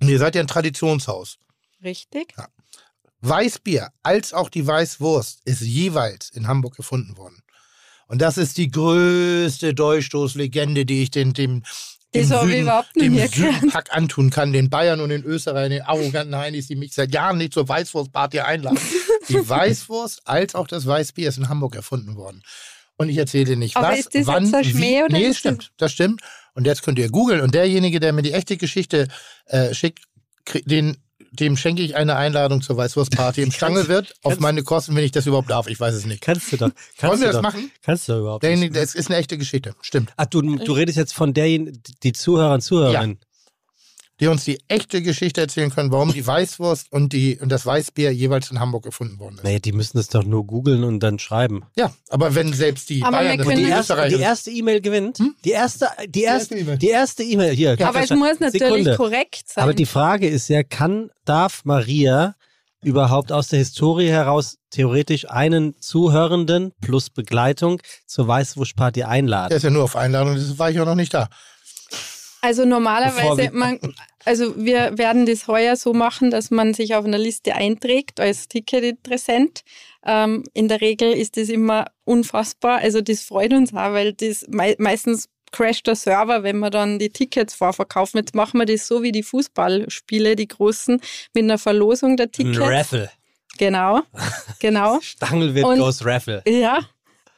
Und 0.00 0.08
ihr 0.08 0.18
seid 0.18 0.34
ja 0.34 0.40
ein 0.40 0.46
Traditionshaus. 0.46 1.38
Richtig? 1.82 2.34
Weißbier 3.20 3.92
als 4.02 4.32
auch 4.32 4.48
die 4.48 4.66
Weißwurst 4.66 5.40
ist 5.44 5.60
jeweils 5.60 6.30
in 6.30 6.46
Hamburg 6.46 6.76
gefunden 6.76 7.16
worden. 7.16 7.42
Und 8.08 8.22
das 8.22 8.38
ist 8.38 8.56
die 8.56 8.70
größte 8.70 9.74
Durchstoßlegende, 9.74 10.86
die 10.86 11.02
ich 11.02 11.10
den, 11.10 11.34
dem, 11.34 11.62
dem, 12.14 12.24
Süden, 12.24 12.70
dem. 12.96 13.28
Südenpack 13.28 13.94
antun 13.94 14.30
kann, 14.30 14.52
den 14.52 14.70
Bayern 14.70 15.00
und 15.00 15.10
den 15.10 15.24
Österreichern, 15.24 15.70
den 15.70 15.82
arroganten 15.82 16.34
Heinis, 16.34 16.68
die 16.68 16.76
mich 16.76 16.94
seit 16.94 17.12
Jahren 17.12 17.36
nicht 17.36 17.52
zur 17.52 17.68
Weißwurstparty 17.68 18.40
einladen. 18.40 18.78
Die 19.28 19.34
Weißwurst 19.48 20.22
als 20.24 20.54
auch 20.54 20.66
das 20.66 20.86
Weißbier 20.86 21.28
ist 21.28 21.36
in 21.36 21.50
Hamburg 21.50 21.76
erfunden 21.76 22.16
worden. 22.16 22.42
Und 22.96 23.10
ich 23.10 23.18
erzähle 23.18 23.44
dir 23.44 23.56
nicht 23.56 23.76
Aber 23.76 23.90
was, 23.90 23.98
ist 24.00 24.14
das 24.14 24.26
wann, 24.26 24.50
jetzt 24.50 24.76
wie, 24.76 25.02
oder 25.02 25.12
Nee, 25.12 25.28
das 25.28 25.36
stimmt, 25.36 25.70
das 25.76 25.92
stimmt. 25.92 26.22
Und 26.54 26.66
jetzt 26.66 26.82
könnt 26.82 26.98
ihr 26.98 27.10
googeln 27.10 27.42
und 27.42 27.54
derjenige, 27.54 28.00
der 28.00 28.12
mir 28.12 28.22
die 28.22 28.32
echte 28.32 28.56
Geschichte 28.56 29.06
äh, 29.46 29.72
schickt, 29.74 30.04
den, 30.64 30.96
dem 31.32 31.56
schenke 31.56 31.82
ich 31.82 31.96
eine 31.96 32.16
Einladung 32.16 32.62
zur 32.62 32.76
Weißwurstparty 32.76 33.42
im 33.42 33.50
Stangelwirt 33.52 34.14
auf 34.22 34.40
meine 34.40 34.62
Kosten, 34.62 34.94
wenn 34.96 35.04
ich 35.04 35.12
das 35.12 35.26
überhaupt 35.26 35.50
darf. 35.50 35.66
Ich 35.68 35.78
weiß 35.78 35.94
es 35.94 36.06
nicht. 36.06 36.20
Kannst 36.20 36.52
du 36.52 36.56
doch. 36.56 36.70
Kannst 36.96 37.02
Wollen 37.02 37.20
wir 37.20 37.26
du 37.28 37.32
das 37.32 37.36
doch. 37.36 37.42
machen? 37.42 37.70
Kannst 37.82 38.08
du 38.08 38.12
doch 38.12 38.20
überhaupt 38.20 38.44
das 38.44 38.94
ist 38.94 39.10
eine 39.10 39.18
echte 39.18 39.38
Geschichte, 39.38 39.74
stimmt. 39.80 40.12
Ach, 40.16 40.26
du, 40.26 40.42
du 40.42 40.72
redest 40.72 40.98
jetzt 40.98 41.14
von 41.14 41.34
derjenigen, 41.34 41.82
die 42.02 42.12
Zuhörer 42.12 42.54
und 42.54 42.60
Zuhörerinnen. 42.60 43.18
Die 44.20 44.26
uns 44.26 44.44
die 44.44 44.58
echte 44.66 45.00
Geschichte 45.00 45.40
erzählen 45.40 45.70
können, 45.70 45.92
warum 45.92 46.12
die 46.12 46.26
Weißwurst 46.26 46.90
und, 46.92 47.12
die, 47.12 47.38
und 47.38 47.50
das 47.50 47.64
Weißbier 47.64 48.10
jeweils 48.12 48.50
in 48.50 48.58
Hamburg 48.58 48.82
gefunden 48.84 49.18
worden 49.20 49.36
ist. 49.36 49.44
Nee, 49.44 49.60
die 49.60 49.72
müssen 49.72 49.96
es 49.98 50.08
doch 50.08 50.24
nur 50.24 50.44
googeln 50.44 50.82
und 50.82 51.00
dann 51.00 51.18
schreiben. 51.18 51.64
Ja, 51.76 51.92
aber 52.08 52.34
wenn 52.34 52.52
selbst 52.52 52.90
die 52.90 53.02
Aber 53.02 53.20
wir 53.20 53.36
Bayern 53.36 53.38
das 53.38 53.46
Die 53.46 53.54
die 53.54 53.62
erste, 53.70 53.92
Österreicher 53.92 54.16
die 54.16 54.22
erste 54.22 54.50
E-Mail 54.50 54.80
gewinnt. 54.80 55.22
Die 55.44 55.50
erste, 55.50 55.88
die 56.08 56.22
erste, 56.22 56.76
die 56.78 56.88
erste 56.88 57.22
E-Mail 57.22 57.54
hier. 57.54 57.76
Aber 57.80 58.02
es 58.02 58.10
muss 58.10 58.40
natürlich 58.40 58.84
Sekunde. 58.84 58.96
korrekt 58.96 59.44
sein. 59.46 59.62
Aber 59.62 59.74
die 59.74 59.86
Frage 59.86 60.28
ist 60.28 60.48
ja, 60.48 60.62
kann, 60.64 61.10
darf 61.24 61.64
Maria 61.64 62.34
überhaupt 62.82 63.32
aus 63.32 63.48
der 63.48 63.58
Historie 63.58 64.08
heraus 64.08 64.58
theoretisch 64.70 65.28
einen 65.28 65.80
Zuhörenden 65.80 66.72
plus 66.80 67.10
Begleitung 67.10 67.80
zur 68.06 68.28
Weißwurstparty 68.28 69.00
Der 69.00 69.08
einladen? 69.08 69.56
ist 69.56 69.62
ja 69.62 69.70
nur 69.70 69.84
auf 69.84 69.96
Einladung, 69.96 70.34
das 70.36 70.58
war 70.58 70.70
ich 70.70 70.80
auch 70.80 70.86
noch 70.86 70.94
nicht 70.94 71.14
da. 71.14 71.28
Also 72.40 72.64
normalerweise, 72.64 73.42
wir- 73.42 73.52
man, 73.52 73.78
also 74.24 74.54
wir 74.56 74.96
werden 74.96 75.26
das 75.26 75.48
heuer 75.48 75.76
so 75.76 75.92
machen, 75.92 76.30
dass 76.30 76.50
man 76.50 76.74
sich 76.74 76.94
auf 76.94 77.04
einer 77.04 77.18
Liste 77.18 77.54
einträgt 77.54 78.20
als 78.20 78.48
Ticketinteressent. 78.48 79.62
Ähm, 80.06 80.44
in 80.54 80.68
der 80.68 80.80
Regel 80.80 81.12
ist 81.12 81.36
es 81.36 81.48
immer 81.48 81.86
unfassbar. 82.04 82.78
Also 82.78 83.00
das 83.00 83.22
freut 83.22 83.52
uns 83.52 83.72
auch, 83.72 83.92
weil 83.92 84.12
das 84.12 84.46
mei 84.48 84.76
meistens 84.78 85.28
crasht 85.50 85.86
der 85.86 85.96
Server, 85.96 86.42
wenn 86.42 86.58
wir 86.58 86.70
dann 86.70 86.98
die 86.98 87.08
Tickets 87.10 87.54
vorverkaufen. 87.54 88.18
Jetzt 88.18 88.34
machen 88.34 88.58
wir 88.60 88.66
das 88.66 88.86
so 88.86 89.02
wie 89.02 89.12
die 89.12 89.22
Fußballspiele, 89.22 90.36
die 90.36 90.46
großen, 90.48 91.00
mit 91.34 91.44
einer 91.44 91.58
Verlosung 91.58 92.16
der 92.16 92.30
Tickets. 92.30 92.58
Ein 92.58 92.62
Raffle. 92.68 93.10
Genau, 93.56 94.02
genau. 94.60 95.00
Stangel 95.00 95.54
wird 95.54 95.64
goes 95.64 96.04
Raffle. 96.04 96.42
Ja, 96.46 96.80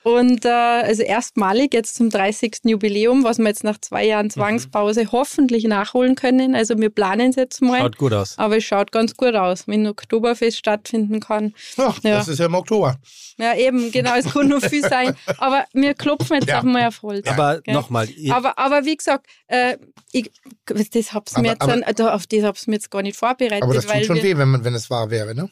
und 0.03 0.45
äh, 0.45 0.49
also 0.49 1.03
erstmalig 1.03 1.75
jetzt 1.75 1.95
zum 1.95 2.09
30. 2.09 2.61
Jubiläum, 2.65 3.23
was 3.23 3.39
wir 3.39 3.49
jetzt 3.49 3.65
nach 3.65 3.79
zwei 3.79 4.07
Jahren 4.07 4.27
mhm. 4.27 4.31
Zwangspause 4.31 5.05
mhm. 5.05 5.13
hoffentlich 5.13 5.65
nachholen 5.65 6.15
können. 6.15 6.55
Also 6.55 6.79
wir 6.79 6.91
planen 6.91 7.31
es 7.31 7.37
jetzt 7.37 7.61
mal. 7.61 7.81
Schaut 7.81 7.99
gut 7.99 8.13
aus. 8.13 8.39
Aber 8.39 8.57
es 8.57 8.65
schaut 8.65 8.93
ganz 8.93 9.15
gut 9.17 9.35
aus, 9.35 9.69
wenn 9.69 9.87
Oktoberfest 9.87 10.57
stattfinden 10.57 11.21
kann. 11.21 11.55
Ach, 11.77 11.99
ja. 12.03 12.17
das 12.19 12.29
ist 12.29 12.39
ja 12.39 12.47
im 12.47 12.55
Oktober. 12.55 12.97
Ja, 13.39 13.55
eben, 13.57 13.91
genau, 13.91 14.15
es 14.17 14.33
kann 14.33 14.49
nur 14.49 14.61
viel 14.61 14.83
sein. 14.83 15.15
Aber 15.39 15.65
wir 15.73 15.95
klopfen 15.95 16.37
jetzt 16.37 16.49
ja. 16.49 16.61
auch 16.61 16.63
mal 16.63 16.87
auf 16.87 17.03
Holz. 17.03 17.27
Aber 17.27 17.61
nochmal. 17.67 18.09
Aber, 18.31 18.59
aber 18.59 18.85
wie 18.85 18.97
gesagt, 18.97 19.27
äh, 19.49 19.77
ich, 20.13 20.31
das 20.67 21.13
hab's 21.13 21.35
aber, 21.35 21.43
mir 21.43 21.49
jetzt 21.53 21.63
aber, 21.63 21.73
dann, 21.73 21.83
also 21.83 22.09
auf 22.09 22.27
das 22.27 22.43
hab's 22.43 22.67
mir 22.67 22.75
jetzt 22.75 22.91
gar 22.91 23.03
nicht 23.03 23.17
vorbereitet. 23.17 23.63
Aber 23.63 23.75
das 23.75 23.87
tut 23.87 24.05
schon 24.05 24.23
weh, 24.23 24.37
wenn, 24.37 24.49
man, 24.49 24.65
wenn 24.65 24.75
es 24.75 24.91
wahr 24.91 25.11
wäre, 25.11 25.35
ne? 25.35 25.51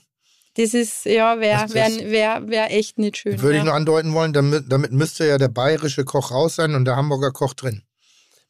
Das 0.59 0.75
ist, 0.75 1.05
ja, 1.05 1.39
wäre 1.39 1.73
wär, 1.73 1.89
wär, 2.11 2.49
wär 2.49 2.73
echt 2.73 2.99
nicht 2.99 3.19
schön. 3.19 3.41
Würde 3.41 3.55
ja. 3.55 3.61
ich 3.61 3.65
nur 3.65 3.75
andeuten 3.75 4.13
wollen, 4.13 4.33
damit, 4.33 4.65
damit 4.69 4.91
müsste 4.91 5.25
ja 5.25 5.39
der 5.39 5.47
bayerische 5.47 6.05
Koch 6.05 6.33
raus 6.33 6.57
sein 6.57 6.75
und 6.75 6.85
der 6.85 6.97
Hamburger 6.97 7.31
Koch 7.31 7.55
drin. 7.55 7.85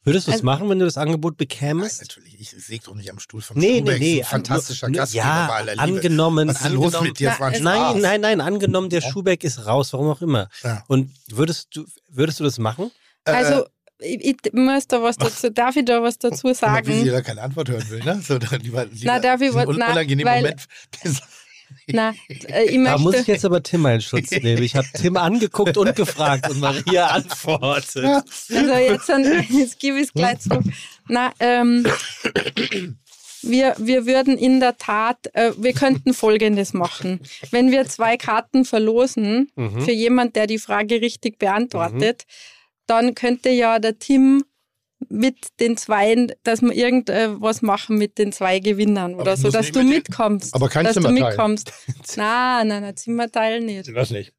Würdest 0.03 0.25
du 0.25 0.31
es 0.31 0.37
also, 0.37 0.45
machen, 0.45 0.67
wenn 0.69 0.79
du 0.79 0.85
das 0.85 0.97
Angebot 0.97 1.37
bekämest? 1.37 2.01
Nein, 2.01 2.07
natürlich. 2.09 2.39
Ich 2.39 2.49
säge 2.49 2.83
doch 2.85 2.95
nicht 2.95 3.11
am 3.11 3.19
Stuhl 3.19 3.41
vom 3.41 3.59
nee, 3.59 3.77
Schubeck. 3.77 3.99
Nee, 3.99 4.15
nee. 4.15 4.23
Fantastischer 4.23 4.89
Gastgeber 4.89 5.23
ja, 5.23 5.47
bei 5.47 5.53
aller 5.53 5.71
Liebe. 5.73 5.83
angenommen. 5.83 6.47
Was 6.47 6.55
ist 6.55 6.65
angenommen, 6.65 6.93
los 6.93 7.01
mit 7.01 7.19
dir? 7.19 7.35
Na, 7.39 7.49
nein, 7.59 8.01
nein, 8.01 8.21
nein. 8.21 8.41
Angenommen, 8.41 8.89
der 8.89 9.01
ja. 9.01 9.11
Schubeck 9.11 9.43
ist 9.43 9.67
raus, 9.67 9.93
warum 9.93 10.09
auch 10.09 10.21
immer. 10.23 10.49
Ja. 10.63 10.83
Und 10.87 11.11
würdest 11.27 11.75
du, 11.75 11.85
würdest 12.07 12.39
du 12.39 12.43
das 12.43 12.57
machen? 12.57 12.89
Äh, 13.25 13.33
also, 13.33 13.65
ich, 13.99 14.25
ich, 14.25 14.53
muss 14.53 14.87
da 14.87 15.03
was 15.03 15.17
dazu, 15.17 15.49
darf 15.53 15.75
ich 15.75 15.85
da 15.85 16.01
was 16.01 16.17
dazu 16.17 16.55
sagen? 16.55 16.87
Wie 16.87 17.03
sie 17.03 17.09
da 17.09 17.21
keine 17.21 17.43
Antwort 17.43 17.69
hören 17.69 17.87
will, 17.91 17.99
ne? 17.99 18.19
So, 18.25 18.37
lieber, 18.37 18.85
lieber 18.85 18.87
na, 19.03 19.19
darf 19.19 19.41
ich 19.41 19.53
was, 19.53 19.67
un 19.67 19.75
unangenehmen 19.75 20.33
Moment. 20.33 20.65
Na, 21.87 22.13
äh, 22.27 22.65
ich 22.65 22.83
da 22.83 22.97
muss 22.97 23.15
ich 23.15 23.27
jetzt 23.27 23.45
aber 23.45 23.63
Tim 23.63 23.85
einen 23.85 24.01
Schutz 24.01 24.31
nehmen. 24.31 24.61
Ich 24.63 24.75
habe 24.75 24.87
Tim 24.93 25.17
angeguckt 25.17 25.77
und 25.77 25.95
gefragt 25.95 26.49
und 26.49 26.59
Maria 26.59 27.07
antwortet. 27.07 28.05
Also 28.05 28.53
jetzt, 28.53 29.09
jetzt 29.49 29.79
gebe 29.79 29.97
ich 29.97 30.03
es 30.03 30.13
gleich 30.13 30.39
zurück. 30.39 30.63
Na, 31.07 31.31
ähm, 31.39 31.85
wir, 33.41 33.75
wir 33.77 34.05
würden 34.05 34.37
in 34.37 34.59
der 34.59 34.77
Tat, 34.77 35.17
äh, 35.33 35.51
wir 35.57 35.73
könnten 35.73 36.13
Folgendes 36.13 36.73
machen. 36.73 37.19
Wenn 37.51 37.71
wir 37.71 37.85
zwei 37.85 38.17
Karten 38.17 38.65
verlosen 38.65 39.51
mhm. 39.55 39.81
für 39.81 39.91
jemand, 39.91 40.35
der 40.35 40.47
die 40.47 40.59
Frage 40.59 41.01
richtig 41.01 41.39
beantwortet, 41.39 42.25
mhm. 42.27 42.83
dann 42.87 43.15
könnte 43.15 43.49
ja 43.49 43.79
der 43.79 43.99
Tim 43.99 44.43
mit 45.07 45.59
den 45.59 45.77
Zweien, 45.77 46.33
dass 46.43 46.61
wir 46.61 46.73
irgendwas 46.73 47.61
machen 47.61 47.97
mit 47.97 48.17
den 48.17 48.31
zwei 48.31 48.59
Gewinnern 48.59 49.15
oder 49.15 49.37
so, 49.37 49.49
dass 49.49 49.71
du 49.71 49.83
mitkommst. 49.83 50.53
Aber 50.53 50.67
kein 50.67 50.83
dass 50.83 50.95
Zimmerteil. 50.95 51.19
du 51.19 51.27
mitkommst. 51.27 51.73
nein, 52.17 52.67
nein, 52.67 52.81
nein, 52.81 52.95
Zimmerteil 52.95 53.61
nicht. 53.61 53.95
Das 53.95 54.11
nicht. 54.11 54.33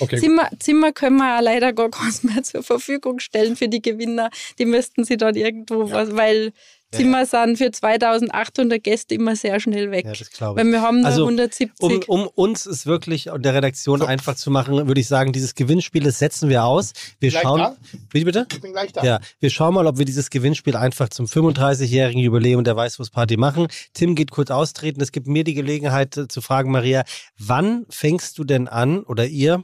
Okay, 0.00 0.18
Zimmer, 0.18 0.50
Zimmer 0.58 0.92
können 0.92 1.16
wir 1.16 1.28
ja 1.28 1.40
leider 1.40 1.72
gar 1.72 1.90
keins 1.90 2.22
mehr 2.22 2.42
zur 2.42 2.62
Verfügung 2.62 3.20
stellen 3.20 3.56
für 3.56 3.68
die 3.68 3.80
Gewinner. 3.80 4.30
Die 4.58 4.66
müssten 4.66 5.04
sie 5.04 5.16
dann 5.16 5.34
irgendwo 5.34 5.84
ja. 5.84 5.92
was, 5.92 6.14
weil 6.14 6.52
Zimmer 6.92 7.26
sind 7.26 7.58
für 7.58 7.70
2800 7.70 8.82
Gäste 8.82 9.14
immer 9.14 9.34
sehr 9.36 9.58
schnell 9.60 9.90
weg. 9.90 10.04
Ja, 10.04 10.12
das 10.12 10.30
glaube 10.30 10.60
ich. 10.60 10.66
Weil 10.66 10.72
wir 10.72 10.82
haben 10.82 11.04
also, 11.04 11.22
170. 11.22 12.08
Um, 12.08 12.22
um 12.22 12.28
uns 12.34 12.66
es 12.66 12.86
wirklich 12.86 13.30
und 13.30 13.44
der 13.44 13.54
Redaktion 13.54 14.00
so. 14.00 14.06
einfach 14.06 14.34
zu 14.36 14.50
machen, 14.50 14.86
würde 14.86 15.00
ich 15.00 15.08
sagen, 15.08 15.32
dieses 15.32 15.54
Gewinnspiel, 15.54 16.02
das 16.02 16.18
setzen 16.18 16.48
wir 16.48 16.64
aus. 16.64 16.92
Wir 17.18 17.30
gleich 17.30 17.42
schauen. 17.42 17.58
Da? 17.58 17.76
Wie 18.10 18.24
bitte? 18.24 18.46
Ich 18.52 18.60
bin 18.60 18.72
gleich 18.72 18.92
da. 18.92 19.02
Ja, 19.02 19.20
wir 19.40 19.50
schauen 19.50 19.74
mal, 19.74 19.86
ob 19.86 19.98
wir 19.98 20.04
dieses 20.04 20.30
Gewinnspiel 20.30 20.76
einfach 20.76 21.08
zum 21.08 21.26
35-jährigen 21.26 22.20
Jubiläum 22.20 22.64
der 22.64 22.76
Weißwurstparty 22.76 23.36
machen. 23.36 23.68
Tim 23.94 24.14
geht 24.14 24.30
kurz 24.30 24.50
austreten. 24.50 25.00
Es 25.00 25.12
gibt 25.12 25.26
mir 25.26 25.44
die 25.44 25.54
Gelegenheit 25.54 26.16
äh, 26.16 26.28
zu 26.28 26.40
fragen, 26.40 26.70
Maria, 26.70 27.04
wann 27.38 27.86
fängst 27.88 28.38
du 28.38 28.44
denn 28.44 28.68
an 28.68 29.02
oder 29.02 29.26
ihr 29.26 29.62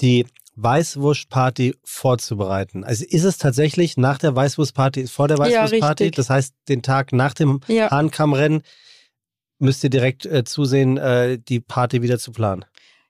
die 0.00 0.26
Weißwurstparty 0.62 1.74
vorzubereiten? 1.84 2.84
Also 2.84 3.04
ist 3.08 3.24
es 3.24 3.38
tatsächlich 3.38 3.96
nach 3.96 4.18
der 4.18 4.34
Weißwurstparty, 4.34 5.06
vor 5.06 5.28
der 5.28 5.38
Weißwurstparty? 5.38 6.04
Ja, 6.04 6.10
das 6.10 6.30
heißt, 6.30 6.54
den 6.68 6.82
Tag 6.82 7.12
nach 7.12 7.34
dem 7.34 7.60
ja. 7.68 7.90
Hahnkammrennen 7.90 8.62
müsst 9.58 9.84
ihr 9.84 9.90
direkt 9.90 10.26
äh, 10.26 10.44
zusehen, 10.44 10.96
äh, 10.96 11.38
die 11.38 11.60
Party 11.60 12.02
wieder 12.02 12.18
zu 12.18 12.32
planen. 12.32 12.64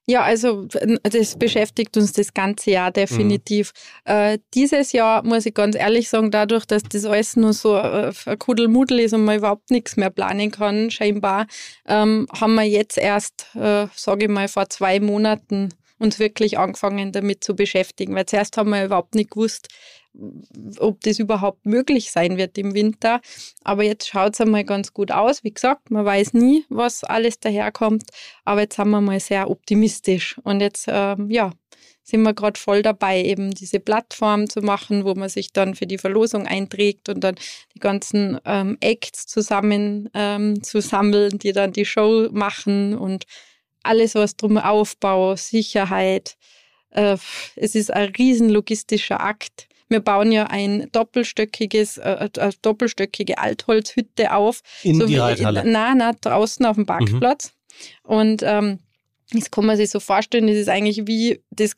Ja, 0.07 0.23
also 0.23 0.67
das 1.05 1.39
beschäftigt 1.39 1.97
uns 1.97 2.13
das 2.13 2.35
ganze 2.35 2.73
Jahr 2.73 2.91
definitiv. 2.91 3.73
Mhm. 4.05 4.13
Äh, 4.13 4.39
dieses 4.55 4.91
Jahr 4.91 5.25
muss 5.25 5.47
ich 5.47 5.55
ganz 5.55 5.77
ehrlich 5.77 6.09
sagen, 6.09 6.33
dadurch, 6.33 6.65
dass 6.65 6.83
das 6.83 7.05
alles 7.05 7.37
nur 7.37 7.53
so 7.53 7.77
äh, 7.77 8.13
Kuddelmuddel 8.37 8.99
ist 8.99 9.13
und 9.13 9.25
man 9.25 9.39
überhaupt 9.39 9.71
nichts 9.71 9.97
mehr 9.97 10.11
planen 10.11 10.51
kann, 10.51 10.91
scheinbar, 10.91 11.47
ähm, 11.87 12.27
haben 12.33 12.55
wir 12.57 12.65
jetzt 12.65 12.99
erst, 12.99 13.47
äh, 13.55 13.87
sage 13.95 14.25
ich 14.25 14.31
mal, 14.31 14.49
vor 14.49 14.69
zwei 14.69 14.99
Monaten 14.99 15.69
uns 16.01 16.19
wirklich 16.19 16.59
angefangen 16.59 17.13
damit 17.13 17.45
zu 17.45 17.55
beschäftigen. 17.55 18.15
Weil 18.15 18.27
zuerst 18.27 18.57
haben 18.57 18.71
wir 18.71 18.85
überhaupt 18.85 19.15
nicht 19.15 19.31
gewusst, 19.31 19.69
ob 20.79 21.01
das 21.03 21.19
überhaupt 21.19 21.67
möglich 21.67 22.11
sein 22.11 22.37
wird 22.37 22.59
im 22.59 22.75
Winter. 22.75 23.21
Aber 23.63 23.85
jetzt 23.85 24.09
schaut 24.09 24.35
es 24.35 24.41
einmal 24.41 24.65
ganz 24.65 24.93
gut 24.93 25.13
aus. 25.13 25.45
Wie 25.45 25.53
gesagt, 25.53 25.91
man 25.91 26.05
weiß 26.05 26.33
nie, 26.33 26.65
was 26.69 27.05
alles 27.05 27.39
daherkommt. 27.39 28.11
Aber 28.45 28.63
jetzt 28.63 28.77
sind 28.77 28.91
wir 28.91 29.01
mal 29.01 29.21
sehr 29.21 29.51
optimistisch. 29.51 30.37
Und 30.43 30.61
jetzt, 30.61 30.87
ähm, 30.89 31.31
ja, 31.31 31.53
sind 32.03 32.23
wir 32.23 32.35
gerade 32.35 32.59
voll 32.59 32.83
dabei, 32.83 33.23
eben 33.23 33.53
diese 33.53 33.79
Plattform 33.79 34.49
zu 34.49 34.63
machen, 34.63 35.05
wo 35.05 35.15
man 35.15 35.29
sich 35.29 35.53
dann 35.53 35.75
für 35.75 35.87
die 35.87 35.99
Verlosung 35.99 36.47
einträgt 36.47 37.09
und 37.09 37.21
dann 37.21 37.37
die 37.75 37.79
ganzen 37.79 38.39
ähm, 38.45 38.79
Acts 38.81 39.27
zusammen 39.27 40.09
ähm, 40.15 40.63
zu 40.63 40.81
sammeln, 40.81 41.39
die 41.39 41.53
dann 41.53 41.73
die 41.73 41.85
Show 41.85 42.29
machen 42.33 42.97
und 42.97 43.27
alles, 43.83 44.15
was 44.15 44.37
drum 44.37 44.59
Aufbau, 44.59 45.37
Sicherheit. 45.37 46.37
Äh, 46.91 47.17
es 47.57 47.75
ist 47.75 47.93
ein 47.93 48.11
riesen 48.11 48.51
logistischer 48.51 49.21
Akt. 49.21 49.69
Wir 49.89 50.01
bauen 50.01 50.31
ja 50.31 50.45
ein 50.45 50.89
doppelstöckiges, 50.93 51.99
äh, 51.99 52.29
eine 52.39 52.53
doppelstöckige 52.63 53.39
Altholzhütte 53.39 54.33
auf. 54.33 54.61
In 54.83 55.01
so 55.01 55.07
die 55.07 55.17
Reithalle? 55.17 55.65
Nein, 55.65 55.99
nein, 55.99 56.17
draußen 56.21 56.65
auf 56.65 56.77
dem 56.77 56.87
Parkplatz. 56.87 57.53
Mhm. 58.05 58.11
Und 58.11 58.43
ähm, 58.45 58.79
das 59.33 59.51
kann 59.51 59.67
man 59.67 59.77
sich 59.77 59.91
so 59.91 60.01
vorstellen, 60.01 60.47
das 60.47 60.57
ist 60.57 60.69
eigentlich 60.69 61.07
wie 61.07 61.43
das 61.51 61.77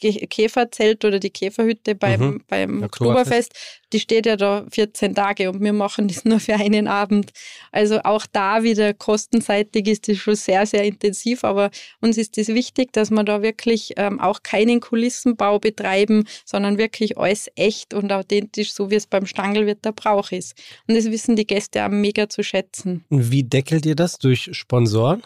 Käferzelt 0.00 1.04
oder 1.04 1.18
die 1.18 1.30
Käferhütte 1.30 1.94
beim, 1.94 2.20
mhm. 2.20 2.42
beim 2.48 2.82
Oktoberfest, 2.82 3.52
die 3.92 4.00
steht 4.00 4.26
ja 4.26 4.36
da 4.36 4.66
14 4.70 5.14
Tage 5.14 5.50
und 5.50 5.62
wir 5.62 5.72
machen 5.72 6.08
das 6.08 6.24
nur 6.24 6.40
für 6.40 6.54
einen 6.54 6.88
Abend. 6.88 7.32
Also 7.72 8.00
auch 8.02 8.26
da 8.30 8.62
wieder 8.62 8.92
kostenseitig 8.92 9.86
ist 9.86 10.08
das 10.08 10.18
schon 10.18 10.34
sehr, 10.34 10.66
sehr 10.66 10.84
intensiv, 10.84 11.44
aber 11.44 11.70
uns 12.00 12.18
ist 12.18 12.36
es 12.36 12.46
das 12.46 12.54
wichtig, 12.54 12.92
dass 12.92 13.10
wir 13.10 13.24
da 13.24 13.42
wirklich 13.42 13.94
ähm, 13.96 14.20
auch 14.20 14.42
keinen 14.42 14.80
Kulissenbau 14.80 15.58
betreiben, 15.58 16.26
sondern 16.44 16.78
wirklich 16.78 17.16
alles 17.18 17.48
echt 17.54 17.94
und 17.94 18.12
authentisch, 18.12 18.72
so 18.72 18.90
wie 18.90 18.96
es 18.96 19.06
beim 19.06 19.26
Stangelwirt 19.26 19.84
der 19.84 19.92
Brauch 19.92 20.32
ist. 20.32 20.54
Und 20.86 20.96
das 20.96 21.06
wissen 21.06 21.36
die 21.36 21.46
Gäste 21.46 21.84
auch 21.84 21.90
mega 21.90 22.28
zu 22.28 22.42
schätzen. 22.42 23.04
Wie 23.10 23.44
deckelt 23.44 23.86
ihr 23.86 23.96
das? 23.96 24.18
Durch 24.18 24.50
Sponsoren? 24.52 25.22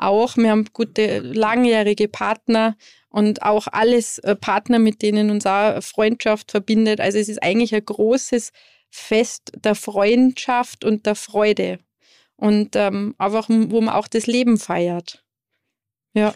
Auch. 0.00 0.36
Wir 0.36 0.50
haben 0.50 0.66
gute 0.72 1.20
langjährige 1.20 2.08
Partner 2.08 2.76
und 3.08 3.42
auch 3.42 3.66
alles 3.66 4.18
äh, 4.18 4.34
Partner, 4.36 4.78
mit 4.78 5.02
denen 5.02 5.30
uns 5.30 5.46
auch 5.46 5.82
Freundschaft 5.82 6.50
verbindet. 6.50 7.00
Also 7.00 7.18
es 7.18 7.28
ist 7.28 7.42
eigentlich 7.42 7.74
ein 7.74 7.84
großes 7.84 8.52
Fest 8.90 9.52
der 9.64 9.74
Freundschaft 9.74 10.84
und 10.84 11.06
der 11.06 11.14
Freude 11.14 11.78
und 12.36 12.74
ähm, 12.74 13.14
einfach, 13.18 13.48
wo 13.48 13.80
man 13.80 13.94
auch 13.94 14.08
das 14.08 14.26
Leben 14.26 14.58
feiert. 14.58 15.24
Ja. 16.14 16.34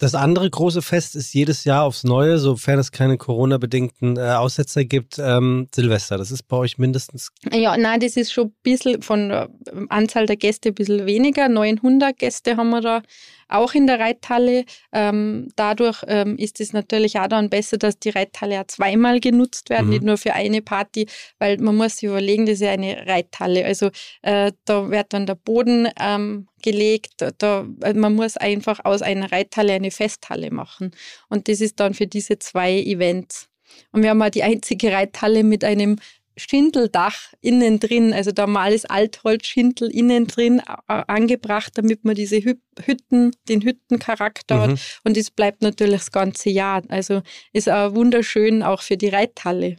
Das 0.00 0.14
andere 0.14 0.48
große 0.48 0.80
Fest 0.80 1.14
ist 1.14 1.34
jedes 1.34 1.64
Jahr 1.64 1.84
aufs 1.84 2.04
Neue, 2.04 2.38
sofern 2.38 2.78
es 2.78 2.90
keine 2.90 3.18
Corona-bedingten 3.18 4.16
äh, 4.16 4.30
Aussetzer 4.30 4.84
gibt, 4.84 5.18
ähm, 5.18 5.68
Silvester. 5.74 6.16
Das 6.16 6.30
ist 6.30 6.44
bei 6.44 6.56
euch 6.56 6.78
mindestens. 6.78 7.30
Ja, 7.52 7.76
nein, 7.76 8.00
das 8.00 8.16
ist 8.16 8.32
schon 8.32 8.46
ein 8.46 8.54
bisschen 8.62 9.02
von 9.02 9.28
der 9.28 9.50
Anzahl 9.90 10.24
der 10.24 10.36
Gäste 10.36 10.70
ein 10.70 10.74
bisschen 10.74 11.04
weniger. 11.04 11.50
900 11.50 12.18
Gäste 12.18 12.56
haben 12.56 12.70
wir 12.70 12.80
da 12.80 13.02
auch 13.50 13.74
in 13.74 13.86
der 13.86 14.00
Reithalle. 14.00 14.64
Ähm, 14.90 15.48
dadurch 15.56 16.02
ähm, 16.06 16.36
ist 16.38 16.60
es 16.60 16.72
natürlich 16.72 17.18
auch 17.18 17.26
dann 17.26 17.50
besser, 17.50 17.76
dass 17.76 17.98
die 17.98 18.10
Reithalle 18.10 18.54
ja 18.54 18.66
zweimal 18.66 19.20
genutzt 19.20 19.68
werden, 19.68 19.86
mhm. 19.86 19.90
nicht 19.90 20.02
nur 20.02 20.16
für 20.16 20.32
eine 20.32 20.62
Party, 20.62 21.08
weil 21.38 21.58
man 21.58 21.76
muss 21.76 21.96
sich 21.96 22.08
überlegen, 22.08 22.46
das 22.46 22.54
ist 22.54 22.62
ja 22.62 22.70
eine 22.70 23.06
Reithalle. 23.06 23.66
Also 23.66 23.90
äh, 24.22 24.52
da 24.64 24.90
wird 24.90 25.12
dann 25.12 25.26
der 25.26 25.34
Boden 25.34 25.88
ähm, 26.00 26.46
gelegt. 26.62 27.24
Da, 27.38 27.66
äh, 27.82 27.94
man 27.94 28.14
muss 28.14 28.36
einfach 28.36 28.84
aus 28.84 29.02
einer 29.02 29.30
Reithalle 29.30 29.72
eine 29.72 29.90
Festhalle 29.90 30.50
machen. 30.50 30.92
Und 31.28 31.48
das 31.48 31.60
ist 31.60 31.80
dann 31.80 31.94
für 31.94 32.06
diese 32.06 32.38
zwei 32.38 32.78
Events. 32.80 33.48
Und 33.92 34.02
wir 34.02 34.10
haben 34.10 34.22
auch 34.22 34.30
die 34.30 34.42
einzige 34.42 34.92
Reithalle 34.92 35.44
mit 35.44 35.64
einem 35.64 35.96
Schindeldach 36.36 37.34
innen 37.40 37.80
drin, 37.80 38.12
also 38.12 38.30
normales 38.36 38.84
Altholzschindel 38.84 39.90
innen 39.90 40.26
drin 40.26 40.62
angebracht, 40.86 41.72
damit 41.76 42.04
man 42.04 42.14
diese 42.14 42.36
Hütten, 42.36 43.32
den 43.48 43.60
Hüttencharakter 43.60 44.56
mhm. 44.56 44.72
hat. 44.72 44.80
Und 45.04 45.16
das 45.16 45.30
bleibt 45.30 45.62
natürlich 45.62 46.00
das 46.00 46.12
ganze 46.12 46.50
Jahr. 46.50 46.82
Also 46.88 47.22
ist 47.52 47.68
auch 47.68 47.94
wunderschön 47.94 48.62
auch 48.62 48.82
für 48.82 48.96
die 48.96 49.08
Reithalle. 49.08 49.76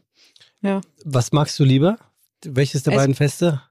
Ja. 0.61 0.81
Was 1.03 1.31
magst 1.31 1.57
du 1.57 1.63
lieber? 1.63 1.97
Welches 2.45 2.83
der 2.83 2.93
also, 2.93 3.01
beiden 3.01 3.15
Feste? 3.15 3.61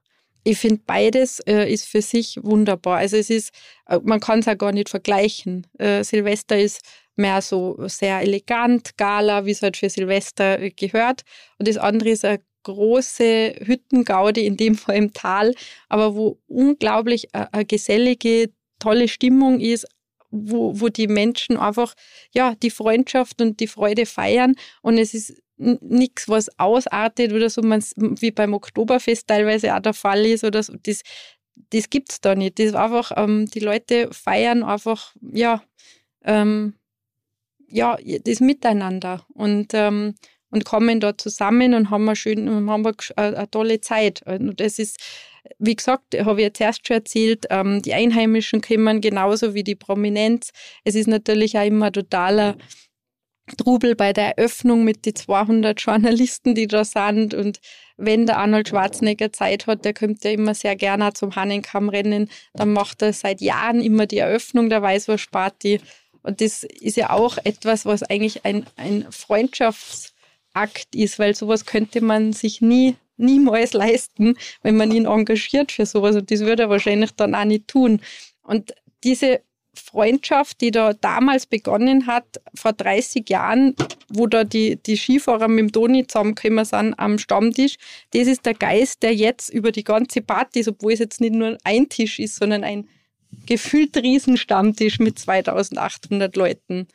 Ich 0.43 0.57
finde 0.57 0.81
beides 0.85 1.39
äh, 1.41 1.71
ist 1.71 1.85
für 1.85 2.01
sich 2.01 2.39
wunderbar. 2.41 2.97
Also 2.97 3.17
es 3.17 3.29
ist, 3.29 3.53
äh, 3.87 3.99
man 4.03 4.19
kann 4.19 4.39
es 4.39 4.47
auch 4.47 4.57
gar 4.57 4.71
nicht 4.71 4.89
vergleichen. 4.89 5.67
Äh, 5.77 6.03
Silvester 6.03 6.57
ist 6.57 6.81
mehr 7.15 7.41
so 7.41 7.77
sehr 7.87 8.21
elegant, 8.21 8.97
Gala, 8.97 9.45
wie 9.45 9.51
es 9.51 9.61
halt 9.61 9.77
für 9.77 9.89
Silvester 9.89 10.59
äh, 10.59 10.71
gehört. 10.71 11.21
Und 11.59 11.67
das 11.67 11.77
andere 11.77 12.09
ist 12.09 12.25
eine 12.25 12.41
große 12.63 13.55
Hüttengaudi, 13.65 14.45
in 14.45 14.57
dem 14.57 14.75
Fall 14.75 14.95
im 14.95 15.13
Tal, 15.13 15.53
aber 15.89 16.15
wo 16.15 16.39
unglaublich 16.47 17.33
äh, 17.33 17.45
eine 17.51 17.65
gesellige, 17.65 18.51
tolle 18.79 19.07
Stimmung 19.07 19.59
ist, 19.59 19.85
wo, 20.31 20.79
wo 20.79 20.89
die 20.89 21.07
Menschen 21.07 21.57
einfach 21.57 21.93
ja, 22.33 22.55
die 22.55 22.71
Freundschaft 22.71 23.41
und 23.41 23.59
die 23.59 23.67
Freude 23.67 24.05
feiern. 24.05 24.55
Und 24.81 24.97
es 24.97 25.13
ist 25.13 25.41
nichts, 25.61 26.27
was 26.27 26.49
ausartet 26.59 27.33
oder 27.33 27.49
so, 27.49 27.61
wie 27.61 28.31
beim 28.31 28.53
Oktoberfest 28.53 29.27
teilweise 29.27 29.75
auch 29.75 29.79
der 29.79 29.93
Fall 29.93 30.25
ist 30.25 30.43
oder 30.43 30.63
so. 30.63 30.73
Das, 30.81 31.01
das 31.69 31.89
gibt 31.89 32.11
es 32.11 32.21
da 32.21 32.35
nicht. 32.35 32.59
Das 32.59 32.73
einfach, 32.73 33.11
ähm, 33.15 33.45
die 33.47 33.59
Leute 33.59 34.09
feiern 34.11 34.63
einfach, 34.63 35.15
ja, 35.21 35.61
ähm, 36.23 36.73
ja, 37.67 37.97
das 38.25 38.39
Miteinander 38.39 39.25
und, 39.33 39.73
ähm, 39.73 40.15
und 40.49 40.65
kommen 40.65 40.99
da 40.99 41.17
zusammen 41.17 41.73
und 41.73 41.89
haben 41.89 42.09
eine, 42.09 42.15
schön, 42.15 42.49
haben 42.49 42.85
eine, 42.85 42.95
eine 43.15 43.51
tolle 43.51 43.79
Zeit. 43.79 44.21
Und 44.25 44.59
das 44.59 44.79
ist, 44.79 44.99
wie 45.59 45.75
gesagt, 45.75 46.19
habe 46.19 46.41
ich 46.41 46.45
jetzt 46.47 46.59
erst 46.59 46.87
schon 46.87 46.97
erzählt, 46.97 47.45
ähm, 47.49 47.81
die 47.81 47.93
Einheimischen 47.93 48.61
kommen 48.61 48.99
genauso 48.99 49.53
wie 49.53 49.63
die 49.63 49.75
Prominenz. 49.75 50.51
Es 50.83 50.95
ist 50.95 51.07
natürlich 51.07 51.57
auch 51.57 51.65
immer 51.65 51.91
totaler 51.91 52.57
Trubel 53.57 53.95
bei 53.95 54.13
der 54.13 54.37
Eröffnung 54.37 54.83
mit 54.83 55.05
den 55.05 55.15
200 55.15 55.79
Journalisten, 55.79 56.55
die 56.55 56.67
da 56.67 56.85
sind. 56.85 57.33
Und 57.33 57.59
wenn 57.97 58.25
der 58.25 58.37
Arnold 58.37 58.69
Schwarzenegger 58.69 59.31
Zeit 59.33 59.67
hat, 59.67 59.85
der 59.85 59.93
kommt 59.93 60.23
ja 60.23 60.31
immer 60.31 60.53
sehr 60.53 60.75
gerne 60.75 61.13
zum 61.13 61.35
Hannenkamm-Rennen, 61.35 62.29
dann 62.53 62.73
macht 62.73 63.01
er 63.01 63.13
seit 63.13 63.41
Jahren 63.41 63.81
immer 63.81 64.05
die 64.05 64.19
Eröffnung 64.19 64.69
der 64.69 64.81
Weißwurst-Party. 64.81 65.81
Und 66.23 66.41
das 66.41 66.63
ist 66.63 66.97
ja 66.97 67.09
auch 67.09 67.37
etwas, 67.43 67.85
was 67.85 68.03
eigentlich 68.03 68.45
ein, 68.45 68.65
ein 68.75 69.07
Freundschaftsakt 69.09 70.95
ist, 70.95 71.19
weil 71.19 71.35
sowas 71.35 71.65
könnte 71.65 72.01
man 72.01 72.33
sich 72.33 72.61
nie, 72.61 72.95
niemals 73.17 73.73
leisten, 73.73 74.35
wenn 74.61 74.77
man 74.77 74.91
ihn 74.91 75.05
engagiert 75.05 75.71
für 75.71 75.85
sowas. 75.85 76.15
Und 76.15 76.31
das 76.31 76.41
würde 76.41 76.63
er 76.63 76.69
wahrscheinlich 76.69 77.11
dann 77.11 77.35
auch 77.35 77.45
nicht 77.45 77.67
tun. 77.67 78.01
Und 78.43 78.73
diese 79.03 79.41
Freundschaft, 79.73 80.61
die 80.61 80.71
da 80.71 80.93
damals 80.93 81.45
begonnen 81.45 82.07
hat, 82.07 82.25
vor 82.55 82.73
30 82.73 83.29
Jahren, 83.29 83.75
wo 84.09 84.27
da 84.27 84.43
die, 84.43 84.75
die 84.75 84.97
Skifahrer 84.97 85.47
mit 85.47 85.59
dem 85.59 85.71
Toni 85.71 86.05
zusammengekommen 86.07 86.65
sind 86.65 86.93
am 86.97 87.17
Stammtisch, 87.17 87.77
das 88.13 88.27
ist 88.27 88.45
der 88.45 88.53
Geist, 88.53 89.01
der 89.03 89.15
jetzt 89.15 89.49
über 89.49 89.71
die 89.71 89.83
ganze 89.83 90.21
Party 90.21 90.59
ist, 90.59 90.67
obwohl 90.67 90.93
es 90.93 90.99
jetzt 90.99 91.21
nicht 91.21 91.33
nur 91.33 91.57
ein 91.63 91.87
Tisch 91.87 92.19
ist, 92.19 92.35
sondern 92.35 92.63
ein 92.63 92.87
gefühlt 93.45 93.95
Riesenstammtisch 93.95 94.99
mit 94.99 95.17
2800 95.17 96.35
Leuten. 96.35 96.87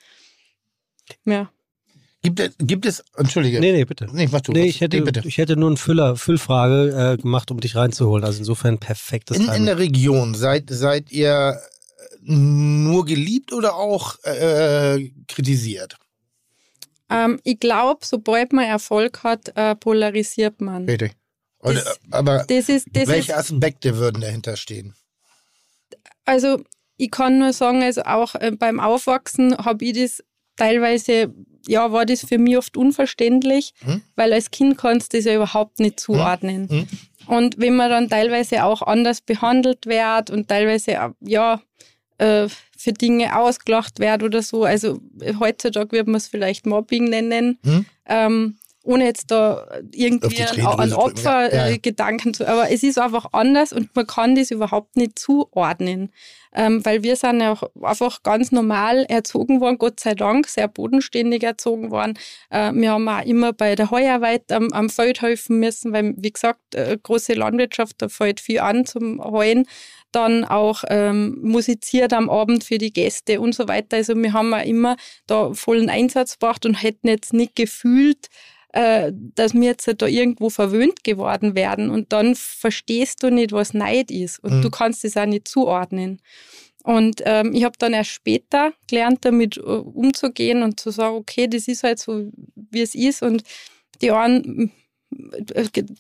Ja. 1.25 1.51
Gibt 2.23 2.41
es, 2.41 2.57
gibt 2.59 2.87
es, 2.87 3.05
entschuldige. 3.17 3.61
Nee, 3.61 3.73
nee, 3.73 3.85
bitte. 3.85 4.09
Nee, 4.13 4.29
mach 4.31 4.41
du. 4.41 4.53
Nee, 4.53 4.65
ich 4.65 4.81
hätte, 4.81 4.99
nee, 4.99 5.05
bitte. 5.05 5.23
ich 5.25 5.39
hätte 5.39 5.57
nur 5.57 5.69
eine 5.69 5.77
Füller, 5.77 6.17
Füllfrage 6.17 7.15
äh, 7.15 7.23
gemacht, 7.23 7.51
um 7.51 7.61
dich 7.61 7.77
reinzuholen. 7.77 8.25
Also 8.25 8.41
insofern 8.41 8.79
perfektes 8.79 9.39
in, 9.39 9.49
in 9.49 9.67
der 9.67 9.79
Region, 9.79 10.35
seid, 10.35 10.65
seid 10.69 11.13
ihr 11.13 11.61
nur 12.27 13.05
geliebt 13.05 13.53
oder 13.53 13.77
auch 13.77 14.17
äh, 14.25 15.11
kritisiert? 15.29 15.97
Ähm, 17.09 17.41
ich 17.45 17.61
glaube, 17.61 18.05
sobald 18.05 18.53
man 18.53 18.65
Erfolg 18.65 19.23
hat, 19.23 19.53
äh, 19.57 19.77
polarisiert 19.77 20.61
man. 20.61 20.89
Richtig. 20.89 21.13
Das, 21.63 21.99
aber 22.11 22.45
das 22.45 22.69
ist, 22.69 22.87
das 22.93 23.09
welche 23.09 23.33
ist, 23.33 23.39
Aspekte 23.39 23.97
würden 23.97 24.21
dahinter 24.21 24.57
stehen? 24.57 24.95
Also 26.25 26.63
ich 26.97 27.11
kann 27.11 27.39
nur 27.39 27.53
sagen, 27.53 27.83
also 27.83 28.03
auch 28.03 28.35
äh, 28.37 28.53
beim 28.53 28.81
Aufwachsen 28.81 29.57
habe 29.57 29.85
ich 29.85 29.95
das 29.95 30.23
teilweise, 30.57 31.35
ja, 31.67 31.93
war 31.93 32.07
das 32.07 32.25
für 32.25 32.39
mich 32.39 32.57
oft 32.57 32.77
unverständlich, 32.77 33.75
hm? 33.81 34.03
weil 34.15 34.33
als 34.33 34.51
Kind 34.51 34.79
kannst 34.79 35.13
du 35.13 35.19
das 35.19 35.27
ja 35.27 35.35
überhaupt 35.35 35.81
nicht 35.81 36.01
zuordnen. 36.01 36.69
Hm? 36.69 36.79
Hm? 36.79 36.89
Und 37.27 37.59
wenn 37.59 37.75
man 37.75 37.91
dann 37.91 38.09
teilweise 38.09 38.65
auch 38.65 38.83
anders 38.83 39.21
behandelt 39.21 39.87
wird 39.87 40.31
und 40.31 40.49
teilweise, 40.49 41.15
ja, 41.21 41.61
äh, 42.19 42.49
für 42.77 42.93
Dinge 42.93 43.39
ausgelacht 43.39 43.99
wird 43.99 44.23
oder 44.23 44.43
so. 44.43 44.65
Also 44.65 45.01
heutzutage 45.39 45.93
würde 45.93 46.11
man 46.11 46.19
es 46.19 46.29
vielleicht 46.29 46.67
Mobbing 46.67 47.05
nennen. 47.05 47.59
Hm? 47.65 47.87
Ähm, 48.07 48.59
ohne 48.87 49.05
jetzt 49.05 49.31
da 49.31 49.67
irgendwie 49.93 50.43
an 50.43 50.93
Opfergedanken 50.93 52.33
ja. 52.33 52.33
zu, 52.33 52.49
aber 52.49 52.71
es 52.71 52.83
ist 52.83 52.99
einfach 52.99 53.27
anders 53.33 53.73
und 53.73 53.95
man 53.95 54.07
kann 54.07 54.37
das 54.37 54.51
überhaupt 54.51 54.97
nicht 54.97 55.19
zuordnen, 55.19 56.13
ähm, 56.55 56.85
weil 56.85 57.03
wir 57.03 57.17
sind 57.17 57.41
ja 57.41 57.53
auch 57.53 57.65
einfach 57.83 58.23
ganz 58.23 58.53
normal 58.53 59.05
erzogen 59.09 59.61
worden, 59.61 59.79
Gott 59.79 60.01
sei 60.01 60.15
Dank, 60.15 60.47
sehr 60.47 60.69
bodenständig 60.69 61.43
erzogen 61.43 61.91
worden. 61.91 62.15
Äh, 62.51 62.73
wir 62.75 62.93
haben 62.93 63.09
auch 63.09 63.25
immer 63.25 63.53
bei 63.53 63.75
der 63.75 63.91
Heuarbeit 63.91 64.53
am, 64.53 64.73
am 64.73 64.89
Feld 64.89 65.21
helfen 65.21 65.59
müssen, 65.59 65.93
weil, 65.93 66.15
wie 66.17 66.33
gesagt, 66.33 66.75
äh, 66.75 66.97
große 67.03 67.35
Landwirtschaft, 67.35 67.97
da 67.99 68.09
fällt 68.09 68.41
viel 68.41 68.61
an 68.61 68.87
zum 68.87 69.23
Heuen 69.23 69.67
dann 70.17 70.45
auch 70.45 70.83
ähm, 70.89 71.39
musiziert 71.43 72.15
am 72.15 72.31
Abend 72.31 72.65
für 72.65 72.79
die 72.79 72.93
Gäste 72.93 73.39
und 73.39 73.55
so 73.55 73.69
weiter. 73.69 73.99
Also 73.99 74.17
wir 74.17 74.33
haben 74.33 74.55
auch 74.55 74.65
immer 74.65 74.97
da 75.27 75.53
vollen 75.53 75.91
Einsatz 75.91 76.39
gebracht 76.39 76.65
und 76.65 76.83
hätten 76.83 77.09
jetzt 77.09 77.35
nicht 77.35 77.55
gefühlt, 77.55 78.29
äh, 78.73 79.13
dass 79.13 79.53
wir 79.53 79.63
jetzt 79.63 79.91
da 79.99 80.07
irgendwo 80.07 80.49
verwöhnt 80.49 81.05
geworden 81.05 81.55
werden. 81.55 81.91
Und 81.91 82.15
dann 82.15 82.35
verstehst 82.35 83.23
du 83.23 83.31
nicht, 83.31 83.53
was 83.53 83.75
Neid 83.75 84.11
ist. 84.11 84.39
Und 84.43 84.59
mhm. 84.59 84.63
du 84.63 84.71
kannst 84.71 85.05
es 85.05 85.19
auch 85.19 85.27
nicht 85.27 85.49
zuordnen. 85.49 86.23
Und 86.83 87.21
ähm, 87.27 87.53
ich 87.53 87.65
habe 87.65 87.77
dann 87.79 87.93
erst 87.93 88.11
später 88.11 88.73
gelernt, 88.89 89.19
damit 89.23 89.59
uh, 89.59 89.81
umzugehen 89.81 90.63
und 90.63 90.81
zu 90.81 90.91
sagen, 90.91 91.17
okay, 91.17 91.47
das 91.47 91.69
ist 91.69 91.83
halt 91.83 91.99
so, 91.99 92.31
wie 92.55 92.81
es 92.81 92.95
ist. 92.95 93.23
Und 93.23 93.43
die 94.01 94.13
einen 94.13 94.73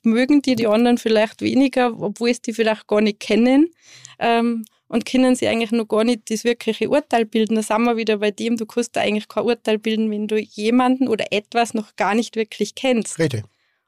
mögen 0.02 0.42
die 0.42 0.56
die 0.56 0.66
anderen 0.66 0.98
vielleicht 0.98 1.40
weniger, 1.40 2.00
obwohl 2.00 2.34
sie 2.34 2.42
die 2.42 2.52
vielleicht 2.52 2.86
gar 2.86 3.00
nicht 3.00 3.20
kennen 3.20 3.70
ähm, 4.18 4.64
und 4.88 5.04
können 5.04 5.34
sie 5.34 5.48
eigentlich 5.48 5.72
noch 5.72 5.88
gar 5.88 6.04
nicht 6.04 6.30
das 6.30 6.44
wirkliche 6.44 6.88
Urteil 6.88 7.24
bilden. 7.24 7.56
Da 7.56 7.62
sind 7.62 7.84
wir 7.84 7.96
wieder 7.96 8.18
bei 8.18 8.30
dem, 8.30 8.56
du 8.56 8.66
kannst 8.66 8.96
da 8.96 9.00
eigentlich 9.00 9.28
kein 9.28 9.44
Urteil 9.44 9.78
bilden, 9.78 10.10
wenn 10.10 10.28
du 10.28 10.38
jemanden 10.38 11.08
oder 11.08 11.26
etwas 11.30 11.74
noch 11.74 11.96
gar 11.96 12.14
nicht 12.14 12.36
wirklich 12.36 12.74
kennst. 12.74 13.18
Richtig. 13.18 13.44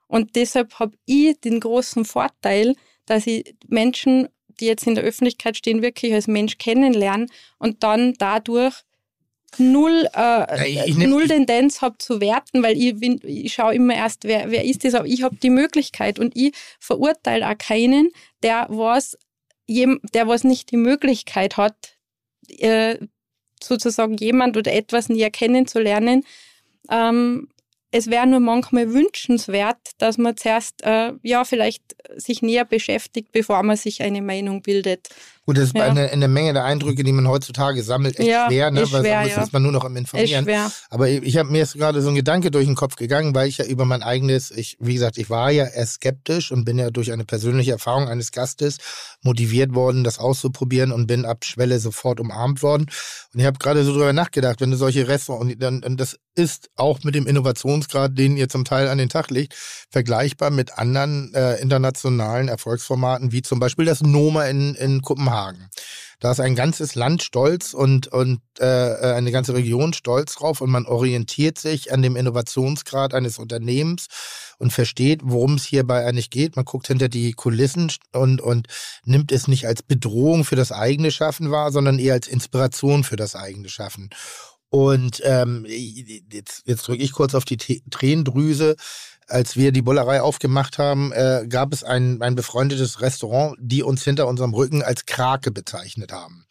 Und 0.08 0.36
deshalb 0.36 0.78
habe 0.78 0.96
ich 1.04 1.38
den 1.40 1.60
großen 1.60 2.04
Vorteil, 2.04 2.74
dass 3.06 3.26
ich 3.26 3.54
Menschen, 3.68 4.28
die 4.60 4.66
jetzt 4.66 4.86
in 4.86 4.94
der 4.94 5.04
Öffentlichkeit 5.04 5.56
stehen, 5.56 5.82
wirklich 5.82 6.12
als 6.14 6.26
Mensch 6.26 6.58
kennenlernen 6.58 7.30
und 7.58 7.82
dann 7.82 8.14
dadurch 8.14 8.82
null, 9.56 10.08
äh, 10.14 10.68
ich, 10.68 10.86
ich 10.86 10.96
null 10.96 11.26
Tendenz 11.26 11.80
habe 11.80 11.98
zu 11.98 12.20
werten, 12.20 12.62
weil 12.62 12.76
ich, 12.76 12.94
ich 13.24 13.52
schaue 13.52 13.74
immer 13.74 13.94
erst, 13.94 14.24
wer, 14.24 14.50
wer 14.50 14.64
ist 14.64 14.84
das, 14.84 14.94
aber 14.94 15.06
ich 15.06 15.22
habe 15.22 15.36
die 15.36 15.50
Möglichkeit 15.50 16.18
und 16.18 16.36
ich 16.36 16.54
verurteile 16.78 17.48
auch 17.48 17.58
keinen, 17.58 18.10
der 18.42 18.66
was, 18.68 19.16
der 19.68 20.28
was 20.28 20.44
nicht 20.44 20.70
die 20.70 20.76
Möglichkeit 20.76 21.56
hat, 21.56 21.96
äh, 22.58 22.98
sozusagen 23.62 24.16
jemand 24.16 24.56
oder 24.56 24.72
etwas 24.72 25.08
näher 25.08 25.30
kennenzulernen. 25.30 26.24
Ähm, 26.90 27.48
es 27.90 28.08
wäre 28.08 28.26
nur 28.26 28.40
manchmal 28.40 28.92
wünschenswert, 28.92 29.78
dass 29.98 30.18
man 30.18 30.36
zuerst 30.36 30.82
äh, 30.84 31.12
ja 31.22 31.44
vielleicht 31.44 31.96
sich 32.16 32.42
näher 32.42 32.64
beschäftigt, 32.64 33.32
bevor 33.32 33.62
man 33.62 33.76
sich 33.76 34.02
eine 34.02 34.20
Meinung 34.20 34.62
bildet. 34.62 35.08
Gut, 35.48 35.56
das 35.56 35.68
ist 35.68 35.76
ja. 35.76 35.84
eine, 35.84 36.10
eine, 36.10 36.28
Menge 36.28 36.52
der 36.52 36.66
Eindrücke, 36.66 37.02
die 37.02 37.12
man 37.12 37.26
heutzutage 37.26 37.82
sammelt, 37.82 38.18
echt 38.18 38.28
ja, 38.28 38.48
schwer, 38.48 38.70
ne? 38.70 38.80
Weil 38.92 39.00
schwer, 39.00 39.22
sonst 39.22 39.36
ja. 39.36 39.42
ist 39.44 39.52
man 39.54 39.62
nur 39.62 39.72
noch 39.72 39.86
am 39.86 39.96
Informieren. 39.96 40.46
Aber 40.90 41.08
ich, 41.08 41.22
ich 41.22 41.38
habe 41.38 41.50
mir 41.50 41.56
jetzt 41.56 41.72
gerade 41.72 42.02
so 42.02 42.10
ein 42.10 42.14
Gedanke 42.14 42.50
durch 42.50 42.66
den 42.66 42.74
Kopf 42.74 42.96
gegangen, 42.96 43.34
weil 43.34 43.48
ich 43.48 43.56
ja 43.56 43.64
über 43.64 43.86
mein 43.86 44.02
eigenes, 44.02 44.50
ich, 44.50 44.76
wie 44.78 44.92
gesagt, 44.92 45.16
ich 45.16 45.30
war 45.30 45.50
ja 45.50 45.64
erst 45.64 45.94
skeptisch 45.94 46.52
und 46.52 46.66
bin 46.66 46.78
ja 46.78 46.90
durch 46.90 47.12
eine 47.12 47.24
persönliche 47.24 47.70
Erfahrung 47.70 48.08
eines 48.08 48.30
Gastes 48.30 48.76
motiviert 49.22 49.74
worden, 49.74 50.04
das 50.04 50.18
auszuprobieren 50.18 50.92
und 50.92 51.06
bin 51.06 51.24
ab 51.24 51.46
Schwelle 51.46 51.80
sofort 51.80 52.20
umarmt 52.20 52.62
worden. 52.62 52.84
Und 53.32 53.40
ich 53.40 53.46
habe 53.46 53.56
gerade 53.56 53.84
so 53.84 53.94
drüber 53.94 54.12
nachgedacht, 54.12 54.60
wenn 54.60 54.70
du 54.70 54.76
solche 54.76 55.08
Restaurants, 55.08 55.54
und, 55.54 55.62
dann, 55.62 55.82
und 55.82 55.98
das 55.98 56.18
ist 56.38 56.70
auch 56.76 57.02
mit 57.02 57.14
dem 57.14 57.26
Innovationsgrad, 57.26 58.16
den 58.16 58.36
ihr 58.36 58.48
zum 58.48 58.64
Teil 58.64 58.88
an 58.88 58.98
den 58.98 59.08
Tag 59.08 59.30
legt, 59.30 59.54
vergleichbar 59.90 60.50
mit 60.50 60.78
anderen 60.78 61.34
äh, 61.34 61.56
internationalen 61.56 62.48
Erfolgsformaten, 62.48 63.32
wie 63.32 63.42
zum 63.42 63.58
Beispiel 63.58 63.84
das 63.84 64.02
Noma 64.02 64.44
in, 64.44 64.74
in 64.76 65.02
Kopenhagen. 65.02 65.68
Da 66.20 66.32
ist 66.32 66.40
ein 66.40 66.56
ganzes 66.56 66.96
Land 66.96 67.22
stolz 67.22 67.74
und, 67.74 68.08
und 68.08 68.40
äh, 68.58 68.64
eine 68.64 69.30
ganze 69.30 69.54
Region 69.54 69.92
stolz 69.92 70.34
drauf 70.34 70.60
und 70.60 70.70
man 70.70 70.86
orientiert 70.86 71.58
sich 71.58 71.92
an 71.92 72.02
dem 72.02 72.16
Innovationsgrad 72.16 73.14
eines 73.14 73.38
Unternehmens 73.38 74.06
und 74.58 74.72
versteht, 74.72 75.20
worum 75.22 75.54
es 75.54 75.64
hierbei 75.64 76.04
eigentlich 76.04 76.30
geht. 76.30 76.56
Man 76.56 76.64
guckt 76.64 76.88
hinter 76.88 77.08
die 77.08 77.32
Kulissen 77.32 77.92
und, 78.12 78.40
und 78.40 78.66
nimmt 79.04 79.30
es 79.30 79.46
nicht 79.46 79.66
als 79.68 79.84
Bedrohung 79.84 80.44
für 80.44 80.56
das 80.56 80.72
eigene 80.72 81.12
Schaffen 81.12 81.52
wahr, 81.52 81.70
sondern 81.70 82.00
eher 82.00 82.14
als 82.14 82.26
Inspiration 82.26 83.04
für 83.04 83.16
das 83.16 83.36
eigene 83.36 83.68
Schaffen. 83.68 84.10
Und 84.70 85.22
ähm, 85.24 85.64
jetzt, 85.66 86.62
jetzt 86.66 86.86
drücke 86.86 87.02
ich 87.02 87.12
kurz 87.12 87.34
auf 87.34 87.44
die 87.44 87.82
Tränendrüse 87.90 88.76
als 89.28 89.56
wir 89.56 89.72
die 89.72 89.82
Bullerei 89.82 90.22
aufgemacht 90.22 90.78
haben, 90.78 91.12
äh, 91.12 91.46
gab 91.48 91.72
es 91.72 91.84
ein, 91.84 92.22
ein 92.22 92.34
befreundetes 92.34 93.00
Restaurant, 93.00 93.56
die 93.60 93.82
uns 93.82 94.02
hinter 94.02 94.26
unserem 94.26 94.54
Rücken 94.54 94.82
als 94.82 95.06
Krake 95.06 95.50
bezeichnet 95.50 96.12
haben. 96.12 96.46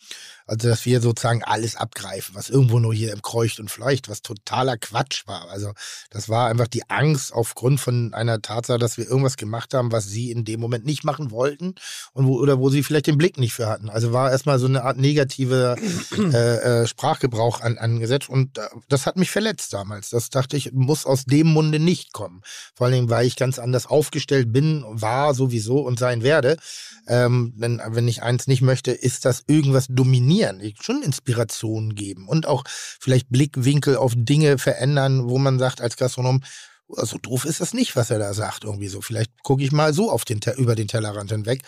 Also, 0.48 0.69
dass 0.69 0.86
wir 0.86 1.02
sozusagen 1.02 1.44
alles 1.44 1.76
abgreifen, 1.76 2.34
was 2.36 2.49
irgendwo 2.49 2.80
nur 2.80 2.94
hier 2.94 3.14
im 3.14 3.22
Kreucht 3.22 3.60
und 3.60 3.69
Fleucht, 3.69 4.10
was 4.10 4.22
totaler 4.22 4.78
Quatsch 4.78 5.28
war. 5.28 5.49
Also, 5.49 5.74
das 6.10 6.30
war 6.30 6.48
einfach 6.48 6.68
die 6.68 6.90
Angst 6.90 7.34
aufgrund 7.34 7.80
von 7.80 8.14
einer 8.14 8.41
Tatsache, 8.41 8.80
dass 8.80 8.98
wir 8.98 9.06
irgendwas 9.06 9.38
gemacht 9.38 9.74
haben, 9.74 9.91
was 9.91 10.06
sie 10.06 10.32
in 10.32 10.45
dem 10.45 10.60
Moment 10.60 10.86
nicht 10.86 11.03
machen 11.03 11.32
wollten 11.32 11.76
und 12.14 12.26
wo, 12.26 12.38
oder 12.38 12.60
wo 12.60 12.69
sie 12.69 12.84
vielleicht 12.84 13.07
den 13.07 13.18
Blick 13.18 13.38
nicht 13.38 13.53
für 13.53 13.68
hatten. 13.68 13.90
Also 13.90 14.14
war 14.14 14.32
erstmal 14.32 14.57
so 14.57 14.68
eine 14.68 14.84
Art 14.84 14.98
negative 14.98 15.76
äh, 16.18 16.82
äh, 16.82 16.88
Sprachgebrauch 16.88 17.61
an, 17.61 17.78
angesetzt 17.78 18.30
und 18.30 18.57
äh, 18.57 18.61
das 18.88 19.06
hat 19.06 19.18
mich 19.18 19.32
verletzt 19.32 19.74
damals. 19.74 20.10
Das 20.10 20.30
dachte 20.30 20.56
ich, 20.56 20.72
muss 20.72 21.06
aus 21.06 21.26
dem 21.26 21.48
Munde 21.48 21.80
nicht 21.80 22.14
kommen. 22.14 22.41
Vor 22.74 22.88
allem, 22.88 23.10
weil 23.10 23.28
ich 23.28 23.36
ganz 23.36 23.60
anders 23.60 23.86
aufgestellt 23.86 24.53
bin, 24.53 24.84
war 24.88 25.34
sowieso 25.34 25.80
und 25.80 25.99
sein 25.99 26.24
werde. 26.24 26.57
Ähm, 27.07 27.53
denn 27.56 27.82
wenn 27.86 28.07
ich 28.07 28.22
eins 28.22 28.48
nicht 28.48 28.61
möchte, 28.61 28.91
ist 28.91 29.26
das 29.26 29.44
irgendwas 29.48 29.88
dominieren, 30.38 30.73
schon 30.80 31.01
Inspirationen 31.03 31.95
geben 31.95 32.27
und 32.27 32.47
auch 32.47 32.64
vielleicht 32.68 33.30
Blickwinkel 33.30 33.97
auf 33.97 34.14
Dinge 34.15 34.57
verändern, 34.57 35.30
wo 35.30 35.38
man 35.38 35.59
sagt 35.59 35.81
als 35.81 35.97
Gastronom, 35.97 36.41
so 36.89 37.01
also 37.01 37.18
doof 37.18 37.43
ist 37.43 37.59
das 37.59 37.73
nicht, 37.73 37.97
was 37.97 38.11
er 38.11 38.19
da 38.19 38.34
sagt, 38.34 38.64
irgendwie 38.64 38.88
so. 38.88 39.01
Vielleicht 39.01 39.43
gucke 39.43 39.61
ich 39.61 39.73
mal 39.73 39.93
so 39.93 40.09
auf 40.09 40.23
den, 40.23 40.39
über 40.55 40.73
den 40.73 40.88
Tellerrand 40.88 41.30
hinweg. 41.30 41.61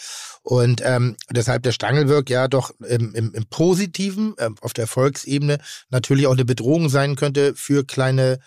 Und 0.44 0.82
ähm, 0.86 1.18
deshalb 1.30 1.64
der 1.64 1.74
Stangelwirk 1.74 2.30
ja 2.30 2.48
doch 2.48 2.72
im, 2.80 3.14
im, 3.14 3.34
im 3.34 3.46
Positiven, 3.48 4.34
äh, 4.38 4.50
auf 4.62 4.72
der 4.72 4.88
Volksebene 4.88 5.58
natürlich 5.90 6.26
auch 6.26 6.34
eine 6.34 6.46
Bedrohung 6.46 6.88
sein 6.88 7.18
könnte 7.18 7.54
für 7.54 7.86
kleine 7.86 8.40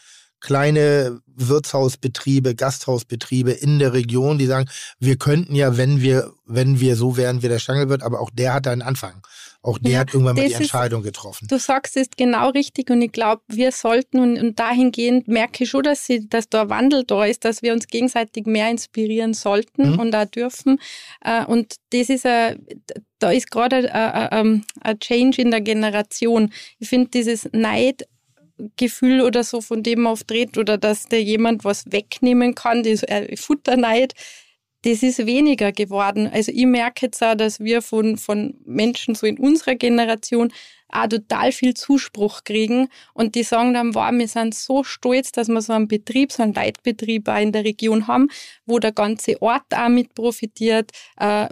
kleine 0.43 1.21
Wirtshausbetriebe, 1.27 2.55
Gasthausbetriebe 2.55 3.53
in 3.53 3.79
der 3.79 3.93
Region, 3.93 4.39
die 4.39 4.47
sagen, 4.47 4.69
wir 4.99 5.17
könnten 5.17 5.55
ja, 5.55 5.77
wenn 5.77 6.03
wir, 6.03 6.33
wenn 6.45 6.81
wir 6.81 6.97
so 6.97 7.17
wären 7.17 7.43
wie 7.43 7.49
der 7.49 7.59
Stangelwirt, 7.59 8.03
aber 8.03 8.21
auch 8.21 8.31
der 8.31 8.53
hat 8.53 8.67
einen 8.67 8.83
Anfang. 8.83 9.23
Auch 9.65 9.79
der 9.79 9.93
ja, 9.93 9.99
hat 10.01 10.13
irgendwann 10.13 10.35
mal 10.35 10.49
die 10.49 10.55
Entscheidung 10.55 11.03
ist, 11.03 11.07
getroffen. 11.07 11.47
Du 11.49 11.57
sagst 11.57 11.97
es 11.97 12.09
genau 12.17 12.51
richtig 12.51 12.91
und 12.91 13.01
ich 13.01 13.13
glaube, 13.13 13.43
wir 13.47 13.71
sollten 13.71 14.19
und, 14.19 14.37
und, 14.37 14.59
dahingehend 14.59 15.29
merke 15.29 15.63
ich 15.63 15.71
schon, 15.71 15.85
dass, 15.85 16.05
sie, 16.05 16.29
dass 16.29 16.49
da 16.49 16.69
Wandel 16.69 17.05
da 17.05 17.25
ist, 17.25 17.45
dass 17.45 17.63
wir 17.63 17.73
uns 17.73 17.87
gegenseitig 17.87 18.45
mehr 18.47 18.69
inspirieren 18.69 19.35
sollten 19.35 19.93
mhm. 19.93 19.99
und 20.01 20.17
auch 20.17 20.25
dürfen. 20.25 20.81
Äh, 21.25 21.45
und 21.45 21.77
das 21.93 22.09
ist 22.09 22.27
ein, 22.27 22.67
da 23.21 23.31
ist 23.31 23.53
gerade 23.53 23.95
ein 23.95 24.65
Change 24.99 25.41
in 25.41 25.53
der 25.53 25.61
Generation. 25.61 26.53
Ich 26.81 26.89
finde 26.89 27.11
dieses 27.11 27.49
Neid 27.53 28.09
Gefühl 28.77 29.21
oder 29.21 29.45
so, 29.45 29.61
von 29.61 29.83
dem 29.83 30.07
auftritt 30.07 30.59
oder 30.59 30.79
dass 30.79 31.05
der 31.05 31.23
jemand 31.23 31.65
was 31.65 31.85
wegnehmen 31.91 32.55
kann, 32.55 32.83
das 32.83 33.03
äh, 33.03 33.37
Futterneid, 33.37 34.15
das 34.83 35.03
ist 35.03 35.27
weniger 35.27 35.73
geworden. 35.73 36.29
Also 36.33 36.53
ich 36.53 36.67
merke 36.67 37.07
jetzt 37.07 37.23
auch, 37.23 37.37
dass 37.37 37.61
wir 37.61 37.83
von, 37.83 38.17
von 38.17 38.55
Menschen 38.65 39.15
so 39.15 39.27
in 39.27 39.39
unserer 39.39 39.77
Generation 39.77 40.53
auch 40.93 41.09
total 41.09 41.53
viel 41.53 41.75
Zuspruch 41.75 42.45
kriegen. 42.45 42.89
Und 43.15 43.35
die 43.35 43.43
sagen 43.43 43.75
dann, 43.75 43.95
wow, 43.95 44.11
wir 44.13 44.29
sind 44.29 44.55
so 44.55 44.85
stolz, 44.85 45.33
dass 45.33 45.49
wir 45.49 45.61
so 45.63 45.73
einen 45.73 45.89
Betrieb, 45.89 46.33
so 46.33 46.43
einen 46.43 46.55
Leitbetrieb 46.55 47.29
auch 47.29 47.41
in 47.41 47.53
der 47.53 47.65
Region 47.65 48.07
haben, 48.07 48.29
wo 48.67 48.79
der 48.79 48.93
ganze 48.93 49.41
Ort 49.41 49.65
auch 49.75 49.89
mit 49.89 50.15
profitiert, 50.15 50.91
äh, 51.17 51.49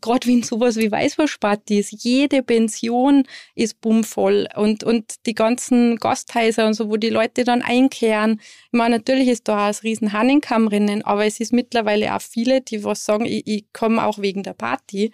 gerade 0.00 0.26
wenn 0.26 0.42
sowas 0.42 0.76
wie 0.76 0.92
Weißwurstparty 0.92 1.80
ist, 1.80 2.04
jede 2.04 2.42
Pension 2.42 3.24
ist 3.54 3.80
bummvoll. 3.80 4.48
Und, 4.54 4.84
und 4.84 5.26
die 5.26 5.34
ganzen 5.34 5.96
Gasthäuser 5.96 6.66
und 6.66 6.74
so, 6.74 6.90
wo 6.90 6.96
die 6.96 7.10
Leute 7.10 7.44
dann 7.44 7.62
einkehren. 7.62 8.40
Ich 8.66 8.78
meine, 8.78 8.96
natürlich 8.96 9.28
ist 9.28 9.48
da 9.48 9.68
auch 9.68 9.72
ein 9.72 9.82
riesen 9.82 10.12
Hannenkammrennen, 10.12 11.02
aber 11.02 11.24
es 11.24 11.40
ist 11.40 11.52
mittlerweile 11.52 12.14
auch 12.14 12.22
viele, 12.22 12.60
die 12.60 12.84
was 12.84 13.04
sagen, 13.04 13.24
ich, 13.24 13.46
ich 13.46 13.64
komme 13.72 14.04
auch 14.04 14.18
wegen 14.18 14.42
der 14.42 14.54
Party. 14.54 15.12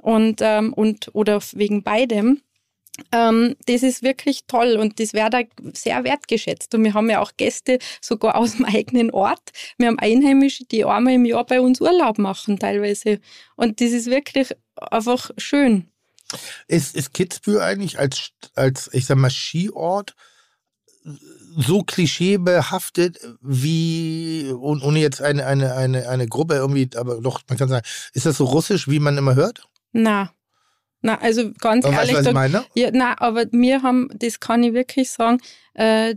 Und, 0.00 0.40
ähm, 0.42 0.72
und 0.72 1.10
oder 1.12 1.40
wegen 1.52 1.82
beidem. 1.82 2.40
Ähm, 3.12 3.56
das 3.66 3.82
ist 3.82 4.02
wirklich 4.02 4.44
toll 4.46 4.76
und 4.76 5.00
das 5.00 5.12
wird 5.12 5.34
auch 5.34 5.44
sehr 5.74 6.04
wertgeschätzt. 6.04 6.74
Und 6.74 6.84
wir 6.84 6.94
haben 6.94 7.10
ja 7.10 7.20
auch 7.20 7.32
Gäste 7.36 7.78
sogar 8.00 8.36
aus 8.36 8.56
dem 8.56 8.64
eigenen 8.64 9.10
Ort. 9.10 9.50
Wir 9.78 9.88
haben 9.88 9.98
Einheimische, 9.98 10.64
die 10.64 10.84
einmal 10.84 11.14
im 11.14 11.24
Jahr 11.24 11.44
bei 11.44 11.60
uns 11.60 11.80
Urlaub 11.80 12.18
machen 12.18 12.58
teilweise. 12.58 13.20
Und 13.56 13.80
das 13.80 13.92
ist 13.92 14.06
wirklich 14.06 14.52
einfach 14.76 15.30
schön. 15.38 15.90
Ist, 16.66 16.94
ist 16.94 17.14
Kitzbühel 17.14 17.60
eigentlich 17.60 17.98
als, 17.98 18.32
als, 18.54 18.90
ich 18.92 19.06
sag 19.06 19.16
mal, 19.16 19.30
Skiort 19.30 20.14
so 21.56 21.82
klischeebehaftet 21.82 23.18
wie, 23.40 24.52
ohne 24.52 24.98
jetzt 24.98 25.22
eine, 25.22 25.46
eine, 25.46 25.74
eine, 25.74 26.08
eine 26.08 26.26
Gruppe 26.26 26.56
irgendwie, 26.56 26.90
aber 26.96 27.20
doch, 27.20 27.40
man 27.48 27.58
kann 27.58 27.68
sagen, 27.68 27.86
ist 28.12 28.26
das 28.26 28.36
so 28.36 28.44
russisch, 28.44 28.88
wie 28.88 29.00
man 29.00 29.16
immer 29.16 29.34
hört? 29.34 29.66
Na, 29.92 30.30
na, 31.00 31.20
also 31.20 31.50
ganz 31.60 31.84
aber 31.84 31.96
ehrlich. 31.96 32.16
Weißt, 32.16 32.24
was 32.24 32.28
ich 32.28 32.34
meine? 32.34 32.64
Ja, 32.74 32.90
na, 32.92 33.20
aber 33.20 33.44
wir 33.52 33.82
haben, 33.82 34.08
das 34.14 34.40
kann 34.40 34.62
ich 34.62 34.72
wirklich 34.72 35.10
sagen, 35.10 35.38
äh, 35.74 36.16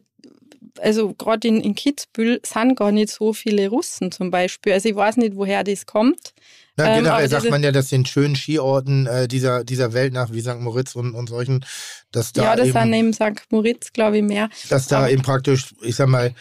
also 0.80 1.14
gerade 1.14 1.48
in, 1.48 1.62
in 1.62 1.76
Kitzbühel 1.76 2.42
sind 2.46 2.76
gar 2.76 2.92
nicht 2.92 3.10
so 3.10 3.34
viele 3.34 3.68
Russen 3.68 4.12
zum 4.12 4.32
Beispiel. 4.32 4.74
Also 4.74 4.90
ich 4.90 4.96
weiß 4.96 5.18
nicht, 5.18 5.36
woher 5.36 5.64
das 5.64 5.86
kommt. 5.86 6.34
Na, 6.78 6.88
ähm, 6.88 7.04
generell 7.04 7.30
sagt 7.30 7.50
man 7.50 7.64
ja, 7.64 7.72
dass 7.72 7.90
den 7.90 8.06
schönen 8.06 8.36
Skiorten 8.36 9.06
äh, 9.06 9.28
dieser, 9.28 9.64
dieser 9.64 9.94
Welt 9.94 10.14
nach, 10.14 10.32
wie 10.32 10.42
St. 10.42 10.60
Moritz 10.60 10.96
und, 10.96 11.14
und 11.14 11.30
solchen, 11.30 11.66
dass 12.12 12.34
da. 12.34 12.44
Ja, 12.44 12.56
das 12.56 12.68
eben, 12.68 12.80
sind 12.80 12.94
eben 12.94 13.14
St. 13.14 13.52
Moritz, 13.52 13.94
glaube 13.94 14.18
ich, 14.18 14.24
mehr. 14.24 14.50
Dass 14.70 14.88
da 14.88 15.00
aber, 15.00 15.12
eben 15.12 15.22
praktisch, 15.22 15.74
ich 15.82 15.96
sag 15.96 16.08
mal, 16.08 16.34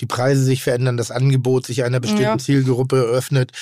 die 0.00 0.06
Preise 0.06 0.42
sich 0.42 0.62
verändern, 0.62 0.96
das 0.96 1.10
Angebot 1.10 1.66
sich 1.66 1.84
einer 1.84 2.00
bestimmten 2.00 2.22
ja. 2.24 2.38
Zielgruppe 2.38 2.96
öffnet, 2.96 3.52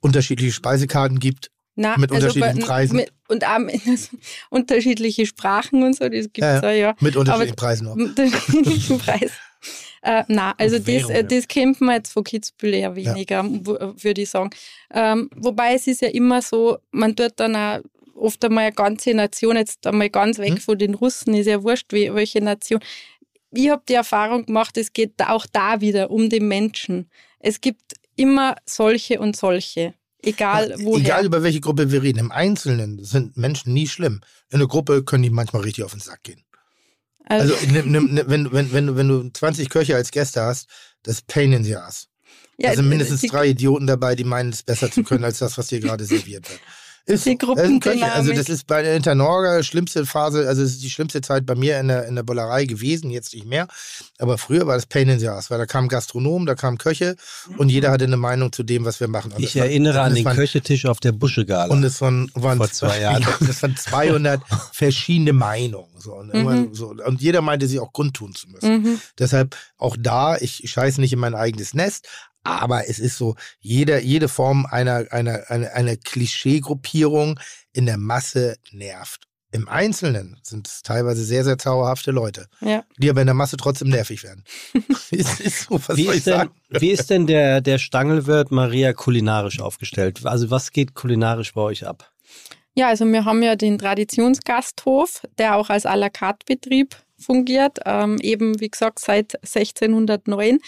unterschiedliche 0.00 0.52
Speisekarten 0.52 1.18
gibt, 1.18 1.50
na, 1.76 1.96
mit 1.96 2.10
also 2.10 2.26
unterschiedlichen 2.26 2.60
bei, 2.60 2.66
Preisen. 2.66 2.96
Mit, 2.96 3.12
und 3.28 3.44
mit, 3.60 3.82
unterschiedliche 4.50 5.26
Sprachen 5.26 5.82
und 5.82 5.96
so, 5.96 6.08
das 6.08 6.32
gibt 6.32 6.38
es 6.38 6.62
ja, 6.62 6.70
ja, 6.70 6.70
ja. 6.70 6.96
Mit 7.00 7.16
unterschiedlichen 7.16 7.52
Aber, 7.52 7.66
Preisen 7.66 7.88
auch. 7.88 7.94
Mit 7.94 8.18
unterschiedlichen 8.18 8.98
Preisen. 9.00 9.30
Äh, 10.02 10.24
nein, 10.28 10.54
also 10.56 10.78
das, 10.78 11.10
äh, 11.10 11.24
das 11.24 11.46
kennt 11.46 11.80
man 11.80 11.96
jetzt 11.96 12.12
von 12.12 12.24
Kitzbühel 12.24 12.74
eher 12.74 12.96
weniger, 12.96 13.44
ja. 13.44 13.94
würde 14.02 14.22
ich 14.22 14.30
sagen. 14.30 14.50
Ähm, 14.92 15.28
wobei 15.36 15.74
es 15.74 15.86
ist 15.86 16.00
ja 16.00 16.08
immer 16.08 16.40
so, 16.40 16.78
man 16.90 17.14
tut 17.14 17.32
dann 17.36 17.54
auch 17.54 17.80
oft 18.14 18.44
einmal 18.44 18.64
eine 18.64 18.74
ganze 18.74 19.14
Nation, 19.14 19.56
jetzt 19.56 19.86
einmal 19.86 20.10
ganz 20.10 20.38
weg 20.38 20.52
hm? 20.52 20.58
von 20.58 20.78
den 20.78 20.94
Russen, 20.94 21.34
ist 21.34 21.46
ja 21.46 21.62
wurscht, 21.62 21.92
welche 21.92 22.40
Nation. 22.40 22.80
Ich 23.52 23.68
habe 23.68 23.82
die 23.88 23.94
Erfahrung 23.94 24.46
gemacht, 24.46 24.76
es 24.76 24.92
geht 24.92 25.14
auch 25.18 25.46
da 25.50 25.80
wieder 25.80 26.10
um 26.10 26.30
den 26.30 26.48
Menschen. 26.48 27.10
Es 27.38 27.60
gibt 27.60 27.94
immer 28.16 28.56
solche 28.64 29.18
und 29.20 29.36
solche. 29.36 29.94
Egal 30.22 30.74
woher. 30.78 31.00
Egal 31.00 31.26
über 31.26 31.42
welche 31.42 31.60
Gruppe 31.60 31.90
wir 31.90 32.02
reden. 32.02 32.18
Im 32.18 32.32
Einzelnen 32.32 33.02
sind 33.02 33.36
Menschen 33.36 33.72
nie 33.72 33.86
schlimm. 33.86 34.20
In 34.50 34.56
einer 34.56 34.68
Gruppe 34.68 35.02
können 35.02 35.22
die 35.22 35.30
manchmal 35.30 35.62
richtig 35.62 35.84
auf 35.84 35.92
den 35.92 36.00
Sack 36.00 36.22
gehen. 36.22 36.44
Also, 37.24 37.54
also 37.54 37.66
ne, 37.66 37.82
ne, 37.84 38.24
wenn, 38.26 38.52
wenn, 38.52 38.72
wenn, 38.72 38.96
wenn 38.96 39.08
du 39.08 39.30
20 39.30 39.68
Köche 39.68 39.94
als 39.94 40.10
Gäste 40.10 40.42
hast, 40.42 40.68
das 41.02 41.16
ist 41.16 41.26
Pain 41.26 41.52
in 41.52 41.64
the 41.64 41.76
Ass. 41.76 42.08
Ja, 42.58 42.70
da 42.70 42.76
sind 42.76 42.88
mindestens 42.88 43.22
drei 43.22 43.48
Idioten 43.48 43.86
dabei, 43.86 44.14
die 44.14 44.24
meinen, 44.24 44.50
es 44.50 44.62
besser 44.62 44.90
zu 44.90 45.02
können 45.02 45.24
als 45.24 45.38
das, 45.38 45.56
was 45.56 45.68
dir 45.68 45.80
gerade 45.80 46.04
serviert 46.04 46.50
wird. 46.50 46.60
Ist, 47.10 47.26
die 47.26 47.38
Gruppendynamik. 47.38 48.14
Also 48.14 48.32
das 48.32 48.48
ist 48.48 48.66
bei 48.66 48.82
der 48.82 48.96
Internorga 48.96 49.62
schlimmste 49.62 50.06
Phase, 50.06 50.48
also 50.48 50.62
es 50.62 50.72
ist 50.72 50.82
die 50.82 50.90
schlimmste 50.90 51.20
Zeit 51.20 51.46
bei 51.46 51.54
mir 51.54 51.78
in 51.80 51.88
der, 51.88 52.06
in 52.06 52.14
der 52.14 52.22
Bullerei 52.22 52.64
gewesen, 52.64 53.10
jetzt 53.10 53.34
nicht 53.34 53.46
mehr. 53.46 53.68
Aber 54.18 54.38
früher 54.38 54.66
war 54.66 54.74
das 54.74 54.86
Pain 54.86 55.08
in 55.08 55.18
the 55.18 55.28
Ass, 55.28 55.50
weil 55.50 55.58
da 55.58 55.66
kamen 55.66 55.88
Gastronomen, 55.88 56.46
da 56.46 56.54
kamen 56.54 56.78
Köche 56.78 57.16
und 57.56 57.68
jeder 57.68 57.90
hatte 57.90 58.04
eine 58.04 58.16
Meinung 58.16 58.52
zu 58.52 58.62
dem, 58.62 58.84
was 58.84 59.00
wir 59.00 59.08
machen. 59.08 59.32
Und 59.32 59.42
ich 59.42 59.56
erinnere 59.56 59.96
war, 59.96 60.04
an 60.04 60.14
den 60.14 60.24
waren, 60.24 60.36
Köchetisch 60.36 60.86
auf 60.86 61.00
der 61.00 61.12
Buschegala. 61.12 61.72
Und 61.72 61.84
es 61.84 62.00
waren, 62.00 62.30
waren 62.34 62.58
vor 62.58 62.70
zwei 62.70 63.00
Jahren. 63.00 63.26
das 63.46 63.62
waren 63.62 63.76
200 63.76 64.40
verschiedene 64.72 65.32
Meinungen. 65.32 65.88
So 65.98 66.14
und, 66.14 66.32
mhm. 66.32 66.74
so. 66.74 66.94
und, 67.04 67.20
jeder 67.20 67.42
meinte, 67.42 67.68
sich 67.68 67.78
auch 67.78 67.92
kundtun 67.92 68.34
zu 68.34 68.48
müssen. 68.48 68.82
Mhm. 68.82 69.00
Deshalb 69.18 69.56
auch 69.76 69.96
da, 69.98 70.36
ich 70.36 70.62
scheiße 70.64 71.00
nicht 71.00 71.12
in 71.12 71.18
mein 71.18 71.34
eigenes 71.34 71.74
Nest, 71.74 72.08
aber 72.42 72.88
es 72.88 72.98
ist 72.98 73.16
so, 73.16 73.36
jede, 73.58 74.00
jede 74.00 74.28
Form 74.28 74.66
einer, 74.66 75.06
einer, 75.10 75.50
einer, 75.50 75.72
einer 75.72 75.96
Klischeegruppierung 75.96 77.38
in 77.72 77.86
der 77.86 77.98
Masse 77.98 78.56
nervt. 78.72 79.26
Im 79.52 79.68
Einzelnen 79.68 80.38
sind 80.42 80.68
es 80.68 80.82
teilweise 80.82 81.24
sehr, 81.24 81.42
sehr 81.42 81.58
zauberhafte 81.58 82.12
Leute, 82.12 82.46
ja. 82.60 82.84
die 82.98 83.10
aber 83.10 83.20
in 83.22 83.26
der 83.26 83.34
Masse 83.34 83.56
trotzdem 83.56 83.88
nervig 83.88 84.22
werden. 84.22 84.44
ist, 85.10 85.40
ist 85.40 85.62
so, 85.62 85.80
was 85.86 85.96
wie, 85.96 86.04
soll 86.04 86.14
ich 86.14 86.24
denn, 86.24 86.34
sagen? 86.34 86.50
wie 86.68 86.90
ist 86.90 87.10
denn 87.10 87.26
der, 87.26 87.60
der 87.60 87.78
Stangelwirt 87.78 88.52
Maria 88.52 88.92
kulinarisch 88.92 89.60
aufgestellt? 89.60 90.24
Also 90.24 90.50
was 90.50 90.70
geht 90.70 90.94
kulinarisch 90.94 91.52
bei 91.52 91.62
euch 91.62 91.84
ab? 91.84 92.12
Ja, 92.74 92.88
also 92.88 93.04
wir 93.06 93.24
haben 93.24 93.42
ja 93.42 93.56
den 93.56 93.78
Traditionsgasthof, 93.78 95.22
der 95.38 95.56
auch 95.56 95.68
als 95.68 95.84
à 95.84 95.96
la 95.96 96.08
carte 96.10 96.46
Betrieb 96.46 96.94
fungiert, 97.18 97.80
ähm, 97.84 98.18
eben 98.22 98.60
wie 98.60 98.70
gesagt 98.70 99.00
seit 99.00 99.34
1609. 99.42 100.60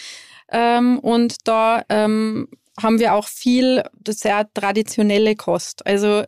Ähm, 0.51 0.99
und 0.99 1.47
da 1.47 1.83
ähm, 1.89 2.47
haben 2.81 2.99
wir 2.99 3.13
auch 3.13 3.27
viel 3.27 3.83
sehr 4.07 4.51
traditionelle 4.53 5.35
Kost. 5.35 5.85
Also 5.85 6.23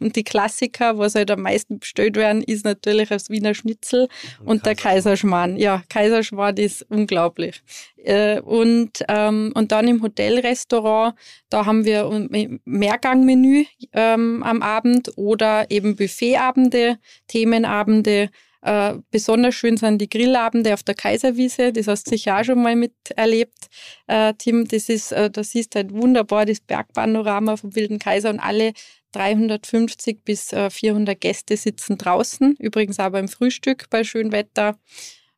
die 0.00 0.24
Klassiker, 0.24 0.98
was 0.98 1.14
halt 1.14 1.30
am 1.30 1.42
meisten 1.42 1.78
bestellt 1.78 2.16
werden, 2.16 2.42
ist 2.42 2.64
natürlich 2.64 3.08
das 3.08 3.30
Wiener 3.30 3.54
Schnitzel 3.54 4.08
und, 4.40 4.48
und 4.48 4.66
der 4.66 4.74
Kaiserschmarrn. 4.74 5.56
Ja, 5.56 5.82
Kaiserschmarrn 5.88 6.56
ist 6.56 6.84
unglaublich. 6.88 7.62
Äh, 7.98 8.40
und, 8.40 9.04
ähm, 9.08 9.52
und 9.54 9.70
dann 9.70 9.86
im 9.86 10.02
Hotelrestaurant, 10.02 11.14
da 11.50 11.66
haben 11.66 11.84
wir 11.84 12.06
ein 12.10 12.60
Mehrgangmenü 12.64 13.64
ähm, 13.92 14.42
am 14.42 14.62
Abend 14.62 15.12
oder 15.16 15.70
eben 15.70 15.94
Buffetabende, 15.94 16.98
Themenabende 17.28 18.30
äh, 18.66 18.98
besonders 19.12 19.54
schön 19.54 19.76
sind 19.76 19.98
die 19.98 20.08
Grillabende 20.08 20.74
auf 20.74 20.82
der 20.82 20.96
Kaiserwiese. 20.96 21.72
Das 21.72 21.86
hast 21.86 22.06
du 22.06 22.10
sicher 22.10 22.38
auch 22.38 22.44
schon 22.44 22.60
mal 22.60 22.74
miterlebt, 22.74 23.68
äh, 24.08 24.34
Tim. 24.36 24.66
Das 24.66 24.88
ist, 24.88 25.12
äh, 25.12 25.30
das 25.30 25.54
ist 25.54 25.76
halt 25.76 25.92
wunderbar, 25.92 26.46
das 26.46 26.60
Bergpanorama 26.60 27.56
vom 27.56 27.76
Wilden 27.76 28.00
Kaiser 28.00 28.30
und 28.30 28.40
alle 28.40 28.72
350 29.12 30.24
bis 30.24 30.52
400 30.68 31.14
äh, 31.14 31.18
Gäste 31.18 31.56
sitzen 31.56 31.96
draußen. 31.96 32.56
Übrigens 32.58 32.98
auch 32.98 33.10
beim 33.10 33.28
Frühstück 33.28 33.88
bei 33.88 34.02
Schönwetter. 34.02 34.76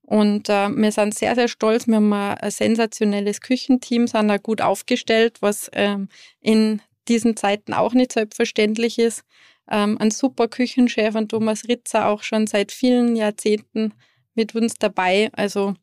Und 0.02 0.48
äh, 0.48 0.70
wir 0.70 0.90
sind 0.90 1.14
sehr, 1.14 1.34
sehr 1.34 1.48
stolz. 1.48 1.86
Wir 1.86 1.96
haben 1.96 2.10
ein, 2.10 2.50
sensationelles 2.50 3.42
Küchenteam, 3.42 4.06
sind 4.06 4.30
auch 4.30 4.42
gut 4.42 4.62
aufgestellt, 4.62 5.36
was 5.40 5.70
ähm, 5.74 6.08
in 6.40 6.80
diesen 7.08 7.36
Zeiten 7.36 7.74
auch 7.74 7.92
nicht 7.92 8.12
selbstverständlich 8.12 8.98
ist 8.98 9.22
ähm, 9.70 9.98
ein 9.98 10.10
super 10.10 10.48
Küchenchef, 10.48 11.14
an 11.14 11.28
Thomas 11.28 11.68
Ritzer, 11.68 12.06
auch 12.08 12.22
schon 12.22 12.46
seit 12.46 12.72
vielen 12.72 13.16
Jahrzehnten 13.16 13.94
mit 14.34 14.54
uns 14.54 14.74
dabei. 14.74 15.30
Also 15.32 15.74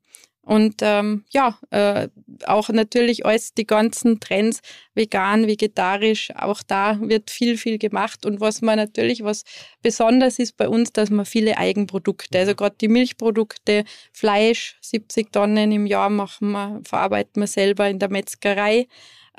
und 0.46 0.76
ähm, 0.82 1.26
ja, 1.32 1.58
äh, 1.72 2.08
auch 2.46 2.70
natürlich 2.70 3.26
alles 3.26 3.56
die 3.56 3.66
ganzen 3.66 4.20
Trends, 4.20 4.62
vegan, 4.94 5.48
vegetarisch, 5.48 6.30
auch 6.36 6.62
da 6.62 7.00
wird 7.02 7.32
viel, 7.32 7.58
viel 7.58 7.80
gemacht. 7.80 8.28
Und 8.28 8.42
was 8.42 8.62
man 8.62 8.78
natürlich, 8.78 9.24
was 9.24 9.44
besonders 9.82 10.38
ist 10.38 10.56
bei 10.56 10.70
uns, 10.70 10.94
dass 10.94 11.10
man 11.10 11.26
viele 11.26 11.58
Eigenprodukte, 11.58 12.38
also 12.38 12.54
gerade 12.54 12.76
die 12.80 12.90
Milchprodukte, 12.90 13.86
Fleisch, 14.14 14.78
70 14.82 15.32
Tonnen 15.32 15.72
im 15.72 15.88
Jahr 15.88 16.12
machen 16.12 16.52
wir, 16.52 16.80
verarbeiten 16.84 17.42
wir 17.42 17.48
selber 17.48 17.90
in 17.90 17.98
der 17.98 18.12
Metzgerei. 18.12 18.88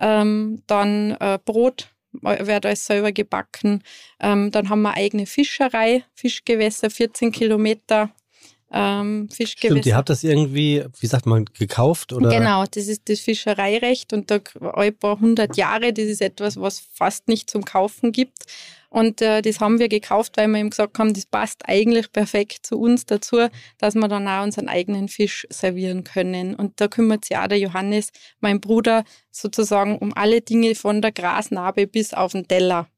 Ähm, 0.00 0.64
dann 0.66 1.12
äh, 1.20 1.38
Brot, 1.42 1.94
wird 2.22 2.66
alles 2.66 2.86
selber 2.86 3.12
gebacken. 3.12 3.82
Ähm, 4.20 4.50
dann 4.50 4.68
haben 4.68 4.82
wir 4.82 4.94
eigene 4.94 5.26
Fischerei, 5.26 6.04
Fischgewässer, 6.14 6.90
14 6.90 7.32
Kilometer. 7.32 8.10
Ähm, 8.72 9.28
Fischgewässer. 9.30 9.74
Stimmt, 9.74 9.86
ihr 9.86 9.96
habt 9.96 10.08
das 10.08 10.24
irgendwie, 10.24 10.84
wie 10.98 11.06
sagt 11.06 11.26
man, 11.26 11.44
gekauft? 11.44 12.12
Oder? 12.12 12.30
Genau, 12.30 12.64
das 12.64 12.88
ist 12.88 13.08
das 13.08 13.20
Fischereirecht 13.20 14.12
und 14.12 14.30
da 14.30 14.40
ein 14.74 14.96
paar 14.96 15.20
hundert 15.20 15.56
Jahre, 15.56 15.92
das 15.92 16.06
ist 16.06 16.20
etwas, 16.20 16.60
was 16.60 16.80
fast 16.92 17.28
nicht 17.28 17.48
zum 17.48 17.64
Kaufen 17.64 18.12
gibt. 18.12 18.44
Und 18.88 19.20
äh, 19.20 19.42
das 19.42 19.60
haben 19.60 19.78
wir 19.78 19.88
gekauft, 19.88 20.36
weil 20.36 20.48
wir 20.48 20.58
ihm 20.58 20.70
gesagt 20.70 20.98
haben, 20.98 21.12
das 21.12 21.26
passt 21.26 21.68
eigentlich 21.68 22.10
perfekt 22.12 22.66
zu 22.66 22.78
uns 22.80 23.04
dazu, 23.04 23.48
dass 23.78 23.94
wir 23.94 24.08
dann 24.08 24.26
auch 24.26 24.42
unseren 24.42 24.68
eigenen 24.68 25.08
Fisch 25.08 25.46
servieren 25.50 26.02
können. 26.02 26.54
Und 26.54 26.80
da 26.80 26.88
kümmert 26.88 27.24
sich 27.24 27.36
auch 27.36 27.46
der 27.46 27.58
Johannes, 27.58 28.08
mein 28.40 28.60
Bruder, 28.60 29.04
sozusagen 29.30 29.98
um 29.98 30.14
alle 30.14 30.40
Dinge 30.40 30.74
von 30.74 31.02
der 31.02 31.12
Grasnarbe 31.12 31.86
bis 31.86 32.14
auf 32.14 32.32
den 32.32 32.48
Teller. 32.48 32.88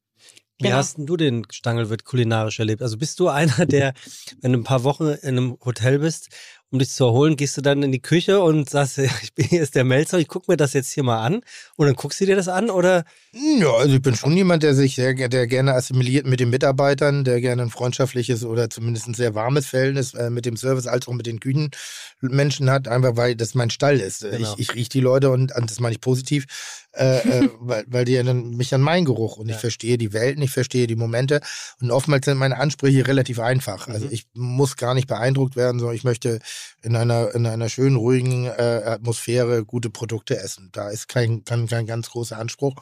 Wie 0.59 0.65
genau. 0.65 0.77
hast 0.77 0.97
du 0.97 1.15
den 1.15 1.45
Stangelwirt 1.49 2.03
kulinarisch 2.03 2.59
erlebt? 2.59 2.81
Also 2.81 2.97
bist 2.97 3.19
du 3.19 3.29
einer, 3.29 3.65
der, 3.65 3.93
wenn 4.41 4.51
du 4.51 4.59
ein 4.59 4.63
paar 4.63 4.83
Wochen 4.83 5.07
in 5.07 5.37
einem 5.37 5.57
Hotel 5.63 5.99
bist 5.99 6.29
um 6.71 6.77
dich 6.77 6.89
zu 6.89 7.05
erholen, 7.05 7.35
gehst 7.35 7.57
du 7.57 7.61
dann 7.61 7.81
in 7.81 7.91
die 7.91 8.01
Küche 8.01 8.41
und 8.41 8.69
sagst, 8.69 8.97
ich 9.23 9.33
bin 9.33 9.45
hier 9.45 9.61
ist 9.61 9.75
der 9.75 9.83
Melzer, 9.83 10.19
ich 10.19 10.27
gucke 10.27 10.51
mir 10.51 10.57
das 10.57 10.73
jetzt 10.73 10.91
hier 10.91 11.03
mal 11.03 11.23
an 11.23 11.41
und 11.75 11.87
dann 11.87 11.95
guckst 11.95 12.21
du 12.21 12.25
dir 12.25 12.35
das 12.35 12.47
an 12.47 12.69
oder? 12.69 13.05
Ja, 13.31 13.71
also 13.73 13.95
ich 13.95 14.01
bin 14.01 14.15
schon 14.15 14.35
jemand, 14.35 14.63
der 14.63 14.75
sich 14.75 14.95
sehr, 14.95 15.13
der 15.13 15.47
gerne 15.47 15.73
assimiliert 15.73 16.25
mit 16.25 16.39
den 16.39 16.49
Mitarbeitern, 16.49 17.23
der 17.23 17.41
gerne 17.41 17.63
ein 17.63 17.69
freundschaftliches 17.69 18.45
oder 18.45 18.69
zumindest 18.69 19.07
ein 19.07 19.13
sehr 19.13 19.35
warmes 19.35 19.67
Verhältnis 19.67 20.13
äh, 20.13 20.29
mit 20.29 20.45
dem 20.45 20.57
Service 20.57 20.87
als 20.87 21.07
auch 21.07 21.13
mit 21.13 21.25
den 21.25 21.39
Küchenmenschen 21.39 22.69
hat, 22.69 22.87
einfach 22.87 23.15
weil 23.15 23.35
das 23.35 23.55
mein 23.55 23.69
Stall 23.69 23.99
ist. 23.99 24.21
Genau. 24.21 24.53
Ich, 24.53 24.69
ich 24.69 24.75
rieche 24.75 24.89
die 24.89 25.01
Leute 25.01 25.31
und, 25.31 25.55
und 25.55 25.71
das 25.71 25.79
meine 25.79 25.93
ich 25.93 26.01
positiv, 26.01 26.45
äh, 26.93 27.17
äh, 27.17 27.49
weil, 27.59 27.85
weil 27.87 28.05
die 28.05 28.15
erinnern 28.15 28.51
mich 28.51 28.73
an 28.73 28.81
meinen 28.81 29.05
Geruch 29.05 29.37
und 29.37 29.49
ja. 29.49 29.55
ich 29.55 29.61
verstehe 29.61 29.97
die 29.97 30.13
Welten, 30.13 30.41
ich 30.41 30.51
verstehe 30.51 30.87
die 30.87 30.95
Momente 30.95 31.41
und 31.81 31.91
oftmals 31.91 32.25
sind 32.25 32.37
meine 32.37 32.57
Ansprüche 32.57 33.07
relativ 33.07 33.39
einfach. 33.39 33.87
Also 33.87 34.05
mhm. 34.05 34.11
ich 34.11 34.27
muss 34.33 34.77
gar 34.77 34.93
nicht 34.93 35.07
beeindruckt 35.07 35.55
werden, 35.55 35.79
sondern 35.79 35.95
ich 35.95 36.03
möchte 36.03 36.39
in 36.81 36.95
einer, 36.95 37.33
in 37.35 37.45
einer 37.45 37.69
schönen, 37.69 37.95
ruhigen 37.95 38.45
äh, 38.45 38.81
Atmosphäre 38.85 39.65
gute 39.65 39.89
Produkte 39.89 40.39
essen. 40.39 40.69
Da 40.71 40.89
ist 40.89 41.07
kein, 41.07 41.43
kein, 41.43 41.67
kein 41.67 41.85
ganz 41.85 42.09
großer 42.09 42.37
Anspruch. 42.37 42.75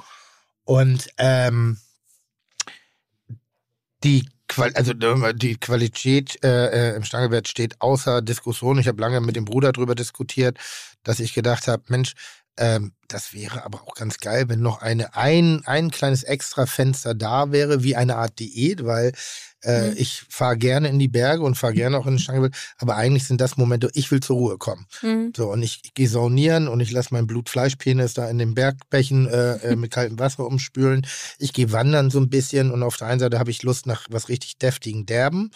Und 0.64 1.08
ähm, 1.18 1.78
die 4.04 4.26
also 4.74 4.94
die 5.34 5.58
Qualität 5.58 6.44
äh, 6.44 6.92
äh, 6.92 6.96
im 6.96 7.04
Stangelwert 7.04 7.48
steht 7.50 7.82
außer 7.82 8.22
Diskussion. 8.22 8.80
Ich 8.80 8.88
habe 8.88 9.02
lange 9.02 9.20
mit 9.20 9.36
dem 9.36 9.44
Bruder 9.46 9.74
darüber 9.74 9.94
diskutiert, 9.94 10.58
dass 11.04 11.20
ich 11.20 11.34
gedacht 11.34 11.68
habe, 11.68 11.84
Mensch, 11.88 12.14
ähm, 12.58 12.94
das 13.08 13.34
wäre 13.34 13.64
aber 13.64 13.84
auch 13.84 13.96
ganz 13.96 14.18
geil, 14.18 14.50
wenn 14.50 14.62
noch 14.62 14.82
eine, 14.82 15.16
ein, 15.16 15.62
ein 15.66 15.92
kleines 15.92 16.24
extra 16.24 16.66
Fenster 16.66 17.16
da 17.16 17.52
wäre, 17.52 17.84
wie 17.84 17.96
eine 17.96 18.18
Art 18.18 18.40
Diät, 18.40 18.84
weil 18.84 19.14
äh, 19.64 19.90
mhm. 19.90 19.94
ich 19.98 20.24
fahre 20.30 20.58
gerne 20.58 20.90
in 20.90 21.00
die 21.00 21.08
Berge 21.08 21.44
und 21.44 21.56
fahre 21.56 21.74
gerne 21.74 21.98
auch 21.98 22.06
in 22.06 22.14
den 22.14 22.20
Stangewild, 22.20 22.56
aber 22.78 22.96
eigentlich 22.96 23.26
sind 23.26 23.40
das 23.40 23.58
Momente, 23.58 23.90
ich 23.94 24.12
will 24.12 24.20
zur 24.20 24.38
Ruhe 24.38 24.58
kommen. 24.58 24.86
Mhm. 25.02 25.34
So, 25.36 25.52
und 25.52 25.64
ich, 25.64 25.82
ich 25.84 25.94
gehe 25.94 26.10
saunieren 26.10 26.68
und 26.68 26.80
ich 26.80 26.92
lasse 26.92 27.14
meinen 27.14 27.28
Blutfleischpenis 27.28 28.14
da 28.14 28.30
in 28.30 28.40
den 28.40 28.56
Bergbächen 28.56 29.28
äh, 29.28 29.56
äh, 29.58 29.76
mit 29.76 29.92
kaltem 29.92 30.20
Wasser 30.20 30.46
umspülen. 30.46 31.08
Ich 31.40 31.54
gehe 31.54 31.72
wandern 31.72 32.10
so 32.10 32.20
ein 32.20 32.30
bisschen 32.30 32.72
und 32.72 32.84
auf 32.84 32.98
der 32.98 33.08
einen 33.08 33.20
Seite 33.20 33.40
habe 33.40 33.52
ich 33.52 33.64
Lust 33.64 33.86
nach 33.86 34.06
was 34.10 34.30
richtig 34.30 34.58
deftigen 34.58 35.06
Derben. 35.06 35.52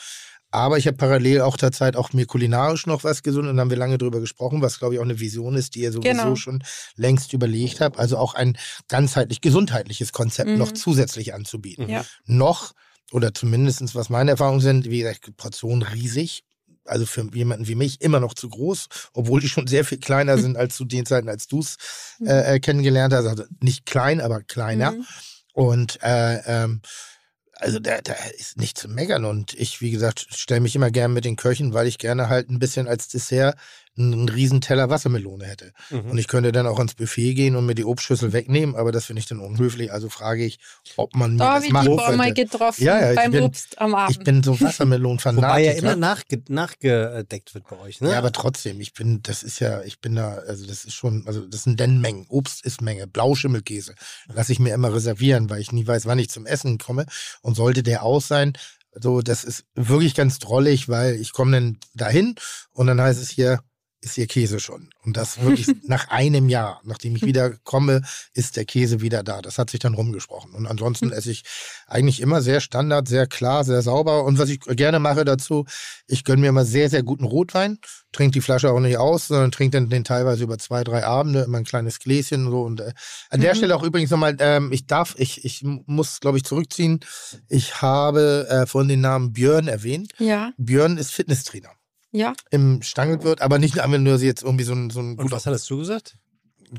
Aber 0.52 0.78
ich 0.78 0.86
habe 0.86 0.98
parallel 0.98 1.42
auch 1.42 1.56
der 1.56 1.72
Zeit 1.72 1.96
auch 1.96 2.12
mir 2.12 2.26
kulinarisch 2.26 2.86
noch 2.86 3.06
was 3.06 3.24
gesund 3.24 3.48
und 3.48 3.60
haben 3.60 3.70
wir 3.70 3.78
lange 3.78 3.98
drüber 3.98 4.20
gesprochen, 4.20 4.62
was 4.62 4.80
glaube 4.80 4.94
ich 4.94 5.00
auch 5.00 5.06
eine 5.06 5.20
Vision 5.20 5.56
ist, 5.56 5.76
die 5.76 5.80
ihr 5.80 5.94
sowieso 5.94 6.12
genau. 6.12 6.36
schon 6.36 6.64
längst 6.96 7.32
überlegt 7.32 7.80
habt. 7.80 7.98
Also 7.98 8.18
auch 8.18 8.34
ein 8.34 8.58
ganzheitlich 8.90 9.40
gesundheitliches 9.40 10.12
Konzept 10.12 10.50
mhm. 10.50 10.58
noch 10.58 10.74
zusätzlich 10.74 11.34
anzubieten. 11.34 11.90
Ja. 11.90 12.06
Noch, 12.26 12.74
oder 13.12 13.34
zumindest 13.34 13.96
was 13.96 14.10
meine 14.10 14.32
Erfahrungen 14.32 14.60
sind, 14.60 14.90
wie 14.90 15.00
gesagt, 15.00 15.36
Portionen 15.38 15.84
riesig. 15.84 16.44
Also 16.84 17.06
für 17.06 17.30
jemanden 17.34 17.68
wie 17.68 17.76
mich 17.76 18.02
immer 18.02 18.20
noch 18.20 18.34
zu 18.34 18.50
groß, 18.50 18.88
obwohl 19.14 19.40
die 19.40 19.48
schon 19.48 19.68
sehr 19.68 19.86
viel 19.86 20.00
kleiner 20.00 20.38
sind 20.40 20.58
als 20.58 20.76
zu 20.76 20.84
den 20.84 21.06
Zeiten, 21.06 21.30
als 21.30 21.48
du 21.48 21.60
es 21.60 21.78
mhm. 22.20 22.28
äh, 22.28 22.60
kennengelernt 22.60 23.14
hast. 23.14 23.26
Also 23.26 23.46
nicht 23.62 23.86
klein, 23.86 24.20
aber 24.20 24.42
kleiner. 24.42 24.92
Mhm. 24.92 25.06
Und 25.54 26.00
äh, 26.02 26.40
ähm, 26.46 26.82
also 27.62 27.80
da, 27.80 28.02
da 28.02 28.14
ist 28.38 28.58
nicht 28.58 28.78
zu 28.78 28.90
meckern. 28.90 29.26
Und 29.26 29.54
ich, 29.54 29.82
wie 29.82 29.92
gesagt, 29.92 30.28
stelle 30.32 30.62
mich 30.62 30.76
immer 30.76 30.92
gern 30.92 31.14
mit 31.14 31.26
den 31.26 31.36
Köchen, 31.36 31.74
weil 31.74 31.88
ich 31.88 31.98
gerne 31.98 32.28
halt 32.28 32.50
ein 32.50 32.60
bisschen 32.60 32.88
als 32.88 33.08
Dessert 33.08 33.56
einen 33.98 34.30
riesen 34.30 34.62
Teller 34.62 34.90
Wassermelone 34.90 35.46
hätte. 35.46 35.74
Mhm. 35.90 36.12
Und 36.12 36.18
ich 36.18 36.28
könnte 36.28 36.52
dann 36.52 36.66
auch 36.66 36.80
ins 36.80 36.96
Buffet 36.96 37.34
gehen 37.34 37.56
und 37.56 37.66
mir 37.66 37.76
die 37.76 37.84
Obstschüssel 37.84 38.32
wegnehmen, 38.32 38.76
aber 38.76 38.92
das 38.92 39.06
finde 39.06 39.20
ich 39.20 39.26
dann 39.26 39.40
unhöflich. 39.40 39.92
Also 39.92 40.10
frage 40.10 40.46
ich, 40.46 40.60
ob 40.96 41.16
man 41.16 41.38
da 41.38 41.56
mir 41.56 41.62
das 41.62 41.70
machen 41.70 41.98
könnte. 41.98 42.18
mal 42.18 42.34
getroffen 42.34 42.84
ja, 42.84 43.12
ja, 43.12 43.16
beim 43.16 43.32
bin, 43.32 43.44
Obst 43.44 43.80
am 43.80 43.96
Abend. 43.96 44.18
Ich 44.18 44.24
bin 44.24 44.44
so 44.44 44.60
Wassermelon-Fanatiker. 44.60 45.48
Wobei 45.48 45.66
ja 45.66 45.72
immer 45.74 45.96
nachge 45.96 46.42
nachgedeckt 46.48 47.54
wird 47.54 47.68
bei 47.70 47.80
euch, 47.80 48.02
ne? 48.02 48.12
Ja, 48.12 48.18
aber 48.18 48.32
trotzdem, 48.32 48.80
ich 48.80 48.94
bin, 48.94 49.22
das 49.24 49.44
ist 49.44 49.60
ja, 49.60 49.82
ich 49.84 50.00
bin 50.00 50.16
da, 50.16 50.36
also 50.36 50.66
das 50.66 50.86
ist 50.86 50.94
schon, 50.94 51.24
also 51.28 51.46
das 51.46 51.64
sind 51.64 51.80
denn 51.80 52.00
Mengen. 52.00 52.26
Obst 52.30 52.66
ist 52.66 52.82
Menge. 52.82 53.08
Blauschimmelkäse 53.08 53.96
lasse 54.34 54.54
ich 54.54 54.60
mir 54.60 54.74
immer 54.74 54.94
reservieren, 54.94 55.50
weil 55.50 55.60
ich 55.62 55.72
nie 55.72 55.86
weiß, 55.86 56.06
wann 56.06 56.20
ich 56.20 56.30
zum 56.30 56.46
Essen 56.46 56.78
komme. 56.78 57.06
Und 57.42 57.56
sollte 57.56 57.84
der 57.84 58.04
aus 58.04 58.28
sein, 58.28 58.54
so, 58.94 59.22
das 59.22 59.44
ist 59.44 59.66
wirklich 59.76 60.16
ganz 60.16 60.40
drollig, 60.40 60.90
weil 60.90 61.16
ich 61.16 61.32
komme 61.32 61.52
dann 61.52 61.78
dahin 61.94 62.36
und 62.72 62.88
dann 62.88 63.00
heißt 63.00 63.22
es 63.22 63.30
hier, 63.30 63.62
ist 64.02 64.18
ihr 64.18 64.26
Käse 64.26 64.60
schon. 64.60 64.90
Und 65.04 65.16
das 65.16 65.42
wirklich 65.42 65.68
nach 65.88 66.10
einem 66.10 66.50
Jahr, 66.50 66.82
nachdem 66.84 67.16
ich 67.16 67.22
wieder 67.22 67.52
komme, 67.64 68.02
ist 68.34 68.58
der 68.58 68.66
Käse 68.66 69.02
wieder 69.02 69.24
da. 69.24 69.42
Das 69.42 69.60
hat 69.60 69.70
sich 69.70 69.80
dann 69.80 69.94
rumgesprochen. 69.94 70.54
Und 70.54 70.66
ansonsten 70.66 71.12
esse 71.12 71.32
ich 71.32 71.44
eigentlich 71.88 72.20
immer 72.20 72.42
sehr 72.42 72.62
standard, 72.62 73.08
sehr 73.08 73.28
klar, 73.28 73.64
sehr 73.64 73.82
sauber. 73.84 74.24
Und 74.24 74.40
was 74.40 74.50
ich 74.50 74.60
gerne 74.60 75.00
mache 75.00 75.24
dazu, 75.24 75.66
ich 76.08 76.24
gönne 76.24 76.42
mir 76.42 76.52
mal 76.52 76.66
sehr, 76.66 76.90
sehr 76.90 77.04
guten 77.04 77.26
Rotwein, 77.26 77.78
trinke 78.12 78.34
die 78.34 78.42
Flasche 78.42 78.72
auch 78.72 78.80
nicht 78.80 78.98
aus, 78.98 79.28
sondern 79.28 79.52
trinke 79.52 79.78
dann 79.78 79.90
den 79.90 80.04
teilweise 80.04 80.44
über 80.44 80.58
zwei, 80.58 80.84
drei 80.84 81.06
Abende, 81.06 81.42
immer 81.42 81.60
ein 81.60 81.64
kleines 81.64 82.00
Gläschen 82.00 82.50
so. 82.50 82.64
Und 82.64 82.82
äh, 82.82 82.94
an 83.30 83.40
mhm. 83.40 83.44
der 83.44 83.56
Stelle 83.56 83.76
auch 83.76 83.84
übrigens 83.84 84.10
nochmal, 84.10 84.36
ähm, 84.40 84.72
ich 84.72 84.88
darf, 84.88 85.14
ich, 85.18 85.46
ich 85.46 85.64
muss, 85.64 86.20
glaube 86.20 86.38
ich, 86.38 86.44
zurückziehen. 86.44 87.02
Ich 87.48 87.82
habe 87.84 88.48
äh, 88.50 88.66
vorhin 88.66 88.90
den 88.90 89.02
Namen 89.02 89.32
Björn 89.32 89.68
erwähnt. 89.68 90.14
Ja. 90.18 90.54
Björn 90.58 90.98
ist 90.98 91.12
Fitnesstrainer 91.12 91.70
ja. 92.12 92.34
im 92.50 92.82
Stangelwirt, 92.82 93.42
aber 93.42 93.60
nicht 93.60 93.80
einfach 93.80 93.98
nur 93.98 94.18
jetzt 94.18 94.44
irgendwie 94.44 94.64
so 94.64 94.74
ein, 94.74 94.90
so 94.90 95.00
ein 95.00 95.18
Und 95.18 95.32
was 95.32 95.46
hattest 95.46 95.70
du 95.70 95.78
gesagt? 95.78 96.18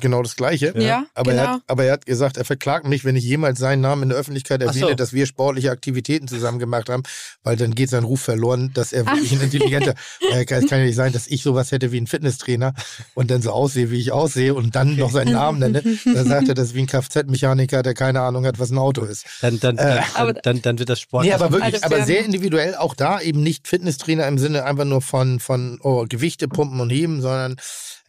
Genau 0.01 0.23
das 0.23 0.37
Gleiche. 0.37 0.75
Ja, 0.77 1.07
aber, 1.15 1.33
genau. 1.33 1.43
er 1.43 1.51
hat, 1.55 1.63
aber 1.67 1.85
er 1.85 1.93
hat 1.93 2.07
gesagt, 2.07 2.37
er 2.37 2.45
verklagt 2.45 2.87
mich, 2.87 3.05
wenn 3.05 3.17
ich 3.17 3.25
jemals 3.25 3.59
seinen 3.59 3.81
Namen 3.81 4.05
in 4.05 4.09
der 4.11 4.19
Öffentlichkeit 4.19 4.63
Ach 4.63 4.73
so. 4.73 4.81
erwähne, 4.81 4.97
dass 4.97 5.13
wir 5.13 5.27
sportliche 5.27 5.71
Aktivitäten 5.71 6.29
zusammen 6.29 6.59
gemacht 6.59 6.89
haben, 6.89 7.03
weil 7.43 7.57
dann 7.57 7.75
geht 7.75 7.91
sein 7.91 8.05
Ruf 8.05 8.21
verloren, 8.21 8.71
dass 8.75 8.93
er 8.93 9.07
wirklich 9.07 9.33
ein 9.33 9.41
intelligenter. 9.43 9.95
äh, 10.33 10.45
es 10.45 10.67
kann 10.67 10.79
ja 10.79 10.87
nicht 10.87 10.97
sein, 10.97 11.13
dass 11.13 11.27
ich 11.27 11.43
sowas 11.43 11.73
hätte 11.73 11.93
wie 11.93 12.01
ein 12.01 12.07
Fitnesstrainer 12.07 12.75
und 13.15 13.31
dann 13.31 13.43
so 13.43 13.51
aussehe, 13.51 13.91
wie 13.91 14.01
ich 14.01 14.13
aussehe 14.13 14.55
und 14.55 14.75
dann 14.77 14.97
noch 14.97 15.11
seinen 15.11 15.33
Namen 15.33 15.59
nenne. 15.59 15.83
Dann 16.05 16.27
sagt 16.27 16.49
er, 16.49 16.55
das 16.55 16.69
ist 16.69 16.75
wie 16.75 16.81
ein 16.81 16.87
Kfz-Mechaniker, 16.87 17.83
der 17.83 17.95
keine 17.95 18.21
Ahnung 18.21 18.47
hat, 18.47 18.59
was 18.59 18.71
ein 18.71 18.79
Auto 18.79 19.05
ist. 19.05 19.27
Dann, 19.41 19.61
dann, 19.61 19.79
Äh, 19.79 20.01
dann, 20.17 20.39
dann, 20.43 20.63
dann 20.63 20.79
wird 20.79 20.89
das 20.89 21.01
Sport. 21.01 21.25
Nee, 21.25 21.33
aber 21.33 21.53
wirklich, 21.53 21.83
Also 21.83 21.95
aber 21.95 22.05
sehr 22.05 22.25
individuell, 22.25 22.75
auch 22.75 22.95
da 22.95 23.21
eben 23.21 23.43
nicht 23.43 23.69
Fitnesstrainer 23.69 24.27
im 24.27 24.39
Sinne 24.39 24.65
einfach 24.65 24.85
nur 24.85 25.03
von, 25.03 25.41
von 25.41 25.79
oh, 25.83 26.07
Gewichte 26.09 26.49
pumpen 26.49 26.81
und 26.81 26.91
heben, 26.91 27.21
sondern 27.21 27.57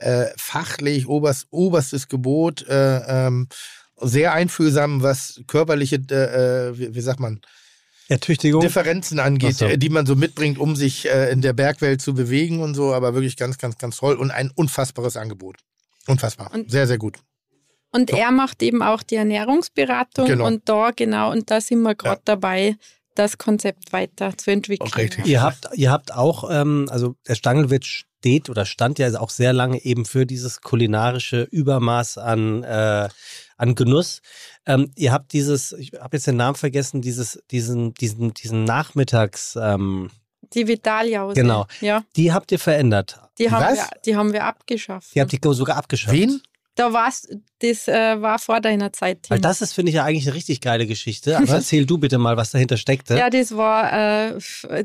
äh, 0.03 0.33
fachlich, 0.37 1.07
oberst, 1.07 1.47
oberstes 1.51 2.07
Gebot, 2.07 2.67
äh, 2.67 2.97
ähm, 3.27 3.47
sehr 4.01 4.33
einfühlsam, 4.33 5.01
was 5.01 5.41
körperliche, 5.47 5.97
äh, 6.11 6.69
äh, 6.69 6.77
wie, 6.77 6.95
wie 6.95 7.01
sagt 7.01 7.19
man, 7.19 7.41
Ertüchtigung. 8.09 8.61
Differenzen 8.61 9.19
angeht, 9.19 9.55
so. 9.55 9.65
äh, 9.65 9.77
die 9.77 9.89
man 9.89 10.05
so 10.05 10.15
mitbringt, 10.15 10.57
um 10.57 10.75
sich 10.75 11.09
äh, 11.09 11.31
in 11.31 11.41
der 11.41 11.53
Bergwelt 11.53 12.01
zu 12.01 12.13
bewegen 12.13 12.59
und 12.61 12.75
so, 12.75 12.93
aber 12.93 13.13
wirklich 13.13 13.37
ganz, 13.37 13.57
ganz, 13.57 13.77
ganz 13.77 13.97
toll 13.97 14.15
und 14.15 14.29
ein 14.31 14.51
unfassbares 14.53 15.15
Angebot. 15.15 15.57
Unfassbar. 16.07 16.51
Und- 16.53 16.69
sehr, 16.69 16.85
sehr 16.87 16.97
gut. 16.97 17.17
Und 17.91 18.09
er 18.09 18.31
macht 18.31 18.61
eben 18.63 18.81
auch 18.81 19.03
die 19.03 19.15
Ernährungsberatung 19.15 20.25
Genau. 20.27 20.47
und 20.47 20.67
da 20.67 20.89
genau, 20.95 21.31
und 21.31 21.51
da 21.51 21.61
sind 21.61 21.81
wir 21.83 21.93
gerade 21.95 22.21
Ja. 22.27 22.35
dabei, 22.35 22.75
das 23.15 23.37
Konzept 23.37 23.93
weiter 23.93 24.35
zu 24.35 24.49
entwickeln. 24.49 24.89
Auch 24.91 24.97
richtig. 24.97 25.27
Ihr 25.27 25.43
habt, 25.43 25.69
ihr 25.75 25.91
habt 25.91 26.11
auch, 26.13 26.49
ähm, 26.51 26.87
also 26.89 27.15
der 27.27 27.35
Stangelwirt 27.35 28.03
steht 28.23 28.49
oder 28.49 28.65
stand 28.65 28.99
ja 28.99 29.19
auch 29.19 29.29
sehr 29.29 29.51
lange 29.51 29.83
eben 29.83 30.05
für 30.05 30.25
dieses 30.25 30.61
kulinarische 30.61 31.43
Übermaß 31.43 32.17
an, 32.17 32.63
äh, 32.63 33.09
an 33.57 33.75
Genuss. 33.75 34.21
Ähm, 34.65 34.91
ihr 34.95 35.11
habt 35.11 35.33
dieses, 35.33 35.73
ich 35.73 35.91
habe 35.99 36.15
jetzt 36.15 36.27
den 36.27 36.37
Namen 36.37 36.55
vergessen, 36.55 37.01
dieses, 37.01 37.43
diesen, 37.51 37.93
diesen, 37.95 38.33
diesen 38.33 38.63
Nachmittags, 38.63 39.57
ähm, 39.61 40.09
Die 40.53 40.65
Vitaljause. 40.69 41.35
Genau. 41.35 41.65
Ja, 41.81 42.05
die 42.15 42.31
habt 42.31 42.53
ihr 42.53 42.59
verändert. 42.59 43.19
die 43.37 43.51
haben, 43.51 43.65
Was? 43.65 43.77
wir, 43.77 43.89
die 44.05 44.15
haben 44.15 44.31
wir 44.31 44.45
abgeschafft. 44.45 45.13
Die 45.13 45.19
habt 45.19 45.33
ihr 45.33 45.53
sogar 45.53 45.75
abgeschafft. 45.75 46.15
Wen? 46.15 46.41
Da 46.75 46.93
war's, 46.93 47.27
das 47.59 47.89
äh, 47.89 48.21
war 48.21 48.39
vor 48.39 48.61
deiner 48.61 48.93
Zeit. 48.93 49.29
Weil 49.29 49.39
Tim. 49.39 49.43
das 49.43 49.61
ist, 49.61 49.73
finde 49.73 49.89
ich, 49.89 49.95
ja 49.95 50.05
eigentlich 50.05 50.25
eine 50.27 50.35
richtig 50.35 50.61
geile 50.61 50.87
Geschichte. 50.87 51.37
Aber 51.37 51.47
erzähl 51.49 51.85
du 51.85 51.97
bitte 51.97 52.17
mal, 52.17 52.37
was 52.37 52.51
dahinter 52.51 52.77
steckte. 52.77 53.17
ja, 53.17 53.29
das 53.29 53.55
war, 53.57 54.31
äh, 54.31 54.39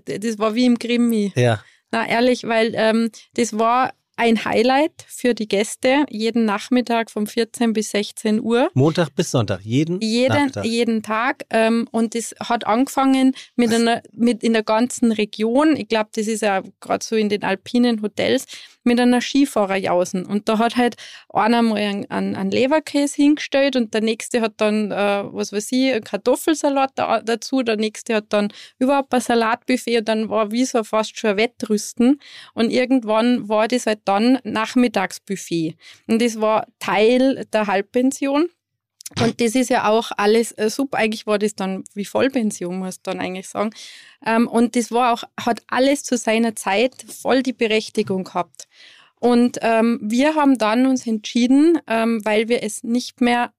das 0.05 0.39
war 0.40 0.56
wie 0.56 0.66
im 0.66 0.77
Krimi. 0.77 1.32
ja. 1.36 1.60
Na, 1.90 2.06
ehrlich, 2.06 2.44
weil 2.44 2.73
ähm, 2.74 3.10
das 3.35 3.59
war 3.59 3.93
ein 4.19 4.44
Highlight 4.44 5.05
für 5.06 5.32
die 5.32 5.47
Gäste 5.47 6.05
jeden 6.10 6.44
Nachmittag 6.44 7.09
von 7.10 7.27
14 7.28 7.73
bis 7.73 7.90
16 7.90 8.40
Uhr. 8.40 8.69
Montag 8.74 9.15
bis 9.15 9.31
Sonntag, 9.31 9.60
jeden, 9.62 10.01
Jeden, 10.01 10.35
Nachmittag. 10.35 10.65
jeden 10.65 11.02
Tag. 11.05 11.44
Ähm, 11.51 11.86
und 11.93 12.16
das 12.16 12.35
hat 12.40 12.66
angefangen 12.66 13.32
mit 13.55 13.73
einer, 13.73 14.02
mit 14.12 14.43
in 14.43 14.55
der 14.55 14.65
ganzen 14.65 15.12
Region. 15.12 15.77
Ich 15.77 15.86
glaube, 15.86 16.10
das 16.15 16.27
ist 16.27 16.43
ja 16.43 16.62
gerade 16.81 17.05
so 17.05 17.15
in 17.15 17.28
den 17.28 17.44
alpinen 17.44 18.02
Hotels 18.02 18.47
mit 18.84 19.00
einer 19.00 19.20
Skifahrerjausen. 19.20 20.26
Und 20.26 20.48
da 20.48 20.59
hat 20.59 20.76
halt 20.76 20.96
einer 21.28 21.62
mal 21.62 21.78
einen, 21.78 22.06
einen, 22.36 22.50
Leberkäse 22.50 23.16
hingestellt 23.16 23.76
und 23.76 23.94
der 23.94 24.00
nächste 24.00 24.40
hat 24.40 24.55
dann, 24.59 24.90
äh, 24.90 25.24
was 25.24 25.52
weiß 25.52 25.72
ich, 25.72 25.92
einen 25.92 26.05
Kartoffelsalat 26.05 26.92
da, 26.94 27.20
dazu. 27.20 27.62
Der 27.62 27.76
nächste 27.76 28.14
hat 28.14 28.26
dann 28.30 28.52
überhaupt 28.78 29.12
ein 29.14 29.20
Salatbuffet 29.20 29.98
und 29.98 30.09
dann 30.09 30.28
war 30.28 30.50
wie 30.50 30.64
so 30.64 30.84
fast 30.84 31.18
schon 31.18 31.30
ein 31.30 31.36
Wettrüsten. 31.36 32.20
Und 32.55 32.70
irgendwann 32.70 33.48
war 33.48 33.68
das 33.68 33.86
halt 33.86 34.00
dann 34.05 34.38
Nachmittagsbuffet. 34.44 35.76
Und 36.06 36.22
das 36.22 36.40
war 36.40 36.66
Teil 36.78 37.46
der 37.52 37.66
Halbpension. 37.66 38.48
Und 39.20 39.40
das 39.40 39.55
ist 39.55 39.70
ja 39.70 39.89
auch 39.89 40.10
alles 40.16 40.52
äh, 40.52 40.68
super. 40.68 40.98
Eigentlich 40.98 41.26
war 41.26 41.39
das 41.39 41.55
dann 41.55 41.85
wie 41.94 42.05
Vollpension, 42.05 42.78
muss 42.78 42.97
man 42.97 43.16
dann 43.16 43.20
eigentlich 43.20 43.48
sagen. 43.48 43.70
Ähm, 44.24 44.47
und 44.47 44.76
das 44.76 44.90
war 44.90 45.14
auch, 45.14 45.24
hat 45.40 45.62
alles 45.66 46.05
zu 46.05 46.16
seiner 46.16 46.55
Zeit 46.55 46.94
voll 47.09 47.43
die 47.43 47.55
Berechtigung 47.55 48.24
gehabt. 48.24 48.68
Und 49.18 49.59
ähm, 49.62 49.98
wir 50.02 50.35
haben 50.35 50.59
dann 50.59 50.86
uns 50.86 51.06
entschieden, 51.06 51.78
ähm, 51.86 52.24
weil 52.24 52.48
wir 52.48 52.62
es 52.62 52.85
nicht 52.85 53.20
mehr 53.20 53.52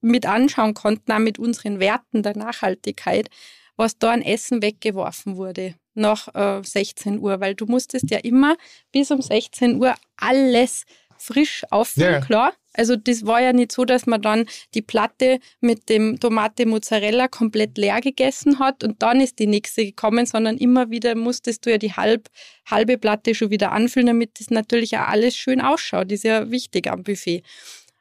mit 0.00 0.26
anschauen 0.26 0.74
konnten, 0.74 1.10
auch 1.10 1.18
mit 1.18 1.38
unseren 1.38 1.80
Werten 1.80 2.22
der 2.22 2.36
Nachhaltigkeit, 2.36 3.28
was 3.76 3.98
da 3.98 4.12
an 4.12 4.22
Essen 4.22 4.62
weggeworfen 4.62 5.36
wurde 5.36 5.74
nach 5.94 6.32
äh, 6.34 6.62
16 6.62 7.18
Uhr, 7.18 7.40
weil 7.40 7.54
du 7.54 7.66
musstest 7.66 8.10
ja 8.10 8.18
immer 8.18 8.56
bis 8.92 9.10
um 9.10 9.20
16 9.20 9.82
Uhr 9.82 9.94
alles 10.16 10.84
frisch 11.16 11.64
auffüllen, 11.70 12.12
Ja. 12.14 12.20
klar. 12.20 12.52
Also 12.78 12.96
das 12.96 13.26
war 13.26 13.42
ja 13.42 13.52
nicht 13.52 13.72
so, 13.72 13.84
dass 13.84 14.06
man 14.06 14.22
dann 14.22 14.46
die 14.74 14.82
Platte 14.82 15.40
mit 15.60 15.88
dem 15.88 16.20
Tomate 16.20 16.64
Mozzarella 16.64 17.26
komplett 17.26 17.76
leer 17.76 18.00
gegessen 18.00 18.60
hat 18.60 18.84
und 18.84 19.02
dann 19.02 19.20
ist 19.20 19.38
die 19.40 19.48
nächste 19.48 19.84
gekommen, 19.84 20.26
sondern 20.26 20.56
immer 20.56 20.90
wieder 20.90 21.16
musstest 21.16 21.66
du 21.66 21.70
ja 21.70 21.78
die 21.78 21.92
halb, 21.92 22.28
halbe 22.66 22.96
Platte 22.96 23.34
schon 23.34 23.50
wieder 23.50 23.72
anfüllen, 23.72 24.06
damit 24.06 24.38
das 24.38 24.50
natürlich 24.50 24.96
auch 24.96 25.08
alles 25.08 25.36
schön 25.36 25.60
ausschaut. 25.60 26.06
Das 26.12 26.18
ist 26.18 26.24
ja 26.24 26.50
wichtig 26.50 26.88
am 26.88 27.02
Buffet. 27.02 27.42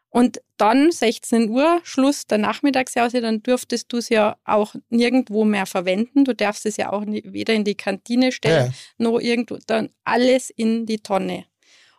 Und 0.09 0.41
dann 0.57 0.91
16 0.91 1.49
Uhr, 1.49 1.79
Schluss 1.83 2.25
der 2.25 2.37
Nachmittagshause, 2.37 3.21
dann 3.21 3.43
durftest 3.43 3.91
du 3.91 3.97
es 3.97 4.09
ja 4.09 4.37
auch 4.45 4.73
nirgendwo 4.89 5.43
mehr 5.43 5.65
verwenden. 5.65 6.23
Du 6.23 6.33
darfst 6.33 6.65
es 6.65 6.77
ja 6.77 6.91
auch 6.91 7.03
nie, 7.03 7.23
weder 7.25 7.53
in 7.53 7.63
die 7.63 7.75
Kantine 7.75 8.31
stellen, 8.31 8.73
noch 8.97 9.19
irgendwo, 9.19 9.57
dann 9.67 9.89
alles 10.05 10.49
in 10.49 10.85
die 10.85 10.99
Tonne. 10.99 11.45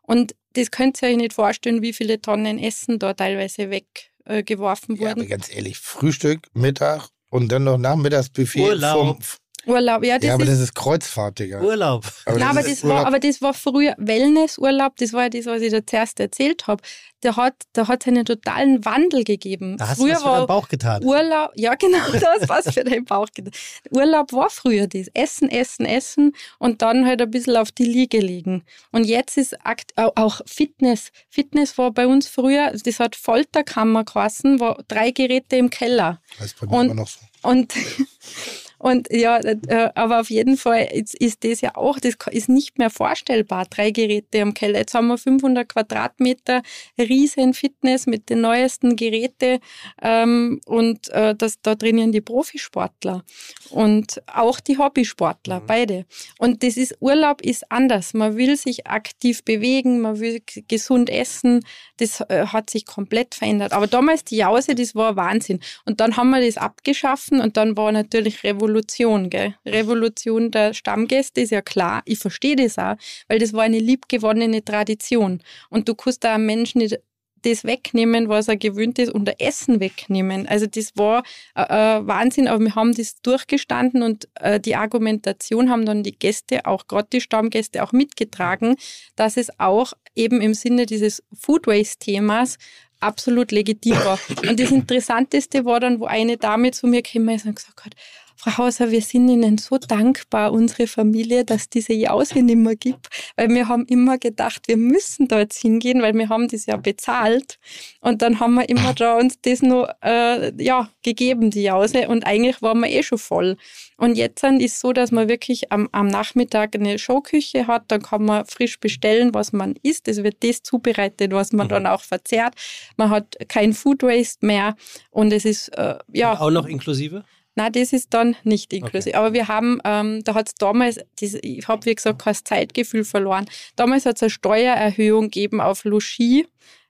Und 0.02 0.34
das 0.54 0.70
könnt 0.70 1.00
ihr 1.02 1.08
euch 1.08 1.16
nicht 1.16 1.32
vorstellen, 1.32 1.82
wie 1.82 1.92
viele 1.92 2.20
Tonnen 2.20 2.58
Essen 2.58 2.98
da 2.98 3.14
teilweise 3.14 3.70
weggeworfen 3.70 4.10
äh, 4.24 4.42
geworfen 4.42 4.96
Ja, 4.96 5.10
aber 5.10 5.20
wurden. 5.20 5.28
ganz 5.28 5.54
ehrlich, 5.54 5.78
Frühstück, 5.78 6.48
Mittag 6.54 7.08
und 7.30 7.50
dann 7.52 7.64
noch 7.64 7.78
Nachmittagsbuffet. 7.78 8.60
Urlaub. 8.60 9.22
Vom, 9.22 9.38
Urlaub, 9.68 10.04
ja, 10.04 10.16
das 10.18 10.26
ja, 10.26 10.34
aber 10.34 10.44
ist 10.44 10.52
das 10.52 10.60
ist 10.60 10.74
Kreuzfahrt, 10.74 11.38
Digga. 11.38 11.60
Urlaub. 11.60 12.04
Aber 12.26 12.38
Nein, 12.38 12.48
aber 12.48 12.60
ist 12.60 12.70
das, 12.70 12.82
war, 12.84 12.90
Urlaub. 12.90 13.06
aber 13.06 13.18
das 13.20 13.42
war 13.42 13.54
früher 13.54 13.94
Wellnessurlaub, 13.98 14.96
das 14.96 15.12
war 15.12 15.24
ja 15.24 15.28
das, 15.28 15.46
was 15.46 15.62
ich 15.62 15.70
da 15.72 15.86
zuerst 15.86 16.20
erzählt 16.20 16.66
habe. 16.66 16.82
Da 17.20 17.34
hat 17.36 17.54
da 17.72 17.88
hat 17.88 18.02
es 18.02 18.08
einen 18.08 18.24
totalen 18.24 18.84
Wandel 18.84 19.24
gegeben. 19.24 19.76
Da 19.76 19.88
hast 19.88 19.98
du 19.98 20.04
früher 20.04 20.12
was 20.14 20.22
für 20.22 20.28
deinen 20.28 20.38
war 20.38 20.46
Bauch 20.46 20.68
getan. 20.68 21.04
Urlaub, 21.04 21.50
ja 21.56 21.74
genau, 21.74 21.98
das 22.12 22.48
was 22.48 22.72
für 22.72 22.84
deinen 22.84 23.04
Bauch. 23.04 23.26
getan. 23.34 23.52
Urlaub 23.90 24.32
war 24.32 24.50
früher 24.50 24.86
das. 24.86 25.08
Essen, 25.14 25.50
essen, 25.50 25.84
essen 25.84 26.32
und 26.58 26.80
dann 26.82 27.06
halt 27.06 27.20
ein 27.20 27.30
bisschen 27.30 27.56
auf 27.56 27.72
die 27.72 27.84
Liege 27.84 28.18
liegen. 28.20 28.62
Und 28.92 29.04
jetzt 29.04 29.36
ist 29.36 29.56
auch 29.96 30.40
Fitness. 30.46 31.10
Fitness 31.28 31.76
war 31.76 31.90
bei 31.90 32.06
uns 32.06 32.28
früher, 32.28 32.72
das 32.72 33.00
hat 33.00 33.16
Folterkammer 33.16 34.04
geheißen, 34.04 34.60
war 34.60 34.78
drei 34.86 35.10
Geräte 35.10 35.56
im 35.56 35.70
Keller. 35.70 36.20
Das 36.38 36.46
ist 36.48 36.60
bei 36.60 36.66
mir 36.68 36.72
und- 36.76 36.86
immer 36.86 36.94
noch 36.94 37.08
so. 37.08 37.18
Und, 37.42 37.72
und 38.78 39.08
ja, 39.10 39.38
äh, 39.38 39.90
aber 39.94 40.20
auf 40.20 40.30
jeden 40.30 40.56
Fall 40.56 40.88
ist, 40.92 41.44
das 41.44 41.60
ja 41.60 41.74
auch, 41.76 41.98
das 41.98 42.14
ist 42.30 42.48
nicht 42.48 42.78
mehr 42.78 42.90
vorstellbar, 42.90 43.66
drei 43.68 43.90
Geräte 43.90 44.40
am 44.40 44.54
Keller. 44.54 44.78
Jetzt 44.78 44.94
haben 44.94 45.08
wir 45.08 45.18
500 45.18 45.68
Quadratmeter, 45.68 46.62
riesen 46.98 47.54
Fitness 47.54 48.06
mit 48.06 48.30
den 48.30 48.40
neuesten 48.40 48.96
Geräten 48.96 49.58
ähm, 50.00 50.60
und 50.66 51.08
äh, 51.10 51.34
das, 51.34 51.60
da 51.60 51.74
trainieren 51.74 52.12
die 52.12 52.20
Profisportler 52.20 53.24
und 53.70 54.22
auch 54.26 54.60
die 54.60 54.78
Hobbysportler, 54.78 55.60
beide. 55.66 56.06
Und 56.38 56.62
das 56.62 56.76
ist, 56.76 56.96
Urlaub 57.00 57.40
ist 57.42 57.70
anders. 57.70 58.14
Man 58.14 58.36
will 58.36 58.56
sich 58.56 58.86
aktiv 58.86 59.44
bewegen, 59.44 60.00
man 60.00 60.20
will 60.20 60.40
gesund 60.68 61.10
essen. 61.10 61.64
Das 61.98 62.20
äh, 62.20 62.46
hat 62.46 62.70
sich 62.70 62.86
komplett 62.86 63.34
verändert. 63.34 63.72
Aber 63.72 63.86
damals 63.86 64.24
die 64.24 64.36
Jause, 64.36 64.74
das 64.74 64.94
war 64.94 65.16
Wahnsinn. 65.16 65.60
Und 65.84 66.00
dann 66.00 66.16
haben 66.16 66.30
wir 66.30 66.44
das 66.44 66.56
abgeschaffen 66.56 67.40
und 67.40 67.56
dann 67.56 67.76
war 67.76 67.92
natürlich 67.92 68.38
Revolution, 68.68 69.30
gell? 69.30 69.54
Revolution 69.66 70.50
der 70.50 70.74
Stammgäste 70.74 71.40
ist 71.40 71.50
ja 71.50 71.62
klar. 71.62 72.02
Ich 72.04 72.18
verstehe 72.18 72.56
das 72.56 72.78
auch, 72.78 72.96
weil 73.28 73.38
das 73.38 73.52
war 73.52 73.62
eine 73.62 73.78
liebgewonnene 73.78 74.64
Tradition. 74.64 75.40
Und 75.70 75.88
du 75.88 75.94
kannst 75.94 76.24
da 76.24 76.34
einem 76.34 76.46
Menschen 76.46 76.78
nicht 76.78 76.98
das 77.42 77.62
wegnehmen, 77.62 78.28
was 78.28 78.48
er 78.48 78.56
gewöhnt 78.56 78.98
ist, 78.98 79.12
und 79.12 79.24
der 79.24 79.40
Essen 79.40 79.78
wegnehmen. 79.78 80.46
Also 80.48 80.66
das 80.66 80.92
war 80.96 81.22
äh, 81.54 81.62
äh, 81.62 82.06
Wahnsinn, 82.06 82.48
aber 82.48 82.58
wir 82.64 82.74
haben 82.74 82.94
das 82.94 83.22
durchgestanden 83.22 84.02
und 84.02 84.28
äh, 84.40 84.58
die 84.58 84.74
Argumentation 84.74 85.70
haben 85.70 85.86
dann 85.86 86.02
die 86.02 86.18
Gäste, 86.18 86.66
auch 86.66 86.88
gerade 86.88 87.08
die 87.12 87.20
Stammgäste, 87.20 87.84
auch 87.84 87.92
mitgetragen, 87.92 88.76
dass 89.14 89.36
es 89.36 89.50
auch 89.60 89.92
eben 90.16 90.40
im 90.40 90.52
Sinne 90.52 90.84
dieses 90.84 91.22
Food 91.32 91.68
Waste-Themas 91.68 92.58
absolut 92.98 93.52
legitim 93.52 93.94
war. 94.04 94.18
Und 94.48 94.58
das 94.58 94.72
Interessanteste 94.72 95.64
war 95.64 95.78
dann, 95.78 96.00
wo 96.00 96.06
eine 96.06 96.38
Dame 96.38 96.72
zu 96.72 96.88
mir 96.88 97.02
ist 97.04 97.46
und 97.46 97.54
gesagt 97.54 97.84
hat, 97.84 97.94
Frau 98.40 98.56
Hauser, 98.56 98.92
wir 98.92 99.02
sind 99.02 99.28
Ihnen 99.28 99.58
so 99.58 99.78
dankbar, 99.78 100.52
unsere 100.52 100.86
Familie, 100.86 101.44
dass 101.44 101.68
diese 101.68 101.92
Jause 101.92 102.40
nicht 102.40 102.56
mehr 102.56 102.76
gibt, 102.76 103.08
weil 103.34 103.48
wir 103.48 103.66
haben 103.66 103.84
immer 103.86 104.16
gedacht, 104.16 104.68
wir 104.68 104.76
müssen 104.76 105.26
jetzt 105.28 105.60
hingehen, 105.60 106.02
weil 106.02 106.14
wir 106.14 106.28
haben 106.28 106.46
das 106.46 106.66
ja 106.66 106.76
bezahlt 106.76 107.58
und 108.00 108.22
dann 108.22 108.38
haben 108.38 108.54
wir 108.54 108.68
immer 108.68 108.94
da 108.94 109.16
uns 109.16 109.40
das 109.42 109.60
nur 109.60 109.92
äh, 110.04 110.52
ja, 110.62 110.88
gegeben, 111.02 111.50
die 111.50 111.64
Jause 111.64 112.06
und 112.06 112.28
eigentlich 112.28 112.62
waren 112.62 112.78
wir 112.78 112.88
eh 112.88 113.02
schon 113.02 113.18
voll. 113.18 113.56
Und 113.96 114.16
jetzt 114.16 114.44
ist 114.44 114.74
es 114.74 114.80
so, 114.80 114.92
dass 114.92 115.10
man 115.10 115.28
wirklich 115.28 115.72
am, 115.72 115.88
am 115.90 116.06
Nachmittag 116.06 116.76
eine 116.76 116.96
Showküche 116.96 117.66
hat, 117.66 117.86
dann 117.88 118.02
kann 118.02 118.24
man 118.24 118.46
frisch 118.46 118.78
bestellen, 118.78 119.34
was 119.34 119.52
man 119.52 119.74
isst. 119.82 120.06
Es 120.06 120.22
wird 120.22 120.44
das 120.44 120.62
zubereitet, 120.62 121.32
was 121.32 121.52
man 121.52 121.66
mhm. 121.66 121.70
dann 121.70 121.86
auch 121.88 122.02
verzehrt. 122.02 122.54
Man 122.96 123.10
hat 123.10 123.36
kein 123.48 123.72
Food 123.72 124.04
Waste 124.04 124.46
mehr 124.46 124.76
und 125.10 125.32
es 125.32 125.44
ist 125.44 125.70
äh, 125.70 125.98
ja. 126.12 126.34
Und 126.34 126.38
auch 126.38 126.50
noch 126.52 126.66
inklusive? 126.66 127.24
Nein, 127.58 127.72
das 127.72 127.92
ist 127.92 128.14
dann 128.14 128.36
nicht 128.44 128.72
inklusive. 128.72 129.10
Okay. 129.10 129.18
Aber 129.18 129.32
wir 129.32 129.48
haben, 129.48 129.80
ähm, 129.84 130.22
da 130.22 130.34
hat 130.34 130.46
es 130.46 130.54
damals, 130.54 131.00
das, 131.20 131.34
ich 131.42 131.66
habe 131.66 131.84
wie 131.86 131.94
gesagt 131.96 132.22
kein 132.22 132.36
Zeitgefühl 132.36 133.02
verloren. 133.04 133.46
Damals 133.74 134.06
hat 134.06 134.14
es 134.14 134.22
eine 134.22 134.30
Steuererhöhung 134.30 135.24
gegeben 135.24 135.60
auf 135.60 135.82
Logis 135.82 136.44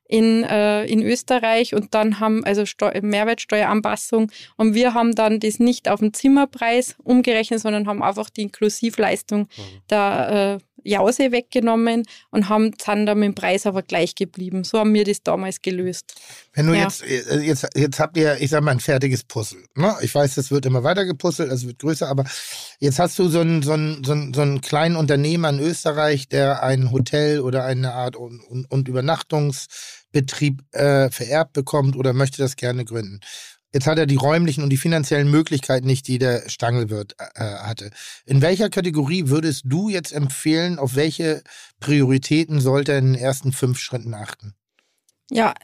in, 0.08 0.44
äh, 0.44 0.84
in 0.84 1.02
Österreich 1.02 1.74
und 1.74 1.94
dann 1.94 2.20
haben, 2.20 2.44
also 2.44 2.66
Steu 2.66 2.90
Mehrwertsteueranpassung 3.00 4.30
und 4.56 4.74
wir 4.74 4.92
haben 4.92 5.14
dann 5.14 5.40
das 5.40 5.58
nicht 5.58 5.88
auf 5.88 6.00
den 6.00 6.12
Zimmerpreis 6.12 6.96
umgerechnet, 7.02 7.60
sondern 7.60 7.86
haben 7.86 8.02
einfach 8.02 8.28
die 8.28 8.42
Inklusivleistung 8.42 9.40
mhm. 9.40 9.62
der 9.88 10.60
äh, 10.60 10.68
Jause 10.88 11.32
weggenommen 11.32 12.04
und 12.30 12.48
haben 12.48 12.72
dann 12.84 13.06
da 13.06 13.14
mit 13.14 13.26
dem 13.26 13.34
Preis 13.34 13.66
aber 13.66 13.82
gleich 13.82 14.14
geblieben. 14.14 14.64
So 14.64 14.78
haben 14.78 14.94
wir 14.94 15.04
das 15.04 15.22
damals 15.22 15.60
gelöst. 15.62 16.20
Wenn 16.58 16.66
du 16.66 16.74
ja. 16.74 16.82
jetzt, 16.82 17.04
äh, 17.04 17.38
jetzt, 17.38 17.68
jetzt 17.76 18.00
habt 18.00 18.16
ihr, 18.16 18.40
ich 18.40 18.50
sag 18.50 18.64
mal, 18.64 18.72
ein 18.72 18.80
fertiges 18.80 19.22
Puzzle. 19.22 19.62
Ne? 19.76 19.94
Ich 20.00 20.12
weiß, 20.12 20.36
es 20.38 20.50
wird 20.50 20.66
immer 20.66 20.82
weiter 20.82 21.04
gepuzzelt, 21.04 21.52
es 21.52 21.64
wird 21.64 21.78
größer, 21.78 22.08
aber 22.08 22.24
jetzt 22.80 22.98
hast 22.98 23.16
du 23.20 23.28
so 23.28 23.38
einen, 23.38 23.62
so 23.62 23.74
einen, 23.74 24.02
so 24.02 24.10
einen, 24.10 24.34
so 24.34 24.40
einen 24.40 24.60
kleinen 24.60 24.96
Unternehmer 24.96 25.50
in 25.50 25.60
Österreich, 25.60 26.28
der 26.28 26.64
ein 26.64 26.90
Hotel 26.90 27.38
oder 27.42 27.64
eine 27.64 27.94
Art 27.94 28.16
und, 28.16 28.40
und, 28.40 28.68
und 28.72 28.88
Übernachtungsbetrieb 28.88 30.64
äh, 30.72 31.10
vererbt 31.10 31.52
bekommt 31.52 31.94
oder 31.94 32.12
möchte 32.12 32.38
das 32.38 32.56
gerne 32.56 32.84
gründen. 32.84 33.20
Jetzt 33.72 33.86
hat 33.86 33.98
er 33.98 34.06
die 34.06 34.16
räumlichen 34.16 34.64
und 34.64 34.70
die 34.70 34.78
finanziellen 34.78 35.30
Möglichkeiten 35.30 35.86
nicht, 35.86 36.08
die 36.08 36.18
der 36.18 36.48
Stangelwirt 36.48 37.14
äh, 37.36 37.40
hatte. 37.40 37.92
In 38.26 38.42
welcher 38.42 38.68
Kategorie 38.68 39.28
würdest 39.28 39.62
du 39.64 39.90
jetzt 39.90 40.12
empfehlen, 40.12 40.80
auf 40.80 40.96
welche 40.96 41.44
Prioritäten 41.78 42.60
sollte 42.60 42.92
er 42.92 42.98
in 42.98 43.12
den 43.12 43.22
ersten 43.22 43.52
fünf 43.52 43.78
Schritten 43.78 44.12
achten? 44.12 44.54
Ja, 45.30 45.54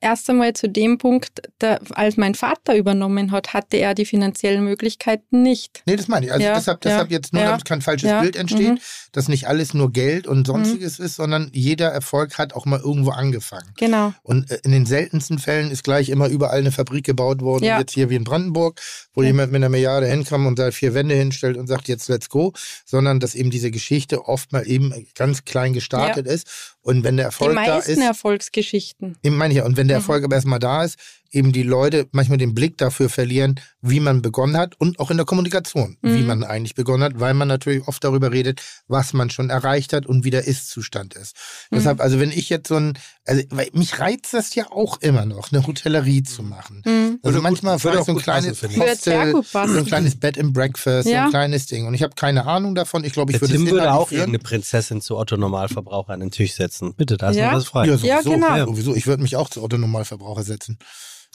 erst 0.00 0.28
einmal 0.30 0.54
zu 0.54 0.68
dem 0.68 0.98
Punkt, 0.98 1.42
da, 1.58 1.78
als 1.90 2.16
mein 2.16 2.34
Vater 2.34 2.76
übernommen 2.76 3.30
hat, 3.32 3.52
hatte 3.52 3.76
er 3.76 3.94
die 3.94 4.06
finanziellen 4.06 4.64
Möglichkeiten 4.64 5.42
nicht. 5.42 5.82
Nee, 5.86 5.96
das 5.96 6.08
meine 6.08 6.26
ich. 6.26 6.32
Also 6.32 6.44
ja, 6.44 6.54
deshalb, 6.54 6.80
deshalb 6.80 7.10
ja, 7.10 7.16
jetzt 7.16 7.32
nur, 7.32 7.42
ja, 7.42 7.50
damit 7.50 7.64
kein 7.64 7.82
falsches 7.82 8.10
Bild 8.20 8.36
entsteht, 8.36 8.68
mhm. 8.68 8.80
Dass 9.12 9.28
nicht 9.28 9.48
alles 9.48 9.74
nur 9.74 9.92
Geld 9.92 10.26
und 10.26 10.46
sonstiges 10.46 10.98
mhm. 10.98 11.04
ist, 11.04 11.16
sondern 11.16 11.50
jeder 11.52 11.88
Erfolg 11.88 12.38
hat 12.38 12.54
auch 12.54 12.66
mal 12.66 12.80
irgendwo 12.80 13.10
angefangen. 13.10 13.72
Genau. 13.76 14.12
Und 14.22 14.50
äh, 14.50 14.60
in 14.64 14.72
den 14.72 14.86
seltensten 14.86 15.38
Fällen 15.38 15.70
ist 15.70 15.84
gleich 15.84 16.08
immer 16.08 16.28
überall 16.28 16.58
eine 16.58 16.72
Fabrik 16.72 17.04
gebaut 17.04 17.42
worden, 17.42 17.64
jetzt 17.64 17.92
hier 17.92 18.10
wie 18.10 18.16
in 18.16 18.24
Brandenburg, 18.24 18.80
wo 19.14 19.22
jemand 19.22 19.52
mit 19.52 19.60
einer 19.60 19.68
Milliarde 19.68 20.06
hinkam 20.06 20.46
und 20.46 20.58
da 20.58 20.70
vier 20.70 20.94
Wände 20.94 21.14
hinstellt 21.14 21.56
und 21.56 21.66
sagt, 21.66 21.88
jetzt 21.88 22.08
let's 22.08 22.28
go, 22.28 22.52
sondern 22.84 23.20
dass 23.20 23.34
eben 23.34 23.50
diese 23.50 23.70
Geschichte 23.70 24.26
oft 24.26 24.52
mal 24.52 24.66
eben 24.66 25.06
ganz 25.14 25.44
klein 25.44 25.72
gestartet 25.72 26.26
ist 26.26 26.76
und 26.82 27.04
wenn 27.04 27.16
der 27.16 27.26
Erfolg 27.26 27.54
da 27.54 27.78
ist. 27.78 27.86
Die 27.86 27.92
meisten 27.92 28.02
Erfolgsgeschichten. 28.02 29.16
Eben 29.22 29.36
meine 29.36 29.52
ich 29.52 29.58
ja. 29.58 29.64
Und 29.64 29.76
wenn 29.76 29.88
der 29.88 29.98
mhm. 29.98 30.02
Erfolg 30.02 30.24
aber 30.24 30.36
erstmal 30.36 30.58
da 30.58 30.84
ist, 30.84 30.98
eben 31.30 31.52
die 31.52 31.62
Leute 31.62 32.08
manchmal 32.12 32.38
den 32.38 32.54
Blick 32.54 32.76
dafür 32.78 33.08
verlieren, 33.08 33.60
wie 33.80 34.00
man 34.00 34.22
begonnen 34.22 34.56
hat 34.56 34.74
und 34.78 34.98
auch 34.98 35.10
in 35.10 35.16
der 35.16 35.26
Kommunikation, 35.26 35.96
mhm. 36.02 36.14
wie 36.14 36.22
man 36.22 36.44
eigentlich 36.44 36.74
begonnen 36.74 37.04
hat, 37.04 37.20
weil 37.20 37.34
man 37.34 37.48
natürlich 37.48 37.86
oft 37.86 38.02
darüber 38.02 38.32
redet, 38.32 38.60
was 38.88 39.12
man 39.12 39.30
schon 39.30 39.50
erreicht 39.50 39.92
hat 39.92 40.06
und 40.06 40.24
wie 40.24 40.30
der 40.30 40.44
Ist-Zustand 40.44 41.14
ist. 41.14 41.36
Mhm. 41.70 41.76
Deshalb, 41.76 42.00
also 42.00 42.18
wenn 42.20 42.30
ich 42.30 42.48
jetzt 42.48 42.68
so 42.68 42.76
ein, 42.76 42.98
also 43.24 43.42
weil 43.50 43.68
mich 43.72 43.98
reizt 43.98 44.34
das 44.34 44.54
ja 44.54 44.70
auch 44.70 45.00
immer 45.00 45.24
noch, 45.24 45.52
eine 45.52 45.66
Hotellerie 45.66 46.22
zu 46.22 46.42
machen. 46.42 46.82
Mhm. 46.84 47.20
Also 47.22 47.40
manchmal 47.40 47.78
vielleicht 47.78 48.06
so 48.06 48.12
ein 48.12 48.18
kleines 48.18 48.62
Hostel, 48.62 49.42
so 49.42 49.58
ein 49.58 49.86
kleines 49.86 50.16
Bed 50.16 50.38
and 50.38 50.52
Breakfast, 50.52 51.08
ja. 51.08 51.22
so 51.22 51.24
ein 51.26 51.30
kleines 51.30 51.66
Ding. 51.66 51.86
Und 51.86 51.94
ich 51.94 52.02
habe 52.02 52.14
keine 52.14 52.46
Ahnung 52.46 52.74
davon. 52.74 53.04
Ich 53.04 53.12
glaube, 53.12 53.32
ich 53.32 53.40
würde 53.40 53.54
Tim 53.54 53.70
würde 53.70 53.92
auch 53.92 54.10
irgendeine 54.10 54.40
Prinzessin 54.40 55.00
zu 55.00 55.16
Otto 55.16 55.36
Normalverbraucher 55.36 56.12
an 56.12 56.20
den 56.20 56.30
Tisch 56.30 56.54
setzen. 56.54 56.94
Bitte, 56.94 57.16
da 57.16 57.30
ist 57.30 57.36
ja. 57.36 57.46
noch 57.46 57.58
was 57.58 57.66
frei. 57.66 57.86
Ja, 57.86 57.96
sowieso, 57.96 58.06
ja, 58.06 58.22
genau. 58.22 58.66
sowieso. 58.66 58.94
Ich 58.94 59.06
würde 59.06 59.22
mich 59.22 59.36
auch 59.36 59.48
zu 59.48 59.62
Otto 59.62 59.78
Normalverbraucher 59.78 60.42
setzen. 60.42 60.78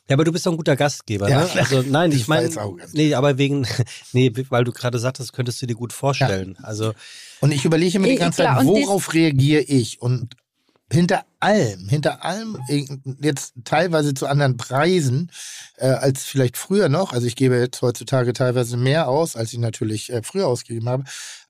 Ja, 0.08 0.16
aber 0.16 0.24
du 0.24 0.32
bist 0.32 0.46
doch 0.46 0.52
ein 0.52 0.58
guter 0.58 0.76
Gastgeber, 0.76 1.28
ja, 1.30 1.42
ne? 1.42 1.50
Also 1.56 1.82
nein, 1.82 2.12
ich 2.12 2.28
meine, 2.28 2.50
nee, 2.94 3.16
aber 3.16 3.40
wegen, 3.40 3.68
nee, 4.14 4.32
weil 4.50 4.64
du 4.64 4.72
gerade 4.72 5.00
sagtest, 5.00 5.34
könntest 5.34 5.62
du 5.62 5.66
dir 5.66 5.76
gut 5.76 5.94
vorstellen. 5.94 6.56
Ja. 6.60 6.66
Also 6.66 6.94
und 7.42 7.52
ich 7.52 7.66
überlege 7.66 8.00
mir 8.00 8.10
die 8.10 8.16
ganze 8.16 8.44
Klar, 8.44 8.58
Zeit, 8.58 8.68
worauf 8.68 9.14
reagiere 9.14 9.62
ich? 9.62 10.02
Und 10.02 10.36
hinter 10.92 11.26
allem, 11.40 11.90
hinter 11.90 12.24
allem 12.24 12.58
jetzt 13.20 13.54
teilweise 13.64 14.14
zu 14.14 14.28
anderen 14.28 14.58
Preisen 14.58 15.32
äh, 15.78 15.88
als 15.88 16.24
vielleicht 16.24 16.58
früher 16.58 16.90
noch. 16.90 17.12
Also 17.12 17.26
ich 17.26 17.36
gebe 17.36 17.58
jetzt 17.58 17.82
heutzutage 17.82 18.34
teilweise 18.34 18.78
mehr 18.78 19.08
aus, 19.08 19.36
als 19.36 19.52
ich 19.54 19.60
natürlich 19.60 20.12
äh, 20.12 20.22
früher 20.22 20.48
ausgegeben 20.48 20.88
habe. 20.88 21.04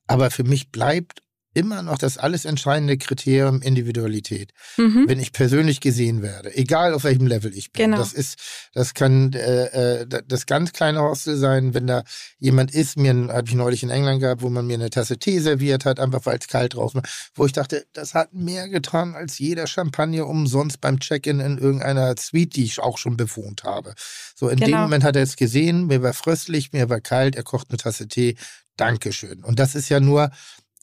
Aber 0.06 0.30
für 0.30 0.44
mich 0.44 0.70
bleibt 0.70 1.22
immer 1.56 1.82
noch 1.82 1.96
das 1.96 2.18
alles 2.18 2.44
entscheidende 2.44 2.98
Kriterium 2.98 3.62
Individualität. 3.62 4.52
Mhm. 4.76 5.08
Wenn 5.08 5.18
ich 5.18 5.32
persönlich 5.32 5.80
gesehen 5.80 6.20
werde, 6.20 6.54
egal 6.54 6.92
auf 6.92 7.04
welchem 7.04 7.26
Level 7.26 7.56
ich 7.56 7.72
bin. 7.72 7.86
Genau. 7.86 7.96
Das 7.96 8.12
ist, 8.12 8.38
das 8.74 8.92
kann 8.92 9.32
äh, 9.32 10.00
äh 10.00 10.06
das 10.26 10.44
ganz 10.44 10.74
kleine 10.74 11.00
Hostel 11.00 11.36
sein, 11.36 11.72
wenn 11.72 11.86
da 11.86 12.04
jemand 12.38 12.74
ist, 12.74 12.98
mir 12.98 13.14
habe 13.32 13.48
ich 13.48 13.54
neulich 13.54 13.82
in 13.82 13.88
England 13.88 14.20
gehabt, 14.20 14.42
wo 14.42 14.50
man 14.50 14.66
mir 14.66 14.74
eine 14.74 14.90
Tasse 14.90 15.18
Tee 15.18 15.38
serviert 15.38 15.86
hat, 15.86 15.98
einfach 15.98 16.26
weil 16.26 16.38
es 16.38 16.46
kalt 16.46 16.74
draußen 16.74 17.00
war, 17.00 17.08
wo 17.34 17.46
ich 17.46 17.52
dachte, 17.52 17.86
das 17.94 18.12
hat 18.12 18.34
mehr 18.34 18.68
getan 18.68 19.14
als 19.14 19.38
jeder 19.38 19.66
Champagner 19.66 20.26
umsonst 20.26 20.82
beim 20.82 21.00
Check-in 21.00 21.40
in 21.40 21.56
irgendeiner 21.56 22.14
Suite, 22.18 22.54
die 22.56 22.64
ich 22.64 22.80
auch 22.80 22.98
schon 22.98 23.16
bewohnt 23.16 23.64
habe. 23.64 23.94
So 24.34 24.50
in 24.50 24.58
genau. 24.58 24.76
dem 24.76 24.82
Moment 24.82 25.04
hat 25.04 25.16
er 25.16 25.22
es 25.22 25.36
gesehen, 25.36 25.86
mir 25.86 26.02
war 26.02 26.12
fröstlich, 26.12 26.74
mir 26.74 26.90
war 26.90 27.00
kalt, 27.00 27.34
er 27.34 27.44
kocht 27.44 27.70
eine 27.70 27.78
Tasse 27.78 28.08
Tee, 28.08 28.36
Dankeschön. 28.76 29.42
Und 29.42 29.58
das 29.58 29.74
ist 29.74 29.88
ja 29.88 30.00
nur 30.00 30.30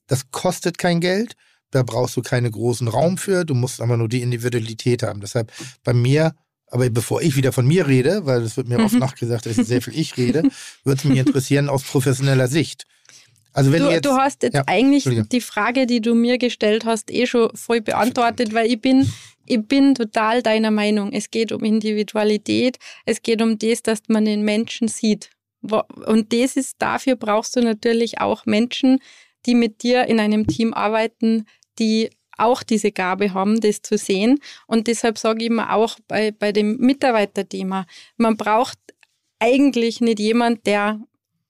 das 0.08 0.32
kostet 0.32 0.78
kein 0.78 1.00
Geld. 1.00 1.36
Da 1.72 1.82
brauchst 1.84 2.16
du 2.18 2.22
keinen 2.22 2.52
großen 2.52 2.88
Raum 2.88 3.18
für. 3.18 3.46
Du 3.46 3.56
musst 3.56 3.82
aber 3.82 3.98
nur 3.98 4.08
die 4.08 4.22
Individualität 4.22 5.02
haben. 5.02 5.22
Deshalb 5.22 5.52
bei 5.84 5.94
mir, 5.94 6.36
aber 6.68 6.90
bevor 6.90 7.22
ich 7.22 7.36
wieder 7.36 7.52
von 7.52 7.66
mir 7.66 7.88
rede, 7.88 8.26
weil 8.26 8.42
es 8.42 8.58
wird 8.58 8.68
mir 8.68 8.78
mhm. 8.78 8.86
oft 8.86 8.96
nachgesagt, 8.96 9.46
dass 9.46 9.58
ich 9.58 9.68
sehr 9.68 9.82
viel 9.82 9.98
ich 9.98 10.16
rede, 10.18 10.44
würde 10.84 11.00
es 11.00 11.04
mich 11.04 11.18
interessieren 11.18 11.70
aus 11.70 11.84
professioneller 11.84 12.48
Sicht. 12.48 12.86
Also 13.54 13.72
wenn 13.72 13.84
du, 13.84 13.92
jetzt, 13.92 14.06
du 14.06 14.14
hast 14.14 14.42
jetzt 14.42 14.56
ja, 14.56 14.64
eigentlich 14.66 15.08
die 15.32 15.42
Frage, 15.42 15.86
die 15.86 16.02
du 16.02 16.16
mir 16.16 16.40
gestellt 16.40 16.86
hast, 16.86 17.12
eh 17.12 17.28
schon 17.28 17.56
voll 17.56 17.82
beantwortet, 17.82 18.54
weil 18.54 18.66
ich 18.66 18.82
bin, 18.82 19.12
ich 19.46 19.62
bin 19.68 19.94
total 19.94 20.42
deiner 20.42 20.72
Meinung. 20.72 21.14
Es 21.14 21.30
geht 21.30 21.52
um 21.52 21.64
Individualität, 21.64 22.78
es 23.06 23.22
geht 23.22 23.42
um 23.44 23.60
das, 23.60 23.84
dass 23.84 24.00
man 24.08 24.26
den 24.26 24.44
Menschen 24.44 24.88
sieht. 24.88 25.30
Und 25.62 26.34
das 26.34 26.56
ist, 26.58 26.76
dafür 26.80 27.16
brauchst 27.16 27.56
du 27.56 27.62
natürlich 27.62 28.20
auch 28.20 28.46
Menschen, 28.46 29.00
die 29.46 29.56
mit 29.56 29.84
dir 29.84 30.06
in 30.06 30.20
einem 30.20 30.48
Team 30.48 30.74
arbeiten, 30.74 31.46
die 31.80 32.10
auch 32.38 32.64
diese 32.64 32.92
Gabe 32.92 33.34
haben, 33.34 33.60
das 33.62 33.82
zu 33.82 33.98
sehen. 33.98 34.40
Und 34.68 34.88
deshalb 34.88 35.18
sage 35.18 35.44
ich 35.44 35.50
immer 35.50 35.74
auch 35.74 35.98
bei, 36.08 36.32
bei 36.32 36.52
dem 36.52 36.78
Mitarbeiterthema, 36.78 37.86
man 38.18 38.38
braucht 38.38 38.80
eigentlich 39.40 40.02
nicht 40.02 40.20
jemand, 40.20 40.66
der 40.66 41.00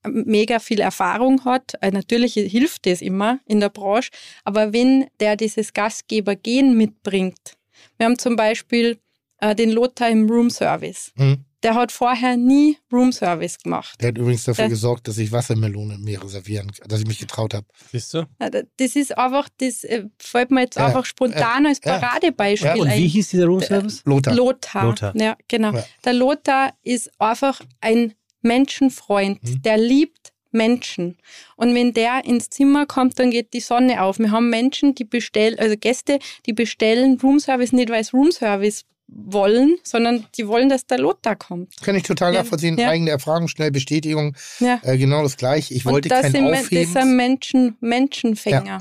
mega 0.06 0.60
viel 0.60 0.82
Erfahrung 0.82 1.46
hat. 1.46 1.74
Äh, 1.82 1.92
natürlich 1.92 2.34
hilft 2.34 2.86
das 2.86 3.02
immer 3.02 3.40
in 3.46 3.60
der 3.60 3.70
Branche, 3.70 4.12
aber 4.44 4.74
wenn 4.74 5.08
der 5.20 5.36
dieses 5.36 5.74
Gastgebergehen 5.74 6.76
mitbringt, 6.76 7.58
wir 7.98 8.06
haben 8.06 8.18
zum 8.18 8.36
Beispiel 8.36 8.98
äh, 9.40 9.56
den 9.56 9.72
Lothar 9.72 10.10
im 10.10 10.30
Room 10.30 10.50
Service. 10.50 11.12
Mhm. 11.16 11.46
Der 11.64 11.76
hat 11.76 11.92
vorher 11.92 12.36
nie 12.36 12.78
Roomservice 12.92 13.58
gemacht. 13.60 14.00
Der 14.02 14.10
hat 14.10 14.18
übrigens 14.18 14.44
dafür 14.44 14.64
der, 14.64 14.70
gesorgt, 14.70 15.08
dass 15.08 15.18
ich 15.18 15.32
Wassermelone 15.32 15.98
mir 15.98 16.22
reservieren, 16.22 16.72
dass 16.86 17.00
ich 17.00 17.08
mich 17.08 17.20
getraut 17.20 17.54
habe. 17.54 17.66
Siehst 17.92 18.14
du? 18.14 18.26
Das 18.38 18.96
ist 18.96 19.18
einfach, 19.18 19.48
das 19.60 19.84
äh, 19.86 20.06
fällt 20.20 20.52
mir 20.52 20.62
jetzt 20.62 20.76
ja, 20.76 20.88
einfach 20.88 21.06
spontan 21.06 21.64
ja, 21.64 21.70
als 21.70 21.80
Paradebeispiel 21.80 22.68
ja. 22.68 22.76
Und 22.76 22.92
wie 22.92 23.08
hieß 23.08 23.30
dieser 23.30 23.46
Roomservice? 23.46 24.02
Lothar. 24.06 24.34
Lothar. 24.36 24.86
Lothar. 24.86 25.16
Ja, 25.16 25.38
genau. 25.48 25.74
Der 26.04 26.14
Lothar 26.14 26.74
ist 26.84 27.10
einfach 27.20 27.62
ein 27.80 28.14
Menschenfreund. 28.42 29.40
Hm. 29.42 29.62
Der 29.62 29.78
liebt 29.78 30.34
Menschen. 30.54 31.18
Und 31.56 31.74
wenn 31.74 31.94
der 31.94 32.26
ins 32.26 32.50
Zimmer 32.50 32.86
kommt, 32.86 33.20
dann 33.20 33.32
geht 33.32 33.54
die 33.54 33.60
Sonne 33.60 34.02
auf. 34.02 34.20
Wir 34.20 34.32
haben 34.32 34.50
Menschen, 34.50 34.96
die 34.96 35.04
bestellen, 35.06 35.58
also 35.58 35.76
Gäste, 35.76 36.20
die 36.46 36.54
bestellen 36.54 37.20
Roomservice 37.20 37.74
nicht, 37.74 37.90
weil 37.90 38.02
es 38.02 38.14
Roomservice 38.14 38.86
wollen, 39.08 39.78
sondern 39.84 40.26
die 40.38 40.48
wollen, 40.48 40.70
dass 40.70 40.86
der 40.86 41.00
Lothar 41.00 41.36
kommt. 41.36 41.76
Kann 41.82 41.96
ich 41.96 42.04
total 42.04 42.34
nachvollziehen. 42.34 42.78
Ja. 42.78 42.90
Eigene 42.90 43.12
Erfahrung, 43.12 43.48
schnell 43.48 43.72
Bestätigung. 43.72 44.36
Ja. 44.60 44.80
Äh, 44.84 44.98
genau 44.98 45.24
das 45.24 45.38
Gleiche. 45.38 45.74
Ich 45.74 45.86
wollte 45.86 46.10
kein 46.10 46.26
Aufhebens. 46.26 46.70
Das 46.70 46.82
ist 46.82 46.98
ein 46.98 47.16
Menschen, 47.16 47.78
Menschenfänger. 47.80 48.66
Ja. 48.66 48.80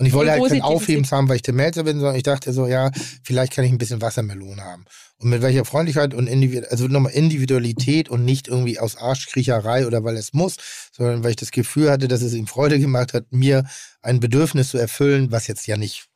Und 0.00 0.06
ich 0.06 0.14
wollte 0.14 0.30
halt 0.32 0.48
kein 0.48 0.62
Aufhebens 0.62 1.12
haben, 1.12 1.28
weil 1.28 1.36
ich 1.36 1.42
der 1.42 1.52
Melzer 1.52 1.84
bin, 1.84 1.98
sondern 1.98 2.16
ich 2.16 2.22
dachte 2.22 2.54
so, 2.54 2.66
ja, 2.66 2.90
vielleicht 3.22 3.52
kann 3.52 3.66
ich 3.66 3.70
ein 3.70 3.76
bisschen 3.76 4.00
Wassermelone 4.00 4.62
haben. 4.62 4.86
und 5.18 5.28
mit 5.28 5.42
welcher 5.42 5.66
Freundlichkeit 5.66 6.14
und 6.14 6.26
Individu 6.26 6.66
also 6.70 6.88
nochmal 6.88 7.12
Individualität 7.12 8.08
und 8.08 8.24
nicht 8.24 8.48
irgendwie 8.48 8.78
aus 8.78 8.96
Arschkriecherei 8.96 9.86
oder 9.86 10.02
weil 10.02 10.16
es 10.16 10.32
muss, 10.32 10.56
sondern 10.92 11.22
weil 11.22 11.30
ich 11.30 11.36
das 11.36 11.50
Gefühl 11.50 11.90
hatte, 11.90 12.08
dass 12.08 12.22
es 12.22 12.32
ihm 12.32 12.46
Freude 12.46 12.78
gemacht 12.78 13.12
hat, 13.12 13.26
mir 13.30 13.64
ein 14.00 14.20
Bedürfnis 14.20 14.70
zu 14.70 14.78
erfüllen, 14.78 15.30
was 15.30 15.46
jetzt 15.46 15.66
ja 15.66 15.76
nicht 15.76 16.06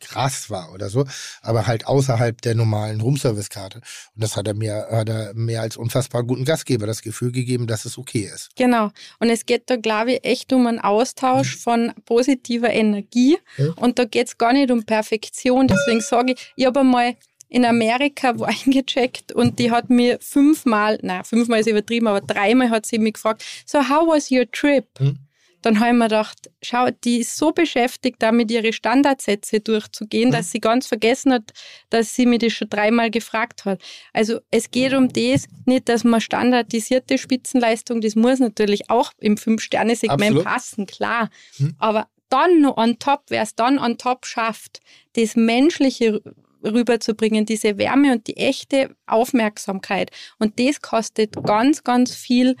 krass 0.00 0.50
war 0.50 0.72
oder 0.72 0.88
so, 0.88 1.04
aber 1.42 1.66
halt 1.66 1.86
außerhalb 1.86 2.40
der 2.42 2.54
normalen 2.54 3.00
Roomservice-Karte. 3.00 3.78
Und 3.78 4.22
das 4.22 4.36
hat 4.36 4.46
er 4.46 4.54
mir, 4.54 4.86
hat 4.90 5.08
er 5.08 5.34
mir 5.34 5.60
als 5.60 5.76
unfassbar 5.76 6.22
guten 6.22 6.44
Gastgeber 6.44 6.86
das 6.86 7.02
Gefühl 7.02 7.32
gegeben, 7.32 7.66
dass 7.66 7.84
es 7.84 7.98
okay 7.98 8.30
ist. 8.32 8.50
Genau. 8.56 8.90
Und 9.18 9.30
es 9.30 9.46
geht 9.46 9.70
da, 9.70 9.76
glaube 9.76 10.14
ich, 10.14 10.24
echt 10.24 10.52
um 10.52 10.66
einen 10.66 10.80
Austausch 10.80 11.56
mhm. 11.56 11.60
von 11.60 11.92
positiver 12.04 12.70
Energie. 12.70 13.38
Mhm. 13.56 13.74
Und 13.76 13.98
da 13.98 14.04
geht 14.04 14.28
es 14.28 14.38
gar 14.38 14.52
nicht 14.52 14.70
um 14.70 14.84
Perfektion. 14.84 15.68
Deswegen 15.68 16.00
sage 16.00 16.32
ich, 16.32 16.52
ich 16.56 16.66
habe 16.66 16.80
einmal 16.80 17.16
in 17.48 17.64
Amerika 17.64 18.38
wo 18.38 18.44
eingecheckt 18.66 19.32
und 19.32 19.58
die 19.58 19.70
hat 19.70 19.88
mir 19.88 20.18
fünfmal, 20.20 20.98
na 21.02 21.22
fünfmal 21.22 21.60
ist 21.60 21.68
übertrieben, 21.68 22.08
aber 22.08 22.20
dreimal 22.20 22.70
hat 22.70 22.86
sie 22.86 22.98
mich 22.98 23.14
gefragt, 23.14 23.44
so 23.64 23.78
how 23.78 24.08
was 24.08 24.30
your 24.30 24.50
trip? 24.50 24.86
Mhm 24.98 25.25
dann 25.66 25.80
habe 25.80 25.88
ich 25.88 25.96
mir 25.96 26.04
gedacht, 26.04 26.48
schau, 26.62 26.90
die 27.02 27.18
ist 27.18 27.36
so 27.36 27.50
beschäftigt, 27.50 28.18
damit 28.20 28.52
ihre 28.52 28.72
Standardsätze 28.72 29.58
durchzugehen, 29.58 30.28
mhm. 30.28 30.32
dass 30.32 30.52
sie 30.52 30.60
ganz 30.60 30.86
vergessen 30.86 31.32
hat, 31.32 31.52
dass 31.90 32.14
sie 32.14 32.24
mir 32.24 32.38
das 32.38 32.52
schon 32.52 32.68
dreimal 32.68 33.10
gefragt 33.10 33.64
hat. 33.64 33.82
Also 34.12 34.38
es 34.52 34.70
geht 34.70 34.94
um 34.94 35.08
das, 35.08 35.46
nicht, 35.64 35.88
dass 35.88 36.04
man 36.04 36.20
standardisierte 36.20 37.18
Spitzenleistung, 37.18 38.00
das 38.00 38.14
muss 38.14 38.38
natürlich 38.38 38.90
auch 38.90 39.10
im 39.18 39.36
Fünf-Sterne-Segment 39.36 40.44
passen, 40.44 40.86
klar. 40.86 41.30
Mhm. 41.58 41.74
Aber 41.80 42.06
dann 42.28 42.60
noch 42.60 42.76
on 42.76 43.00
top, 43.00 43.24
wer 43.26 43.42
es 43.42 43.56
dann 43.56 43.80
on 43.80 43.98
top 43.98 44.24
schafft, 44.24 44.78
das 45.14 45.34
Menschliche 45.34 46.22
rüberzubringen, 46.62 47.44
diese 47.44 47.76
Wärme 47.76 48.12
und 48.12 48.28
die 48.28 48.36
echte 48.36 48.94
Aufmerksamkeit. 49.06 50.12
Und 50.38 50.60
das 50.60 50.80
kostet 50.80 51.34
ganz, 51.44 51.82
ganz 51.82 52.14
viel 52.14 52.54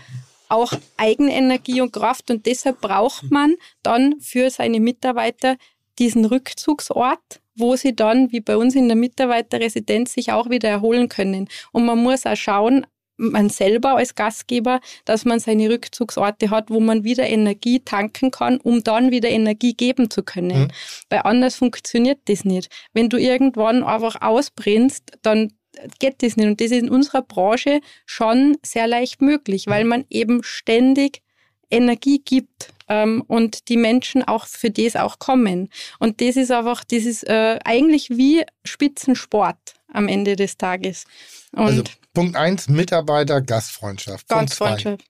auch 0.48 0.72
Eigenenergie 0.96 1.80
und 1.80 1.92
Kraft 1.92 2.30
und 2.30 2.46
deshalb 2.46 2.80
braucht 2.80 3.30
man 3.30 3.54
dann 3.82 4.20
für 4.20 4.50
seine 4.50 4.80
Mitarbeiter 4.80 5.56
diesen 5.98 6.24
Rückzugsort, 6.24 7.40
wo 7.56 7.76
sie 7.76 7.96
dann, 7.96 8.30
wie 8.32 8.40
bei 8.40 8.56
uns 8.56 8.74
in 8.74 8.88
der 8.88 8.96
Mitarbeiterresidenz, 8.96 10.12
sich 10.12 10.32
auch 10.32 10.50
wieder 10.50 10.68
erholen 10.68 11.08
können. 11.08 11.48
Und 11.72 11.86
man 11.86 12.02
muss 12.02 12.26
auch 12.26 12.36
schauen, 12.36 12.86
man 13.18 13.48
selber 13.48 13.96
als 13.96 14.14
Gastgeber, 14.14 14.80
dass 15.04 15.24
man 15.24 15.40
seine 15.40 15.70
Rückzugsorte 15.70 16.50
hat, 16.50 16.70
wo 16.70 16.80
man 16.80 17.04
wieder 17.04 17.26
Energie 17.26 17.80
tanken 17.80 18.30
kann, 18.30 18.58
um 18.58 18.84
dann 18.84 19.10
wieder 19.10 19.30
Energie 19.30 19.74
geben 19.74 20.10
zu 20.10 20.22
können. 20.22 20.64
Mhm. 20.64 20.68
Weil 21.08 21.20
anders 21.24 21.56
funktioniert 21.56 22.20
das 22.26 22.44
nicht. 22.44 22.70
Wenn 22.92 23.08
du 23.08 23.16
irgendwann 23.16 23.82
einfach 23.82 24.20
ausbrennst, 24.20 25.18
dann 25.22 25.52
geht 25.98 26.22
das 26.22 26.36
nicht. 26.36 26.46
Und 26.46 26.60
das 26.60 26.70
ist 26.70 26.82
in 26.82 26.90
unserer 26.90 27.22
Branche 27.22 27.80
schon 28.04 28.56
sehr 28.62 28.86
leicht 28.86 29.20
möglich, 29.22 29.66
weil 29.66 29.84
man 29.84 30.04
eben 30.10 30.42
ständig 30.42 31.22
Energie 31.70 32.20
gibt 32.24 32.72
ähm, 32.88 33.22
und 33.26 33.68
die 33.68 33.76
Menschen 33.76 34.22
auch 34.22 34.46
für 34.46 34.70
das 34.70 34.96
auch 34.96 35.18
kommen. 35.18 35.68
Und 35.98 36.20
das 36.20 36.36
ist 36.36 36.50
einfach, 36.50 36.84
das 36.84 37.04
ist 37.04 37.28
äh, 37.28 37.58
eigentlich 37.64 38.10
wie 38.10 38.44
Spitzensport 38.64 39.74
am 39.92 40.08
Ende 40.08 40.36
des 40.36 40.56
Tages. 40.56 41.04
Und 41.52 41.66
also 41.66 41.84
Punkt 42.14 42.36
1, 42.36 42.68
Mitarbeiter, 42.68 43.40
Gastfreundschaft. 43.40 44.28
Gastfreundschaft. 44.28 45.04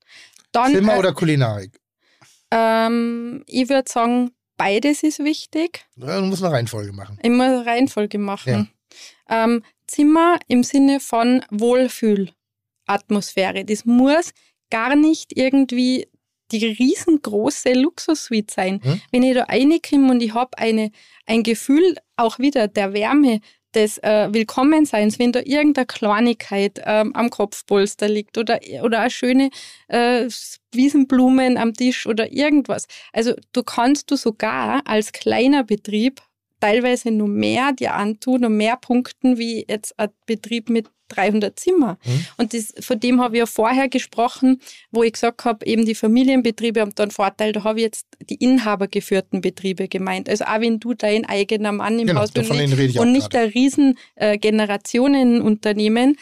Dann, 0.53 0.73
Zimmer 0.73 0.95
äh, 0.95 0.99
oder 0.99 1.13
Kulinarik? 1.13 1.79
Ähm, 2.51 3.45
ich 3.47 3.69
würde 3.69 3.91
sagen, 3.91 4.31
beides 4.57 5.03
ist 5.03 5.19
wichtig. 5.19 5.85
Ja, 5.97 6.19
du 6.21 6.27
musst 6.27 6.43
eine 6.43 6.55
Reihenfolge 6.55 6.93
machen. 6.93 7.19
Eine 7.23 7.67
Reihenfolge 7.67 8.19
machen. 8.19 8.53
Ja. 8.53 8.67
Ähm, 9.29 9.63
Zimmer 9.87 10.39
im 10.49 10.63
Sinne 10.63 11.01
von 11.01 11.45
Wohlfühlatmosphäre. 11.51 13.65
Das 13.65 13.85
muss 13.85 14.33
gar 14.71 14.97
nicht 14.97 15.37
irgendwie 15.37 16.09
die 16.53 16.67
riesengroße 16.67 17.73
Luxussuite 17.73 18.55
sein. 18.55 18.81
Hm? 18.83 19.01
Wenn 19.11 19.23
ich 19.23 19.35
da 19.35 19.45
reinkomme 19.45 20.11
und 20.13 20.23
ich 20.23 20.35
habe 20.35 20.59
eine, 20.59 20.91
ein 21.27 21.43
Gefühl 21.43 21.97
auch 22.17 22.39
wieder 22.39 22.69
der 22.69 22.93
Wärme, 22.93 23.41
des 23.77 23.99
äh, 23.99 24.29
Willkommenseins, 24.33 25.19
wenn 25.19 25.33
da 25.33 25.41
irgendeine 25.45 25.87
Kleinigkeit 25.87 26.81
ähm, 26.85 27.15
am 27.15 27.29
Kopfpolster 27.29 28.09
liegt 28.09 28.39
oder, 28.39 28.59
oder 28.83 29.01
eine 29.01 29.11
schöne 29.11 29.51
äh, 29.89 30.29
Wiesenblumen 30.73 31.59
am 31.59 31.75
Tisch 31.75 32.07
oder 32.07 32.33
irgendwas. 32.33 32.87
Also 33.13 33.35
du 33.53 33.63
kannst 33.63 34.11
du 34.11 34.17
sogar 34.17 34.81
als 34.87 35.13
kleiner 35.13 35.63
Betrieb 35.63 36.23
teilweise 36.67 37.13
nur 37.13 37.29
mehr 37.29 37.73
dir 37.73 37.95
antun 37.95 38.45
und 38.45 38.57
mehr 38.57 38.77
punkten 38.77 39.39
wie 39.39 39.65
jetzt 39.69 39.99
ein 39.99 40.09
Betrieb 40.27 40.69
mit 40.69 40.89
300 41.09 41.57
Zimmer. 41.57 41.99
Mhm. 42.05 42.27
Und 42.39 42.55
das, 42.55 42.75
von 42.81 42.99
dem 42.99 43.21
habe 43.21 43.37
ich 43.37 43.39
ja 43.39 43.47
vorher 43.47 43.89
gesprochen, 43.89 44.61
wo 44.91 45.05
ich 45.05 45.13
gesagt 45.13 45.45
habe, 45.45 45.65
eben 45.65 45.85
die 45.85 45.95
Familienbetriebe 45.95 46.81
haben 46.81 46.93
da 46.97 47.05
einen 47.05 47.13
Vorteil, 47.13 47.53
da 47.53 47.63
habe 47.63 47.79
ich 47.79 47.85
jetzt 47.85 48.07
die 48.29 48.35
inhabergeführten 48.35 49.41
Betriebe 49.41 49.87
gemeint. 49.87 50.29
Also 50.29 50.47
auch 50.47 50.61
wenn 50.61 50.81
du 50.81 50.95
dein 50.95 51.25
eigener 51.25 51.71
Mann 51.71 52.01
im 52.01 52.09
genau, 52.09 52.23
Haus 52.23 52.33
bist 52.33 52.51
und 52.51 53.13
nicht 53.13 53.37
ein 53.37 53.49
riesen 53.51 53.97
äh, 54.17 54.37
Generationenunternehmen, 54.37 56.17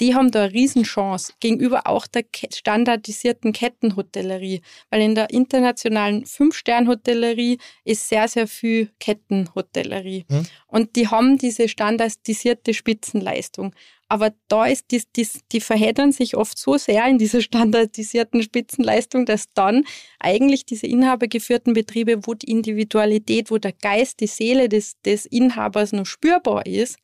die 0.00 0.14
haben 0.14 0.30
da 0.30 0.44
eine 0.44 0.52
Riesenchance 0.52 1.34
gegenüber 1.40 1.86
auch 1.86 2.06
der 2.06 2.24
standardisierten 2.52 3.52
Kettenhotellerie, 3.52 4.62
weil 4.88 5.02
in 5.02 5.14
der 5.14 5.30
internationalen 5.30 6.24
Fünf-Stern-Hotellerie 6.24 7.58
ist 7.84 8.08
sehr, 8.08 8.26
sehr 8.26 8.48
viel 8.48 8.90
Kettenhotellerie. 8.98 10.24
Hm. 10.30 10.46
Und 10.66 10.96
die 10.96 11.08
haben 11.08 11.36
diese 11.36 11.68
standardisierte 11.68 12.72
Spitzenleistung. 12.72 13.74
Aber 14.08 14.32
da 14.48 14.66
ist 14.66 14.90
die, 14.90 15.02
die, 15.14 15.28
die 15.52 15.60
verheddern 15.60 16.10
sich 16.10 16.36
oft 16.36 16.58
so 16.58 16.76
sehr 16.78 17.06
in 17.06 17.18
dieser 17.18 17.40
standardisierten 17.42 18.42
Spitzenleistung, 18.42 19.26
dass 19.26 19.52
dann 19.52 19.84
eigentlich 20.18 20.64
diese 20.64 20.86
inhabergeführten 20.86 21.74
Betriebe, 21.74 22.26
wo 22.26 22.34
die 22.34 22.50
Individualität, 22.50 23.50
wo 23.50 23.58
der 23.58 23.72
Geist, 23.72 24.20
die 24.20 24.26
Seele 24.26 24.68
des, 24.68 25.00
des 25.02 25.26
Inhabers 25.26 25.92
noch 25.92 26.06
spürbar 26.06 26.66
ist, 26.66 26.96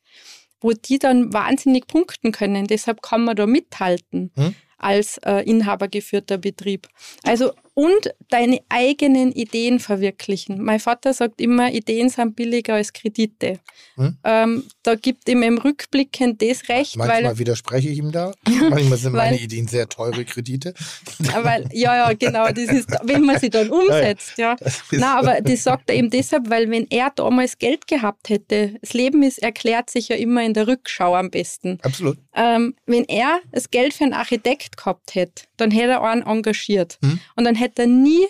wo 0.59 0.71
die 0.71 0.99
dann 0.99 1.33
wahnsinnig 1.33 1.87
punkten 1.87 2.31
können. 2.31 2.67
Deshalb 2.67 3.01
kann 3.01 3.23
man 3.23 3.35
da 3.35 3.45
mithalten. 3.45 4.31
Hm? 4.35 4.55
als 4.77 5.17
äh, 5.25 5.41
inhabergeführter 5.41 6.37
Betrieb. 6.37 6.87
Also 7.23 7.51
und 7.77 8.11
deine 8.29 8.59
eigenen 8.69 9.31
Ideen 9.31 9.79
verwirklichen. 9.79 10.63
Mein 10.63 10.79
Vater 10.79 11.13
sagt 11.13 11.39
immer, 11.39 11.71
Ideen 11.71 12.09
sind 12.09 12.35
billiger 12.35 12.73
als 12.73 12.91
Kredite. 12.91 13.59
Hm? 13.97 14.17
Ähm, 14.23 14.63
da 14.81 14.95
gibt 14.95 15.29
ihm 15.29 15.43
im 15.43 15.59
Rückblicken 15.59 16.39
das 16.39 16.69
recht. 16.69 16.97
Manchmal 16.97 17.23
weil, 17.23 17.37
widerspreche 17.37 17.89
ich 17.89 17.99
ihm 17.99 18.11
da. 18.11 18.31
Manchmal 18.47 18.97
sind 18.97 19.13
weil, 19.13 19.29
meine 19.29 19.39
Ideen 19.39 19.67
sehr 19.67 19.87
teure 19.87 20.25
Kredite. 20.25 20.73
Weil, 21.19 21.69
ja, 21.71 21.95
ja, 21.95 22.13
genau. 22.13 22.47
Das 22.47 22.65
ist, 22.65 22.89
wenn 23.03 23.23
man 23.23 23.39
sie 23.39 23.51
dann 23.51 23.69
umsetzt. 23.71 24.39
Ja. 24.39 24.55
Na, 24.91 25.19
aber 25.19 25.41
das 25.41 25.63
sagt 25.63 25.91
er 25.91 25.97
eben 25.97 26.09
deshalb, 26.09 26.49
weil 26.49 26.71
wenn 26.71 26.87
er 26.89 27.11
damals 27.15 27.59
Geld 27.59 27.85
gehabt 27.85 28.29
hätte, 28.29 28.75
das 28.81 28.93
Leben 28.93 29.21
ist, 29.21 29.37
erklärt 29.37 29.89
sich 29.91 30.07
ja 30.07 30.15
immer 30.15 30.43
in 30.43 30.53
der 30.53 30.67
Rückschau 30.67 31.15
am 31.15 31.29
besten. 31.29 31.77
Absolut. 31.83 32.17
Ähm, 32.33 32.75
wenn 32.87 33.03
er 33.05 33.39
das 33.51 33.69
Geld 33.69 33.93
für 33.93 34.05
einen 34.05 34.13
Architekt 34.13 34.77
gehabt 34.77 35.13
hätte, 35.13 35.43
dann 35.57 35.71
hätte 35.71 35.93
er 35.93 36.03
einen 36.03 36.23
engagiert. 36.23 36.97
Hm? 37.03 37.19
Und 37.35 37.43
dann 37.43 37.55
hätte 37.55 37.66
er 37.75 37.87
nie, 37.87 38.25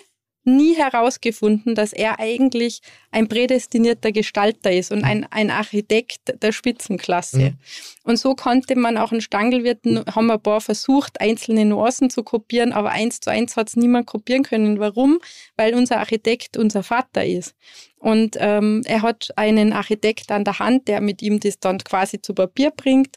nie 0.48 0.74
herausgefunden, 0.74 1.74
dass 1.74 1.92
er 1.92 2.18
eigentlich 2.18 2.80
ein 3.10 3.28
prädestinierter 3.28 4.12
Gestalter 4.12 4.72
ist 4.72 4.90
und 4.90 5.04
ein, 5.04 5.26
ein 5.30 5.50
Architekt 5.50 6.42
der 6.42 6.52
Spitzenklasse. 6.52 7.38
Mhm. 7.38 7.58
Und 8.04 8.16
so 8.16 8.34
konnte 8.34 8.76
man 8.76 8.96
auch 8.96 9.12
in 9.12 9.20
Stangelwirten, 9.20 10.04
haben 10.14 10.30
ein 10.30 10.40
paar 10.40 10.60
versucht, 10.60 11.20
einzelne 11.20 11.64
Nuancen 11.64 12.10
zu 12.10 12.22
kopieren, 12.22 12.72
aber 12.72 12.90
eins 12.90 13.20
zu 13.20 13.30
eins 13.30 13.56
hat 13.56 13.68
es 13.68 13.76
niemand 13.76 14.06
kopieren 14.06 14.42
können. 14.42 14.80
Warum? 14.80 15.18
Weil 15.56 15.74
unser 15.74 15.98
Architekt 15.98 16.56
unser 16.56 16.82
Vater 16.82 17.24
ist. 17.24 17.54
Und 17.98 18.36
ähm, 18.38 18.82
er 18.86 19.02
hat 19.02 19.28
einen 19.36 19.72
Architekt 19.72 20.30
an 20.30 20.44
der 20.44 20.58
Hand, 20.58 20.88
der 20.88 21.00
mit 21.00 21.20
ihm 21.20 21.40
das 21.40 21.58
dann 21.58 21.78
quasi 21.78 22.22
zu 22.22 22.32
Papier 22.32 22.70
bringt, 22.70 23.16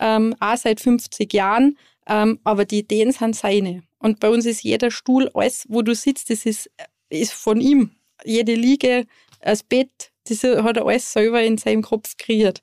ähm, 0.00 0.34
auch 0.40 0.56
seit 0.56 0.80
50 0.80 1.32
Jahren. 1.32 1.76
Ähm, 2.08 2.40
aber 2.42 2.64
die 2.64 2.80
Ideen 2.80 3.12
sind 3.12 3.36
seine. 3.36 3.82
Und 4.02 4.18
bei 4.18 4.28
uns 4.28 4.46
ist 4.46 4.64
jeder 4.64 4.90
Stuhl, 4.90 5.30
alles, 5.32 5.64
wo 5.68 5.80
du 5.82 5.94
sitzt, 5.94 6.28
das 6.28 6.44
ist, 6.44 6.68
ist 7.08 7.32
von 7.32 7.60
ihm. 7.60 7.92
Jede 8.24 8.54
Liege, 8.54 9.06
das 9.40 9.62
Bett, 9.62 10.10
das 10.28 10.42
hat 10.42 10.76
er 10.76 10.86
alles 10.86 11.12
selber 11.12 11.40
in 11.42 11.56
seinem 11.56 11.82
Kopf 11.82 12.16
kreiert. 12.18 12.62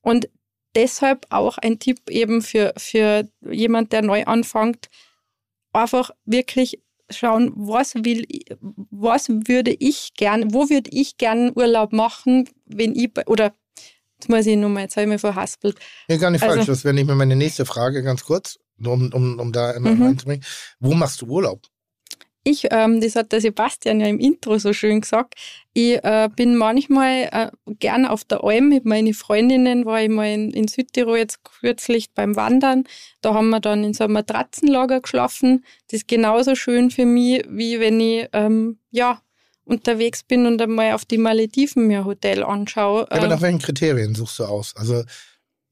Und 0.00 0.28
deshalb 0.76 1.26
auch 1.30 1.58
ein 1.58 1.80
Tipp 1.80 2.08
eben 2.08 2.40
für, 2.40 2.72
für 2.76 3.28
jemand, 3.50 3.92
der 3.92 4.02
neu 4.02 4.24
anfängt, 4.24 4.88
einfach 5.72 6.12
wirklich 6.24 6.80
schauen, 7.10 7.52
was 7.56 7.96
will, 7.96 8.24
was 8.60 9.28
würde 9.28 9.74
ich 9.76 10.14
gern, 10.14 10.54
wo 10.54 10.70
würde 10.70 10.90
ich 10.92 11.18
gern 11.18 11.50
Urlaub 11.56 11.92
machen, 11.92 12.48
wenn 12.64 12.94
ich, 12.94 13.10
oder 13.26 13.52
Jetzt 14.18 14.30
muss 14.30 14.46
ich 14.46 14.56
nochmal, 14.56 14.84
jetzt 14.84 14.96
habe 14.96 15.04
ich 15.04 15.10
mich 15.10 15.20
verhaspelt. 15.20 15.76
Ja, 16.08 16.16
gar 16.16 16.30
nicht 16.30 16.42
also, 16.42 16.54
falsch. 16.54 16.66
Das 16.68 16.84
wäre 16.84 16.94
nicht 16.94 17.06
mehr 17.06 17.16
meine 17.16 17.36
nächste 17.36 17.66
Frage, 17.66 18.02
ganz 18.02 18.24
kurz 18.24 18.58
um, 18.84 19.12
um, 19.12 19.38
um 19.38 19.52
da 19.52 19.72
immer 19.72 19.94
mhm. 19.94 20.02
reinzubringen. 20.02 20.44
Wo 20.80 20.94
machst 20.94 21.22
du 21.22 21.26
Urlaub? 21.26 21.60
Ich, 22.48 22.68
ähm, 22.70 23.00
das 23.00 23.16
hat 23.16 23.32
der 23.32 23.40
Sebastian 23.40 23.98
ja 23.98 24.06
im 24.06 24.20
Intro 24.20 24.56
so 24.58 24.72
schön 24.72 25.00
gesagt, 25.00 25.34
ich 25.72 25.94
äh, 26.04 26.28
bin 26.36 26.54
manchmal 26.54 27.28
äh, 27.32 27.50
gern 27.80 28.06
auf 28.06 28.22
der 28.22 28.44
Alm 28.44 28.68
mit 28.68 28.84
meinen 28.84 29.14
Freundinnen, 29.14 29.84
war 29.84 30.00
ich 30.00 30.08
mal 30.08 30.32
in, 30.32 30.52
in, 30.52 30.68
Südtirol 30.68 31.18
jetzt 31.18 31.42
kürzlich 31.42 32.12
beim 32.14 32.36
Wandern. 32.36 32.84
Da 33.20 33.34
haben 33.34 33.50
wir 33.50 33.58
dann 33.58 33.82
in 33.82 33.94
so 33.94 34.04
einem 34.04 34.12
Matratzenlager 34.12 35.00
geschlafen. 35.00 35.64
Das 35.88 36.02
ist 36.02 36.08
genauso 36.08 36.54
schön 36.54 36.92
für 36.92 37.04
mich, 37.04 37.42
wie 37.48 37.80
wenn 37.80 37.98
ich 37.98 38.28
ähm, 38.32 38.78
ja, 38.92 39.20
unterwegs 39.64 40.22
bin 40.22 40.46
und 40.46 40.62
einmal 40.62 40.92
auf 40.92 41.04
die 41.04 41.18
Malediven 41.18 41.88
mir 41.88 42.04
Hotel 42.04 42.44
anschaue. 42.44 43.08
Ja, 43.10 43.16
aber 43.16 43.26
nach 43.26 43.40
welchen 43.40 43.58
Kriterien 43.58 44.14
suchst 44.14 44.38
du 44.38 44.44
aus? 44.44 44.72
Also, 44.76 45.02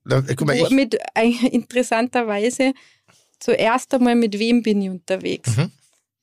da, 0.05 0.23
guck 0.23 0.49
mal, 0.49 0.57
ich 0.57 0.71
mit 0.71 0.97
äh, 1.15 1.31
interessanterweise 1.53 2.75
zuerst 3.45 3.93
einmal, 3.93 4.15
mit 4.15 4.39
wem 4.39 4.63
bin 4.63 4.81
ich 4.81 4.91
unterwegs? 4.91 5.57
Mhm. 5.57 5.71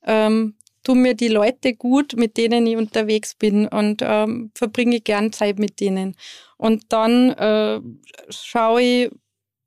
Ähm, 0.04 0.54
tun 0.82 1.02
mir 1.02 1.14
die 1.14 1.28
Leute 1.28 1.74
gut, 1.74 2.16
mit 2.16 2.36
denen 2.36 2.66
ich 2.66 2.76
unterwegs 2.76 3.36
bin 3.36 3.68
und 3.68 4.02
ähm, 4.02 4.50
verbringe 4.56 5.00
gern 5.00 5.32
Zeit 5.32 5.60
mit 5.60 5.78
denen. 5.78 6.16
Und 6.56 6.84
dann 6.88 7.30
äh, 7.30 7.80
schaue 8.28 8.82
ich, 8.82 9.10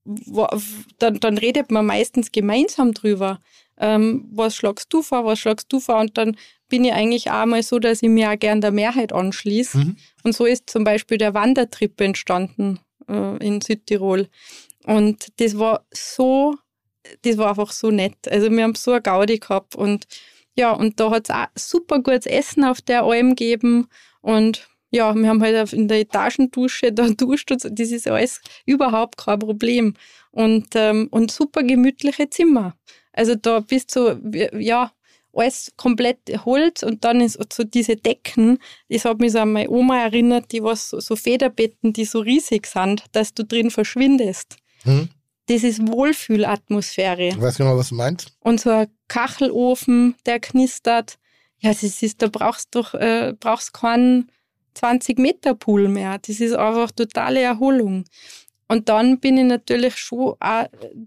wo, 0.04 0.48
dann, 1.00 1.20
dann 1.22 1.38
redet 1.38 1.72
man 1.72 1.86
meistens 1.86 2.34
gemeinsam 2.34 2.94
drüber. 2.94 3.40
Ähm, 3.78 4.28
was 4.32 4.56
schlagst 4.56 4.92
du 4.94 5.02
vor, 5.02 5.24
was 5.24 5.40
schlagst 5.40 5.72
du 5.72 5.80
vor? 5.80 6.00
Und 6.00 6.18
dann 6.18 6.36
bin 6.68 6.84
ich 6.84 6.92
eigentlich 6.92 7.32
auch 7.32 7.46
mal 7.46 7.64
so, 7.64 7.80
dass 7.80 8.04
ich 8.04 8.10
mir 8.10 8.32
auch 8.32 8.40
gern 8.40 8.60
der 8.60 8.72
Mehrheit 8.72 9.14
anschließe. 9.14 9.78
Mhm. 9.78 9.98
Und 10.24 10.36
so 10.36 10.46
ist 10.46 10.70
zum 10.70 10.84
Beispiel 10.84 11.18
der 11.18 11.34
Wandertrip 11.34 12.00
entstanden 12.02 12.80
äh, 13.08 13.38
in 13.38 13.62
Südtirol. 13.62 14.28
Und 14.86 15.28
das 15.40 15.58
war 15.58 15.86
so, 15.92 16.56
das 17.24 17.38
war 17.38 17.50
einfach 17.50 17.72
so 17.72 17.92
nett. 17.92 18.18
Also 18.30 18.52
wir 18.52 18.64
haben 18.64 18.76
so 18.76 18.92
eine 18.92 19.02
Gaudi 19.02 19.40
gehabt 19.40 19.76
und 19.76 20.06
ja, 20.56 20.72
und 20.72 21.00
da 21.00 21.12
hat 21.12 21.30
es 21.30 21.36
auch 21.36 21.48
super 21.56 22.00
gutes 22.00 22.26
Essen 22.26 22.64
auf 22.64 22.82
der 22.82 23.04
Alm 23.04 23.32
gegeben 23.32 23.88
und 24.22 24.68
ja, 24.92 25.14
wir 25.14 25.28
haben 25.28 25.42
halt 25.42 25.74
in 25.74 25.88
der 25.88 26.00
Etagendusche 26.00 26.94
da 26.94 27.08
duscht 27.18 27.52
und 27.52 27.64
das 27.64 27.92
ist 27.92 28.08
alles 28.08 28.42
überhaupt 28.66 29.18
kein 29.18 29.40
Problem. 29.40 29.94
Und, 30.32 30.68
ähm, 30.76 31.08
und 31.12 31.32
super 31.32 31.64
gemütliche 31.64 32.30
Zimmer. 32.30 32.76
Also 33.14 33.36
da 33.36 33.62
bist 33.62 33.96
du, 33.96 34.20
ja, 34.58 34.92
alles 35.34 35.72
komplett 35.76 36.20
Holz 36.46 36.84
und 36.84 37.04
dann 37.04 37.22
ist 37.22 37.38
so 37.54 37.64
diese 37.64 37.96
Decken, 37.98 38.60
das 38.90 39.06
hat 39.06 39.20
mich 39.20 39.34
so 39.34 39.40
an 39.40 39.52
meine 39.52 39.70
Oma 39.70 40.02
erinnert, 40.04 40.52
die 40.52 40.64
was 40.64 40.90
so, 40.90 41.00
so 41.00 41.16
Federbetten, 41.16 41.94
die 41.94 42.06
so 42.06 42.20
riesig 42.20 42.66
sind, 42.68 43.04
dass 43.12 43.34
du 43.34 43.44
drin 43.44 43.72
verschwindest. 43.72 44.58
Hm. 44.84 45.10
Das 45.48 45.64
ist 45.64 45.88
Wohlfühlatmosphäre. 45.88 47.28
Ich 47.30 47.42
weiß 47.42 47.58
genau, 47.58 47.78
was 47.78 47.90
du 47.90 47.96
meinst. 47.96 48.36
Und 48.40 48.60
so 48.60 48.72
ein 48.72 48.88
Kachelofen, 49.08 50.16
der 50.26 50.40
knistert. 50.40 51.18
Ja, 51.60 51.70
das 51.70 51.84
ist, 51.84 52.22
da 52.22 52.28
brauchst 52.28 52.74
du 52.74 52.82
äh, 52.98 53.34
brauchst 53.40 53.74
keinen 53.74 54.32
20 54.74 55.20
Meter 55.20 55.56
Pool 55.56 55.88
mehr. 55.88 56.18
Das 56.20 56.40
ist 56.40 56.54
einfach 56.54 56.92
totale 56.92 57.42
Erholung. 57.42 58.06
Und 58.68 58.90
dann 58.90 59.20
bin 59.20 59.38
ich 59.38 59.46
natürlich 59.46 59.98
schon 59.98 60.36
auch 60.40 60.66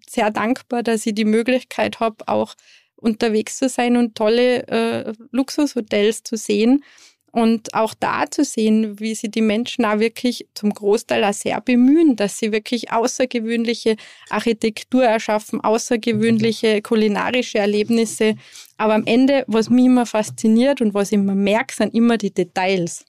sehr 0.09 0.31
dankbar, 0.31 0.83
dass 0.83 1.07
ich 1.07 1.15
die 1.15 1.25
Möglichkeit 1.25 2.01
habe, 2.01 2.17
auch 2.29 2.55
unterwegs 2.97 3.59
zu 3.59 3.69
sein 3.69 3.97
und 3.97 4.15
tolle 4.15 4.67
äh, 4.69 5.13
Luxushotels 5.33 6.23
zu 6.23 6.37
sehen. 6.37 6.85
Und 7.31 7.75
auch 7.75 7.95
da 7.99 8.25
zu 8.31 8.43
sehen, 8.43 8.99
wie 9.01 9.15
sie 9.15 9.31
die 9.31 9.43
Menschen 9.43 9.85
auch 9.85 9.99
wirklich 9.99 10.47
zum 10.55 10.73
Großteil 10.73 11.25
auch 11.25 11.33
sehr 11.33 11.61
bemühen, 11.61 12.17
dass 12.17 12.39
sie 12.39 12.53
wirklich 12.53 12.91
außergewöhnliche 12.91 13.97
Architektur 14.31 15.05
erschaffen, 15.05 15.61
außergewöhnliche 15.61 16.81
kulinarische 16.83 17.59
Erlebnisse. 17.59 18.35
Aber 18.79 18.95
am 18.95 19.07
Ende, 19.07 19.45
was 19.47 19.69
mich 19.69 19.85
immer 19.85 20.07
fasziniert 20.07 20.81
und 20.81 20.95
was 20.95 21.13
ich 21.13 21.19
immer 21.19 21.35
merke, 21.35 21.75
sind 21.75 21.95
immer 21.95 22.17
die 22.17 22.33
Details 22.33 23.05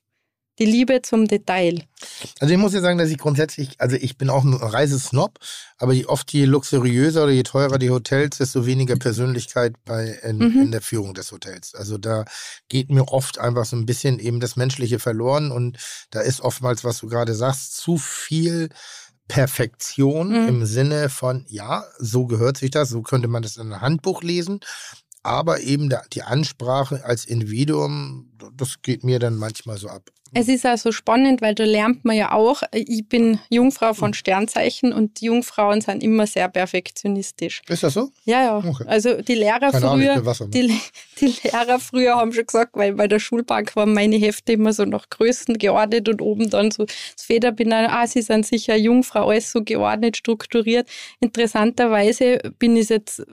die 0.60 0.66
Liebe 0.66 1.02
zum 1.02 1.28
Detail. 1.28 1.84
Also 2.40 2.54
ich 2.54 2.60
muss 2.60 2.74
ja 2.74 2.82
sagen, 2.82 2.98
dass 2.98 3.10
ich 3.10 3.18
grundsätzlich, 3.18 3.80
also 3.80 3.96
ich 3.96 4.18
bin 4.18 4.30
auch 4.30 4.44
ein 4.44 4.54
Reisesnob, 4.54 5.40
aber 5.78 5.94
je 5.94 6.06
oft 6.06 6.32
je 6.32 6.46
luxuriöser 6.46 7.24
oder 7.24 7.32
je 7.32 7.44
teurer 7.44 7.80
die 7.80 7.90
Hotels, 7.90 8.38
desto 8.38 8.66
weniger 8.66 8.98
Persönlichkeit 8.98 9.76
bei 9.86 10.20
in, 10.24 10.38
mhm. 10.38 10.62
in, 10.62 10.72
der 10.72 10.82
Führung 10.82 11.14
des 11.14 11.32
Hotels. 11.32 11.74
Also 11.74 11.98
da 11.98 12.26
geht 12.68 12.90
mir 12.90 13.08
oft 13.08 13.40
einfach 13.40 13.66
so 13.66 13.76
ein 13.76 13.86
bisschen 13.86 14.20
eben 14.20 14.40
das 14.40 14.56
Menschliche 14.56 15.00
verloren 15.00 15.52
und 15.52 15.78
da 16.12 16.22
ist 16.22 16.42
oftmals, 16.42 16.84
was 16.84 17.00
du 17.00 17.08
gerade 17.08 17.34
sagst, 17.34 17.78
zu 17.78 17.98
viel 17.98 18.70
Perfektion 19.28 20.30
mhm. 20.30 20.48
im 20.48 20.66
Sinne 20.66 21.10
von, 21.10 21.46
ja, 21.48 21.86
so 21.98 22.26
gehört 22.26 22.58
sich 22.58 22.72
das, 22.72 22.90
so 22.90 23.02
könnte 23.02 23.28
man 23.28 23.44
das 23.44 23.58
in 23.58 23.72
einem 23.72 23.82
Handbuch 23.82 24.24
lesen 24.24 24.60
aber 25.24 25.62
eben 25.62 25.94
die 26.14 26.24
Ansprache 26.24 27.04
als 27.04 27.26
Individuum, 27.26 28.32
das 28.56 28.82
geht 28.82 29.04
mir 29.04 29.20
dann 29.20 29.36
manchmal 29.36 29.78
so 29.78 29.90
ab. 29.90 30.10
Es 30.34 30.48
ist 30.48 30.66
also 30.66 30.92
spannend, 30.92 31.42
weil 31.42 31.56
da 31.56 31.64
lernt 31.64 32.06
man 32.06 32.16
ja 32.16 32.32
auch, 32.32 32.62
ich 32.72 33.08
bin 33.08 33.40
Jungfrau 33.50 33.94
von. 33.94 34.14
Sternzeichen 34.20 34.94
und 34.94 35.22
die 35.22 35.26
Jungfrauen 35.26 35.82
sind 35.82 36.04
immer 36.04 36.28
sehr 36.28 36.50
perfektionistisch. 36.50 37.62
Ist 37.68 37.84
das 37.84 37.94
so? 37.94 38.12
Ja, 38.26 38.44
ja. 38.44 38.58
Okay. 38.58 38.84
Also 38.86 39.22
die 39.22 39.36
Lehrer 39.36 39.72
Keine 39.72 39.88
früher, 39.88 40.14
Ahnung, 40.14 40.52
die, 40.52 40.80
die, 41.20 41.34
Lehrer 41.44 41.80
früher 41.80 42.16
haben 42.16 42.34
schon 42.34 42.46
gesagt, 42.46 42.76
weil 42.76 42.94
bei 42.94 43.08
der 43.08 43.20
Schulbank 43.20 43.76
waren 43.76 43.94
meine 43.94 44.18
Hefte 44.18 44.54
immer 44.54 44.74
so 44.74 44.86
nach 44.86 45.10
Größen 45.10 45.58
geordnet 45.58 46.10
und 46.10 46.22
oben 46.22 46.50
dann 46.50 46.72
so 46.72 46.86
das 46.86 47.24
Federbinder, 47.24 47.92
ah, 47.92 48.08
sie 48.08 48.22
sind 48.22 48.46
sicher 48.46 48.76
Jungfrau, 48.76 49.30
alles 49.30 49.52
so 49.52 49.64
geordnet, 49.64 50.18
strukturiert. 50.18 50.88
Interessanterweise 51.20 52.40
bin 52.60 52.76
ich 52.76 52.90
jetzt, 52.90 53.24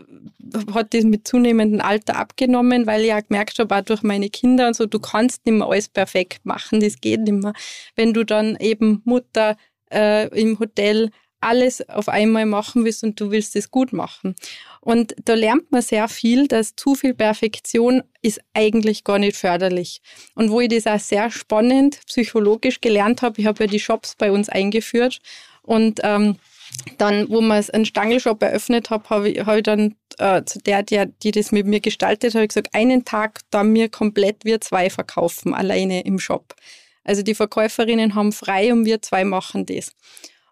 hat 0.72 0.94
das 0.94 1.04
mit 1.04 1.26
zunehmendem 1.26 1.80
Alter 1.80 2.16
abgenommen, 2.16 2.86
weil 2.86 3.02
ich 3.02 3.08
ja 3.08 3.20
gemerkt 3.20 3.58
habe, 3.58 3.76
auch 3.76 3.82
durch 3.82 4.02
meine 4.02 4.30
Kinder 4.30 4.68
und 4.68 4.76
so, 4.76 4.86
du 4.86 5.00
kannst 5.00 5.44
nicht 5.46 5.56
mehr 5.56 5.66
alles 5.66 5.88
perfekt 5.88 6.44
machen 6.44 6.80
das 6.86 7.00
geht 7.00 7.20
nicht 7.20 7.42
mehr. 7.42 7.52
Wenn 7.94 8.12
du 8.12 8.24
dann 8.24 8.56
eben 8.56 9.02
Mutter 9.04 9.56
äh, 9.92 10.28
im 10.38 10.58
Hotel 10.58 11.10
alles 11.40 11.86
auf 11.88 12.08
einmal 12.08 12.46
machen 12.46 12.84
willst 12.84 13.04
und 13.04 13.20
du 13.20 13.30
willst 13.30 13.56
es 13.56 13.70
gut 13.70 13.92
machen. 13.92 14.34
Und 14.80 15.14
da 15.24 15.34
lernt 15.34 15.70
man 15.70 15.82
sehr 15.82 16.08
viel, 16.08 16.48
dass 16.48 16.74
zu 16.76 16.94
viel 16.94 17.14
Perfektion 17.14 18.02
ist 18.22 18.40
eigentlich 18.54 19.04
gar 19.04 19.18
nicht 19.18 19.36
förderlich. 19.36 20.00
Und 20.34 20.50
wo 20.50 20.60
ich 20.60 20.68
das 20.68 20.86
auch 20.86 20.98
sehr 20.98 21.30
spannend 21.30 22.00
psychologisch 22.06 22.80
gelernt 22.80 23.22
habe, 23.22 23.40
ich 23.40 23.46
habe 23.46 23.64
ja 23.64 23.70
die 23.70 23.80
Shops 23.80 24.14
bei 24.16 24.32
uns 24.32 24.48
eingeführt 24.48 25.20
und 25.62 26.00
ähm, 26.02 26.36
dann, 26.98 27.28
wo 27.28 27.40
wir 27.40 27.62
einen 27.72 27.84
Stangelshop 27.84 28.42
eröffnet 28.42 28.90
haben, 28.90 29.04
habe 29.08 29.30
ich, 29.30 29.46
hab 29.46 29.56
ich 29.56 29.62
dann 29.62 29.94
äh, 30.18 30.44
zu 30.44 30.58
der, 30.60 30.82
die, 30.82 31.04
die 31.22 31.30
das 31.30 31.52
mit 31.52 31.66
mir 31.66 31.80
gestaltet 31.80 32.34
hat, 32.34 32.48
gesagt, 32.48 32.74
einen 32.74 33.04
Tag 33.04 33.40
da 33.50 33.62
mir 33.62 33.88
komplett 33.88 34.44
wir 34.44 34.60
zwei 34.60 34.90
verkaufen, 34.90 35.54
alleine 35.54 36.04
im 36.04 36.18
Shop. 36.18 36.54
Also 37.04 37.22
die 37.22 37.34
Verkäuferinnen 37.34 38.14
haben 38.14 38.32
frei 38.32 38.72
und 38.72 38.84
wir 38.84 39.00
zwei 39.02 39.24
machen 39.24 39.66
das. 39.66 39.92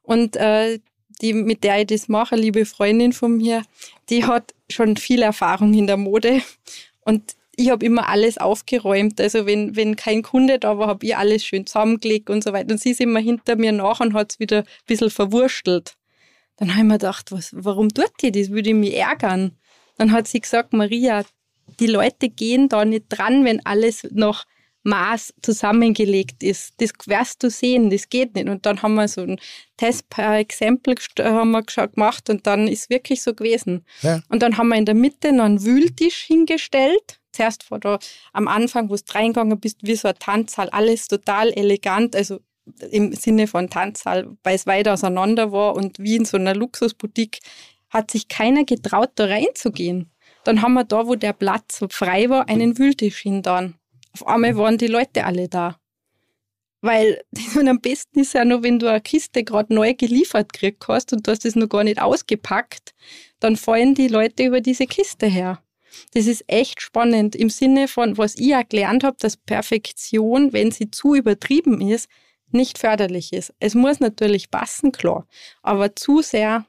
Und 0.02 0.36
äh, 0.36 0.78
die, 1.20 1.32
mit 1.32 1.64
der 1.64 1.80
ich 1.80 1.86
das 1.86 2.08
mache, 2.08 2.36
liebe 2.36 2.64
Freundin 2.64 3.12
von 3.12 3.36
mir, 3.36 3.62
die 4.08 4.24
hat 4.24 4.54
schon 4.70 4.96
viel 4.96 5.22
Erfahrung 5.22 5.74
in 5.74 5.86
der 5.86 5.96
Mode. 5.96 6.42
Und 7.00 7.34
ich 7.56 7.70
habe 7.70 7.86
immer 7.86 8.08
alles 8.08 8.38
aufgeräumt. 8.38 9.20
Also 9.20 9.46
wenn, 9.46 9.76
wenn 9.76 9.96
kein 9.96 10.22
Kunde 10.22 10.58
da 10.58 10.78
war, 10.78 10.88
habe 10.88 11.06
ich 11.06 11.16
alles 11.16 11.44
schön 11.44 11.66
zusammengelegt 11.66 12.30
und 12.30 12.42
so 12.42 12.52
weiter. 12.52 12.72
Und 12.72 12.80
sie 12.80 12.90
ist 12.90 13.00
immer 13.00 13.20
hinter 13.20 13.56
mir 13.56 13.72
nach 13.72 14.00
und 14.00 14.14
hat 14.14 14.32
es 14.32 14.40
wieder 14.40 14.58
ein 14.58 14.66
bisschen 14.86 15.10
verwurstelt. 15.10 15.96
Dann 16.56 16.70
habe 16.70 16.80
ich 16.80 16.86
mir 16.86 16.94
gedacht, 16.94 17.32
was, 17.32 17.50
warum 17.52 17.88
tut 17.88 18.12
die 18.20 18.32
das? 18.32 18.50
Würde 18.50 18.70
ich 18.70 18.76
mich 18.76 18.96
ärgern. 18.96 19.58
Dann 19.96 20.12
hat 20.12 20.28
sie 20.28 20.40
gesagt, 20.40 20.72
Maria, 20.72 21.24
die 21.80 21.86
Leute 21.86 22.28
gehen 22.28 22.68
da 22.68 22.84
nicht 22.84 23.06
dran, 23.08 23.44
wenn 23.44 23.64
alles 23.64 24.06
noch 24.10 24.44
Maß 24.84 25.32
zusammengelegt 25.42 26.42
ist. 26.42 26.74
Das 26.76 26.90
wirst 27.06 27.42
du 27.42 27.50
sehen, 27.50 27.90
das 27.90 28.08
geht 28.08 28.34
nicht. 28.34 28.48
Und 28.48 28.66
dann 28.66 28.82
haben 28.82 28.94
wir 28.94 29.08
so 29.08 29.22
ein 29.22 29.40
Test 29.76 30.08
per 30.10 30.38
Exempel 30.38 30.94
haben 31.18 31.50
wir 31.50 31.62
gemacht 31.62 32.30
und 32.30 32.46
dann 32.46 32.68
ist 32.68 32.90
wirklich 32.90 33.22
so 33.22 33.34
gewesen. 33.34 33.84
Ja. 34.02 34.20
Und 34.28 34.42
dann 34.42 34.58
haben 34.58 34.68
wir 34.68 34.76
in 34.76 34.84
der 34.84 34.94
Mitte 34.94 35.32
noch 35.32 35.44
einen 35.44 35.64
Wühltisch 35.64 36.24
hingestellt. 36.24 37.20
Zuerst 37.32 37.64
vor 37.64 37.80
da 37.80 37.98
am 38.32 38.46
Anfang, 38.46 38.90
wo 38.90 38.94
du 38.94 39.02
reingegangen 39.12 39.58
bist, 39.58 39.78
wie 39.82 39.96
so 39.96 40.08
ein 40.08 40.18
Tanzsaal, 40.18 40.68
alles 40.68 41.08
total 41.08 41.50
elegant, 41.52 42.14
also 42.14 42.40
im 42.90 43.12
Sinne 43.12 43.46
von 43.46 43.68
Tanzsaal, 43.70 44.36
weil 44.42 44.56
es 44.56 44.66
weit 44.66 44.88
auseinander 44.88 45.52
war 45.52 45.74
und 45.74 45.98
wie 45.98 46.16
in 46.16 46.24
so 46.24 46.36
einer 46.36 46.54
Luxusboutique 46.54 47.40
hat 47.90 48.10
sich 48.10 48.28
keiner 48.28 48.64
getraut, 48.64 49.10
da 49.14 49.26
reinzugehen. 49.26 50.10
Dann 50.44 50.62
haben 50.62 50.74
wir 50.74 50.84
da, 50.84 51.06
wo 51.06 51.14
der 51.14 51.32
Platz 51.32 51.84
frei 51.90 52.28
war, 52.28 52.48
einen 52.48 52.78
Wühltisch 52.78 53.18
hin 53.18 53.42
dann. 53.42 53.74
Auf 54.12 54.26
einmal 54.26 54.56
waren 54.56 54.78
die 54.78 54.86
Leute 54.86 55.24
alle 55.24 55.48
da. 55.48 55.78
Weil 56.80 57.22
am 57.66 57.80
besten 57.80 58.20
ist 58.20 58.34
ja 58.34 58.44
nur, 58.44 58.62
wenn 58.62 58.78
du 58.78 58.88
eine 58.88 59.00
Kiste 59.00 59.42
gerade 59.42 59.74
neu 59.74 59.94
geliefert 59.94 60.52
kriegst 60.52 60.88
hast 60.88 61.12
und 61.12 61.26
du 61.26 61.30
hast 61.30 61.44
es 61.44 61.56
noch 61.56 61.68
gar 61.68 61.84
nicht 61.84 62.00
ausgepackt, 62.00 62.94
dann 63.40 63.56
fallen 63.56 63.94
die 63.94 64.08
Leute 64.08 64.44
über 64.44 64.60
diese 64.60 64.86
Kiste 64.86 65.26
her. 65.26 65.62
Das 66.12 66.26
ist 66.26 66.44
echt 66.46 66.82
spannend 66.82 67.36
im 67.36 67.50
Sinne 67.50 67.88
von, 67.88 68.18
was 68.18 68.36
ich 68.36 68.54
auch 68.54 68.68
gelernt 68.68 69.04
habe, 69.04 69.16
dass 69.18 69.36
Perfektion, 69.36 70.52
wenn 70.52 70.72
sie 70.72 70.90
zu 70.90 71.14
übertrieben 71.14 71.80
ist, 71.80 72.08
nicht 72.54 72.78
förderlich 72.78 73.32
ist. 73.32 73.52
Es 73.60 73.74
muss 73.74 74.00
natürlich 74.00 74.50
passen, 74.50 74.92
klar, 74.92 75.26
aber 75.62 75.94
zu 75.94 76.22
sehr, 76.22 76.64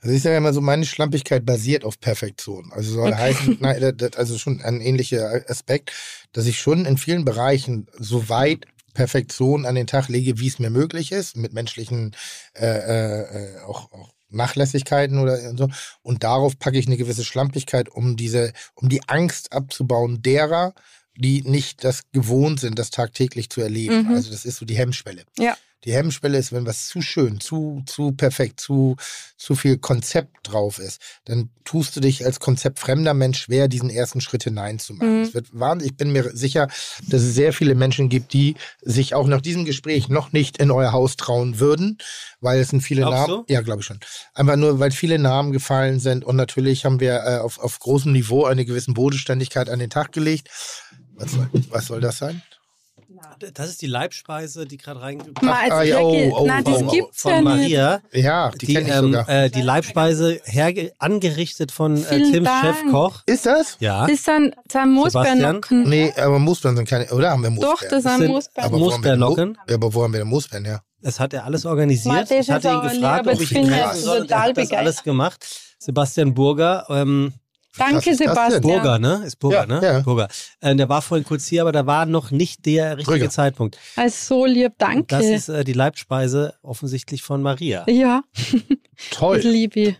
Also 0.00 0.14
ich 0.14 0.22
sage 0.22 0.36
immer 0.36 0.52
so, 0.52 0.60
meine 0.60 0.86
Schlampigkeit 0.86 1.44
basiert 1.44 1.84
auf 1.84 1.98
Perfektion. 1.98 2.70
Also 2.72 2.94
soll 2.94 3.08
okay. 3.08 3.22
heißen, 3.22 3.56
nein, 3.60 3.94
das, 3.96 4.12
also 4.14 4.38
schon 4.38 4.60
ein 4.62 4.80
ähnlicher 4.80 5.42
Aspekt, 5.48 5.92
dass 6.32 6.46
ich 6.46 6.60
schon 6.60 6.84
in 6.84 6.96
vielen 6.96 7.24
Bereichen 7.24 7.88
so 7.98 8.28
weit 8.28 8.66
Perfektion 8.94 9.66
an 9.66 9.74
den 9.74 9.86
Tag 9.86 10.08
lege, 10.08 10.38
wie 10.38 10.46
es 10.46 10.58
mir 10.58 10.70
möglich 10.70 11.12
ist, 11.12 11.36
mit 11.36 11.52
menschlichen 11.52 12.14
äh, 12.54 12.66
äh 12.66 13.60
auch, 13.66 13.92
auch 13.92 14.12
Nachlässigkeiten 14.28 15.18
oder 15.18 15.56
so. 15.56 15.68
Und 16.02 16.24
darauf 16.24 16.58
packe 16.58 16.78
ich 16.78 16.86
eine 16.86 16.96
gewisse 16.96 17.24
Schlampigkeit, 17.24 17.88
um 17.88 18.16
diese, 18.16 18.52
um 18.74 18.88
die 18.88 19.06
Angst 19.08 19.52
abzubauen 19.52 20.22
derer, 20.22 20.74
die 21.16 21.42
nicht 21.42 21.84
das 21.84 22.02
gewohnt 22.12 22.60
sind, 22.60 22.78
das 22.78 22.90
tagtäglich 22.90 23.50
zu 23.50 23.60
erleben. 23.60 24.08
Mhm. 24.08 24.14
Also 24.14 24.30
das 24.30 24.44
ist 24.44 24.56
so 24.56 24.66
die 24.66 24.76
Hemmschwelle. 24.76 25.24
Ja. 25.38 25.56
Die 25.84 25.92
Hemmschwelle 25.92 26.36
ist, 26.36 26.52
wenn 26.52 26.66
was 26.66 26.88
zu 26.88 27.00
schön, 27.00 27.38
zu, 27.38 27.82
zu 27.86 28.10
perfekt, 28.10 28.58
zu, 28.58 28.96
zu 29.36 29.54
viel 29.54 29.78
Konzept 29.78 30.36
drauf 30.42 30.80
ist, 30.80 31.00
dann 31.26 31.50
tust 31.64 31.94
du 31.94 32.00
dich 32.00 32.24
als 32.24 32.40
konzeptfremder 32.40 33.14
Mensch 33.14 33.42
schwer, 33.42 33.68
diesen 33.68 33.88
ersten 33.88 34.20
Schritt 34.20 34.44
hineinzumachen. 34.44 35.18
Mhm. 35.18 35.22
Es 35.22 35.34
wird 35.34 35.46
wahnsinnig, 35.52 35.92
ich 35.92 35.96
bin 35.96 36.10
mir 36.10 36.34
sicher, 36.34 36.66
dass 37.08 37.22
es 37.22 37.34
sehr 37.34 37.52
viele 37.52 37.76
Menschen 37.76 38.08
gibt, 38.08 38.32
die 38.32 38.56
sich 38.82 39.14
auch 39.14 39.28
nach 39.28 39.40
diesem 39.40 39.64
Gespräch 39.64 40.08
noch 40.08 40.32
nicht 40.32 40.58
in 40.58 40.72
euer 40.72 40.92
Haus 40.92 41.16
trauen 41.16 41.60
würden, 41.60 41.98
weil 42.40 42.60
es 42.60 42.70
sind 42.70 42.80
viele 42.80 43.02
Glaubst 43.02 43.28
Namen. 43.28 43.44
Du? 43.46 43.52
Ja, 43.52 43.60
glaube 43.60 43.80
ich 43.80 43.86
schon. 43.86 44.00
Einfach 44.34 44.56
nur, 44.56 44.80
weil 44.80 44.90
viele 44.90 45.20
Namen 45.20 45.52
gefallen 45.52 46.00
sind 46.00 46.24
und 46.24 46.34
natürlich 46.34 46.84
haben 46.84 46.98
wir 46.98 47.22
äh, 47.24 47.38
auf, 47.38 47.60
auf 47.60 47.78
großem 47.78 48.10
Niveau 48.12 48.44
eine 48.44 48.64
gewisse 48.64 48.92
Bodenständigkeit 48.92 49.68
an 49.68 49.78
den 49.78 49.90
Tag 49.90 50.10
gelegt. 50.10 50.48
Was 51.16 51.32
soll, 51.32 51.48
was 51.70 51.86
soll 51.86 52.00
das 52.00 52.18
sein? 52.18 52.42
Das 53.54 53.68
ist 53.68 53.82
die 53.82 53.86
Leibspeise, 53.86 54.66
die 54.66 54.76
gerade 54.76 55.00
reingekommen 55.00 55.54
ist. 55.64 55.72
Ah, 55.72 55.82
ja, 55.82 56.00
oh, 56.00 56.32
oh, 56.38 56.44
Na, 56.46 56.60
das 56.60 56.82
oh, 56.82 56.90
gibt's 56.90 57.22
von 57.22 57.32
ja 57.32 57.40
Maria. 57.40 58.00
Ja, 58.12 58.50
die, 58.50 58.66
die 58.66 58.74
kenne 58.74 58.88
ich 58.88 58.94
ähm, 58.94 59.04
sogar. 59.04 59.28
Äh, 59.28 59.50
die 59.50 59.62
Leibspeise 59.62 60.40
herge 60.44 60.92
angerichtet 60.98 61.72
von 61.72 61.96
äh, 61.96 62.30
Tims 62.30 62.44
Dank. 62.44 62.76
Chefkoch. 62.76 63.22
Ist 63.26 63.46
das? 63.46 63.76
Ja. 63.80 64.06
Das 64.06 64.24
sind, 64.24 64.54
sind 64.70 64.92
Moosbeernocken. 64.92 65.88
Nee, 65.88 66.12
aber 66.16 66.38
Moosbeeren 66.38 66.76
sind 66.76 66.88
keine, 66.88 67.06
oder 67.10 67.30
haben 67.30 67.42
wir 67.42 67.50
Moosbeeren? 67.50 67.76
Doch, 67.80 67.88
das 67.88 68.02
sind 68.02 68.26
Moosbeeren. 68.28 68.72
Moosbeernocken. 68.72 69.58
Ja, 69.68 69.74
aber 69.76 69.94
wo 69.94 70.02
haben 70.02 70.12
wir 70.12 70.20
denn 70.20 70.28
Moosbeeren 70.28 70.64
her? 70.64 70.82
Das 71.00 71.20
hat 71.20 71.32
er 71.32 71.44
alles 71.44 71.64
organisiert. 71.64 72.30
ich 72.30 72.50
hatte 72.50 72.68
ihn 72.68 72.82
gefragt, 72.82 73.26
ob 73.26 73.40
ich 73.40 73.52
ihn 73.52 73.68
helfen 73.68 74.00
soll. 74.00 74.26
Er 74.28 74.42
hat 74.42 74.56
das 74.56 74.72
alles 74.72 75.02
gemacht. 75.02 75.44
Sebastian 75.78 76.34
Burger, 76.34 76.86
ähm, 76.88 77.34
Danke, 77.78 78.14
Sebastian. 78.14 78.62
Burger, 78.62 78.98
ne? 78.98 79.22
Ist 79.26 79.36
Burger, 79.36 79.56
ja, 79.56 79.66
ne? 79.66 79.80
Ja. 79.82 80.00
Burger. 80.00 80.28
Äh, 80.60 80.74
der 80.76 80.88
war 80.88 81.02
vorhin 81.02 81.24
kurz 81.26 81.46
hier, 81.46 81.62
aber 81.62 81.72
da 81.72 81.86
war 81.86 82.06
noch 82.06 82.30
nicht 82.30 82.66
der 82.66 82.98
richtige 82.98 83.18
Brügge. 83.18 83.30
Zeitpunkt. 83.30 83.78
Also 83.96 84.16
so 84.36 84.46
lieb, 84.46 84.72
danke. 84.78 84.98
Und 85.00 85.12
das 85.12 85.24
ist 85.24 85.48
äh, 85.48 85.64
die 85.64 85.72
Leibspeise 85.72 86.54
offensichtlich 86.62 87.22
von 87.22 87.42
Maria. 87.42 87.84
Ja. 87.88 88.22
Toll. 89.10 89.38
Ich 89.38 89.44
liebe. 89.44 89.96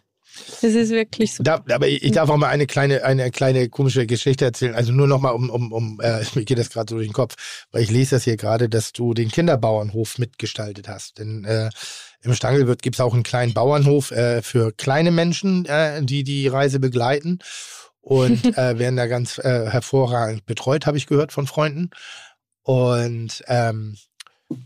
Das 0.60 0.74
ist 0.74 0.90
wirklich 0.90 1.34
so. 1.34 1.42
Aber 1.44 1.88
ich 1.88 2.10
darf 2.12 2.28
auch 2.28 2.36
mal 2.36 2.48
eine 2.48 2.66
kleine, 2.66 3.04
eine 3.04 3.30
kleine 3.30 3.68
komische 3.68 4.06
Geschichte 4.06 4.44
erzählen. 4.44 4.74
Also 4.74 4.92
nur 4.92 5.06
nochmal 5.06 5.34
um, 5.34 5.50
um, 5.50 5.72
um 5.72 6.00
äh, 6.00 6.24
mir 6.34 6.44
geht 6.44 6.58
das 6.58 6.70
gerade 6.70 6.90
so 6.90 6.96
durch 6.96 7.08
den 7.08 7.14
Kopf, 7.14 7.66
weil 7.72 7.82
ich 7.82 7.90
lese 7.90 8.16
das 8.16 8.24
hier 8.24 8.36
gerade, 8.36 8.68
dass 8.68 8.92
du 8.92 9.14
den 9.14 9.30
Kinderbauernhof 9.30 10.18
mitgestaltet 10.18 10.88
hast. 10.88 11.18
Denn 11.18 11.44
äh, 11.44 11.70
im 12.26 12.34
Stangelwirt 12.34 12.82
gibt 12.82 12.96
es 12.96 13.00
auch 13.00 13.14
einen 13.14 13.22
kleinen 13.22 13.54
Bauernhof 13.54 14.10
äh, 14.10 14.42
für 14.42 14.72
kleine 14.72 15.10
Menschen, 15.10 15.64
äh, 15.66 16.02
die 16.02 16.24
die 16.24 16.48
Reise 16.48 16.80
begleiten 16.80 17.38
und 18.00 18.44
äh, 18.58 18.78
werden 18.78 18.96
da 18.96 19.06
ganz 19.06 19.38
äh, 19.38 19.70
hervorragend 19.70 20.46
betreut, 20.46 20.86
habe 20.86 20.98
ich 20.98 21.06
gehört 21.06 21.32
von 21.32 21.46
Freunden. 21.46 21.90
Und 22.62 23.44
ähm, 23.46 23.96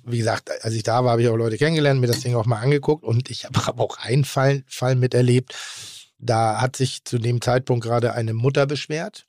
wie 0.05 0.19
gesagt, 0.19 0.51
als 0.65 0.75
ich 0.75 0.83
da 0.83 1.05
war, 1.05 1.13
habe 1.13 1.23
ich 1.23 1.29
auch 1.29 1.37
Leute 1.37 1.57
kennengelernt, 1.57 2.01
mir 2.01 2.07
das 2.07 2.21
Ding 2.21 2.35
auch 2.35 2.47
mal 2.47 2.61
angeguckt 2.61 3.05
und 3.05 3.31
ich 3.31 3.45
habe 3.45 3.59
hab 3.67 3.81
auch 3.81 3.99
einen 3.99 4.25
Fall, 4.25 4.65
Fall 4.67 4.97
miterlebt. 4.97 5.55
Da 6.19 6.61
hat 6.61 6.77
sich 6.77 7.05
zu 7.05 7.19
dem 7.19 7.41
Zeitpunkt 7.41 7.85
gerade 7.85 8.13
eine 8.13 8.35
Mutter 8.35 8.67
beschwert 8.67 9.27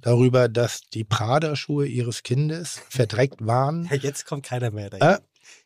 darüber, 0.00 0.48
dass 0.48 0.82
die 0.92 1.04
Prada-Schuhe 1.04 1.86
ihres 1.86 2.22
Kindes 2.22 2.80
verdreckt 2.88 3.44
waren. 3.44 3.88
Ja, 3.90 3.96
jetzt 3.96 4.26
kommt 4.26 4.44
keiner 4.44 4.70
mehr 4.70 4.90
dahin. 4.90 5.18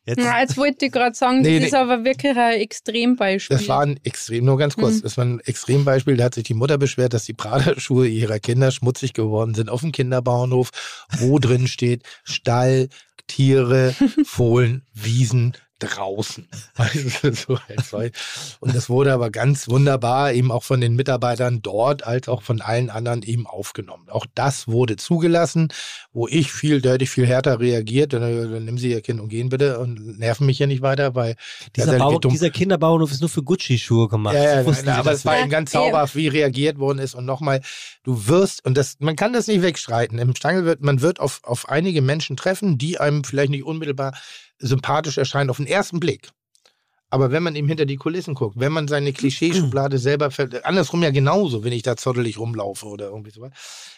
Jetzt, 0.07 0.19
ja, 0.19 0.39
jetzt 0.39 0.59
wollte 0.59 0.87
ich 0.87 0.93
gerade 0.93 1.17
sagen, 1.17 1.41
nee, 1.41 1.55
das 1.55 1.61
nee. 1.61 1.67
ist 1.69 1.75
aber 1.75 2.05
wirklich 2.05 2.37
ein 2.37 2.61
Extrembeispiel. 2.61 3.57
Das 3.57 3.69
war 3.69 3.81
ein 3.81 3.99
Extrem, 4.05 4.45
nur 4.45 4.59
ganz 4.59 4.77
kurz, 4.77 4.97
mhm. 4.97 5.03
das 5.03 5.17
war 5.17 5.25
ein 5.25 5.41
Extrembeispiel, 5.41 6.17
da 6.19 6.25
hat 6.25 6.35
sich 6.35 6.45
die 6.45 6.55
Mutter 6.55 6.77
beschwert, 6.77 7.15
dass 7.15 7.25
die 7.25 7.33
Prada-Schuhe 7.33 8.07
ihrer 8.07 8.39
Kinder 8.39 8.71
schmutzig 8.71 9.15
geworden 9.15 9.55
sind 9.55 9.71
auf 9.71 9.81
dem 9.81 9.93
Kinderbauernhof, 9.93 10.71
wo 11.19 11.39
drin 11.39 11.67
steht 11.69 12.03
Stall, 12.23 12.89
Tiere, 13.27 13.95
Fohlen, 14.25 14.83
Wiesen, 14.93 15.57
draußen. 15.79 16.49
und 18.61 18.75
das 18.75 18.89
wurde 18.89 19.13
aber 19.13 19.31
ganz 19.31 19.69
wunderbar 19.69 20.33
eben 20.33 20.53
auch 20.53 20.63
von 20.63 20.81
den 20.81 20.95
Mitarbeitern 20.95 21.63
dort 21.63 22.07
als 22.07 22.29
auch 22.29 22.43
von 22.43 22.61
allen 22.61 22.91
anderen 22.91 23.23
eben 23.23 23.47
aufgenommen. 23.47 24.09
Auch 24.09 24.27
das 24.35 24.69
wurde 24.69 24.97
zugelassen, 24.97 25.69
wo 26.13 26.29
ich 26.29 26.53
viel 26.53 26.81
deutlich 26.81 27.11
viel 27.11 27.27
härter 27.27 27.61
reagiert. 27.61 28.13
Dann, 28.13 28.23
dann 28.23 28.65
nehmen 28.65 28.79
Sie 28.79 28.91
Ihr 28.91 29.01
Kind 29.01 29.21
und 29.21 29.29
gehen 29.29 29.49
bitte 29.49 29.79
und 29.81 30.19
nerven 30.19 30.47
mich 30.47 30.59
hier 30.59 30.67
nicht 30.67 30.83
weiter, 30.83 31.15
weil 31.15 31.37
dieser, 31.77 31.99
Bau, 31.99 32.19
dieser 32.19 32.51
Kinderbauernhof 32.51 33.11
ist 33.11 33.21
nur 33.21 33.31
für 33.31 33.43
Gucci-Schuhe 33.43 34.09
gemacht. 34.09 34.35
Ja, 34.35 34.63
ja, 34.63 34.63
nein, 34.63 34.89
aber 34.89 35.13
es 35.13 35.25
war 35.25 35.39
eben 35.39 35.51
ganz 35.51 35.73
sauber, 35.73 36.09
wie 36.15 36.29
reagiert 36.29 36.79
worden 36.79 36.99
ist. 36.99 37.15
Und 37.15 37.25
nochmal, 37.25 37.61
du 38.05 38.27
wirst, 38.29 38.65
und 38.65 38.77
das, 38.77 38.97
man 39.01 39.17
kann 39.17 39.33
das 39.33 39.49
nicht 39.49 39.63
wegstreiten. 39.63 40.19
Im 40.19 40.35
Stangel 40.37 40.65
wird, 40.65 40.83
man 40.83 41.01
wird 41.01 41.21
auf, 41.21 41.41
auf 41.43 41.69
einige 41.69 42.01
Menschen 42.01 42.37
treffen, 42.37 42.79
die 42.79 42.99
einem 42.99 43.25
vielleicht 43.25 43.51
nicht 43.51 43.65
unmittelbar 43.65 44.13
sympathisch 44.59 45.19
erscheinen 45.19 45.51
auf 45.51 45.59
den 45.59 45.67
ersten 45.67 46.01
Blick. 46.01 46.31
Aber 47.15 47.31
wenn 47.31 47.45
man 47.45 47.55
eben 47.55 47.69
hinter 47.69 47.87
die 47.87 47.95
Kulissen 47.95 48.35
guckt, 48.35 48.59
wenn 48.59 48.73
man 48.73 48.89
seine 48.89 49.13
Klischeeschublade 49.13 49.99
selber, 49.99 50.31
andersrum 50.65 51.05
ja 51.05 51.13
genauso, 51.13 51.63
wenn 51.63 51.73
ich 51.73 51.85
da 51.85 51.97
zottelig 51.97 52.41
rumlaufe 52.41 52.87
oder 52.87 53.11
irgendwie 53.11 53.31
sowas, 53.31 53.53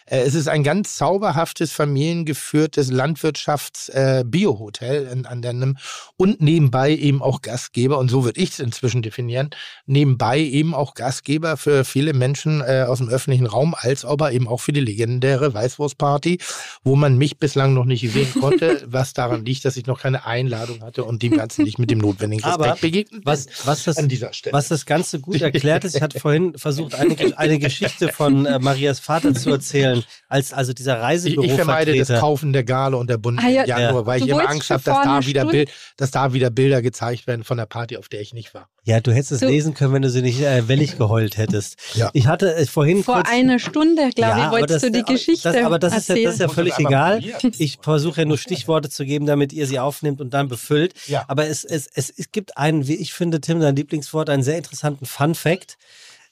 äh, 0.05 0.19
es 0.19 0.35
ist 0.35 0.47
ein 0.47 0.61
ganz 0.61 0.97
zauberhaftes, 0.97 1.71
familiengeführtes 1.71 2.91
Landwirtschafts-Bio-Hotel 2.91 5.07
äh, 5.07 5.09
an 5.27 5.43
einem 5.43 5.77
und 6.15 6.41
nebenbei 6.41 6.95
eben 6.95 7.23
auch 7.23 7.41
Gastgeber, 7.41 7.97
und 7.97 8.09
so 8.09 8.23
würde 8.23 8.39
ich 8.39 8.51
es 8.51 8.59
inzwischen 8.59 9.01
definieren, 9.01 9.49
nebenbei 9.87 10.39
eben 10.39 10.75
auch 10.75 10.93
Gastgeber 10.93 11.57
für 11.57 11.85
viele 11.85 12.13
Menschen 12.13 12.61
äh, 12.61 12.85
aus 12.87 12.99
dem 12.99 13.09
öffentlichen 13.09 13.47
Raum, 13.47 13.73
als 13.75 14.05
aber 14.05 14.31
eben 14.31 14.47
auch 14.47 14.61
für 14.61 14.73
die 14.73 14.81
legendäre 14.81 15.55
Weißwurstparty, 15.55 16.37
wo 16.83 16.95
man 16.95 17.17
mich 17.17 17.39
bislang 17.39 17.73
noch 17.73 17.85
nicht 17.85 18.07
sehen 18.11 18.31
konnte, 18.39 18.83
was 18.87 19.13
daran 19.13 19.43
liegt, 19.43 19.65
dass 19.65 19.75
ich 19.75 19.87
noch 19.87 20.01
keine 20.01 20.27
Einladung 20.27 20.83
hatte 20.83 21.03
und 21.03 21.23
dem 21.23 21.35
Ganzen 21.35 21.63
nicht 21.63 21.79
mit 21.79 21.89
dem 21.89 21.97
notwendigen 21.97 22.43
Respekt 22.43 22.81
begegnet 22.81 23.06
was, 23.23 23.47
was 23.65 23.83
das, 23.83 23.97
an 23.97 24.07
dieser 24.07 24.33
Stelle. 24.33 24.53
Was 24.53 24.67
das 24.67 24.85
Ganze 24.85 25.19
gut 25.19 25.41
erklärt 25.41 25.83
ist, 25.83 25.95
ich 25.95 26.01
hatte 26.01 26.19
vorhin 26.19 26.53
versucht, 26.57 26.95
eine, 26.95 27.15
eine 27.37 27.59
Geschichte 27.59 28.09
von 28.09 28.45
äh, 28.45 28.59
Marias 28.59 28.99
Vater 28.99 29.33
zu 29.33 29.49
erzählen, 29.49 30.03
als 30.27 30.53
also 30.53 30.73
dieser 30.73 31.01
Reisebüro 31.01 31.43
Ich, 31.43 31.51
ich 31.51 31.55
vermeide 31.55 31.97
das 31.97 32.19
Kaufen 32.19 32.53
der 32.53 32.63
Gale 32.63 32.97
und 32.97 33.09
der 33.09 33.17
Bunten 33.17 33.43
ah, 33.45 33.49
ja, 33.49 33.63
im 33.63 33.69
Januar, 33.69 34.01
ja. 34.01 34.05
weil 34.05 34.21
ich 34.21 34.27
immer 34.27 34.49
Angst 34.49 34.69
habe, 34.69 34.83
dass, 34.83 35.03
da 35.03 35.25
wieder 35.25 35.45
Bild, 35.45 35.69
dass 35.97 36.11
da 36.11 36.33
wieder 36.33 36.49
Bilder 36.49 36.81
gezeigt 36.81 37.27
werden 37.27 37.43
von 37.43 37.57
der 37.57 37.65
Party, 37.65 37.97
auf 37.97 38.09
der 38.09 38.21
ich 38.21 38.33
nicht 38.33 38.53
war. 38.53 38.69
Ja, 38.87 39.01
du 39.01 39.11
hättest 39.11 39.33
es 39.33 39.41
lesen 39.41 39.73
können, 39.73 39.93
wenn 39.93 40.01
du 40.01 40.09
sie 40.09 40.21
nicht 40.21 40.39
äh, 40.39 40.69
wellig 40.69 40.97
geheult 40.97 41.35
hättest. 41.35 41.75
Ja. 41.95 42.09
Ich 42.13 42.27
hatte 42.27 42.55
äh, 42.55 42.65
vorhin 42.65 43.03
Vor 43.03 43.15
kurz, 43.15 43.29
einer 43.29 43.59
Stunde, 43.59 44.09
glaube 44.15 44.39
ja, 44.39 44.45
ich, 44.45 44.51
wolltest 44.51 44.75
das, 44.75 44.81
du 44.83 44.91
die 44.91 45.03
Geschichte 45.03 45.51
das, 45.51 45.65
Aber 45.65 45.77
das 45.77 45.93
erzählen. 45.93 46.19
ist, 46.19 46.23
ja, 46.23 46.29
das 46.29 46.35
ist 46.35 46.41
ja 46.41 46.47
völlig 46.47 46.79
egal. 46.79 47.21
Ich 47.57 47.79
versuche 47.81 48.21
ja 48.21 48.25
nur 48.25 48.37
Stichworte 48.37 48.89
zu 48.89 49.03
geben, 49.03 49.25
damit 49.25 49.51
ihr 49.51 49.67
sie 49.67 49.77
aufnimmt 49.79 50.21
und 50.21 50.33
dann 50.33 50.47
befüllt. 50.47 50.93
Ja. 51.07 51.25
Aber 51.27 51.47
es, 51.47 51.65
es, 51.65 51.89
es, 51.93 52.09
es 52.09 52.31
gibt 52.31 52.57
einen, 52.57 52.87
wie 52.87 52.95
ich 52.97 53.13
finde, 53.13 53.41
Tim, 53.41 53.59
dein 53.59 53.75
Lieblingswort, 53.75 54.29
einen 54.29 54.43
sehr 54.43 54.57
interessanten 54.57 55.05
Fun 55.05 55.35
Fact. 55.35 55.77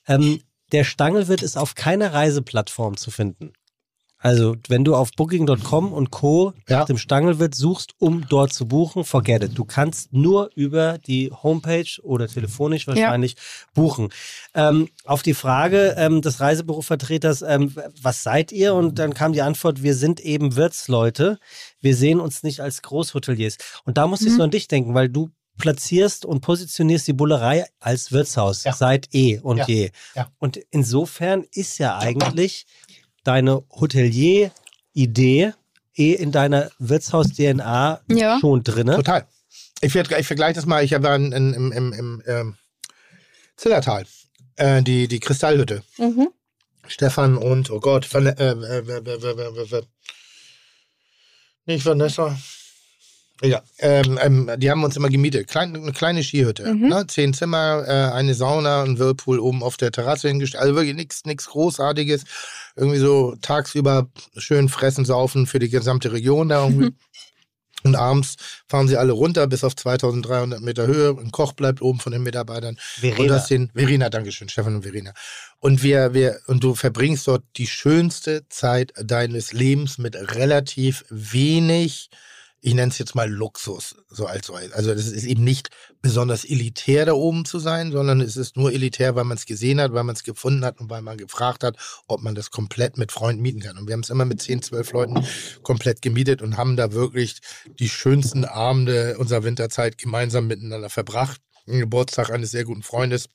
Ähm, 0.08 0.42
der 0.72 0.84
Stangelwirt 0.84 1.42
ist 1.42 1.58
auf 1.58 1.76
keiner 1.76 2.14
Reiseplattform 2.14 2.98
zu 2.98 3.12
finden. 3.12 3.54
Also, 4.26 4.56
wenn 4.70 4.84
du 4.84 4.96
auf 4.96 5.12
Booking.com 5.12 5.94
und 5.94 6.10
Co. 6.10 6.54
Ja. 6.68 6.80
nach 6.80 6.86
dem 6.86 6.98
Stangelwirt 6.98 7.54
suchst, 7.54 7.94
um 8.00 8.26
dort 8.28 8.54
zu 8.54 8.68
buchen, 8.68 9.04
forget 9.04 9.44
it. 9.44 9.52
Du 9.56 9.66
kannst 9.66 10.14
nur 10.14 10.50
über 10.56 10.98
die 10.98 11.32
Homepage 11.32 12.02
oder 12.02 12.28
telefonisch 12.28 12.88
wahrscheinlich 12.88 13.34
ja. 13.34 13.38
buchen. 13.76 14.10
Ähm, 14.56 14.90
auf 15.04 15.22
die 15.22 15.36
Frage 15.36 15.94
ähm, 15.98 16.24
des 16.24 16.40
Reisebürovertreters, 16.40 17.44
ähm, 17.44 17.76
was 18.02 18.24
seid 18.24 18.52
ihr? 18.52 18.74
Und 18.74 18.98
dann 18.98 19.14
kam 19.14 19.32
die 19.32 19.44
Antwort, 19.44 19.84
wir 19.84 19.94
sind 19.94 20.20
eben 20.22 20.56
Wirtsleute. 20.56 21.38
Wir 21.82 21.96
sehen 21.96 22.20
uns 22.20 22.42
nicht 22.42 22.62
als 22.62 22.82
Großhoteliers. 22.82 23.58
Und 23.84 23.98
da 24.00 24.08
muss 24.08 24.22
mhm. 24.22 24.28
ich 24.28 24.34
so 24.34 24.42
an 24.42 24.50
dich 24.50 24.68
denken, 24.68 24.96
weil 24.96 25.10
du 25.10 25.30
platzierst 25.58 26.26
und 26.26 26.42
positionierst 26.42 27.08
die 27.08 27.14
Bullerei 27.14 27.66
als 27.80 28.12
Wirtshaus 28.12 28.64
ja. 28.64 28.74
seit 28.74 29.14
eh 29.14 29.40
und 29.40 29.58
ja. 29.58 29.66
je. 29.68 29.92
Ja. 30.16 30.32
Und 30.40 30.58
insofern 30.72 31.46
ist 31.52 31.78
ja 31.78 31.98
eigentlich 31.98 32.66
deine 33.24 33.64
Hotelier-Idee 33.72 35.54
eh 35.96 36.14
in 36.14 36.32
deiner 36.32 36.72
Wirtshaus-DNA 36.80 38.02
ja. 38.10 38.40
schon 38.40 38.64
drin. 38.64 38.88
Total. 38.88 39.28
Ich, 39.82 39.96
ich 39.96 40.28
vergleiche 40.28 40.54
das 40.54 40.66
mal. 40.66 40.84
Ich 40.84 40.92
war 40.92 41.16
in, 41.16 41.32
in, 41.32 41.54
im, 41.54 41.72
im, 41.72 41.94
im 41.94 42.24
ähm, 42.26 42.56
Zillertal, 43.56 44.06
äh, 44.56 44.82
die, 44.82 45.08
die 45.08 45.20
Kristallhütte. 45.20 45.84
Mhm. 45.98 46.30
Stefan 46.88 47.38
und, 47.38 47.72
oh 47.72 47.80
Gott, 47.80 48.12
Van, 48.14 48.28
äh, 48.28 48.52
äh, 48.52 48.80
äh, 48.80 49.82
nicht 51.66 51.86
Vanessa. 51.86 52.38
Ja, 53.42 53.62
ähm, 53.80 54.18
ähm, 54.22 54.52
die 54.58 54.72
haben 54.72 54.84
uns 54.84 54.96
immer 54.96 55.10
gemietet. 55.10 55.48
Klein, 55.48 55.76
eine 55.76 55.92
kleine 55.92 56.24
Skihütte. 56.24 56.74
Mhm. 56.74 56.88
Ne? 56.88 57.06
Zehn 57.08 57.34
Zimmer, 57.34 57.84
äh, 57.86 58.14
eine 58.14 58.34
Sauna, 58.34 58.84
ein 58.84 58.98
Whirlpool 58.98 59.40
oben 59.40 59.62
auf 59.62 59.76
der 59.76 59.92
Terrasse 59.92 60.30
hingestellt. 60.30 60.64
Also 60.64 60.76
wirklich 60.76 60.96
nichts 61.26 61.48
Großartiges. 61.48 62.24
Irgendwie 62.78 63.00
so 63.00 63.36
tagsüber 63.42 64.08
schön 64.38 64.70
fressen, 64.70 65.04
saufen 65.04 65.48
für 65.48 65.60
die 65.60 65.70
gesamte 65.70 66.14
Region 66.14 66.50
da 66.50 66.64
irgendwie. 66.64 66.92
Und 67.84 67.96
abends 67.96 68.38
fahren 68.68 68.88
sie 68.88 68.98
alle 68.98 69.12
runter 69.12 69.46
bis 69.46 69.64
auf 69.64 69.76
2300 69.76 70.60
Meter 70.60 70.88
Höhe. 70.88 71.10
Ein 71.10 71.30
Koch 71.30 71.54
bleibt 71.54 71.84
oben 71.84 72.00
von 72.00 72.12
den 72.12 72.24
Mitarbeitern. 72.24 72.78
Verena. 72.80 73.20
Und 73.20 73.28
das 73.28 73.48
sind, 73.48 73.74
Verena, 73.74 74.10
Dankeschön, 74.10 74.50
Stefan 74.50 74.78
und 74.78 74.82
Verena. 74.82 75.14
Und 75.60 75.84
wir, 75.84 76.16
wir, 76.16 76.40
und 76.48 76.64
du 76.64 76.74
verbringst 76.74 77.28
dort 77.28 77.44
die 77.58 77.68
schönste 77.68 78.50
Zeit 78.50 78.92
deines 79.00 79.54
Lebens 79.54 80.00
mit 80.00 80.16
relativ 80.16 81.06
wenig 81.10 82.10
ich 82.66 82.74
nenne 82.74 82.92
es 82.92 82.98
jetzt 82.98 83.14
mal 83.14 83.30
Luxus, 83.30 83.96
so 84.10 84.26
als 84.26 84.50
Also 84.50 84.96
das 84.96 85.06
ist 85.06 85.26
eben 85.26 85.44
nicht 85.44 85.70
besonders 86.02 86.44
elitär 86.44 87.06
da 87.06 87.14
oben 87.14 87.46
zu 87.46 87.60
sein, 87.60 87.92
sondern 87.92 88.22
es 88.22 88.38
ist 88.38 88.58
nur 88.58 88.74
elitär, 88.74 89.16
weil 89.16 89.24
man 89.24 89.38
es 89.38 89.46
gesehen 89.46 89.80
hat, 89.80 89.94
weil 89.94 90.04
man 90.04 90.16
es 90.16 90.24
gefunden 90.24 90.66
hat 90.66 90.80
und 90.80 90.90
weil 90.90 91.04
man 91.04 91.16
gefragt 91.16 91.64
hat, 91.64 91.78
ob 92.08 92.24
man 92.24 92.34
das 92.34 92.50
komplett 92.50 92.98
mit 92.98 93.12
Freunden 93.12 93.44
mieten 93.44 93.60
kann. 93.60 93.78
Und 93.78 93.88
wir 93.88 93.94
haben 93.94 94.00
es 94.00 94.10
immer 94.10 94.26
mit 94.26 94.42
10, 94.42 94.64
12 94.64 94.94
Leuten 94.94 95.28
komplett 95.62 96.02
gemietet 96.02 96.42
und 96.42 96.58
haben 96.58 96.76
da 96.76 96.92
wirklich 96.92 97.38
die 97.78 97.88
schönsten 97.88 98.46
Abende 98.46 99.20
unserer 99.20 99.44
Winterzeit 99.44 100.00
gemeinsam 100.00 100.48
miteinander 100.48 100.90
verbracht. 100.90 101.42
Ein 101.68 101.82
Geburtstag 101.82 102.32
eines 102.32 102.50
sehr 102.50 102.64
guten 102.64 102.82
Freundes 102.82 103.30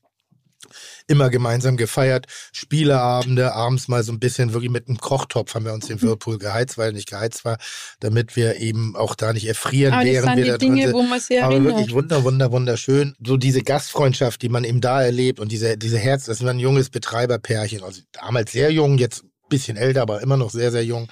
immer 1.07 1.31
gemeinsam 1.31 1.77
gefeiert. 1.77 2.27
Spieleabende, 2.53 3.53
abends 3.55 3.89
mal 3.89 4.03
so 4.03 4.13
ein 4.13 4.21
bisschen 4.21 4.53
wirklich 4.53 4.71
mit 4.71 4.89
einem 4.89 4.99
Kochtopf 4.99 5.55
haben 5.55 5.65
wir 5.65 5.73
uns 5.73 5.87
den 5.87 5.97
mhm. 5.97 6.03
Whirlpool 6.03 6.39
geheizt, 6.39 6.79
weil 6.79 6.89
er 6.89 6.93
nicht 6.93 7.09
geheizt 7.09 7.45
war, 7.45 7.59
damit 8.01 8.37
wir 8.37 8.57
eben 8.57 8.97
auch 8.97 9.15
da 9.15 9.33
nicht 9.33 9.47
erfrieren, 9.47 9.95
Aber 9.95 10.05
während 10.05 10.37
wir 10.37 10.45
da 10.47 10.59
drin 10.59 10.75
Dinge, 10.75 10.87
sind. 10.87 10.95
Wo 10.95 11.03
Aber 11.43 11.55
erinnert. 11.55 11.77
wirklich 11.77 11.95
wunder, 11.95 12.25
wunder, 12.25 12.53
wunderschön. 12.53 13.15
So 13.25 13.37
diese 13.37 13.63
Gastfreundschaft, 13.63 14.43
die 14.43 14.49
man 14.49 14.65
eben 14.65 14.81
da 14.81 15.03
erlebt 15.03 15.41
und 15.41 15.53
diese, 15.53 15.77
diese 15.77 15.99
Herz, 15.99 16.25
das 16.27 16.43
war 16.43 16.51
ein 16.51 16.59
junges 16.59 16.91
Betreiberpärchen, 16.91 17.83
also 17.83 18.03
damals 18.13 18.53
sehr 18.53 18.71
jung, 18.73 18.99
jetzt 18.99 19.25
ein 19.25 19.31
bisschen 19.49 19.77
älter, 19.77 20.03
aber 20.03 20.21
immer 20.21 20.37
noch 20.37 20.51
sehr, 20.51 20.71
sehr 20.71 20.85
jung 20.85 21.09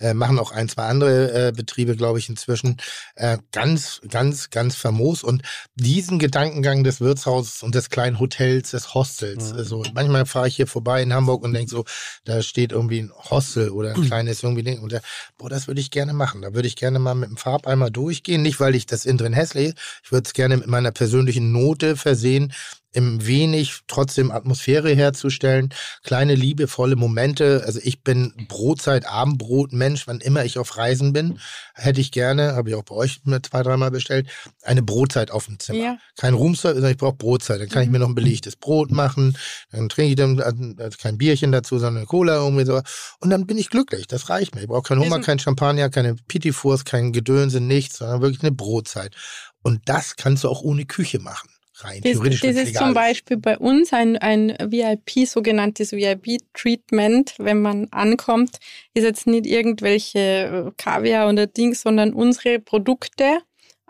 äh, 0.00 0.14
machen 0.14 0.38
auch 0.38 0.52
ein, 0.52 0.68
zwei 0.68 0.84
andere 0.84 1.48
äh, 1.48 1.52
Betriebe, 1.52 1.96
glaube 1.96 2.18
ich, 2.18 2.28
inzwischen. 2.28 2.76
Äh, 3.14 3.38
ganz, 3.52 4.00
ganz, 4.08 4.50
ganz 4.50 4.76
famos. 4.76 5.22
Und 5.22 5.42
diesen 5.74 6.18
Gedankengang 6.18 6.84
des 6.84 7.00
Wirtshauses 7.00 7.62
und 7.62 7.74
des 7.74 7.90
kleinen 7.90 8.18
Hotels, 8.18 8.72
des 8.72 8.94
Hostels, 8.94 9.52
mhm. 9.52 9.58
also 9.58 9.82
manchmal 9.94 10.26
fahre 10.26 10.48
ich 10.48 10.56
hier 10.56 10.66
vorbei 10.66 11.02
in 11.02 11.12
Hamburg 11.12 11.42
und 11.42 11.54
denke 11.54 11.70
so, 11.70 11.84
da 12.24 12.42
steht 12.42 12.72
irgendwie 12.72 13.02
ein 13.02 13.12
Hostel 13.30 13.70
oder 13.70 13.94
ein 13.94 14.02
kleines 14.06 14.42
irgendwie 14.42 14.62
Ding. 14.62 14.80
Und 14.80 14.92
da, 14.92 15.00
boah, 15.38 15.48
das 15.48 15.66
würde 15.66 15.80
ich 15.80 15.90
gerne 15.90 16.12
machen. 16.12 16.42
Da 16.42 16.54
würde 16.54 16.68
ich 16.68 16.76
gerne 16.76 16.98
mal 16.98 17.14
mit 17.14 17.30
dem 17.30 17.36
Farbeimer 17.36 17.90
durchgehen. 17.90 18.42
Nicht, 18.42 18.60
weil 18.60 18.74
ich 18.74 18.86
das 18.86 19.06
innen 19.06 19.18
drin 19.18 19.32
hässlich. 19.32 19.74
Ich 20.04 20.12
würde 20.12 20.26
es 20.26 20.34
gerne 20.34 20.56
mit 20.56 20.66
meiner 20.66 20.90
persönlichen 20.90 21.52
Note 21.52 21.96
versehen, 21.96 22.52
im 22.96 23.26
wenig 23.26 23.80
trotzdem 23.88 24.30
Atmosphäre 24.30 24.94
herzustellen, 24.94 25.68
kleine 26.02 26.34
liebevolle 26.34 26.96
Momente. 26.96 27.62
Also 27.66 27.78
ich 27.82 28.02
bin 28.02 28.32
Brotzeit, 28.48 29.06
Abendbrot, 29.06 29.74
Mensch, 29.86 30.08
wann 30.08 30.20
immer 30.20 30.44
ich 30.44 30.58
auf 30.58 30.76
Reisen 30.76 31.12
bin, 31.12 31.38
hätte 31.74 32.00
ich 32.00 32.10
gerne, 32.10 32.56
habe 32.56 32.70
ich 32.70 32.74
auch 32.74 32.82
bei 32.82 32.96
euch 32.96 33.20
mir 33.24 33.40
zwei, 33.40 33.62
dreimal 33.62 33.92
bestellt, 33.92 34.28
eine 34.62 34.82
Brotzeit 34.82 35.30
auf 35.30 35.46
dem 35.46 35.60
Zimmer. 35.60 35.78
Ja. 35.78 35.98
Kein 36.16 36.34
Roomservice, 36.34 36.78
sondern 36.78 36.90
ich 36.90 36.98
brauche 36.98 37.14
Brotzeit. 37.14 37.60
Dann 37.60 37.68
kann 37.68 37.84
ich 37.84 37.90
mir 37.90 38.00
noch 38.00 38.08
ein 38.08 38.16
belegtes 38.16 38.56
Brot 38.56 38.90
machen, 38.90 39.36
dann 39.70 39.88
trinke 39.88 40.10
ich 40.10 40.16
dann 40.16 40.40
also 40.40 40.98
kein 41.00 41.18
Bierchen 41.18 41.52
dazu, 41.52 41.78
sondern 41.78 41.98
eine 41.98 42.06
Cola 42.06 42.36
irgendwie 42.36 42.66
so. 42.66 42.80
Und 43.20 43.30
dann 43.30 43.46
bin 43.46 43.58
ich 43.58 43.70
glücklich. 43.70 44.08
Das 44.08 44.28
reicht 44.28 44.56
mir. 44.56 44.62
Ich 44.62 44.68
brauche 44.68 44.82
keinen 44.82 45.04
Hummer, 45.04 45.20
kein 45.20 45.38
Champagner, 45.38 45.88
keine 45.88 46.16
Pitifurs, 46.16 46.84
kein 46.84 47.12
Gedönse, 47.12 47.60
nichts, 47.60 47.98
sondern 47.98 48.22
wirklich 48.22 48.42
eine 48.42 48.52
Brotzeit. 48.52 49.14
Und 49.62 49.82
das 49.86 50.16
kannst 50.16 50.42
du 50.42 50.48
auch 50.48 50.62
ohne 50.62 50.84
Küche 50.84 51.20
machen 51.20 51.48
rein 51.84 52.00
das, 52.02 52.12
theoretisch. 52.12 52.40
Das 52.40 52.56
ist 52.56 52.76
zum 52.76 52.94
Beispiel 52.94 53.36
bei 53.36 53.58
uns 53.58 53.92
ein, 53.92 54.16
ein 54.16 54.56
VIP, 54.60 55.26
sogenanntes 55.26 55.92
VIP-Treatment, 55.92 57.34
wenn 57.38 57.62
man 57.62 57.88
ankommt, 57.90 58.58
ist 58.94 59.04
jetzt 59.04 59.26
nicht 59.26 59.46
irgendwelche 59.46 60.18
äh, 60.18 60.70
Kaviar 60.76 61.28
oder 61.28 61.46
Dings, 61.46 61.82
sondern 61.82 62.12
unsere 62.12 62.58
Produkte 62.58 63.38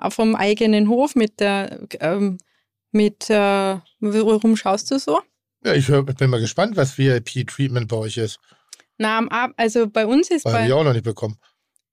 vom 0.09 0.35
eigenen 0.35 0.89
Hof 0.89 1.15
mit 1.15 1.41
der, 1.41 1.81
ähm, 2.01 2.39
mit, 2.93 3.31
äh, 3.31 3.79
warum 4.01 4.57
schaust 4.57 4.91
du 4.91 4.99
so? 4.99 5.21
Ja, 5.65 5.75
ich 5.75 5.89
hör, 5.89 6.03
bin 6.03 6.31
mal 6.31 6.41
gespannt, 6.41 6.77
was 6.77 6.99
VIP-Treatment 6.99 7.89
bei 7.89 7.97
euch 7.97 8.19
ist. 8.19 8.39
Na, 8.99 9.27
also 9.57 9.89
bei 9.89 10.07
uns 10.07 10.31
ist 10.31 10.45
Weil 10.45 10.53
bei... 10.53 10.59
Habe 10.61 10.69
ich 10.69 10.75
auch 10.75 10.85
noch 10.85 10.93
nicht 10.93 11.05
bekommen. 11.05 11.39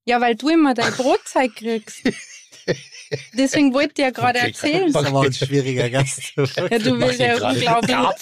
Ja, 0.06 0.19
weil 0.19 0.35
du 0.35 0.49
immer 0.49 0.73
dein 0.73 0.91
Brotzeit 0.93 1.56
kriegst. 1.56 2.01
Deswegen 3.33 3.73
wollte 3.73 3.93
ich 3.98 3.99
ja 3.99 4.09
gerade 4.11 4.40
okay, 4.40 4.48
erzählen. 4.48 4.91
Das 4.91 5.06
aber 5.06 5.22
ein 5.22 5.33
schwieriger 5.33 5.90
Gast. 5.91 6.33
ja, 6.35 6.80
du 6.80 6.99
willst 6.99 7.19
ja 7.19 7.35
unglaublich. 7.35 8.17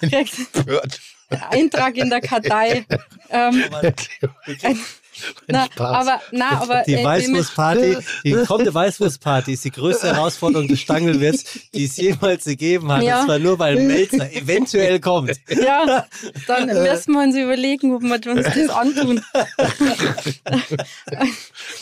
Eintrag 1.50 1.96
in 1.96 2.10
der 2.10 2.20
Kartei. 2.20 2.84
Ähm, 3.30 3.64
na, 5.46 5.66
aber, 5.76 6.20
na, 6.30 6.60
aber, 6.60 6.82
die 6.86 6.94
äh, 6.94 7.04
Weißwurstparty, 7.04 7.98
die 8.24 8.32
kommende 8.46 8.72
Weißwurstparty 8.72 9.52
ist 9.52 9.64
die 9.64 9.70
größte 9.70 10.14
Herausforderung 10.14 10.68
des 10.68 10.80
Stangelwirts, 10.80 11.44
die 11.74 11.84
es 11.84 11.96
jemals 11.96 12.44
gegeben 12.44 12.90
hat. 12.90 13.02
Ja. 13.02 13.20
Und 13.20 13.26
zwar 13.26 13.38
nur, 13.38 13.58
weil 13.58 13.76
Melzer 13.76 14.32
eventuell 14.32 15.00
kommt. 15.00 15.38
Ja, 15.48 16.06
dann 16.46 16.66
müssen 16.66 17.12
wir 17.12 17.22
uns 17.22 17.36
überlegen, 17.36 17.94
ob 17.94 18.02
wir 18.02 18.32
uns 18.32 18.46
das 18.46 18.68
antun. 18.68 19.22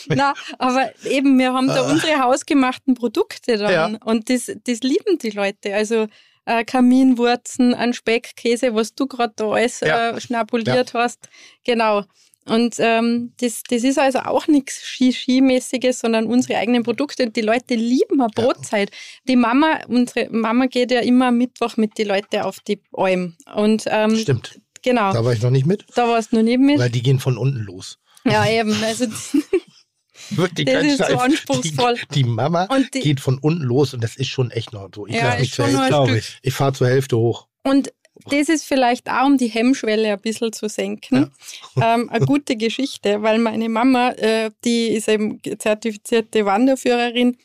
na, 0.07 0.33
aber 0.57 0.91
eben, 1.05 1.37
wir 1.39 1.53
haben 1.53 1.67
da 1.67 1.81
unsere 1.89 2.19
hausgemachten 2.19 2.95
Produkte 2.95 3.57
dann 3.57 3.93
ja. 3.93 3.99
und 4.03 4.29
das, 4.29 4.51
das 4.65 4.79
lieben 4.81 5.17
die 5.21 5.31
Leute. 5.31 5.73
Also 5.73 6.07
äh, 6.45 6.63
Kaminwurzen, 6.63 7.73
an 7.73 7.93
Speck, 7.93 8.35
Käse, 8.35 8.73
was 8.73 8.95
du 8.95 9.07
gerade 9.07 9.33
da 9.35 9.49
alles 9.49 9.79
ja. 9.81 10.11
äh, 10.11 10.21
schnabuliert 10.21 10.93
ja. 10.93 10.99
hast. 10.99 11.29
Genau. 11.63 12.03
Und 12.45 12.75
ähm, 12.79 13.33
das, 13.39 13.61
das 13.69 13.83
ist 13.83 13.99
also 13.99 14.19
auch 14.19 14.47
nichts 14.47 14.83
Ski-Ski-mäßiges, 14.83 15.99
sondern 15.99 16.25
unsere 16.25 16.57
eigenen 16.57 16.83
Produkte. 16.83 17.23
Und 17.23 17.35
die 17.35 17.41
Leute 17.41 17.75
lieben 17.75 18.19
eine 18.19 18.29
Brotzeit. 18.33 18.89
Ja. 18.89 18.95
Die 19.29 19.35
Mama, 19.35 19.79
unsere 19.87 20.29
Mama 20.31 20.65
geht 20.65 20.91
ja 20.91 21.01
immer 21.01 21.31
Mittwoch 21.31 21.77
mit 21.77 21.97
den 21.97 22.07
Leuten 22.07 22.41
auf 22.41 22.59
die 22.61 22.81
Alm. 22.93 23.35
Und, 23.53 23.85
ähm, 23.87 24.15
Stimmt. 24.15 24.59
Genau. 24.83 25.13
Da 25.13 25.23
war 25.23 25.33
ich 25.33 25.41
noch 25.41 25.51
nicht 25.51 25.67
mit. 25.67 25.85
Da 25.95 26.07
warst 26.07 26.31
du 26.31 26.37
noch 26.37 26.43
nicht 26.43 26.59
mit. 26.59 26.79
Weil 26.79 26.89
die 26.89 27.03
gehen 27.03 27.19
von 27.19 27.37
unten 27.37 27.59
los. 27.59 27.99
Ja, 28.25 28.47
eben. 28.47 28.75
Also 28.83 29.05
Wirklich 30.31 30.65
das 30.65 30.83
ist 30.85 30.97
so 30.97 31.17
anspruchsvoll. 31.17 31.95
Die, 32.13 32.23
die 32.23 32.23
Mama 32.23 32.67
die, 32.93 32.99
geht 33.01 33.19
von 33.19 33.37
unten 33.37 33.63
los 33.63 33.93
und 33.93 34.03
das 34.03 34.15
ist 34.15 34.29
schon 34.29 34.49
echt 34.51 34.71
noch 34.71 34.89
so. 34.93 35.05
Ich, 35.05 35.15
ja, 35.15 35.37
ich, 35.37 35.57
ich, 35.59 36.39
ich 36.41 36.53
fahre 36.53 36.73
zur 36.73 36.87
Hälfte 36.87 37.17
hoch. 37.17 37.47
Und 37.63 37.91
das 38.29 38.49
ist 38.49 38.65
vielleicht 38.65 39.09
auch, 39.09 39.25
um 39.25 39.37
die 39.37 39.47
Hemmschwelle 39.47 40.13
ein 40.13 40.19
bisschen 40.19 40.53
zu 40.53 40.69
senken, 40.69 41.31
ja. 41.75 41.95
ähm, 41.95 42.09
eine 42.09 42.25
gute 42.25 42.55
Geschichte, 42.55 43.21
weil 43.21 43.39
meine 43.39 43.69
Mama, 43.69 44.11
äh, 44.11 44.51
die 44.63 44.89
ist 44.89 45.07
eben 45.07 45.39
zertifizierte 45.57 46.45
Wanderführerin 46.45 47.37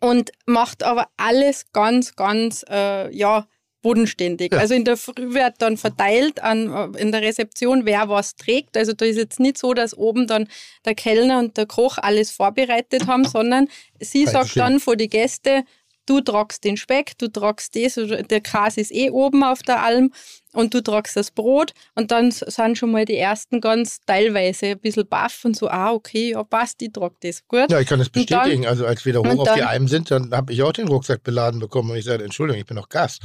und 0.00 0.32
macht 0.46 0.82
aber 0.82 1.08
alles 1.16 1.66
ganz, 1.72 2.16
ganz, 2.16 2.64
äh, 2.68 3.14
ja, 3.14 3.46
bodenständig. 3.84 4.52
Ja. 4.52 4.58
Also 4.58 4.74
in 4.74 4.84
der 4.84 4.96
Früh 4.96 5.34
wird 5.34 5.54
dann 5.58 5.76
verteilt 5.76 6.42
an, 6.42 6.94
äh, 6.94 7.00
in 7.00 7.12
der 7.12 7.22
Rezeption, 7.22 7.84
wer 7.84 8.08
was 8.08 8.34
trägt. 8.34 8.76
Also 8.76 8.94
da 8.94 9.04
ist 9.04 9.16
jetzt 9.16 9.38
nicht 9.38 9.58
so, 9.58 9.74
dass 9.74 9.96
oben 9.96 10.26
dann 10.26 10.48
der 10.84 10.94
Kellner 10.94 11.38
und 11.38 11.56
der 11.56 11.66
Koch 11.66 11.98
alles 11.98 12.30
vorbereitet 12.30 13.06
haben, 13.06 13.24
sondern 13.28 13.68
sie 14.00 14.26
sagt 14.26 14.56
dann 14.56 14.80
vor 14.80 14.96
die 14.96 15.08
Gäste, 15.08 15.64
du 16.06 16.20
tragst 16.20 16.64
den 16.64 16.76
Speck, 16.76 17.18
du 17.18 17.28
tragst 17.28 17.76
das, 17.76 17.94
der 17.94 18.40
Käse 18.40 18.80
ist 18.80 18.92
eh 18.92 19.10
oben 19.10 19.42
auf 19.42 19.62
der 19.62 19.82
Alm 19.82 20.12
und 20.54 20.72
du 20.72 20.82
tragst 20.82 21.16
das 21.16 21.30
Brot 21.30 21.72
und 21.94 22.10
dann 22.10 22.30
sind 22.30 22.78
schon 22.78 22.90
mal 22.90 23.04
die 23.04 23.16
ersten 23.16 23.60
ganz 23.60 24.00
teilweise 24.06 24.66
ein 24.66 24.78
bisschen 24.78 25.06
baff 25.06 25.44
und 25.44 25.56
so, 25.56 25.68
ah, 25.68 25.92
okay, 25.92 26.32
ja, 26.32 26.42
passt, 26.42 26.80
ich 26.82 26.92
trage 26.92 27.16
das 27.20 27.46
gut. 27.46 27.70
Ja, 27.70 27.80
ich 27.80 27.86
kann 27.86 27.98
das 27.98 28.08
bestätigen. 28.08 28.62
Dann, 28.62 28.70
also 28.70 28.86
als 28.86 29.04
wir 29.04 29.12
da 29.12 29.18
hoch 29.20 29.40
auf 29.40 29.44
dann, 29.44 29.56
die 29.56 29.62
Alm 29.62 29.88
sind, 29.88 30.10
dann 30.10 30.32
habe 30.32 30.52
ich 30.52 30.62
auch 30.62 30.72
den 30.72 30.88
Rucksack 30.88 31.22
beladen 31.22 31.60
bekommen 31.60 31.90
und 31.90 31.96
ich 31.96 32.04
sagte, 32.04 32.24
Entschuldigung, 32.24 32.60
ich 32.60 32.66
bin 32.66 32.76
doch 32.76 32.88
Gast. 32.88 33.22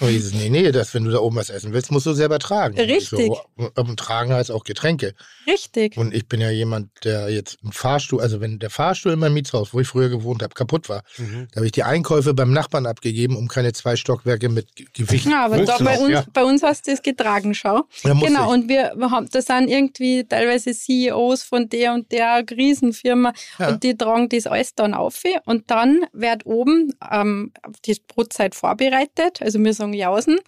Und 0.00 0.08
ich 0.08 0.24
so, 0.24 0.36
nee, 0.36 0.48
nee, 0.48 0.70
das, 0.72 0.94
wenn 0.94 1.04
du 1.04 1.10
da 1.10 1.18
oben 1.18 1.36
was 1.36 1.50
essen 1.50 1.72
willst, 1.72 1.90
musst 1.90 2.06
du 2.06 2.12
selber 2.12 2.38
tragen. 2.38 2.78
Richtig. 2.78 3.30
So, 3.56 3.70
und 3.74 3.98
tragen 3.98 4.32
heißt 4.32 4.50
auch 4.50 4.64
Getränke. 4.64 5.14
Richtig. 5.46 5.96
Und 5.96 6.14
ich 6.14 6.28
bin 6.28 6.40
ja 6.40 6.50
jemand, 6.50 6.90
der 7.04 7.30
jetzt 7.30 7.58
einen 7.62 7.72
Fahrstuhl, 7.72 8.20
also 8.20 8.40
wenn 8.40 8.58
der 8.58 8.70
Fahrstuhl 8.70 9.12
in 9.12 9.18
meinem 9.18 9.34
Mietshaus, 9.34 9.74
wo 9.74 9.80
ich 9.80 9.88
früher 9.88 10.08
gewohnt 10.08 10.42
habe, 10.42 10.54
kaputt 10.54 10.88
war, 10.88 11.02
mhm. 11.16 11.48
da 11.50 11.56
habe 11.56 11.66
ich 11.66 11.72
die 11.72 11.82
Einkäufe 11.82 12.34
beim 12.34 12.52
Nachbarn 12.52 12.86
abgegeben, 12.86 13.36
um 13.36 13.48
keine 13.48 13.72
zwei 13.72 13.96
Stockwerke 13.96 14.48
mit 14.48 14.68
Gewicht 14.94 15.26
Ja, 15.26 15.46
aber 15.46 15.64
da 15.64 15.78
bei 15.78 15.98
uns, 15.98 16.10
ja. 16.10 16.24
bei 16.32 16.44
uns 16.44 16.62
hast 16.68 16.86
du 16.86 16.90
das 16.90 17.02
getragen, 17.02 17.54
schau. 17.54 17.84
Ja, 18.02 18.14
genau, 18.14 18.46
ich. 18.46 18.54
und 18.54 18.68
wir 18.68 18.92
haben, 19.10 19.28
da 19.30 19.42
sind 19.42 19.68
irgendwie 19.68 20.24
teilweise 20.24 20.72
CEOs 20.72 21.42
von 21.42 21.68
der 21.68 21.94
und 21.94 22.10
der 22.12 22.44
Riesenfirma 22.48 23.32
ja. 23.58 23.68
und 23.68 23.82
die 23.82 23.96
tragen 23.96 24.28
das 24.28 24.46
alles 24.46 24.74
dann 24.74 24.94
auf 24.94 25.22
und 25.46 25.70
dann 25.70 26.06
wird 26.12 26.46
oben 26.46 26.94
ähm, 27.10 27.52
die 27.84 27.96
Brotzeit 28.06 28.54
vorbereitet, 28.54 29.42
also 29.42 29.58
wir 29.58 29.74
sagen 29.74 29.94
Jausen. 29.94 30.38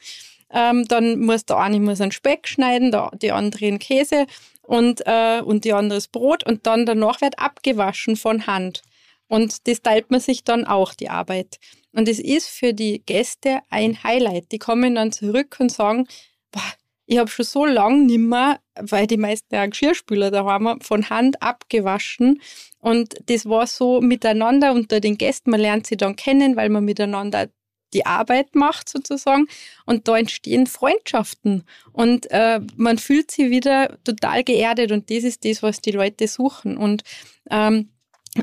Ähm, 0.53 0.87
dann 0.89 1.21
muss 1.21 1.45
der 1.45 1.59
eine 1.59 1.79
muss 1.79 2.01
einen 2.01 2.11
Speck 2.11 2.49
schneiden, 2.49 2.91
der, 2.91 3.11
die 3.21 3.31
andere 3.31 3.67
einen 3.67 3.79
Käse 3.79 4.27
und, 4.63 5.03
äh, 5.07 5.41
und 5.41 5.65
die 5.65 5.73
andere 5.73 5.99
das 5.99 6.09
Brot 6.09 6.45
und 6.45 6.67
dann 6.67 6.87
danach 6.87 7.21
wird 7.21 7.39
abgewaschen 7.39 8.17
von 8.17 8.47
Hand. 8.47 8.83
Und 9.31 9.69
das 9.69 9.81
teilt 9.81 10.11
man 10.11 10.19
sich 10.19 10.43
dann 10.43 10.65
auch, 10.65 10.93
die 10.93 11.09
Arbeit. 11.09 11.59
Und 11.93 12.09
es 12.09 12.19
ist 12.19 12.49
für 12.49 12.75
die 12.75 13.01
Gäste 13.07 13.61
ein 13.71 14.03
Highlight. 14.03 14.51
Die 14.51 14.59
kommen 14.59 14.97
dann 14.97 15.13
zurück 15.13 15.57
und 15.61 15.71
sagen, 15.71 16.09
boah, 16.51 16.73
ich 17.07 17.19
habe 17.19 17.31
schon 17.31 17.45
so 17.45 17.65
lange 17.65 18.05
nimmer, 18.07 18.59
weil 18.75 19.07
die 19.07 19.17
meisten 19.17 19.55
ja 19.55 19.67
Geschirrspüler 19.67 20.33
da 20.33 20.45
haben, 20.45 20.81
von 20.81 21.11
Hand 21.11 21.43
abgewaschen. 21.43 22.43
Und 22.81 23.15
das 23.27 23.47
war 23.47 23.69
so 23.69 24.01
miteinander 24.01 24.73
unter 24.73 24.99
den 24.99 25.17
Gästen. 25.17 25.53
Man 25.53 25.61
lernt 25.61 25.87
sie 25.87 25.97
dann 25.97 26.17
kennen, 26.17 26.57
weil 26.57 26.69
man 26.69 26.85
miteinander 26.85 27.49
die 27.95 28.07
Arbeit 28.07 28.57
macht 28.57 28.89
sozusagen. 28.89 29.47
Und 29.87 30.09
da 30.09 30.19
entstehen 30.19 30.67
Freundschaften. 30.67 31.63
Und 31.93 32.29
äh, 32.33 32.61
man 32.75 32.99
fühlt 32.99 33.31
sich 33.31 33.51
wieder 33.51 33.97
total 34.03 34.43
geerdet. 34.43 34.91
Und 34.91 35.09
das 35.09 35.23
ist 35.23 35.45
das, 35.45 35.63
was 35.63 35.81
die 35.81 35.93
Leute 35.93 36.27
suchen. 36.27 36.77
Und, 36.77 37.05
ähm, 37.49 37.91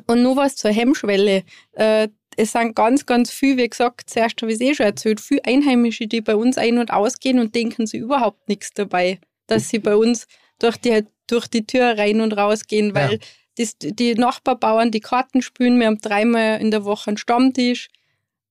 und 0.06 0.24
nur 0.24 0.36
was 0.36 0.56
zur 0.56 0.72
Hemmschwelle. 0.72 1.44
Äh, 1.74 2.10
es 2.36 2.52
sind 2.52 2.76
ganz, 2.76 3.06
ganz 3.06 3.32
viel, 3.32 3.58
wie 3.58 3.68
gesagt, 3.68 4.10
zuerst 4.10 4.42
habe 4.42 4.52
ich 4.52 4.62
es 4.62 4.62
eh 4.62 4.76
schon 4.76 4.86
erzählt, 4.86 5.20
viele 5.20 5.44
Einheimische, 5.46 6.08
die 6.08 6.22
bei 6.22 6.36
uns 6.36 6.58
ein- 6.58 6.78
und 6.78 6.92
ausgehen 6.92 7.40
und 7.40 7.56
denken 7.56 7.88
sie 7.88 7.98
überhaupt 7.98 8.48
nichts 8.48 8.72
dabei, 8.74 9.20
dass 9.48 9.70
sie 9.70 9.80
bei 9.80 9.96
uns 9.96 10.28
durch 10.60 10.78
die, 10.78 11.04
durch 11.26 11.48
die 11.48 11.66
Tür 11.66 11.98
rein 11.98 12.22
und 12.22 12.34
raus 12.34 12.68
gehen, 12.68 12.94
weil 12.94 13.14
ja. 13.14 13.20
das, 13.58 13.76
die 13.80 14.14
Nachbarbauern 14.14 14.92
die 14.92 15.00
Karten 15.00 15.42
spielen. 15.42 15.80
Wir 15.80 15.88
haben 15.88 16.00
dreimal 16.00 16.62
in 16.62 16.70
der 16.70 16.86
Woche 16.86 17.10
einen 17.10 17.18
Stammtisch. 17.18 17.90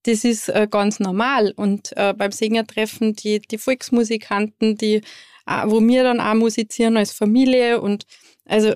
Das 0.02 0.24
ist 0.24 0.48
äh, 0.48 0.66
ganz 0.70 0.98
normal. 0.98 1.52
Und 1.56 1.96
äh, 1.96 2.12
beim 2.12 2.32
Sängertreffen 2.32 3.14
die, 3.14 3.40
die 3.40 3.58
Volksmusikanten, 3.58 4.76
die, 4.76 5.02
äh, 5.46 5.62
wo 5.66 5.80
wir 5.80 6.02
dann 6.02 6.20
auch 6.20 6.34
musizieren 6.34 6.96
als 6.96 7.12
Familie. 7.12 7.80
Und 7.80 8.04
also 8.44 8.74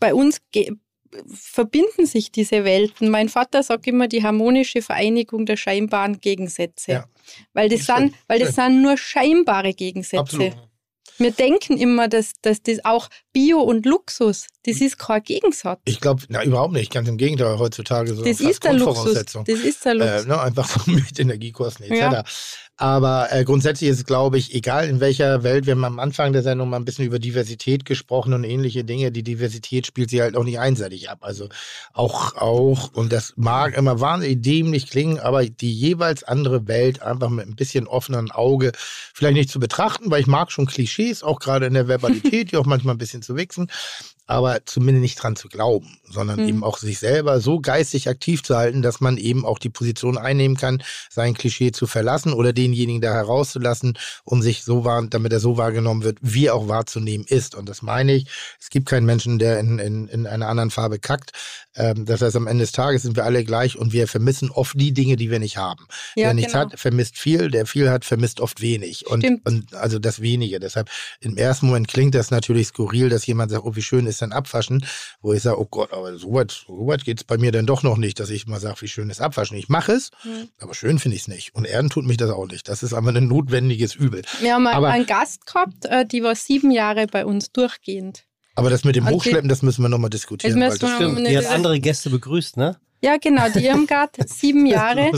bei 0.00 0.12
uns 0.12 0.40
verbinden 1.32 2.06
sich 2.06 2.30
diese 2.30 2.64
Welten. 2.64 3.10
Mein 3.10 3.28
Vater 3.28 3.62
sagt 3.62 3.86
immer 3.86 4.08
die 4.08 4.22
harmonische 4.22 4.82
Vereinigung 4.82 5.46
der 5.46 5.56
scheinbaren 5.56 6.20
Gegensätze. 6.20 6.92
Ja. 6.92 7.04
Weil 7.52 7.68
das, 7.68 7.86
sind, 7.86 8.14
weil 8.26 8.40
das 8.40 8.54
sind 8.54 8.82
nur 8.82 8.96
scheinbare 8.96 9.74
Gegensätze. 9.74 10.20
Absolut. 10.20 10.56
Wir 11.20 11.32
denken 11.32 11.76
immer, 11.76 12.08
dass, 12.08 12.32
dass 12.40 12.62
das 12.62 12.82
auch 12.82 13.08
Bio 13.34 13.60
und 13.60 13.84
Luxus, 13.84 14.46
das 14.64 14.80
ist 14.80 14.98
kein 14.98 15.22
Gegensatz. 15.22 15.80
Ich 15.84 16.00
glaube, 16.00 16.22
na 16.28 16.42
überhaupt 16.42 16.72
nicht. 16.72 16.90
Ganz 16.90 17.08
im 17.08 17.18
Gegenteil, 17.18 17.58
heutzutage 17.58 18.14
so 18.14 18.24
das 18.24 18.40
ist 18.40 18.64
der 18.64 18.72
Luxus. 18.72 19.22
Das 19.26 19.46
ist 19.46 19.84
der 19.84 19.94
Luxus. 19.94 20.24
Äh, 20.24 20.28
ne, 20.28 20.40
einfach 20.40 20.66
so 20.66 20.80
mit 20.90 21.20
Energiekosten 21.20 21.84
etc. 21.84 21.98
Ja. 22.00 22.24
Aber 22.80 23.30
äh, 23.30 23.44
grundsätzlich 23.44 23.90
ist 23.90 23.98
es, 23.98 24.04
glaube 24.06 24.38
ich, 24.38 24.54
egal 24.54 24.88
in 24.88 25.00
welcher 25.00 25.42
Welt, 25.42 25.66
wir 25.66 25.72
haben 25.72 25.84
am 25.84 25.98
Anfang 25.98 26.32
der 26.32 26.42
Sendung 26.42 26.70
mal 26.70 26.78
ein 26.78 26.86
bisschen 26.86 27.04
über 27.04 27.18
Diversität 27.18 27.84
gesprochen 27.84 28.32
und 28.32 28.42
ähnliche 28.42 28.84
Dinge. 28.84 29.12
Die 29.12 29.22
Diversität 29.22 29.86
spielt 29.86 30.08
sie 30.08 30.22
halt 30.22 30.34
auch 30.34 30.44
nicht 30.44 30.58
einseitig 30.58 31.10
ab. 31.10 31.18
Also 31.20 31.50
auch, 31.92 32.36
auch, 32.36 32.90
und 32.94 33.12
das 33.12 33.34
mag 33.36 33.76
immer 33.76 34.00
wahnsinnig 34.00 34.40
dämlich 34.40 34.88
klingen, 34.88 35.18
aber 35.18 35.44
die 35.44 35.74
jeweils 35.74 36.22
andere 36.22 36.68
Welt 36.68 37.02
einfach 37.02 37.28
mit 37.28 37.46
ein 37.46 37.54
bisschen 37.54 37.86
offenen 37.86 38.30
Auge 38.30 38.72
vielleicht 39.12 39.34
nicht 39.34 39.50
zu 39.50 39.60
betrachten, 39.60 40.10
weil 40.10 40.22
ich 40.22 40.26
mag 40.26 40.50
schon 40.50 40.64
Klischees, 40.64 41.22
auch 41.22 41.38
gerade 41.38 41.66
in 41.66 41.74
der 41.74 41.86
Verbalität, 41.86 42.52
die 42.52 42.56
auch 42.56 42.64
manchmal 42.64 42.94
ein 42.94 42.98
bisschen 42.98 43.20
zu 43.20 43.36
wichsen 43.36 43.68
aber 44.30 44.64
zumindest 44.64 45.02
nicht 45.02 45.20
dran 45.20 45.34
zu 45.34 45.48
glauben, 45.48 45.98
sondern 46.08 46.40
mhm. 46.40 46.48
eben 46.48 46.64
auch 46.64 46.78
sich 46.78 47.00
selber 47.00 47.40
so 47.40 47.58
geistig 47.58 48.08
aktiv 48.08 48.44
zu 48.44 48.56
halten, 48.56 48.80
dass 48.80 49.00
man 49.00 49.16
eben 49.16 49.44
auch 49.44 49.58
die 49.58 49.70
Position 49.70 50.16
einnehmen 50.16 50.56
kann, 50.56 50.84
sein 51.10 51.34
Klischee 51.34 51.72
zu 51.72 51.88
verlassen 51.88 52.32
oder 52.32 52.52
denjenigen 52.52 53.00
da 53.00 53.12
herauszulassen, 53.12 53.98
um 54.22 54.40
sich 54.40 54.62
so 54.62 54.84
wahr, 54.84 55.04
damit 55.10 55.32
er 55.32 55.40
so 55.40 55.56
wahrgenommen 55.56 56.04
wird, 56.04 56.18
wie 56.20 56.46
er 56.46 56.54
auch 56.54 56.68
wahrzunehmen 56.68 57.26
ist. 57.28 57.56
Und 57.56 57.68
das 57.68 57.82
meine 57.82 58.14
ich, 58.14 58.26
es 58.60 58.70
gibt 58.70 58.88
keinen 58.88 59.04
Menschen, 59.04 59.40
der 59.40 59.58
in, 59.58 59.80
in, 59.80 60.06
in 60.06 60.28
einer 60.28 60.46
anderen 60.46 60.70
Farbe 60.70 61.00
kackt. 61.00 61.32
Ähm, 61.74 62.04
das 62.04 62.22
heißt, 62.22 62.36
am 62.36 62.46
Ende 62.46 62.62
des 62.62 62.72
Tages 62.72 63.02
sind 63.02 63.16
wir 63.16 63.24
alle 63.24 63.42
gleich 63.44 63.76
und 63.76 63.92
wir 63.92 64.06
vermissen 64.06 64.50
oft 64.50 64.78
die 64.78 64.92
Dinge, 64.92 65.16
die 65.16 65.32
wir 65.32 65.40
nicht 65.40 65.56
haben. 65.56 65.86
Ja, 66.14 66.28
Wer 66.28 66.34
nichts 66.34 66.52
genau. 66.52 66.66
hat, 66.66 66.78
vermisst 66.78 67.18
viel, 67.18 67.50
der 67.50 67.66
viel 67.66 67.90
hat, 67.90 68.04
vermisst 68.04 68.40
oft 68.40 68.60
wenig. 68.60 69.08
Und, 69.08 69.24
und 69.44 69.74
also 69.74 69.98
das 69.98 70.22
Wenige. 70.22 70.60
Deshalb 70.60 70.88
im 71.18 71.36
ersten 71.36 71.66
Moment 71.66 71.88
klingt 71.88 72.14
das 72.14 72.30
natürlich 72.30 72.68
skurril, 72.68 73.08
dass 73.08 73.26
jemand 73.26 73.50
sagt, 73.50 73.64
oh, 73.64 73.74
wie 73.74 73.82
schön 73.82 74.06
ist 74.06 74.19
denn 74.20 74.32
Abwaschen, 74.32 74.86
wo 75.20 75.32
ich 75.32 75.42
sage, 75.42 75.60
oh 75.60 75.66
Gott, 75.66 75.92
aber 75.92 76.16
so 76.18 76.32
weit, 76.34 76.50
so 76.50 76.86
weit 76.86 77.04
geht 77.04 77.18
es 77.20 77.24
bei 77.24 77.38
mir 77.38 77.52
dann 77.52 77.66
doch 77.66 77.82
noch 77.82 77.96
nicht, 77.96 78.20
dass 78.20 78.30
ich 78.30 78.46
mal 78.46 78.60
sage, 78.60 78.80
wie 78.82 78.88
schön 78.88 79.10
ist 79.10 79.20
Abwaschen. 79.20 79.56
Ich 79.56 79.68
mache 79.68 79.92
es, 79.92 80.10
mhm. 80.24 80.48
aber 80.60 80.74
schön 80.74 80.98
finde 80.98 81.16
ich 81.16 81.22
es 81.22 81.28
nicht. 81.28 81.54
Und 81.54 81.64
Erden 81.64 81.90
tut 81.90 82.04
mich 82.04 82.16
das 82.16 82.30
auch 82.30 82.46
nicht. 82.46 82.68
Das 82.68 82.82
ist 82.82 82.92
aber 82.92 83.10
ein 83.10 83.28
notwendiges 83.28 83.94
Übel. 83.94 84.22
Wir 84.40 84.54
haben 84.54 84.66
aber, 84.66 84.88
einen 84.88 85.06
Gast 85.06 85.46
gehabt, 85.46 85.84
äh, 85.86 86.06
die 86.06 86.22
war 86.22 86.34
sieben 86.34 86.70
Jahre 86.70 87.06
bei 87.06 87.24
uns 87.24 87.52
durchgehend. 87.52 88.24
Aber 88.54 88.70
das 88.70 88.84
mit 88.84 88.96
dem. 88.96 89.08
Hochschleppen, 89.08 89.48
das 89.48 89.62
müssen 89.62 89.82
wir 89.82 89.88
nochmal 89.88 90.10
diskutieren. 90.10 90.60
Das 90.60 90.78
das 90.78 90.94
stimmt. 90.96 91.26
Die 91.26 91.36
hat 91.36 91.46
andere 91.46 91.80
Gäste 91.80 92.10
begrüßt, 92.10 92.56
ne? 92.56 92.78
Ja, 93.02 93.16
genau. 93.16 93.48
Die 93.48 93.64
Irmgard, 93.64 94.16
sieben 94.28 94.66
Jahre 94.66 95.10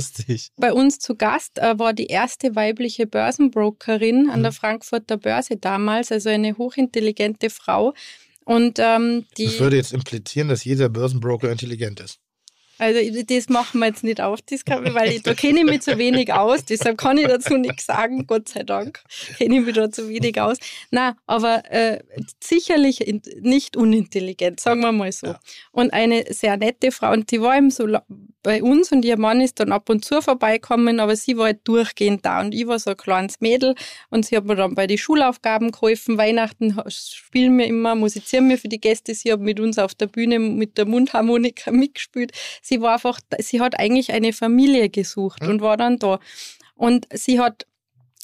bei 0.56 0.72
uns 0.72 1.00
zu 1.00 1.16
Gast, 1.16 1.58
äh, 1.58 1.78
war 1.78 1.92
die 1.92 2.06
erste 2.06 2.54
weibliche 2.54 3.06
Börsenbrokerin 3.06 4.30
an 4.30 4.42
der 4.42 4.52
mhm. 4.52 4.56
Frankfurter 4.56 5.16
Börse 5.16 5.56
damals, 5.56 6.12
also 6.12 6.28
eine 6.28 6.56
hochintelligente 6.56 7.50
Frau. 7.50 7.94
Und 8.44 8.78
ähm, 8.78 9.26
die. 9.36 9.46
Das 9.46 9.60
würde 9.60 9.76
jetzt 9.76 9.92
implizieren, 9.92 10.48
dass 10.48 10.64
jeder 10.64 10.88
Börsenbroker 10.88 11.50
intelligent 11.50 12.00
ist. 12.00 12.18
Also 12.82 12.98
das 13.22 13.48
machen 13.48 13.78
wir 13.78 13.86
jetzt 13.86 14.02
nicht 14.02 14.20
auf, 14.20 14.40
das 14.42 14.64
kann, 14.64 14.92
weil 14.94 15.12
ich, 15.12 15.22
da 15.22 15.34
kenne 15.34 15.60
ich 15.60 15.64
mich 15.64 15.82
zu 15.82 15.98
wenig 15.98 16.32
aus, 16.32 16.64
deshalb 16.64 16.98
kann 16.98 17.16
ich 17.16 17.28
dazu 17.28 17.56
nichts 17.56 17.86
sagen, 17.86 18.26
Gott 18.26 18.48
sei 18.48 18.64
Dank 18.64 19.04
kenne 19.38 19.58
ich 19.58 19.66
mich 19.66 19.74
da 19.76 19.92
zu 19.92 20.08
wenig 20.08 20.40
aus. 20.40 20.56
Na, 20.90 21.16
aber 21.26 21.70
äh, 21.70 22.00
sicherlich 22.42 22.98
nicht 23.40 23.76
unintelligent, 23.76 24.58
sagen 24.58 24.80
wir 24.80 24.90
mal 24.90 25.12
so. 25.12 25.28
Ja. 25.28 25.40
Und 25.70 25.92
eine 25.92 26.24
sehr 26.30 26.56
nette 26.56 26.90
Frau, 26.90 27.12
und 27.12 27.30
die 27.30 27.40
war 27.40 27.56
eben 27.56 27.70
so 27.70 27.86
bei 28.42 28.62
uns 28.62 28.90
und 28.92 29.04
ihr 29.04 29.18
Mann 29.18 29.40
ist 29.40 29.60
dann 29.60 29.72
ab 29.72 29.88
und 29.88 30.04
zu 30.04 30.20
vorbeikommen, 30.20 31.00
aber 31.00 31.16
sie 31.16 31.36
war 31.36 31.46
halt 31.46 31.60
durchgehend 31.64 32.24
da 32.24 32.40
und 32.40 32.54
ich 32.54 32.66
war 32.66 32.78
so 32.78 32.90
ein 32.90 32.96
kleines 32.96 33.40
Mädel 33.40 33.74
und 34.10 34.26
sie 34.26 34.36
hat 34.36 34.44
mir 34.44 34.56
dann 34.56 34.74
bei 34.74 34.86
den 34.86 34.98
Schulaufgaben 34.98 35.70
geholfen. 35.70 36.18
Weihnachten 36.18 36.76
spielen 36.88 37.56
wir 37.58 37.66
immer, 37.66 37.94
musizieren 37.94 38.48
wir 38.48 38.58
für 38.58 38.68
die 38.68 38.80
Gäste. 38.80 39.14
Sie 39.14 39.32
hat 39.32 39.40
mit 39.40 39.60
uns 39.60 39.78
auf 39.78 39.94
der 39.94 40.06
Bühne 40.06 40.38
mit 40.38 40.78
der 40.78 40.86
Mundharmonika 40.86 41.70
mitgespielt. 41.72 42.32
Sie 42.62 42.80
war 42.80 42.94
einfach, 42.94 43.20
sie 43.38 43.60
hat 43.60 43.78
eigentlich 43.78 44.12
eine 44.12 44.32
Familie 44.32 44.88
gesucht 44.90 45.42
mhm. 45.42 45.48
und 45.50 45.60
war 45.60 45.76
dann 45.76 45.98
da. 45.98 46.18
Und 46.74 47.06
sie 47.12 47.38
hat 47.38 47.66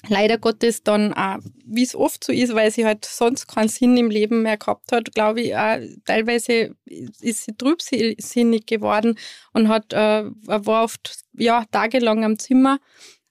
leider 0.07 0.39
Gottes 0.39 0.83
dann 0.83 1.13
auch, 1.13 1.39
wie 1.65 1.83
es 1.83 1.95
oft 1.95 2.23
so 2.23 2.33
ist, 2.33 2.55
weil 2.55 2.71
sie 2.71 2.85
halt 2.85 3.05
sonst 3.05 3.49
keinen 3.49 3.69
Sinn 3.69 3.97
im 3.97 4.11
Leben 4.11 4.43
mehr 4.43 4.57
gehabt 4.57 4.93
hat, 4.93 5.13
glaube 5.13 5.41
ich, 5.41 5.57
auch, 5.57 5.79
teilweise 6.05 6.77
ist 6.87 7.45
sie 7.45 7.57
trübsinnig 7.57 8.67
geworden 8.67 9.19
und 9.53 9.69
hat, 9.69 9.93
äh, 9.93 10.25
war 10.47 10.85
oft 10.85 11.25
ja, 11.33 11.65
tagelang 11.71 12.25
am 12.25 12.39
Zimmer. 12.39 12.79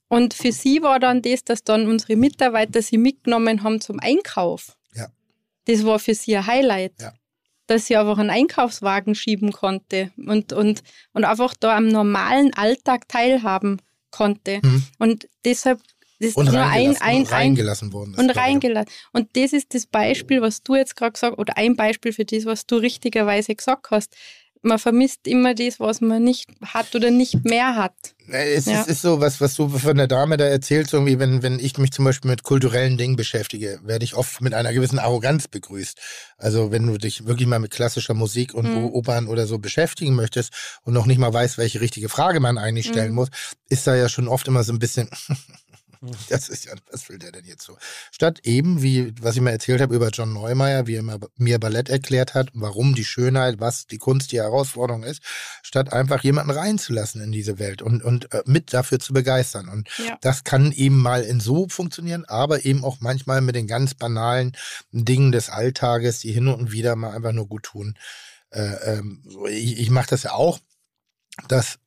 Und 0.10 0.34
für 0.34 0.52
sie 0.52 0.82
war 0.82 1.00
dann 1.00 1.22
das, 1.22 1.44
dass 1.44 1.64
dann 1.64 1.88
unsere 1.88 2.16
Mitarbeiter 2.16 2.82
sie 2.82 2.98
mitgenommen 2.98 3.64
haben 3.64 3.82
zum 3.82 4.00
Einkauf. 4.00 4.78
Ja. 4.94 5.08
Das 5.66 5.86
war 5.86 6.00
für 6.00 6.16
sie 6.16 6.36
ein 6.38 6.48
Highlight. 6.48 6.94
Ja. 7.00 7.14
Dass 7.68 7.88
sie 7.88 7.98
einfach 7.98 8.18
einen 8.18 8.30
Einkaufswagen 8.30 9.14
schieben 9.16 9.52
konnte 9.52 10.12
und, 10.16 10.54
und, 10.54 10.84
und 11.12 11.26
einfach 11.26 11.54
da 11.54 11.76
am 11.76 11.90
normalen 11.90 12.54
Alltag 12.54 13.10
teilhaben 13.10 13.82
konnte. 14.10 14.62
Mhm. 14.64 14.84
Und 15.00 15.30
deshalb 15.44 15.82
das 16.20 16.34
und, 16.34 16.52
nur 16.52 16.62
ein, 16.62 16.98
ein, 16.98 17.20
und 17.20 17.32
reingelassen 17.32 17.94
worden 17.94 18.14
ist. 18.14 18.20
Und 18.20 18.30
reingelassen. 18.32 18.92
Und 19.14 19.30
das 19.36 19.54
ist 19.54 19.74
das 19.74 19.86
Beispiel, 19.86 20.42
was 20.42 20.64
du 20.64 20.76
jetzt 20.76 20.96
gerade 20.96 21.14
gesagt 21.14 21.34
hast, 21.34 21.40
oder 21.40 21.58
ein 21.58 21.76
Beispiel 21.76 22.14
für 22.14 22.26
das, 22.26 22.46
was 22.46 22.66
du 22.66 22.78
richtigerweise 22.78 23.56
gesagt 23.56 23.92
hast. 23.92 24.16
Man 24.64 24.80
vermisst 24.80 25.28
immer 25.28 25.54
das, 25.54 25.80
was 25.80 26.02
man 26.02 26.24
nicht 26.24 26.50
hat 26.66 26.96
oder 26.96 27.12
nicht 27.12 27.46
mehr 27.46 27.76
hat. 27.76 27.94
Es 28.30 28.66
ja. 28.66 28.82
ist, 28.82 28.90
ist, 28.90 29.02
so, 29.04 29.22
was, 29.22 29.40
was 29.40 29.54
du 29.54 29.70
von 29.70 29.96
der 29.96 30.08
Dame 30.08 30.36
da 30.36 30.46
erzählst, 30.46 30.94
irgendwie, 30.94 31.20
wenn, 31.20 31.44
wenn 31.44 31.60
ich 31.60 31.78
mich 31.78 31.92
zum 31.92 32.04
Beispiel 32.04 32.30
mit 32.32 32.44
kulturellen 32.44 32.98
Dingen 32.98 33.16
beschäftige, 33.16 33.80
werde 33.84 34.04
ich 34.04 34.16
oft 34.16 34.42
mit 34.42 34.56
einer 34.56 34.74
gewissen 34.74 35.00
Arroganz 35.00 35.48
begrüßt. 35.48 35.98
Also 36.38 36.72
wenn 36.72 36.88
du 36.88 36.98
dich 36.98 37.28
wirklich 37.28 37.48
mal 37.48 37.60
mit 37.60 37.72
klassischer 37.72 38.16
Musik 38.16 38.54
und 38.56 38.68
mhm. 38.68 38.86
Opern 38.86 39.28
oder 39.28 39.46
so 39.46 39.60
beschäftigen 39.60 40.16
möchtest 40.16 40.52
und 40.84 40.94
noch 40.94 41.06
nicht 41.06 41.20
mal 41.20 41.32
weißt, 41.32 41.58
welche 41.60 41.80
richtige 41.80 42.10
Frage 42.10 42.40
man 42.40 42.58
eigentlich 42.58 42.88
stellen 42.88 43.10
mhm. 43.10 43.16
muss, 43.16 43.30
ist 43.70 43.86
da 43.86 43.96
ja 43.96 44.10
schon 44.10 44.28
oft 44.28 44.48
immer 44.48 44.64
so 44.64 44.74
ein 44.74 44.80
bisschen 44.80 45.10
Das 46.30 46.50
ist 46.50 46.66
ja, 46.66 46.74
was 46.92 47.09
will 47.09 47.17
der 47.17 47.32
denn 47.32 47.45
jetzt 47.45 47.64
so? 47.64 47.77
Statt 48.11 48.42
eben, 48.43 48.82
wie, 48.82 49.14
was 49.22 49.35
ich 49.35 49.42
mal 49.42 49.51
erzählt 49.51 49.82
habe 49.82 49.95
über 49.95 50.09
John 50.09 50.34
Neumeier, 50.34 50.88
wie 50.88 50.95
er 50.95 51.19
mir 51.38 51.59
Ballett 51.59 51.90
erklärt 51.90 52.34
hat, 52.34 52.50
warum 52.53 52.95
die 52.95 53.06
Schönheit, 53.06 53.59
was 53.59 53.88
die 53.88 53.98
Kunst, 53.98 54.32
die 54.32 54.38
Herausforderung 54.38 55.03
ist, 55.03 55.22
statt 55.64 55.93
einfach 55.93 56.24
jemanden 56.24 56.51
reinzulassen 56.51 57.22
in 57.22 57.32
diese 57.32 57.59
Welt 57.59 57.82
und, 57.82 58.03
und 58.03 58.34
äh, 58.34 58.43
mit 58.45 58.74
dafür 58.74 59.00
zu 59.00 59.14
begeistern. 59.14 59.69
Und 59.69 59.90
ja. 59.98 60.17
das 60.22 60.43
kann 60.43 60.72
eben 60.72 61.01
mal 61.01 61.24
in 61.24 61.40
so 61.40 61.67
funktionieren, 61.69 62.26
aber 62.26 62.66
eben 62.66 62.84
auch 62.84 62.98
manchmal 63.00 63.42
mit 63.42 63.56
den 63.56 63.67
ganz 63.67 63.93
banalen 63.93 64.56
Dingen 64.92 65.32
des 65.32 65.50
Alltages, 65.50 66.19
die 66.19 66.32
hin 66.32 66.48
und 66.48 66.72
wieder 66.72 66.95
mal 66.95 67.11
einfach 67.11 67.32
nur 67.34 67.48
gut 67.48 67.64
tun. 67.64 67.98
Äh, 68.50 68.98
ähm, 68.98 69.24
ich 69.50 69.80
ich 69.80 69.90
mache 69.90 70.08
das 70.09 70.24
ja 70.24 70.34
auch, 70.34 70.59
dass 71.48 71.80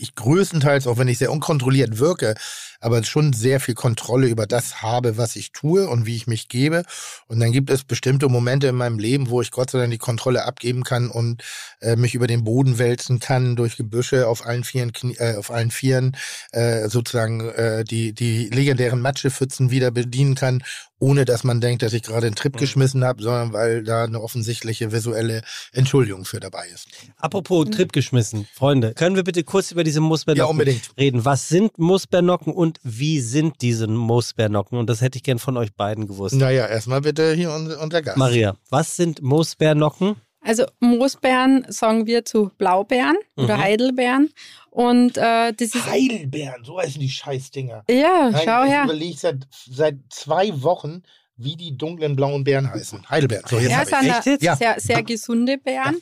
ich 0.00 0.14
größtenteils, 0.14 0.86
auch 0.86 0.98
wenn 0.98 1.08
ich 1.08 1.18
sehr 1.18 1.32
unkontrolliert 1.32 1.98
wirke, 1.98 2.34
aber 2.80 3.02
schon 3.02 3.32
sehr 3.32 3.60
viel 3.60 3.74
Kontrolle 3.74 4.28
über 4.28 4.46
das 4.46 4.82
habe, 4.82 5.16
was 5.16 5.36
ich 5.36 5.52
tue 5.52 5.88
und 5.88 6.06
wie 6.06 6.16
ich 6.16 6.26
mich 6.26 6.48
gebe. 6.48 6.84
Und 7.26 7.40
dann 7.40 7.52
gibt 7.52 7.70
es 7.70 7.84
bestimmte 7.84 8.28
Momente 8.28 8.68
in 8.68 8.76
meinem 8.76 8.98
Leben, 8.98 9.30
wo 9.30 9.42
ich 9.42 9.50
Gott 9.50 9.70
sei 9.70 9.78
Dank 9.78 9.90
die 9.90 9.98
Kontrolle 9.98 10.44
abgeben 10.44 10.84
kann 10.84 11.10
und 11.10 11.42
äh, 11.80 11.96
mich 11.96 12.14
über 12.14 12.26
den 12.26 12.44
Boden 12.44 12.78
wälzen 12.78 13.18
kann, 13.18 13.56
durch 13.56 13.76
Gebüsche 13.76 14.28
auf 14.28 14.46
allen 14.46 14.64
Vieren, 14.64 14.92
äh, 15.18 15.36
auf 15.36 15.50
allen 15.50 15.70
Vieren 15.70 16.16
äh, 16.52 16.88
sozusagen 16.88 17.48
äh, 17.50 17.84
die, 17.84 18.12
die 18.12 18.48
legendären 18.48 19.00
Matschepfützen 19.00 19.70
wieder 19.70 19.90
bedienen 19.90 20.34
kann 20.34 20.62
ohne 21.00 21.24
dass 21.24 21.44
man 21.44 21.60
denkt, 21.60 21.82
dass 21.82 21.92
ich 21.92 22.02
gerade 22.02 22.26
einen 22.26 22.36
Trip 22.36 22.54
mhm. 22.54 22.58
geschmissen 22.58 23.04
habe, 23.04 23.22
sondern 23.22 23.52
weil 23.52 23.84
da 23.84 24.04
eine 24.04 24.20
offensichtliche 24.20 24.92
visuelle 24.92 25.42
Entschuldigung 25.72 26.24
für 26.24 26.40
dabei 26.40 26.66
ist. 26.68 26.88
Apropos 27.16 27.66
mhm. 27.66 27.72
Trip 27.72 27.92
geschmissen, 27.92 28.48
Freunde, 28.52 28.94
können 28.94 29.16
wir 29.16 29.24
bitte 29.24 29.44
kurz 29.44 29.70
über 29.70 29.84
diese 29.88 30.00
Musbernocken 30.00 30.66
ja, 30.66 30.74
reden? 30.98 31.24
Was 31.24 31.48
sind 31.48 31.78
Musbernocken 31.78 32.52
und 32.52 32.78
wie 32.82 33.20
sind 33.20 33.62
diese 33.62 33.86
Musbernocken? 33.86 34.78
Und 34.78 34.90
das 34.90 35.00
hätte 35.00 35.16
ich 35.16 35.22
gern 35.22 35.38
von 35.38 35.56
euch 35.56 35.74
beiden 35.74 36.06
gewusst. 36.06 36.34
Naja, 36.34 36.66
erstmal 36.66 37.00
bitte 37.00 37.32
hier 37.32 37.50
unser 37.50 38.02
Gast. 38.02 38.18
Maria, 38.18 38.56
was 38.68 38.96
sind 38.96 39.22
Moosbeernocken? 39.22 40.16
Also 40.40 40.66
Moosbeeren 40.80 41.66
sagen 41.68 42.06
wir 42.06 42.24
zu 42.24 42.50
Blaubeeren 42.58 43.16
mhm. 43.36 43.44
oder 43.44 43.58
Heidelbeeren. 43.58 44.30
Und 44.70 45.16
äh, 45.16 45.52
das 45.52 45.74
ist. 45.74 45.86
Heidelbeeren, 45.86 46.64
so 46.64 46.78
heißen 46.78 47.00
die 47.00 47.08
Scheißdinger. 47.08 47.84
Ja, 47.88 48.30
Nein, 48.30 48.42
schau 48.44 48.64
ich 48.64 48.70
her. 48.70 48.82
Ich 48.84 48.90
überlege 48.90 49.18
seit, 49.18 49.48
seit 49.70 49.96
zwei 50.10 50.62
Wochen, 50.62 51.02
wie 51.36 51.56
die 51.56 51.76
dunklen 51.76 52.14
blauen 52.14 52.44
Beeren 52.44 52.70
heißen. 52.70 53.08
Heidelbeeren. 53.08 53.44
So, 53.48 53.58
jetzt 53.58 53.70
ja, 53.70 53.84
sind 53.84 54.26
Echt 54.26 54.42
ja. 54.42 54.56
sehr, 54.56 54.76
sehr 54.78 55.02
gesunde 55.02 55.56
Beeren. 55.56 55.96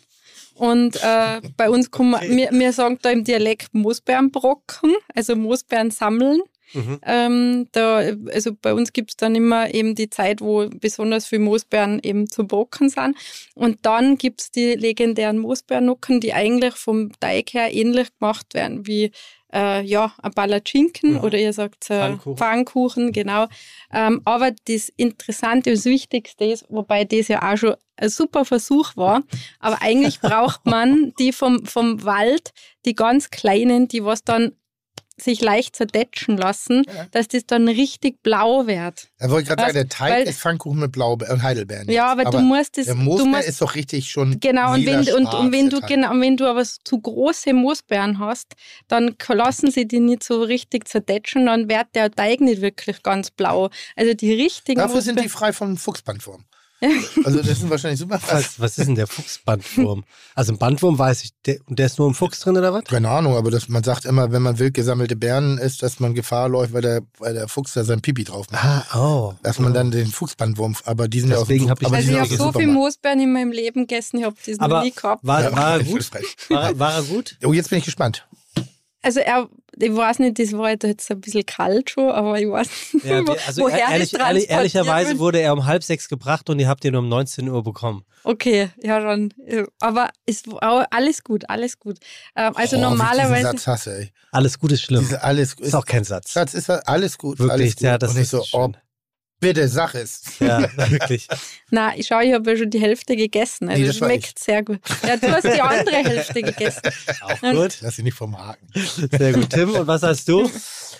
Und 0.56 0.96
äh, 1.02 1.40
bei 1.56 1.68
uns 1.68 1.90
kommen 1.90 2.16
wir, 2.28 2.50
wir 2.50 2.72
sagen 2.72 2.98
da 3.02 3.10
im 3.10 3.24
Dialekt 3.24 3.74
Moosbeerenbrocken, 3.74 4.94
also 5.14 5.36
Moosbeeren 5.36 5.90
sammeln. 5.90 6.40
Mhm. 6.72 7.00
Ähm, 7.04 7.68
da, 7.72 7.98
also 8.32 8.52
bei 8.60 8.74
uns 8.74 8.92
gibt 8.92 9.10
es 9.10 9.16
dann 9.16 9.34
immer 9.34 9.72
eben 9.72 9.94
die 9.94 10.10
Zeit, 10.10 10.40
wo 10.40 10.68
besonders 10.68 11.26
viele 11.26 11.42
Moosbeeren 11.42 12.00
eben 12.02 12.28
zu 12.28 12.46
Brocken 12.46 12.88
sind. 12.88 13.16
Und 13.54 13.84
dann 13.86 14.18
gibt 14.18 14.40
es 14.40 14.50
die 14.50 14.74
legendären 14.74 15.38
Moosbeernucken, 15.38 16.20
die 16.20 16.32
eigentlich 16.32 16.74
vom 16.74 17.12
Teig 17.20 17.54
her 17.54 17.72
ähnlich 17.72 18.08
gemacht 18.18 18.54
werden 18.54 18.86
wie 18.86 19.12
äh, 19.52 19.82
ja, 19.84 20.12
ein 20.22 20.32
Palatschinken 20.32 21.14
mhm. 21.14 21.20
oder 21.20 21.38
ihr 21.38 21.52
sagt 21.52 21.90
äh, 21.90 21.98
Pfannkuchen. 21.98 22.36
Pfannkuchen, 22.36 23.12
genau. 23.12 23.46
Ähm, 23.92 24.22
aber 24.24 24.52
das 24.66 24.88
Interessante 24.96 25.70
und 25.70 25.76
das 25.76 25.84
Wichtigste 25.84 26.44
ist, 26.44 26.66
wobei 26.68 27.04
das 27.04 27.28
ja 27.28 27.52
auch 27.52 27.56
schon 27.56 27.74
ein 27.96 28.08
super 28.08 28.44
Versuch 28.44 28.96
war, 28.96 29.22
aber 29.60 29.80
eigentlich 29.82 30.20
braucht 30.22 30.66
man 30.66 31.12
die 31.18 31.32
vom, 31.32 31.64
vom 31.64 32.04
Wald, 32.04 32.52
die 32.84 32.94
ganz 32.94 33.30
kleinen, 33.30 33.88
die 33.88 34.04
was 34.04 34.24
dann 34.24 34.52
sich 35.18 35.40
leicht 35.40 35.76
zerdatschen 35.76 36.36
lassen, 36.36 36.82
ja. 36.86 37.06
dass 37.10 37.28
das 37.28 37.46
dann 37.46 37.68
richtig 37.68 38.22
blau 38.22 38.66
wird. 38.66 39.08
Da 39.18 39.30
wollte 39.30 39.42
ich 39.42 39.48
gerade 39.48 39.62
sagen, 39.62 39.74
der 39.74 39.88
Teig 39.88 40.12
Weil, 40.12 40.22
ist 40.28 40.40
Pfannkuchen 40.40 40.78
mit 40.78 40.92
Blau 40.92 41.12
und 41.14 41.42
Heidelbeeren. 41.42 41.90
Ja, 41.90 42.12
aber, 42.12 42.26
aber, 42.26 42.38
du 42.38 42.44
musst 42.44 42.76
es. 42.78 42.86
Der 42.86 42.94
Moosbeer 42.94 43.26
musst, 43.26 43.48
ist 43.48 43.62
doch 43.62 43.74
richtig 43.74 44.10
schon. 44.10 44.38
Genau, 44.40 44.74
und 44.74 44.84
wenn, 44.84 45.00
und, 45.14 45.32
und 45.34 45.52
wenn 45.52 45.70
du 45.70 45.80
genau, 45.80 46.10
und 46.12 46.20
wenn 46.20 46.36
du 46.36 46.46
aber 46.46 46.64
zu 46.64 47.00
große 47.00 47.54
Moosbeeren 47.54 48.18
hast, 48.18 48.54
dann 48.88 49.16
lassen 49.28 49.70
sie 49.70 49.88
die 49.88 50.00
nicht 50.00 50.22
so 50.22 50.42
richtig 50.42 50.86
zerdatschen, 50.86 51.46
dann 51.46 51.68
wird 51.68 51.86
der 51.94 52.10
Teig 52.10 52.40
nicht 52.40 52.60
wirklich 52.60 53.02
ganz 53.02 53.30
blau. 53.30 53.70
Also 53.96 54.14
die 54.14 54.34
richtigen. 54.34 54.80
Dafür 54.80 55.00
sind 55.00 55.20
die 55.20 55.28
frei 55.28 55.52
von 55.52 55.76
Fuchsbandform. 55.76 56.44
Also 57.24 57.42
das 57.42 57.60
sind 57.60 57.70
wahrscheinlich 57.70 58.00
super. 58.00 58.20
Was, 58.30 58.60
was 58.60 58.78
ist 58.78 58.86
denn 58.86 58.94
der 58.94 59.06
Fuchsbandwurm? 59.06 60.04
Also 60.34 60.52
ein 60.52 60.58
Bandwurm 60.58 60.98
weiß 60.98 61.24
ich, 61.24 61.30
der, 61.46 61.58
und 61.66 61.78
der 61.78 61.86
ist 61.86 61.98
nur 61.98 62.06
im 62.06 62.14
Fuchs 62.14 62.40
drin 62.40 62.56
oder 62.56 62.72
was? 62.72 62.84
Keine 62.84 63.08
Ahnung, 63.08 63.36
aber 63.36 63.50
das, 63.50 63.68
man 63.68 63.82
sagt 63.82 64.04
immer, 64.04 64.30
wenn 64.32 64.42
man 64.42 64.58
wild 64.58 64.74
gesammelte 64.74 65.16
Bären 65.16 65.58
isst, 65.58 65.82
dass 65.82 66.00
man 66.00 66.14
Gefahr 66.14 66.48
läuft, 66.48 66.72
weil 66.72 66.82
der, 66.82 67.02
weil 67.18 67.34
der 67.34 67.48
Fuchs 67.48 67.72
da 67.72 67.84
sein 67.84 68.00
Pipi 68.00 68.24
drauf 68.24 68.46
macht. 68.50 68.64
Ah, 68.64 68.86
oh. 68.94 69.34
Dass 69.42 69.58
man 69.58 69.72
dann 69.72 69.90
den 69.90 70.06
Fuchsbandwurm, 70.06 70.76
aber 70.84 71.08
die 71.08 71.20
sind 71.20 71.30
Deswegen 71.30 71.66
ja 71.66 71.72
auch, 71.72 71.80
ich, 71.80 71.92
also 71.92 72.10
ich 72.10 72.18
habe 72.18 72.36
so 72.36 72.52
viel 72.52 72.66
Moosbeeren 72.66 73.20
in 73.20 73.32
meinem 73.32 73.52
Leben 73.52 73.86
gegessen, 73.86 74.18
ich 74.18 74.24
habe 74.24 74.36
diesen 74.44 74.60
aber 74.60 74.82
nie 74.82 74.92
gehabt. 74.92 75.26
War, 75.26 75.52
war, 75.52 75.78
er 75.78 75.84
gut? 75.84 76.10
War, 76.48 76.78
war 76.78 76.94
er 76.94 77.02
gut? 77.02 77.36
Oh, 77.44 77.52
jetzt 77.52 77.70
bin 77.70 77.78
ich 77.78 77.84
gespannt. 77.84 78.26
Also 79.06 79.20
er, 79.20 79.48
ich 79.78 79.94
weiß 79.94 80.18
nicht, 80.18 80.36
das 80.36 80.50
war 80.50 80.70
jetzt 80.70 80.84
ein 80.84 81.20
bisschen 81.20 81.46
kalt 81.46 81.90
schon, 81.90 82.10
aber 82.10 82.40
ich 82.40 82.50
weiß 82.50 82.68
nicht, 82.94 83.04
ja, 83.04 83.22
also 83.46 83.62
woher 83.62 83.88
ehrlich, 83.88 84.18
ehrlich, 84.18 84.50
Ehrlicherweise 84.50 85.20
wurde 85.20 85.38
er 85.38 85.52
um 85.52 85.64
halb 85.64 85.84
sechs 85.84 86.08
gebracht 86.08 86.50
und 86.50 86.58
ihr 86.58 86.66
habt 86.66 86.84
ihn 86.84 86.96
um 86.96 87.08
19 87.08 87.48
Uhr 87.48 87.62
bekommen. 87.62 88.04
Okay, 88.24 88.68
ja 88.82 88.98
dann. 88.98 89.32
Aber 89.78 90.10
ist 90.26 90.48
alles 90.60 91.22
gut, 91.22 91.48
alles 91.48 91.78
gut. 91.78 91.98
Ähm, 92.34 92.50
also 92.56 92.78
oh, 92.78 92.80
normalerweise. 92.80 93.44
Satz 93.44 93.66
hasse, 93.68 93.96
ey. 93.96 94.12
Alles 94.32 94.58
gut 94.58 94.72
ist 94.72 94.82
schlimm. 94.82 95.02
Diese 95.02 95.22
alles, 95.22 95.52
ist, 95.52 95.60
ist 95.60 95.74
auch 95.76 95.86
kein 95.86 96.02
Satz. 96.02 96.32
Satz 96.32 96.54
ist 96.54 96.68
alles 96.68 97.16
gut. 97.16 97.38
Wirklich, 97.38 97.52
alles 97.52 97.76
gut. 97.76 97.82
ja, 97.82 97.98
das 97.98 98.10
und 98.10 98.20
ist 98.20 98.30
so, 98.30 98.42
oh, 98.54 98.72
Bitte, 99.38 99.68
sag 99.68 99.94
es. 99.94 100.22
Ja, 100.40 100.66
wirklich. 100.90 101.28
Na, 101.70 101.94
ich 101.94 102.06
schaue, 102.06 102.24
ich 102.24 102.32
habe 102.32 102.50
ja 102.50 102.56
schon 102.56 102.70
die 102.70 102.80
Hälfte 102.80 103.16
gegessen. 103.16 103.68
Also 103.68 103.80
nee, 103.80 103.86
das 103.86 103.96
schmeckt 103.96 104.38
sehr 104.38 104.62
gut. 104.62 104.80
Ja, 105.06 105.16
du 105.18 105.30
hast 105.30 105.44
die 105.44 105.60
andere 105.60 105.96
Hälfte 105.96 106.42
gegessen. 106.42 106.80
Auch 107.20 107.40
gut. 107.40 107.78
Lass 107.82 107.96
sie 107.96 108.02
nicht 108.02 108.16
vom 108.16 108.38
Haken. 108.38 108.66
Sehr 108.74 109.34
gut. 109.34 109.50
Tim, 109.50 109.74
und 109.74 109.86
was 109.86 110.02
hast 110.02 110.28
du? 110.28 110.50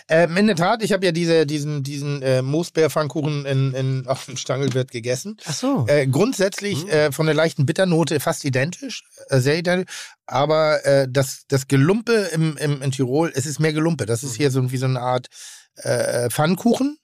Ähm, 0.09 0.37
in 0.37 0.47
der 0.49 0.57
Tat, 0.57 0.83
ich 0.83 0.93
habe 0.93 1.07
ja 1.07 1.13
diese, 1.13 1.47
diesen, 1.47 1.83
diesen 1.83 2.21
äh, 2.23 2.43
Moosbeerpfannkuchen 2.43 3.47
in, 3.47 3.73
in, 3.73 4.07
auf 4.07 4.27
dem 4.27 4.37
Stangelwirt 4.37 4.91
gegessen. 4.91 5.39
Ach 5.47 5.55
so. 5.55 5.87
Äh, 5.89 6.07
grundsätzlich 6.07 6.85
mhm. 6.85 6.91
äh, 6.91 7.13
von 7.13 7.27
der 7.27 7.35
leichten 7.35 7.65
Bitternote 7.65 8.21
fast 8.21 8.45
identisch, 8.45 9.05
äh, 9.31 9.41
sehr 9.41 9.57
identisch. 9.57 9.91
Aber 10.27 10.85
äh, 10.85 11.09
das, 11.11 11.45
das 11.49 11.69
Gelumpe 11.69 12.29
im, 12.33 12.57
im, 12.59 12.83
in 12.83 12.91
Tirol, 12.91 13.33
es 13.35 13.47
ist 13.47 13.61
mehr 13.61 13.73
Gelumpe. 13.73 14.05
Das 14.05 14.23
ist 14.23 14.33
mhm. 14.33 14.37
hier 14.37 14.51
so 14.51 14.71
wie 14.71 14.77
so 14.77 14.87
eine 14.87 15.01
Art 15.01 15.29
äh, 15.77 16.29
Pfannkuchen 16.29 16.99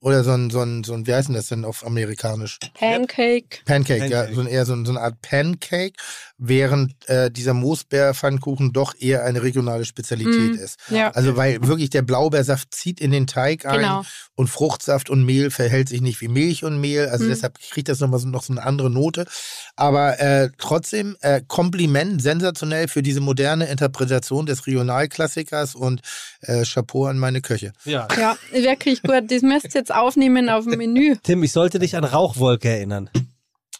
oder 0.00 0.22
so 0.22 0.32
ein, 0.32 0.50
so 0.50 0.60
ein, 0.60 0.84
so 0.84 0.94
ein, 0.94 1.06
wie 1.06 1.14
heißt 1.14 1.28
denn 1.28 1.34
das 1.34 1.48
denn 1.48 1.64
auf 1.64 1.84
amerikanisch? 1.84 2.58
Pancake. 2.74 3.60
Pancake, 3.64 4.00
Pancake. 4.00 4.10
ja, 4.10 4.32
so 4.32 4.40
ein, 4.40 4.46
eher 4.46 4.64
so, 4.64 4.84
so 4.84 4.92
eine 4.92 5.00
Art 5.00 5.20
Pancake, 5.22 5.94
während 6.38 6.94
äh, 7.08 7.30
dieser 7.30 7.52
Moosbeerpfannkuchen 7.52 8.72
doch 8.72 8.94
eher 8.98 9.24
eine 9.24 9.42
regionale 9.42 9.84
Spezialität 9.84 10.52
mm, 10.52 10.62
ist. 10.62 10.78
Ja. 10.88 11.10
Also 11.10 11.36
weil 11.36 11.66
wirklich 11.66 11.90
der 11.90 12.02
Blaubeersaft 12.02 12.72
zieht 12.72 13.00
in 13.00 13.10
den 13.10 13.26
Teig 13.26 13.66
ein 13.66 13.80
genau. 13.80 14.04
und 14.36 14.46
Fruchtsaft 14.46 15.10
und 15.10 15.24
Mehl 15.24 15.50
verhält 15.50 15.88
sich 15.88 16.00
nicht 16.00 16.20
wie 16.20 16.28
Milch 16.28 16.62
und 16.62 16.80
Mehl, 16.80 17.08
also 17.08 17.24
mm. 17.24 17.28
deshalb 17.28 17.58
kriegt 17.58 17.88
das 17.88 17.98
nochmal 17.98 18.20
so, 18.20 18.28
noch 18.28 18.44
so 18.44 18.52
eine 18.52 18.62
andere 18.62 18.88
Note. 18.88 19.26
Aber 19.74 20.20
äh, 20.20 20.50
trotzdem 20.58 21.16
äh, 21.20 21.42
Kompliment, 21.46 22.22
sensationell 22.22 22.86
für 22.86 23.02
diese 23.02 23.20
moderne 23.20 23.66
Interpretation 23.66 24.46
des 24.46 24.66
Regionalklassikers 24.66 25.74
und 25.74 26.02
äh, 26.42 26.64
Chapeau 26.64 27.06
an 27.06 27.18
meine 27.18 27.40
Köche. 27.40 27.72
Ja, 27.84 28.06
ja 28.16 28.36
wirklich 28.52 29.02
gut. 29.02 29.24
Das 29.28 29.42
müsst 29.42 29.74
ihr 29.74 29.80
jetzt 29.80 29.92
aufnehmen 29.92 30.48
auf 30.48 30.64
dem 30.64 30.78
Menü. 30.78 31.16
Tim, 31.22 31.42
ich 31.42 31.50
sollte 31.50 31.80
dich 31.80 31.96
an 31.96 32.04
Rauchwolke 32.04 32.68
erinnern. 32.68 33.10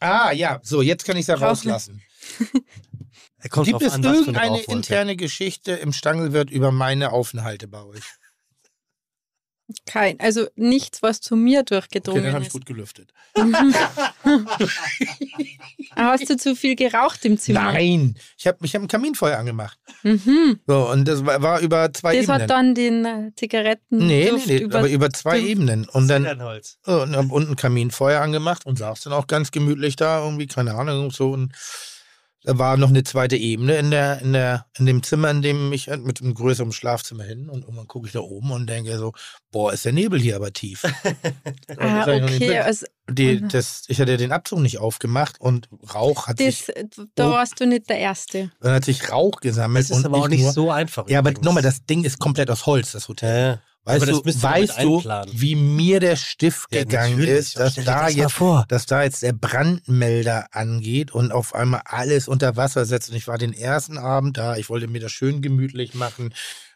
Ah, 0.01 0.33
ja, 0.33 0.61
so, 0.63 0.83
jetzt 0.83 1.05
kann 1.05 1.17
ich 1.17 1.23
es 1.23 1.27
ja 1.29 1.35
rauslassen. 1.35 2.03
Gibt 3.65 3.83
es 3.83 3.93
an, 3.93 4.03
irgendeine 4.03 4.61
interne 4.63 5.17
Geschichte 5.17 5.73
im 5.73 5.93
Stangelwirt 5.93 6.51
über 6.51 6.73
meine 6.73 7.13
Aufenthalte 7.13 7.69
bei 7.69 7.83
euch? 7.85 8.03
Kein, 9.85 10.19
also 10.19 10.47
nichts, 10.57 11.03
was 11.03 11.21
zu 11.21 11.37
mir 11.37 11.63
durchgedrungen 11.63 12.21
okay, 12.21 12.27
dann 12.29 12.37
habe 12.37 12.45
ich 12.47 12.51
gut 12.51 12.65
gelüftet. 12.65 13.13
Hast 15.95 16.31
du 16.31 16.39
zu 16.39 16.57
viel 16.57 16.75
geraucht 16.75 17.23
im 17.27 17.37
Zimmer? 17.37 17.73
Nein, 17.73 18.15
ich 18.39 18.47
habe 18.47 18.65
ich 18.65 18.75
hab 18.75 18.81
ein 18.81 18.89
Kaminfeuer 18.89 19.37
angemacht. 19.37 19.79
Mhm. 20.05 20.59
So, 20.67 20.89
und 20.89 21.07
das 21.07 21.27
war, 21.27 21.43
war 21.43 21.61
über 21.61 21.93
zwei 21.93 22.17
das 22.17 22.23
Ebenen. 22.23 22.39
Das 22.39 22.43
hat 22.45 22.51
dann 22.51 22.75
den 22.75 23.05
äh, 23.05 23.31
Zigaretten. 23.37 23.99
Nee, 23.99 24.33
nee, 24.33 24.43
nee 24.47 24.57
über, 24.57 24.79
aber 24.79 24.89
über 24.89 25.11
zwei. 25.11 25.39
Ebenen. 25.39 25.87
Und 25.87 26.09
dann 26.09 26.27
oh, 26.87 27.03
und 27.03 27.15
hab 27.15 27.31
unten 27.31 27.55
Kaminfeuer 27.55 28.23
angemacht 28.23 28.65
und 28.65 28.79
saß 28.79 29.03
dann 29.03 29.13
auch 29.13 29.27
ganz 29.27 29.51
gemütlich 29.51 29.97
da, 29.97 30.25
irgendwie, 30.25 30.47
keine 30.47 30.77
Ahnung, 30.77 31.11
so. 31.11 31.33
Und 31.33 31.53
da 32.45 32.57
war 32.57 32.77
noch 32.77 32.89
eine 32.89 33.03
zweite 33.03 33.37
Ebene 33.37 33.77
in, 33.77 33.91
der, 33.91 34.21
in, 34.21 34.33
der, 34.33 34.67
in 34.79 34.87
dem 34.87 35.03
Zimmer, 35.03 35.31
in 35.31 35.43
dem 35.43 35.73
ich 35.73 35.89
mit 35.89 36.23
einem 36.23 36.35
größeren 36.35 36.73
Schlafzimmer 36.73 37.25
hin 37.25 37.49
und 37.49 37.63
irgendwann 37.63 37.89
gucke 37.89 38.07
ich 38.07 38.13
da 38.13 38.21
oben 38.21 38.53
und 38.53 38.69
denke 38.69 38.97
so, 38.97 39.13
boah, 39.51 39.73
ist 39.73 39.85
der 39.85 39.93
Nebel 39.93 40.21
hier 40.21 40.37
aber 40.37 40.53
tief. 40.53 40.85
ah, 41.79 42.03
okay. 42.03 42.59
Also, 42.61 42.87
die, 43.11 43.41
das, 43.41 43.85
ich 43.89 44.01
hatte 44.01 44.17
den 44.17 44.33
Abzug 44.33 44.61
nicht 44.61 44.79
aufgemacht 44.79 45.41
und 45.41 45.69
Rauch 45.95 46.29
hat 46.29 46.39
das, 46.39 46.67
sich... 46.67 46.75
Da 47.15 47.31
warst 47.31 47.61
du 47.61 47.67
nicht 47.67 47.89
der 47.89 47.99
Erste. 47.99 48.51
Dann 48.61 48.75
hat 48.75 48.85
sich 48.85 49.11
Rauch 49.11 49.41
gesammelt. 49.41 49.91
Das 49.91 49.99
ist 49.99 50.05
aber 50.05 50.19
auch 50.19 50.29
nicht 50.29 50.43
nur, 50.43 50.53
so 50.53 50.71
einfach. 50.71 51.09
Ja, 51.09 51.21
übrigens. 51.21 51.41
aber 51.41 51.47
nochmal, 51.47 51.63
das 51.63 51.87
Ding 51.87 52.05
ist 52.05 52.19
komplett 52.19 52.51
aus 52.51 52.67
Holz, 52.67 52.93
das 52.93 53.09
Hotel. 53.09 53.55
Ja. 53.55 53.63
Weißt 53.89 54.07
du, 54.07 54.23
weißt 54.25 54.83
du, 54.83 55.03
wie 55.33 55.55
mir 55.55 55.99
der 55.99 56.17
Stift 56.17 56.75
ja, 56.75 56.85
gegangen 56.85 57.21
ist, 57.21 57.59
dass 57.59 57.75
da, 57.75 58.09
jetzt, 58.09 58.41
dass 58.69 58.87
da 58.87 59.03
jetzt 59.03 59.23
der 59.23 59.33
Brandmelder 59.33 60.49
angeht 60.53 61.13
und 61.13 61.33
auf 61.33 61.55
einmal 61.55 61.81
alles 61.87 62.29
unter 62.29 62.57
Wasser 62.57 62.85
setzt. 62.85 63.09
Und 63.09 63.17
ich 63.17 63.27
war 63.27 63.39
den 63.39 63.55
ersten 63.55 63.97
Abend 63.97 64.37
da, 64.37 64.57
ich 64.57 64.69
wollte 64.69 64.89
mir 64.89 65.01
das 65.01 65.13
schön 65.13 65.41
gemütlich 65.41 65.95
machen 65.95 66.35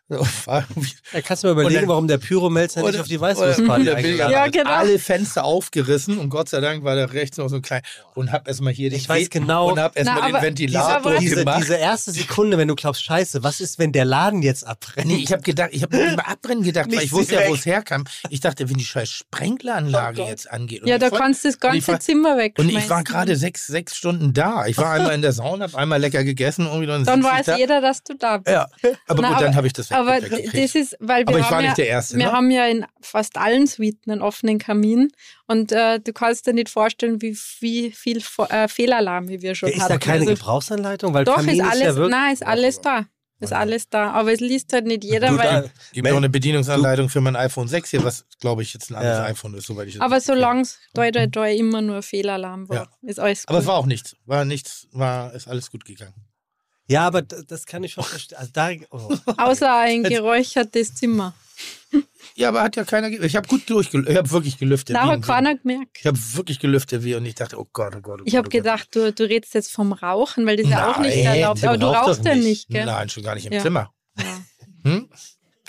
Da 0.09 0.21
kannst 1.25 1.43
du 1.43 1.49
mir 1.49 1.53
überlegen, 1.53 1.81
dann, 1.83 1.89
warum 1.89 2.09
der 2.09 2.19
Pyromelzer 2.19 2.83
nicht 2.83 2.99
auf 2.99 3.07
die 3.07 3.21
Weißwurstparty 3.21 3.91
eingeladen 3.95 4.33
ja, 4.33 4.47
genau. 4.49 4.71
alle 4.71 4.99
Fenster 4.99 5.45
aufgerissen 5.45 6.19
und 6.19 6.29
Gott 6.29 6.49
sei 6.49 6.61
Dank 6.61 6.85
war 6.85 6.97
da 6.97 7.07
rechts 7.07 7.39
noch 7.39 7.49
so 7.49 7.57
ein 7.57 7.63
klein 7.63 7.83
und 8.15 8.31
hab 8.31 8.47
erstmal 8.47 8.73
hier 8.73 8.93
ich 8.93 9.09
weiß 9.09 9.31
genau 9.31 9.71
und 9.71 9.79
hab 9.79 9.97
erstmal 9.97 10.33
den 10.33 10.43
Ventilator 10.43 11.17
diese, 11.19 11.37
gemacht. 11.37 11.63
Diese 11.63 11.77
erste 11.77 12.11
Sekunde, 12.11 12.59
wenn 12.59 12.69
du 12.69 12.75
glaubst, 12.75 13.03
Scheiße, 13.05 13.43
was 13.43 13.61
ist, 13.61 13.79
wenn 13.79 13.93
der 13.93 14.05
Laden 14.05 14.43
jetzt 14.43 14.67
abbrennt? 14.67 15.07
Nee, 15.07 15.17
ich 15.17 15.33
habe 15.33 15.43
gedacht, 15.43 15.71
ich 15.73 15.83
habe 15.83 15.97
mal 15.97 16.25
abbrennen 16.25 16.65
gedacht, 16.65 16.91
weil 16.93 17.05
ich 17.05 17.13
wusste 17.13 17.37
ja, 17.37 17.49
wo 17.49 17.55
es 17.55 17.65
herkam. 17.65 18.05
Ich 18.29 18.41
dachte, 18.41 18.69
wenn 18.69 18.77
die 18.77 18.85
scheiß 18.85 19.09
Sprenkleranlage 19.09 20.23
oh 20.23 20.29
jetzt 20.29 20.51
angeht. 20.51 20.83
ja, 20.85 20.99
da 20.99 21.11
kannst 21.11 21.45
du 21.45 21.49
das 21.49 21.59
ganze 21.59 21.99
Zimmer 22.01 22.37
weg. 22.37 22.55
Und 22.59 22.69
ich 22.69 22.91
war 22.91 23.05
gerade 23.05 23.37
sechs, 23.37 23.67
sechs 23.67 23.97
Stunden 23.97 24.35
da. 24.35 24.67
Ich 24.67 24.77
war 24.79 24.93
einmal 24.93 25.15
in 25.15 25.23
der 25.23 25.33
Sauna, 25.33 25.65
hab 25.67 25.75
einmal 25.75 26.01
lecker 26.01 26.25
gegessen. 26.25 26.67
Und 26.67 26.87
dann, 26.87 27.05
dann 27.05 27.23
weiß 27.23 27.47
jeder, 27.57 27.81
dass 27.81 28.03
du 28.03 28.15
da 28.15 28.39
bist. 28.39 28.53
Ja, 28.53 28.67
aber 29.07 29.23
gut, 29.23 29.41
dann 29.41 29.55
habe 29.55 29.67
ich 29.67 29.73
das 29.73 29.92
Aber 29.93 30.21
das 30.21 30.75
ist, 30.75 30.97
weil 31.01 31.27
wir 31.27 31.29
aber 31.29 31.39
ich 31.39 31.51
war 31.51 31.61
nicht 31.61 31.71
ja, 31.71 31.75
der 31.75 31.89
Erste. 31.89 32.17
Wir 32.17 32.27
ne? 32.27 32.33
haben 32.33 32.51
ja 32.51 32.67
in 32.67 32.87
fast 33.01 33.37
allen 33.37 33.67
Suiten 33.67 34.11
einen 34.11 34.23
offenen 34.23 34.59
Kamin 34.59 35.13
und 35.47 35.73
äh, 35.73 36.01
du 36.01 36.13
kannst 36.13 36.47
dir 36.47 36.55
nicht 36.55 36.69
vorstellen, 36.69 37.23
wie, 37.23 37.37
wie 37.61 37.91
viel 37.91 38.23
äh, 38.49 38.69
Fehlalarm 38.69 39.29
wir 39.29 39.55
schon 39.55 39.71
ja, 39.71 39.77
hatten. 39.77 39.83
Ist 39.83 39.91
da 39.91 39.99
keine 39.99 40.21
also, 40.21 40.35
Gebrauchsanleitung? 40.35 41.15
Weil 41.15 41.25
doch, 41.25 41.37
Kamin 41.37 41.55
ist 41.55 41.61
alles, 41.61 41.75
ist 41.75 41.81
ja 41.81 41.95
wirklich, 41.97 42.11
nein, 42.11 42.33
ist 42.33 42.47
alles 42.47 42.81
da. 42.81 43.07
Ist 43.43 43.53
alles 43.53 43.89
da, 43.89 44.13
aber 44.13 44.33
es 44.33 44.39
liest 44.39 44.73
halt 44.73 44.87
nicht 44.87 45.03
jeder, 45.03 45.31
du, 45.31 45.39
weil. 45.39 45.71
Gibt 45.93 46.09
auch 46.09 46.17
eine 46.17 46.29
Bedienungsanleitung 46.29 47.09
für 47.09 47.21
mein 47.21 47.35
iPhone 47.35 47.67
6 47.67 47.91
hier, 47.91 48.05
was 48.05 48.25
glaube 48.41 48.63
ich 48.63 48.73
jetzt 48.73 48.91
ein 48.91 48.95
anderes 48.95 49.19
ja. 49.19 49.25
iPhone 49.25 49.55
ist, 49.55 49.67
soweit 49.67 49.89
ich 49.89 50.01
Aber 50.01 50.21
solange 50.21 50.63
es 50.63 50.79
toi, 50.95 51.11
toi, 51.11 51.27
toi 51.27 51.53
immer 51.53 51.83
nur 51.83 52.03
Fehlalarm 52.03 52.69
war, 52.69 52.77
ja. 52.77 52.89
ist 53.03 53.19
alles 53.19 53.41
gut. 53.41 53.51
Aber 53.51 53.59
es 53.59 53.67
war 53.67 53.75
auch 53.75 53.87
nichts. 53.87 54.15
War 54.27 54.45
nichts, 54.45 54.87
war, 54.93 55.35
ist 55.35 55.49
alles 55.49 55.73
gut 55.73 55.85
gegangen. 55.85 56.15
Ja, 56.89 57.07
aber 57.07 57.23
das 57.23 57.67
kann 57.67 57.85
ich 57.85 57.93
schon 57.93 58.05
verstehen. 58.05 58.39
Also 58.39 58.51
da, 58.53 58.71
oh. 58.91 59.17
Außer 59.37 59.75
ein 59.81 60.03
geräuchertes 60.03 60.95
Zimmer. 60.95 61.35
Ja, 62.35 62.49
aber 62.49 62.63
hat 62.63 62.77
ja 62.77 62.85
keiner. 62.85 63.09
Ich 63.09 63.37
habe 63.37 63.47
gut 63.47 63.69
durchgelüftet. 63.69 64.13
Ich 64.13 64.19
habe 64.19 64.31
wirklich 64.31 64.59
gelüftet. 64.59 64.97
Da 64.97 65.07
hat 65.07 65.23
keiner 65.23 65.57
gemerkt. 65.57 65.99
Ich 65.99 66.07
habe 66.07 66.19
wirklich 66.35 66.59
gelüftet 66.59 67.05
wie 67.05 67.15
und 67.15 67.27
ich 67.27 67.35
dachte, 67.35 67.59
oh 67.59 67.69
Gott, 67.73 67.95
oh 67.97 68.01
Gott. 68.01 68.21
Oh 68.23 68.25
ich 68.27 68.37
habe 68.37 68.49
oh 68.49 68.51
gedacht, 68.51 68.89
du, 68.97 69.13
du 69.13 69.29
redest 69.29 69.55
jetzt 69.55 69.71
vom 69.71 69.93
Rauchen, 69.93 70.47
weil 70.47 70.57
das 70.57 70.67
ist 70.67 70.73
ja 70.73 70.91
auch 70.91 70.99
nicht 70.99 71.17
erlaubt. 71.19 71.65
Aber 71.65 71.77
du 71.77 71.87
rauchst 71.87 72.25
ja 72.25 72.35
nicht, 72.35 72.69
gell? 72.69 72.87
Nein, 72.87 73.09
schon 73.09 73.23
gar 73.23 73.35
nicht 73.35 73.47
im 73.47 73.53
ja. 73.53 73.61
Zimmer. 73.61 73.93
Ja. 74.19 74.25
Hm? 74.85 75.09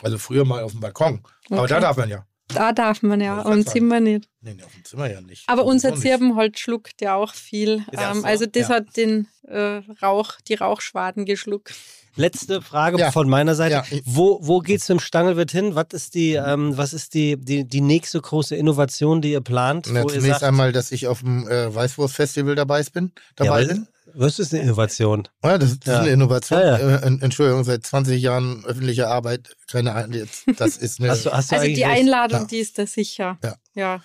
Also 0.02 0.18
früher 0.18 0.46
mal 0.46 0.64
auf 0.64 0.72
dem 0.72 0.80
Balkon. 0.80 1.22
Okay. 1.46 1.58
Aber 1.58 1.68
da 1.68 1.80
darf 1.80 1.98
man 1.98 2.10
ja. 2.10 2.26
Da 2.54 2.72
darf 2.72 3.02
man 3.02 3.22
ja, 3.22 3.42
und 3.42 3.54
im 3.54 3.68
Zimmer 3.68 4.00
nicht. 4.00 4.30
Nee, 4.42 4.54
nee, 4.56 4.64
auf 4.64 4.74
dem 4.74 4.84
Zimmer 4.84 5.10
ja 5.10 5.22
nicht. 5.22 5.48
Aber 5.48 5.66
unser 5.66 5.96
Zirbenholz 5.96 6.60
schluckt 6.60 7.02
ja 7.02 7.16
auch 7.16 7.34
viel. 7.34 7.86
Ähm, 7.92 8.22
so? 8.22 8.24
Also 8.24 8.46
das 8.46 8.70
ja. 8.70 8.76
hat 8.76 8.98
den 8.98 9.28
äh, 9.48 9.82
Rauch, 10.02 10.34
die 10.48 10.56
Rauchschwaden 10.56 11.26
geschluckt. 11.26 11.74
Letzte 12.16 12.62
Frage 12.62 13.00
ja. 13.00 13.12
von 13.12 13.28
meiner 13.28 13.56
Seite. 13.56 13.84
Ja. 13.90 14.00
Wo, 14.06 14.40
wo 14.42 14.60
geht 14.60 14.82
es 14.82 14.90
im 14.90 15.00
Stangelwirt 15.00 15.52
hin? 15.52 15.74
Was 15.74 15.88
ist 15.94 16.14
die, 16.14 16.34
ähm, 16.34 16.78
was 16.78 16.94
ist 16.94 17.16
die, 17.16 17.38
die, 17.38 17.68
die 17.68 17.82
nächste 17.82 18.22
große 18.22 18.56
Innovation, 18.56 19.22
die 19.22 19.32
ihr 19.32 19.42
plant? 19.42 19.88
Na, 19.92 20.06
zunächst 20.06 20.28
sagt, 20.28 20.44
einmal, 20.44 20.72
dass 20.72 20.92
ich 20.92 21.08
auf 21.08 21.22
dem 21.22 21.48
äh, 21.48 21.74
Weißwurst-Festival 21.74 22.54
dabei 22.54 22.84
bin. 22.94 23.14
Dabei 23.36 23.62
ja, 23.64 23.68
bin. 23.70 23.88
Was 24.16 24.40
ist 24.40 24.54
eine 24.54 24.64
Innovation? 24.64 25.28
Ja, 25.44 25.58
das, 25.58 25.80
das 25.80 25.96
ist 25.96 26.02
eine 26.02 26.12
Innovation. 26.12 26.60
Äh, 26.60 27.24
Entschuldigung, 27.24 27.64
seit 27.64 27.86
20 27.86 28.22
Jahren 28.22 28.64
öffentliche 28.66 29.08
Arbeit. 29.08 29.56
Keine 29.72 29.94
Ahnung, 29.94 30.28
das 30.58 30.78
ist 30.78 31.00
eine. 31.00 31.10
hast 31.12 31.26
du, 31.26 31.32
hast 31.32 31.52
du 31.52 31.56
also 31.56 31.68
die 31.68 31.86
Einladung, 31.86 32.48
die 32.48 32.60
ist 32.60 32.78
da 32.78 32.86
sicher. 32.86 33.38
Ja. 33.44 33.56
ja. 33.74 34.02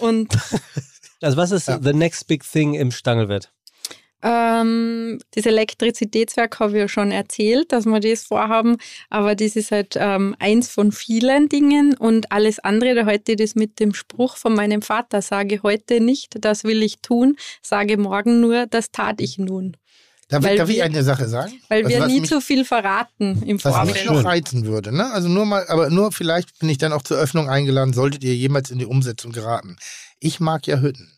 Und 0.00 0.36
also 1.22 1.36
was 1.36 1.50
ist 1.52 1.66
the 1.66 1.92
next 1.92 2.26
big 2.26 2.42
thing 2.42 2.74
im 2.74 2.90
Stangelwirt? 2.90 3.52
Ähm, 4.22 5.18
das 5.34 5.46
Elektrizitätswerk 5.46 6.60
habe 6.60 6.72
ich 6.72 6.78
ja 6.78 6.88
schon 6.88 7.10
erzählt, 7.10 7.72
dass 7.72 7.86
wir 7.86 8.00
das 8.00 8.24
vorhaben, 8.24 8.76
aber 9.08 9.34
das 9.34 9.56
ist 9.56 9.70
halt 9.70 9.94
ähm, 9.96 10.36
eins 10.38 10.68
von 10.68 10.92
vielen 10.92 11.48
Dingen 11.48 11.96
und 11.96 12.30
alles 12.30 12.58
andere, 12.58 12.94
da 12.94 13.06
heute 13.06 13.36
das 13.36 13.54
mit 13.54 13.80
dem 13.80 13.94
Spruch 13.94 14.36
von 14.36 14.54
meinem 14.54 14.82
Vater, 14.82 15.22
sage 15.22 15.60
heute 15.62 16.00
nicht, 16.00 16.44
das 16.44 16.64
will 16.64 16.82
ich 16.82 17.00
tun, 17.00 17.36
sage 17.62 17.96
morgen 17.96 18.40
nur, 18.40 18.66
das 18.66 18.90
tat 18.90 19.20
ich 19.20 19.38
nun. 19.38 19.76
Darf, 20.30 20.44
darf 20.44 20.68
wir, 20.68 20.76
ich 20.76 20.82
eine 20.82 21.02
Sache 21.02 21.28
sagen? 21.28 21.52
Weil 21.68 21.84
also 21.84 21.98
wir 21.98 22.06
nie 22.06 22.20
mich, 22.20 22.28
zu 22.28 22.40
viel 22.40 22.64
verraten 22.64 23.42
im 23.44 23.58
Vorfeld. 23.58 23.88
Was 23.88 23.94
mich 23.94 24.04
noch 24.04 24.24
reizen 24.24 24.64
würde, 24.64 24.94
ne? 24.94 25.10
Also 25.10 25.28
nur 25.28 25.44
mal, 25.44 25.66
aber 25.66 25.90
nur 25.90 26.12
vielleicht 26.12 26.56
bin 26.60 26.68
ich 26.68 26.78
dann 26.78 26.92
auch 26.92 27.02
zur 27.02 27.16
Öffnung 27.16 27.48
eingeladen, 27.48 27.92
solltet 27.92 28.22
ihr 28.22 28.36
jemals 28.36 28.70
in 28.70 28.78
die 28.78 28.86
Umsetzung 28.86 29.32
geraten. 29.32 29.76
Ich 30.20 30.38
mag 30.38 30.68
ja 30.68 30.78
Hütten. 30.80 31.10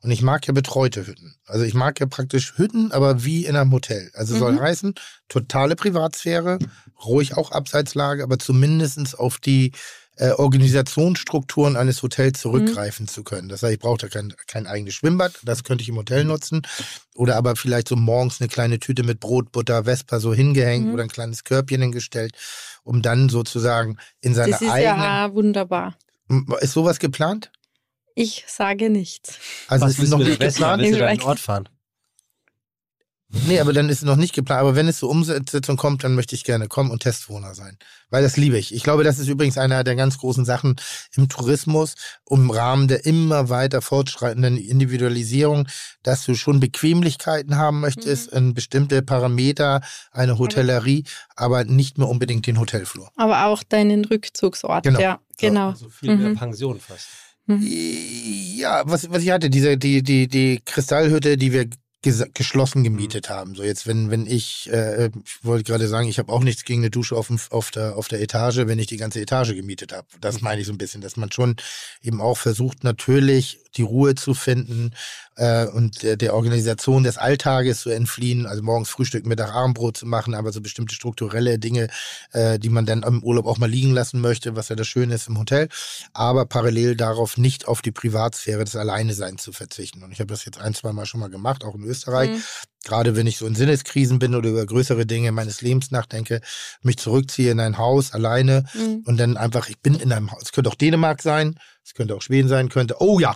Und 0.00 0.12
ich 0.12 0.22
mag 0.22 0.46
ja 0.46 0.52
betreute 0.52 1.06
Hütten. 1.06 1.34
Also 1.44 1.64
ich 1.64 1.74
mag 1.74 1.98
ja 1.98 2.06
praktisch 2.06 2.56
Hütten, 2.56 2.92
aber 2.92 3.24
wie 3.24 3.46
in 3.46 3.56
einem 3.56 3.72
Hotel. 3.72 4.10
Also 4.14 4.34
mhm. 4.34 4.38
soll 4.38 4.60
heißen, 4.60 4.94
totale 5.28 5.74
Privatsphäre, 5.74 6.58
ruhig 7.04 7.36
auch 7.36 7.50
Abseitslage, 7.50 8.22
aber 8.22 8.38
zumindest 8.38 9.18
auf 9.18 9.38
die 9.38 9.72
äh, 10.18 10.30
Organisationsstrukturen 10.30 11.76
eines 11.76 12.02
Hotels 12.02 12.40
zurückgreifen 12.40 13.04
mhm. 13.04 13.08
zu 13.08 13.24
können. 13.24 13.48
Das 13.48 13.62
heißt, 13.62 13.74
ich 13.74 13.78
brauche 13.80 13.98
da 13.98 14.08
kein, 14.08 14.34
kein 14.46 14.66
eigenes 14.66 14.94
Schwimmbad, 14.94 15.32
das 15.44 15.64
könnte 15.64 15.82
ich 15.82 15.88
im 15.88 15.96
Hotel 15.96 16.24
nutzen. 16.24 16.62
Oder 17.14 17.36
aber 17.36 17.56
vielleicht 17.56 17.88
so 17.88 17.96
morgens 17.96 18.40
eine 18.40 18.48
kleine 18.48 18.78
Tüte 18.78 19.02
mit 19.02 19.20
Brot, 19.20 19.50
Butter, 19.52 19.84
Vespa 19.84 20.20
so 20.20 20.34
hingehängt 20.34 20.86
mhm. 20.86 20.94
oder 20.94 21.04
ein 21.04 21.08
kleines 21.08 21.44
Körbchen 21.44 21.82
hingestellt, 21.82 22.32
um 22.84 23.02
dann 23.02 23.28
sozusagen 23.28 23.96
in 24.20 24.34
seine. 24.34 24.52
Das 24.52 24.62
ist 24.62 24.70
eigenen, 24.70 25.02
ja 25.02 25.34
wunderbar. 25.34 25.96
Ist 26.60 26.72
sowas 26.72 26.98
geplant? 26.98 27.50
Ich 28.18 28.44
sage 28.48 28.90
nichts. 28.90 29.38
Also 29.68 29.86
Was 29.86 29.98
ist 29.98 30.10
noch 30.10 30.18
nicht 30.18 30.40
geplant? 30.40 30.82
Willst 30.82 31.00
du 31.00 31.06
einen 31.06 31.22
Ort 31.22 31.38
fahren? 31.38 31.68
Nee, 33.46 33.60
aber 33.60 33.74
dann 33.74 33.90
ist 33.90 33.98
es 33.98 34.04
noch 34.04 34.16
nicht 34.16 34.34
geplant. 34.34 34.62
Aber 34.62 34.74
wenn 34.74 34.88
es 34.88 34.98
zur 34.98 35.10
Umsetzung 35.10 35.76
kommt, 35.76 36.02
dann 36.02 36.14
möchte 36.14 36.34
ich 36.34 36.44
gerne 36.44 36.66
kommen 36.66 36.90
und 36.90 37.02
Testwohner 37.02 37.54
sein. 37.54 37.76
Weil 38.08 38.22
das 38.22 38.38
liebe 38.38 38.56
ich. 38.58 38.74
Ich 38.74 38.82
glaube, 38.82 39.04
das 39.04 39.18
ist 39.18 39.28
übrigens 39.28 39.58
einer 39.58 39.84
der 39.84 39.96
ganz 39.96 40.16
großen 40.16 40.46
Sachen 40.46 40.76
im 41.14 41.28
Tourismus, 41.28 41.94
im 42.30 42.50
Rahmen 42.50 42.88
der 42.88 43.04
immer 43.04 43.50
weiter 43.50 43.82
fortschreitenden 43.82 44.56
Individualisierung, 44.56 45.68
dass 46.02 46.24
du 46.24 46.34
schon 46.34 46.58
Bequemlichkeiten 46.58 47.56
haben 47.56 47.80
möchtest, 47.80 48.34
mhm. 48.34 48.54
bestimmte 48.54 49.02
Parameter, 49.02 49.82
eine 50.10 50.38
Hotellerie, 50.38 51.04
aber 51.36 51.64
nicht 51.64 51.98
mehr 51.98 52.08
unbedingt 52.08 52.46
den 52.46 52.58
Hotelflur. 52.58 53.10
Aber 53.16 53.46
auch 53.46 53.62
deinen 53.62 54.06
Rückzugsort. 54.06 54.84
Genau. 54.84 55.00
Ja, 55.00 55.20
genau. 55.36 55.70
Also 55.70 55.90
viel 55.90 56.16
mehr 56.16 56.30
mhm. 56.30 56.36
Pension 56.36 56.80
fast. 56.80 57.06
Mhm. 57.48 57.66
Ja, 58.56 58.82
was, 58.86 59.10
was 59.10 59.22
ich 59.22 59.30
hatte, 59.30 59.50
diese, 59.50 59.76
die, 59.76 60.02
die, 60.02 60.28
die 60.28 60.60
Kristallhütte, 60.64 61.36
die 61.36 61.52
wir 61.52 61.68
geschlossen 62.00 62.84
gemietet 62.84 63.28
mhm. 63.28 63.32
haben. 63.32 63.54
So 63.54 63.64
jetzt, 63.64 63.86
wenn, 63.86 64.10
wenn 64.10 64.26
ich, 64.26 64.70
äh, 64.72 65.06
ich 65.06 65.44
wollte 65.44 65.64
gerade 65.64 65.88
sagen, 65.88 66.08
ich 66.08 66.18
habe 66.18 66.32
auch 66.32 66.42
nichts 66.42 66.64
gegen 66.64 66.82
eine 66.82 66.90
Dusche 66.90 67.16
auf, 67.16 67.26
dem, 67.26 67.40
auf, 67.50 67.70
der, 67.72 67.96
auf 67.96 68.06
der 68.06 68.20
Etage, 68.20 68.58
wenn 68.58 68.78
ich 68.78 68.86
die 68.86 68.96
ganze 68.96 69.20
Etage 69.20 69.54
gemietet 69.54 69.92
habe. 69.92 70.06
Das 70.20 70.36
mhm. 70.36 70.44
meine 70.44 70.60
ich 70.60 70.66
so 70.66 70.72
ein 70.72 70.78
bisschen, 70.78 71.00
dass 71.00 71.16
man 71.16 71.32
schon 71.32 71.56
eben 72.00 72.20
auch 72.20 72.38
versucht, 72.38 72.84
natürlich 72.84 73.60
die 73.78 73.82
Ruhe 73.82 74.14
zu 74.14 74.34
finden 74.34 74.90
äh, 75.36 75.66
und 75.66 76.02
der, 76.02 76.16
der 76.16 76.34
Organisation 76.34 77.04
des 77.04 77.16
Alltages 77.16 77.80
zu 77.80 77.90
entfliehen, 77.90 78.46
also 78.46 78.62
morgens 78.62 78.90
Frühstück, 78.90 79.24
Mittag, 79.24 79.54
Abendbrot 79.54 79.96
zu 79.96 80.06
machen, 80.06 80.34
aber 80.34 80.52
so 80.52 80.60
bestimmte 80.60 80.94
strukturelle 80.94 81.58
Dinge, 81.58 81.88
äh, 82.32 82.58
die 82.58 82.68
man 82.68 82.84
dann 82.86 83.02
im 83.02 83.22
Urlaub 83.22 83.46
auch 83.46 83.58
mal 83.58 83.70
liegen 83.70 83.92
lassen 83.92 84.20
möchte, 84.20 84.56
was 84.56 84.68
ja 84.68 84.76
das 84.76 84.86
Schöne 84.88 85.14
ist 85.14 85.28
im 85.28 85.38
Hotel, 85.38 85.68
aber 86.12 86.44
parallel 86.44 86.96
darauf 86.96 87.38
nicht 87.38 87.66
auf 87.66 87.80
die 87.80 87.92
Privatsphäre 87.92 88.64
des 88.64 88.76
Alleineseins 88.76 89.42
zu 89.42 89.52
verzichten. 89.52 90.02
Und 90.02 90.12
ich 90.12 90.20
habe 90.20 90.32
das 90.32 90.44
jetzt 90.44 90.58
ein, 90.58 90.74
zwei 90.74 90.92
Mal 90.92 91.06
schon 91.06 91.20
mal 91.20 91.30
gemacht, 91.30 91.64
auch 91.64 91.74
in 91.74 91.84
Österreich. 91.84 92.30
Mhm 92.30 92.42
gerade 92.84 93.16
wenn 93.16 93.26
ich 93.26 93.38
so 93.38 93.46
in 93.46 93.54
Sinneskrisen 93.54 94.18
bin 94.18 94.34
oder 94.34 94.50
über 94.50 94.64
größere 94.64 95.04
Dinge 95.04 95.32
meines 95.32 95.60
Lebens 95.60 95.90
nachdenke, 95.90 96.40
mich 96.82 96.96
zurückziehe 96.98 97.50
in 97.50 97.60
ein 97.60 97.78
Haus 97.78 98.12
alleine 98.12 98.64
mhm. 98.74 99.02
und 99.04 99.18
dann 99.18 99.36
einfach, 99.36 99.68
ich 99.68 99.80
bin 99.80 99.94
in 99.94 100.12
einem 100.12 100.30
Haus. 100.30 100.44
Es 100.44 100.52
könnte 100.52 100.70
auch 100.70 100.74
Dänemark 100.74 101.22
sein, 101.22 101.58
es 101.88 101.94
könnte 101.94 102.14
auch 102.14 102.20
Schweden 102.20 102.48
sein, 102.48 102.68
könnte, 102.68 102.96
oh 103.00 103.18
ja, 103.18 103.34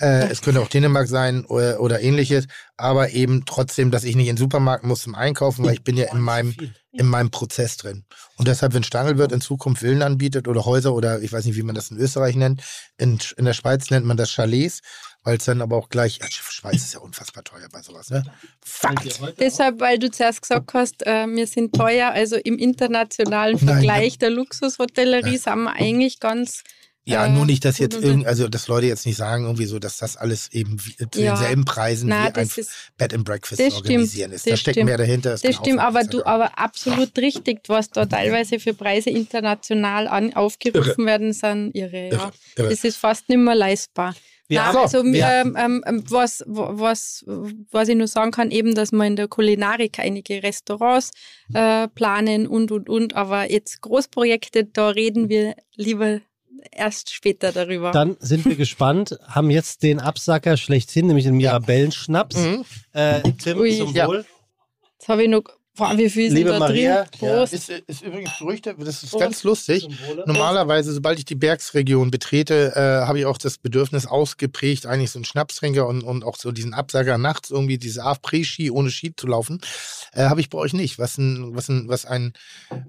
äh, 0.00 0.28
es 0.28 0.42
könnte 0.42 0.60
auch 0.60 0.66
Dänemark 0.66 1.06
sein 1.06 1.44
oder, 1.44 1.78
oder 1.78 2.00
ähnliches, 2.00 2.48
aber 2.76 3.10
eben 3.10 3.44
trotzdem, 3.44 3.92
dass 3.92 4.02
ich 4.02 4.16
nicht 4.16 4.26
in 4.26 4.34
den 4.34 4.40
Supermarkt 4.40 4.82
muss 4.82 5.02
zum 5.02 5.14
Einkaufen, 5.14 5.64
weil 5.64 5.74
ich 5.74 5.84
bin 5.84 5.96
ja 5.96 6.12
in 6.12 6.18
meinem, 6.18 6.56
in 6.90 7.06
meinem 7.06 7.30
Prozess 7.30 7.76
drin. 7.76 8.04
Und 8.36 8.48
deshalb, 8.48 8.74
wenn 8.74 8.82
Stangelwirt 8.82 9.30
in 9.30 9.40
Zukunft 9.40 9.80
Villen 9.80 10.02
anbietet 10.02 10.48
oder 10.48 10.64
Häuser 10.64 10.92
oder 10.92 11.20
ich 11.20 11.32
weiß 11.32 11.44
nicht, 11.44 11.56
wie 11.56 11.62
man 11.62 11.76
das 11.76 11.92
in 11.92 11.98
Österreich 11.98 12.34
nennt, 12.34 12.62
in, 12.96 13.20
in 13.36 13.44
der 13.44 13.52
Schweiz 13.52 13.90
nennt 13.90 14.06
man 14.06 14.16
das 14.16 14.30
Chalets, 14.30 14.80
weil 15.22 15.36
es 15.36 15.44
dann 15.44 15.62
aber 15.62 15.76
auch 15.76 15.88
gleich, 15.88 16.18
ja, 16.18 16.26
Schweiz 16.28 16.82
ist 16.82 16.94
ja 16.94 17.00
unfassbar 17.00 17.44
teuer 17.44 17.68
bei 17.70 17.80
sowas, 17.80 18.10
ne? 18.10 18.24
Deshalb, 19.38 19.78
weil 19.78 20.00
du 20.00 20.10
zuerst 20.10 20.42
gesagt 20.42 20.74
hast, 20.74 21.06
äh, 21.06 21.28
wir 21.28 21.46
sind 21.46 21.76
teuer, 21.76 22.10
also 22.10 22.34
im 22.34 22.58
internationalen 22.58 23.56
Vergleich 23.56 24.14
Nein. 24.14 24.18
der 24.18 24.30
Luxushotellerie 24.30 25.34
ja. 25.34 25.38
sind 25.38 25.62
wir 25.62 25.74
eigentlich 25.74 26.18
ganz 26.18 26.64
ja, 27.06 27.28
nur 27.28 27.44
nicht, 27.44 27.64
dass 27.64 27.78
jetzt 27.78 28.02
irgendwie, 28.02 28.26
also 28.26 28.48
dass 28.48 28.66
Leute 28.66 28.86
jetzt 28.86 29.04
nicht 29.04 29.16
sagen, 29.16 29.44
irgendwie 29.44 29.66
so, 29.66 29.78
dass 29.78 29.98
das 29.98 30.16
alles 30.16 30.50
eben 30.52 30.78
wie, 30.84 30.96
zu 31.10 31.20
ja. 31.20 31.34
denselben 31.34 31.64
Preisen 31.64 32.08
Na, 32.08 32.34
wie 32.34 32.40
ein 32.40 32.50
ist, 32.56 32.70
Bed 32.96 33.12
and 33.12 33.24
Breakfast 33.24 33.60
organisieren 33.60 34.32
ist. 34.32 34.50
Da 34.50 34.56
steckt 34.56 34.82
mehr 34.82 34.96
dahinter. 34.96 35.30
Das, 35.30 35.42
das 35.42 35.56
stimmt, 35.56 35.80
aber 35.80 36.04
du, 36.04 36.24
aber 36.24 36.58
absolut 36.58 37.16
richtig, 37.18 37.60
was 37.68 37.90
da 37.90 38.06
teilweise 38.06 38.58
für 38.58 38.72
Preise 38.72 39.10
international 39.10 40.08
an, 40.08 40.32
aufgerufen 40.34 40.90
irre. 41.00 41.06
werden, 41.06 41.32
sind 41.34 41.72
irre, 41.74 41.92
ja. 41.92 42.12
Irre, 42.12 42.32
irre. 42.56 42.68
Das 42.70 42.84
ist 42.84 42.96
fast 42.96 43.28
nicht 43.28 43.38
mehr 43.38 43.54
leistbar. 43.54 44.14
Wir 44.46 44.60
Nein, 44.60 44.68
haben, 44.68 44.76
also 44.76 44.98
ähm, 44.98 45.56
ähm, 45.86 46.04
was, 46.08 46.44
was, 46.46 47.24
was 47.26 47.88
ich 47.88 47.96
nur 47.96 48.08
sagen 48.08 48.30
kann, 48.30 48.50
eben, 48.50 48.74
dass 48.74 48.92
wir 48.92 49.04
in 49.06 49.16
der 49.16 49.26
Kulinarik 49.26 49.98
einige 49.98 50.42
Restaurants 50.42 51.12
äh, 51.54 51.88
planen 51.88 52.46
und 52.46 52.70
und 52.70 52.90
und, 52.90 53.14
aber 53.14 53.50
jetzt 53.50 53.80
Großprojekte, 53.80 54.66
da 54.66 54.90
reden 54.90 55.30
wir 55.30 55.54
lieber 55.76 56.20
erst 56.70 57.12
später 57.12 57.52
darüber. 57.52 57.90
Dann 57.90 58.16
sind 58.20 58.44
wir 58.44 58.56
gespannt, 58.56 59.18
haben 59.26 59.50
jetzt 59.50 59.82
den 59.82 60.00
Absacker 60.00 60.56
schlechthin, 60.56 61.06
nämlich 61.06 61.24
den 61.24 61.36
Mirabellenschnaps. 61.36 62.36
Mhm. 62.36 62.64
Äh, 62.92 63.22
Tim, 63.42 63.58
Ui. 63.58 63.76
zum 63.76 63.88
Wohl. 63.88 63.94
Ja. 63.94 64.24
Jetzt 64.98 65.08
habe 65.08 65.22
ich 65.24 65.28
noch 65.28 65.44
Boah, 65.76 65.98
wie 65.98 66.08
viel 66.08 66.32
Liebe 66.32 66.50
sind 66.50 66.60
da 66.60 66.66
Maria, 66.68 67.04
drin? 67.04 67.28
Ja. 67.28 67.42
Ist, 67.42 67.68
ist, 67.68 68.02
übrigens 68.02 68.38
Gerücht, 68.38 68.66
das 68.66 69.02
ist 69.02 69.10
Prost. 69.10 69.20
ganz 69.20 69.42
lustig. 69.42 69.88
Normalerweise, 70.24 70.92
sobald 70.92 71.18
ich 71.18 71.24
die 71.24 71.34
Bergsregion 71.34 72.12
betrete, 72.12 72.72
äh, 72.76 73.06
habe 73.06 73.18
ich 73.18 73.26
auch 73.26 73.38
das 73.38 73.58
Bedürfnis 73.58 74.06
ausgeprägt, 74.06 74.86
eigentlich 74.86 75.10
so 75.10 75.18
einen 75.18 75.24
Schnapstrinker 75.24 75.88
und, 75.88 76.04
und 76.04 76.22
auch 76.22 76.36
so 76.36 76.52
diesen 76.52 76.74
Absager 76.74 77.18
nachts 77.18 77.50
irgendwie 77.50 77.78
diese 77.78 78.04
Après-Ski 78.04 78.70
ohne 78.70 78.90
Ski 78.90 79.16
zu 79.16 79.26
laufen. 79.26 79.60
Äh, 80.12 80.26
habe 80.26 80.40
ich 80.40 80.48
bei 80.48 80.58
euch 80.58 80.74
nicht, 80.74 81.00
was 81.00 81.18
ein, 81.18 81.56
was 81.56 81.68
ein, 81.68 81.88
was 81.88 82.04
ein, 82.06 82.34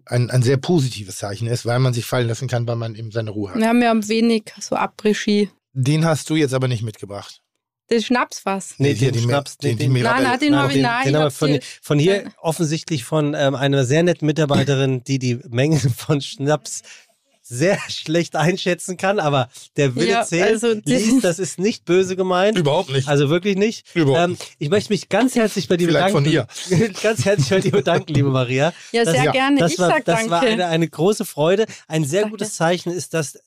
ein, 0.06 0.30
ein 0.30 0.44
sehr 0.44 0.58
positives 0.58 1.18
Zeichen 1.18 1.48
ist, 1.48 1.66
weil 1.66 1.80
man 1.80 1.94
sich 1.94 2.06
fallen 2.06 2.28
lassen 2.28 2.48
kann, 2.48 2.68
weil 2.68 2.76
man 2.76 2.94
eben 2.94 3.10
seine 3.10 3.32
Ruhe 3.32 3.50
hat. 3.50 3.58
Wir 3.58 3.68
haben 3.68 3.82
ja 3.82 3.96
wenig 4.08 4.44
so 4.60 4.76
Après-Ski. 4.76 5.50
Den 5.74 6.06
hast 6.06 6.30
du 6.30 6.36
jetzt 6.36 6.54
aber 6.54 6.68
nicht 6.68 6.84
mitgebracht. 6.84 7.42
Das 7.88 8.04
Schnaps 8.06 8.42
Nee, 8.78 8.96
den, 8.96 9.14
den 9.14 9.24
Schnaps. 9.24 9.58
Den, 9.58 9.78
den, 9.78 9.94
den, 9.94 10.04
nein, 10.04 10.24
nein, 10.24 10.40
den 10.40 10.56
habe 10.56 10.74
ich 10.74 10.82
nein. 10.82 11.14
Den, 11.14 11.32
von, 11.32 11.60
von 11.82 12.00
hier 12.00 12.32
offensichtlich 12.42 13.04
von 13.04 13.36
ähm, 13.38 13.54
einer 13.54 13.86
sehr 13.86 14.02
netten 14.02 14.26
Mitarbeiterin, 14.26 15.04
die 15.04 15.20
die 15.20 15.40
Mengen 15.50 15.80
von 15.96 16.20
Schnaps 16.22 16.82
sehr 17.48 17.78
schlecht 17.90 18.36
einschätzen 18.36 18.98
kann, 18.98 19.20
aber 19.20 19.50
der 19.78 19.96
Wille 19.96 20.10
ja, 20.10 20.24
zählt, 20.24 20.50
also 20.50 20.74
liest, 20.84 21.24
das 21.24 21.38
ist 21.38 21.60
nicht 21.60 21.86
böse 21.86 22.16
gemeint. 22.16 22.58
Überhaupt 22.58 22.90
nicht. 22.90 23.08
Also 23.08 23.30
wirklich 23.30 23.56
nicht. 23.56 23.86
Überhaupt 23.96 24.30
ähm, 24.32 24.38
ich 24.58 24.70
möchte 24.70 24.92
mich 24.92 25.10
ganz 25.10 25.36
herzlich 25.36 25.68
bei 25.68 25.78
dir 25.78 25.88
Vielleicht 25.88 26.16
bedanken. 26.16 26.48
von 26.68 26.80
dir. 26.80 26.94
ganz 27.04 27.24
herzlich 27.24 27.50
bei 27.50 27.60
dir 27.60 27.72
bedanken, 27.72 28.14
liebe 28.16 28.30
Maria. 28.30 28.74
Ja, 28.92 29.06
sehr 29.06 29.26
das, 29.26 29.34
gerne. 29.34 29.60
Das 29.60 29.74
ich 29.74 29.80
war, 29.80 29.90
sag 29.90 30.06
das 30.06 30.16
danke. 30.16 30.32
war 30.32 30.42
eine, 30.42 30.66
eine 30.66 30.90
große 30.90 31.24
Freude. 31.24 31.68
Ein 31.88 32.04
sehr 32.04 32.22
danke. 32.22 32.38
gutes 32.38 32.56
Zeichen 32.56 32.92
ist, 32.92 33.14
dass 33.14 33.38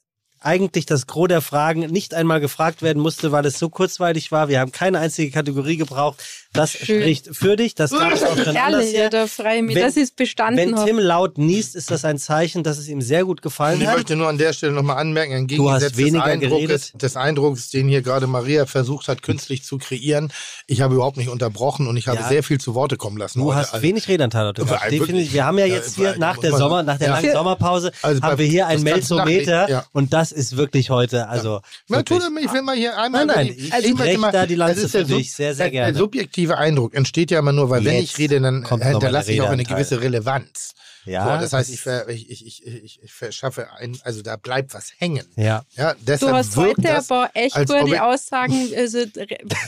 eigentlich 0.40 0.86
das 0.86 1.06
Gros 1.06 1.28
der 1.28 1.40
Fragen 1.40 1.80
nicht 1.80 2.14
einmal 2.14 2.40
gefragt 2.40 2.82
werden 2.82 3.02
musste, 3.02 3.32
weil 3.32 3.44
es 3.46 3.58
so 3.58 3.68
kurzweilig 3.68 4.30
war. 4.32 4.48
Wir 4.48 4.60
haben 4.60 4.72
keine 4.72 4.98
einzige 4.98 5.30
Kategorie 5.30 5.76
gebraucht. 5.76 6.22
Das 6.54 6.72
Schön. 6.72 7.02
spricht 7.02 7.28
für 7.36 7.56
dich. 7.56 7.74
Das 7.74 7.90
gab 7.90 8.10
es 8.10 8.22
auch 8.24 8.36
schon 8.36 8.56
Ehrlich, 8.56 8.92
ja, 8.92 9.10
da 9.10 9.26
frei 9.26 9.60
mir. 9.60 9.78
das 9.78 9.98
ist 9.98 10.16
bestanden. 10.16 10.56
Wenn 10.56 10.86
Tim 10.86 10.98
laut 10.98 11.36
niest, 11.36 11.76
ist 11.76 11.90
das 11.90 12.06
ein 12.06 12.16
Zeichen, 12.18 12.62
dass 12.62 12.78
es 12.78 12.88
ihm 12.88 13.02
sehr 13.02 13.24
gut 13.24 13.42
gefallen 13.42 13.80
ich 13.80 13.86
hat. 13.86 13.94
Ich 13.94 13.98
möchte 13.98 14.16
nur 14.16 14.28
an 14.28 14.38
der 14.38 14.54
Stelle 14.54 14.72
nochmal 14.72 14.96
anmerken, 14.96 15.46
hast 15.68 15.96
weniger 15.98 16.36
des, 16.36 16.52
Eindrucks, 16.52 16.92
des 16.94 17.16
Eindrucks, 17.16 17.70
den 17.70 17.88
hier 17.88 18.00
gerade 18.00 18.26
Maria 18.26 18.64
versucht 18.64 19.08
hat, 19.08 19.22
künstlich 19.22 19.62
zu 19.62 19.76
kreieren. 19.76 20.32
Ich 20.66 20.80
habe 20.80 20.94
überhaupt 20.94 21.18
nicht 21.18 21.28
unterbrochen 21.28 21.86
und 21.86 21.98
ich 21.98 22.08
habe 22.08 22.20
ja. 22.20 22.28
sehr 22.28 22.42
viel 22.42 22.58
zu 22.58 22.74
Worte 22.74 22.96
kommen 22.96 23.18
lassen. 23.18 23.40
Du 23.40 23.48
heute. 23.48 23.56
hast 23.56 23.74
also, 23.74 23.82
wenig 23.82 24.08
Redanteil 24.08 24.52
gehabt. 24.54 24.90
Wir 24.90 25.44
haben 25.44 25.58
ja 25.58 25.66
jetzt 25.66 25.96
hier 25.96 26.16
nach 26.16 26.38
der 26.38 26.56
Sommer, 26.56 26.82
nach 26.82 26.98
der 26.98 27.10
langen 27.10 27.30
Sommerpause, 27.30 27.92
also 28.00 28.22
haben 28.22 28.38
wir 28.38 28.46
hier 28.46 28.66
ein 28.66 28.82
Melzometer 28.82 29.84
und 29.92 30.14
das 30.14 30.32
ist 30.32 30.56
wirklich 30.56 30.88
heute, 30.88 31.28
also. 31.28 31.60
Ja. 31.88 32.00
ich 32.00 32.52
will 32.52 32.62
mal 32.62 32.74
hier 32.74 32.96
einmal. 32.96 33.26
Nein, 33.26 33.36
nein, 33.48 33.54
ich, 33.56 33.72
also, 33.72 34.04
ich 34.04 34.20
da 34.32 34.46
die 34.46 34.54
Lanze 34.54 34.88
für 34.88 35.04
dich, 35.04 35.32
sehr, 35.32 35.54
sehr 35.54 35.70
gerne. 35.70 35.92
Der 35.92 36.00
subjektive 36.38 36.58
Eindruck 36.58 36.94
entsteht 36.94 37.30
ja 37.30 37.38
immer 37.40 37.52
nur, 37.52 37.70
weil 37.70 37.82
Jetzt 37.82 37.92
wenn 37.92 38.02
ich 38.02 38.18
rede, 38.18 38.40
dann 38.40 38.66
hinterlasse 38.66 39.32
ich 39.32 39.42
auch 39.42 39.50
eine 39.50 39.64
gewisse 39.64 40.00
Relevanz. 40.00 40.74
Ja. 41.04 41.24
So, 41.24 41.40
das 41.40 41.52
heißt, 41.52 41.70
ich, 41.70 41.80
ver, 41.80 42.08
ich, 42.08 42.30
ich, 42.30 42.66
ich, 42.66 43.02
ich 43.02 43.12
verschaffe 43.12 43.72
ein, 43.78 43.96
also 44.02 44.20
da 44.20 44.36
bleibt 44.36 44.74
was 44.74 44.92
hängen. 44.98 45.26
Ja. 45.36 45.62
ja 45.70 45.94
du 45.94 46.30
hast 46.30 46.56
heute 46.56 46.98
aber 46.98 47.30
echt 47.34 47.56
gute 47.56 48.02
Aussagen, 48.02 48.70
also 48.76 49.04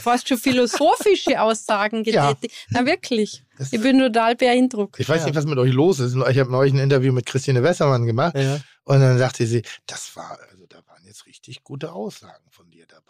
fast 0.02 0.28
schon 0.28 0.38
philosophische 0.38 1.40
Aussagen 1.40 2.04
getätigt. 2.04 2.54
Ja. 2.70 2.80
Na 2.80 2.86
wirklich. 2.86 3.42
Das 3.56 3.72
ich 3.72 3.80
bin 3.80 3.98
total 3.98 4.36
beeindruckt. 4.36 5.00
Ich 5.00 5.08
weiß 5.08 5.20
ja. 5.20 5.26
nicht, 5.26 5.34
was 5.34 5.46
mit 5.46 5.58
euch 5.58 5.72
los 5.72 5.98
ist. 5.98 6.14
Ich 6.14 6.38
habe 6.38 6.50
neulich 6.50 6.74
ein 6.74 6.78
Interview 6.78 7.12
mit 7.12 7.26
Christine 7.26 7.62
Wässermann 7.62 8.06
gemacht 8.06 8.36
ja. 8.36 8.60
und 8.84 9.00
dann 9.00 9.18
sagte 9.18 9.46
sie, 9.46 9.62
das 9.86 10.14
war, 10.16 10.38
also 10.50 10.66
da 10.68 10.76
waren 10.86 11.04
jetzt 11.06 11.26
richtig 11.26 11.64
gute 11.64 11.92
Aussagen 11.92 12.49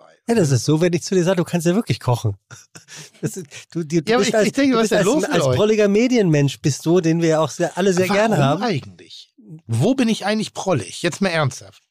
dabei. 0.01 0.15
Ja, 0.29 0.35
das 0.35 0.51
ist 0.51 0.65
so, 0.65 0.81
wenn 0.81 0.93
ich 0.93 1.03
zu 1.03 1.15
dir 1.15 1.25
sage, 1.25 1.37
du 1.37 1.45
kannst 1.45 1.67
ja 1.67 1.75
wirklich 1.75 2.01
kochen. 2.01 2.37
Ist, 3.21 3.37
du, 3.37 3.85
du, 3.85 4.03
du 4.03 4.11
ja, 4.13 4.19
bist, 4.19 4.35
als, 4.35 4.47
ich 4.47 4.53
denke, 4.53 4.77
du 4.77 4.81
bist 4.81 4.93
als, 4.93 5.05
los 5.05 5.25
als 5.25 5.45
prolliger 5.45 5.89
Medienmensch 5.89 6.61
bist 6.61 6.87
du, 6.87 7.01
den 7.01 7.21
wir 7.21 7.29
ja 7.29 7.41
auch 7.41 7.51
sehr, 7.51 7.77
alle 7.77 7.93
sehr 7.93 8.09
Warum 8.09 8.17
gerne 8.17 8.39
haben. 8.39 8.63
eigentlich? 8.63 9.35
Wo 9.67 9.95
bin 9.95 10.09
ich 10.09 10.25
eigentlich 10.25 10.55
prollig? 10.55 11.03
Jetzt 11.03 11.21
mal 11.21 11.29
ernsthaft. 11.29 11.83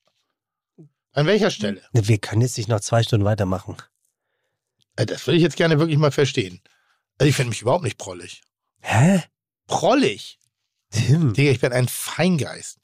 An 1.11 1.25
welcher 1.25 1.51
Stelle? 1.51 1.81
Wir 1.91 2.17
können 2.17 2.41
jetzt 2.41 2.57
nicht 2.57 2.69
noch 2.69 2.79
zwei 2.79 3.03
Stunden 3.03 3.25
weitermachen. 3.25 3.75
Äh, 4.95 5.05
das 5.05 5.25
würde 5.27 5.38
ich 5.38 5.43
jetzt 5.43 5.55
gerne 5.55 5.79
wirklich 5.79 5.97
mal 5.97 6.11
verstehen. 6.11 6.61
Also 7.17 7.29
ich 7.29 7.35
finde 7.35 7.49
mich 7.49 7.61
überhaupt 7.61 7.83
nicht 7.83 7.97
prollig. 7.97 8.41
Hä? 8.81 9.23
Prollig? 9.67 10.39
Tim. 10.91 11.33
Digga, 11.33 11.51
ich 11.51 11.59
bin 11.59 11.73
ein 11.73 11.88
Feingeist. 11.88 12.79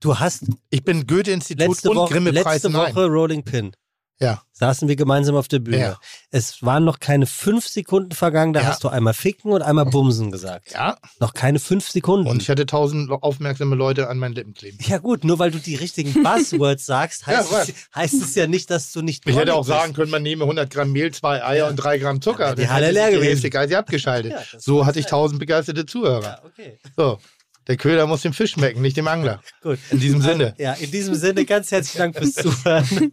Du 0.00 0.18
hast. 0.18 0.44
Ich 0.70 0.84
bin 0.84 1.06
Goethe-Institut 1.06 1.84
und 1.84 2.10
Grimme-Preis. 2.10 2.62
Letzte 2.62 2.72
Woche 2.72 3.06
Rolling 3.06 3.42
Pin. 3.42 3.74
Ja. 4.20 4.42
Saßen 4.52 4.86
wir 4.86 4.94
gemeinsam 4.94 5.34
auf 5.34 5.48
der 5.48 5.58
Bühne. 5.58 5.78
Ja. 5.78 5.98
Es 6.30 6.62
waren 6.62 6.84
noch 6.84 7.00
keine 7.00 7.26
fünf 7.26 7.66
Sekunden 7.66 8.12
vergangen, 8.12 8.52
da 8.52 8.60
ja. 8.60 8.66
hast 8.68 8.84
du 8.84 8.88
einmal 8.88 9.12
ficken 9.12 9.50
und 9.50 9.62
einmal 9.62 9.86
bumsen 9.86 10.30
gesagt. 10.30 10.72
Ja. 10.72 10.96
Noch 11.18 11.34
keine 11.34 11.58
fünf 11.58 11.90
Sekunden. 11.90 12.28
Und 12.28 12.40
ich 12.40 12.48
hatte 12.48 12.64
tausend 12.64 13.10
aufmerksame 13.10 13.74
Leute 13.74 14.08
an 14.08 14.18
meinen 14.18 14.34
Lippen 14.34 14.54
kleben. 14.54 14.78
Ja 14.80 14.98
gut, 14.98 15.24
nur 15.24 15.40
weil 15.40 15.50
du 15.50 15.58
die 15.58 15.74
richtigen 15.74 16.12
Buzzwords 16.22 16.86
sagst, 16.86 17.26
heißt, 17.26 17.50
ja, 17.50 17.62
es, 17.62 17.74
heißt 17.94 18.22
es 18.22 18.34
ja 18.36 18.46
nicht, 18.46 18.70
dass 18.70 18.92
du 18.92 19.02
nicht 19.02 19.28
Ich 19.28 19.36
hätte 19.36 19.54
auch 19.54 19.64
sagen 19.64 19.92
können, 19.92 20.12
man 20.12 20.22
nehme 20.22 20.44
100 20.44 20.70
Gramm 20.70 20.92
Mehl, 20.92 21.12
zwei 21.12 21.44
Eier 21.44 21.66
und 21.66 21.76
drei 21.76 21.98
Gramm 21.98 22.22
Zucker. 22.22 22.50
Ja, 22.50 22.54
die 22.54 22.68
Halle 22.68 22.92
leer 22.92 23.10
gewesen. 23.10 23.42
Die 23.42 23.50
Hälfte 23.50 23.78
abgeschaltet. 23.78 24.34
so 24.58 24.86
hatte 24.86 25.00
ich 25.00 25.06
tausend 25.06 25.40
begeisterte 25.40 25.84
Zuhörer. 25.84 26.22
Ja, 26.22 26.42
okay. 26.44 26.78
So. 26.96 27.18
Der 27.66 27.76
Köder 27.76 28.06
muss 28.06 28.22
dem 28.22 28.32
Fisch 28.32 28.52
schmecken, 28.52 28.82
nicht 28.82 28.96
dem 28.96 29.08
Angler. 29.08 29.40
Gut. 29.62 29.78
In 29.90 30.00
diesem 30.00 30.20
Sinne. 30.20 30.54
Ja, 30.58 30.74
in 30.74 30.90
diesem 30.90 31.14
Sinne 31.14 31.44
ganz 31.44 31.70
herzlichen 31.70 31.98
Dank 31.98 32.16
fürs 32.16 32.34
Zuhören. 32.34 33.12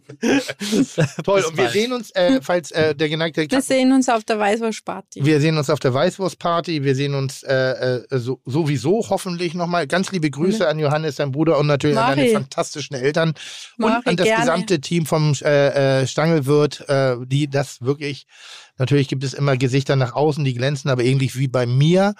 Toll. 1.24 1.44
Und 1.44 1.56
wir 1.56 1.70
sehen 1.70 1.92
uns, 1.92 2.10
äh, 2.10 2.40
falls 2.42 2.70
äh, 2.70 2.94
der 2.94 3.08
geneigte. 3.08 3.50
Wir 3.50 3.62
sehen 3.62 3.92
uns 3.92 4.08
auf 4.08 4.24
der 4.24 4.38
Weißwurstparty. 4.38 5.24
Wir 5.24 5.40
sehen 5.40 5.56
uns 5.56 5.70
auf 5.70 5.80
der 5.80 5.94
Weißwurstparty. 5.94 6.84
Wir 6.84 6.94
sehen 6.94 7.14
uns 7.14 7.42
äh, 7.42 7.54
äh 7.54 8.18
so, 8.18 8.40
sowieso 8.44 9.06
hoffentlich 9.08 9.54
nochmal. 9.54 9.86
Ganz 9.86 10.12
liebe 10.12 10.30
Grüße 10.30 10.64
mhm. 10.64 10.70
an 10.70 10.78
Johannes, 10.78 11.16
sein 11.16 11.32
Bruder 11.32 11.58
und 11.58 11.66
natürlich 11.66 11.96
Mari. 11.96 12.12
an 12.12 12.18
deine 12.18 12.30
fantastischen 12.32 12.96
Eltern 12.96 13.34
Mari, 13.78 13.96
und 13.96 14.08
an 14.08 14.16
das 14.16 14.26
gerne. 14.26 14.40
gesamte 14.42 14.80
Team 14.80 15.06
vom 15.06 15.34
äh, 15.42 16.02
äh, 16.02 16.06
Stangelwirt, 16.06 16.88
äh, 16.88 17.16
die 17.24 17.48
das 17.48 17.80
wirklich 17.80 18.26
Natürlich 18.78 19.08
gibt 19.08 19.22
es 19.22 19.34
immer 19.34 19.56
Gesichter 19.56 19.96
nach 19.96 20.14
außen, 20.14 20.44
die 20.44 20.54
glänzen, 20.54 20.90
aber 20.90 21.04
ähnlich 21.04 21.38
wie 21.38 21.46
bei 21.46 21.66
mir 21.66 22.14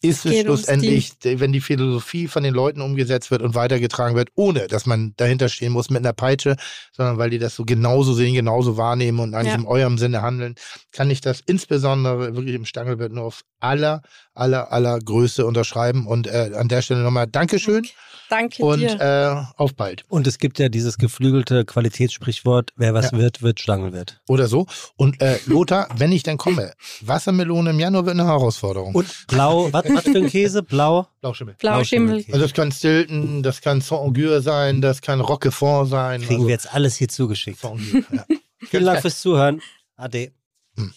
ist 0.00 0.24
es 0.24 0.40
schlussendlich, 0.40 1.12
wenn 1.22 1.52
die 1.52 1.60
Philosophie 1.60 2.28
von 2.28 2.42
den 2.42 2.54
Leuten 2.54 2.80
umgesetzt 2.80 3.30
wird 3.30 3.42
und 3.42 3.54
weitergetragen 3.54 4.16
wird, 4.16 4.30
ohne 4.34 4.68
dass 4.68 4.86
man 4.86 5.12
dahinter 5.16 5.48
stehen 5.48 5.72
muss 5.72 5.90
mit 5.90 6.04
einer 6.04 6.14
Peitsche, 6.14 6.56
sondern 6.92 7.18
weil 7.18 7.30
die 7.30 7.38
das 7.38 7.54
so 7.54 7.64
genauso 7.64 8.14
sehen, 8.14 8.34
genauso 8.34 8.76
wahrnehmen 8.76 9.20
und 9.20 9.34
eigentlich 9.34 9.52
ja. 9.52 9.58
in 9.60 9.66
eurem 9.66 9.98
Sinne 9.98 10.22
handeln, 10.22 10.54
kann 10.92 11.10
ich 11.10 11.20
das 11.20 11.40
insbesondere 11.44 12.34
wirklich 12.34 12.54
im 12.54 12.64
Stangelwirt 12.64 13.12
nur 13.12 13.24
auf 13.24 13.42
aller, 13.60 14.02
aller, 14.34 14.72
aller 14.72 14.98
Größe 14.98 15.44
unterschreiben. 15.44 16.06
Und 16.06 16.26
äh, 16.26 16.52
an 16.54 16.68
der 16.68 16.82
Stelle 16.82 17.02
nochmal 17.02 17.26
Dankeschön. 17.26 17.84
Okay. 17.84 17.92
Danke 18.28 18.62
und, 18.62 18.80
dir. 18.80 19.00
Äh, 19.00 19.60
auf 19.60 19.74
bald. 19.74 20.04
Und 20.08 20.26
es 20.26 20.38
gibt 20.38 20.58
ja 20.58 20.68
dieses 20.68 20.98
geflügelte 20.98 21.64
Qualitätssprichwort, 21.64 22.72
wer 22.76 22.94
was 22.94 23.12
ja. 23.12 23.18
wird, 23.18 23.42
wird 23.42 23.60
Stangelwirt. 23.60 24.20
Oder 24.28 24.48
so. 24.48 24.66
Und 24.96 25.20
äh, 25.22 25.38
Lothar, 25.46 25.88
wenn 25.96 26.12
ich 26.12 26.22
dann 26.22 26.36
komme, 26.36 26.72
Wassermelone 27.00 27.70
im 27.70 27.80
Januar 27.80 28.06
wird 28.06 28.18
eine 28.18 28.26
Herausforderung. 28.26 28.94
Und 28.94 29.26
blau, 29.28 29.72
was, 29.72 29.84
was 29.88 30.04
für 30.04 30.18
ein 30.18 30.28
Käse? 30.28 30.62
Blau? 30.62 31.08
Blauschimmel. 31.20 31.56
Blauschimmel. 31.58 32.24
Also 32.28 32.40
das 32.40 32.52
kann 32.52 32.70
Stilton, 32.72 33.42
das 33.42 33.60
kann 33.60 33.80
Saint-Augure 33.80 34.42
sein, 34.42 34.80
das 34.80 35.00
kann 35.00 35.20
Roquefort 35.20 35.86
sein. 35.86 36.20
Kriegen 36.20 36.34
also 36.34 36.46
wir 36.48 36.52
jetzt 36.52 36.72
alles 36.72 36.96
hier 36.96 37.08
zugeschickt. 37.08 37.62
Ja. 37.62 37.74
Vielen 38.68 38.84
Dank 38.84 39.00
fürs 39.00 39.20
Zuhören. 39.20 39.62
Ade. 39.96 40.32
Hm. 40.76 40.92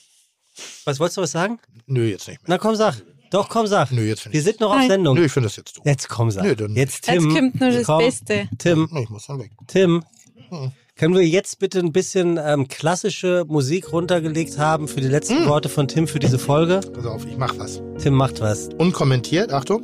Was 0.85 0.99
wolltest 0.99 1.17
du 1.17 1.21
was 1.21 1.31
sagen? 1.31 1.59
Nö, 1.85 2.05
jetzt 2.07 2.27
nicht 2.27 2.41
mehr. 2.41 2.49
Na 2.49 2.57
komm, 2.57 2.75
sag. 2.75 2.95
Doch, 3.31 3.47
komm, 3.47 3.65
sag. 3.65 3.91
Nö, 3.91 4.03
jetzt 4.03 4.31
Wir 4.31 4.41
sind 4.41 4.59
noch 4.59 4.75
auf 4.75 4.85
Sendung. 4.87 5.15
Nö, 5.15 5.25
ich 5.25 5.31
finde 5.31 5.47
das 5.47 5.55
jetzt 5.55 5.77
doof. 5.77 5.85
Jetzt 5.85 6.09
komm, 6.09 6.29
sag. 6.31 6.43
Nö, 6.43 6.53
dann 6.53 6.75
jetzt 6.75 7.05
Tim. 7.05 7.23
Jetzt 7.23 7.33
kommt 7.33 7.61
nur 7.61 7.71
das 7.71 7.85
komm. 7.85 7.99
Beste. 7.99 8.49
Tim. 8.57 8.89
Nee, 8.91 9.03
ich 9.03 9.09
muss 9.09 9.25
dann 9.25 9.39
weg. 9.39 9.51
Tim. 9.67 10.03
Hm. 10.49 10.73
Können 10.97 11.15
wir 11.15 11.25
jetzt 11.25 11.57
bitte 11.59 11.79
ein 11.79 11.93
bisschen 11.93 12.37
ähm, 12.43 12.67
klassische 12.67 13.45
Musik 13.47 13.93
runtergelegt 13.93 14.57
haben 14.57 14.89
für 14.89 14.99
die 14.99 15.07
letzten 15.07 15.39
hm. 15.39 15.47
Worte 15.47 15.69
von 15.69 15.87
Tim 15.87 16.09
für 16.09 16.19
diese 16.19 16.37
Folge? 16.37 16.81
Pass 16.93 17.05
auf, 17.05 17.25
ich 17.25 17.37
mach 17.37 17.57
was. 17.57 17.81
Tim 18.03 18.15
macht 18.15 18.41
was. 18.41 18.67
Unkommentiert, 18.77 19.53
Achtung. 19.53 19.81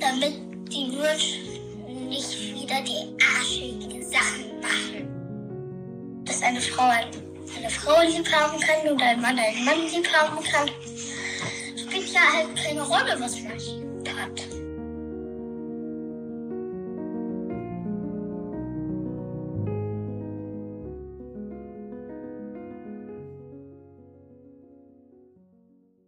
Damit 0.00 0.32
die 0.72 0.96
Wurst 0.96 1.36
nicht 2.08 2.54
wieder 2.54 2.80
die 2.82 3.22
arschigen 3.38 4.02
Sachen 4.02 4.60
machen. 4.62 6.24
Dass 6.24 6.42
eine 6.42 6.60
Frau 6.60 6.88
eine 6.88 7.70
Frau 7.70 8.00
lieb 8.00 8.26
haben 8.32 8.58
kann 8.60 8.90
und 8.90 9.02
ein 9.02 9.20
Mann 9.20 9.38
einen 9.38 9.64
Mann 9.66 9.78
lieb 9.94 10.10
haben 10.10 10.42
kann 10.42 10.70
spielt 11.92 12.12
ja 12.12 12.20
halt 12.20 12.56
keine 12.56 12.82
Rolle, 12.82 13.16
was 13.18 13.36
Fleisch 13.36 13.68
hat. 14.16 14.40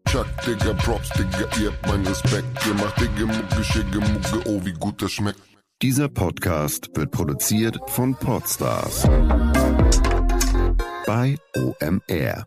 Chuck, 0.08 0.26
Digga, 0.46 0.72
Props, 0.74 1.10
Digga, 1.10 1.48
ihr 1.60 1.72
habt 1.72 1.86
meinen 1.86 2.06
Respekt. 2.06 2.46
Ihr 2.66 2.74
macht 2.74 3.00
Digga, 3.00 3.26
Mucke, 3.26 3.64
Schicke, 3.64 4.00
Mucke, 4.00 4.48
oh, 4.48 4.64
wie 4.64 4.72
gut 4.72 5.02
das 5.02 5.12
schmeckt. 5.12 5.40
Dieser 5.82 6.08
Podcast 6.08 6.88
wird 6.94 7.10
produziert 7.10 7.78
von 7.88 8.14
Podstars 8.14 9.02
bei 11.06 11.36
OMR. 11.56 12.46